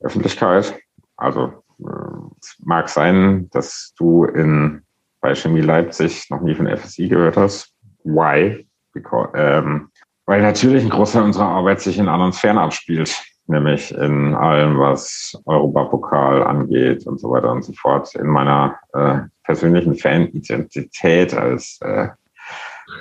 Öffentlichkeit. 0.01 0.79
Also 1.17 1.63
äh, 1.79 2.37
es 2.39 2.55
mag 2.63 2.89
sein, 2.89 3.49
dass 3.51 3.93
du 3.97 4.25
in, 4.25 4.83
bei 5.21 5.35
Chemie 5.35 5.61
Leipzig 5.61 6.29
noch 6.29 6.41
nie 6.41 6.55
von 6.55 6.67
FSI 6.67 7.07
gehört 7.07 7.37
hast. 7.37 7.73
Why? 8.03 8.67
Because, 8.93 9.29
ähm, 9.35 9.89
weil 10.25 10.41
natürlich 10.41 10.83
ein 10.83 10.89
Großteil 10.89 11.23
unserer 11.23 11.47
Arbeit 11.47 11.81
sich 11.81 11.97
in 11.97 12.07
anderen 12.07 12.33
Sphären 12.33 12.57
abspielt 12.57 13.23
nämlich 13.49 13.93
in 13.93 14.35
allem, 14.35 14.77
was 14.79 15.37
Europapokal 15.45 16.43
angeht 16.43 17.05
und 17.07 17.19
so 17.19 17.31
weiter 17.31 17.51
und 17.51 17.63
so 17.63 17.73
fort. 17.73 18.13
In 18.15 18.27
meiner 18.27 18.77
äh, 18.93 19.21
persönlichen 19.49 19.95
Fan-Identität 19.95 21.33
als 21.33 21.79
äh, 21.81 22.07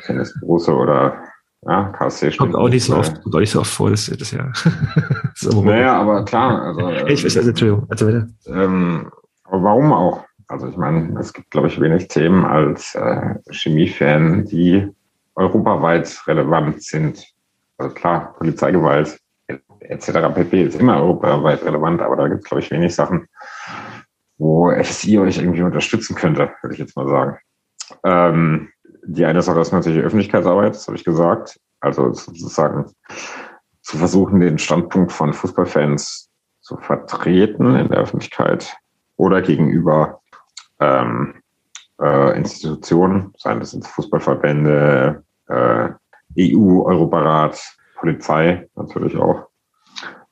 Tennis 0.06 0.34
Borussia 0.40 0.72
oder 0.72 1.22
ja, 1.66 1.90
KSC 1.90 2.30
kommt 2.38 2.54
auch 2.54 2.70
nicht 2.70 2.84
so 2.84 2.96
oft, 2.96 3.22
kommt 3.22 3.34
auch 3.34 3.40
nicht 3.40 3.50
so 3.50 3.60
oft 3.60 3.70
vor, 3.70 3.90
das, 3.90 4.06
das 4.06 4.30
ja. 4.30 4.46
das 4.54 5.42
ist 5.42 5.54
naja, 5.54 6.00
aber 6.00 6.24
klar. 6.24 6.62
Also, 6.62 6.88
ich 7.06 7.22
weiß, 7.22 7.36
also, 7.36 7.50
Entschuldigung, 7.50 7.86
also 7.90 8.06
bitte. 8.06 8.28
Ähm, 8.46 9.10
aber 9.44 9.62
warum 9.62 9.92
auch? 9.92 10.24
Also 10.46 10.68
ich 10.68 10.76
meine, 10.78 11.20
es 11.20 11.34
gibt, 11.34 11.50
glaube 11.50 11.68
ich, 11.68 11.78
wenig 11.78 12.08
Themen 12.08 12.46
als 12.46 12.94
äh, 12.94 13.34
Chemiefan, 13.50 14.46
die 14.46 14.88
europaweit 15.34 16.22
relevant 16.26 16.82
sind. 16.82 17.26
Also 17.76 17.94
klar, 17.94 18.34
Polizeigewalt 18.38 19.20
etc. 19.80 20.10
pp. 20.34 20.62
ist 20.62 20.80
immer 20.80 21.02
europaweit 21.02 21.62
relevant, 21.62 22.00
aber 22.00 22.16
da 22.16 22.28
gibt 22.28 22.40
es, 22.40 22.44
glaube 22.44 22.62
ich, 22.62 22.70
wenig 22.70 22.94
Sachen, 22.94 23.28
wo 24.38 24.72
FSI 24.72 25.18
euch 25.18 25.38
irgendwie 25.38 25.62
unterstützen 25.62 26.14
könnte, 26.14 26.50
würde 26.62 26.74
ich 26.74 26.80
jetzt 26.80 26.96
mal 26.96 27.08
sagen. 27.08 27.38
Ähm, 28.04 28.68
die 29.04 29.24
eine 29.24 29.42
Sache 29.42 29.60
ist 29.60 29.72
natürlich 29.72 30.02
Öffentlichkeitsarbeit, 30.02 30.74
das 30.74 30.86
habe 30.86 30.96
ich 30.96 31.04
gesagt. 31.04 31.60
Also 31.80 32.12
sozusagen 32.12 32.86
zu 33.82 33.96
versuchen, 33.96 34.40
den 34.40 34.58
Standpunkt 34.58 35.12
von 35.12 35.32
Fußballfans 35.32 36.30
zu 36.60 36.76
vertreten 36.76 37.76
in 37.76 37.88
der 37.88 37.98
Öffentlichkeit 37.98 38.76
oder 39.16 39.40
gegenüber 39.42 40.20
ähm, 40.80 41.42
äh, 42.00 42.36
Institutionen, 42.36 43.32
seien 43.38 43.60
das 43.60 43.72
jetzt 43.72 43.88
Fußballverbände, 43.88 45.24
äh, 45.48 45.88
EU, 46.38 46.82
Europarat, 46.82 47.58
Polizei 47.96 48.68
natürlich 48.76 49.16
auch. 49.16 49.48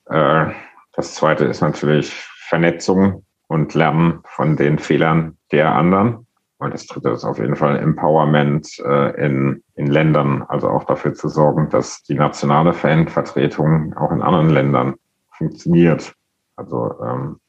Äh, 0.07 0.53
das 0.93 1.15
zweite 1.15 1.45
ist 1.47 1.61
natürlich 1.61 2.13
Vernetzung 2.49 3.26
und 3.49 3.75
Lernen 3.75 4.21
von 4.25 4.57
den 4.57 4.79
Fehlern 4.79 5.37
der 5.53 5.75
anderen. 5.75 6.27
Und 6.59 6.73
das 6.73 6.87
dritte 6.87 7.11
ist 7.11 7.25
auf 7.25 7.39
jeden 7.39 7.57
Fall 7.57 7.79
Empowerment 7.79 8.79
äh, 8.79 9.25
in, 9.25 9.63
in 9.75 9.89
Ländern, 9.89 10.43
also 10.49 10.69
auch 10.69 10.85
dafür 10.85 11.13
zu 11.13 11.29
sorgen, 11.29 11.69
dass 11.69 12.03
die 12.03 12.15
nationale 12.15 12.73
Fanvertretung 12.73 13.95
auch 13.95 14.11
in 14.11 14.23
anderen 14.23 14.51
Ländern 14.51 14.95
funktioniert. 15.37 16.15
Also 16.57 16.95
ähm, 17.05 17.41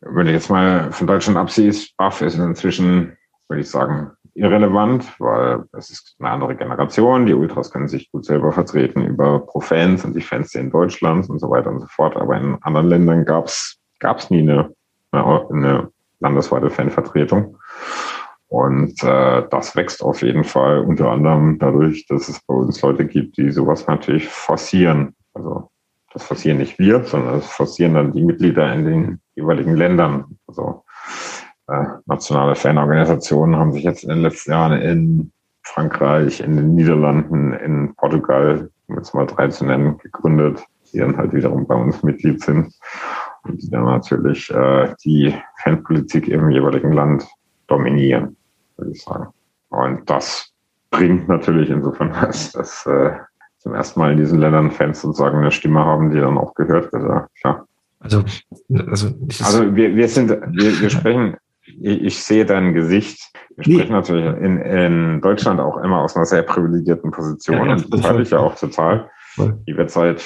wenn 0.00 0.26
ich 0.26 0.32
jetzt 0.32 0.50
mal 0.50 0.92
von 0.92 1.06
Deutschland 1.06 1.36
absiehst, 1.36 1.96
BAF 1.96 2.22
ist 2.22 2.38
inzwischen, 2.38 3.16
würde 3.48 3.62
ich 3.62 3.70
sagen, 3.70 4.12
irrelevant, 4.34 5.04
weil 5.18 5.64
es 5.72 5.90
ist 5.90 6.16
eine 6.18 6.30
andere 6.30 6.56
Generation. 6.56 7.26
Die 7.26 7.34
Ultras 7.34 7.70
können 7.70 7.88
sich 7.88 8.10
gut 8.10 8.24
selber 8.24 8.52
vertreten 8.52 9.04
über 9.04 9.40
Pro-Fans 9.40 10.04
und 10.04 10.14
die 10.14 10.22
Fans 10.22 10.54
in 10.54 10.70
Deutschland 10.70 11.28
und 11.28 11.38
so 11.38 11.50
weiter 11.50 11.70
und 11.70 11.80
so 11.80 11.86
fort. 11.88 12.16
Aber 12.16 12.36
in 12.36 12.56
anderen 12.62 12.88
Ländern 12.88 13.24
gab 13.24 13.46
es 13.46 14.30
nie 14.30 14.40
eine, 14.40 14.72
eine, 15.12 15.90
landesweite 16.20 16.70
Fanvertretung. 16.70 17.56
Und 18.48 19.02
äh, 19.02 19.42
das 19.48 19.76
wächst 19.76 20.02
auf 20.02 20.22
jeden 20.22 20.44
Fall 20.44 20.80
unter 20.80 21.10
anderem 21.10 21.58
dadurch, 21.58 22.06
dass 22.06 22.28
es 22.28 22.40
bei 22.40 22.54
uns 22.54 22.82
Leute 22.82 23.06
gibt, 23.06 23.36
die 23.36 23.50
sowas 23.50 23.86
natürlich 23.86 24.28
forcieren. 24.28 25.14
Also 25.34 25.70
das 26.12 26.24
forcieren 26.24 26.58
nicht 26.58 26.78
wir, 26.78 27.04
sondern 27.04 27.34
das 27.34 27.50
forcieren 27.50 27.94
dann 27.94 28.12
die 28.12 28.22
Mitglieder 28.22 28.72
in 28.72 28.84
den 28.84 29.20
jeweiligen 29.36 29.76
Ländern. 29.76 30.36
Also 30.48 30.84
äh, 31.68 31.84
nationale 32.06 32.56
Fanorganisationen 32.56 33.56
haben 33.56 33.72
sich 33.72 33.84
jetzt 33.84 34.02
in 34.02 34.10
den 34.10 34.22
letzten 34.22 34.50
Jahren 34.50 34.80
in 34.80 35.32
Frankreich, 35.62 36.40
in 36.40 36.56
den 36.56 36.74
Niederlanden, 36.74 37.52
in 37.52 37.94
Portugal, 37.94 38.68
um 38.88 38.96
jetzt 38.96 39.14
mal 39.14 39.26
drei 39.26 39.46
zu 39.48 39.64
nennen, 39.64 39.98
gegründet, 39.98 40.64
die 40.92 40.98
dann 40.98 41.16
halt 41.16 41.32
wiederum 41.32 41.66
bei 41.68 41.76
uns 41.76 42.02
Mitglied 42.02 42.42
sind 42.42 42.74
die 43.48 43.70
dann 43.70 43.84
natürlich 43.84 44.50
äh, 44.50 44.94
die 45.04 45.34
Fanpolitik 45.62 46.28
im 46.28 46.50
jeweiligen 46.50 46.92
Land 46.92 47.26
dominieren, 47.66 48.36
würde 48.76 48.92
ich 48.92 49.02
sagen. 49.02 49.28
Und 49.70 50.08
das 50.08 50.52
bringt 50.90 51.28
natürlich 51.28 51.70
insofern 51.70 52.12
was, 52.14 52.52
dass 52.52 52.86
äh, 52.86 53.12
zum 53.58 53.74
ersten 53.74 54.00
Mal 54.00 54.12
in 54.12 54.18
diesen 54.18 54.38
Ländern 54.38 54.70
Fans 54.70 55.02
sozusagen 55.02 55.38
eine 55.38 55.52
Stimme 55.52 55.84
haben, 55.84 56.10
die 56.10 56.20
dann 56.20 56.38
auch 56.38 56.54
gehört 56.54 56.92
wird. 56.92 57.02
Ja, 57.02 57.28
klar. 57.40 57.66
Also, 58.00 58.24
also, 58.86 59.08
also 59.40 59.76
wir, 59.76 59.94
wir 59.94 60.08
sind, 60.08 60.30
wir, 60.30 60.80
wir 60.80 60.90
sprechen 60.90 61.36
ich 61.78 62.22
sehe 62.22 62.44
dein 62.44 62.74
Gesicht. 62.74 63.32
Wir 63.56 63.64
sprechen 63.64 63.88
nee. 63.88 63.94
natürlich 63.94 64.42
in, 64.42 64.58
in 64.58 65.20
Deutschland 65.20 65.60
auch 65.60 65.76
immer 65.78 66.00
aus 66.00 66.16
einer 66.16 66.26
sehr 66.26 66.42
privilegierten 66.42 67.10
Position 67.10 67.56
ja, 67.56 67.66
ja, 67.66 67.72
und 67.72 67.92
das 67.94 68.02
halte 68.02 68.22
ich 68.22 68.30
ja 68.30 68.38
auch 68.38 68.54
total. 68.56 69.10
Die 69.36 69.76
wird 69.76 69.90
seit, 69.90 70.24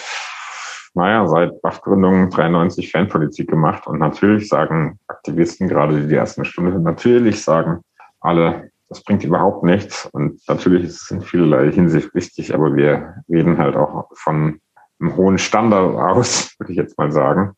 naja, 0.95 1.27
seit 1.27 1.61
BAF-Gründung 1.63 2.31
93 2.31 2.91
Fanpolitik 2.91 3.51
gemacht 3.51 3.87
und 3.87 3.99
natürlich 3.99 4.49
sagen 4.49 4.99
Aktivisten, 5.09 5.69
gerade 5.69 6.07
die 6.07 6.15
ersten 6.15 6.45
Stunde, 6.45 6.79
natürlich 6.79 7.43
sagen 7.43 7.81
alle, 8.21 8.71
das 8.89 9.03
bringt 9.03 9.25
überhaupt 9.25 9.65
nichts 9.65 10.07
und 10.13 10.41
natürlich 10.49 10.85
ist 10.85 11.03
es 11.03 11.11
in 11.11 11.23
vielerlei 11.23 11.71
Hinsicht 11.73 12.15
richtig, 12.15 12.55
aber 12.55 12.75
wir 12.75 13.15
reden 13.29 13.59
halt 13.59 13.77
auch 13.77 14.09
von 14.15 14.61
einem 15.01 15.17
hohen 15.17 15.39
Standard 15.39 15.97
aus, 15.97 16.55
würde 16.59 16.73
ich 16.73 16.79
jetzt 16.79 16.97
mal 16.97 17.11
sagen, 17.11 17.55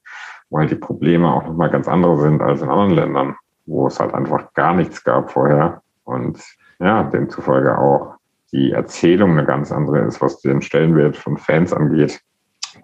weil 0.50 0.66
die 0.66 0.76
Probleme 0.76 1.32
auch 1.32 1.44
nochmal 1.44 1.70
ganz 1.70 1.89
andere 1.89 2.18
sind 2.18 2.40
als 2.40 2.62
in 2.62 2.68
anderen 2.68 2.92
Ländern 2.92 3.36
wo 3.66 3.89
es 3.89 4.00
halt 4.00 4.15
einfach 4.15 4.52
gar 4.55 4.74
nichts 4.74 5.05
gab 5.05 5.31
vorher. 5.31 5.82
Und 6.05 6.40
ja, 6.78 7.02
demzufolge 7.02 7.76
auch 7.76 8.15
die 8.52 8.70
Erzählung 8.70 9.32
eine 9.32 9.44
ganz 9.44 9.73
andere 9.73 10.00
ist, 10.00 10.20
was 10.20 10.40
den 10.40 10.62
Stellenwert 10.62 11.16
von 11.16 11.36
Fans 11.36 11.73
angeht. 11.73 12.20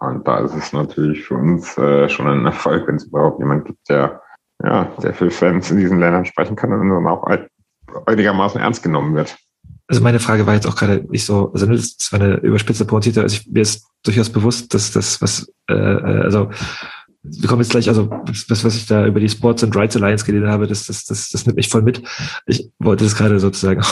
Und 0.01 0.27
da 0.27 0.39
ist 0.39 0.55
es 0.55 0.73
natürlich 0.73 1.25
für 1.25 1.35
uns 1.35 1.77
äh, 1.79 2.09
schon 2.09 2.27
ein 2.27 2.47
Erfolg, 2.47 2.87
wenn 2.87 2.97
es 2.97 3.05
überhaupt 3.05 3.39
jemand 3.39 3.67
gibt, 3.67 3.89
der, 3.89 4.21
ja, 4.63 4.85
der 5.03 5.15
für 5.15 5.31
Fans 5.31 5.71
in 5.71 5.79
diesen 5.79 5.99
Ländern 5.99 6.25
sprechen 6.25 6.57
kann 6.57 6.73
und 6.73 6.89
dann 6.89 7.07
auch 7.07 7.25
einigermaßen 8.07 8.61
ernst 8.61 8.83
genommen 8.83 9.15
wird. 9.15 9.37
Also 9.89 10.03
meine 10.03 10.21
Frage 10.21 10.47
war 10.47 10.55
jetzt 10.55 10.67
auch 10.67 10.77
gerade 10.77 11.05
nicht 11.11 11.25
so, 11.25 11.53
also 11.53 11.67
das 11.67 11.97
war 12.11 12.21
eine 12.21 12.37
überspitzte 12.37 12.85
Pointite, 12.85 13.21
also 13.21 13.37
ich, 13.37 13.47
mir 13.47 13.61
ist 13.61 13.87
durchaus 14.03 14.31
bewusst, 14.31 14.73
dass 14.73 14.93
das, 14.93 15.21
was, 15.21 15.53
äh, 15.69 15.75
äh 15.75 16.23
also 16.23 16.51
wir 17.25 17.49
kommen 17.49 17.63
jetzt 17.63 17.71
gleich, 17.71 17.89
also 17.89 18.11
das, 18.49 18.65
was 18.65 18.75
ich 18.75 18.87
da 18.87 19.07
über 19.07 19.21
die 19.21 19.29
Sports 19.29 19.63
and 19.63 19.77
Rights 19.77 19.95
Alliance 19.95 20.25
gelesen 20.25 20.49
habe, 20.49 20.67
das, 20.67 20.87
das, 20.87 21.05
das, 21.05 21.31
das 21.31 21.47
nimmt 21.47 21.57
mich 21.57 21.69
voll 21.69 21.83
mit. 21.83 22.03
Ich 22.47 22.69
wollte 22.81 23.05
das 23.05 23.15
gerade 23.15 23.39
sozusagen 23.39 23.83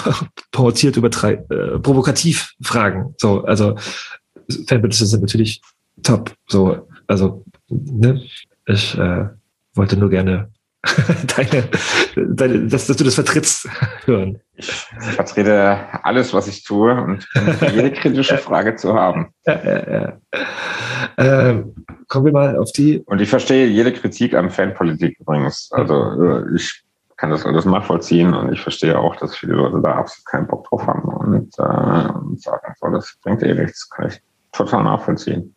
provoziert 0.51 0.97
übertrei 0.97 1.35
äh, 1.51 1.79
provokativ 1.79 2.55
fragen. 2.61 3.15
So, 3.19 3.45
also 3.45 3.77
Fanbündnisse 4.67 5.07
sind 5.07 5.21
natürlich 5.21 5.63
top. 6.03 6.33
So, 6.47 6.89
also, 7.07 7.45
ne? 7.69 8.23
Ich 8.67 8.97
äh, 8.97 9.27
wollte 9.75 9.97
nur 9.97 10.11
gerne 10.11 10.51
deine, 11.37 11.69
deine, 12.17 12.67
dass, 12.67 12.87
dass 12.87 12.97
du 12.97 13.05
das 13.05 13.15
vertrittst 13.15 13.69
hören. 14.07 14.41
Ich 14.57 14.71
vertrete 14.71 15.79
alles, 16.05 16.33
was 16.33 16.49
ich 16.49 16.65
tue 16.65 16.95
und 16.95 17.29
jede 17.73 17.93
kritische 17.93 18.39
Frage 18.39 18.77
zu 18.77 18.95
haben. 18.95 19.29
Ja, 19.47 19.61
ja, 19.63 19.93
ja. 19.93 20.19
Ähm, 21.19 21.75
kommen 22.09 22.27
wir 22.27 22.33
mal 22.33 22.57
auf 22.57 22.73
die. 22.73 23.01
Und 23.01 23.21
ich 23.21 23.29
verstehe 23.29 23.67
jede 23.67 23.93
Kritik 23.93 24.35
an 24.35 24.51
Fanpolitik 24.51 25.19
übrigens. 25.21 25.71
Also 25.73 25.95
äh, 26.23 26.57
ich 26.57 26.83
kann 27.19 27.31
das 27.31 27.45
alles 27.45 27.67
nachvollziehen 27.67 28.33
und 28.33 28.51
ich 28.51 28.63
verstehe 28.63 28.99
auch, 28.99 29.15
dass 29.17 29.37
viele 29.37 29.53
Leute 29.53 29.81
da 29.83 29.97
absolut 29.97 30.25
keinen 30.25 30.47
Bock 30.47 30.67
drauf 30.69 30.87
haben 30.87 31.03
und, 31.03 31.59
äh, 31.59 32.13
und 32.13 32.41
sagen, 32.41 32.75
so, 32.81 32.89
das 32.89 33.19
bringt 33.23 33.43
eh 33.43 33.53
nichts. 33.53 33.91
Kann 33.91 34.09
ich 34.09 34.23
total 34.53 34.85
nachvollziehen. 34.85 35.55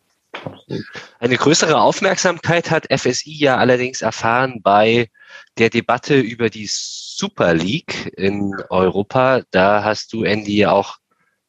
Eine 1.18 1.36
größere 1.36 1.80
Aufmerksamkeit 1.80 2.70
hat 2.70 2.86
FSI 2.92 3.34
ja 3.34 3.56
allerdings 3.56 4.02
erfahren 4.02 4.60
bei 4.62 5.10
der 5.58 5.70
Debatte 5.70 6.18
über 6.18 6.50
die 6.50 6.68
Super 6.68 7.54
League 7.54 8.12
in 8.16 8.54
Europa. 8.70 9.42
Da 9.50 9.84
hast 9.84 10.12
du, 10.12 10.24
Andy, 10.24 10.66
auch 10.66 10.96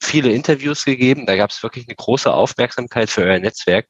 viele 0.01 0.31
Interviews 0.31 0.85
gegeben. 0.85 1.25
Da 1.25 1.35
gab 1.35 1.49
es 1.49 1.63
wirklich 1.63 1.87
eine 1.87 1.95
große 1.95 2.31
Aufmerksamkeit 2.31 3.09
für 3.09 3.23
euer 3.23 3.39
Netzwerk. 3.39 3.87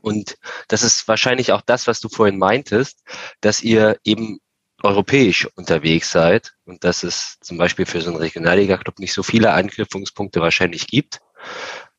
Und 0.00 0.36
das 0.68 0.82
ist 0.82 1.08
wahrscheinlich 1.08 1.52
auch 1.52 1.62
das, 1.62 1.86
was 1.86 2.00
du 2.00 2.08
vorhin 2.08 2.38
meintest, 2.38 3.02
dass 3.40 3.62
ihr 3.62 3.98
eben 4.04 4.38
europäisch 4.82 5.48
unterwegs 5.56 6.10
seid 6.10 6.52
und 6.66 6.84
dass 6.84 7.02
es 7.02 7.38
zum 7.40 7.56
Beispiel 7.56 7.86
für 7.86 8.02
so 8.02 8.10
einen 8.10 8.18
Regionalliga-Club 8.18 8.98
nicht 8.98 9.14
so 9.14 9.22
viele 9.22 9.52
Anknüpfungspunkte 9.52 10.40
wahrscheinlich 10.40 10.86
gibt. 10.86 11.20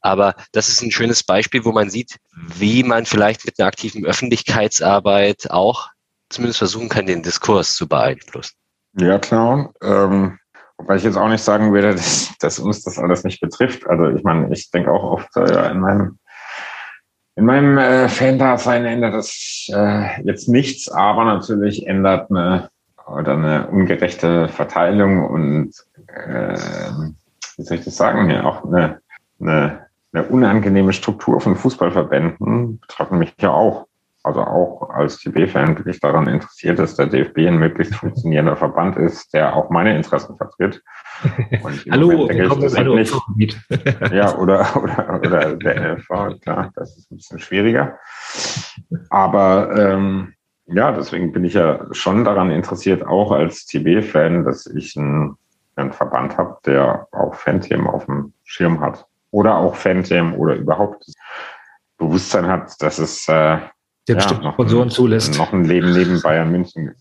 Aber 0.06 0.36
das 0.52 0.70
ist 0.70 0.84
ein 0.84 0.92
schönes 0.92 1.24
Beispiel, 1.24 1.66
wo 1.66 1.72
man 1.72 1.90
sieht, 1.90 2.18
wie 2.36 2.84
man 2.84 3.08
vielleicht 3.08 3.44
mit 3.44 3.60
einer 3.60 3.68
aktiven 3.68 4.06
Öffentlichkeitsarbeit 4.06 5.50
auch 5.50 5.90
zumindest 6.30 6.60
versuchen 6.60 6.90
kann, 6.90 7.08
den 7.08 7.24
Diskurs 7.24 7.74
zu 7.74 7.88
beeinflussen. 7.88 8.54
Ja, 9.00 9.18
klar. 9.18 9.74
Ähm, 9.82 10.38
wobei 10.78 10.98
ich 10.98 11.04
jetzt 11.04 11.18
auch 11.18 11.28
nicht 11.28 11.44
sagen 11.44 11.74
würde, 11.74 11.96
dass, 11.96 12.38
dass 12.40 12.60
uns 12.60 12.84
das 12.84 13.00
alles 13.00 13.24
nicht 13.24 13.42
betrifft. 13.42 13.88
Also 13.88 14.10
ich 14.16 14.24
meine, 14.24 14.54
ich 14.54 14.70
denke 14.70 14.92
auch 14.92 15.04
oft 15.04 15.36
äh, 15.38 15.72
in 15.72 15.80
meinem 15.80 16.20
in 17.38 17.46
meinem 17.46 17.78
äh, 17.78 18.08
Fan-Dasein 18.08 18.86
ändert 18.86 19.16
das 19.16 19.68
äh, 19.74 20.22
jetzt 20.24 20.48
nichts, 20.48 20.88
aber 20.88 21.26
natürlich 21.26 21.86
ändert 21.86 22.30
eine 22.30 22.70
oder 23.08 23.34
eine 23.34 23.68
ungerechte 23.68 24.48
Verteilung 24.48 25.26
und 25.26 25.74
äh, 26.08 26.58
wie 27.58 27.64
soll 27.64 27.78
ich 27.78 27.86
das 27.86 27.98
sagen, 27.98 28.30
ja, 28.30 28.44
auch 28.46 28.64
eine, 28.64 29.02
eine 29.42 29.86
eine 30.16 30.28
unangenehme 30.28 30.94
Struktur 30.94 31.42
von 31.42 31.56
Fußballverbänden 31.56 32.80
betreffen 32.80 33.20
mich 33.20 33.34
ja 33.42 33.52
auch. 33.52 33.88
Also 34.24 34.42
auch 34.42 34.90
als 34.90 35.20
TB-Fan 35.20 35.76
bin 35.76 35.88
ich 35.88 36.00
daran 36.00 36.28
interessiert, 36.28 36.80
dass 36.80 36.96
der 36.96 37.06
DFB 37.06 37.40
ein 37.40 37.60
möglichst 37.60 37.96
funktionierender 37.96 38.56
Verband 38.56 38.98
ist, 38.98 39.34
der 39.36 39.56
auch 39.56 39.70
meine 39.70 39.96
Interessen 39.96 40.36
vertritt. 40.36 40.82
Hallo, 41.92 42.28
komm, 42.48 42.62
das 42.62 42.76
halt 42.76 42.88
nicht. 43.36 43.62
ja, 44.12 44.36
oder, 44.36 44.66
oder, 44.82 45.20
oder 45.24 45.56
der 45.58 45.96
NFV, 45.98 46.40
klar, 46.42 46.72
das 46.76 46.98
ist 46.98 47.12
ein 47.12 47.18
bisschen 47.18 47.38
schwieriger. 47.38 48.00
Aber 49.12 49.78
ähm, 49.78 50.34
ja, 50.66 50.92
deswegen 50.92 51.32
bin 51.32 51.44
ich 51.44 51.54
ja 51.54 51.86
schon 51.92 52.24
daran 52.24 52.50
interessiert, 52.50 53.06
auch 53.06 53.32
als 53.32 53.68
TB-Fan, 53.68 54.44
dass 54.44 54.66
ich 54.66 54.98
einen, 54.98 55.36
einen 55.76 55.94
Verband 55.94 56.36
habe, 56.40 56.58
der 56.66 57.08
auch 57.12 57.36
Fanthemen 57.36 57.86
auf 57.86 58.06
dem 58.06 58.34
Schirm 58.44 58.80
hat 58.80 59.06
oder 59.36 59.58
auch 59.58 59.76
Phantom 59.76 60.34
oder 60.36 60.56
überhaupt 60.56 61.06
Bewusstsein 61.98 62.48
hat, 62.48 62.82
dass 62.82 63.00
es 63.00 63.28
äh, 63.28 63.58
der 64.08 64.18
ja, 64.18 64.34
noch, 64.42 64.54
Sponsoren 64.54 64.90
zulässt. 64.90 65.38
noch 65.38 65.52
ein 65.52 65.66
Leben 65.66 65.92
neben 65.92 66.22
Bayern 66.22 66.52
München, 66.52 66.94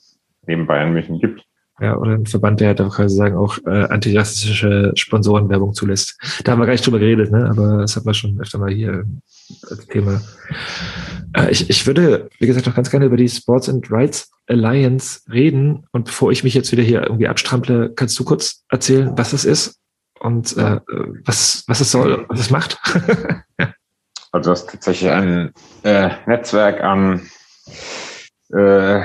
neben 0.47 0.67
Bayern 0.67 0.93
München 0.93 1.21
gibt. 1.21 1.45
Ja, 1.81 1.97
oder 1.97 2.13
ein 2.13 2.27
Verband, 2.27 2.61
der 2.61 2.75
da 2.75 2.89
quasi 2.89 3.15
sagen, 3.15 3.37
auch 3.37 3.59
äh, 3.67 3.85
antirassistische 3.85 4.93
Sponsorenwerbung 4.97 5.75
zulässt. 5.75 6.17
Da 6.45 6.53
haben 6.53 6.61
wir 6.61 6.67
gar 6.67 6.73
nicht 6.73 6.87
drüber 6.87 6.99
geredet, 6.99 7.31
ne? 7.31 7.49
aber 7.51 7.79
das 7.79 7.95
haben 7.97 8.07
wir 8.07 8.15
schon 8.15 8.41
öfter 8.41 8.59
mal 8.59 8.73
hier 8.73 9.05
als 9.71 9.87
Thema. 9.87 10.21
Äh, 11.37 11.51
ich, 11.51 11.71
ich 11.71 11.87
würde, 11.87 12.31
wie 12.39 12.47
gesagt, 12.47 12.69
auch 12.69 12.75
ganz 12.75 12.91
gerne 12.91 13.07
über 13.07 13.17
die 13.17 13.29
Sports 13.29 13.69
and 13.69 13.91
Rights 13.91 14.31
Alliance 14.49 15.21
reden. 15.31 15.85
Und 15.93 16.07
bevor 16.07 16.33
ich 16.33 16.43
mich 16.43 16.55
jetzt 16.55 16.71
wieder 16.73 16.83
hier 16.83 17.03
irgendwie 17.03 17.29
abstrample, 17.29 17.93
kannst 17.95 18.19
du 18.19 18.25
kurz 18.25 18.65
erzählen, 18.71 19.13
was 19.17 19.33
das 19.33 19.45
ist 19.45 19.81
und 20.25 20.57
äh, 20.57 20.81
was, 21.27 21.65
was 21.67 21.81
es 21.81 21.91
soll, 21.91 22.25
was 22.29 22.41
es 22.41 22.51
macht. 22.51 22.79
Also 24.33 24.51
das 24.51 24.63
ist 24.63 24.71
tatsächlich 24.71 25.13
ein 25.13 25.53
äh, 25.85 26.11
Netzwerk 26.27 26.83
an 26.83 27.31
äh, 28.49 29.01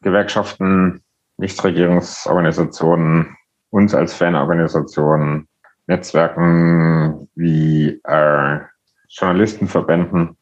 Gewerkschaften, 0.00 1.02
Nichtregierungsorganisationen, 1.36 3.36
uns 3.68 3.94
als 3.94 4.14
Fanorganisationen, 4.14 5.48
Netzwerken 5.86 7.28
wie 7.34 8.00
äh, 8.04 8.60
Journalistenverbänden, 9.10 10.38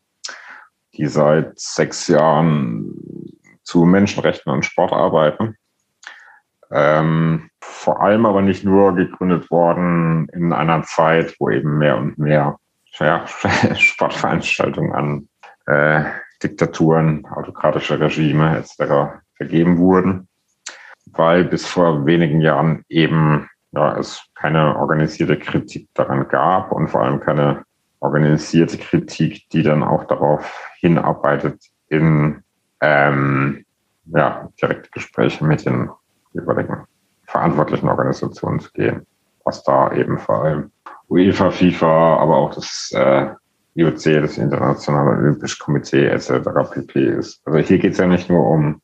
die 0.95 1.09
seit 1.09 1.59
sechs 1.59 2.07
Jahren 2.07 2.95
zu 3.65 3.85
Menschenrechten 3.85 4.53
und 4.53 4.65
Sport 4.65 4.93
arbeiten. 4.93 5.57
Ähm, 6.73 7.51
vor 7.61 8.01
allem 8.01 8.25
aber 8.25 8.43
nicht 8.43 8.65
nur 8.65 8.95
gegründet 8.95 9.51
worden 9.51 10.29
in 10.33 10.53
einer 10.53 10.83
Zeit, 10.85 11.37
wo 11.39 11.51
eben 11.51 11.79
mehr 11.79 11.99
und 11.99 12.19
mehr 12.19 12.59
ja, 12.99 13.27
Sportveranstaltungen 13.77 14.93
an 14.93 15.29
äh, 15.67 16.05
Diktaturen, 16.43 17.27
autokratische 17.27 18.01
Regime 18.01 18.57
etc. 18.57 19.21
vergeben 19.37 19.79
wurden, 19.79 20.29
weil 21.07 21.45
bis 21.45 21.67
vor 21.67 22.07
wenigen 22.07 22.41
Jahren 22.41 22.85
eben 22.89 23.49
ja, 23.73 23.97
es 23.99 24.23
keine 24.35 24.77
organisierte 24.77 25.39
Kritik 25.39 25.89
daran 25.95 26.29
gab 26.29 26.73
und 26.73 26.89
vor 26.89 27.03
allem 27.03 27.21
keine 27.21 27.65
organisierte 28.01 28.79
Kritik, 28.79 29.49
die 29.51 29.63
dann 29.63 29.83
auch 29.83 30.05
darauf 30.05 30.71
hinarbeitet, 30.81 31.61
in 31.89 32.43
ähm, 32.81 33.65
ja, 34.07 34.49
direkte 34.61 34.91
Gespräche 34.91 35.45
mit 35.45 35.65
den 35.65 35.91
jeweiligen 36.33 36.85
verantwortlichen 37.27 37.89
Organisationen 37.89 38.61
zu 38.61 38.71
gehen, 38.73 39.07
was 39.45 39.63
da 39.65 39.93
eben 39.93 40.19
vor 40.19 40.45
allem 40.45 40.71
UEFA, 41.09 41.51
FIFA, 41.51 42.17
aber 42.19 42.37
auch 42.37 42.55
das 42.55 42.91
äh, 42.95 43.29
IOC, 43.75 44.23
das 44.23 44.39
Internationale 44.39 45.11
Olympische 45.11 45.63
Komitee 45.63 46.07
etc. 46.07 46.31
pp. 46.71 47.07
ist. 47.19 47.41
Also 47.47 47.59
hier 47.59 47.79
geht 47.79 47.93
es 47.93 47.99
ja 47.99 48.07
nicht 48.07 48.29
nur 48.29 48.47
um 48.47 48.81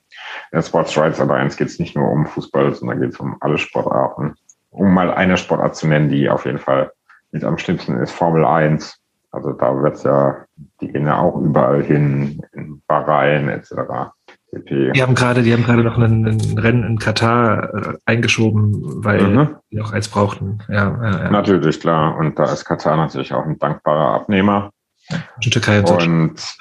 in 0.52 0.62
Sports 0.62 0.96
Rights 0.96 1.20
Alliance 1.20 1.56
geht 1.56 1.68
es 1.68 1.78
nicht 1.78 1.96
nur 1.96 2.10
um 2.10 2.26
Fußball, 2.26 2.74
sondern 2.74 3.00
geht 3.00 3.10
es 3.10 3.20
um 3.20 3.36
alle 3.40 3.58
Sportarten. 3.58 4.34
Um 4.70 4.92
mal 4.92 5.12
eine 5.12 5.36
Sportart 5.36 5.76
zu 5.76 5.86
nennen, 5.86 6.08
die 6.08 6.28
auf 6.28 6.44
jeden 6.44 6.58
Fall 6.58 6.92
mit 7.32 7.44
am 7.44 7.58
schlimmsten 7.58 7.98
ist, 7.98 8.12
Formel 8.12 8.44
1. 8.44 8.98
Also 9.30 9.52
da 9.52 9.74
wird's 9.82 10.04
ja, 10.04 10.44
die 10.80 10.88
gehen 10.88 11.06
ja 11.06 11.18
auch 11.18 11.36
überall 11.40 11.82
hin, 11.82 12.40
in 12.52 12.82
Bahrain 12.86 13.48
etc. 13.48 14.12
Die 14.52 15.02
haben 15.02 15.14
gerade, 15.14 15.42
die 15.42 15.52
haben 15.52 15.64
gerade 15.64 15.84
noch 15.84 15.98
ein, 15.98 16.26
ein 16.26 16.58
Rennen 16.58 16.84
in 16.84 16.98
Katar 16.98 17.74
äh, 17.74 17.94
eingeschoben, 18.06 19.04
weil 19.04 19.22
mhm. 19.22 19.56
die 19.70 19.76
noch 19.76 19.92
eins 19.92 20.08
brauchten. 20.08 20.60
Ja, 20.68 20.96
ja, 21.02 21.24
ja. 21.24 21.30
Natürlich, 21.30 21.80
klar. 21.80 22.16
Und 22.16 22.38
da 22.38 22.44
ist 22.44 22.64
Katar 22.64 22.96
natürlich 22.96 23.34
auch 23.34 23.44
ein 23.44 23.58
dankbarer 23.58 24.14
Abnehmer. 24.14 24.70
Und, 25.10 25.52
Türkei 25.52 25.80
und, 25.80 26.02
und 26.02 26.56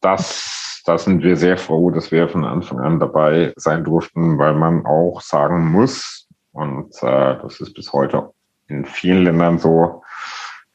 das, 0.00 0.82
da 0.84 0.98
sind 0.98 1.22
wir 1.22 1.36
sehr 1.36 1.58
froh, 1.58 1.90
dass 1.90 2.10
wir 2.10 2.28
von 2.28 2.44
Anfang 2.44 2.80
an 2.80 2.98
dabei 2.98 3.52
sein 3.56 3.84
durften, 3.84 4.38
weil 4.38 4.54
man 4.54 4.84
auch 4.84 5.20
sagen 5.20 5.70
muss, 5.70 6.28
und 6.52 6.94
äh, 7.02 7.36
das 7.40 7.60
ist 7.60 7.74
bis 7.74 7.92
heute 7.92 8.30
in 8.68 8.84
vielen 8.84 9.24
Ländern 9.24 9.58
so, 9.58 10.02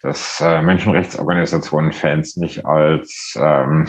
dass 0.01 0.41
äh, 0.41 0.61
Menschenrechtsorganisationen 0.61 1.91
Fans 1.91 2.37
nicht 2.37 2.65
als 2.65 3.37
ähm, 3.39 3.87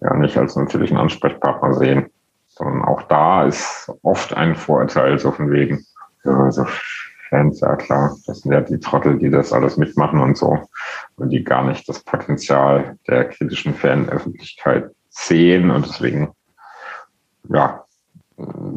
ja 0.00 0.14
nicht 0.14 0.36
als 0.36 0.56
natürlichen 0.56 0.96
Ansprechpartner 0.96 1.74
sehen, 1.74 2.06
sondern 2.48 2.84
auch 2.84 3.02
da 3.02 3.44
ist 3.44 3.90
oft 4.02 4.34
ein 4.34 4.54
Vorurteil 4.54 5.18
so 5.18 5.30
von 5.30 5.50
wegen, 5.50 5.84
ja, 6.24 6.50
so 6.50 6.66
Fans, 7.28 7.60
ja 7.60 7.76
klar, 7.76 8.16
das 8.26 8.40
sind 8.40 8.52
ja 8.52 8.60
die 8.60 8.80
Trottel, 8.80 9.18
die 9.18 9.30
das 9.30 9.52
alles 9.52 9.76
mitmachen 9.76 10.20
und 10.20 10.36
so, 10.36 10.58
und 11.16 11.30
die 11.30 11.44
gar 11.44 11.64
nicht 11.64 11.88
das 11.88 12.02
Potenzial 12.02 12.96
der 13.06 13.26
kritischen 13.26 13.74
Fanöffentlichkeit 13.74 14.90
sehen 15.10 15.70
und 15.70 15.86
deswegen, 15.86 16.32
ja, 17.50 17.84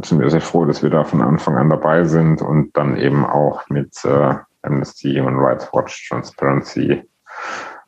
sind 0.03 0.19
wir 0.19 0.29
sehr 0.29 0.41
froh, 0.41 0.65
dass 0.65 0.81
wir 0.81 0.89
da 0.89 1.03
von 1.03 1.21
Anfang 1.21 1.55
an 1.55 1.69
dabei 1.69 2.03
sind 2.03 2.41
und 2.41 2.75
dann 2.75 2.97
eben 2.97 3.25
auch 3.25 3.69
mit 3.69 3.93
äh, 4.03 4.35
Amnesty, 4.63 5.15
Human 5.15 5.37
Rights 5.37 5.71
Watch, 5.71 6.09
Transparency 6.09 7.03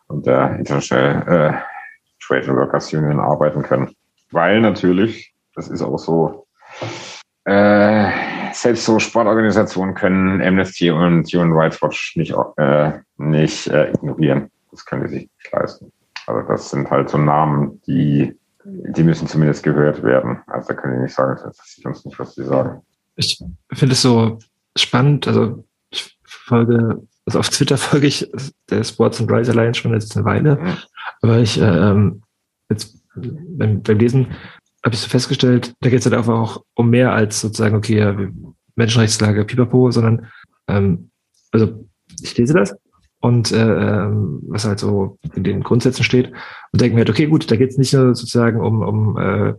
und 0.08 0.26
der 0.26 0.56
International 0.58 1.28
äh, 1.28 1.73
Trade 2.26 2.48
and 2.50 2.58
Workers 2.58 2.94
Union 2.94 3.20
arbeiten 3.20 3.64
können. 3.64 3.96
weil 4.32 4.62
natürlich, 4.62 5.34
das 5.54 5.70
ist 5.70 5.82
auch 5.84 5.98
so, 5.98 6.48
äh, 7.46 8.10
selbst 8.54 8.86
so 8.86 9.00
Sportorganisationen 9.00 9.94
können 9.96 10.42
Amnesty 10.42 10.90
und 10.90 11.28
Human 11.34 11.52
Rights 11.52 11.82
Watch 11.82 12.16
nicht, 12.16 12.34
äh, 12.58 12.94
nicht 13.18 13.68
äh, 13.68 13.92
ignorieren. 13.92 14.50
Das 14.72 14.86
können 14.86 15.04
die 15.04 15.10
sich 15.10 15.22
nicht 15.22 15.52
leisten. 15.52 15.92
Also 16.26 16.48
das 16.48 16.70
sind 16.70 16.90
halt 16.90 17.10
so 17.10 17.18
Namen, 17.18 17.82
die, 17.86 18.34
die 18.64 19.04
müssen 19.04 19.28
zumindest 19.28 19.64
gehört 19.64 20.04
werden. 20.04 20.42
Also 20.48 20.70
da 20.70 20.74
können 20.76 20.96
die 20.96 21.04
nicht 21.04 21.14
sagen, 21.14 21.40
das 21.44 21.58
sieht 21.64 21.86
uns 21.86 22.06
nicht, 22.06 22.18
was 22.18 22.34
sie 22.36 22.46
sagen. 22.46 22.82
Ich 23.16 23.44
finde 23.72 23.94
es 23.94 24.02
so 24.02 24.40
spannend, 24.76 25.28
also 25.28 25.64
ich 25.90 26.18
folge, 26.24 27.02
also 27.26 27.40
auf 27.40 27.50
Twitter 27.50 27.78
folge 27.78 28.08
ich 28.08 28.32
der 28.70 28.84
Sports 28.84 29.20
and 29.20 29.32
Rise 29.32 29.52
Alliance 29.52 29.82
schon 29.82 29.94
jetzt 29.94 30.16
eine 30.16 30.26
Weile, 30.26 30.56
mhm. 30.56 30.78
Aber 31.24 31.40
ich 31.40 31.60
ähm, 31.60 32.22
jetzt 32.70 32.98
beim, 33.16 33.82
beim 33.82 33.98
Lesen 33.98 34.28
habe 34.84 34.94
ich 34.94 35.02
so 35.02 35.08
festgestellt, 35.08 35.74
da 35.80 35.90
geht 35.90 36.00
es 36.00 36.06
halt 36.06 36.16
einfach 36.16 36.38
auch 36.38 36.64
um 36.76 36.90
mehr 36.90 37.14
als 37.14 37.40
sozusagen, 37.40 37.76
okay, 37.76 38.30
Menschenrechtslage, 38.76 39.46
pipapo, 39.46 39.92
sondern 39.92 40.28
ähm, 40.68 41.10
also 41.52 41.88
ich 42.22 42.38
lese 42.38 42.54
das 42.54 42.76
und 43.22 43.54
äh, 43.54 43.58
ähm, 43.58 44.42
was 44.48 44.66
halt 44.66 44.80
so 44.80 45.18
in 45.34 45.46
den 45.46 45.64
Grundsätzen 45.64 46.04
steht 46.04 46.34
und 46.72 46.82
denke 46.82 46.96
mir 46.96 47.02
halt, 47.02 47.10
okay, 47.10 47.28
gut, 47.28 47.50
da 47.50 47.56
geht 47.56 47.70
es 47.70 47.78
nicht 47.78 47.94
nur 47.94 48.14
sozusagen 48.14 48.60
um, 48.60 48.82
um 48.82 49.18
äh, 49.18 49.54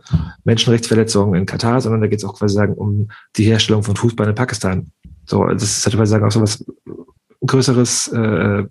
Menschenrechtsverletzungen 0.45 1.35
in 1.41 1.47
Katar, 1.47 1.81
sondern 1.81 2.03
da 2.03 2.09
geht 2.09 2.19
es 2.19 2.25
auch 2.27 2.39
quasi 2.39 2.55
sagen 2.55 2.75
um 2.75 3.09
die 3.37 3.45
Herstellung 3.45 3.83
von 3.83 3.97
Fußball 3.97 4.29
in 4.29 4.35
Pakistan. 4.35 4.91
So, 5.25 5.47
das 5.47 5.63
ist 5.63 5.87
halt 5.87 5.97
quasi 5.97 6.11
sagen 6.11 6.27
auch 6.27 6.31
so 6.31 6.43
was 6.43 6.63
größeres 7.47 8.09
äh, 8.09 8.65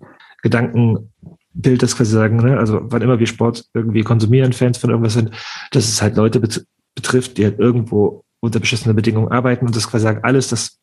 Gedankenbild, 1.54 1.82
das 1.82 1.96
quasi 1.96 2.12
sagen, 2.12 2.36
ne? 2.36 2.58
also 2.58 2.80
wann 2.82 3.02
immer 3.02 3.18
wir 3.18 3.26
Sport 3.26 3.64
irgendwie 3.74 4.02
konsumieren, 4.02 4.52
Fans 4.52 4.78
von 4.78 4.90
irgendwas 4.90 5.14
sind, 5.14 5.30
dass 5.70 5.88
es 5.88 6.02
halt 6.02 6.16
Leute 6.16 6.40
bet 6.40 6.66
betrifft, 6.94 7.38
die 7.38 7.44
halt 7.44 7.58
irgendwo 7.58 8.24
unter 8.38 8.60
beschissenen 8.60 8.94
Bedingungen 8.94 9.32
arbeiten 9.32 9.66
und 9.66 9.74
das 9.74 9.90
quasi 9.90 10.04
sagen, 10.04 10.20
alles, 10.22 10.48
das 10.48 10.78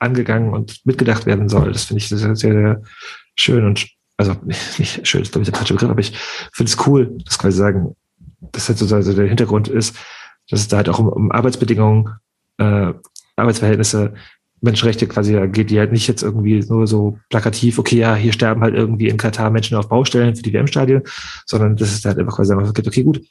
angegangen 0.00 0.52
und 0.52 0.84
mitgedacht 0.84 1.24
werden 1.24 1.48
soll. 1.48 1.70
Das 1.70 1.84
finde 1.84 1.98
ich 1.98 2.08
sehr, 2.08 2.18
sehr, 2.18 2.34
sehr 2.34 2.82
schön 3.36 3.64
und 3.64 3.86
also 4.16 4.34
nicht 4.78 5.06
schön, 5.06 5.22
ist 5.22 5.30
glaube 5.30 5.42
ich 5.42 5.50
der 5.50 5.56
falsche 5.56 5.74
Begriff, 5.74 5.90
aber 5.90 6.00
ich 6.00 6.18
finde 6.52 6.70
es 6.70 6.86
cool, 6.86 7.16
das 7.24 7.38
quasi 7.38 7.56
sagen, 7.58 7.94
das 8.40 8.68
halt 8.68 8.78
sozusagen 8.78 9.04
so 9.04 9.12
der 9.12 9.28
Hintergrund 9.28 9.68
ist, 9.68 9.96
dass 10.50 10.60
es 10.60 10.68
da 10.68 10.78
halt 10.78 10.88
auch 10.88 10.98
um, 10.98 11.08
um 11.08 11.30
Arbeitsbedingungen, 11.30 12.16
äh, 12.58 12.92
Arbeitsverhältnisse, 13.36 14.14
Menschenrechte 14.62 15.06
quasi 15.06 15.36
geht, 15.48 15.70
die 15.70 15.78
halt 15.78 15.92
nicht 15.92 16.06
jetzt 16.06 16.22
irgendwie 16.22 16.64
nur 16.68 16.86
so 16.86 17.18
plakativ, 17.28 17.78
okay, 17.78 17.96
ja, 17.96 18.14
hier 18.14 18.32
sterben 18.32 18.62
halt 18.62 18.74
irgendwie 18.74 19.08
in 19.08 19.16
Katar 19.16 19.50
Menschen 19.50 19.76
auf 19.76 19.88
Baustellen 19.88 20.36
für 20.36 20.42
die 20.42 20.52
WM-Stadien, 20.52 21.02
sondern 21.46 21.76
das 21.76 21.92
ist 21.92 22.04
halt 22.04 22.18
einfach 22.18 22.36
quasi 22.36 22.48
sagen, 22.48 22.66
okay, 22.66 23.02
gut, 23.02 23.22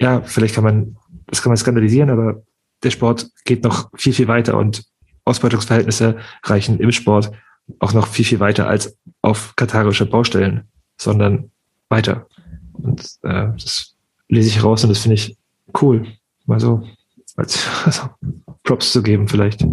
ja, 0.00 0.22
vielleicht 0.22 0.54
kann 0.54 0.64
man, 0.64 0.96
das 1.26 1.42
kann 1.42 1.50
man 1.50 1.56
skandalisieren, 1.56 2.10
aber 2.10 2.42
der 2.84 2.90
Sport 2.90 3.28
geht 3.44 3.64
noch 3.64 3.90
viel, 3.96 4.12
viel 4.12 4.28
weiter 4.28 4.56
und 4.56 4.84
Ausbeutungsverhältnisse 5.24 6.16
reichen 6.44 6.78
im 6.78 6.92
Sport 6.92 7.32
auch 7.80 7.92
noch 7.92 8.06
viel, 8.06 8.24
viel 8.24 8.40
weiter 8.40 8.66
als 8.66 8.96
auf 9.20 9.54
katarische 9.56 10.06
Baustellen, 10.06 10.68
sondern 10.96 11.50
weiter. 11.88 12.26
Und 12.72 13.02
äh, 13.22 13.48
das 13.52 13.96
lese 14.28 14.48
ich 14.48 14.62
raus 14.62 14.84
und 14.84 14.90
das 14.90 15.00
finde 15.00 15.16
ich 15.16 15.36
cool, 15.82 16.06
mal 16.46 16.60
so 16.60 16.86
als 17.36 17.66
also 17.84 18.10
Props 18.62 18.92
zu 18.92 19.02
geben 19.02 19.28
vielleicht. 19.28 19.66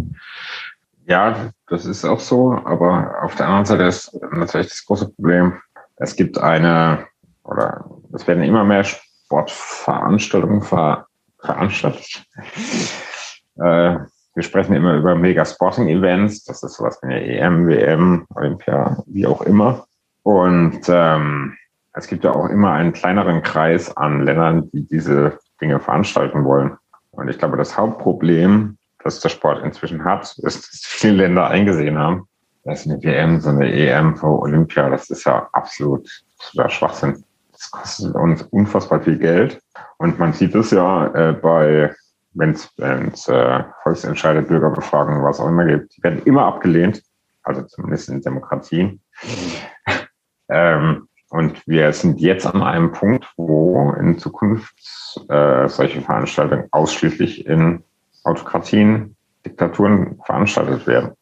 Ja, 1.08 1.50
das 1.68 1.86
ist 1.86 2.04
auch 2.04 2.18
so, 2.18 2.52
aber 2.64 3.22
auf 3.22 3.36
der 3.36 3.46
anderen 3.46 3.64
Seite 3.64 3.84
ist 3.84 4.12
natürlich 4.32 4.68
das 4.68 4.84
große 4.84 5.08
Problem, 5.10 5.54
es 5.96 6.16
gibt 6.16 6.38
eine, 6.38 7.06
oder 7.44 7.84
es 8.12 8.26
werden 8.26 8.42
immer 8.42 8.64
mehr 8.64 8.84
Sportveranstaltungen 8.84 10.62
ver, 10.62 11.06
veranstaltet. 11.38 12.24
äh, 13.56 13.98
wir 14.34 14.42
sprechen 14.42 14.74
immer 14.74 14.94
über 14.94 15.14
Mega 15.14 15.44
Sporting 15.44 15.88
Events. 15.88 16.44
Das 16.44 16.62
ist 16.62 16.74
sowas 16.74 16.98
wie 17.02 17.06
eine 17.06 17.24
EM, 17.24 17.66
WM, 17.66 18.26
Olympia, 18.34 19.02
wie 19.06 19.26
auch 19.26 19.40
immer. 19.42 19.86
Und 20.24 20.80
ähm, 20.88 21.56
es 21.94 22.06
gibt 22.06 22.24
ja 22.24 22.32
auch 22.32 22.50
immer 22.50 22.72
einen 22.72 22.92
kleineren 22.92 23.42
Kreis 23.42 23.96
an 23.96 24.24
Ländern, 24.24 24.70
die 24.72 24.86
diese 24.86 25.38
Dinge 25.60 25.80
veranstalten 25.80 26.44
wollen. 26.44 26.76
Und 27.12 27.28
ich 27.28 27.38
glaube, 27.38 27.56
das 27.56 27.78
Hauptproblem, 27.78 28.76
das 29.06 29.20
der 29.20 29.28
Sport 29.30 29.64
inzwischen 29.64 30.04
hat, 30.04 30.36
ist, 30.38 30.68
dass 30.68 30.80
viele 30.84 31.24
Länder 31.24 31.48
eingesehen 31.48 31.98
haben, 31.98 32.28
dass 32.64 32.86
eine 32.86 33.02
WM, 33.02 33.40
so 33.40 33.50
eine 33.50 33.72
EM 33.72 34.16
vor 34.16 34.42
Olympia, 34.42 34.90
das 34.90 35.10
ist 35.10 35.24
ja 35.24 35.48
absolut 35.52 36.08
absoluter 36.38 36.70
Schwachsinn. 36.70 37.24
Das 37.52 37.70
kostet 37.70 38.14
uns 38.14 38.42
unfassbar 38.42 39.00
viel 39.00 39.18
Geld. 39.18 39.60
Und 39.98 40.18
man 40.18 40.32
sieht 40.32 40.54
es 40.54 40.70
ja 40.70 41.06
äh, 41.14 41.32
bei 41.32 41.94
wenn 42.38 42.50
es 42.50 43.28
äh, 43.28 43.64
Volksentscheide, 43.82 44.42
Bürgerbefragungen, 44.42 45.24
was 45.24 45.40
auch 45.40 45.48
immer 45.48 45.64
gibt, 45.64 45.96
die 45.96 46.02
werden 46.02 46.22
immer 46.24 46.44
abgelehnt, 46.44 47.02
also 47.42 47.62
zumindest 47.62 48.10
in 48.10 48.20
Demokratien. 48.20 49.00
ähm, 50.50 51.08
und 51.30 51.66
wir 51.66 51.92
sind 51.94 52.20
jetzt 52.20 52.46
an 52.46 52.62
einem 52.62 52.92
Punkt, 52.92 53.26
wo 53.38 53.90
in 53.98 54.18
Zukunft 54.18 54.74
äh, 55.28 55.66
solche 55.66 56.02
Veranstaltungen 56.02 56.68
ausschließlich 56.72 57.46
in 57.46 57.82
Autokratien, 58.26 59.16
Diktaturen 59.44 60.20
veranstaltet 60.24 60.86
werden. 60.86 61.12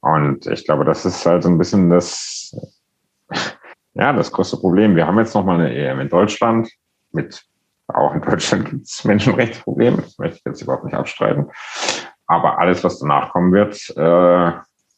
Und 0.00 0.46
ich 0.46 0.64
glaube, 0.64 0.84
das 0.84 1.04
ist 1.04 1.26
halt 1.26 1.42
so 1.42 1.48
ein 1.48 1.58
bisschen 1.58 1.90
das, 1.90 2.56
ja, 3.94 4.12
das 4.12 4.30
größte 4.30 4.56
Problem. 4.56 4.94
Wir 4.94 5.06
haben 5.06 5.18
jetzt 5.18 5.34
nochmal 5.34 5.60
eine 5.60 5.74
EM 5.74 6.00
in 6.00 6.08
Deutschland 6.08 6.70
mit 7.12 7.44
auch 7.88 8.14
in 8.14 8.20
Deutschland 8.20 8.68
gibt 8.68 8.86
es 8.86 9.04
Menschenrechtsprobleme, 9.04 10.02
das 10.02 10.18
möchte 10.18 10.36
ich 10.36 10.44
jetzt 10.44 10.62
überhaupt 10.62 10.84
nicht 10.84 10.94
abstreiten. 10.94 11.50
Aber 12.26 12.58
alles, 12.58 12.84
was 12.84 12.98
danach 12.98 13.32
kommen 13.32 13.52
wird, 13.52 13.88
äh, 13.96 14.52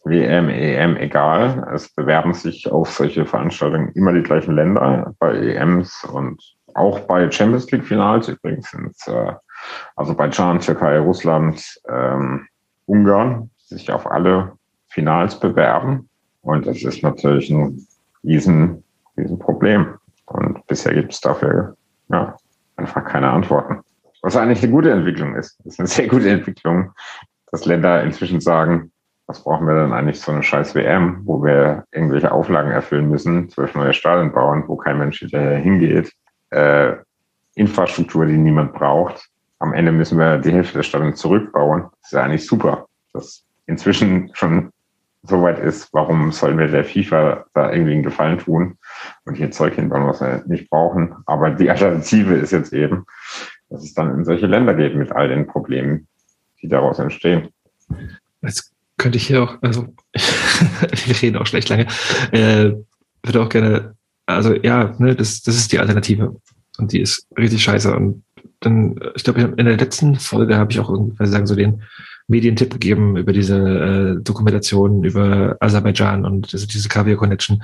WM, 0.05 0.49
EM, 0.49 0.97
egal. 0.97 1.69
Es 1.75 1.93
bewerben 1.95 2.33
sich 2.33 2.71
auf 2.71 2.91
solche 2.91 3.27
Veranstaltungen 3.27 3.93
immer 3.93 4.13
die 4.13 4.23
gleichen 4.23 4.57
Länder 4.57 5.15
bei 5.19 5.37
EMs 5.37 6.05
und 6.05 6.43
auch 6.75 7.01
bei 7.01 7.31
Champions 7.31 7.71
League 7.71 7.85
Finals 7.85 8.29
übrigens 8.29 8.71
sind 8.71 8.97
äh, 9.07 9.35
Aserbaidschan, 9.97 10.61
Türkei, 10.61 10.99
Russland, 10.99 11.81
ähm, 11.89 12.47
Ungarn 12.87 13.51
sich 13.59 13.91
auf 13.91 14.11
alle 14.11 14.53
Finals 14.89 15.39
bewerben. 15.39 16.09
Und 16.43 16.67
das 16.67 16.83
ist 16.83 17.03
natürlich 17.03 17.51
ein 17.51 17.87
riesen, 18.25 18.83
riesen 19.17 19.39
Problem. 19.39 19.95
Und 20.27 20.67
bisher 20.67 20.95
gibt 20.95 21.13
es 21.13 21.21
dafür 21.21 21.77
ja, 22.09 22.37
einfach 22.77 23.05
keine 23.05 23.31
Antworten. 23.31 23.81
Was 24.23 24.37
eigentlich 24.37 24.63
eine 24.63 24.73
gute 24.73 24.91
Entwicklung 24.91 25.35
ist. 25.37 25.59
Das 25.59 25.75
ist 25.75 25.81
eine 25.81 25.89
sehr 25.89 26.09
gute 26.09 26.31
Entwicklung, 26.31 26.93
dass 27.51 27.65
Länder 27.65 28.03
inzwischen 28.03 28.41
sagen, 28.41 28.93
was 29.27 29.45
brauchen 29.45 29.67
wir 29.67 29.75
denn 29.75 29.93
eigentlich 29.93 30.21
so 30.21 30.33
eine 30.33 30.43
scheiß 30.43 30.75
WM, 30.75 31.21
wo 31.25 31.43
wir 31.45 31.85
irgendwelche 31.93 32.33
Auflagen 32.33 32.73
erfüllen 32.73 33.09
müssen, 33.09 33.49
zwölf 33.49 33.75
neue 33.77 33.95
Stadien 33.95 34.33
bauen, 34.33 34.65
wo 34.67 34.77
kein 34.77 34.99
Mensch 34.99 35.21
hinterher 35.21 35.57
hingeht, 35.57 36.13
äh, 36.51 36.97
Infrastruktur, 37.55 38.27
die 38.27 38.37
niemand 38.37 38.73
braucht. 38.73 39.29
Am 39.61 39.75
Ende 39.75 39.93
müssen 39.93 40.19
wir 40.19 40.39
die 40.39 40.53
Hälfte 40.53 40.79
der 40.79 40.83
Stadien 40.83 41.15
zurückbauen. 41.15 41.85
Das 42.01 42.11
ist 42.11 42.13
ja 42.13 42.23
eigentlich 42.23 42.47
super, 42.47 42.87
dass 43.13 43.45
inzwischen 43.67 44.31
schon 44.35 44.73
so 45.23 45.43
weit 45.43 45.59
ist, 45.59 45.93
warum 45.93 46.33
sollen 46.33 46.59
wir 46.59 46.69
der 46.69 46.85
FIFA 46.85 47.45
da 47.53 47.71
irgendwie 47.71 47.93
einen 47.93 48.03
Gefallen 48.03 48.39
tun 48.39 48.79
und 49.27 49.35
hier 49.35 49.51
Zeug 49.51 49.75
hinbauen, 49.75 50.07
was 50.07 50.21
wir 50.21 50.43
nicht 50.47 50.71
brauchen. 50.71 51.15
Aber 51.27 51.51
die 51.51 51.71
Alternative 51.71 52.35
ist 52.37 52.53
jetzt 52.53 52.73
eben, 52.73 53.05
dass 53.69 53.85
es 53.85 53.93
dann 53.93 54.15
in 54.15 54.25
solche 54.25 54.47
Länder 54.47 54.75
geht 54.75 54.97
mit 54.97 55.13
all 55.13 55.29
den 55.29 55.47
Problemen, 55.47 56.09
die 56.63 56.69
daraus 56.69 56.99
entstehen. 56.99 57.49
Jetzt 58.41 58.73
könnte 58.97 59.19
ich 59.19 59.27
hier 59.27 59.43
auch, 59.43 59.59
also 59.61 59.89
wir 60.15 61.23
reden 61.23 61.37
auch 61.37 61.47
schlecht 61.47 61.69
lange, 61.69 61.87
äh, 62.33 62.73
würde 63.23 63.43
auch 63.43 63.51
gerne, 63.51 63.95
also 64.25 64.55
ja, 64.55 64.95
ne, 64.99 65.15
das, 65.15 65.43
das 65.43 65.57
ist 65.57 65.71
die 65.73 65.79
Alternative 65.79 66.35
und 66.79 66.93
die 66.93 67.01
ist 67.01 67.27
richtig 67.37 67.63
scheiße 67.63 67.95
und 67.95 68.25
dann, 68.61 68.99
ich 69.15 69.25
glaube, 69.25 69.41
in 69.41 69.65
der 69.65 69.77
letzten 69.77 70.17
Folge 70.17 70.57
habe 70.57 70.71
ich 70.73 70.81
auch 70.81 70.91
irgendwie 70.91 71.27
sagen, 71.27 71.47
so 71.47 71.55
den 71.55 71.83
Medientipp 72.29 72.71
gegeben 72.71 73.17
über 73.17 73.33
diese 73.33 73.57
äh, 73.59 74.23
Dokumentation 74.23 75.03
über 75.03 75.57
Aserbaidschan 75.61 76.25
und 76.25 76.53
diese, 76.53 76.67
diese 76.67 76.89
Kaviar 76.89 77.17
Connection. 77.17 77.63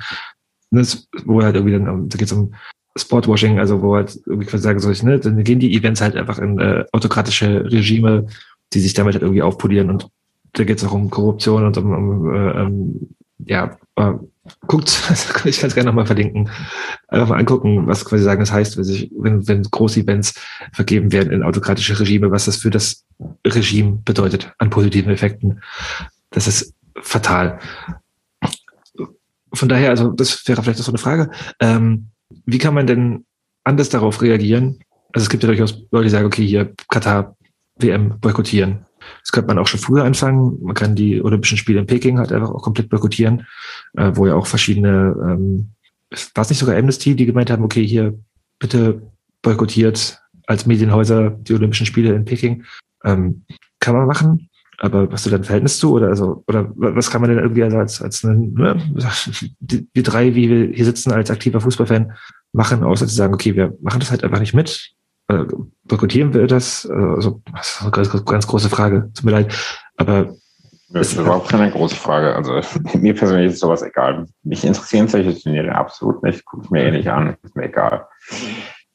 Das, 0.70 1.06
wo 1.24 1.42
halt 1.42 1.54
irgendwie 1.54 1.72
dann, 1.72 2.08
da 2.08 2.18
geht 2.18 2.26
es 2.26 2.32
um 2.32 2.54
Sportwashing, 2.96 3.58
also 3.58 3.82
wo 3.82 3.94
halt 3.94 4.18
irgendwie 4.26 4.46
quasi 4.46 4.64
sagen 4.64 4.80
soll, 4.80 4.92
ich, 4.92 5.02
ne, 5.02 5.20
dann 5.20 5.42
gehen 5.44 5.60
die 5.60 5.74
Events 5.76 6.00
halt 6.00 6.16
einfach 6.16 6.38
in 6.38 6.58
äh, 6.58 6.84
autokratische 6.92 7.64
Regime, 7.70 8.26
die 8.72 8.80
sich 8.80 8.94
damit 8.94 9.14
halt 9.14 9.22
irgendwie 9.22 9.42
aufpolieren 9.42 9.90
und 9.90 10.08
da 10.52 10.64
geht 10.64 10.78
es 10.78 10.84
auch 10.84 10.92
um 10.92 11.10
Korruption 11.10 11.64
und 11.64 11.76
um, 11.76 11.92
um 11.92 12.34
äh, 12.34 12.62
um, 12.62 13.08
ja, 13.38 13.76
äh, 13.96 14.12
guckt, 14.66 14.88
ich 15.44 15.60
kann 15.60 15.68
es 15.68 15.74
gerne 15.74 15.88
nochmal 15.88 16.06
verlinken, 16.06 16.50
einfach 17.08 17.28
mal 17.28 17.38
angucken, 17.38 17.86
was 17.86 18.04
quasi 18.04 18.24
sagen, 18.24 18.40
das 18.40 18.52
heißt, 18.52 18.76
wenn, 18.76 18.84
sich, 18.84 19.10
wenn, 19.16 19.46
wenn 19.48 19.62
große 19.62 20.00
Events 20.00 20.34
vergeben 20.72 21.12
werden 21.12 21.32
in 21.32 21.42
autokratische 21.42 21.98
Regime, 21.98 22.30
was 22.30 22.46
das 22.46 22.56
für 22.56 22.70
das 22.70 23.04
Regime 23.46 24.00
bedeutet 24.04 24.52
an 24.58 24.70
positiven 24.70 25.12
Effekten. 25.12 25.60
Das 26.30 26.46
ist 26.46 26.74
fatal. 27.00 27.58
Von 29.52 29.68
daher, 29.68 29.90
also 29.90 30.10
das 30.10 30.46
wäre 30.46 30.62
vielleicht 30.62 30.78
so 30.78 30.90
eine 30.90 30.98
Frage. 30.98 31.30
Ähm, 31.60 32.08
wie 32.44 32.58
kann 32.58 32.74
man 32.74 32.86
denn 32.86 33.24
anders 33.64 33.88
darauf 33.88 34.22
reagieren, 34.22 34.78
Also 35.12 35.24
es 35.24 35.30
gibt 35.30 35.42
ja 35.42 35.48
durchaus 35.48 35.82
Leute, 35.90 36.04
die 36.04 36.10
sagen, 36.10 36.26
okay, 36.26 36.46
hier 36.46 36.72
Katar 36.88 37.36
WM 37.78 38.18
boykottieren. 38.20 38.86
Das 39.20 39.32
könnte 39.32 39.48
man 39.48 39.58
auch 39.58 39.66
schon 39.66 39.80
früher 39.80 40.04
anfangen. 40.04 40.58
Man 40.62 40.74
kann 40.74 40.94
die 40.94 41.22
Olympischen 41.22 41.58
Spiele 41.58 41.80
in 41.80 41.86
Peking 41.86 42.18
halt 42.18 42.32
einfach 42.32 42.50
auch 42.50 42.62
komplett 42.62 42.88
boykottieren, 42.88 43.46
äh, 43.96 44.12
wo 44.14 44.26
ja 44.26 44.34
auch 44.34 44.46
verschiedene, 44.46 45.16
ähm, 45.22 45.70
war 46.34 46.42
es 46.42 46.50
nicht 46.50 46.58
sogar 46.58 46.76
Amnesty, 46.76 47.14
die 47.14 47.26
gemeint 47.26 47.50
haben, 47.50 47.64
okay, 47.64 47.86
hier 47.86 48.18
bitte 48.58 49.02
boykottiert 49.42 50.20
als 50.46 50.66
Medienhäuser 50.66 51.30
die 51.30 51.54
Olympischen 51.54 51.86
Spiele 51.86 52.14
in 52.14 52.24
Peking. 52.24 52.64
Ähm, 53.04 53.44
kann 53.80 53.94
man 53.94 54.06
machen, 54.06 54.48
aber 54.78 55.08
hast 55.10 55.26
du 55.26 55.30
da 55.30 55.36
ein 55.36 55.44
Verhältnis 55.44 55.78
zu 55.78 55.92
oder 55.92 56.08
also 56.08 56.44
oder 56.48 56.70
was 56.74 57.10
kann 57.10 57.20
man 57.20 57.30
denn 57.30 57.38
irgendwie 57.38 57.62
als 57.62 58.02
als 58.02 58.24
eine, 58.24 58.36
ne, 58.36 58.76
wir 59.94 60.02
drei, 60.02 60.34
wie 60.34 60.48
wir 60.48 60.74
hier 60.74 60.84
sitzen 60.84 61.12
als 61.12 61.30
aktiver 61.30 61.60
Fußballfan 61.60 62.12
machen, 62.52 62.82
außer 62.82 63.06
zu 63.06 63.14
sagen, 63.14 63.34
okay, 63.34 63.54
wir 63.54 63.76
machen 63.80 64.00
das 64.00 64.10
halt 64.10 64.24
einfach 64.24 64.40
nicht 64.40 64.54
mit. 64.54 64.95
Äh, 65.28 65.44
boykottieren 65.84 66.34
wir 66.34 66.46
das? 66.46 66.88
Also, 66.88 67.40
das 67.52 67.68
ist 67.68 67.82
eine 67.82 67.90
ganz, 67.90 68.24
ganz 68.24 68.46
große 68.46 68.68
Frage. 68.68 69.10
Tut 69.14 69.24
mir 69.24 69.32
leid. 69.32 69.54
Aber 69.96 70.34
das 70.88 71.12
ist 71.12 71.18
überhaupt 71.18 71.48
keine 71.48 71.70
große 71.70 71.96
Frage. 71.96 72.34
Also 72.36 72.60
mir 72.98 73.14
persönlich 73.14 73.52
ist 73.52 73.60
sowas 73.60 73.82
egal. 73.82 74.26
Mich 74.44 74.64
interessieren 74.64 75.08
solche 75.08 75.38
Turniere 75.38 75.74
absolut 75.74 76.22
nicht. 76.22 76.44
Gucke 76.44 76.64
ich 76.64 76.70
mir 76.70 76.84
eh 76.84 76.90
nicht 76.90 77.08
an. 77.08 77.36
Ist 77.42 77.56
mir 77.56 77.64
egal. 77.64 78.06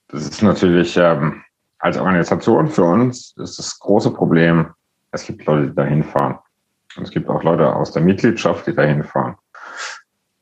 Das 0.07 0.23
ist 0.23 0.41
natürlich 0.41 0.95
ähm, 0.97 1.43
als 1.79 1.97
Organisation 1.97 2.67
für 2.67 2.83
uns 2.83 3.35
ist 3.37 3.59
das 3.59 3.79
große 3.79 4.11
Problem. 4.11 4.67
Es 5.11 5.25
gibt 5.25 5.45
Leute, 5.45 5.69
die 5.69 5.75
da 5.75 5.83
hinfahren. 5.83 6.37
Und 6.95 7.03
es 7.03 7.11
gibt 7.11 7.27
auch 7.27 7.43
Leute 7.43 7.75
aus 7.75 7.91
der 7.91 8.01
Mitgliedschaft, 8.01 8.67
die 8.67 8.75
da 8.75 8.83
hinfahren. 8.83 9.35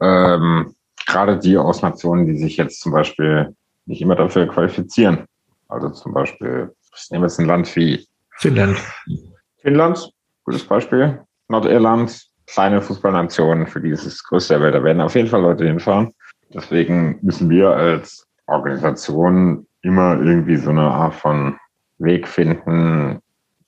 Ähm, 0.01 0.75
gerade 1.07 1.37
die 1.39 1.57
aus 1.57 1.81
Nationen, 1.81 2.27
die 2.27 2.37
sich 2.37 2.57
jetzt 2.57 2.81
zum 2.81 2.91
Beispiel 2.91 3.55
nicht 3.85 4.01
immer 4.01 4.15
dafür 4.15 4.47
qualifizieren. 4.47 5.25
Also 5.69 5.89
zum 5.89 6.13
Beispiel, 6.13 6.73
ich 6.95 7.09
nehme 7.11 7.25
jetzt 7.25 7.39
ein 7.39 7.45
Land 7.45 7.73
wie 7.75 8.07
Finnland. 8.37 8.77
Finnland, 9.61 10.11
gutes 10.43 10.63
Beispiel. 10.63 11.21
Nordirland, 11.47 12.27
kleine 12.47 12.81
Fußballnationen, 12.81 13.67
für 13.67 13.81
die 13.81 13.91
es 13.91 14.23
größte 14.23 14.55
der 14.55 14.61
Welt. 14.61 14.75
Da 14.75 14.83
werden 14.83 15.01
auf 15.01 15.15
jeden 15.15 15.29
Fall 15.29 15.41
Leute 15.41 15.65
hinfahren. 15.65 16.13
Deswegen 16.53 17.19
müssen 17.21 17.49
wir 17.49 17.69
als 17.69 18.27
Organisation 18.47 19.67
immer 19.81 20.19
irgendwie 20.19 20.57
so 20.57 20.71
eine 20.71 20.89
Art 20.89 21.15
von 21.15 21.57
Weg 21.99 22.27
finden, 22.27 23.19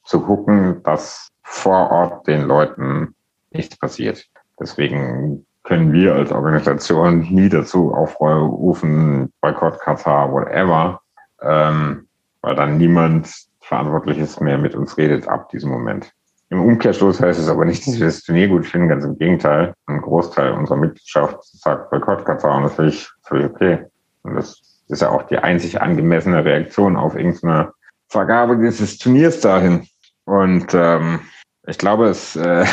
zu 0.03 0.21
gucken, 0.21 0.81
dass 0.83 1.27
vor 1.43 1.91
Ort 1.91 2.27
den 2.27 2.43
Leuten 2.43 3.13
nichts 3.51 3.77
passiert. 3.77 4.25
Deswegen 4.59 5.45
können 5.63 5.93
wir 5.93 6.15
als 6.15 6.31
Organisation 6.31 7.19
nie 7.19 7.49
dazu 7.49 7.93
aufrufen, 7.93 9.31
Boykott 9.41 9.79
Katar, 9.79 10.31
whatever, 10.31 11.01
ähm, 11.41 12.07
weil 12.41 12.55
dann 12.55 12.77
niemand 12.77 13.31
Verantwortliches 13.61 14.39
mehr 14.39 14.57
mit 14.57 14.75
uns 14.75 14.97
redet 14.97 15.27
ab 15.27 15.49
diesem 15.49 15.69
Moment. 15.69 16.11
Im 16.49 16.61
Umkehrschluss 16.61 17.21
heißt 17.21 17.39
es 17.39 17.47
aber 17.47 17.63
nicht, 17.63 17.87
dass 17.87 17.97
wir 17.97 18.07
das 18.07 18.23
Turnier 18.23 18.49
gut 18.49 18.65
finden, 18.65 18.89
ganz 18.89 19.05
im 19.05 19.17
Gegenteil. 19.17 19.73
Ein 19.85 20.01
Großteil 20.01 20.51
unserer 20.51 20.77
Mitgliedschaft 20.77 21.37
sagt 21.43 21.89
Boykott 21.89 22.25
Katar 22.25 22.57
und 22.57 22.63
das 22.63 22.75
finde 22.75 22.91
ich 22.91 23.09
völlig 23.23 23.49
okay. 23.49 23.85
Und 24.23 24.35
das 24.35 24.61
ist 24.89 25.01
ja 25.01 25.09
auch 25.09 25.23
die 25.23 25.37
einzig 25.37 25.81
angemessene 25.81 26.43
Reaktion 26.43 26.97
auf 26.97 27.15
irgendeine 27.15 27.71
Vergabe 28.09 28.57
dieses 28.57 28.97
Turniers 28.97 29.39
dahin. 29.39 29.87
Und 30.25 30.73
ähm, 30.73 31.21
ich 31.65 31.77
glaube, 31.77 32.09
es, 32.09 32.35
äh, 32.35 32.65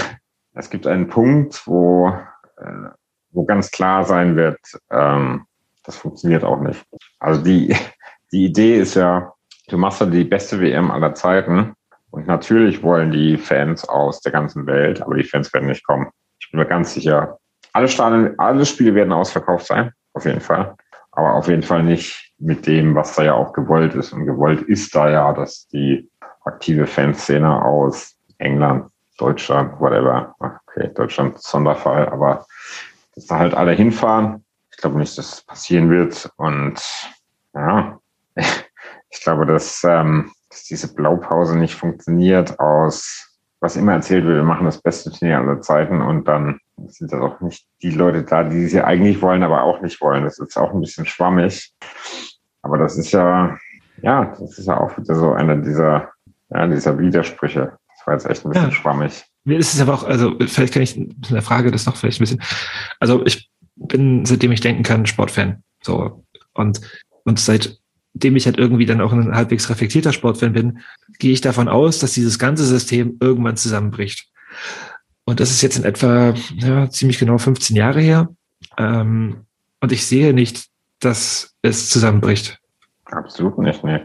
es 0.54 0.70
gibt 0.70 0.88
einen 0.88 1.06
Punkt, 1.06 1.62
wo, 1.66 2.08
äh, 2.56 2.90
wo 3.30 3.44
ganz 3.44 3.70
klar 3.70 4.04
sein 4.04 4.34
wird, 4.34 4.58
ähm, 4.90 5.46
das 5.84 5.96
funktioniert 5.96 6.42
auch 6.42 6.60
nicht. 6.60 6.84
Also 7.20 7.40
die, 7.40 7.76
die 8.32 8.44
Idee 8.46 8.78
ist 8.78 8.94
ja, 8.94 9.32
du 9.68 9.78
machst 9.78 10.00
ja 10.00 10.06
die 10.06 10.24
beste 10.24 10.60
WM 10.60 10.90
aller 10.90 11.14
Zeiten. 11.14 11.74
Und 12.10 12.26
natürlich 12.26 12.82
wollen 12.82 13.12
die 13.12 13.36
Fans 13.36 13.86
aus 13.88 14.20
der 14.20 14.32
ganzen 14.32 14.66
Welt, 14.66 15.02
aber 15.02 15.14
die 15.14 15.24
Fans 15.24 15.52
werden 15.52 15.68
nicht 15.68 15.86
kommen. 15.86 16.08
Ich 16.40 16.50
bin 16.50 16.60
mir 16.60 16.66
ganz 16.66 16.94
sicher, 16.94 17.38
alle 17.72 17.88
Stadien, 17.88 18.38
alle 18.38 18.64
Spiele 18.64 18.94
werden 18.94 19.12
ausverkauft 19.12 19.66
sein, 19.66 19.92
auf 20.14 20.24
jeden 20.24 20.40
Fall. 20.40 20.74
Aber 21.12 21.34
auf 21.34 21.48
jeden 21.48 21.62
Fall 21.62 21.82
nicht 21.82 22.32
mit 22.38 22.66
dem, 22.66 22.94
was 22.94 23.14
da 23.14 23.24
ja 23.24 23.34
auch 23.34 23.52
gewollt 23.52 23.94
ist. 23.94 24.12
Und 24.12 24.24
gewollt 24.24 24.62
ist 24.62 24.94
da 24.94 25.10
ja, 25.10 25.32
dass 25.32 25.68
die 25.68 26.08
aktive 26.44 26.86
Fanszene 26.86 27.62
aus 27.62 28.16
England, 28.38 28.90
Deutschland, 29.18 29.80
whatever, 29.80 30.34
okay, 30.38 30.90
Deutschland 30.94 31.38
Sonderfall, 31.42 32.08
aber 32.08 32.46
dass 33.14 33.26
da 33.26 33.38
halt 33.38 33.54
alle 33.54 33.72
hinfahren. 33.72 34.44
Ich 34.70 34.78
glaube 34.78 34.98
nicht, 34.98 35.18
dass 35.18 35.30
das 35.30 35.42
passieren 35.42 35.90
wird. 35.90 36.30
Und 36.36 36.80
ja, 37.52 37.98
ich 39.10 39.20
glaube, 39.22 39.46
dass, 39.46 39.82
ähm, 39.84 40.32
dass 40.50 40.64
diese 40.64 40.94
Blaupause 40.94 41.56
nicht 41.56 41.74
funktioniert 41.74 42.58
aus 42.58 43.28
was 43.60 43.76
immer 43.76 43.92
erzählt 43.92 44.24
wird, 44.24 44.36
wir 44.36 44.44
machen 44.44 44.66
das 44.66 44.80
beste 44.80 45.10
Turnier 45.10 45.38
aller 45.38 45.60
Zeiten 45.60 46.00
und 46.00 46.28
dann 46.28 46.60
sind 46.86 47.12
da 47.12 47.18
doch 47.18 47.40
nicht 47.40 47.66
die 47.82 47.90
Leute 47.90 48.22
da, 48.22 48.44
die 48.44 48.66
sie 48.66 48.82
eigentlich 48.82 49.20
wollen, 49.20 49.42
aber 49.42 49.62
auch 49.64 49.80
nicht 49.80 50.00
wollen. 50.00 50.24
Das 50.24 50.38
ist 50.38 50.56
auch 50.56 50.72
ein 50.72 50.80
bisschen 50.80 51.06
schwammig. 51.06 51.72
Aber 52.62 52.78
das 52.78 52.96
ist 52.96 53.12
ja, 53.12 53.58
ja, 54.02 54.36
das 54.38 54.58
ist 54.58 54.66
ja 54.66 54.78
auch 54.78 54.96
wieder 54.96 55.14
so 55.14 55.32
einer 55.32 55.56
dieser, 55.56 56.10
ja, 56.50 56.66
dieser 56.68 56.98
Widersprüche. 56.98 57.76
Das 57.88 58.06
war 58.06 58.14
jetzt 58.14 58.26
echt 58.26 58.44
ein 58.44 58.50
bisschen 58.50 58.68
ja. 58.68 58.74
schwammig. 58.74 59.24
Mir 59.44 59.58
ist 59.58 59.74
es 59.74 59.80
aber 59.80 59.94
auch, 59.94 60.04
also 60.04 60.36
vielleicht 60.38 60.74
kann 60.74 60.82
ich 60.82 60.96
in 60.96 61.16
der 61.30 61.42
Frage 61.42 61.72
das 61.72 61.86
noch 61.86 61.96
vielleicht 61.96 62.20
ein 62.20 62.24
bisschen, 62.24 62.42
also 63.00 63.24
ich 63.26 63.50
bin, 63.74 64.24
seitdem 64.24 64.52
ich 64.52 64.60
denken 64.60 64.82
kann, 64.82 65.06
Sportfan. 65.06 65.64
So. 65.82 66.24
Und, 66.54 66.80
und 67.24 67.40
seitdem 68.14 68.36
ich 68.36 68.46
halt 68.46 68.58
irgendwie 68.58 68.86
dann 68.86 69.00
auch 69.00 69.12
ein 69.12 69.34
halbwegs 69.34 69.68
reflektierter 69.70 70.12
Sportfan 70.12 70.52
bin, 70.52 70.80
gehe 71.18 71.32
ich 71.32 71.40
davon 71.40 71.68
aus, 71.68 71.98
dass 71.98 72.12
dieses 72.12 72.38
ganze 72.38 72.64
System 72.64 73.16
irgendwann 73.20 73.56
zusammenbricht. 73.56 74.28
Und 75.24 75.40
das 75.40 75.50
ist 75.50 75.62
jetzt 75.62 75.76
in 75.76 75.84
etwa 75.84 76.34
ja, 76.56 76.88
ziemlich 76.90 77.18
genau 77.18 77.38
15 77.38 77.76
Jahre 77.76 78.00
her. 78.00 78.28
Ähm, 78.76 79.44
und 79.80 79.92
ich 79.92 80.06
sehe 80.06 80.32
nicht, 80.32 80.68
dass 81.00 81.54
es 81.62 81.90
zusammenbricht. 81.90 82.58
Absolut 83.04 83.58
nicht, 83.58 83.84
nee. 83.84 84.00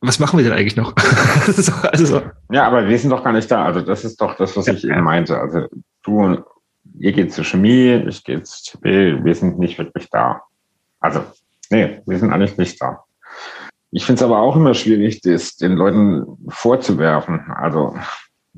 Was 0.00 0.18
machen 0.18 0.38
wir 0.38 0.44
denn 0.44 0.54
eigentlich 0.54 0.76
noch? 0.76 0.94
so, 1.46 1.72
also 1.72 2.22
Ja, 2.50 2.66
aber 2.66 2.88
wir 2.88 2.98
sind 2.98 3.10
doch 3.10 3.22
gar 3.22 3.32
nicht 3.32 3.50
da. 3.50 3.64
Also 3.64 3.82
das 3.82 4.04
ist 4.04 4.20
doch 4.20 4.36
das, 4.36 4.56
was 4.56 4.66
ich 4.68 4.84
eben 4.84 5.02
meinte. 5.02 5.38
Also 5.38 5.66
du 6.02 6.20
und 6.20 6.44
ihr 6.98 7.12
geht 7.12 7.32
zur 7.32 7.44
Chemie, 7.44 8.02
ich 8.08 8.24
gehe 8.24 8.42
zu 8.42 8.78
TB, 8.78 9.24
wir 9.24 9.34
sind 9.34 9.58
nicht 9.58 9.78
wirklich 9.78 10.08
da. 10.10 10.42
Also, 11.00 11.24
nee, 11.70 12.00
wir 12.06 12.18
sind 12.18 12.32
eigentlich 12.32 12.56
nicht 12.56 12.80
da. 12.80 13.04
Ich 13.92 14.04
finde 14.04 14.20
es 14.20 14.22
aber 14.22 14.38
auch 14.38 14.56
immer 14.56 14.74
schwierig, 14.74 15.20
das 15.22 15.56
den 15.56 15.72
Leuten 15.72 16.24
vorzuwerfen. 16.48 17.40
Also 17.56 17.96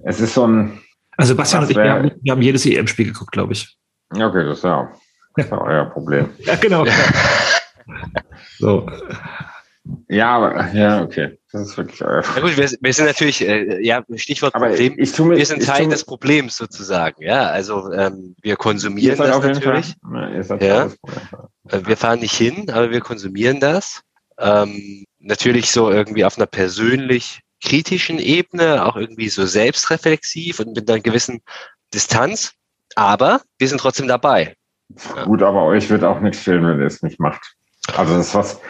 es 0.05 0.21
ist 0.21 0.35
so 0.35 0.47
ein. 0.47 0.81
Also 1.17 1.35
Bastian 1.35 1.63
und 1.63 1.71
ich, 1.71 1.77
wir 1.77 1.91
haben, 1.91 2.11
wir 2.21 2.33
haben 2.33 2.43
jedes 2.43 2.67
EM-Spiel 2.67 3.07
geguckt, 3.07 3.33
glaube 3.33 3.53
ich. 3.53 3.77
Okay, 4.11 4.45
das 4.45 4.59
ist 4.59 4.65
ja, 4.65 4.91
das 5.37 5.47
ist 5.47 5.51
ja 5.51 5.61
euer 5.61 5.85
Problem. 5.87 6.29
ja, 6.39 6.57
genau. 6.57 6.85
so. 8.59 8.87
Ja, 10.09 10.37
aber, 10.37 10.73
ja, 10.73 11.03
okay. 11.03 11.39
Das 11.51 11.63
ist 11.63 11.77
wirklich 11.77 12.03
euer 12.05 12.23
Problem. 12.23 12.45
Ja 12.45 12.51
gut, 12.51 12.59
wir, 12.59 12.79
wir 12.81 12.93
sind 12.93 13.07
natürlich, 13.07 13.47
äh, 13.47 13.85
ja, 13.85 14.05
Stichwort 14.15 14.55
aber 14.55 14.69
Problem. 14.69 14.95
Ich, 14.97 15.13
ich 15.13 15.19
mir, 15.19 15.37
wir 15.37 15.47
sind 15.47 15.65
Teil 15.65 15.89
des 15.89 16.05
Problems 16.05 16.57
sozusagen, 16.57 17.23
ja. 17.23 17.47
Also 17.47 17.93
ähm, 17.93 18.37
wir 18.43 18.57
konsumieren 18.57 19.19
das 19.19 19.43
natürlich. 19.43 19.95
Ja, 20.13 20.57
ja. 20.59 20.91
Wir 21.65 21.97
fahren 21.97 22.21
nicht 22.21 22.35
hin, 22.35 22.71
aber 22.71 22.91
wir 22.91 23.01
konsumieren 23.01 23.59
das. 23.61 24.03
Ähm, 24.39 25.05
natürlich 25.19 25.71
so 25.71 25.91
irgendwie 25.91 26.25
auf 26.25 26.37
einer 26.37 26.47
persönlich 26.47 27.41
kritischen 27.63 28.19
Ebene, 28.19 28.85
auch 28.85 28.97
irgendwie 28.97 29.29
so 29.29 29.47
selbstreflexiv 29.47 30.61
und 30.61 30.75
mit 30.75 30.89
einer 30.89 31.01
gewissen 31.01 31.41
Distanz. 31.93 32.53
Aber 32.95 33.41
wir 33.59 33.69
sind 33.69 33.79
trotzdem 33.79 34.09
dabei. 34.09 34.55
Gut, 35.25 35.43
aber 35.43 35.65
euch 35.65 35.89
wird 35.91 36.05
auch 36.05 36.21
nichts 36.21 36.41
fehlen, 36.41 36.67
wenn 36.67 36.81
ihr 36.81 36.87
es 36.87 37.03
nicht 37.03 37.19
macht. 37.19 37.55
Also 37.97 38.17
das 38.17 38.29
ist 38.29 38.35
was, 38.35 38.61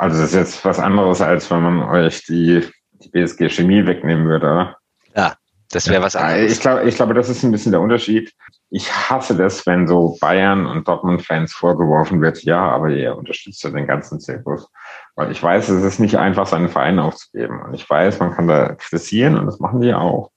also 0.00 0.18
das 0.18 0.30
ist 0.30 0.34
jetzt 0.34 0.64
was 0.64 0.78
anderes, 0.78 1.20
als 1.20 1.50
wenn 1.50 1.60
man 1.62 1.82
euch 1.82 2.24
die, 2.24 2.66
die 2.92 3.08
BSG 3.10 3.50
Chemie 3.50 3.84
wegnehmen 3.84 4.26
würde, 4.26 4.46
oder? 4.46 4.76
Ja, 5.14 5.34
das 5.70 5.88
wäre 5.90 6.02
was 6.02 6.16
anderes. 6.16 6.52
Ich 6.52 6.60
glaube, 6.60 6.88
ich 6.88 6.96
glaube, 6.96 7.12
das 7.12 7.28
ist 7.28 7.42
ein 7.42 7.52
bisschen 7.52 7.72
der 7.72 7.82
Unterschied. 7.82 8.32
Ich 8.70 8.90
hasse 8.90 9.36
das, 9.36 9.66
wenn 9.66 9.86
so 9.86 10.16
Bayern 10.18 10.64
und 10.64 10.88
Dortmund-Fans 10.88 11.52
vorgeworfen 11.52 12.22
wird, 12.22 12.42
ja, 12.44 12.60
aber 12.60 12.88
ihr 12.88 13.14
unterstützt 13.14 13.62
ja 13.62 13.68
den 13.68 13.86
ganzen 13.86 14.20
Zirkus. 14.20 14.70
Weil 15.16 15.32
ich 15.32 15.42
weiß, 15.42 15.68
es 15.68 15.84
ist 15.84 16.00
nicht 16.00 16.16
einfach, 16.16 16.46
seinen 16.46 16.70
Verein 16.70 16.98
aufzugeben. 16.98 17.60
Und 17.60 17.74
ich 17.74 17.88
weiß, 17.88 18.20
man 18.20 18.34
kann 18.34 18.48
da 18.48 18.74
kritisieren 18.76 19.36
und 19.36 19.44
das 19.44 19.60
machen 19.60 19.82
die 19.82 19.92
auch. 19.92 20.30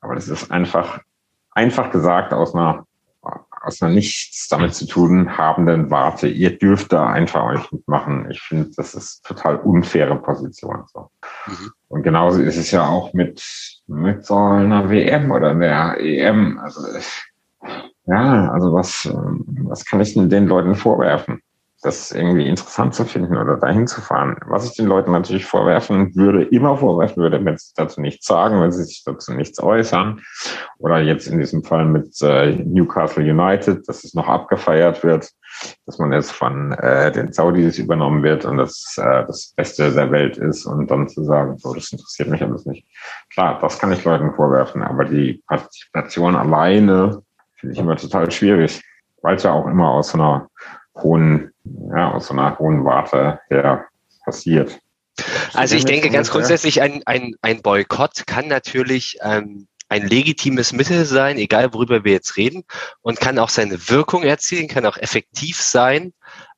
Aber 0.00 0.14
das 0.14 0.28
ist 0.28 0.50
einfach, 0.50 1.00
einfach 1.50 1.90
gesagt 1.90 2.32
aus 2.32 2.54
einer, 2.54 2.86
aus 3.60 3.82
einer 3.82 3.94
nichts 3.94 4.48
damit 4.48 4.74
zu 4.74 4.86
tun 4.86 5.36
habenden 5.36 5.90
Warte. 5.90 6.28
Ihr 6.28 6.58
dürft 6.58 6.92
da 6.92 7.10
einfach 7.10 7.44
euch 7.44 7.70
mitmachen. 7.72 8.30
Ich 8.30 8.40
finde, 8.40 8.70
das 8.76 8.94
ist 8.94 9.24
total 9.24 9.56
unfaire 9.56 10.16
Position. 10.16 10.84
So. 10.92 11.10
Mhm. 11.46 11.70
Und 11.88 12.02
genauso 12.02 12.40
ist 12.40 12.56
es 12.56 12.70
ja 12.70 12.86
auch 12.86 13.12
mit, 13.12 13.42
mit 13.86 14.24
so 14.24 14.36
einer 14.36 14.88
WM 14.90 15.30
oder 15.30 15.50
einer 15.50 15.96
EM. 15.98 16.58
Also, 16.58 16.80
ja, 18.06 18.50
also 18.50 18.72
was, 18.72 19.08
was 19.64 19.84
kann 19.84 20.00
ich 20.00 20.14
denn 20.14 20.30
den 20.30 20.46
Leuten 20.46 20.74
vorwerfen? 20.74 21.42
Das 21.82 22.12
irgendwie 22.12 22.46
interessant 22.46 22.94
zu 22.94 23.04
finden 23.04 23.36
oder 23.36 23.56
dahin 23.56 23.86
zu 23.86 24.02
fahren. 24.02 24.36
Was 24.46 24.66
ich 24.66 24.76
den 24.76 24.86
Leuten 24.86 25.12
natürlich 25.12 25.46
vorwerfen 25.46 26.14
würde, 26.14 26.44
immer 26.44 26.76
vorwerfen 26.76 27.22
würde, 27.22 27.42
wenn 27.42 27.56
sie 27.56 27.72
dazu 27.74 28.00
nichts 28.02 28.26
sagen, 28.26 28.60
wenn 28.60 28.70
sie 28.70 28.84
sich 28.84 29.02
dazu 29.04 29.32
nichts 29.32 29.62
äußern. 29.62 30.20
Oder 30.78 31.00
jetzt 31.00 31.26
in 31.26 31.38
diesem 31.38 31.64
Fall 31.64 31.86
mit 31.86 32.20
äh, 32.20 32.52
Newcastle 32.52 33.24
United, 33.24 33.88
dass 33.88 34.04
es 34.04 34.12
noch 34.12 34.28
abgefeiert 34.28 35.02
wird, 35.02 35.30
dass 35.86 35.98
man 35.98 36.12
jetzt 36.12 36.32
von 36.32 36.72
äh, 36.72 37.10
den 37.12 37.32
Saudis 37.32 37.78
übernommen 37.78 38.22
wird 38.22 38.44
und 38.44 38.58
das 38.58 38.96
äh, 38.98 39.24
das 39.26 39.54
Beste 39.56 39.90
der 39.92 40.10
Welt 40.10 40.36
ist 40.36 40.66
und 40.66 40.90
dann 40.90 41.08
zu 41.08 41.24
sagen, 41.24 41.56
so, 41.58 41.72
das 41.72 41.90
interessiert 41.92 42.28
mich 42.28 42.42
alles 42.42 42.66
nicht. 42.66 42.86
Klar, 43.32 43.58
das 43.60 43.78
kann 43.78 43.92
ich 43.92 44.04
Leuten 44.04 44.34
vorwerfen, 44.34 44.82
aber 44.82 45.06
die 45.06 45.42
Partizipation 45.46 46.36
alleine 46.36 47.22
finde 47.56 47.74
ich 47.74 47.80
immer 47.80 47.96
total 47.96 48.30
schwierig, 48.30 48.82
weil 49.22 49.36
es 49.36 49.42
ja 49.42 49.52
auch 49.52 49.66
immer 49.66 49.90
aus 49.90 50.10
so 50.10 50.18
einer 50.18 50.48
hohen, 50.96 51.49
ja, 51.64 52.12
aus 52.12 52.26
so 52.26 52.34
einer 52.34 52.58
hohen 52.58 52.84
Warte 52.84 53.40
her 53.48 53.86
passiert. 54.24 54.80
Also 55.52 55.76
ich 55.76 55.84
denke 55.84 56.10
ganz 56.10 56.30
grundsätzlich, 56.30 56.80
ein, 56.80 57.02
ein, 57.06 57.34
ein 57.42 57.62
Boykott 57.62 58.26
kann 58.26 58.48
natürlich 58.48 59.18
ähm, 59.22 59.66
ein 59.88 60.06
legitimes 60.06 60.72
Mittel 60.72 61.04
sein, 61.04 61.36
egal 61.36 61.74
worüber 61.74 62.04
wir 62.04 62.12
jetzt 62.12 62.36
reden, 62.36 62.62
und 63.02 63.20
kann 63.20 63.38
auch 63.38 63.48
seine 63.48 63.88
Wirkung 63.88 64.22
erzielen, 64.22 64.68
kann 64.68 64.86
auch 64.86 64.96
effektiv 64.96 65.60
sein. 65.60 66.12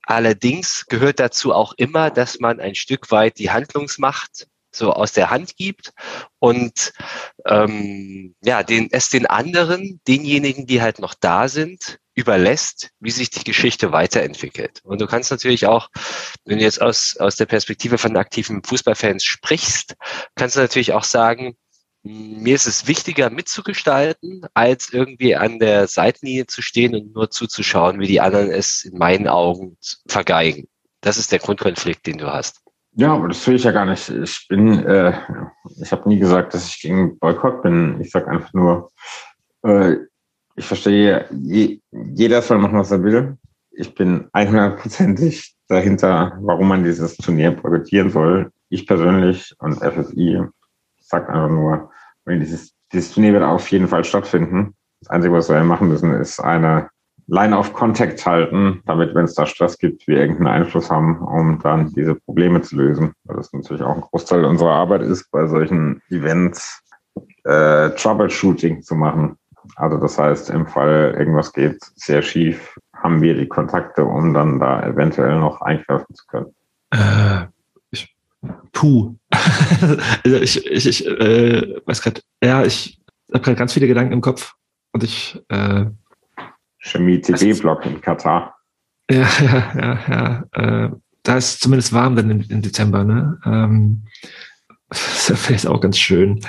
Allerdings 0.04 0.86
gehört 0.88 1.18
dazu 1.18 1.54
auch 1.54 1.72
immer, 1.76 2.10
dass 2.10 2.40
man 2.40 2.60
ein 2.60 2.74
Stück 2.74 3.10
weit 3.10 3.38
die 3.38 3.50
Handlungsmacht 3.50 4.48
so 4.74 4.92
aus 4.92 5.12
der 5.12 5.30
Hand 5.30 5.56
gibt 5.56 5.92
und 6.38 6.92
ähm, 7.46 8.34
ja, 8.42 8.62
den, 8.62 8.88
es 8.90 9.10
den 9.10 9.26
anderen, 9.26 10.00
denjenigen, 10.08 10.66
die 10.66 10.82
halt 10.82 10.98
noch 10.98 11.14
da 11.14 11.48
sind, 11.48 11.98
überlässt, 12.14 12.90
wie 13.00 13.10
sich 13.10 13.30
die 13.30 13.44
Geschichte 13.44 13.92
weiterentwickelt. 13.92 14.80
Und 14.84 15.00
du 15.00 15.06
kannst 15.06 15.30
natürlich 15.30 15.66
auch, 15.66 15.88
wenn 16.44 16.58
du 16.58 16.64
jetzt 16.64 16.82
aus, 16.82 17.16
aus 17.18 17.36
der 17.36 17.46
Perspektive 17.46 17.98
von 17.98 18.16
aktiven 18.16 18.62
Fußballfans 18.62 19.24
sprichst, 19.24 19.94
kannst 20.34 20.56
du 20.56 20.60
natürlich 20.60 20.92
auch 20.92 21.04
sagen, 21.04 21.56
mir 22.02 22.54
ist 22.54 22.66
es 22.66 22.86
wichtiger 22.88 23.30
mitzugestalten, 23.30 24.44
als 24.54 24.92
irgendwie 24.92 25.36
an 25.36 25.58
der 25.58 25.86
Seitenlinie 25.86 26.46
zu 26.46 26.60
stehen 26.60 26.94
und 26.94 27.14
nur 27.14 27.30
zuzuschauen, 27.30 28.00
wie 28.00 28.08
die 28.08 28.20
anderen 28.20 28.50
es 28.50 28.84
in 28.84 28.98
meinen 28.98 29.28
Augen 29.28 29.78
vergeigen. 30.08 30.68
Das 31.00 31.16
ist 31.16 31.32
der 31.32 31.38
Grundkonflikt, 31.38 32.06
den 32.06 32.18
du 32.18 32.32
hast. 32.32 32.60
Ja, 32.94 33.14
aber 33.14 33.28
das 33.28 33.46
will 33.46 33.54
ich 33.54 33.64
ja 33.64 33.70
gar 33.70 33.86
nicht. 33.86 34.08
Ich 34.10 34.46
bin, 34.48 34.84
äh, 34.84 35.14
ich 35.80 35.92
habe 35.92 36.08
nie 36.08 36.18
gesagt, 36.18 36.52
dass 36.52 36.68
ich 36.68 36.80
gegen 36.80 37.18
Boykott 37.18 37.62
bin. 37.62 37.98
Ich 38.00 38.10
sage 38.10 38.28
einfach 38.28 38.52
nur, 38.52 38.90
äh, 39.62 39.96
ich 40.56 40.66
verstehe, 40.66 41.26
je, 41.30 41.80
jeder 41.90 42.42
soll 42.42 42.58
machen, 42.58 42.78
was 42.78 42.90
er 42.90 43.02
will. 43.02 43.38
Ich 43.70 43.94
bin 43.94 44.28
100%ig 44.34 45.54
dahinter, 45.68 46.38
warum 46.42 46.68
man 46.68 46.84
dieses 46.84 47.16
Turnier 47.16 47.52
boykottieren 47.52 48.10
soll. 48.10 48.50
Ich 48.68 48.86
persönlich 48.86 49.54
und 49.58 49.76
FSI 49.76 50.42
sagt 50.98 51.30
einfach 51.30 51.48
nur, 51.48 51.90
wenn 52.26 52.40
dieses, 52.40 52.74
dieses 52.92 53.12
Turnier 53.12 53.32
wird 53.32 53.44
auf 53.44 53.68
jeden 53.68 53.88
Fall 53.88 54.04
stattfinden. 54.04 54.74
Das 55.00 55.08
Einzige, 55.08 55.34
was 55.34 55.48
wir 55.48 55.64
machen 55.64 55.88
müssen, 55.88 56.12
ist 56.12 56.40
eine 56.40 56.90
Line 57.26 57.56
of 57.56 57.72
Contact 57.72 58.24
halten, 58.26 58.82
damit, 58.86 59.14
wenn 59.14 59.24
es 59.24 59.34
da 59.34 59.46
Stress 59.46 59.78
gibt, 59.78 60.06
wir 60.06 60.18
irgendeinen 60.18 60.62
Einfluss 60.62 60.90
haben, 60.90 61.18
um 61.18 61.58
dann 61.62 61.92
diese 61.94 62.14
Probleme 62.14 62.60
zu 62.62 62.76
lösen. 62.76 63.12
Weil 63.24 63.36
das 63.36 63.52
natürlich 63.52 63.82
auch 63.82 63.94
ein 63.94 64.00
Großteil 64.00 64.44
unserer 64.44 64.72
Arbeit 64.72 65.02
ist, 65.02 65.30
bei 65.30 65.46
solchen 65.46 66.02
Events 66.10 66.82
äh, 67.44 67.90
Troubleshooting 67.90 68.82
zu 68.82 68.94
machen. 68.94 69.36
Also 69.76 69.96
das 69.96 70.18
heißt, 70.18 70.50
im 70.50 70.66
Fall 70.66 71.14
irgendwas 71.18 71.52
geht 71.52 71.78
sehr 71.94 72.22
schief, 72.22 72.76
haben 72.94 73.22
wir 73.22 73.34
die 73.34 73.48
Kontakte, 73.48 74.04
um 74.04 74.34
dann 74.34 74.58
da 74.58 74.82
eventuell 74.82 75.38
noch 75.38 75.60
eingreifen 75.60 76.14
zu 76.14 76.26
können. 76.26 76.54
Äh, 76.90 77.46
ich, 77.90 78.14
puh. 78.72 79.14
also 80.24 80.36
ich, 80.36 80.66
ich, 80.66 80.86
ich 80.86 81.06
äh, 81.06 81.80
weiß 81.86 82.02
gerade, 82.02 82.20
ja, 82.42 82.64
ich 82.64 83.00
habe 83.32 83.44
gerade 83.44 83.56
ganz 83.56 83.72
viele 83.72 83.86
Gedanken 83.86 84.12
im 84.12 84.20
Kopf 84.20 84.54
und 84.92 85.04
ich 85.04 85.40
äh, 85.48 85.86
Chemie-TB-Block 86.82 87.86
in 87.86 88.00
Katar. 88.00 88.56
Ja, 89.10 89.28
ja, 89.40 89.72
ja, 89.78 90.44
ja. 90.52 90.84
Äh, 90.86 90.90
da 91.22 91.36
ist 91.36 91.60
zumindest 91.60 91.92
warm 91.92 92.16
dann 92.16 92.30
im, 92.30 92.44
im 92.48 92.62
Dezember, 92.62 93.04
ne? 93.04 93.38
Ähm, 93.44 94.02
das 94.88 95.30
ist 95.30 95.38
vielleicht 95.40 95.66
auch 95.66 95.80
ganz 95.80 95.98
schön. 95.98 96.40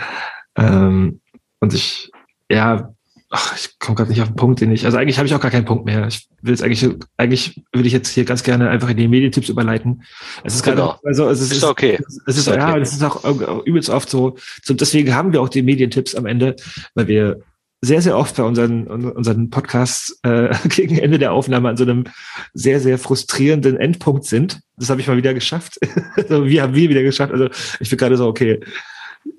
Ähm, 0.56 1.22
und 1.60 1.74
ich, 1.74 2.12
ja, 2.50 2.94
ach, 3.30 3.56
ich 3.56 3.80
komme 3.80 3.96
gerade 3.96 4.10
nicht 4.12 4.22
auf 4.22 4.28
den 4.28 4.36
Punkt, 4.36 4.62
den 4.62 4.72
ich, 4.72 4.86
also 4.86 4.98
eigentlich 4.98 5.18
habe 5.18 5.28
ich 5.28 5.34
auch 5.34 5.40
gar 5.40 5.52
keinen 5.52 5.66
Punkt 5.66 5.86
mehr. 5.86 6.08
Ich 6.08 6.28
will 6.42 6.52
jetzt 6.54 6.64
eigentlich, 6.64 6.88
eigentlich 7.18 7.64
würde 7.72 7.88
ich 7.88 7.94
jetzt 7.94 8.10
hier 8.10 8.26
ganz 8.26 8.44
gerne 8.44 8.70
einfach 8.70 8.90
in 8.90 8.98
die 8.98 9.08
Medientipps 9.08 9.50
überleiten. 9.50 10.04
Es 10.44 10.56
ist 10.56 10.64
Genau. 10.64 10.88
gerade, 10.88 11.00
also 11.06 11.30
es 11.30 11.42
ist, 11.42 11.52
Ist 11.52 11.64
okay. 11.64 12.00
Es 12.28 12.38
ist, 12.38 12.48
Ist 12.48 12.48
ja, 12.48 12.70
okay. 12.70 12.80
das 12.80 12.94
ist 12.94 13.04
auch 13.04 13.24
äh, 13.24 13.62
übelst 13.70 13.90
oft 13.90 14.10
so. 14.10 14.38
so. 14.64 14.74
Deswegen 14.74 15.16
haben 15.16 15.34
wir 15.34 15.42
auch 15.42 15.50
die 15.50 15.64
Medientipps 15.64 16.16
am 16.16 16.26
Ende, 16.26 16.56
weil 16.94 17.08
wir 17.08 17.40
sehr, 17.84 18.02
sehr 18.02 18.18
oft 18.18 18.38
bei 18.38 18.44
unseren, 18.44 18.88
unseren 18.88 19.50
Podcasts 19.50 20.18
äh, 20.24 20.56
gegen 20.70 20.98
Ende 20.98 21.20
der 21.20 21.34
Aufnahme 21.34 21.68
an 21.68 21.76
so 21.76 21.84
einem 21.84 22.06
sehr, 22.54 22.80
sehr 22.80 22.98
frustrierenden 22.98 23.78
Endpunkt 23.78 24.24
sind. 24.24 24.62
Das 24.78 24.90
habe 24.90 25.02
ich 25.02 25.08
mal 25.08 25.18
wieder 25.18 25.34
geschafft. 25.34 25.80
also 26.16 26.46
wir 26.46 26.62
haben 26.62 26.76
wir 26.76 26.90
wieder 26.90 27.04
geschafft. 27.04 27.34
Also 27.34 27.50
ich 27.82 27.90
bin 27.90 27.98
gerade 28.00 28.16
so, 28.16 28.28
okay, 28.28 28.62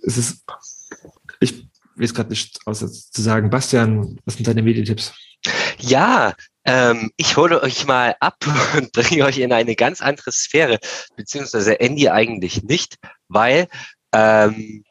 es 0.03 0.19
ist, 0.19 0.45
ich 1.41 1.67
weiß 1.97 2.13
gerade 2.13 2.29
nicht 2.29 2.59
außer 2.67 2.87
zu 2.87 3.23
sagen. 3.23 3.49
Bastian, 3.49 4.21
was 4.27 4.35
sind 4.35 4.47
deine 4.47 4.63
Medientipps? 4.63 5.15
Ja, 5.79 6.35
ähm, 6.67 7.13
ich 7.17 7.39
hole 7.39 7.63
euch 7.63 7.87
mal 7.87 8.15
ab 8.21 8.37
und 8.77 8.93
bringe 8.93 9.25
euch 9.25 9.39
in 9.39 9.55
eine 9.55 9.75
ganz 9.75 10.03
andere 10.03 10.33
Sphäre, 10.33 10.81
beziehungsweise 11.17 11.81
Andy 11.81 12.11
eigentlich 12.11 12.63
nicht, 12.63 12.99
weil 13.29 13.69
ähm, 14.13 14.85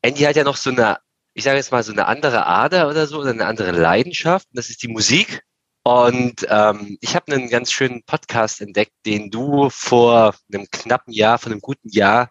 Andy 0.00 0.22
hat 0.22 0.36
ja 0.36 0.44
noch 0.44 0.56
so 0.56 0.70
eine, 0.70 0.96
ich 1.34 1.44
sage 1.44 1.56
jetzt 1.56 1.72
mal 1.72 1.82
so 1.82 1.92
eine 1.92 2.06
andere 2.06 2.46
Ader 2.46 2.88
oder 2.88 3.06
so, 3.06 3.20
oder 3.20 3.30
eine 3.30 3.46
andere 3.46 3.72
Leidenschaft, 3.72 4.48
und 4.50 4.58
das 4.58 4.70
ist 4.70 4.82
die 4.82 4.88
Musik. 4.88 5.42
Und 5.82 6.46
ähm, 6.50 6.98
ich 7.00 7.14
habe 7.14 7.32
einen 7.32 7.48
ganz 7.48 7.72
schönen 7.72 8.02
Podcast 8.02 8.60
entdeckt, 8.60 8.92
den 9.06 9.30
du 9.30 9.70
vor 9.70 10.34
einem 10.52 10.66
knappen 10.70 11.12
Jahr, 11.12 11.38
vor 11.38 11.50
einem 11.50 11.62
guten 11.62 11.88
Jahr, 11.88 12.30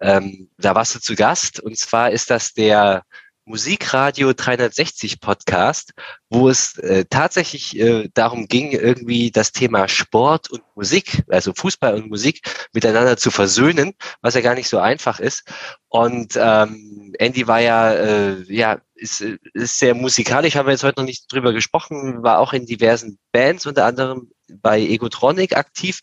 ähm, 0.00 0.50
da 0.58 0.74
warst 0.74 0.94
du 0.94 1.00
zu 1.00 1.14
Gast. 1.14 1.60
Und 1.60 1.78
zwar 1.78 2.10
ist 2.10 2.28
das 2.28 2.52
der 2.52 3.04
Musikradio 3.46 4.32
360 4.32 5.20
Podcast, 5.20 5.92
wo 6.30 6.48
es 6.48 6.78
äh, 6.78 7.04
tatsächlich 7.08 7.78
äh, 7.78 8.08
darum 8.14 8.48
ging, 8.48 8.72
irgendwie 8.72 9.30
das 9.30 9.52
Thema 9.52 9.86
Sport 9.86 10.50
und 10.50 10.62
Musik, 10.74 11.22
also 11.28 11.52
Fußball 11.54 11.94
und 11.94 12.08
Musik 12.08 12.40
miteinander 12.72 13.16
zu 13.16 13.30
versöhnen, 13.30 13.92
was 14.22 14.34
ja 14.34 14.40
gar 14.40 14.54
nicht 14.54 14.68
so 14.68 14.78
einfach 14.78 15.20
ist. 15.20 15.44
Und 15.88 16.38
ähm, 16.40 17.14
Andy 17.18 17.46
war 17.46 17.60
ja, 17.60 17.92
äh, 17.92 18.42
ja, 18.52 18.80
ist, 18.94 19.20
ist 19.20 19.78
sehr 19.78 19.94
musikalisch, 19.94 20.56
haben 20.56 20.66
wir 20.66 20.72
jetzt 20.72 20.84
heute 20.84 21.00
noch 21.00 21.06
nicht 21.06 21.30
drüber 21.30 21.52
gesprochen, 21.52 22.22
war 22.22 22.38
auch 22.38 22.52
in 22.54 22.64
diversen 22.64 23.18
Bands, 23.32 23.66
unter 23.66 23.84
anderem 23.84 24.30
bei 24.48 24.80
Egotronic 24.80 25.56
aktiv. 25.56 26.00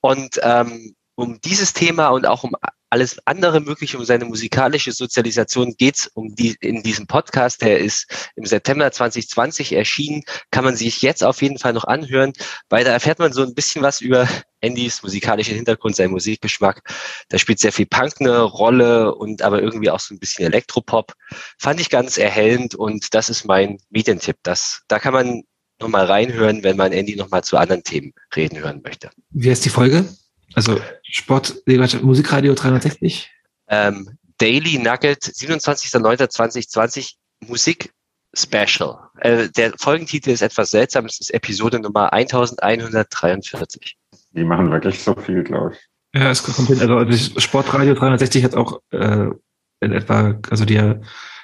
Und 0.00 0.40
ähm, 0.42 0.94
um 1.14 1.40
dieses 1.40 1.72
Thema 1.72 2.08
und 2.08 2.26
auch 2.26 2.42
um 2.42 2.54
alles 2.92 3.16
andere 3.24 3.60
mögliche, 3.60 3.96
um 3.96 4.04
seine 4.04 4.26
musikalische 4.26 4.92
Sozialisation 4.92 5.74
geht's 5.78 6.08
um 6.08 6.34
die, 6.34 6.54
in 6.60 6.82
diesem 6.82 7.06
Podcast. 7.06 7.62
Der 7.62 7.78
ist 7.78 8.30
im 8.36 8.44
September 8.44 8.92
2020 8.92 9.72
erschienen. 9.72 10.22
Kann 10.50 10.62
man 10.62 10.76
sich 10.76 11.00
jetzt 11.00 11.24
auf 11.24 11.40
jeden 11.40 11.58
Fall 11.58 11.72
noch 11.72 11.84
anhören, 11.84 12.34
weil 12.68 12.84
da 12.84 12.92
erfährt 12.92 13.18
man 13.18 13.32
so 13.32 13.42
ein 13.42 13.54
bisschen 13.54 13.82
was 13.82 14.02
über 14.02 14.28
Andys 14.62 15.02
musikalischen 15.02 15.54
Hintergrund, 15.54 15.96
seinen 15.96 16.10
Musikgeschmack. 16.10 16.82
Da 17.30 17.38
spielt 17.38 17.60
sehr 17.60 17.72
viel 17.72 17.86
Punk 17.86 18.12
eine 18.20 18.42
Rolle 18.42 19.14
und 19.14 19.40
aber 19.40 19.62
irgendwie 19.62 19.88
auch 19.88 20.00
so 20.00 20.14
ein 20.14 20.18
bisschen 20.18 20.44
Elektropop. 20.44 21.14
Fand 21.58 21.80
ich 21.80 21.88
ganz 21.88 22.18
erhellend 22.18 22.74
und 22.74 23.14
das 23.14 23.30
ist 23.30 23.46
mein 23.46 23.78
Medientipp. 23.88 24.36
Das, 24.42 24.82
da 24.88 24.98
kann 24.98 25.14
man 25.14 25.44
nochmal 25.80 26.04
reinhören, 26.04 26.62
wenn 26.62 26.76
man 26.76 26.92
Andy 26.92 27.16
nochmal 27.16 27.42
zu 27.42 27.56
anderen 27.56 27.84
Themen 27.84 28.12
reden 28.36 28.58
hören 28.58 28.82
möchte. 28.84 29.10
Wie 29.30 29.50
heißt 29.50 29.64
die 29.64 29.70
Folge? 29.70 30.04
Also 30.54 30.80
Sport, 31.02 31.62
Musikradio 32.02 32.54
360? 32.54 33.30
Ähm, 33.68 34.18
Daily 34.38 34.78
Nugget, 34.78 35.22
27.09.2020, 35.22 37.14
Musik 37.46 37.92
Special. 38.34 38.98
Äh, 39.20 39.48
der 39.50 39.72
Folgentitel 39.78 40.30
ist 40.30 40.42
etwas 40.42 40.70
seltsam, 40.70 41.04
es 41.06 41.20
ist 41.20 41.34
Episode 41.34 41.78
Nummer 41.80 42.12
1143. 42.12 43.96
Die 44.30 44.44
machen 44.44 44.70
wirklich 44.70 44.98
so 45.00 45.14
viel, 45.14 45.42
glaube 45.44 45.74
ich. 45.74 46.20
Ja, 46.20 46.30
es 46.30 46.42
kommt 46.42 46.68
hin. 46.68 46.80
Also 46.80 47.04
das 47.04 47.42
Sportradio 47.42 47.94
360 47.94 48.44
hat 48.44 48.54
auch 48.54 48.80
äh, 48.90 49.28
in 49.80 49.92
etwa, 49.92 50.38
also 50.50 50.64
die 50.64 50.78
haben 50.78 51.02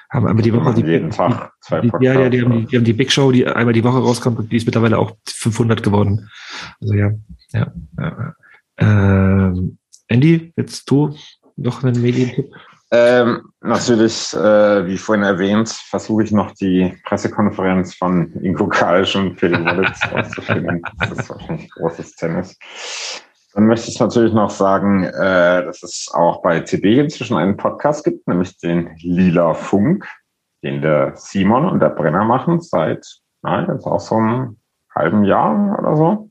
einmal 0.09 0.41
die 0.41 0.53
Woche 0.53 0.73
die, 0.73 0.81
jeden 0.81 1.11
Tag 1.11 1.53
zwei 1.61 1.81
die, 1.81 1.91
ja, 2.01 2.19
ja, 2.19 2.29
die 2.29 2.41
haben, 2.41 2.51
die, 2.51 2.57
Podcasts. 2.57 2.69
die 2.71 2.77
haben 2.77 2.83
die 2.85 2.93
Big 2.93 3.11
Show, 3.11 3.31
die 3.31 3.45
einmal 3.45 3.73
die 3.73 3.83
Woche 3.83 3.99
rauskommt 3.99 4.39
und 4.39 4.51
die 4.51 4.57
ist 4.57 4.65
mittlerweile 4.65 4.97
auch 4.97 5.15
500 5.27 5.83
geworden. 5.83 6.29
Also 6.81 6.93
ja, 6.95 7.11
ja. 7.53 7.71
ja. 7.97 8.33
Ähm, 8.79 9.77
Andy, 10.07 10.53
jetzt 10.55 10.89
du 10.89 11.15
noch 11.55 11.83
einen 11.83 12.01
Medientipp? 12.01 12.51
Ähm, 12.91 13.51
natürlich, 13.61 14.33
äh, 14.33 14.87
wie 14.87 14.97
vorhin 14.97 15.23
erwähnt, 15.23 15.69
versuche 15.69 16.23
ich 16.23 16.31
noch 16.31 16.51
die 16.53 16.97
Pressekonferenz 17.05 17.93
von 17.93 18.33
Ingo 18.41 18.67
Kalsch 18.67 19.15
und 19.15 19.39
Felix 19.39 19.63
Wallitz 19.63 19.99
auszufinden. 20.11 20.81
Das 20.97 21.11
ist 21.11 21.29
wahrscheinlich 21.29 21.69
großes 21.71 22.15
Tennis. 22.15 22.57
Dann 23.53 23.67
möchte 23.67 23.89
ich 23.89 23.99
natürlich 23.99 24.33
noch 24.33 24.49
sagen, 24.49 25.03
äh, 25.03 25.65
dass 25.65 25.83
es 25.83 26.09
auch 26.13 26.41
bei 26.41 26.61
TB 26.61 26.99
inzwischen 26.99 27.37
einen 27.37 27.57
Podcast 27.57 28.03
gibt, 28.03 28.27
nämlich 28.27 28.57
den 28.57 28.89
Lila 29.01 29.53
Funk, 29.53 30.07
den 30.63 30.81
der 30.81 31.13
Simon 31.15 31.69
und 31.69 31.79
der 31.79 31.89
Brenner 31.89 32.25
machen 32.25 32.59
seit, 32.59 33.05
nein, 33.43 33.67
jetzt 33.71 33.85
auch 33.85 33.99
so 33.99 34.15
einem 34.15 34.57
halben 34.95 35.23
Jahr 35.23 35.77
oder 35.79 35.95
so. 35.95 36.28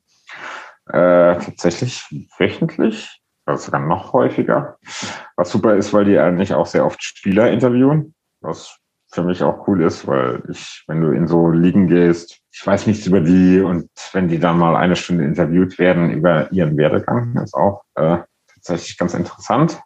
Äh, 0.89 1.39
tatsächlich 1.39 2.05
wöchentlich, 2.39 3.21
also 3.45 3.67
sogar 3.67 3.81
noch 3.81 4.13
häufiger. 4.13 4.79
Was 5.37 5.51
super 5.51 5.75
ist, 5.77 5.93
weil 5.93 6.05
die 6.05 6.19
eigentlich 6.19 6.55
auch 6.55 6.67
sehr 6.67 6.87
oft 6.87 7.03
Spieler 7.03 7.51
interviewen, 7.51 8.15
was 8.41 8.79
für 9.11 9.23
mich 9.23 9.43
auch 9.43 9.67
cool 9.67 9.83
ist, 9.83 10.07
weil 10.07 10.43
ich, 10.51 10.85
wenn 10.87 11.01
du 11.01 11.13
in 11.13 11.27
so 11.27 11.51
Ligen 11.51 11.89
gehst, 11.89 12.41
ich 12.51 12.67
weiß 12.67 12.87
nichts 12.87 13.07
über 13.07 13.21
die 13.21 13.61
und 13.61 13.89
wenn 14.13 14.29
die 14.29 14.39
dann 14.39 14.59
mal 14.59 14.77
eine 14.77 14.97
Stunde 14.97 15.25
interviewt 15.25 15.79
werden 15.79 16.11
über 16.11 16.51
ihren 16.53 16.77
Werdegang, 16.77 17.37
ist 17.43 17.55
auch 17.55 17.83
äh, 17.95 18.19
tatsächlich 18.55 18.99
ganz 18.99 19.15
interessant. 19.15 19.81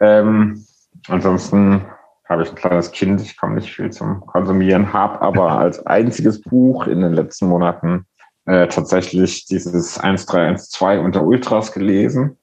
Ähm, 0.00 0.64
ansonsten 1.08 1.86
habe 2.28 2.42
ich 2.42 2.50
ein 2.50 2.56
kleines 2.56 2.90
Kind, 2.90 3.20
ich 3.20 3.36
komme 3.36 3.56
nicht 3.56 3.72
viel 3.72 3.90
zum 3.90 4.20
Konsumieren, 4.26 4.92
habe 4.92 5.20
aber 5.20 5.58
als 5.58 5.84
einziges 5.86 6.40
Buch 6.40 6.86
in 6.86 7.00
den 7.00 7.12
letzten 7.12 7.46
Monaten 7.46 8.06
äh, 8.44 8.66
tatsächlich 8.66 9.46
dieses 9.46 9.98
1312 9.98 11.04
unter 11.04 11.22
Ultras 11.22 11.72
gelesen 11.72 12.38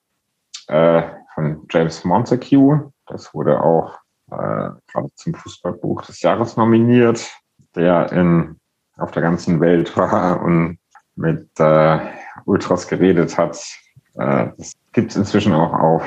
äh, 0.67 1.03
von 1.33 1.65
James 1.69 2.05
Montague. 2.05 2.93
Das 3.07 3.33
wurde 3.33 3.61
auch 3.61 3.95
äh, 4.31 4.69
gerade 4.91 5.09
zum 5.15 5.33
Fußballbuch 5.33 6.03
des 6.03 6.21
Jahres 6.21 6.55
nominiert, 6.55 7.29
der 7.75 8.11
in, 8.13 8.55
auf 8.97 9.11
der 9.11 9.23
ganzen 9.23 9.59
Welt 9.59 9.95
war 9.97 10.41
und 10.43 10.79
mit 11.15 11.49
äh, 11.59 11.99
Ultras 12.45 12.87
geredet 12.87 13.37
hat. 13.37 13.61
Das 14.15 14.73
gibt 14.91 15.11
es 15.11 15.17
inzwischen 15.17 15.53
auch 15.53 15.71
auf 15.71 16.03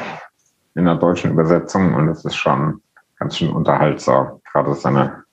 in 0.74 0.84
der 0.84 0.96
deutschen 0.96 1.30
Übersetzung 1.30 1.94
und 1.94 2.08
es 2.08 2.24
ist 2.24 2.34
schon 2.34 2.82
ganz 3.18 3.38
schön 3.38 3.50
unterhaltsam. 3.50 4.40
Gerade 4.50 4.74
seine 4.74 5.24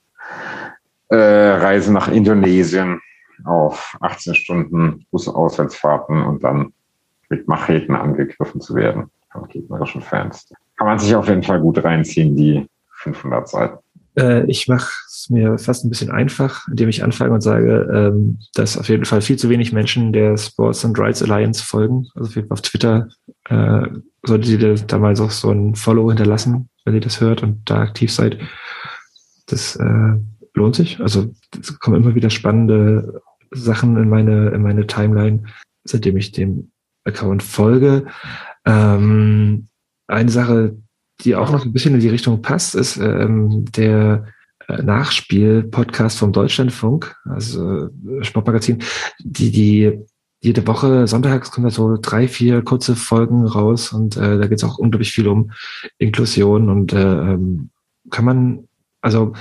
Reise 1.10 1.92
nach 1.92 2.08
Indonesien 2.08 3.02
auf 3.46 3.98
18 4.02 4.36
Stunden 4.36 5.06
Busauswärtsfahrten 5.12 6.24
und 6.24 6.44
dann 6.44 6.74
mit 7.30 7.48
Macheten 7.48 7.96
angegriffen 7.96 8.62
zu 8.62 8.76
werden 8.76 9.10
von 9.32 9.48
gegnerischen 9.48 10.02
Fans. 10.02 10.50
Kann 10.78 10.88
man 10.88 11.00
sich 11.00 11.16
auf 11.16 11.28
jeden 11.28 11.44
Fall 11.44 11.60
gut 11.60 11.84
reinziehen, 11.84 12.36
die 12.36 12.68
500 13.02 13.48
Seiten. 13.48 13.78
Äh, 14.18 14.46
ich 14.50 14.68
mache 14.68 14.92
es 15.08 15.30
mir 15.30 15.58
fast 15.58 15.86
ein 15.86 15.90
bisschen 15.90 16.12
einfach, 16.12 16.68
indem 16.68 16.90
ich 16.90 17.04
anfange 17.04 17.34
und 17.34 17.42
sage, 17.42 17.88
ähm, 17.94 18.40
dass 18.54 18.78
auf 18.78 18.90
jeden 18.90 19.06
Fall 19.06 19.22
viel 19.22 19.38
zu 19.38 19.50
wenig 19.50 19.72
Menschen 19.72 20.12
der 20.12 20.38
Sports 20.38 20.84
and 20.84 20.98
Rights 20.98 21.22
Alliance 21.22 21.64
folgen. 21.64 22.08
Also 22.16 22.42
auf 22.50 22.62
Twitter 22.62 23.10
äh, 23.50 23.88
solltet 24.24 24.50
ihr 24.50 24.76
da 24.76 24.98
mal 24.98 25.16
so, 25.16 25.30
so 25.30 25.52
ein 25.52 25.76
Follow 25.76 26.10
hinterlassen, 26.10 26.70
wenn 26.86 26.96
ihr 26.96 27.02
das 27.02 27.22
hört 27.22 27.44
und 27.44 27.70
da 27.70 27.82
aktiv 27.82 28.12
seid. 28.12 28.40
Das 29.48 29.76
äh, 29.76 30.14
lohnt 30.54 30.76
sich. 30.76 31.00
Also 31.00 31.34
es 31.60 31.80
kommen 31.80 32.04
immer 32.04 32.16
wieder 32.16 32.30
spannende 32.30 33.22
Sachen 33.52 33.98
in 33.98 34.10
meine, 34.10 34.50
in 34.50 34.62
meine 34.62 34.88
Timeline, 34.88 35.44
seitdem 35.84 36.18
ich 36.18 36.32
dem 36.32 36.72
Account 37.04 37.44
folge. 37.44 38.06
Ähm, 38.66 39.68
eine 40.08 40.30
Sache, 40.30 40.78
die 41.22 41.36
auch 41.36 41.52
noch 41.52 41.66
ein 41.66 41.74
bisschen 41.74 41.96
in 41.96 42.00
die 42.00 42.10
Richtung 42.10 42.42
passt, 42.42 42.76
ist 42.76 42.98
ähm, 42.98 43.66
der 43.76 44.26
äh, 44.68 44.82
Nachspiel-Podcast 44.82 46.18
vom 46.20 46.32
Deutschlandfunk, 46.32 47.16
also 47.26 47.88
äh, 47.88 48.24
Sportmagazin, 48.24 48.84
die, 49.20 49.52
die 49.52 50.00
jede 50.42 50.66
Woche 50.68 51.06
sonntags 51.06 51.52
kommen 51.52 51.66
da 51.66 51.72
so 51.72 51.98
drei, 51.98 52.28
vier 52.28 52.62
kurze 52.62 52.96
Folgen 52.96 53.46
raus 53.46 53.92
und 53.92 54.16
äh, 54.16 54.38
da 54.38 54.48
geht 54.48 54.60
es 54.60 54.64
auch 54.64 54.78
unglaublich 54.78 55.12
viel 55.12 55.28
um 55.28 55.52
Inklusion 55.98 56.70
und 56.70 56.94
äh, 56.94 57.02
ähm, 57.02 57.72
kann 58.10 58.26
man, 58.26 58.68
also 59.02 59.34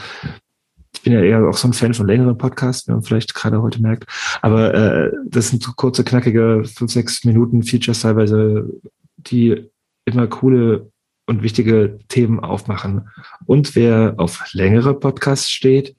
bin 1.08 1.16
ja 1.16 1.24
eher 1.24 1.48
auch 1.48 1.56
so 1.56 1.66
ein 1.66 1.72
Fan 1.72 1.94
von 1.94 2.06
längeren 2.06 2.36
Podcasts, 2.36 2.86
wie 2.86 2.92
man 2.92 3.02
vielleicht 3.02 3.34
gerade 3.34 3.62
heute 3.62 3.80
merkt. 3.80 4.04
Aber 4.42 4.74
äh, 4.74 5.10
das 5.24 5.48
sind 5.48 5.62
so 5.62 5.72
kurze, 5.72 6.04
knackige, 6.04 6.64
fünf, 6.66 6.92
sechs 6.92 7.24
Minuten 7.24 7.62
Features 7.62 8.00
teilweise, 8.00 8.68
die 9.16 9.70
immer 10.04 10.26
coole 10.26 10.92
und 11.24 11.42
wichtige 11.42 11.98
Themen 12.08 12.40
aufmachen. 12.40 13.08
Und 13.46 13.74
wer 13.74 14.16
auf 14.18 14.44
längere 14.52 14.92
Podcasts 14.92 15.50
steht, 15.50 15.96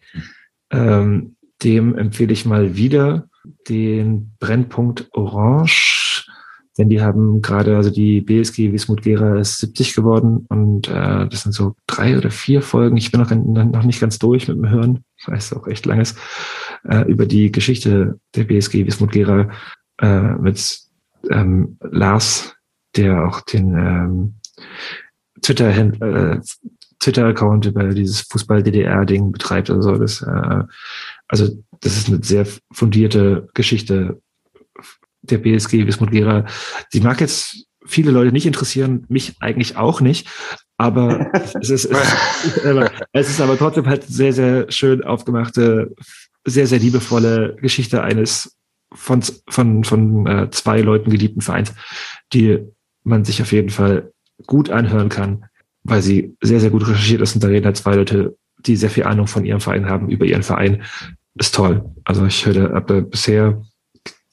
ähm, 0.69 1.35
dem 1.63 1.97
empfehle 1.97 2.33
ich 2.33 2.45
mal 2.45 2.75
wieder 2.75 3.27
den 3.67 4.35
Brennpunkt 4.39 5.07
Orange, 5.13 6.28
denn 6.79 6.89
die 6.89 7.01
haben 7.01 7.41
gerade, 7.41 7.75
also 7.75 7.89
die 7.89 8.21
BSG 8.21 8.71
Wismut 8.71 9.01
Gera 9.01 9.37
ist 9.37 9.59
70 9.59 9.95
geworden 9.95 10.45
und 10.47 10.87
äh, 10.87 11.27
das 11.27 11.43
sind 11.43 11.51
so 11.51 11.75
drei 11.87 12.17
oder 12.17 12.31
vier 12.31 12.61
Folgen. 12.61 12.95
Ich 12.95 13.11
bin 13.11 13.19
noch, 13.19 13.29
noch 13.29 13.83
nicht 13.83 13.99
ganz 13.99 14.17
durch 14.17 14.47
mit 14.47 14.57
dem 14.57 14.69
Hören, 14.69 15.03
weil 15.25 15.37
es 15.37 15.51
auch 15.51 15.67
echt 15.67 15.85
lang 15.85 15.99
ist, 15.99 16.17
äh, 16.87 17.01
über 17.11 17.25
die 17.25 17.51
Geschichte 17.51 18.17
der 18.33 18.45
BSG 18.45 18.87
Wismut 18.87 19.11
Gera 19.11 19.49
äh, 20.01 20.21
mit 20.35 20.79
ähm, 21.29 21.77
Lars, 21.81 22.55
der 22.95 23.27
auch 23.27 23.41
den 23.41 23.75
ähm, 23.75 24.35
Twitter 25.41 25.69
äh, 25.69 26.39
Twitter-Account 26.99 27.65
über 27.65 27.89
dieses 27.89 28.21
Fußball-DDR-Ding 28.21 29.31
betreibt. 29.31 29.69
Also 29.69 29.97
das, 29.97 30.21
äh, 30.21 30.63
also 31.27 31.47
das 31.81 31.97
ist 31.97 32.07
eine 32.09 32.23
sehr 32.23 32.45
fundierte 32.71 33.47
Geschichte 33.53 34.21
der 35.21 35.37
BSG 35.37 35.85
Wismut 35.85 36.11
Gera. 36.11 36.45
Sie 36.89 37.01
mag 37.01 37.19
jetzt 37.21 37.65
viele 37.85 38.11
Leute 38.11 38.31
nicht 38.31 38.45
interessieren, 38.45 39.05
mich 39.09 39.35
eigentlich 39.39 39.77
auch 39.77 40.01
nicht, 40.01 40.27
aber 40.77 41.31
es 41.59 41.69
ist, 41.69 41.85
es, 41.85 41.85
ist, 41.85 42.91
es 43.11 43.29
ist 43.29 43.41
aber 43.41 43.57
trotzdem 43.57 43.87
halt 43.87 44.03
sehr, 44.03 44.33
sehr 44.33 44.71
schön 44.71 45.03
aufgemachte, 45.03 45.93
sehr, 46.45 46.67
sehr 46.67 46.79
liebevolle 46.79 47.55
Geschichte 47.61 48.03
eines 48.03 48.57
von, 48.93 49.21
von, 49.49 49.83
von 49.83 50.25
äh, 50.25 50.49
zwei 50.51 50.81
Leuten 50.81 51.11
geliebten 51.11 51.41
Vereins, 51.41 51.73
die 52.33 52.59
man 53.03 53.25
sich 53.25 53.41
auf 53.41 53.51
jeden 53.51 53.69
Fall 53.69 54.11
gut 54.45 54.69
anhören 54.69 55.09
kann, 55.09 55.45
weil 55.83 56.01
sie 56.01 56.35
sehr, 56.41 56.59
sehr 56.59 56.69
gut 56.69 56.87
recherchiert 56.87 57.21
ist 57.21 57.35
und 57.35 57.43
da 57.43 57.47
reden 57.47 57.65
halt 57.65 57.77
zwei 57.77 57.95
Leute, 57.95 58.37
die 58.59 58.75
sehr 58.75 58.89
viel 58.89 59.03
Ahnung 59.03 59.27
von 59.27 59.45
ihrem 59.45 59.61
Verein 59.61 59.87
haben, 59.89 60.09
über 60.09 60.25
ihren 60.25 60.43
Verein. 60.43 60.83
Ist 61.35 61.55
toll. 61.55 61.85
Also 62.03 62.25
ich 62.25 62.45
höre 62.45 62.73
habe 62.73 63.01
bisher 63.03 63.61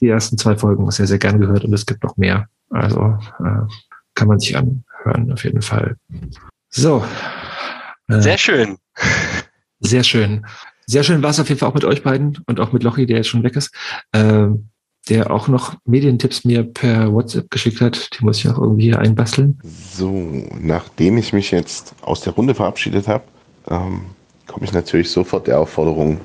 die 0.00 0.08
ersten 0.08 0.39
zwei 0.39 0.57
Folgen 0.57 0.91
sehr, 0.91 1.07
sehr 1.07 1.18
gern 1.18 1.41
gehört 1.41 1.65
und 1.65 1.73
es 1.73 1.86
gibt 1.86 2.02
noch 2.05 2.16
mehr. 2.16 2.49
Also 2.70 3.18
äh, 3.41 3.66
kann 4.15 4.28
man 4.28 4.41
sich 4.41 4.57
anhören, 4.57 5.33
auf 5.33 5.44
jeden 5.44 5.62
Fall. 5.62 5.97
So. 6.68 7.05
Äh, 8.08 8.20
sehr 8.20 8.39
schön. 8.39 8.76
Sehr 9.81 10.05
schön. 10.05 10.47
Sehr 10.86 11.02
schön 11.02 11.23
war 11.23 11.31
es 11.31 11.41
auf 11.41 11.49
jeden 11.49 11.58
Fall 11.58 11.68
auch 11.68 11.75
mit 11.75 11.84
euch 11.84 12.02
beiden 12.02 12.39
und 12.47 12.60
auch 12.60 12.73
mit 12.73 12.83
Lochi, 12.83 13.07
der 13.07 13.18
jetzt 13.18 13.28
schon 13.28 13.42
weg 13.42 13.57
ist. 13.57 13.75
Äh, 14.12 14.49
der 15.08 15.31
auch 15.31 15.47
noch 15.47 15.76
Medientipps 15.84 16.44
mir 16.44 16.65
per 16.65 17.12
WhatsApp 17.12 17.50
geschickt 17.50 17.81
hat. 17.81 18.10
Die 18.18 18.25
muss 18.25 18.39
ich 18.39 18.49
auch 18.49 18.58
irgendwie 18.58 18.84
hier 18.84 18.99
einbasteln. 18.99 19.58
So, 19.62 20.10
nachdem 20.60 21.16
ich 21.18 21.33
mich 21.33 21.52
jetzt 21.52 21.94
aus 22.02 22.23
der 22.23 22.33
Runde 22.33 22.55
verabschiedet 22.55 23.07
habe, 23.07 23.25
ähm, 23.68 24.07
komme 24.47 24.65
ich 24.65 24.73
natürlich 24.73 25.10
sofort 25.10 25.47
der 25.47 25.60
Aufforderung 25.60 26.20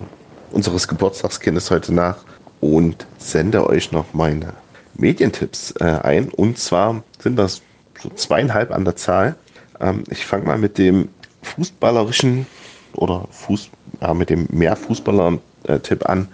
unseres 0.51 0.87
Geburtstagskindes 0.87 1.69
heute 1.69 1.93
nach 1.93 2.17
und 2.61 3.05
sende 3.17 3.67
euch 3.67 3.91
noch 3.91 4.13
meine 4.13 4.53
Medientipps 4.93 5.71
äh, 5.79 5.83
ein. 5.83 6.29
Und 6.29 6.57
zwar 6.57 7.03
sind 7.19 7.35
das 7.35 7.61
so 7.99 8.09
zweieinhalb 8.09 8.71
an 8.71 8.85
der 8.85 8.95
Zahl. 8.95 9.35
Ähm, 9.79 10.03
ich 10.09 10.25
fange 10.25 10.45
mal 10.45 10.57
mit 10.57 10.77
dem 10.77 11.09
fußballerischen 11.41 12.45
oder 12.93 13.27
Fuß, 13.31 13.69
ja, 13.99 14.13
mit 14.13 14.29
dem 14.29 14.47
mehr 14.51 14.75
Fußballer-Tipp 14.75 16.07
an. 16.07 16.27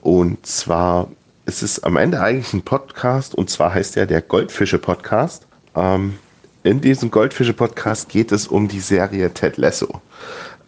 Und 0.00 0.44
zwar 0.46 1.08
ist 1.46 1.62
es 1.62 1.82
am 1.82 1.96
Ende 1.96 2.20
eigentlich 2.20 2.52
ein 2.52 2.62
Podcast 2.62 3.34
und 3.34 3.50
zwar 3.50 3.74
heißt 3.74 3.96
er 3.96 4.06
der 4.06 4.22
Goldfische-Podcast. 4.22 5.46
Ähm, 5.76 6.18
in 6.62 6.80
diesem 6.80 7.10
Goldfische-Podcast 7.10 8.08
geht 8.08 8.32
es 8.32 8.46
um 8.46 8.68
die 8.68 8.80
Serie 8.80 9.32
Ted 9.32 9.56
Lasso. 9.56 10.00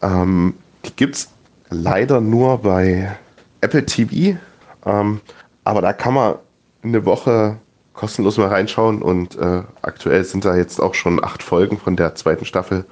Ähm, 0.02 0.54
die 0.84 0.92
gibt 0.96 1.16
es 1.16 1.28
leider 1.68 2.20
nur 2.20 2.58
bei 2.58 3.16
Apple 3.60 3.84
TV, 3.84 4.38
ähm, 4.84 5.20
aber 5.64 5.82
da 5.82 5.92
kann 5.92 6.14
man 6.14 6.36
eine 6.82 7.04
Woche 7.04 7.58
kostenlos 7.94 8.38
mal 8.38 8.48
reinschauen 8.48 9.02
und 9.02 9.36
äh, 9.36 9.62
aktuell 9.82 10.24
sind 10.24 10.44
da 10.44 10.56
jetzt 10.56 10.80
auch 10.80 10.94
schon 10.94 11.22
acht 11.22 11.42
Folgen 11.42 11.78
von 11.78 11.96
der 11.96 12.14
zweiten 12.14 12.44
Staffel 12.44 12.86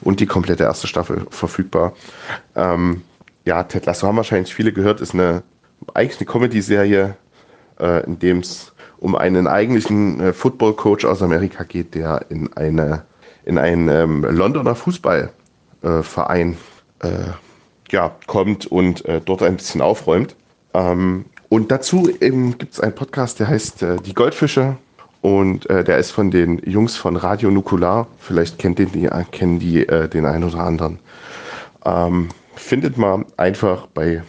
und 0.00 0.20
die 0.20 0.26
komplette 0.26 0.64
erste 0.64 0.86
Staffel 0.86 1.26
verfügbar. 1.30 1.92
Ähm, 2.56 3.02
ja, 3.44 3.62
Ted 3.64 3.86
Lasso 3.86 4.06
haben 4.06 4.16
wahrscheinlich 4.16 4.54
viele 4.54 4.72
gehört, 4.72 5.00
ist 5.00 5.14
eine 5.14 5.42
eigentlich 5.94 6.20
eine 6.20 6.26
Comedy-Serie, 6.26 7.16
äh, 7.80 8.04
in 8.04 8.18
dem 8.18 8.38
es 8.38 8.72
um 8.98 9.14
einen 9.14 9.46
eigentlichen 9.46 10.20
äh, 10.20 10.32
Football-Coach 10.32 11.04
aus 11.04 11.22
Amerika 11.22 11.64
geht, 11.64 11.94
der 11.94 12.26
in 12.30 12.52
eine 12.54 13.04
in 13.44 13.58
einen 13.58 13.88
ähm, 13.88 14.24
Londoner 14.24 14.74
Fußballverein 14.74 16.56
äh, 17.00 17.08
ja, 17.90 18.14
kommt 18.26 18.66
und 18.66 19.04
äh, 19.06 19.20
dort 19.24 19.42
ein 19.42 19.56
bisschen 19.56 19.80
aufräumt. 19.80 20.36
Ähm, 20.74 21.24
und 21.48 21.70
dazu 21.70 22.02
gibt 22.02 22.72
es 22.72 22.80
einen 22.80 22.94
Podcast, 22.94 23.40
der 23.40 23.48
heißt 23.48 23.82
äh, 23.82 23.96
Die 23.96 24.14
Goldfische. 24.14 24.76
Und 25.20 25.68
äh, 25.68 25.82
der 25.82 25.98
ist 25.98 26.12
von 26.12 26.30
den 26.30 26.58
Jungs 26.64 26.96
von 26.96 27.16
Radio 27.16 27.50
Nukular. 27.50 28.06
Vielleicht 28.18 28.58
kennt 28.58 28.78
den, 28.78 28.92
die, 28.92 29.08
kennen 29.32 29.58
die 29.58 29.86
äh, 29.88 30.08
den 30.08 30.26
einen 30.26 30.44
oder 30.44 30.60
anderen. 30.60 31.00
Ähm, 31.84 32.28
findet 32.54 32.98
mal 32.98 33.24
einfach 33.36 33.86
bei 33.88 34.22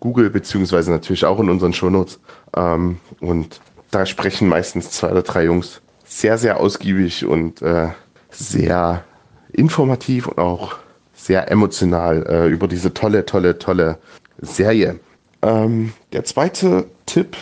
Google, 0.00 0.28
beziehungsweise 0.30 0.90
natürlich 0.90 1.24
auch 1.24 1.40
in 1.40 1.48
unseren 1.48 1.72
Shownotes. 1.72 2.20
Ähm, 2.56 2.98
und 3.20 3.60
da 3.90 4.04
sprechen 4.04 4.48
meistens 4.48 4.90
zwei 4.90 5.10
oder 5.12 5.22
drei 5.22 5.44
Jungs 5.44 5.80
sehr, 6.04 6.36
sehr 6.36 6.60
ausgiebig 6.60 7.24
und 7.24 7.62
äh, 7.62 7.88
sehr 8.30 9.04
informativ 9.52 10.26
und 10.26 10.38
auch 10.38 10.76
sehr 11.14 11.50
emotional 11.50 12.26
äh, 12.28 12.48
über 12.48 12.68
diese 12.68 12.92
tolle, 12.92 13.24
tolle, 13.24 13.58
tolle 13.58 13.98
Serie. 14.40 14.98
Ähm, 15.44 15.92
der 16.12 16.24
zweite 16.24 16.86
Tipp 17.04 17.36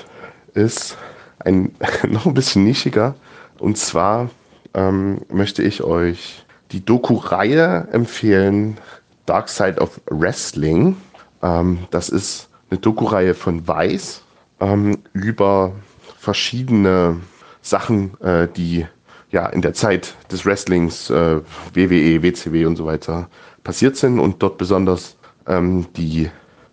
ist 0.54 0.98
ein 1.38 1.74
noch 2.08 2.26
ein 2.26 2.34
bisschen 2.34 2.64
nischiger. 2.64 3.14
Und 3.58 3.78
zwar 3.78 4.28
ähm, 4.74 5.20
möchte 5.32 5.62
ich 5.62 5.84
euch 5.84 6.44
die 6.72 6.84
Doku-Reihe 6.84 7.88
empfehlen, 7.92 8.78
Dark 9.26 9.48
Side 9.48 9.80
of 9.80 10.00
Wrestling. 10.10 10.96
Ähm, 11.42 11.86
das 11.90 12.08
ist 12.08 12.48
eine 12.70 12.80
Doku-Reihe 12.80 13.34
von 13.34 13.68
Weiß 13.68 14.22
ähm, 14.58 14.98
über 15.12 15.72
verschiedene 16.18 17.20
Sachen, 17.60 18.20
äh, 18.20 18.48
die 18.48 18.84
ja 19.30 19.46
in 19.46 19.62
der 19.62 19.74
Zeit 19.74 20.16
des 20.30 20.44
Wrestlings, 20.44 21.08
äh, 21.08 21.40
WWE, 21.74 22.22
WCW 22.22 22.64
und 22.66 22.76
so 22.76 22.84
weiter 22.84 23.28
passiert 23.62 23.96
sind 23.96 24.18
und 24.18 24.42
dort 24.42 24.58
besonders 24.58 25.16
ähm, 25.46 25.86
die 25.96 26.30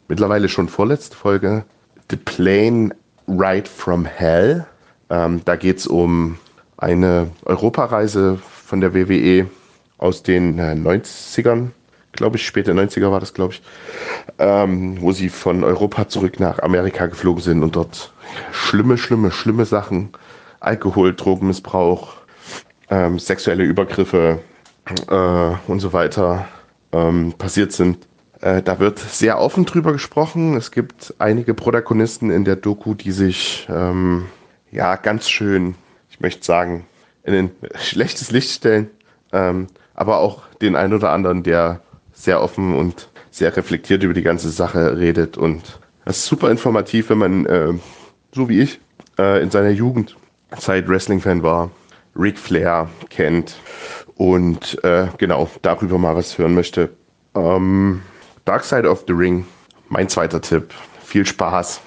mittlerweile 0.10 0.50
schon 0.50 0.68
vorletzte 0.68 1.16
Folge 1.16 1.64
The 2.10 2.18
Plane 2.18 2.96
Ride 3.28 3.70
from 3.70 4.06
Hell. 4.06 4.66
Ähm, 5.10 5.42
da 5.46 5.56
geht 5.56 5.78
es 5.78 5.88
um 5.88 6.38
eine 6.78 7.30
Europareise 7.46 8.38
von 8.38 8.82
der 8.82 8.94
WWE 8.94 9.48
aus 9.98 10.24
den 10.24 10.60
äh, 10.60 10.74
90ern, 10.74 11.70
glaube 12.14 12.38
ich, 12.38 12.46
späte 12.46 12.74
90er 12.74 13.12
war 13.12 13.20
das, 13.20 13.34
glaube 13.34 13.54
ich, 13.54 13.62
ähm, 14.40 15.00
wo 15.02 15.12
sie 15.12 15.30
von 15.30 15.64
Europa 15.64 16.08
zurück 16.08 16.40
nach 16.40 16.60
Amerika 16.60 17.06
geflogen 17.06 17.44
sind 17.44 17.64
und 17.64 17.76
dort 17.76 18.12
schlimme, 18.52 18.98
schlimme, 18.98 19.32
schlimme 19.32 19.66
Sachen, 19.66 20.10
Alkohol, 20.60 21.14
Drogenmissbrauch, 21.16 22.14
ähm, 22.90 23.20
sexuelle 23.20 23.64
Übergriffe 23.64 24.40
äh, 25.10 25.52
und 25.68 25.80
so 25.80 25.94
weiter 25.94 26.48
ähm, 26.92 27.34
passiert 27.38 27.72
sind. 27.72 28.09
Äh, 28.42 28.61
da 28.61 28.80
wird 28.80 29.00
sehr 29.00 29.40
offen 29.40 29.66
drüber 29.66 29.92
gesprochen. 29.92 30.56
Es 30.56 30.72
gibt 30.72 31.14
einige 31.19 31.53
Protagonisten 31.53 32.32
in 32.32 32.45
der 32.45 32.56
Doku, 32.56 32.93
die 32.93 33.11
sich 33.11 33.68
ähm, 33.69 34.27
ja 34.72 34.95
ganz 34.95 35.30
schön, 35.30 35.76
ich 36.09 36.19
möchte 36.19 36.45
sagen, 36.45 36.85
in 37.24 37.34
ein 37.34 37.51
schlechtes 37.76 38.32
Licht 38.32 38.51
stellen. 38.51 38.90
Ähm, 39.32 39.68
aber 39.93 40.19
auch 40.19 40.48
den 40.61 40.76
einen 40.76 40.93
oder 40.93 41.11
anderen, 41.11 41.43
der 41.43 41.82
sehr 42.14 42.42
offen 42.42 42.74
und 42.76 43.09
sehr 43.32 43.56
reflektiert 43.56 44.03
über 44.03 44.14
die 44.14 44.22
ganze 44.22 44.50
Sache 44.50 44.98
redet. 44.98 45.38
Und 45.38 45.80
das 46.06 46.18
ist 46.18 46.26
super 46.26 46.50
informativ, 46.50 47.09
wenn 47.09 47.18
man, 47.18 47.45
äh, 47.45 47.74
so 48.34 48.50
wie 48.50 48.61
ich, 48.61 48.80
äh, 49.18 49.42
in 49.42 49.51
seiner 49.51 49.69
Jugendzeit 49.69 50.88
Wrestling-Fan 50.88 51.43
war, 51.43 51.72
Ric 52.16 52.40
Flair 52.40 52.90
kennt 53.09 53.56
und 54.16 54.84
äh, 54.84 55.08
genau 55.18 55.50
darüber 55.61 55.98
mal 55.98 56.16
was 56.16 56.38
hören 56.38 56.56
möchte. 56.56 56.90
Ähm, 57.35 58.01
Dark 58.50 58.64
Side 58.64 58.90
of 58.90 59.03
the 59.06 59.14
Ring, 59.14 59.45
mein 59.90 60.10
zweiter 60.10 60.42
Tipp. 60.42 60.74
Viel 61.03 61.24
Spaß. 61.24 61.82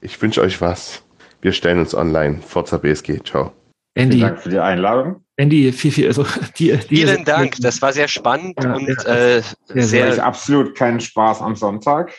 Ich 0.00 0.22
wünsche 0.22 0.40
euch 0.40 0.62
was. 0.62 1.02
Wir 1.42 1.52
stellen 1.52 1.78
uns 1.78 1.94
online. 1.94 2.40
Forza 2.40 2.78
BSG. 2.78 3.22
Ciao. 3.22 3.52
Andy, 3.92 4.16
Vielen 4.16 4.28
Dank 4.30 4.40
für 4.40 4.48
die 4.48 4.58
Einladung. 4.58 5.22
Andy, 5.36 5.70
viel, 5.72 5.92
viel, 5.92 6.06
also 6.06 6.24
die, 6.58 6.74
die 6.74 6.96
Vielen 6.96 7.26
Dank, 7.26 7.56
das 7.60 7.82
war 7.82 7.92
sehr 7.92 8.08
spannend 8.08 8.56
ja, 8.64 8.72
und 8.72 8.88
ja, 8.88 9.14
äh, 9.14 9.42
sehr, 9.66 9.84
sehr 9.84 10.14
ich 10.14 10.22
absolut 10.22 10.74
keinen 10.74 11.00
Spaß 11.00 11.42
am 11.42 11.54
Sonntag. 11.54 12.14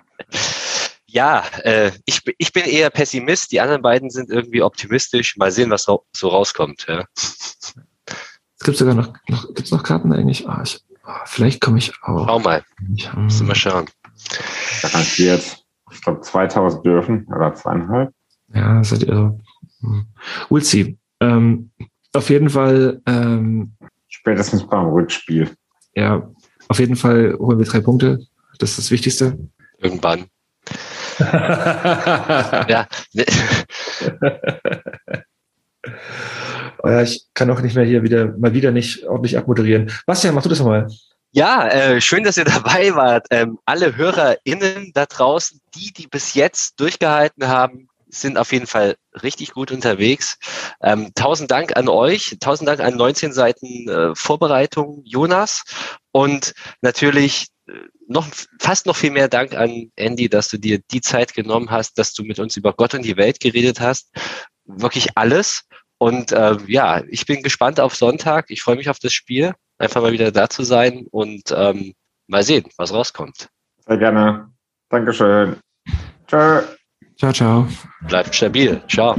ja, 1.06 1.42
äh, 1.64 1.90
ich, 2.04 2.22
ich 2.38 2.52
bin 2.52 2.66
eher 2.66 2.90
Pessimist, 2.90 3.50
die 3.50 3.60
anderen 3.60 3.82
beiden 3.82 4.10
sind 4.10 4.30
irgendwie 4.30 4.62
optimistisch. 4.62 5.36
Mal 5.38 5.50
sehen, 5.50 5.70
was 5.70 5.82
so 5.82 6.28
rauskommt. 6.28 6.86
Ja. 6.88 7.04
Es 7.16 7.74
gibt 8.62 8.76
sogar 8.76 8.94
noch, 8.94 9.12
noch 9.26 9.52
gibt's 9.54 9.72
noch 9.72 9.82
Karten 9.82 10.12
eigentlich? 10.12 10.48
Ah, 10.48 10.62
ich, 10.64 10.80
vielleicht 11.26 11.60
komme 11.60 11.78
ich 11.78 11.92
auch. 12.02 12.26
Schau 12.26 12.38
mal. 12.38 12.62
Müssen 13.16 13.48
wir 13.48 13.54
schauen. 13.54 13.86
Garantiert. 14.82 15.64
Ich 15.90 16.02
glaube 16.02 16.20
2000 16.20 16.84
dürfen 16.84 17.26
oder 17.34 17.54
zweieinhalb. 17.54 18.12
Ja, 18.54 18.82
seid 18.84 19.02
ihr. 19.02 19.38
We'll 20.48 20.62
see. 20.62 20.96
Ähm, 21.20 21.70
auf 22.12 22.30
jeden 22.30 22.50
Fall. 22.50 23.00
Ähm, 23.06 23.74
Spätestens 24.08 24.66
beim 24.66 24.86
Rückspiel. 24.86 25.50
Ja, 25.94 26.30
auf 26.68 26.78
jeden 26.78 26.96
Fall 26.96 27.36
holen 27.38 27.58
wir 27.58 27.66
drei 27.66 27.80
Punkte. 27.80 28.20
Das 28.58 28.70
ist 28.70 28.78
das 28.78 28.90
Wichtigste. 28.90 29.38
Irgendwann. 29.78 30.26
ja. 31.18 32.86
oh 36.82 36.88
ja, 36.88 37.02
ich 37.02 37.26
kann 37.34 37.50
auch 37.50 37.60
nicht 37.60 37.76
mehr 37.76 37.84
hier 37.84 38.02
wieder 38.02 38.36
mal 38.38 38.54
wieder 38.54 38.70
nicht 38.70 39.04
ordentlich 39.04 39.38
abmoderieren. 39.38 39.90
Bastian, 40.06 40.34
mach 40.34 40.42
du 40.42 40.48
das 40.48 40.60
mal. 40.60 40.88
Ja, 41.34 41.66
äh, 41.68 42.00
schön, 42.00 42.24
dass 42.24 42.36
ihr 42.36 42.44
dabei 42.44 42.94
wart. 42.94 43.26
Ähm, 43.30 43.58
alle 43.64 43.96
HörerInnen 43.96 44.92
da 44.94 45.06
draußen, 45.06 45.60
die, 45.74 45.92
die 45.92 46.06
bis 46.06 46.34
jetzt 46.34 46.78
durchgehalten 46.78 47.48
haben, 47.48 47.88
sind 48.08 48.36
auf 48.36 48.52
jeden 48.52 48.66
Fall 48.66 48.96
richtig 49.22 49.52
gut 49.52 49.72
unterwegs. 49.72 50.36
Ähm, 50.82 51.12
tausend 51.14 51.50
Dank 51.50 51.76
an 51.76 51.88
euch, 51.88 52.36
tausend 52.40 52.68
Dank 52.68 52.80
an 52.80 52.96
19 52.96 53.32
Seiten 53.32 53.88
äh, 53.88 54.14
Vorbereitung, 54.14 55.00
Jonas. 55.04 55.64
Und 56.12 56.52
natürlich 56.82 57.46
äh, 57.66 57.72
noch 58.06 58.26
fast 58.60 58.84
noch 58.84 58.96
viel 58.96 59.10
mehr 59.10 59.28
Dank 59.28 59.54
an 59.54 59.90
Andy, 59.96 60.28
dass 60.28 60.48
du 60.48 60.58
dir 60.58 60.80
die 60.90 61.00
Zeit 61.00 61.32
genommen 61.32 61.70
hast, 61.70 61.98
dass 61.98 62.12
du 62.12 62.22
mit 62.22 62.38
uns 62.38 62.58
über 62.58 62.74
Gott 62.74 62.92
und 62.92 63.02
die 63.02 63.16
Welt 63.16 63.40
geredet 63.40 63.80
hast. 63.80 64.10
Wirklich 64.66 65.16
alles. 65.16 65.62
Und 66.02 66.32
äh, 66.32 66.56
ja, 66.66 67.00
ich 67.10 67.26
bin 67.26 67.44
gespannt 67.44 67.78
auf 67.78 67.94
Sonntag. 67.94 68.46
Ich 68.48 68.60
freue 68.60 68.74
mich 68.74 68.90
auf 68.90 68.98
das 68.98 69.12
Spiel, 69.12 69.52
einfach 69.78 70.02
mal 70.02 70.10
wieder 70.10 70.32
da 70.32 70.50
zu 70.50 70.64
sein 70.64 71.06
und 71.12 71.54
ähm, 71.56 71.94
mal 72.26 72.42
sehen, 72.42 72.64
was 72.76 72.92
rauskommt. 72.92 73.48
Sehr 73.86 73.98
gerne. 73.98 74.50
Dankeschön. 74.88 75.58
Tschö. 76.26 76.62
Ciao, 77.16 77.32
ciao. 77.32 77.68
Bleibt 78.08 78.34
stabil. 78.34 78.82
Ciao. 78.88 79.16